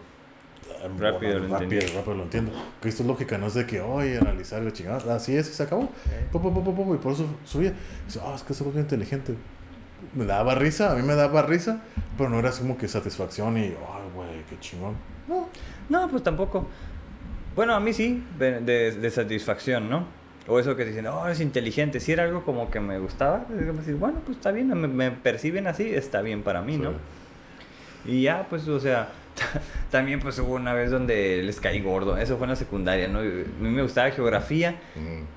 rápido, 0.98 1.40
lo 1.40 1.48
rápido, 1.48 1.82
rápido, 1.96 2.16
lo 2.16 2.24
entiendo. 2.24 2.52
Que 2.82 2.90
esto 2.90 3.04
es 3.04 3.08
lógica, 3.08 3.38
no 3.38 3.48
es 3.48 3.54
de 3.54 3.66
que, 3.66 3.82
oye, 3.82 4.18
analizar 4.18 4.62
la 4.62 4.72
chingada. 4.72 5.16
Así 5.16 5.36
es 5.36 5.50
y 5.50 5.54
se 5.54 5.64
acabó. 5.64 5.90
y 6.34 6.98
por 6.98 7.14
eso 7.14 7.26
subía. 7.46 7.74
Dice, 8.06 8.20
ah, 8.24 8.34
es 8.36 8.44
que 8.44 8.54
soy 8.54 8.72
bien 8.72 8.82
inteligente. 8.82 9.36
Me 10.14 10.26
daba 10.26 10.56
risa, 10.56 10.92
a 10.92 10.96
mí 10.96 11.02
me 11.02 11.16
daba 11.16 11.44
risa, 11.44 11.82
pero 12.18 12.30
no 12.30 12.40
era 12.40 12.50
así 12.50 12.62
como 12.62 12.78
que 12.78 12.88
satisfacción 12.88 13.58
y, 13.58 13.62
ay, 13.62 13.74
güey, 14.14 14.44
qué 14.50 14.60
chingón. 14.60 14.96
No. 15.28 15.48
No, 15.90 16.10
pues 16.10 16.24
tampoco. 16.24 16.68
Bueno, 17.56 17.74
a 17.76 17.80
mí 17.80 17.94
sí, 17.94 18.24
de, 18.38 18.60
de 18.62 19.10
satisfacción, 19.12 19.90
¿no? 19.90 20.24
O 20.48 20.60
eso 20.60 20.76
que 20.76 20.84
dicen, 20.84 21.08
oh, 21.08 21.28
es 21.30 21.40
inteligente. 21.40 22.00
Si 22.00 22.12
era 22.12 22.24
algo 22.24 22.44
como 22.44 22.70
que 22.70 22.80
me 22.82 23.00
gustaba, 23.00 23.46
decir, 23.50 23.96
bueno, 23.96 24.20
pues 24.26 24.38
está 24.38 24.52
bien, 24.52 24.68
me, 24.70 25.12
perciben 25.12 25.68
así, 25.68 25.94
está 25.94 26.22
bien 26.22 26.44
para 26.44 26.62
mí, 26.62 26.78
¿no? 26.78 26.92
Y 28.06 28.24
ya, 28.24 28.48
pues, 28.50 28.68
o 28.68 28.80
sea, 28.80 29.10
también 29.92 30.20
pues 30.20 30.38
hubo 30.40 30.54
una 30.54 30.74
vez 30.74 30.92
donde 30.92 31.42
les 31.44 31.60
caí 31.60 31.82
gordo. 31.82 32.18
Eso 32.18 32.38
fue 32.38 32.46
en 32.46 32.52
la 32.52 32.56
secundaria, 32.56 33.08
¿no? 33.08 33.20
A 33.20 33.24
mí 33.24 33.70
me 33.70 33.82
gustaba 33.82 34.12
geografía. 34.12 34.76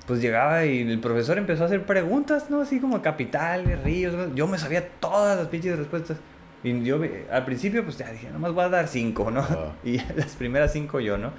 Pues 0.05 0.21
llegaba 0.21 0.65
y 0.65 0.81
el 0.81 0.99
profesor 0.99 1.37
empezó 1.37 1.63
a 1.63 1.65
hacer 1.67 1.85
preguntas, 1.85 2.49
¿no? 2.49 2.61
Así 2.61 2.79
como 2.79 3.01
capitales, 3.01 3.81
ríos. 3.83 4.33
Yo 4.35 4.47
me 4.47 4.57
sabía 4.57 4.87
todas 4.99 5.37
las 5.37 5.47
pinches 5.47 5.77
respuestas. 5.77 6.17
Y 6.63 6.83
yo 6.83 6.99
al 7.31 7.45
principio 7.45 7.83
pues 7.83 7.97
ya 7.97 8.11
dije, 8.11 8.29
nomás 8.31 8.51
voy 8.53 8.65
a 8.65 8.69
dar 8.69 8.87
cinco, 8.87 9.31
¿no? 9.31 9.45
Y 9.83 9.97
las 10.15 10.35
primeras 10.35 10.73
cinco 10.73 10.99
yo, 10.99 11.17
¿no? 11.17 11.31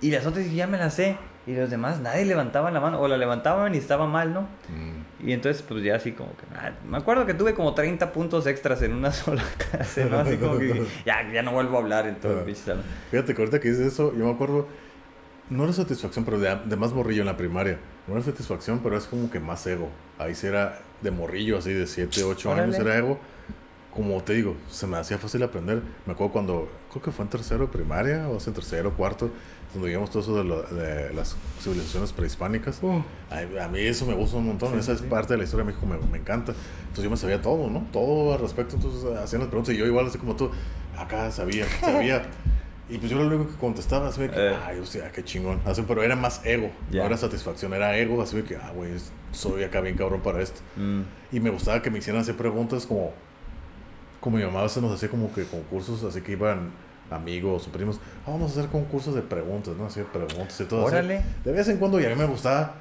Y 0.00 0.10
las 0.10 0.26
otras 0.26 0.50
ya 0.52 0.66
me 0.66 0.78
las 0.78 0.94
sé. 0.94 1.16
Y 1.46 1.54
los 1.54 1.68
demás, 1.68 2.00
nadie 2.00 2.24
levantaba 2.24 2.70
la 2.70 2.80
mano, 2.80 2.98
o 3.00 3.06
la 3.06 3.18
levantaban 3.18 3.74
y 3.74 3.78
estaba 3.78 4.06
mal, 4.06 4.32
¿no? 4.32 4.42
Mm. 4.42 5.26
Y 5.28 5.32
entonces, 5.32 5.62
pues 5.62 5.84
ya 5.84 5.96
así 5.96 6.12
como 6.12 6.30
que. 6.30 6.44
Ah, 6.56 6.72
me 6.88 6.96
acuerdo 6.96 7.26
que 7.26 7.34
tuve 7.34 7.52
como 7.52 7.74
30 7.74 8.12
puntos 8.12 8.46
extras 8.46 8.80
en 8.80 8.94
una 8.94 9.12
sola 9.12 9.42
clase, 9.58 10.06
¿no? 10.06 10.20
Así 10.20 10.38
como 10.38 10.58
que 10.58 10.86
ya, 11.04 11.30
ya 11.30 11.42
no 11.42 11.52
vuelvo 11.52 11.76
a 11.76 11.80
hablar 11.80 12.06
en 12.06 12.16
todo 12.16 12.40
el 12.40 12.56
salón. 12.56 12.82
Fíjate 13.10 13.34
que 13.34 13.42
ahorita 13.42 13.60
que 13.60 13.68
dices 13.68 13.92
eso, 13.92 14.14
yo 14.16 14.24
me 14.24 14.32
acuerdo. 14.32 14.66
No 15.50 15.64
era 15.64 15.74
satisfacción, 15.74 16.24
pero 16.24 16.38
de, 16.38 16.56
de, 16.64 16.76
más 16.76 16.94
morrillo 16.94 17.20
en 17.20 17.26
la 17.26 17.36
primaria. 17.36 17.78
No 18.06 18.14
era 18.14 18.24
satisfacción, 18.24 18.80
pero 18.82 18.96
es 18.96 19.04
como 19.04 19.30
que 19.30 19.38
más 19.38 19.66
ego. 19.66 19.90
Ahí 20.18 20.34
sí 20.34 20.46
era 20.46 20.78
de 21.02 21.10
morrillo, 21.10 21.58
así 21.58 21.70
de 21.70 21.86
7, 21.86 22.24
8 22.24 22.54
años, 22.54 22.76
era 22.76 22.96
ego. 22.96 23.18
Como 23.92 24.22
te 24.22 24.32
digo, 24.32 24.56
se 24.70 24.86
me 24.86 24.96
hacía 24.96 25.18
fácil 25.18 25.42
aprender. 25.42 25.82
Me 26.06 26.14
acuerdo 26.14 26.32
cuando, 26.32 26.68
creo 26.90 27.02
que 27.02 27.12
fue 27.12 27.26
en 27.26 27.30
tercero 27.30 27.66
de 27.66 27.72
primaria, 27.72 28.26
o 28.28 28.38
en 28.38 28.54
tercero, 28.54 28.94
cuarto 28.94 29.30
cuando 29.74 29.88
digamos 29.88 30.08
todo 30.08 30.22
eso 30.22 30.44
de, 30.44 30.82
de 30.82 31.14
las 31.14 31.34
civilizaciones 31.60 32.12
prehispánicas, 32.12 32.78
uh. 32.80 33.02
a, 33.28 33.68
mí 33.68 33.80
eso 33.80 34.06
me 34.06 34.14
gusta 34.14 34.36
un 34.36 34.46
montón, 34.46 34.78
esa 34.78 34.92
es 34.92 35.02
parte 35.02 35.32
de 35.32 35.38
la 35.38 35.44
historia 35.44 35.66
de 35.66 35.72
México, 35.72 35.84
me, 35.84 35.98
me, 35.98 36.18
encanta. 36.18 36.54
Entonces 36.82 37.02
yo 37.02 37.10
me 37.10 37.16
sabía 37.16 37.42
todo, 37.42 37.68
¿no? 37.68 37.84
Todo 37.92 38.34
al 38.34 38.40
respecto, 38.40 38.76
entonces 38.76 39.04
hacían 39.16 39.40
las 39.40 39.48
preguntas 39.48 39.74
y 39.74 39.78
yo 39.78 39.84
igual, 39.84 40.06
así 40.06 40.16
como 40.16 40.36
tú, 40.36 40.48
acá 40.96 41.28
sabía, 41.32 41.66
sabía. 41.80 42.22
Y 42.88 42.98
pues 42.98 43.10
yo 43.10 43.18
lo 43.18 43.26
único 43.26 43.50
que 43.50 43.56
contestaba, 43.56 44.06
así 44.06 44.20
que, 44.20 44.30
eh. 44.36 44.54
ay, 44.64 44.78
o 44.78 44.86
sea, 44.86 45.10
qué 45.10 45.24
chingón. 45.24 45.60
Así, 45.64 45.82
pero 45.88 46.04
era 46.04 46.14
más 46.14 46.40
ego, 46.46 46.70
no 46.92 47.02
era 47.02 47.16
satisfacción, 47.16 47.74
era 47.74 47.98
ego, 47.98 48.22
así 48.22 48.40
que, 48.42 48.54
ah, 48.54 48.70
güey, 48.76 48.92
soy 49.32 49.64
acá 49.64 49.80
bien 49.80 49.96
cabrón 49.96 50.20
para 50.20 50.40
esto. 50.40 50.60
Mm. 50.76 51.00
Y 51.32 51.40
me 51.40 51.50
gustaba 51.50 51.82
que 51.82 51.90
me 51.90 51.98
hicieran 51.98 52.22
hacer 52.22 52.36
preguntas 52.36 52.86
como, 52.86 53.12
como 54.20 54.36
mi 54.36 54.44
mamá 54.44 54.60
a 54.60 54.62
veces 54.64 54.80
nos 54.80 54.92
hacía 54.92 55.08
como 55.08 55.34
que 55.34 55.42
concursos, 55.46 56.04
así 56.04 56.20
que 56.20 56.32
iban 56.32 56.70
amigos 57.10 57.66
o 57.68 57.70
primos, 57.70 58.00
ah, 58.26 58.30
vamos 58.30 58.50
a 58.50 58.58
hacer 58.60 58.70
concursos 58.70 59.14
de 59.14 59.22
preguntas, 59.22 59.76
¿no? 59.76 59.86
Hacer 59.86 60.06
preguntas 60.06 60.60
y 60.60 60.64
todo 60.64 60.84
Órale. 60.84 61.22
De 61.44 61.52
vez 61.52 61.68
en 61.68 61.78
cuando, 61.78 62.00
y 62.00 62.06
a 62.06 62.08
mí 62.08 62.14
me 62.14 62.26
gustaba, 62.26 62.74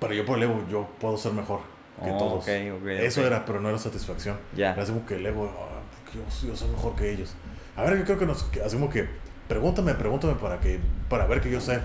pero 0.00 0.14
yo 0.14 0.24
por 0.24 0.36
el 0.38 0.44
ego, 0.44 0.64
yo 0.70 0.88
puedo 1.00 1.16
ser 1.16 1.32
mejor 1.32 1.60
que 2.02 2.10
oh, 2.10 2.18
todos. 2.18 2.48
Eso 2.48 3.26
era, 3.26 3.44
pero 3.44 3.60
no 3.60 3.68
era 3.68 3.78
satisfacción. 3.78 4.36
Ya. 4.56 4.72
Era 4.72 4.84
como 4.84 5.06
que 5.06 5.16
el 5.16 5.26
ego, 5.26 5.50
ah, 5.56 5.80
yo, 6.14 6.56
soy 6.56 6.68
mejor 6.68 6.96
que 6.96 7.12
ellos. 7.12 7.34
A 7.76 7.84
ver, 7.84 7.98
yo 7.98 8.04
creo 8.04 8.18
que 8.18 8.26
nos 8.26 8.46
hacemos 8.64 8.92
que, 8.92 9.08
pregúntame, 9.48 9.94
pregúntame 9.94 10.34
para 10.34 10.60
que, 10.60 10.78
para 11.08 11.26
ver 11.26 11.40
que 11.40 11.50
yo 11.50 11.60
sé. 11.60 11.80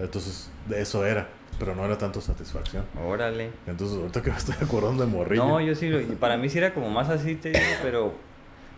Entonces, 0.00 0.50
de 0.68 0.82
eso 0.82 1.06
era. 1.06 1.28
pero 1.58 1.74
no 1.74 1.84
era 1.84 1.96
tanto 1.96 2.20
satisfacción. 2.20 2.84
Órale. 3.06 3.50
Entonces, 3.66 3.98
ahorita 3.98 4.22
que 4.22 4.30
me 4.30 4.36
estoy 4.36 4.56
acordando 4.60 5.04
de 5.04 5.10
morrillo. 5.10 5.46
No, 5.46 5.60
yo 5.60 5.74
sí, 5.74 5.90
para 6.20 6.36
mí 6.36 6.48
sí 6.48 6.58
era 6.58 6.74
como 6.74 6.90
más 6.90 7.08
así, 7.08 7.36
te 7.36 7.50
digo, 7.50 7.60
pero 7.82 8.14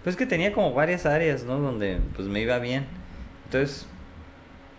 pues 0.07 0.15
que 0.15 0.25
tenía 0.25 0.53
como 0.53 0.73
varias 0.73 1.05
áreas, 1.05 1.43
¿no? 1.43 1.59
Donde 1.59 1.99
pues 2.15 2.29
me 2.29 2.41
iba 2.41 2.61
bien. 2.61 2.87
Entonces, 3.47 3.87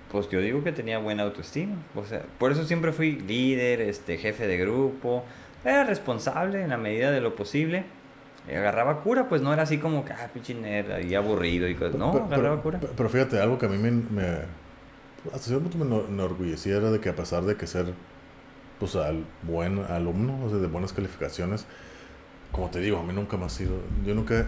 pues 0.09 0.29
yo 0.29 0.39
digo 0.39 0.63
que 0.63 0.71
tenía 0.71 0.99
buena 0.99 1.23
autoestima. 1.23 1.75
O 1.95 2.05
sea, 2.05 2.21
por 2.39 2.53
eso 2.53 2.63
siempre 2.63 2.93
fui 2.93 3.19
líder, 3.19 3.81
este, 3.81 4.17
jefe 4.17 4.47
de 4.47 4.57
grupo. 4.57 5.25
Era 5.65 5.83
responsable 5.83 6.61
en 6.63 6.69
la 6.69 6.77
medida 6.77 7.11
de 7.11 7.19
lo 7.19 7.35
posible. 7.35 7.83
Y 8.49 8.55
agarraba 8.55 9.01
cura, 9.01 9.27
pues 9.27 9.41
no 9.41 9.51
era 9.51 9.63
así 9.63 9.79
como 9.79 10.05
que, 10.05 10.13
ah, 10.13 10.29
pinche 10.33 10.53
nerd, 10.53 11.03
y 11.05 11.13
aburrido 11.15 11.67
y 11.67 11.75
cosas. 11.75 11.95
No, 11.95 12.13
Pero- 12.13 12.23
agarraba 12.23 12.49
pero, 12.55 12.61
cura. 12.63 12.77
pero- 12.79 12.93
pero 12.95 13.09
fíjate, 13.09 13.41
algo 13.41 13.57
que 13.57 13.65
a 13.65 13.69
mí 13.69 13.77
me, 13.77 13.91
me- 13.91 14.37
hasta 15.33 15.39
cierto 15.49 15.63
punto 15.63 15.77
me 15.77 15.83
eno- 15.83 16.07
enorgullecía 16.07 16.77
era 16.77 16.89
de 16.89 17.01
que 17.01 17.09
a 17.09 17.15
pesar 17.17 17.43
de 17.43 17.57
que 17.57 17.67
ser 17.67 17.87
pues 18.79 18.95
al 18.95 19.25
buen 19.43 19.79
alumno, 19.89 20.39
o 20.45 20.49
sea, 20.49 20.59
de 20.59 20.67
buenas 20.67 20.93
calificaciones, 20.93 21.65
como 22.53 22.69
te 22.69 22.79
digo, 22.79 22.99
a 22.99 23.03
mí 23.03 23.11
nunca 23.11 23.35
me 23.35 23.43
ha 23.45 23.49
sido, 23.49 23.73
yo 24.05 24.13
nunca, 24.15 24.45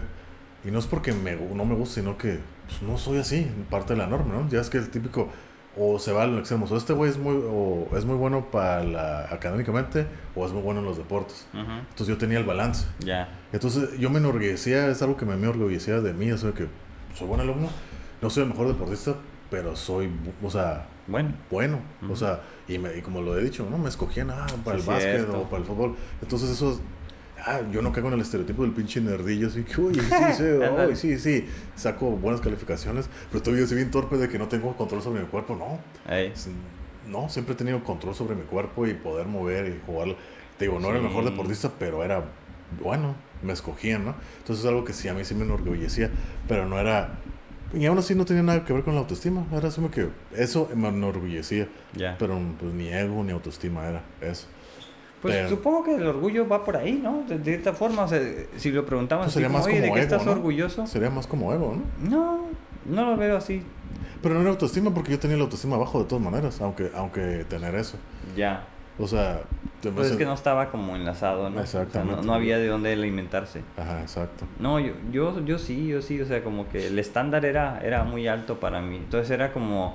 y 0.64 0.70
no 0.70 0.78
es 0.78 0.86
porque 0.86 1.12
me, 1.12 1.36
no 1.36 1.64
me 1.64 1.74
gusta, 1.74 1.96
sino 2.00 2.16
que 2.18 2.38
pues, 2.68 2.82
no 2.82 2.98
soy 2.98 3.18
así, 3.18 3.50
parte 3.70 3.94
de 3.94 3.98
la 3.98 4.06
norma, 4.06 4.34
¿no? 4.34 4.48
Ya 4.48 4.60
es 4.60 4.70
que 4.70 4.78
el 4.78 4.90
típico, 4.90 5.28
o 5.76 5.98
se 5.98 6.12
va 6.12 6.24
al 6.24 6.38
extremo, 6.38 6.66
o 6.68 6.76
este 6.76 6.92
güey 6.92 7.10
es 7.10 7.16
muy, 7.18 7.36
o 7.48 7.88
es 7.96 8.04
muy 8.04 8.16
bueno 8.16 8.50
para 8.50 8.82
la, 8.84 9.20
académicamente, 9.32 10.06
o 10.34 10.44
es 10.44 10.52
muy 10.52 10.62
bueno 10.62 10.80
en 10.80 10.86
los 10.86 10.96
deportes. 10.98 11.46
Ujú, 11.54 11.62
Entonces 11.90 12.06
yo 12.08 12.18
tenía 12.18 12.38
el 12.38 12.44
balance. 12.44 12.86
Ya. 13.00 13.28
Entonces 13.52 13.98
yo 13.98 14.10
me 14.10 14.18
enorgullecía, 14.18 14.88
es 14.88 15.00
algo 15.02 15.16
que 15.16 15.24
me, 15.24 15.36
me 15.36 15.42
enorgullecía 15.44 16.00
de 16.00 16.12
mí, 16.12 16.28
eso 16.28 16.48
de 16.48 16.52
que 16.54 16.66
soy 17.14 17.26
buen 17.28 17.40
alumno, 17.40 17.68
no 18.20 18.30
soy 18.30 18.42
el 18.42 18.48
mejor 18.50 18.68
deportista, 18.68 19.14
pero 19.50 19.74
soy, 19.76 20.10
o 20.42 20.50
sea, 20.50 20.86
Bueno. 21.06 21.32
bueno, 21.50 21.80
o 22.02 22.06
Ujú. 22.06 22.16
sea, 22.16 22.40
y, 22.68 22.78
me- 22.78 22.96
y 22.96 23.00
como 23.02 23.20
lo 23.20 23.36
he 23.38 23.42
dicho, 23.42 23.66
¿no? 23.70 23.78
Me 23.78 23.88
escogían, 23.88 24.30
ah, 24.30 24.46
para 24.64 24.76
Sí, 24.78 24.82
el 24.82 24.88
básquet 24.94 25.14
cierto. 25.20 25.40
o 25.40 25.44
para 25.48 25.62
el 25.62 25.64
fútbol. 25.64 25.96
Entonces 26.22 26.50
eso, 26.50 26.72
es- 26.72 26.80
ah, 27.44 27.60
yo 27.72 27.82
no 27.82 27.92
caigo 27.92 28.08
en 28.08 28.14
el 28.14 28.20
estereotipo 28.20 28.62
del 28.62 28.72
pinche 28.72 29.00
nerdillo, 29.00 29.48
así 29.48 29.62
que, 29.62 29.80
uy, 29.80 29.94
sí, 29.94 30.00
sí, 30.36 30.44
uy, 30.88 30.96
sí, 30.96 31.18
sí, 31.18 31.46
saco 31.74 32.10
buenas 32.10 32.40
calificaciones, 32.40 33.08
pero 33.30 33.42
todavía 33.42 33.66
soy 33.66 33.76
bien 33.76 33.90
torpe 33.90 34.16
de 34.16 34.28
que 34.28 34.38
no 34.38 34.48
tengo 34.48 34.76
control 34.76 35.02
sobre 35.02 35.20
mi 35.22 35.26
cuerpo, 35.26 35.56
no. 35.56 35.78
No, 37.08 37.28
siempre 37.28 37.54
he 37.54 37.56
tenido 37.56 37.82
control 37.82 38.14
sobre 38.14 38.36
mi 38.36 38.42
cuerpo 38.42 38.86
y 38.86 38.94
poder 38.94 39.26
mover 39.26 39.66
y 39.66 39.80
jugar. 39.86 40.16
Te 40.58 40.66
digo, 40.66 40.78
no 40.78 40.88
era 40.88 40.98
el 40.98 41.02
mejor 41.04 41.24
deportista, 41.24 41.72
pero 41.78 42.04
era 42.04 42.24
bueno, 42.78 43.14
me 43.42 43.52
escogían, 43.52 44.04
¿no? 44.04 44.14
Entonces 44.38 44.64
es 44.64 44.68
algo 44.68 44.84
que 44.84 44.92
sí 44.92 45.08
a 45.08 45.14
mí 45.14 45.24
sí 45.24 45.34
me 45.34 45.44
enorgullecía, 45.44 46.10
pero 46.46 46.66
no 46.66 46.78
era. 46.78 47.18
Y 47.72 47.86
aún 47.86 47.98
así 47.98 48.14
no 48.14 48.24
tenía 48.24 48.42
nada 48.42 48.64
que 48.64 48.72
ver 48.72 48.82
con 48.82 48.94
la 48.94 49.00
autoestima. 49.00 49.46
Era 49.52 49.70
como 49.70 49.90
que 49.90 50.08
eso 50.36 50.68
me 50.74 50.88
enorgullecía, 50.88 51.68
pero 52.18 52.38
pues 52.58 52.72
ni 52.74 52.88
ego 52.88 53.22
ni 53.22 53.32
autoestima 53.32 53.86
era 53.88 54.02
eso. 54.20 54.46
Pues 55.22 55.34
Pero- 55.34 55.48
supongo 55.50 55.84
que 55.84 55.94
el 55.96 56.06
orgullo 56.06 56.48
va 56.48 56.64
por 56.64 56.76
ahí, 56.76 56.92
¿no? 57.02 57.24
De, 57.28 57.38
cierta 57.44 57.72
forma, 57.74 58.04
o 58.04 58.08
sea, 58.08 58.20
si 58.56 58.70
lo 58.70 58.86
preguntamos 58.86 59.26
Pues 59.26 59.36
así 59.36 59.44
como, 59.44 59.66
¿de 59.66 59.92
qué 59.92 60.00
estás 60.00 60.24
¿no? 60.24 60.32
orgulloso? 60.32 60.86
Sería 60.86 61.10
más 61.10 61.26
como 61.26 61.52
ego, 61.52 61.76
¿no? 61.76 62.10
No, 62.10 62.40
no 62.86 63.10
lo 63.10 63.16
veo 63.18 63.36
así. 63.36 63.62
Pero 64.22 64.34
no 64.34 64.40
era 64.42 64.50
autoestima 64.50 64.92
porque 64.92 65.12
yo 65.12 65.18
tenía 65.18 65.36
la 65.36 65.44
autoestima 65.44 65.76
abajo 65.76 65.98
de 66.00 66.04
todas 66.06 66.24
maneras, 66.24 66.60
aunque, 66.60 66.90
aunque 66.94 67.44
tener 67.48 67.74
eso. 67.74 67.96
Ya. 68.36 68.64
O 68.98 69.06
sea, 69.06 69.42
Pues 69.94 70.10
es 70.10 70.16
que 70.16 70.26
no 70.26 70.34
estaba 70.34 70.70
como 70.70 70.94
enlazado, 70.96 71.48
¿no? 71.48 71.60
O 71.60 71.66
sea, 71.66 71.82
Exactamente. 71.82 72.16
no, 72.20 72.22
no 72.26 72.34
había 72.34 72.58
de 72.58 72.66
dónde 72.66 72.92
alimentarse. 72.92 73.62
Ajá, 73.78 74.00
exacto. 74.02 74.44
No, 74.58 74.78
yo, 74.78 74.92
yo, 75.10 75.42
yo 75.44 75.58
sí, 75.58 75.86
yo 75.86 76.02
sí, 76.02 76.20
o 76.20 76.26
sea, 76.26 76.42
como 76.44 76.68
que 76.68 76.86
el 76.86 76.98
estándar 76.98 77.44
era, 77.46 77.80
era 77.82 78.04
muy 78.04 78.26
alto 78.28 78.60
para 78.60 78.82
mí. 78.82 78.96
Entonces 78.96 79.30
era 79.30 79.52
como, 79.54 79.94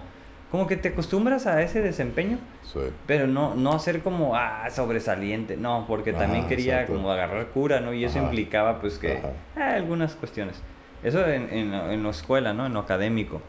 como 0.56 0.68
que 0.68 0.78
te 0.78 0.88
acostumbras 0.90 1.48
a 1.48 1.62
ese 1.62 1.82
desempeño, 1.82 2.38
Sí. 2.64 2.80
pero 3.06 3.28
no, 3.28 3.56
no 3.56 3.74
hacer 3.74 4.00
como, 4.00 4.38
ah, 4.38 4.70
sobresaliente. 4.70 5.58
No, 5.58 5.84
porque 5.86 6.14
también 6.14 6.48
quería 6.48 6.76
exacto. 6.76 6.94
como 6.94 7.12
agarrar 7.12 7.48
cura, 7.48 7.82
¿no? 7.82 7.94
Y 7.94 8.06
eso 8.06 8.20
Ajá. 8.20 8.28
implicaba 8.28 8.80
pues 8.80 8.98
que, 8.98 9.20
ah, 9.58 9.74
algunas 9.74 10.16
cuestiones. 10.16 10.62
Eso 11.04 11.28
en, 11.28 11.50
en, 11.52 11.74
en 11.74 12.04
la 12.04 12.10
escuela, 12.10 12.54
¿no? 12.54 12.66
En 12.68 12.74
lo 12.74 12.80
académico. 12.80 13.42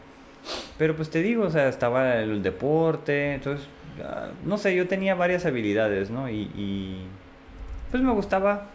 Pero 0.77 0.97
pues 0.97 1.09
te 1.09 1.21
digo, 1.21 1.45
o 1.45 1.49
sea, 1.49 1.69
estaba 1.69 2.17
el 2.17 2.43
deporte, 2.43 3.35
entonces, 3.35 3.65
ah, 4.03 4.27
no 4.43 4.57
sé, 4.57 4.75
yo 4.75 4.85
tenía 4.89 5.15
varias 5.15 5.45
habilidades, 5.45 6.09
¿no? 6.09 6.29
Y, 6.29 6.41
y, 6.57 7.05
pues 7.89 8.03
me 8.03 8.11
gustaba 8.11 8.65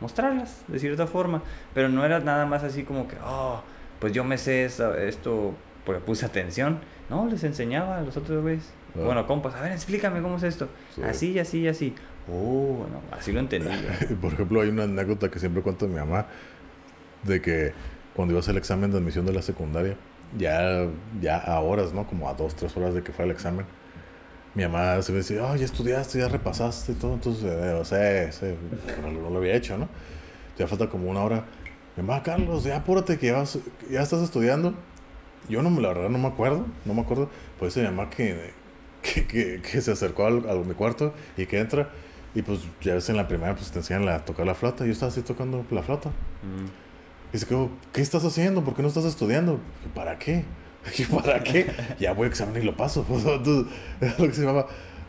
mostrarlas, 0.00 0.62
de 0.68 0.78
cierta 0.78 1.08
forma, 1.08 1.42
pero 1.74 1.88
no 1.88 2.04
era 2.04 2.20
nada 2.20 2.46
más 2.46 2.62
así 2.62 2.84
como 2.84 3.08
que, 3.08 3.16
oh, 3.24 3.60
pues 3.98 4.12
yo 4.12 4.22
me 4.22 4.38
sé 4.38 4.64
esto 4.64 5.54
porque 5.84 6.00
puse 6.00 6.24
atención. 6.24 6.78
No, 7.10 7.26
les 7.26 7.42
enseñaba 7.44 7.98
a 7.98 8.02
los 8.02 8.16
otros 8.16 8.42
güeyes. 8.42 8.64
Ah. 8.94 9.00
Bueno, 9.04 9.26
compas, 9.26 9.54
a 9.54 9.60
ver, 9.62 9.72
explícame 9.72 10.20
cómo 10.22 10.36
es 10.36 10.42
esto. 10.42 10.68
Sí. 10.94 11.02
Así, 11.02 11.32
y 11.32 11.38
así, 11.38 11.60
y 11.60 11.68
así. 11.68 11.94
Oh, 12.30 12.76
bueno, 12.80 13.00
así 13.10 13.32
lo 13.32 13.40
entendí. 13.40 13.68
Por 14.20 14.32
ejemplo, 14.34 14.60
hay 14.60 14.68
una 14.68 14.84
anécdota 14.84 15.30
que 15.30 15.38
siempre 15.38 15.62
cuento 15.62 15.86
de 15.86 15.92
mi 15.94 15.98
mamá, 15.98 16.26
de 17.22 17.40
que 17.40 17.72
cuando 18.14 18.32
iba 18.32 18.38
a 18.38 18.40
hacer 18.40 18.52
el 18.52 18.58
examen 18.58 18.90
de 18.90 18.98
admisión 18.98 19.24
de 19.24 19.32
la 19.32 19.42
secundaria, 19.42 19.96
ya, 20.36 20.86
ya 21.22 21.38
a 21.38 21.60
horas, 21.60 21.92
¿no? 21.94 22.06
Como 22.06 22.28
a 22.28 22.34
dos, 22.34 22.54
tres 22.54 22.76
horas 22.76 22.92
de 22.94 23.02
que 23.02 23.12
fue 23.12 23.24
el 23.24 23.30
examen, 23.30 23.64
mi 24.54 24.64
mamá 24.64 25.00
se 25.02 25.12
me 25.12 25.18
decía, 25.18 25.42
oh, 25.44 25.56
ya 25.56 25.64
estudiaste, 25.64 26.18
ya 26.18 26.28
repasaste 26.28 26.92
y 26.92 26.94
todo, 26.96 27.14
entonces, 27.14 27.44
eh, 27.44 27.72
o 27.80 27.84
sea, 27.84 28.30
sí, 28.32 28.54
pero 28.86 29.10
no 29.12 29.30
lo 29.30 29.38
había 29.38 29.54
hecho, 29.54 29.78
¿no? 29.78 29.88
Ya 30.58 30.66
falta 30.66 30.88
como 30.88 31.08
una 31.10 31.20
hora. 31.22 31.44
Mi 31.96 32.02
mamá, 32.02 32.22
Carlos, 32.22 32.64
ya 32.64 32.76
apúrate 32.76 33.18
que 33.18 33.28
ya, 33.28 33.34
vas- 33.38 33.58
ya 33.90 34.02
estás 34.02 34.20
estudiando. 34.22 34.74
Yo 35.48 35.62
no, 35.62 35.70
me- 35.70 35.80
la 35.82 35.88
verdad 35.88 36.08
no 36.10 36.18
me 36.18 36.28
acuerdo, 36.28 36.66
no 36.84 36.94
me 36.94 37.00
acuerdo. 37.02 37.28
Pues 37.58 37.76
mi 37.76 37.82
mamá 37.84 38.10
que, 38.10 38.52
que, 39.02 39.26
que, 39.26 39.60
que 39.62 39.80
se 39.80 39.92
acercó 39.92 40.26
al, 40.26 40.48
a 40.48 40.54
mi 40.54 40.74
cuarto 40.74 41.14
y 41.36 41.46
que 41.46 41.58
entra. 41.58 41.90
Y 42.34 42.42
pues 42.42 42.60
ya 42.82 42.94
ves 42.94 43.08
en 43.08 43.16
la 43.16 43.26
primera 43.26 43.54
pues 43.54 43.70
te 43.70 43.78
enseñan 43.78 44.08
a 44.08 44.24
tocar 44.24 44.46
la 44.46 44.54
flauta. 44.54 44.84
Yo 44.84 44.92
estaba 44.92 45.10
así 45.10 45.22
tocando 45.22 45.64
la 45.70 45.82
flauta. 45.82 46.10
Mm. 46.10 47.34
Y 47.34 47.38
se 47.38 47.46
quedó, 47.46 47.70
¿qué 47.92 48.00
estás 48.00 48.24
haciendo? 48.24 48.62
¿Por 48.64 48.74
qué 48.74 48.82
no 48.82 48.88
estás 48.88 49.04
estudiando? 49.04 49.60
¿Para 49.94 50.18
qué? 50.18 50.44
¿Para 51.24 51.42
qué? 51.42 51.70
ya 51.98 52.12
voy 52.12 52.26
a 52.26 52.28
examen 52.28 52.62
y 52.62 52.64
lo 52.64 52.76
paso. 52.76 53.04
Entonces, 53.10 53.72
es 54.00 54.18
lo 54.18 54.28
que 54.28 54.34
se 54.34 54.44
llama. 54.44 54.66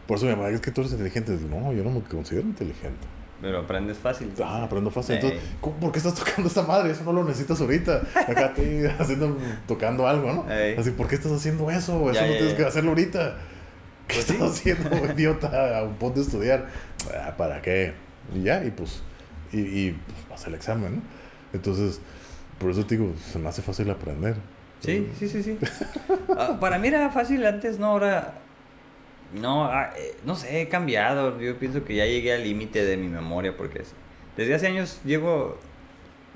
Por 0.07 0.17
eso 0.17 0.25
mi 0.25 0.31
mamá, 0.35 0.49
es 0.49 0.59
que 0.61 0.71
tú 0.71 0.81
eres 0.81 0.93
inteligente. 0.93 1.37
No, 1.49 1.71
yo 1.71 1.83
no 1.83 1.91
me 1.91 2.01
considero 2.01 2.47
inteligente. 2.47 3.07
Pero 3.41 3.59
aprendes 3.59 3.97
fácil. 3.97 4.31
Ah, 4.43 4.63
aprendo 4.65 4.91
fácil. 4.91 5.15
Entonces, 5.15 5.39
Ey. 5.41 5.55
¿cómo- 5.61 5.75
¿por 5.77 5.91
qué 5.93 5.99
estás 5.99 6.13
tocando 6.15 6.47
esta 6.47 6.63
madre? 6.63 6.91
Eso 6.91 7.03
no 7.05 7.13
lo 7.13 7.23
necesitas 7.23 7.61
ahorita. 7.61 8.01
Acá 8.27 8.53
te 8.53 8.87
haciendo, 8.99 9.37
tocando 9.67 10.07
algo, 10.07 10.31
¿no? 10.33 10.45
Así, 10.77 10.91
¿por 10.91 11.07
qué 11.07 11.15
estás 11.15 11.31
haciendo 11.31 11.69
eso? 11.71 12.11
Eso 12.11 12.13
Ya, 12.13 12.21
no 12.27 12.31
ya, 12.33 12.37
tienes 12.37 12.51
ya. 12.51 12.57
que 12.57 12.65
hacerlo 12.65 12.89
ahorita. 12.89 13.37
¿Qué 14.07 14.15
Pues 14.15 14.25
sí. 14.25 14.33
estás 14.33 14.51
haciendo, 14.51 14.89
idiota? 15.13 15.79
A 15.79 15.83
un 15.83 15.95
punto 15.95 16.19
de 16.19 16.25
estudiar. 16.25 16.67
Ah, 17.15 17.35
¿Para 17.37 17.61
qué? 17.61 17.93
Y 18.35 18.43
ya, 18.43 18.63
y 18.65 18.71
pues, 18.71 19.01
y, 19.53 19.59
y 19.61 19.91
pues, 19.91 20.17
pasa 20.29 20.49
el 20.49 20.55
examen, 20.55 20.97
¿no? 20.97 21.01
Entonces, 21.53 22.01
por 22.59 22.71
eso 22.71 22.85
te 22.85 22.97
digo, 22.97 23.13
se 23.31 23.39
me 23.39 23.47
hace 23.49 23.61
fácil 23.61 23.89
aprender. 23.89 24.35
Sí, 24.81 25.09
sí, 25.17 25.27
sí, 25.29 25.43
sí. 25.43 25.57
Ah, 26.37 26.57
para 26.59 26.77
mí 26.77 26.87
era 26.89 27.09
fácil 27.09 27.45
antes, 27.45 27.79
no, 27.79 27.87
ahora... 27.87 28.33
No, 29.33 29.65
ah, 29.65 29.91
eh, 29.97 30.15
no 30.25 30.35
sé, 30.35 30.61
he 30.61 30.67
cambiado. 30.69 31.39
Yo 31.39 31.55
pienso 31.57 31.83
que 31.85 31.95
ya 31.95 32.05
llegué 32.05 32.33
al 32.33 32.43
límite 32.43 32.83
de 32.83 32.97
mi 32.97 33.07
memoria 33.07 33.55
porque 33.55 33.79
es- 33.83 33.93
desde 34.37 34.55
hace 34.55 34.67
años 34.67 34.99
llego, 35.05 35.57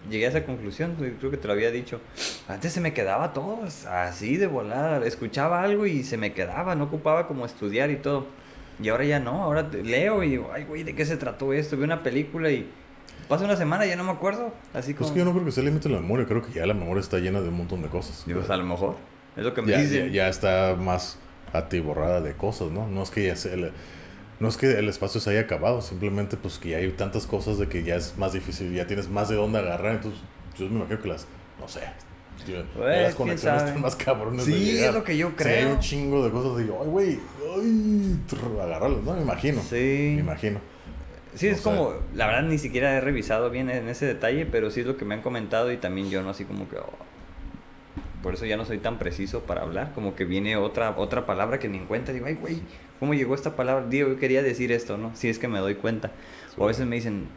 llegué 0.10 0.26
a 0.26 0.30
esa 0.30 0.46
conclusión, 0.46 0.96
y 1.00 1.12
creo 1.18 1.32
que 1.32 1.38
te 1.38 1.48
lo 1.48 1.54
había 1.54 1.72
dicho. 1.72 2.00
Antes 2.48 2.74
se 2.74 2.82
me 2.82 2.94
quedaba 2.94 3.34
todo 3.34 3.60
así 3.90 4.38
de 4.38 4.48
volada. 4.48 5.06
Escuchaba 5.08 5.64
algo 5.64 5.86
y 5.86 6.04
se 6.04 6.18
me 6.18 6.34
quedaba, 6.34 6.76
no 6.76 6.84
ocupaba 6.86 7.28
como 7.28 7.46
estudiar 7.46 7.90
y 7.90 7.96
todo. 7.96 8.28
Y 8.82 8.90
ahora 8.90 9.06
ya 9.06 9.20
no, 9.20 9.44
ahora 9.44 9.64
leo 9.72 10.24
y 10.24 10.30
digo, 10.32 10.52
ay, 10.54 10.66
güey, 10.66 10.84
¿de 10.84 10.94
qué 10.96 11.06
se 11.06 11.16
trató 11.18 11.54
esto? 11.54 11.78
Vi 11.78 11.84
una 11.84 12.04
película 12.04 12.50
y 12.52 12.68
pasa 13.30 13.46
una 13.46 13.56
semana 13.56 13.86
y 13.86 13.90
ya 13.90 13.96
no 13.96 14.04
me 14.04 14.12
acuerdo. 14.12 14.54
Así 14.74 14.94
Pues 14.94 15.08
como... 15.10 15.14
que 15.14 15.20
yo 15.20 15.26
no 15.26 15.32
creo 15.32 15.46
que 15.46 15.52
sea 15.52 15.62
el 15.62 15.68
límite 15.70 15.90
de 15.90 15.96
la 15.96 16.02
memoria, 16.02 16.26
creo 16.26 16.42
que 16.42 16.52
ya 16.52 16.66
la 16.66 16.74
memoria 16.74 17.00
está 17.02 17.20
llena 17.20 17.40
de 17.42 17.50
un 17.50 17.56
montón 17.58 17.82
de 17.82 17.88
cosas. 17.90 18.24
Pues, 18.32 18.50
a 18.50 18.58
lo 18.58 18.66
mejor. 18.66 18.98
Es 19.38 19.44
lo 19.44 19.54
que 19.54 19.62
me 19.62 19.72
ya, 19.72 19.78
dicen. 19.80 20.08
ya, 20.08 20.26
ya 20.26 20.28
está 20.28 20.76
más 20.78 21.18
atiborrada 21.54 22.20
de 22.22 22.34
cosas, 22.34 22.72
¿no? 22.72 22.88
No 22.88 23.04
es 23.04 23.10
que 23.12 23.26
ya 23.28 23.36
sea 23.36 23.54
el, 23.54 23.72
no 24.40 24.48
es 24.50 24.58
que 24.58 24.72
el 24.78 24.90
espacio 24.90 25.22
se 25.22 25.30
haya 25.30 25.42
acabado, 25.42 25.82
simplemente 25.82 26.36
pues 26.38 26.58
que 26.58 26.70
ya 26.70 26.78
hay 26.78 26.90
tantas 26.92 27.26
cosas 27.28 27.58
de 27.60 27.68
que 27.70 27.84
ya 27.84 27.96
es 27.96 28.18
más 28.18 28.34
difícil, 28.34 28.74
ya 28.74 28.88
tienes 28.88 29.08
más 29.10 29.30
de 29.30 29.36
dónde 29.36 29.60
agarrar, 29.60 29.96
entonces 29.96 30.20
yo 30.58 30.68
me 30.70 30.78
imagino 30.78 31.02
que 31.02 31.08
las, 31.08 31.26
no 31.60 31.68
sé, 31.68 31.82
Pues, 32.76 33.02
las 33.04 33.16
conexiones 33.16 33.64
están 33.64 33.82
más 33.82 33.96
cabrones 33.96 34.44
Sí, 34.46 34.74
de 34.74 34.88
es 34.88 34.94
lo 34.94 35.04
que 35.04 35.16
yo 35.16 35.32
Si 35.38 35.44
hay 35.48 35.56
creo. 35.64 35.74
un 35.76 35.80
chingo 35.80 36.26
de 36.26 36.32
cosas, 36.32 36.58
digo, 36.58 36.80
ay, 36.84 36.90
güey, 36.90 37.20
ay, 37.58 38.20
agarrarlas, 38.62 39.04
¿no? 39.04 39.14
Me 39.14 39.22
imagino, 39.22 39.62
Sí. 39.62 40.14
me 40.16 40.22
imagino. 40.22 40.60
Sí, 41.36 41.48
No 41.48 41.52
es 41.54 41.58
sé. 41.60 41.64
como, 41.64 41.94
la 42.14 42.28
verdad 42.28 42.44
ni 42.44 42.58
siquiera 42.58 42.96
he 42.96 43.02
revisado 43.02 43.50
bien 43.50 43.70
en 43.70 43.88
ese 43.88 44.06
detalle, 44.06 44.46
pero 44.46 44.70
sí 44.72 44.82
es 44.82 44.86
lo 44.88 44.98
que 44.98 45.06
me 45.06 45.16
han 45.16 45.22
comentado 45.22 45.72
y 45.72 45.78
también 45.78 46.10
yo 46.10 46.22
no 46.22 46.30
así 46.32 46.44
como 46.46 46.68
que... 46.70 46.78
oh, 46.78 46.90
por 48.24 48.34
eso 48.34 48.46
ya 48.48 48.58
no 48.58 48.66
soy 48.66 48.80
tan 48.80 48.98
preciso 48.98 49.42
para 49.42 49.62
hablar, 49.62 49.92
como 49.94 50.16
que 50.16 50.26
viene 50.26 50.56
otra 50.58 50.96
otra 50.98 51.26
palabra 51.28 51.60
que 51.60 51.68
ni 51.70 51.78
en 51.78 51.86
cuenta, 51.86 52.12
digo, 52.14 52.26
ay 52.26 52.34
güey, 52.36 52.62
¿cómo 53.00 53.14
llegó 53.14 53.36
esta 53.36 53.56
palabra? 53.56 53.86
Digo, 53.88 54.08
yo 54.10 54.18
quería 54.18 54.42
decir 54.42 54.72
esto, 54.72 54.98
¿no? 54.98 55.12
Si 55.16 55.30
es 55.30 55.38
que 55.38 55.48
me 55.48 55.60
doy 55.60 55.76
cuenta. 55.76 56.10
O 56.58 56.64
a 56.64 56.68
veces 56.68 56.88
me 56.88 56.96
dicen, 56.96 57.28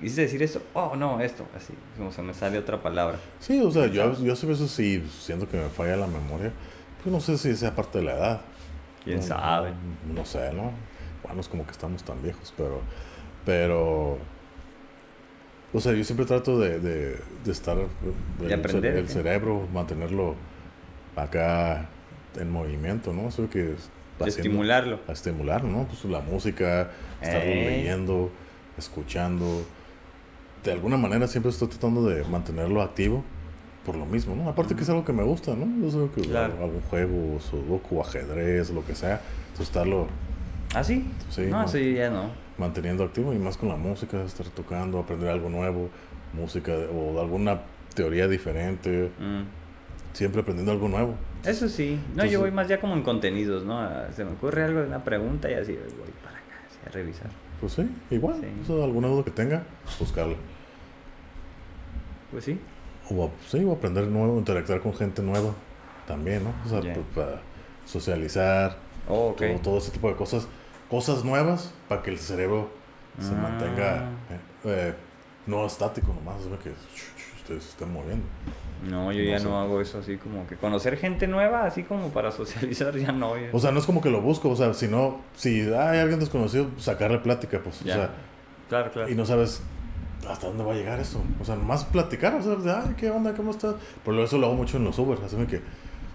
¿quisiste 0.00 0.22
decir 0.22 0.42
esto? 0.42 0.60
Oh, 0.72 0.96
no, 0.96 1.20
esto, 1.20 1.46
así, 1.56 1.74
como 1.96 2.10
se 2.10 2.22
me 2.22 2.34
sale 2.34 2.58
otra 2.58 2.82
palabra. 2.82 3.18
Sí, 3.38 3.60
o 3.60 3.70
sea, 3.70 3.86
yo, 3.86 4.12
yo 4.20 4.32
a 4.32 4.46
veces 4.46 4.70
sí 4.70 5.04
siento 5.20 5.48
que 5.48 5.56
me 5.58 5.68
falla 5.68 5.96
la 5.96 6.06
memoria, 6.06 6.50
pues 7.02 7.12
no 7.12 7.20
sé 7.20 7.36
si 7.38 7.54
sea 7.54 7.74
parte 7.74 7.98
de 7.98 8.04
la 8.04 8.14
edad. 8.14 8.40
¿Quién 9.04 9.18
No- 9.18 9.22
sabe? 9.22 9.72
No, 10.14 10.24
sé, 10.24 10.52
¿no? 10.54 10.72
bueno, 11.22 11.40
es 11.40 11.48
como 11.48 11.64
que 11.66 11.72
estamos 11.72 12.02
tan 12.02 12.22
viejos, 12.22 12.52
pero, 12.56 12.80
pero, 13.44 14.18
o 15.74 15.80
sea, 15.80 15.92
yo 15.92 16.04
siempre 16.04 16.24
trato 16.24 16.58
de, 16.58 16.78
de, 16.80 17.16
de 17.44 17.52
estar, 17.52 17.76
De 17.76 18.46
el, 18.46 18.52
aprender, 18.54 18.96
el 18.96 19.08
cerebro, 19.08 19.66
mantenerlo 19.74 20.34
acá 21.16 21.88
en 22.38 22.50
movimiento, 22.50 23.12
¿no? 23.12 23.28
Eso 23.28 23.48
que 23.50 23.74
haciendo- 24.18 24.26
estimularlo. 24.26 25.00
a 25.08 25.12
estimular, 25.12 25.64
¿no? 25.64 25.84
Pues 25.84 26.04
la 26.06 26.20
música, 26.20 26.90
estar 27.20 27.42
Ey. 27.42 27.64
leyendo, 27.64 28.30
escuchando. 28.78 29.64
De 30.64 30.72
alguna 30.72 30.96
manera 30.96 31.26
siempre 31.26 31.50
estoy 31.50 31.68
tratando 31.68 32.06
de 32.06 32.24
mantenerlo 32.24 32.80
activo 32.80 33.22
por 33.84 33.96
lo 33.96 34.06
mismo, 34.06 34.34
¿no? 34.34 34.48
Aparte 34.48 34.74
que 34.74 34.82
es 34.82 34.88
algo 34.88 35.04
que 35.04 35.12
me 35.12 35.22
gusta, 35.22 35.54
¿no? 35.54 35.86
Es 35.86 35.94
algo 35.94 36.10
que 36.10 36.22
Claro. 36.22 36.54
algún 36.62 36.80
juego, 36.88 37.38
sudoku, 37.40 38.00
ajedrez, 38.00 38.70
lo 38.70 38.84
que 38.84 38.94
sea. 38.94 39.20
Entonces 39.50 39.66
estarlo 39.68 40.06
¿Ah, 40.74 40.82
sí? 40.82 41.04
Sí, 41.30 41.42
no, 41.42 41.62
no. 41.62 41.68
sí, 41.68 41.94
ya 41.94 42.10
no. 42.10 42.30
Manteniendo 42.58 43.04
activo 43.04 43.32
y 43.32 43.38
más 43.38 43.56
con 43.56 43.68
la 43.68 43.76
música, 43.76 44.22
estar 44.22 44.46
tocando, 44.48 44.98
aprender 44.98 45.28
algo 45.30 45.48
nuevo, 45.48 45.88
música 46.32 46.72
o 46.92 47.20
alguna 47.20 47.60
teoría 47.94 48.28
diferente, 48.28 49.10
Mm. 49.18 49.42
siempre 50.12 50.40
aprendiendo 50.42 50.72
algo 50.72 50.88
nuevo. 50.88 51.14
Eso 51.44 51.68
sí. 51.68 51.96
No, 51.96 52.02
Entonces- 52.10 52.32
yo 52.32 52.40
voy 52.40 52.50
más 52.50 52.68
ya 52.68 52.80
como 52.80 52.94
en 52.94 53.02
contenidos, 53.02 53.64
¿no? 53.64 53.78
Ah, 53.80 54.06
Se 54.14 54.24
me 54.24 54.32
ocurre 54.32 54.64
algo 54.64 54.80
de 54.80 54.86
una 54.86 55.02
pregunta 55.04 55.50
y 55.50 55.54
así 55.54 55.72
voy 55.72 56.10
para 56.22 56.36
acá, 56.38 56.54
así 56.68 56.78
a 56.86 56.90
revisar. 56.90 57.28
Pues 57.60 57.72
sí, 57.74 57.88
igual, 58.10 58.36
Sí. 58.40 58.46
o 58.72 58.76
sea, 58.76 58.84
alguna 58.84 59.08
duda 59.08 59.24
que 59.24 59.30
tenga, 59.30 59.62
buscarla. 59.98 60.34
Pues 62.30 62.44
sí. 62.44 62.58
O, 63.10 63.30
sí, 63.48 63.62
o 63.64 63.72
aprender 63.72 64.06
nuevo, 64.06 64.38
interactuar 64.38 64.80
con 64.80 64.94
gente 64.94 65.22
nueva 65.22 65.52
también, 66.06 66.44
¿no? 66.44 66.54
O 66.64 66.68
sea, 66.68 66.80
Ya. 66.80 66.94
pues, 66.94 67.06
para 67.14 67.40
socializar, 67.86 68.76
Oh, 69.08 69.34
todo 69.62 69.76
ese 69.78 69.90
tipo 69.90 70.08
de 70.08 70.14
cosas. 70.16 70.48
Cosas 70.90 71.24
nuevas 71.24 71.72
para 71.88 72.02
que 72.02 72.10
el 72.10 72.18
cerebro 72.18 72.70
se 73.20 73.32
Ah. 73.32 73.38
mantenga 73.42 73.96
eh, 74.30 74.38
eh, 74.64 74.94
no 75.46 75.66
estático 75.66 76.12
nomás, 76.12 76.42
sea, 76.42 76.58
que 76.58 76.70
ustedes 77.38 77.62
se 77.64 77.70
estén 77.70 77.92
moviendo. 77.92 78.24
No, 78.88 79.12
yo 79.12 79.22
No 79.24 79.30
ya 79.30 79.38
sé. 79.38 79.44
no 79.44 79.58
hago 79.60 79.80
eso 79.80 79.98
así 79.98 80.16
como 80.18 80.46
que 80.46 80.56
conocer 80.56 80.96
gente 80.98 81.26
nueva, 81.26 81.64
así 81.64 81.84
como 81.84 82.08
para 82.08 82.30
socializar, 82.32 82.96
ya 82.96 83.12
no. 83.12 83.36
ya- 83.36 83.48
O 83.52 83.58
sea, 83.58 83.70
no 83.70 83.78
es 83.80 83.86
como 83.86 84.00
que 84.02 84.10
lo 84.10 84.20
busco, 84.20 84.50
o 84.50 84.56
sea, 84.56 84.74
si 84.74 84.88
no, 84.88 85.20
si 85.34 85.60
hay 85.72 85.98
alguien 85.98 86.20
desconocido, 86.20 86.68
sacarle 86.78 87.18
plática, 87.18 87.60
pues, 87.62 87.80
Ya. 87.80 87.92
o 87.94 87.96
sea, 87.96 88.10
claro, 88.68 88.90
claro. 88.90 89.08
y 89.10 89.14
no 89.14 89.24
sabes 89.24 89.62
hasta 90.28 90.46
dónde 90.48 90.64
va 90.64 90.72
a 90.72 90.76
llegar 90.76 91.00
eso. 91.00 91.22
O 91.40 91.44
sea, 91.44 91.54
nomás 91.56 91.84
platicar, 91.84 92.34
o 92.34 92.42
sea, 92.42 92.56
de, 92.56 92.70
ay, 92.72 92.94
¿qué 92.96 93.10
onda? 93.10 93.34
¿Cómo 93.34 93.50
estás? 93.50 93.74
Por 94.04 94.14
eso 94.18 94.38
lo 94.38 94.46
hago 94.46 94.56
mucho 94.56 94.76
en 94.78 94.84
los 94.84 94.98
Uber, 94.98 95.18
así 95.24 95.36
que 95.46 95.60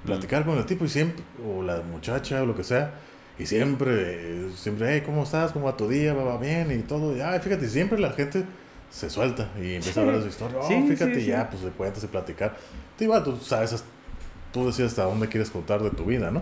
platicar 0.06 0.46
con 0.46 0.58
el 0.58 0.66
tipo 0.66 0.86
y 0.86 0.90
siempre, 0.90 1.24
o 1.48 1.62
la 1.62 1.82
muchacha 1.82 2.42
o 2.42 2.46
lo 2.46 2.56
que 2.56 2.64
sea, 2.64 2.92
y 3.40 3.46
siempre, 3.46 4.50
siempre, 4.56 4.94
hey, 4.96 5.04
¿cómo 5.06 5.24
estás? 5.24 5.52
¿Cómo 5.54 5.66
va 5.66 5.78
tu 5.78 5.88
día? 5.88 6.14
¿Va, 6.14 6.38
bien? 6.38 6.72
Y 6.72 6.84
todo, 6.84 7.16
y, 7.16 7.22
ay, 7.22 7.40
fíjate, 7.40 7.68
siempre 7.68 7.98
la 8.00 8.12
gente 8.12 8.44
se 8.92 9.10
suelta 9.10 9.50
y 9.62 9.76
empieza 9.76 10.00
a 10.02 10.04
hablar 10.04 10.18
de 10.18 10.24
su 10.24 10.30
historia. 10.30 10.58
Oh, 10.60 10.68
Sí, 10.68 10.86
fíjate, 10.90 11.16
sí, 11.16 11.26
ya, 11.28 11.50
pues 11.50 11.64
le 11.64 11.70
cuentas 11.72 12.04
y 12.04 12.08
platicar. 12.08 12.56
Tú 12.98 13.04
igual, 13.06 13.24
tú 13.24 13.38
sabes, 13.38 13.84
tú 14.52 14.66
decides 14.66 14.92
hasta 14.92 15.04
dónde 15.04 15.28
quieres 15.28 15.52
contar 15.52 15.82
de 15.84 15.92
tu 15.92 16.06
vida, 16.06 16.32
¿no? 16.32 16.42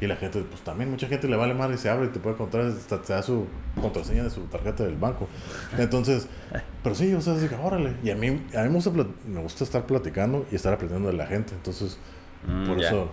Y 0.00 0.06
la 0.06 0.14
gente, 0.16 0.40
pues 0.48 0.62
también 0.62 0.90
mucha 0.90 1.08
gente 1.08 1.26
le 1.28 1.36
vale 1.36 1.54
madre 1.54 1.74
y 1.74 1.78
se 1.78 1.90
abre 1.90 2.06
y 2.06 2.10
te 2.10 2.20
puede 2.20 2.36
contar, 2.36 2.60
hasta 2.62 3.02
te 3.02 3.12
da 3.12 3.22
su 3.22 3.46
contraseña 3.80 4.22
de 4.22 4.30
su 4.30 4.42
tarjeta 4.42 4.84
del 4.84 4.94
banco. 4.96 5.28
Entonces, 5.76 6.28
pero 6.82 6.94
sí, 6.94 7.12
o 7.14 7.20
sea, 7.20 7.34
de 7.34 7.48
que, 7.48 7.56
órale. 7.56 7.94
Y 8.04 8.10
a 8.10 8.14
mí, 8.14 8.28
a 8.28 8.62
mí 8.62 8.68
me, 8.68 8.74
gusta, 8.74 8.90
me 9.26 9.40
gusta 9.42 9.64
estar 9.64 9.84
platicando 9.86 10.46
y 10.52 10.54
estar 10.54 10.72
aprendiendo 10.72 11.08
de 11.10 11.16
la 11.16 11.26
gente. 11.26 11.52
Entonces, 11.54 11.98
Mm, 12.46 12.66
por, 12.68 12.80
ya. 12.80 12.86
eso, 12.86 13.08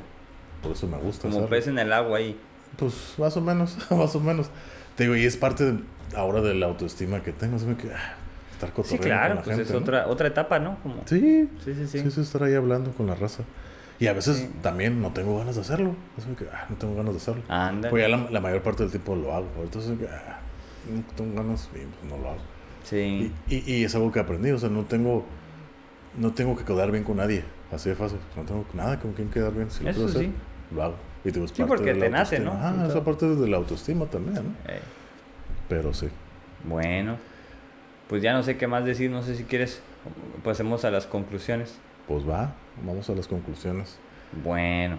por 0.61 0.71
eso 0.73 0.87
me 0.87 0.97
gusta. 0.99 1.27
Como 1.27 1.47
pez 1.47 1.65
en 1.67 1.79
el 1.79 1.91
agua 1.91 2.19
ahí. 2.19 2.39
Pues 2.77 3.15
más 3.17 3.35
o 3.37 3.41
menos, 3.41 3.77
más 3.91 4.15
o 4.15 4.19
menos. 4.19 4.49
Te 4.95 5.03
digo, 5.03 5.15
y 5.15 5.25
es 5.25 5.37
parte 5.37 5.71
de- 5.71 5.79
ahora 6.15 6.41
de 6.41 6.53
la 6.55 6.67
autoestima 6.67 7.21
que 7.21 7.31
tengo. 7.31 7.55
así 7.57 7.65
que, 7.75 7.91
ah, 7.91 8.15
estar 8.53 8.69
Sí, 8.69 8.75
cotorreando 8.75 9.05
claro, 9.07 9.27
con 9.29 9.37
la 9.37 9.43
pues 9.43 9.55
gente. 9.57 9.63
es 9.63 9.71
¿no? 9.71 9.77
otra, 9.79 10.07
otra 10.07 10.27
etapa, 10.27 10.59
¿no? 10.59 10.77
Como... 10.81 10.95
Sí, 11.05 11.49
Sí, 11.63 11.73
sí, 11.75 11.87
sí. 11.87 11.99
sí, 11.99 12.11
sí, 12.11 12.21
estar 12.21 12.43
ahí 12.43 12.53
hablando 12.55 12.91
con 12.91 13.07
la 13.07 13.15
raza. 13.15 13.43
Y 13.99 14.07
a 14.07 14.13
veces 14.13 14.37
Sí. 14.37 14.49
también 14.61 15.01
no 15.01 15.11
tengo 15.11 15.37
ganas 15.37 15.55
de 15.55 15.61
hacerlo. 15.61 15.95
Así 16.17 16.27
que, 16.37 16.45
ah, 16.53 16.65
no 16.69 16.75
tengo 16.75 16.95
ganas 16.95 17.13
de 17.13 17.17
hacerlo. 17.17 17.43
Pues 17.89 18.01
ya 18.03 18.09
la, 18.09 18.29
la 18.29 18.41
mayor 18.41 18.61
parte 18.61 18.83
del 18.83 18.91
tiempo 18.91 19.15
lo 19.15 19.33
hago. 19.33 19.47
Entonces, 19.63 19.93
ah, 20.09 20.39
no 20.93 21.01
tengo 21.15 21.35
ganas 21.41 21.69
y 21.73 21.77
pues 21.77 22.11
no 22.11 22.17
lo 22.21 22.29
hago. 22.31 22.39
Sí. 22.83 23.31
Y, 23.47 23.55
y, 23.55 23.73
y 23.73 23.83
es 23.85 23.95
algo 23.95 24.11
que 24.11 24.19
aprendí. 24.19 24.51
O 24.51 24.59
sea, 24.59 24.69
no 24.69 24.83
tengo, 24.83 25.25
no 26.17 26.31
tengo 26.33 26.55
que 26.57 26.63
quedar 26.65 26.91
bien 26.91 27.03
con 27.05 27.17
nadie. 27.17 27.43
Así 27.71 27.89
de 27.89 27.95
fácil. 27.95 28.19
No 28.35 28.43
tengo 28.43 28.65
nada 28.73 28.99
con 28.99 29.13
quien 29.13 29.29
quedar 29.29 29.53
bien. 29.53 29.71
Si 29.71 29.83
lo 29.83 29.89
Eso 29.89 29.99
quiero 30.05 30.11
hacer, 30.11 30.25
sí. 30.27 30.31
lo 30.75 30.83
hago. 30.83 30.95
Y 31.25 31.31
digo, 31.31 31.45
es 31.45 31.51
Sí, 31.51 31.63
porque 31.63 31.93
te 31.93 32.09
nace. 32.09 32.39
¿no? 32.39 32.51
Ah, 32.53 32.85
esa 32.87 33.03
parte 33.03 33.25
de 33.27 33.47
la 33.47 33.57
autoestima 33.57 34.05
también, 34.05 34.35
¿no? 34.35 34.53
Pero 35.67 35.93
sí. 35.93 36.07
Bueno, 36.63 37.17
pues 38.07 38.21
ya 38.21 38.33
no 38.33 38.43
sé 38.43 38.57
qué 38.57 38.67
más 38.67 38.85
decir, 38.85 39.09
no 39.09 39.23
sé 39.23 39.35
si 39.35 39.43
quieres, 39.43 39.81
pasemos 40.43 40.85
a 40.85 40.91
las 40.91 41.07
conclusiones. 41.07 41.77
Pues 42.07 42.27
va, 42.27 42.53
vamos 42.85 43.09
a 43.09 43.13
las 43.13 43.27
conclusiones. 43.27 43.97
Bueno, 44.43 44.97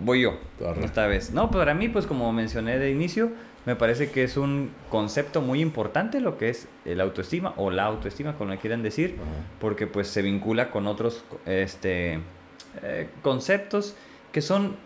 voy 0.00 0.22
yo, 0.22 0.38
Arre. 0.64 0.84
esta 0.84 1.06
vez. 1.06 1.32
No, 1.32 1.50
para 1.50 1.74
mí, 1.74 1.88
pues 1.88 2.06
como 2.06 2.32
mencioné 2.32 2.78
de 2.78 2.90
inicio, 2.92 3.30
me 3.66 3.74
parece 3.74 4.10
que 4.10 4.22
es 4.22 4.36
un 4.36 4.70
concepto 4.90 5.40
muy 5.40 5.60
importante 5.60 6.20
lo 6.20 6.36
que 6.38 6.50
es 6.50 6.68
el 6.84 7.00
autoestima 7.00 7.54
o 7.56 7.70
la 7.70 7.84
autoestima, 7.84 8.34
como 8.34 8.50
le 8.50 8.58
quieran 8.58 8.82
decir, 8.82 9.16
Ajá. 9.20 9.26
porque 9.60 9.86
pues 9.88 10.06
se 10.08 10.22
vincula 10.22 10.70
con 10.70 10.86
otros 10.86 11.24
este, 11.46 12.20
eh, 12.82 13.08
conceptos 13.22 13.96
que 14.32 14.42
son 14.42 14.76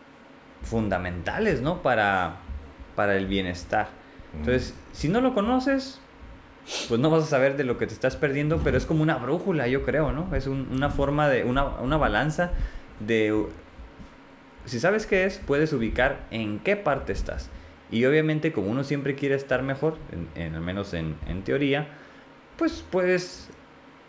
fundamentales, 0.62 1.60
¿no? 1.62 1.82
Para, 1.82 2.36
para 2.96 3.16
el 3.16 3.26
bienestar. 3.26 3.88
Entonces, 4.34 4.74
si 4.92 5.08
no 5.08 5.20
lo 5.20 5.34
conoces, 5.34 6.00
pues 6.88 7.00
no 7.00 7.10
vas 7.10 7.24
a 7.24 7.26
saber 7.26 7.56
de 7.56 7.64
lo 7.64 7.78
que 7.78 7.86
te 7.86 7.94
estás 7.94 8.16
perdiendo, 8.16 8.58
pero 8.62 8.76
es 8.76 8.84
como 8.86 9.02
una 9.02 9.16
brújula, 9.16 9.68
yo 9.68 9.84
creo, 9.84 10.12
¿no? 10.12 10.34
Es 10.34 10.46
un- 10.46 10.68
una 10.70 10.90
forma 10.90 11.28
de, 11.28 11.44
una, 11.44 11.64
una 11.64 11.96
balanza 11.96 12.50
de... 13.00 13.46
Si 14.66 14.80
sabes 14.80 15.06
qué 15.06 15.24
es, 15.24 15.38
puedes 15.38 15.72
ubicar 15.72 16.18
en 16.30 16.58
qué 16.58 16.76
parte 16.76 17.12
estás. 17.12 17.48
Y 17.90 18.04
obviamente 18.04 18.52
como 18.52 18.68
uno 18.68 18.84
siempre 18.84 19.14
quiere 19.14 19.34
estar 19.34 19.62
mejor, 19.62 19.96
en, 20.12 20.28
en- 20.42 20.54
al 20.56 20.60
menos 20.60 20.92
en, 20.92 21.16
en 21.26 21.42
teoría, 21.42 21.88
pues 22.58 22.84
puedes 22.90 23.48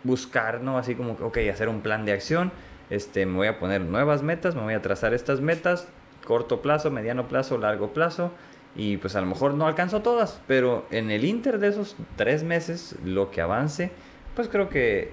buscar, 0.04 0.60
¿no? 0.60 0.76
Así 0.76 0.94
como, 0.94 1.12
ok, 1.12 1.38
hacer 1.50 1.68
un 1.70 1.80
plan 1.80 2.04
de 2.04 2.12
acción, 2.12 2.52
este, 2.90 3.24
me 3.24 3.36
voy 3.36 3.46
a 3.46 3.58
poner 3.58 3.80
nuevas 3.80 4.22
metas, 4.22 4.54
me 4.54 4.62
voy 4.62 4.74
a 4.74 4.82
trazar 4.82 5.14
estas 5.14 5.40
metas, 5.40 5.88
corto 6.24 6.60
plazo, 6.62 6.90
mediano 6.90 7.28
plazo, 7.28 7.58
largo 7.58 7.92
plazo, 7.92 8.30
y 8.76 8.98
pues 8.98 9.16
a 9.16 9.20
lo 9.20 9.26
mejor 9.26 9.54
no 9.54 9.66
alcanzo 9.66 10.00
todas, 10.02 10.40
pero 10.46 10.86
en 10.90 11.10
el 11.10 11.24
inter 11.24 11.58
de 11.58 11.68
esos 11.68 11.96
tres 12.16 12.44
meses, 12.44 12.94
lo 13.04 13.30
que 13.30 13.40
avance, 13.40 13.90
pues 14.36 14.48
creo 14.48 14.68
que 14.68 15.12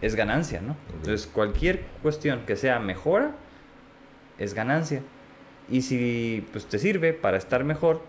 es 0.00 0.14
ganancia, 0.16 0.60
¿no? 0.62 0.76
Entonces 0.94 1.26
cualquier 1.26 1.82
cuestión 2.02 2.40
que 2.46 2.56
sea 2.56 2.78
mejora, 2.78 3.32
es 4.38 4.54
ganancia. 4.54 5.02
Y 5.68 5.82
si 5.82 6.46
pues 6.52 6.64
te 6.66 6.78
sirve 6.78 7.12
para 7.12 7.36
estar 7.36 7.64
mejor, 7.64 8.00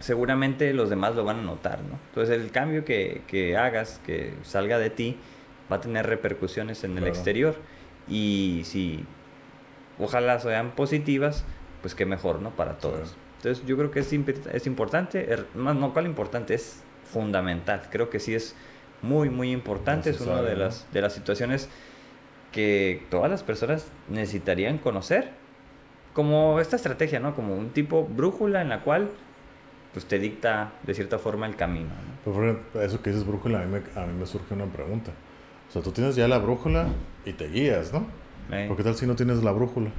seguramente 0.00 0.72
los 0.72 0.90
demás 0.90 1.14
lo 1.14 1.24
van 1.24 1.40
a 1.40 1.42
notar, 1.42 1.78
¿no? 1.80 1.98
Entonces 2.08 2.40
el 2.40 2.50
cambio 2.50 2.84
que, 2.84 3.20
que 3.26 3.56
hagas, 3.56 4.00
que 4.06 4.32
salga 4.42 4.78
de 4.78 4.90
ti, 4.90 5.16
va 5.70 5.76
a 5.76 5.80
tener 5.80 6.06
repercusiones 6.06 6.82
en 6.84 6.92
el 6.92 6.98
Claro. 6.98 7.12
exterior. 7.14 7.54
Y 8.08 8.62
si 8.64 9.04
ojalá 9.98 10.38
sean 10.40 10.72
positivas, 10.72 11.44
pues 11.80 11.94
qué 11.94 12.06
mejor, 12.06 12.40
¿no? 12.40 12.50
Para 12.50 12.78
todos. 12.78 13.10
Sí. 13.10 13.14
Entonces 13.38 13.66
yo 13.66 13.76
creo 13.76 13.90
que 13.90 14.00
es, 14.00 14.12
es 14.12 14.66
importante, 14.66 15.28
er- 15.34 15.46
más 15.54 15.74
no 15.74 15.92
cuál 15.92 16.06
importante, 16.06 16.54
es 16.54 16.82
fundamental. 17.04 17.82
Creo 17.90 18.08
que 18.08 18.20
sí 18.20 18.34
es 18.34 18.54
muy, 19.02 19.30
muy 19.30 19.50
importante. 19.50 20.10
Es 20.10 20.20
una 20.20 20.36
de 20.36 20.54
Necesario, 20.54 20.64
las, 20.64 20.86
de 20.92 21.00
las 21.00 21.12
situaciones 21.12 21.68
que 22.52 23.04
todas 23.10 23.30
las 23.30 23.42
personas 23.42 23.88
necesitarían 24.08 24.78
conocer. 24.78 25.30
Como 26.12 26.60
esta 26.60 26.76
estrategia, 26.76 27.20
¿no? 27.20 27.34
Como 27.34 27.56
un 27.56 27.70
tipo 27.70 28.04
brújula 28.04 28.60
en 28.62 28.68
la 28.68 28.82
cual 28.82 29.10
pues 29.92 30.06
te 30.06 30.18
dicta 30.18 30.72
de 30.84 30.94
cierta 30.94 31.18
forma 31.18 31.46
el 31.46 31.56
camino. 31.56 31.88
¿no? 31.88 32.12
Pero 32.24 32.34
por 32.36 32.44
ejemplo, 32.44 32.82
eso 32.82 33.02
que 33.02 33.10
dices 33.10 33.26
brújula, 33.26 33.60
a 33.62 33.64
mí, 33.66 33.78
me, 33.94 34.00
a 34.00 34.06
mí 34.06 34.12
me 34.18 34.26
surge 34.26 34.54
una 34.54 34.66
pregunta. 34.66 35.10
O 35.68 35.72
sea, 35.72 35.82
tú 35.82 35.90
tienes 35.90 36.16
ya 36.16 36.28
la 36.28 36.38
brújula 36.38 36.86
y 37.24 37.32
te 37.32 37.48
guías, 37.48 37.92
¿no? 37.92 38.06
Eh, 38.52 38.66
¿Por 38.68 38.76
qué 38.76 38.82
tal 38.84 38.94
si 38.94 39.06
no 39.06 39.16
tienes 39.16 39.42
la 39.42 39.50
brújula? 39.52 39.90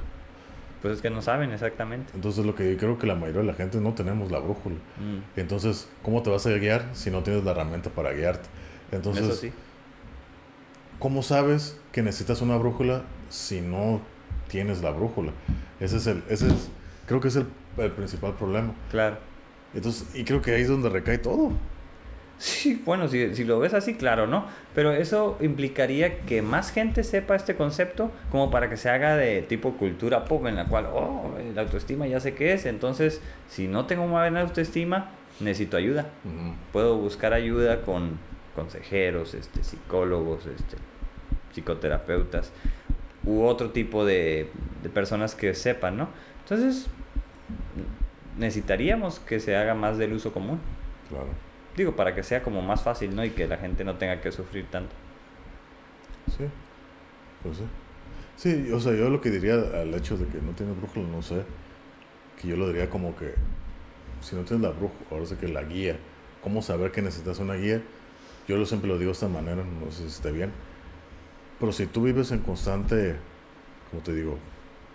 Pues 0.80 0.96
es 0.96 1.02
que 1.02 1.10
no 1.10 1.22
saben 1.22 1.50
exactamente. 1.52 2.12
Entonces 2.14 2.44
lo 2.44 2.54
que 2.54 2.70
yo 2.72 2.76
creo 2.78 2.98
que 2.98 3.06
la 3.06 3.14
mayoría 3.14 3.40
de 3.40 3.46
la 3.46 3.54
gente 3.54 3.80
no 3.80 3.94
tenemos 3.94 4.30
la 4.30 4.38
brújula. 4.38 4.76
Mm, 4.98 5.38
Entonces, 5.40 5.88
¿cómo 6.02 6.22
te 6.22 6.30
vas 6.30 6.46
a 6.46 6.50
guiar 6.50 6.84
si 6.92 7.10
no 7.10 7.22
tienes 7.22 7.42
la 7.44 7.52
herramienta 7.52 7.90
para 7.90 8.12
guiarte? 8.12 8.48
Entonces, 8.92 9.24
Eso 9.24 9.34
sí. 9.34 9.52
¿cómo 10.98 11.22
sabes 11.22 11.78
que 11.92 12.02
necesitas 12.02 12.40
una 12.42 12.56
brújula 12.56 13.02
si 13.30 13.60
no 13.60 14.00
tienes 14.48 14.82
la 14.82 14.90
brújula? 14.90 15.32
Ese 15.80 15.96
es 15.96 16.06
el, 16.06 16.22
ese 16.28 16.48
es, 16.48 16.70
creo 17.06 17.20
que 17.20 17.28
es 17.28 17.36
el, 17.36 17.46
el 17.78 17.90
principal 17.92 18.34
problema. 18.34 18.72
Claro. 18.90 19.16
Entonces, 19.74 20.06
y 20.14 20.24
creo 20.24 20.40
que 20.42 20.52
ahí 20.54 20.62
es 20.62 20.68
donde 20.68 20.88
recae 20.90 21.18
todo. 21.18 21.50
Sí, 22.38 22.82
bueno, 22.84 23.08
si, 23.08 23.34
si 23.34 23.44
lo 23.44 23.58
ves 23.60 23.74
así, 23.74 23.94
claro, 23.94 24.26
¿no? 24.26 24.46
Pero 24.74 24.92
eso 24.92 25.38
implicaría 25.40 26.20
que 26.20 26.42
más 26.42 26.72
gente 26.72 27.04
sepa 27.04 27.36
este 27.36 27.54
concepto 27.54 28.10
como 28.30 28.50
para 28.50 28.68
que 28.68 28.76
se 28.76 28.90
haga 28.90 29.16
de 29.16 29.42
tipo 29.42 29.74
cultura 29.74 30.24
pop 30.24 30.46
en 30.46 30.56
la 30.56 30.66
cual, 30.66 30.86
oh, 30.92 31.32
la 31.54 31.62
autoestima 31.62 32.06
ya 32.06 32.20
sé 32.20 32.34
qué 32.34 32.52
es. 32.52 32.66
Entonces, 32.66 33.20
si 33.48 33.68
no 33.68 33.86
tengo 33.86 34.02
una 34.02 34.20
buena 34.20 34.40
autoestima, 34.40 35.10
necesito 35.40 35.76
ayuda. 35.76 36.06
Puedo 36.72 36.96
buscar 36.96 37.32
ayuda 37.32 37.82
con 37.82 38.18
consejeros, 38.54 39.34
este, 39.34 39.62
psicólogos, 39.62 40.46
este, 40.46 40.76
psicoterapeutas 41.52 42.52
u 43.24 43.42
otro 43.42 43.70
tipo 43.70 44.04
de, 44.04 44.50
de 44.82 44.88
personas 44.90 45.34
que 45.34 45.54
sepan, 45.54 45.96
¿no? 45.96 46.08
Entonces, 46.42 46.88
necesitaríamos 48.38 49.20
que 49.20 49.40
se 49.40 49.56
haga 49.56 49.74
más 49.74 49.98
del 49.98 50.12
uso 50.12 50.32
común. 50.32 50.58
Claro. 51.08 51.28
Digo, 51.76 51.96
para 51.96 52.14
que 52.14 52.22
sea 52.22 52.42
como 52.42 52.62
más 52.62 52.82
fácil, 52.82 53.14
¿no? 53.14 53.24
Y 53.24 53.30
que 53.30 53.48
la 53.48 53.56
gente 53.56 53.84
no 53.84 53.96
tenga 53.96 54.20
que 54.20 54.30
sufrir 54.30 54.66
tanto. 54.70 54.94
Sí, 56.36 56.44
pues 57.42 57.58
sí. 57.58 57.64
Sí, 58.36 58.72
o 58.72 58.80
sea, 58.80 58.92
yo 58.94 59.10
lo 59.10 59.20
que 59.20 59.30
diría 59.30 59.54
al 59.54 59.94
hecho 59.94 60.16
de 60.16 60.26
que 60.26 60.40
no 60.40 60.52
tienes 60.52 60.76
brújula, 60.76 61.06
no 61.08 61.22
sé, 61.22 61.42
que 62.40 62.48
yo 62.48 62.56
lo 62.56 62.66
diría 62.68 62.90
como 62.90 63.14
que 63.16 63.34
si 64.20 64.34
no 64.34 64.42
tienes 64.42 64.62
la 64.62 64.70
brújula, 64.70 65.06
ahora 65.10 65.26
sé 65.26 65.36
que 65.36 65.48
la 65.48 65.62
guía, 65.62 65.96
¿cómo 66.42 66.62
saber 66.62 66.90
que 66.90 67.02
necesitas 67.02 67.38
una 67.38 67.54
guía? 67.54 67.80
Yo 68.48 68.56
lo 68.56 68.66
siempre 68.66 68.88
lo 68.88 68.98
digo 68.98 69.10
de 69.10 69.12
esta 69.12 69.28
manera, 69.28 69.62
no 69.64 69.90
sé 69.90 70.02
si 70.02 70.08
esté 70.08 70.32
bien, 70.32 70.50
pero 71.60 71.72
si 71.72 71.86
tú 71.86 72.02
vives 72.02 72.32
en 72.32 72.40
constante, 72.40 73.16
como 73.90 74.02
te 74.02 74.12
digo, 74.12 74.38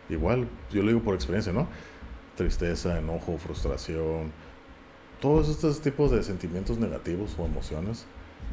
igual, 0.09 0.47
yo 0.71 0.81
lo 0.81 0.89
digo 0.89 1.01
por 1.01 1.15
experiencia, 1.15 1.53
¿no? 1.53 1.67
Tristeza, 2.35 2.99
enojo, 2.99 3.37
frustración, 3.37 4.31
todos 5.21 5.49
estos 5.49 5.81
tipos 5.81 6.11
de 6.11 6.23
sentimientos 6.23 6.77
negativos 6.77 7.35
o 7.37 7.45
emociones, 7.45 8.05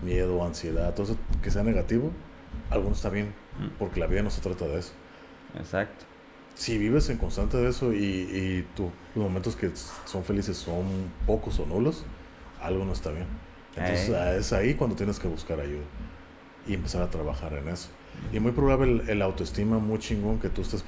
miedo, 0.02 0.44
ansiedad, 0.44 0.94
todo 0.94 1.04
eso 1.06 1.16
que 1.42 1.50
sea 1.50 1.62
negativo, 1.62 2.10
algo 2.70 2.88
no 2.88 2.94
está 2.94 3.08
bien, 3.10 3.34
Mm. 3.58 3.68
porque 3.78 4.00
la 4.00 4.06
vida 4.06 4.22
no 4.22 4.30
se 4.30 4.40
trata 4.42 4.66
de 4.66 4.78
eso. 4.80 4.92
Exacto. 5.56 6.04
Si 6.54 6.76
vives 6.78 7.08
en 7.10 7.18
constante 7.18 7.56
de 7.56 7.68
eso 7.68 7.92
y, 7.92 7.96
y 7.98 8.66
tú, 8.74 8.90
los 9.14 9.24
momentos 9.24 9.56
que 9.56 9.70
son 10.04 10.24
felices 10.24 10.56
son 10.56 10.84
pocos 11.26 11.58
o 11.60 11.66
nulos, 11.66 12.04
algo 12.60 12.84
no 12.84 12.92
está 12.92 13.10
bien. 13.10 13.26
Entonces 13.76 14.08
Eh. 14.10 14.36
es 14.38 14.52
ahí 14.52 14.74
cuando 14.74 14.96
tienes 14.96 15.18
que 15.18 15.28
buscar 15.28 15.60
ayuda 15.60 15.84
y 16.66 16.74
empezar 16.74 17.02
a 17.02 17.10
trabajar 17.10 17.52
en 17.54 17.68
eso. 17.68 17.88
Y 18.32 18.40
muy 18.40 18.52
probable 18.52 19.02
el, 19.02 19.10
el 19.10 19.22
autoestima 19.22 19.78
muy 19.78 19.98
chingón 19.98 20.38
que 20.38 20.48
tú 20.48 20.62
estés, 20.62 20.82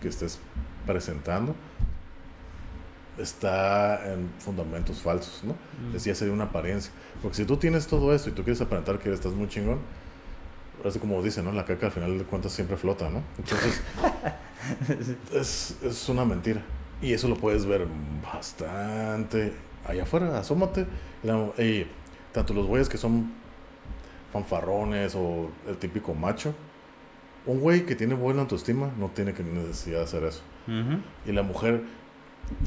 que 0.00 0.08
estés 0.08 0.38
presentando 0.86 1.54
está 3.18 4.12
en 4.12 4.30
fundamentos 4.38 5.00
falsos, 5.00 5.44
¿no? 5.44 5.52
Mm. 5.52 5.92
Decía 5.92 6.14
sería 6.14 6.34
una 6.34 6.44
apariencia. 6.44 6.92
Porque 7.22 7.36
si 7.36 7.44
tú 7.44 7.56
tienes 7.56 7.86
todo 7.86 8.14
eso 8.14 8.28
y 8.28 8.32
tú 8.32 8.42
quieres 8.42 8.60
aparentar 8.60 8.98
que 8.98 9.12
estás 9.12 9.32
muy 9.32 9.48
chingón, 9.48 9.78
es 10.84 10.98
como 10.98 11.22
dicen, 11.22 11.44
¿no? 11.44 11.52
La 11.52 11.64
caca 11.64 11.86
al 11.86 11.92
final 11.92 12.18
de 12.18 12.24
cuentas 12.24 12.52
siempre 12.52 12.76
flota, 12.76 13.08
¿no? 13.08 13.22
Entonces, 13.38 13.82
es, 15.32 15.76
es 15.82 16.08
una 16.08 16.24
mentira. 16.24 16.62
Y 17.00 17.12
eso 17.12 17.28
lo 17.28 17.36
puedes 17.36 17.66
ver 17.66 17.86
bastante 18.22 19.52
allá 19.86 20.02
afuera, 20.04 20.38
asómate. 20.38 20.86
Y, 21.58 21.86
tanto 22.32 22.54
los 22.54 22.66
güeyes 22.66 22.88
que 22.88 22.98
son 22.98 23.32
fanfarrones 24.32 25.14
o 25.14 25.50
el 25.68 25.76
típico 25.76 26.14
macho, 26.14 26.54
un 27.46 27.60
güey 27.60 27.86
que 27.86 27.94
tiene 27.94 28.14
buena 28.14 28.42
autoestima 28.42 28.90
no 28.98 29.08
tiene 29.08 29.34
que 29.34 29.42
necesidad 29.42 29.98
de 29.98 30.04
hacer 30.04 30.24
eso. 30.24 30.42
Ujú. 30.66 31.00
Y 31.26 31.32
la 31.32 31.42
mujer, 31.42 31.82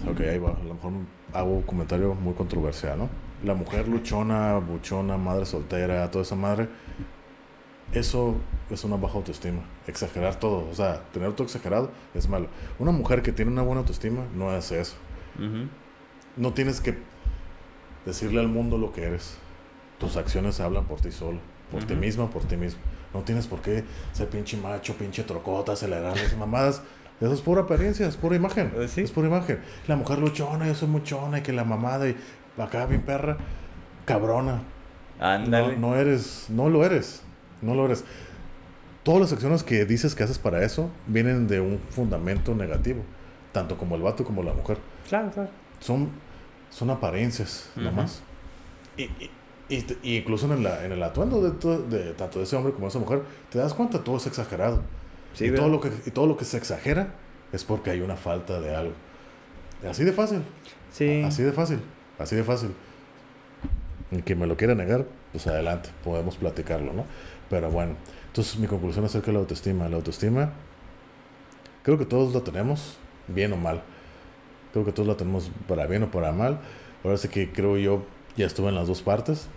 ok, 0.10 0.20
ahí 0.22 0.40
va, 0.40 0.52
a 0.52 0.64
lo 0.64 0.74
mejor 0.74 0.92
hago 1.34 1.52
un 1.56 1.62
comentario 1.64 2.14
muy 2.16 2.34
controversial, 2.34 2.98
¿no? 2.98 3.10
La 3.44 3.54
mujer 3.54 3.88
luchona, 3.88 4.58
buchona, 4.58 5.18
madre 5.18 5.46
soltera, 5.46 6.10
toda 6.10 6.24
esa 6.24 6.36
madre, 6.36 6.68
eso 7.92 8.36
es 8.70 8.84
una 8.84 8.98
baja 8.98 9.18
autoestima. 9.18 9.62
Exagerar 9.88 10.36
todo, 10.36 10.68
o 10.70 10.74
sea, 10.74 11.04
tener 11.14 11.32
todo 11.34 11.44
exagerado 11.46 11.92
es 12.14 12.28
malo. 12.28 12.48
Una 12.80 12.92
mujer 12.92 13.22
que 13.22 13.32
tiene 13.32 13.52
una 13.52 13.62
buena 13.62 13.82
autoestima 13.82 14.24
no 14.36 14.50
hace 14.50 14.80
eso. 14.82 14.96
Ujú. 15.38 15.70
No 16.36 16.54
tienes 16.54 16.82
que 16.82 16.98
decirle 18.06 18.40
al 18.40 18.48
mundo 18.48 18.78
lo 18.78 18.92
que 18.92 19.04
eres. 19.04 19.38
Tus 20.00 20.18
acciones 20.18 20.60
hablan 20.60 20.86
por 20.86 21.00
ti 21.02 21.12
solo, 21.12 21.40
por 21.72 21.84
ti 21.84 21.94
Ujú. 21.94 22.02
misma, 22.02 22.30
por 22.30 22.44
ti 22.44 22.58
mismo. 22.58 22.80
No 23.14 23.22
tienes 23.22 23.48
por 23.48 23.62
qué 23.62 23.84
ser 24.12 24.30
pinche 24.30 24.58
macho, 24.58 24.94
pinche 24.96 25.24
trocota, 25.24 25.72
acelerar 25.72 26.18
esas 26.18 26.38
mamadas. 26.38 26.84
Eso 27.20 27.34
es 27.34 27.42
pura 27.42 27.62
apariencia, 27.64 28.08
es 28.08 28.16
pura 28.16 28.36
imagen. 28.36 28.72
Eh, 28.78 28.88
sí. 28.88 29.02
Es 29.02 29.12
pura 29.12 29.28
imagen. 29.28 29.60
La 29.88 29.96
mujer 29.96 30.20
luchona, 30.20 30.68
yo 30.68 30.76
soy 30.76 30.88
muchona, 30.88 31.40
y 31.40 31.42
que 31.42 31.52
la 31.54 31.64
mamada 31.64 32.08
y 32.08 32.16
acá 32.58 32.86
bien 32.86 33.02
perra, 33.02 33.38
cabrona. 34.06 34.62
No, 35.20 35.26
Ándale. 35.26 35.78
no 35.78 35.96
eres, 35.96 36.46
no 36.50 36.70
lo 36.70 36.86
eres. 36.86 37.24
No 37.62 37.74
lo 37.74 37.86
eres. 37.86 38.04
Todas 39.04 39.22
las 39.22 39.34
acciones 39.34 39.64
que 39.64 39.86
dices 39.86 40.14
que 40.16 40.24
haces 40.24 40.38
para 40.38 40.64
eso 40.64 40.90
vienen 41.08 41.48
de 41.48 41.60
un 41.60 41.80
fundamento 41.90 42.54
negativo, 42.54 43.02
tanto 43.52 43.78
como 43.78 43.96
el 43.96 44.02
vato 44.02 44.24
como 44.24 44.44
la 44.44 44.54
mujer 44.54 44.78
Claro, 45.08 45.32
claro. 45.32 45.50
son, 45.80 46.10
son 46.70 46.90
apariencias 46.90 47.70
Ujú. 47.76 47.86
nomás. 47.86 48.22
Y, 48.98 49.04
y, 49.04 49.32
y 49.70 49.86
y 50.04 50.18
incluso 50.18 50.52
en, 50.54 50.62
la- 50.64 50.86
en 50.86 50.92
el 50.92 51.02
atuendo 51.02 51.42
de, 51.42 51.52
to- 51.52 51.82
de 51.84 52.14
tanto 52.14 52.40
de 52.40 52.44
ese 52.46 52.56
hombre 52.58 52.74
como 52.74 52.86
de 52.86 52.90
esa 52.90 53.00
mujer, 53.00 53.24
te 53.50 53.58
das 53.60 53.74
cuenta, 53.74 54.04
todo 54.04 54.18
es 54.18 54.28
exagerado. 54.28 54.82
Sí, 55.38 55.46
y, 55.46 55.52
todo 55.52 55.70
lo 55.70 55.80
que, 55.80 55.92
y 56.08 56.10
todo 56.10 56.26
lo 56.26 56.36
que 56.36 56.46
se 56.46 56.58
exagera 56.58 57.14
es 57.54 57.64
porque 57.64 57.92
hay 57.92 58.02
una 58.02 58.16
falta 58.16 58.60
de 58.60 58.76
algo. 58.76 58.94
Así 59.88 60.04
de 60.04 60.12
fácil. 60.12 60.42
Sí. 60.92 61.22
Así 61.24 61.44
de 61.44 61.52
fácil. 61.52 61.80
Así 62.18 62.36
de 62.36 62.44
fácil. 62.44 62.72
El 64.10 64.24
que 64.24 64.36
me 64.36 64.48
lo 64.48 64.58
quiera 64.58 64.74
negar, 64.74 65.06
pues 65.32 65.46
adelante, 65.46 65.90
podemos 66.04 66.38
platicarlo, 66.38 66.92
¿no? 66.92 67.06
Pero 67.52 67.70
bueno, 67.70 67.96
entonces 68.26 68.58
mi 68.58 68.66
conclusión 68.66 69.06
acerca 69.06 69.28
de 69.28 69.34
la 69.34 69.40
autoestima. 69.40 69.88
La 69.88 69.98
autoestima, 69.98 70.54
creo 71.84 72.00
que 72.00 72.06
todos 72.06 72.34
la 72.34 72.42
tenemos, 72.42 72.98
bien 73.28 73.54
o 73.54 73.58
mal. 73.58 73.84
Creo 74.74 74.86
que 74.86 74.92
todos 74.92 75.08
la 75.08 75.18
tenemos 75.18 75.52
para 75.68 75.86
bien 75.86 76.02
o 76.02 76.10
para 76.10 76.32
mal. 76.32 76.62
Ahora 77.04 77.18
sí 77.18 77.28
que 77.28 77.52
creo 77.52 77.78
yo, 77.78 78.06
ya 78.36 78.48
estuve 78.48 78.70
en 78.70 78.76
las 78.76 78.88
dos 78.88 79.04
partes. 79.04 79.50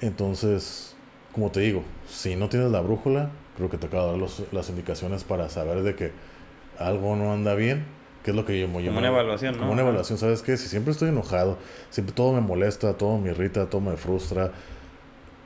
Entonces, 0.00 0.94
como 1.32 1.50
te 1.50 1.58
digo, 1.58 1.82
si 2.06 2.36
no 2.36 2.48
tienes 2.48 2.70
la 2.70 2.82
brújula, 2.82 3.30
creo 3.56 3.70
que 3.70 3.78
te 3.78 3.86
acabo 3.86 4.04
de 4.06 4.10
dar 4.12 4.18
los- 4.20 4.42
las 4.52 4.68
indicaciones 4.70 5.24
para 5.24 5.48
saber 5.48 5.82
de 5.82 5.94
que 5.94 6.12
algo 6.78 7.16
no 7.16 7.32
anda 7.32 7.54
bien. 7.54 7.84
Que 8.24 8.30
es 8.30 8.36
lo 8.36 8.46
que 8.46 8.58
yo, 8.58 8.66
yo 8.66 8.86
Como 8.86 8.98
una 9.00 9.08
evaluación, 9.08 9.52
¿no? 9.54 9.58
Como 9.60 9.72
una 9.72 9.82
evaluación, 9.82 10.16
¿sabes 10.16 10.40
qué? 10.40 10.56
Si 10.56 10.66
siempre 10.68 10.92
estoy 10.92 11.10
enojado, 11.10 11.58
siempre 11.90 12.14
todo 12.14 12.32
me 12.32 12.40
molesta, 12.40 12.94
todo 12.96 13.18
me 13.18 13.30
irrita, 13.30 13.68
todo 13.68 13.82
me 13.82 13.98
frustra, 13.98 14.50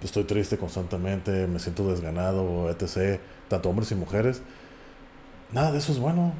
estoy 0.00 0.22
triste 0.22 0.58
constantemente, 0.58 1.48
me 1.48 1.58
siento 1.58 1.90
desganado, 1.90 2.70
etc. 2.70 3.18
Tanto 3.48 3.68
hombres 3.68 3.90
y 3.90 3.96
mujeres. 3.96 4.42
Nada 5.52 5.72
de 5.72 5.78
eso 5.78 5.90
es 5.90 5.98
bueno. 5.98 6.32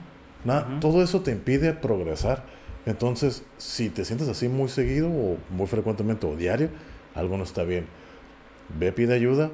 Nada, 0.44 0.68
Ujú. 0.70 0.80
Todo 0.80 1.02
eso 1.02 1.22
te 1.22 1.32
impide 1.32 1.72
progresar. 1.72 2.44
Entonces, 2.86 3.42
si 3.56 3.90
te 3.90 4.04
sientes 4.04 4.28
así 4.28 4.48
muy 4.48 4.68
seguido 4.68 5.08
o 5.08 5.38
muy 5.50 5.66
frecuentemente 5.66 6.26
o 6.26 6.36
diario, 6.36 6.70
algo 7.16 7.36
no 7.36 7.42
está 7.42 7.64
bien. 7.64 7.86
Ve, 8.78 8.92
pide 8.92 9.14
ayuda. 9.14 9.50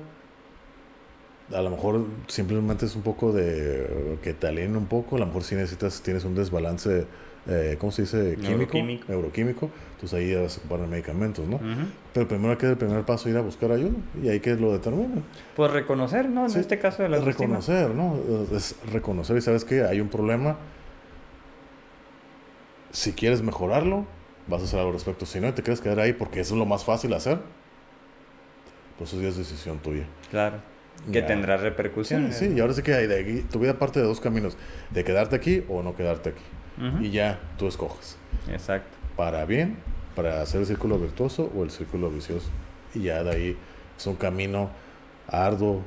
A 1.52 1.60
lo 1.60 1.70
mejor 1.70 2.06
simplemente 2.26 2.86
es 2.86 2.96
un 2.96 3.02
poco 3.02 3.32
de 3.32 4.18
que 4.22 4.32
te 4.32 4.46
alinee 4.46 4.76
un 4.78 4.86
poco. 4.86 5.16
A 5.16 5.18
lo 5.18 5.26
mejor 5.26 5.44
si 5.44 5.54
necesitas, 5.54 6.00
tienes 6.00 6.24
un 6.24 6.34
desbalance, 6.34 7.06
eh, 7.46 7.76
¿cómo 7.78 7.92
se 7.92 8.02
dice? 8.02 8.36
Químico. 8.36 8.48
Neuroquímico. 8.48 9.04
Neuroquímico. 9.08 9.70
Entonces 9.92 10.18
ahí 10.18 10.34
vas 10.34 10.56
a 10.56 10.60
ocupar 10.60 10.80
medicamentos, 10.88 11.46
¿no? 11.46 11.60
Pero 12.14 12.26
primero 12.28 12.52
hay 12.52 12.56
que 12.56 12.66
el 12.66 12.78
primer 12.78 13.04
paso 13.04 13.28
ir 13.28 13.36
a 13.36 13.42
buscar 13.42 13.72
ayuda 13.72 13.92
y 14.22 14.28
ahí 14.30 14.40
que 14.40 14.54
lo 14.54 14.72
determina. 14.72 15.22
Pues 15.54 15.70
reconocer, 15.70 16.30
¿no? 16.30 16.44
En 16.44 16.50
Sí, 16.50 16.58
este 16.60 16.78
caso 16.78 17.02
de 17.02 17.10
la 17.10 17.18
reconocer, 17.18 17.90
¿no? 17.90 18.16
Es 18.54 18.76
reconocer 18.90 19.36
y 19.36 19.40
sabes 19.42 19.64
que 19.66 19.82
hay 19.84 20.00
un 20.00 20.08
problema. 20.08 20.56
Si 22.90 23.12
quieres 23.12 23.42
mejorarlo, 23.42 24.06
vas 24.46 24.62
a 24.62 24.64
hacer 24.64 24.78
algo 24.78 24.90
al 24.90 24.94
respecto. 24.94 25.26
Si 25.26 25.40
no, 25.40 25.52
te 25.52 25.62
quieres 25.62 25.80
quedar 25.82 26.00
ahí 26.00 26.12
porque 26.14 26.40
eso 26.40 26.54
es 26.54 26.58
lo 26.58 26.64
más 26.66 26.84
fácil 26.84 27.12
hacer, 27.12 27.38
pues 28.98 29.12
eso 29.12 29.20
ya 29.20 29.28
es 29.28 29.36
decisión 29.36 29.78
tuya. 29.78 30.06
Claro. 30.30 30.58
Que 31.10 31.20
Ya. 31.20 31.26
tendrá 31.26 31.59
Sí, 31.59 31.64
repercusiones. 31.64 32.36
sí, 32.36 32.52
y 32.56 32.60
ahora 32.60 32.72
sí 32.72 32.82
que 32.82 32.94
hay 32.94 33.06
de 33.06 33.20
aquí, 33.20 33.40
tu 33.51 33.59
vida 33.59 33.78
parte 33.78 34.01
de 34.01 34.06
dos 34.06 34.20
caminos, 34.20 34.56
de 34.90 35.05
quedarte 35.05 35.36
aquí 35.36 35.62
o 35.68 35.82
no 35.82 35.94
quedarte 35.97 36.31
aquí. 36.31 36.43
Ujú. 36.78 37.05
Y 37.05 37.10
ya 37.10 37.39
tú 37.59 37.66
escoges, 37.68 38.16
Exacto. 38.51 38.97
para 39.16 39.44
bien, 39.44 39.76
para 40.16 40.40
hacer 40.43 40.60
el 40.60 40.66
círculo 40.66 40.98
virtuoso 40.98 41.52
o 41.55 41.62
el 41.64 41.70
círculo 41.70 42.10
vicioso. 42.10 42.48
Y 42.94 43.02
ya 43.02 43.22
de 43.22 43.31
ahí 43.31 43.56
es 43.98 44.06
un 44.06 44.16
camino 44.16 44.70
arduo, 45.28 45.82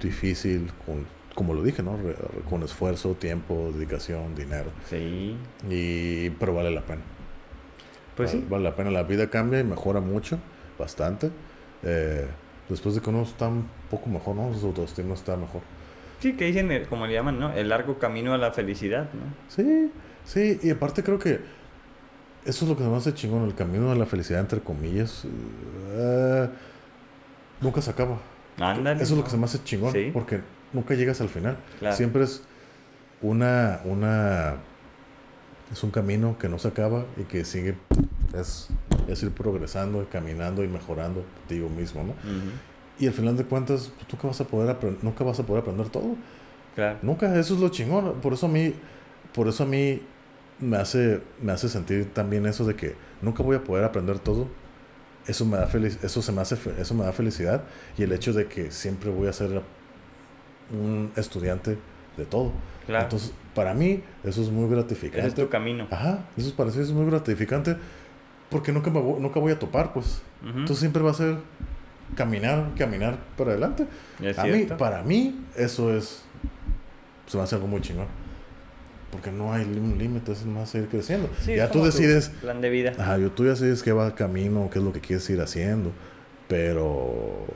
difícil, 0.00 0.70
con, 0.86 1.06
como 1.34 1.54
lo 1.54 1.62
dije, 1.62 1.82
¿no? 1.82 1.96
Re- 1.96 2.16
con 2.48 2.62
esfuerzo, 2.62 3.14
tiempo, 3.14 3.70
dedicación, 3.74 4.34
dinero. 4.34 4.70
Sí. 4.88 5.36
Y, 5.68 6.30
pero 6.30 6.54
vale 6.54 6.70
la 6.70 6.82
pena. 6.82 7.02
Pues 8.16 8.30
vale, 8.32 8.42
sí. 8.42 8.46
Vale 8.50 8.64
la 8.64 8.74
pena, 8.76 8.90
la 8.90 9.02
vida 9.04 9.28
cambia 9.30 9.60
y 9.60 9.64
mejora 9.64 10.00
mucho, 10.00 10.38
bastante. 10.78 11.30
Eh, 11.82 12.26
después 12.68 12.94
de 12.94 13.00
que 13.00 13.10
uno 13.10 13.22
está 13.22 13.50
poco 13.90 14.08
mejor, 14.10 14.36
¿no? 14.36 14.54
Su 14.58 14.66
autoestima 14.66 15.14
está 15.14 15.36
mejor. 15.36 15.62
Sí, 16.20 16.32
que 16.34 16.46
dicen, 16.46 16.70
el- 16.72 16.86
como 16.88 17.06
le 17.06 17.12
llaman, 17.14 17.38
¿no? 17.38 17.52
El 17.52 17.68
largo 17.68 17.98
camino 17.98 18.34
a 18.34 18.38
la 18.38 18.52
felicidad, 18.52 19.08
¿no? 19.14 19.22
Sí, 19.48 19.90
sí, 20.24 20.58
y 20.62 20.70
aparte 20.70 21.02
creo 21.02 21.18
que 21.18 21.40
eso 22.44 22.64
es 22.64 22.68
lo 22.68 22.76
que 22.76 22.82
se 22.82 22.88
me 22.88 22.96
hace 22.96 23.14
chingón, 23.14 23.44
el 23.44 23.54
camino 23.54 23.90
a 23.90 23.94
la 23.94 24.06
felicidad, 24.06 24.40
entre 24.40 24.60
comillas. 24.60 25.24
eh, 25.92 26.48
nunca 27.60 27.80
se 27.82 27.90
acaba. 27.90 28.18
Ándale. 28.58 29.02
Eso 29.02 29.14
es 29.14 29.18
lo 29.18 29.24
que 29.24 29.30
se 29.30 29.36
me 29.36 29.44
hace 29.44 29.62
chingón, 29.62 29.92
Sí. 29.92 30.10
porque 30.12 30.40
nunca 30.72 30.94
llegas 30.94 31.20
al 31.20 31.28
final. 31.28 31.56
Claro. 31.78 31.96
Siempre 31.96 32.24
es 32.24 32.42
una, 33.22 33.80
una, 33.84 34.56
es 35.72 35.82
un 35.82 35.90
camino 35.90 36.36
que 36.38 36.48
no 36.48 36.58
se 36.58 36.68
acaba 36.68 37.04
y 37.16 37.22
que 37.24 37.44
sigue, 37.44 37.76
es 38.34 38.68
es 39.08 39.22
ir 39.22 39.30
progresando, 39.30 40.02
y 40.02 40.06
caminando 40.06 40.62
y 40.62 40.68
mejorando 40.68 41.24
contigo 41.38 41.68
mismo, 41.70 42.02
¿no? 42.04 42.10
Ujú. 42.10 42.50
Y 42.98 43.06
al 43.06 43.12
final 43.12 43.36
de 43.36 43.44
cuentas, 43.44 43.92
pues, 43.96 44.12
nunca 44.12 44.26
vas 44.28 44.40
a 44.40 44.44
poder, 44.46 44.76
nunca 45.02 45.24
vas 45.24 45.38
a 45.40 45.44
poder 45.46 45.62
aprender 45.62 45.88
todo. 45.88 46.16
Claro. 46.74 46.98
Nunca, 47.02 47.38
eso 47.38 47.54
es 47.54 47.60
lo 47.60 47.68
chingón. 47.68 48.20
Por 48.20 48.32
eso 48.32 48.46
a 48.46 48.48
mí, 48.48 48.74
por 49.34 49.48
eso 49.48 49.62
a 49.64 49.66
mí 49.66 50.00
me 50.60 50.76
hace, 50.76 51.20
me 51.40 51.52
hace 51.52 51.68
sentir 51.68 52.06
también 52.12 52.46
eso 52.46 52.64
de 52.64 52.74
que 52.74 52.96
nunca 53.22 53.42
voy 53.42 53.56
a 53.56 53.62
poder 53.64 53.84
aprender 53.84 54.18
todo. 54.18 54.48
Eso 55.26 55.44
me 55.44 55.58
da 55.58 55.66
felic 55.66 56.02
eso 56.02 56.22
se 56.22 56.32
me 56.32 56.40
hace, 56.40 56.56
fe- 56.56 56.74
eso 56.80 56.94
me 56.94 57.04
da 57.04 57.12
felicidad 57.12 57.62
y 57.98 58.02
el 58.02 58.12
hecho 58.12 58.32
de 58.32 58.46
que 58.46 58.70
siempre 58.70 59.10
voy 59.10 59.28
a 59.28 59.32
ser 59.32 59.60
un 60.72 61.12
estudiante 61.16 61.78
de 62.16 62.24
todo. 62.24 62.52
Claro. 62.86 63.04
Entonces, 63.04 63.32
para 63.54 63.74
mí 63.74 64.02
eso 64.24 64.40
es 64.42 64.50
muy 64.50 64.64
Ese 64.64 64.74
gratificante. 64.74 65.26
es 65.28 65.34
tu 65.34 65.48
camino. 65.48 65.86
Ajá, 65.90 66.24
eso 66.36 66.48
es 66.48 66.52
para 66.54 66.70
mí 66.70 66.80
es 66.80 66.90
muy 66.92 67.06
gratificante 67.06 67.76
porque 68.50 68.72
nunca 68.72 68.90
me 68.90 69.00
nunca 69.00 69.38
voy 69.40 69.52
a 69.52 69.58
topar, 69.58 69.92
pues. 69.92 70.22
Entonces 70.42 70.78
siempre 70.78 71.02
va 71.02 71.10
a 71.10 71.14
ser 71.14 71.36
caminar, 72.18 72.74
caminar 72.76 73.16
para 73.36 73.52
adelante. 73.52 73.86
A 74.36 74.44
mí, 74.44 74.64
para 74.76 75.02
mí, 75.04 75.46
eso 75.56 75.94
es. 75.96 76.22
Se 77.26 77.36
me 77.36 77.44
hace 77.44 77.54
algo 77.54 77.68
muy 77.68 77.80
chingón. 77.80 78.06
Porque 79.12 79.30
no 79.30 79.52
hay 79.54 79.62
un 79.64 79.96
límite, 79.96 80.32
es 80.32 80.44
más 80.44 80.68
seguir 80.68 80.88
creciendo. 80.88 81.30
Sí, 81.40 81.54
ya 81.56 81.70
tú 81.70 81.82
decides. 81.82 82.28
Plan 82.40 82.60
de 82.60 82.68
vida. 82.68 82.92
Ajá, 82.98 83.16
tú 83.34 83.44
ya 83.44 83.50
decides 83.50 83.82
qué 83.82 83.92
va 83.92 84.14
camino, 84.14 84.68
qué 84.70 84.80
es 84.80 84.84
lo 84.84 84.92
que 84.92 85.00
quieres 85.00 85.28
ir 85.30 85.40
haciendo. 85.40 85.92
Pero 86.48 87.46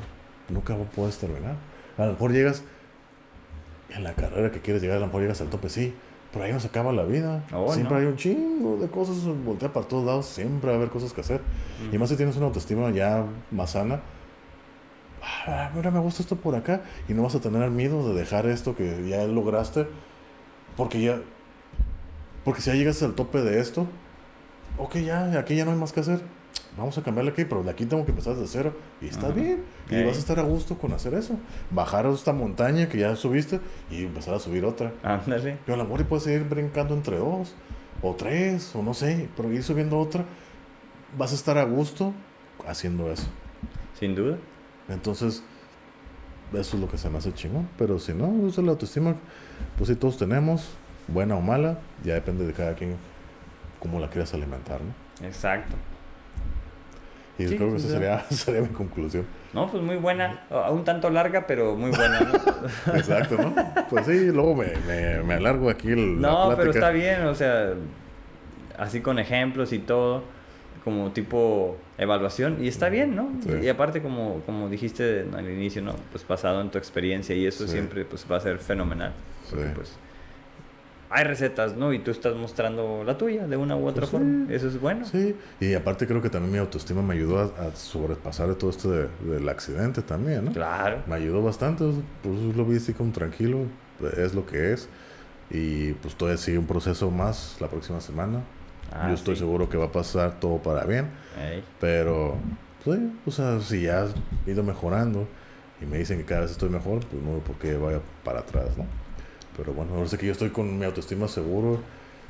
nunca 0.48 0.76
puedes 0.94 1.18
terminar. 1.18 1.56
A 1.98 2.06
lo 2.06 2.12
mejor 2.12 2.32
llegas 2.32 2.62
en 3.90 4.04
la 4.04 4.14
carrera 4.14 4.50
que 4.50 4.60
quieres 4.60 4.80
llegar, 4.80 4.96
a 4.96 5.00
lo 5.00 5.06
mejor 5.06 5.22
llegas 5.22 5.40
al 5.40 5.48
tope, 5.48 5.68
sí. 5.68 5.92
Pero 6.32 6.46
ahí 6.46 6.52
no 6.52 6.60
se 6.60 6.68
acaba 6.68 6.92
la 6.92 7.04
vida. 7.04 7.44
Oh, 7.52 7.70
siempre 7.74 7.96
no. 7.96 8.00
hay 8.00 8.06
un 8.06 8.16
chingo 8.16 8.78
de 8.78 8.88
cosas, 8.88 9.16
voltea 9.44 9.70
para 9.70 9.86
todos 9.86 10.06
lados, 10.06 10.26
siempre 10.26 10.68
va 10.68 10.74
a 10.74 10.76
haber 10.78 10.88
cosas 10.88 11.12
que 11.12 11.20
hacer. 11.20 11.42
Y 11.84 11.88
Ujú. 11.88 11.98
más 11.98 12.08
si 12.08 12.16
tienes 12.16 12.36
una 12.36 12.46
autoestima 12.46 12.90
ya 12.90 13.26
más 13.50 13.72
sana. 13.72 14.00
Ah, 15.22 15.70
mira, 15.74 15.90
me 15.90 16.00
gusta 16.00 16.22
esto 16.22 16.36
por 16.36 16.54
acá. 16.54 16.82
Y 17.08 17.14
no 17.14 17.22
vas 17.22 17.34
a 17.34 17.40
tener 17.40 17.70
miedo 17.70 18.08
de 18.08 18.14
dejar 18.18 18.46
esto 18.46 18.74
que 18.74 19.08
ya 19.08 19.24
lograste. 19.26 19.86
Porque 20.76 21.00
ya. 21.00 21.20
Porque 22.44 22.60
si 22.60 22.70
ya 22.70 22.76
llegas 22.76 23.02
al 23.02 23.14
tope 23.14 23.40
de 23.40 23.60
esto. 23.60 23.86
Ok, 24.78 24.96
ya, 24.96 25.38
aquí 25.38 25.54
ya 25.54 25.64
no 25.64 25.70
hay 25.72 25.76
más 25.76 25.92
que 25.92 26.00
hacer. 26.00 26.20
Vamos 26.76 26.96
a 26.96 27.02
cambiarle 27.02 27.32
aquí, 27.32 27.44
pero 27.44 27.62
de 27.62 27.70
aquí 27.70 27.84
tengo 27.84 28.04
que 28.04 28.10
empezar 28.12 28.34
desde 28.34 28.48
cero. 28.48 28.74
Y 29.00 29.06
está 29.06 29.26
Ajá. 29.26 29.34
bien. 29.34 29.62
Y 29.90 30.02
vas 30.04 30.16
a 30.16 30.20
estar 30.20 30.38
a 30.38 30.42
gusto 30.42 30.78
con 30.78 30.92
hacer 30.92 31.12
eso. 31.14 31.36
Bajar 31.70 32.06
esta 32.06 32.32
montaña 32.32 32.88
que 32.88 32.98
ya 32.98 33.14
subiste 33.14 33.60
y 33.90 34.04
empezar 34.04 34.34
a 34.34 34.38
subir 34.38 34.64
otra. 34.64 34.92
Ándale. 35.02 35.58
Y 35.68 35.70
a 35.70 35.76
lo 35.76 35.84
mejor 35.84 36.06
puedes 36.06 36.24
seguir 36.24 36.48
brincando 36.48 36.94
entre 36.94 37.18
dos, 37.18 37.54
o 38.00 38.14
tres, 38.14 38.74
o 38.74 38.82
no 38.82 38.94
sé, 38.94 39.28
pero 39.36 39.52
ir 39.52 39.62
subiendo 39.62 39.98
otra. 39.98 40.24
Vas 41.16 41.32
a 41.32 41.34
estar 41.34 41.58
a 41.58 41.64
gusto 41.64 42.14
haciendo 42.66 43.12
eso. 43.12 43.26
Sin 43.98 44.14
duda. 44.14 44.38
Entonces, 44.88 45.42
eso 46.52 46.76
es 46.76 46.82
lo 46.82 46.88
que 46.88 46.98
se 46.98 47.08
me 47.08 47.18
hace 47.18 47.32
chingón. 47.32 47.68
Pero 47.78 47.98
si 47.98 48.12
no, 48.12 48.46
es 48.46 48.58
la 48.58 48.70
autoestima. 48.72 49.14
Pues 49.76 49.88
sí, 49.88 49.96
todos 49.96 50.18
tenemos, 50.18 50.70
buena 51.08 51.36
o 51.36 51.40
mala, 51.40 51.78
ya 52.04 52.14
depende 52.14 52.46
de 52.46 52.52
cada 52.52 52.74
quien 52.74 52.96
cómo 53.78 54.00
la 54.00 54.08
quieras 54.08 54.32
alimentar, 54.34 54.80
¿no? 54.80 55.26
Exacto. 55.26 55.74
Y 57.38 57.48
Sí, 57.48 57.56
creo 57.56 57.70
que 57.70 57.76
esa 57.76 57.88
sería, 57.88 58.24
sería 58.30 58.60
mi 58.60 58.68
conclusión. 58.68 59.24
No, 59.52 59.68
pues 59.70 59.82
muy 59.82 59.96
buena. 59.96 60.44
Un 60.70 60.84
tanto 60.84 61.10
larga, 61.10 61.46
pero 61.46 61.74
muy 61.74 61.90
buena. 61.90 62.20
¿no? 62.20 62.94
Exacto, 62.94 63.36
¿no? 63.36 63.54
Pues 63.88 64.06
sí, 64.06 64.26
luego 64.26 64.54
me, 64.54 64.66
me, 64.86 65.22
me 65.22 65.34
alargo 65.34 65.68
aquí 65.70 65.88
el, 65.88 66.20
la 66.20 66.28
No, 66.28 66.54
pero 66.56 66.70
está 66.70 66.90
bien, 66.90 67.22
o 67.26 67.34
sea, 67.34 67.72
así 68.78 69.00
con 69.00 69.18
ejemplos 69.18 69.72
y 69.72 69.78
todo, 69.78 70.22
como 70.84 71.10
tipo 71.10 71.76
evaluación, 71.98 72.58
y 72.64 72.68
está 72.68 72.88
bien, 72.88 73.14
¿no? 73.14 73.30
Sí. 73.44 73.50
Y 73.62 73.68
aparte, 73.68 74.00
como, 74.02 74.40
como 74.46 74.68
dijiste 74.68 75.26
al 75.36 75.48
inicio, 75.50 75.82
¿no? 75.82 75.94
Pues 76.10 76.26
basado 76.26 76.60
en 76.60 76.70
tu 76.70 76.78
experiencia 76.78 77.34
y 77.36 77.46
eso 77.46 77.64
Sí. 77.66 77.72
siempre 77.72 78.04
pues 78.04 78.26
va 78.30 78.36
a 78.36 78.40
ser 78.40 78.58
fenomenal. 78.58 79.12
Porque, 79.50 79.64
Sí. 79.66 79.70
pues 79.74 79.92
hay 81.10 81.24
recetas, 81.24 81.76
¿no? 81.76 81.92
Y 81.92 81.98
tú 81.98 82.10
estás 82.10 82.34
mostrando 82.34 83.04
la 83.04 83.18
tuya 83.18 83.46
de 83.46 83.56
una 83.58 83.76
u 83.76 83.86
otra 83.86 84.00
Pues 84.00 84.10
forma. 84.12 84.50
Eso 84.50 84.68
es 84.68 84.80
bueno. 84.80 85.04
Sí, 85.04 85.36
y 85.60 85.74
aparte 85.74 86.06
creo 86.06 86.22
que 86.22 86.30
también 86.30 86.52
mi 86.52 86.58
autoestima 86.58 87.02
me 87.02 87.12
ayudó 87.14 87.38
a, 87.40 87.66
a 87.68 87.76
sobrepasar 87.76 88.54
todo 88.54 88.70
esto 88.70 88.90
de- 88.90 89.08
del 89.30 89.46
accidente 89.50 90.00
también, 90.00 90.46
¿no? 90.46 90.52
Claro. 90.52 91.02
Me 91.06 91.14
ayudó 91.16 91.42
bastante, 91.42 91.84
pues 92.22 92.56
lo 92.56 92.64
vi 92.64 92.78
así 92.78 92.94
como 92.94 93.12
tranquilo, 93.12 93.66
es 94.16 94.34
lo 94.34 94.46
que 94.46 94.72
es. 94.72 94.88
Y 95.50 95.92
pues 95.94 96.14
todavía 96.14 96.38
sigue 96.38 96.56
un 96.56 96.66
proceso 96.66 97.10
más 97.10 97.58
la 97.60 97.68
próxima 97.68 98.00
semana. 98.00 98.40
Ah, 98.90 99.08
Yo 99.08 99.14
estoy 99.14 99.36
seguro 99.36 99.68
que 99.68 99.76
va 99.76 99.86
a 99.86 99.92
pasar 99.92 100.40
todo 100.40 100.58
para 100.62 100.84
bien, 100.86 101.08
Pero 101.80 102.36
pues, 102.84 103.00
o 103.26 103.30
sea, 103.30 103.60
si 103.60 103.82
ya 103.82 104.02
has 104.02 104.14
ido 104.46 104.62
mejorando 104.62 105.26
y 105.80 105.86
me 105.86 105.98
dicen 105.98 106.18
que 106.18 106.24
cada 106.24 106.42
vez 106.42 106.50
estoy 106.52 106.68
mejor, 106.68 107.00
pues 107.06 107.22
no 107.22 107.32
veo 107.32 107.40
por 107.40 107.56
qué 107.56 107.76
vaya 107.76 108.00
para 108.24 108.40
atrás, 108.40 108.76
¿no? 108.76 108.86
Pero 109.56 109.72
bueno, 109.72 109.94
ahora 109.94 110.08
sé 110.08 110.18
que 110.18 110.26
yo 110.26 110.32
estoy 110.32 110.50
con 110.50 110.78
mi 110.78 110.84
autoestima 110.84 111.28
seguro 111.28 111.80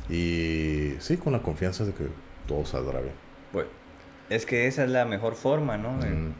y 0.08 0.94
sí, 0.98 1.16
con 1.16 1.32
la 1.32 1.40
confianza 1.42 1.84
de 1.84 1.92
que 1.92 2.04
todo 2.46 2.64
saldrá 2.66 3.00
bien. 3.00 3.14
Pues, 3.52 3.66
es 4.28 4.46
que 4.46 4.66
esa 4.66 4.84
es 4.84 4.90
la 4.90 5.04
mejor 5.04 5.34
forma, 5.34 5.76
¿no? 5.78 5.98
De, 5.98 6.08
Mm, 6.10 6.32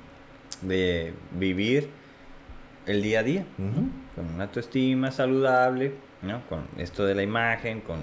de 0.63 1.15
vivir 1.39 1.91
el 2.87 3.03
día 3.03 3.21
a 3.21 3.23
día. 3.23 3.45
con 4.15 4.27
una 4.35 4.45
autoestima 4.45 5.11
saludable, 5.11 5.95
¿no? 6.21 6.43
Con 6.49 6.67
esto 6.77 7.05
de 7.07 7.15
la 7.15 7.23
imagen, 7.23 7.81
con 7.81 8.01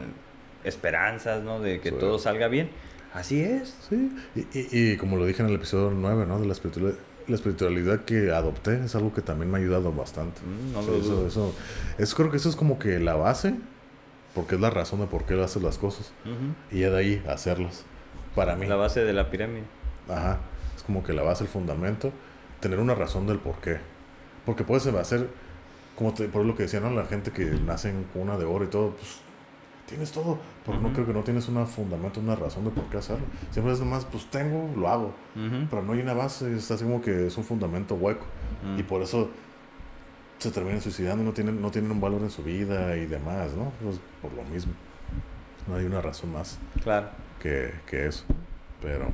esperanzas, 0.63 1.43
¿no? 1.43 1.59
De 1.59 1.79
que 1.79 1.89
Sí. 1.91 1.95
todo 1.99 2.17
salga 2.19 2.47
bien. 2.47 2.69
Así 3.13 3.41
es. 3.41 3.75
Sí, 3.89 4.11
y, 4.35 4.39
y, 4.57 4.91
y 4.91 4.97
como 4.97 5.17
lo 5.17 5.25
dije 5.25 5.41
en 5.41 5.49
el 5.49 5.55
episodio 5.55 5.91
9, 5.95 6.25
¿no? 6.27 6.39
De 6.39 6.45
la 6.45 6.53
espiritualidad, 6.53 6.95
la 7.27 7.35
espiritualidad 7.35 8.01
que 8.05 8.31
adopté 8.31 8.83
es 8.83 8.95
algo 8.95 9.13
que 9.13 9.21
también 9.21 9.51
me 9.51 9.57
ha 9.57 9.61
ayudado 9.61 9.91
bastante. 9.91 10.41
Mm, 10.41 10.73
no 10.73 10.81
lo 10.81 10.95
eso, 10.95 11.27
eso, 11.27 11.53
eso 11.97 12.15
creo 12.15 12.31
que 12.31 12.37
eso 12.37 12.49
es 12.49 12.55
como 12.55 12.77
que 12.79 12.99
la 12.99 13.15
base, 13.15 13.55
porque 14.35 14.55
es 14.55 14.61
la 14.61 14.69
razón 14.69 14.99
de 14.99 15.07
por 15.07 15.25
qué 15.25 15.41
haces 15.41 15.61
las 15.63 15.77
cosas. 15.77 16.11
Y 16.71 16.81
ya 16.81 16.89
de 16.91 16.97
ahí 16.97 17.23
hacerlas. 17.27 17.83
Para 18.35 18.55
mí. 18.55 18.67
La 18.67 18.75
base 18.75 19.03
de 19.03 19.13
la 19.13 19.29
pirámide. 19.31 19.63
Ajá. 20.07 20.39
Es 20.77 20.83
como 20.83 21.03
que 21.03 21.13
la 21.13 21.23
base, 21.23 21.43
el 21.43 21.49
fundamento, 21.49 22.11
tener 22.59 22.79
una 22.79 22.93
razón 22.95 23.25
del 23.27 23.39
por 23.39 23.55
qué. 23.59 23.77
Porque 24.45 24.63
puedes 24.63 24.85
hacer, 24.87 25.27
como 25.95 26.13
te- 26.13 26.27
por 26.29 26.45
lo 26.45 26.55
que 26.55 26.63
decían, 26.63 26.83
¿no? 26.83 26.91
La 26.91 27.05
gente 27.05 27.31
que 27.31 27.45
nace 27.45 27.89
en 27.89 28.03
cuna 28.05 28.37
de 28.37 28.45
oro 28.45 28.65
y 28.65 28.67
todo, 28.69 28.91
pues 28.91 29.17
tienes 29.89 30.11
todo. 30.11 30.37
Pero 30.65 30.79
no 30.79 30.93
creo 30.93 31.05
que 31.05 31.13
no 31.13 31.21
tienes 31.23 31.47
un 31.49 31.65
fundamento, 31.67 32.19
una 32.19 32.35
razón 32.35 32.63
de 32.65 32.69
por 32.71 32.85
qué 32.85 32.97
hacerlo. 32.97 33.25
Siempre 33.51 33.73
es 33.73 33.79
nomás, 33.79 34.05
pues 34.05 34.25
tengo, 34.29 34.69
lo 34.77 34.87
hago. 34.87 35.13
Pero 35.69 35.81
no 35.83 35.93
hay 35.93 35.99
una 36.01 36.13
base, 36.13 36.55
es 36.55 36.69
así 36.71 36.83
como 36.83 37.01
que 37.01 37.27
es 37.27 37.37
un 37.37 37.43
fundamento 37.43 37.95
hueco. 37.95 38.25
Y 38.77 38.83
por 38.83 39.01
eso 39.01 39.29
se 40.37 40.51
terminan 40.51 40.79
suicidando, 40.81 41.23
no 41.23 41.33
tienen, 41.33 41.61
no 41.61 41.69
tienen 41.71 41.91
un 41.91 41.99
valor 41.99 42.21
en 42.21 42.29
su 42.29 42.43
vida 42.43 42.95
y 42.95 43.05
demás, 43.05 43.51
¿no? 43.53 43.71
Pues 43.83 43.99
por 44.21 44.31
lo 44.33 44.43
mismo. 44.43 44.71
No 45.67 45.75
hay 45.75 45.85
una 45.85 46.01
razón 46.01 46.31
más 46.31 46.57
Claro. 46.83 47.09
que, 47.41 47.71
que 47.85 48.07
eso. 48.07 48.23
Pero, 48.81 49.07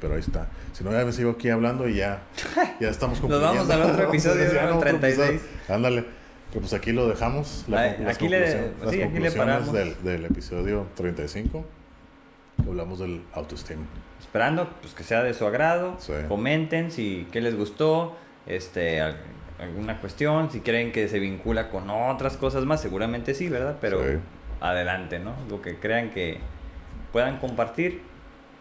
pero 0.00 0.14
ahí 0.14 0.20
está. 0.20 0.48
Si 0.72 0.84
no, 0.84 0.92
ya 0.92 1.04
me 1.04 1.12
sigo 1.12 1.32
aquí 1.32 1.50
hablando 1.50 1.88
y 1.88 1.96
ya, 1.96 2.22
ya 2.80 2.88
estamos 2.88 3.20
Nos 3.22 3.40
vamos 3.42 3.58
concluyendo. 3.66 3.84
al 3.84 3.90
otro 3.94 4.08
episodio, 4.08 4.42
decir, 4.44 4.60
¿no? 4.62 4.68
ah, 4.68 4.76
otro 4.76 4.88
36. 4.90 5.28
episodio. 5.30 5.74
Ándale. 5.74 6.19
Pero 6.50 6.60
pues 6.60 6.72
aquí 6.74 6.92
lo 6.92 7.06
dejamos. 7.08 7.62
Con- 7.66 7.74
las 7.74 8.16
aquí 8.16 8.28
le- 8.28 8.38
conclusiones- 8.40 8.72
las 8.82 8.90
sí, 8.90 9.02
aquí 9.02 9.18
le 9.18 9.30
paramos. 9.32 9.72
Del, 9.72 10.02
del 10.02 10.24
episodio 10.24 10.86
35. 10.96 11.64
Hablamos 12.66 12.98
del 12.98 13.22
autoestima. 13.32 13.82
Esperando 14.18 14.68
pues, 14.80 14.92
que 14.94 15.02
sea 15.04 15.22
de 15.22 15.32
su 15.34 15.46
agrado. 15.46 15.96
Sí. 15.98 16.12
Comenten 16.28 16.90
si 16.90 17.26
qué 17.32 17.40
les 17.40 17.56
gustó. 17.56 18.16
Este, 18.46 19.00
al- 19.00 19.16
alguna 19.60 20.00
cuestión. 20.00 20.50
Si 20.50 20.60
creen 20.60 20.90
que 20.92 21.08
se 21.08 21.18
vincula 21.20 21.70
con 21.70 21.88
otras 21.90 22.36
cosas 22.36 22.64
más. 22.64 22.80
Seguramente 22.82 23.34
sí, 23.34 23.48
¿verdad? 23.48 23.78
Pero 23.80 24.00
Sí. 24.02 24.18
adelante, 24.60 25.18
¿no? 25.20 25.34
Lo 25.48 25.62
que 25.62 25.76
crean 25.78 26.10
que 26.10 26.38
puedan 27.12 27.38
compartir. 27.38 28.02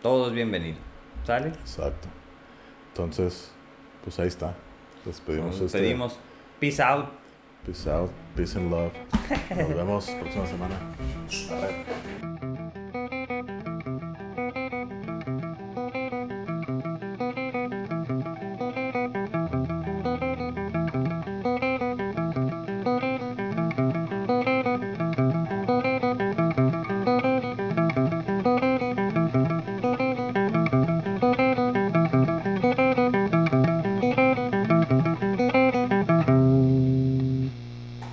Todo 0.04 0.28
es 0.30 0.34
bienvenido. 0.34 0.78
¿Sale? 1.26 1.48
Exacto. 1.50 2.08
Entonces, 2.90 3.52
pues 4.04 4.20
ahí 4.20 4.28
está. 4.28 4.54
Despedimos 5.06 5.56
Nos 5.56 5.62
este- 5.62 5.80
pedimos. 5.80 6.20
Peace 6.60 6.82
out. 6.82 7.06
Peace 7.70 7.86
out. 7.86 8.10
Peace 8.36 8.56
and 8.56 8.72
love. 8.72 8.92
Nos 9.56 9.70
vemos 9.70 10.10
próxima 10.20 10.48
semana. 10.48 10.76
Bye. 11.52 12.39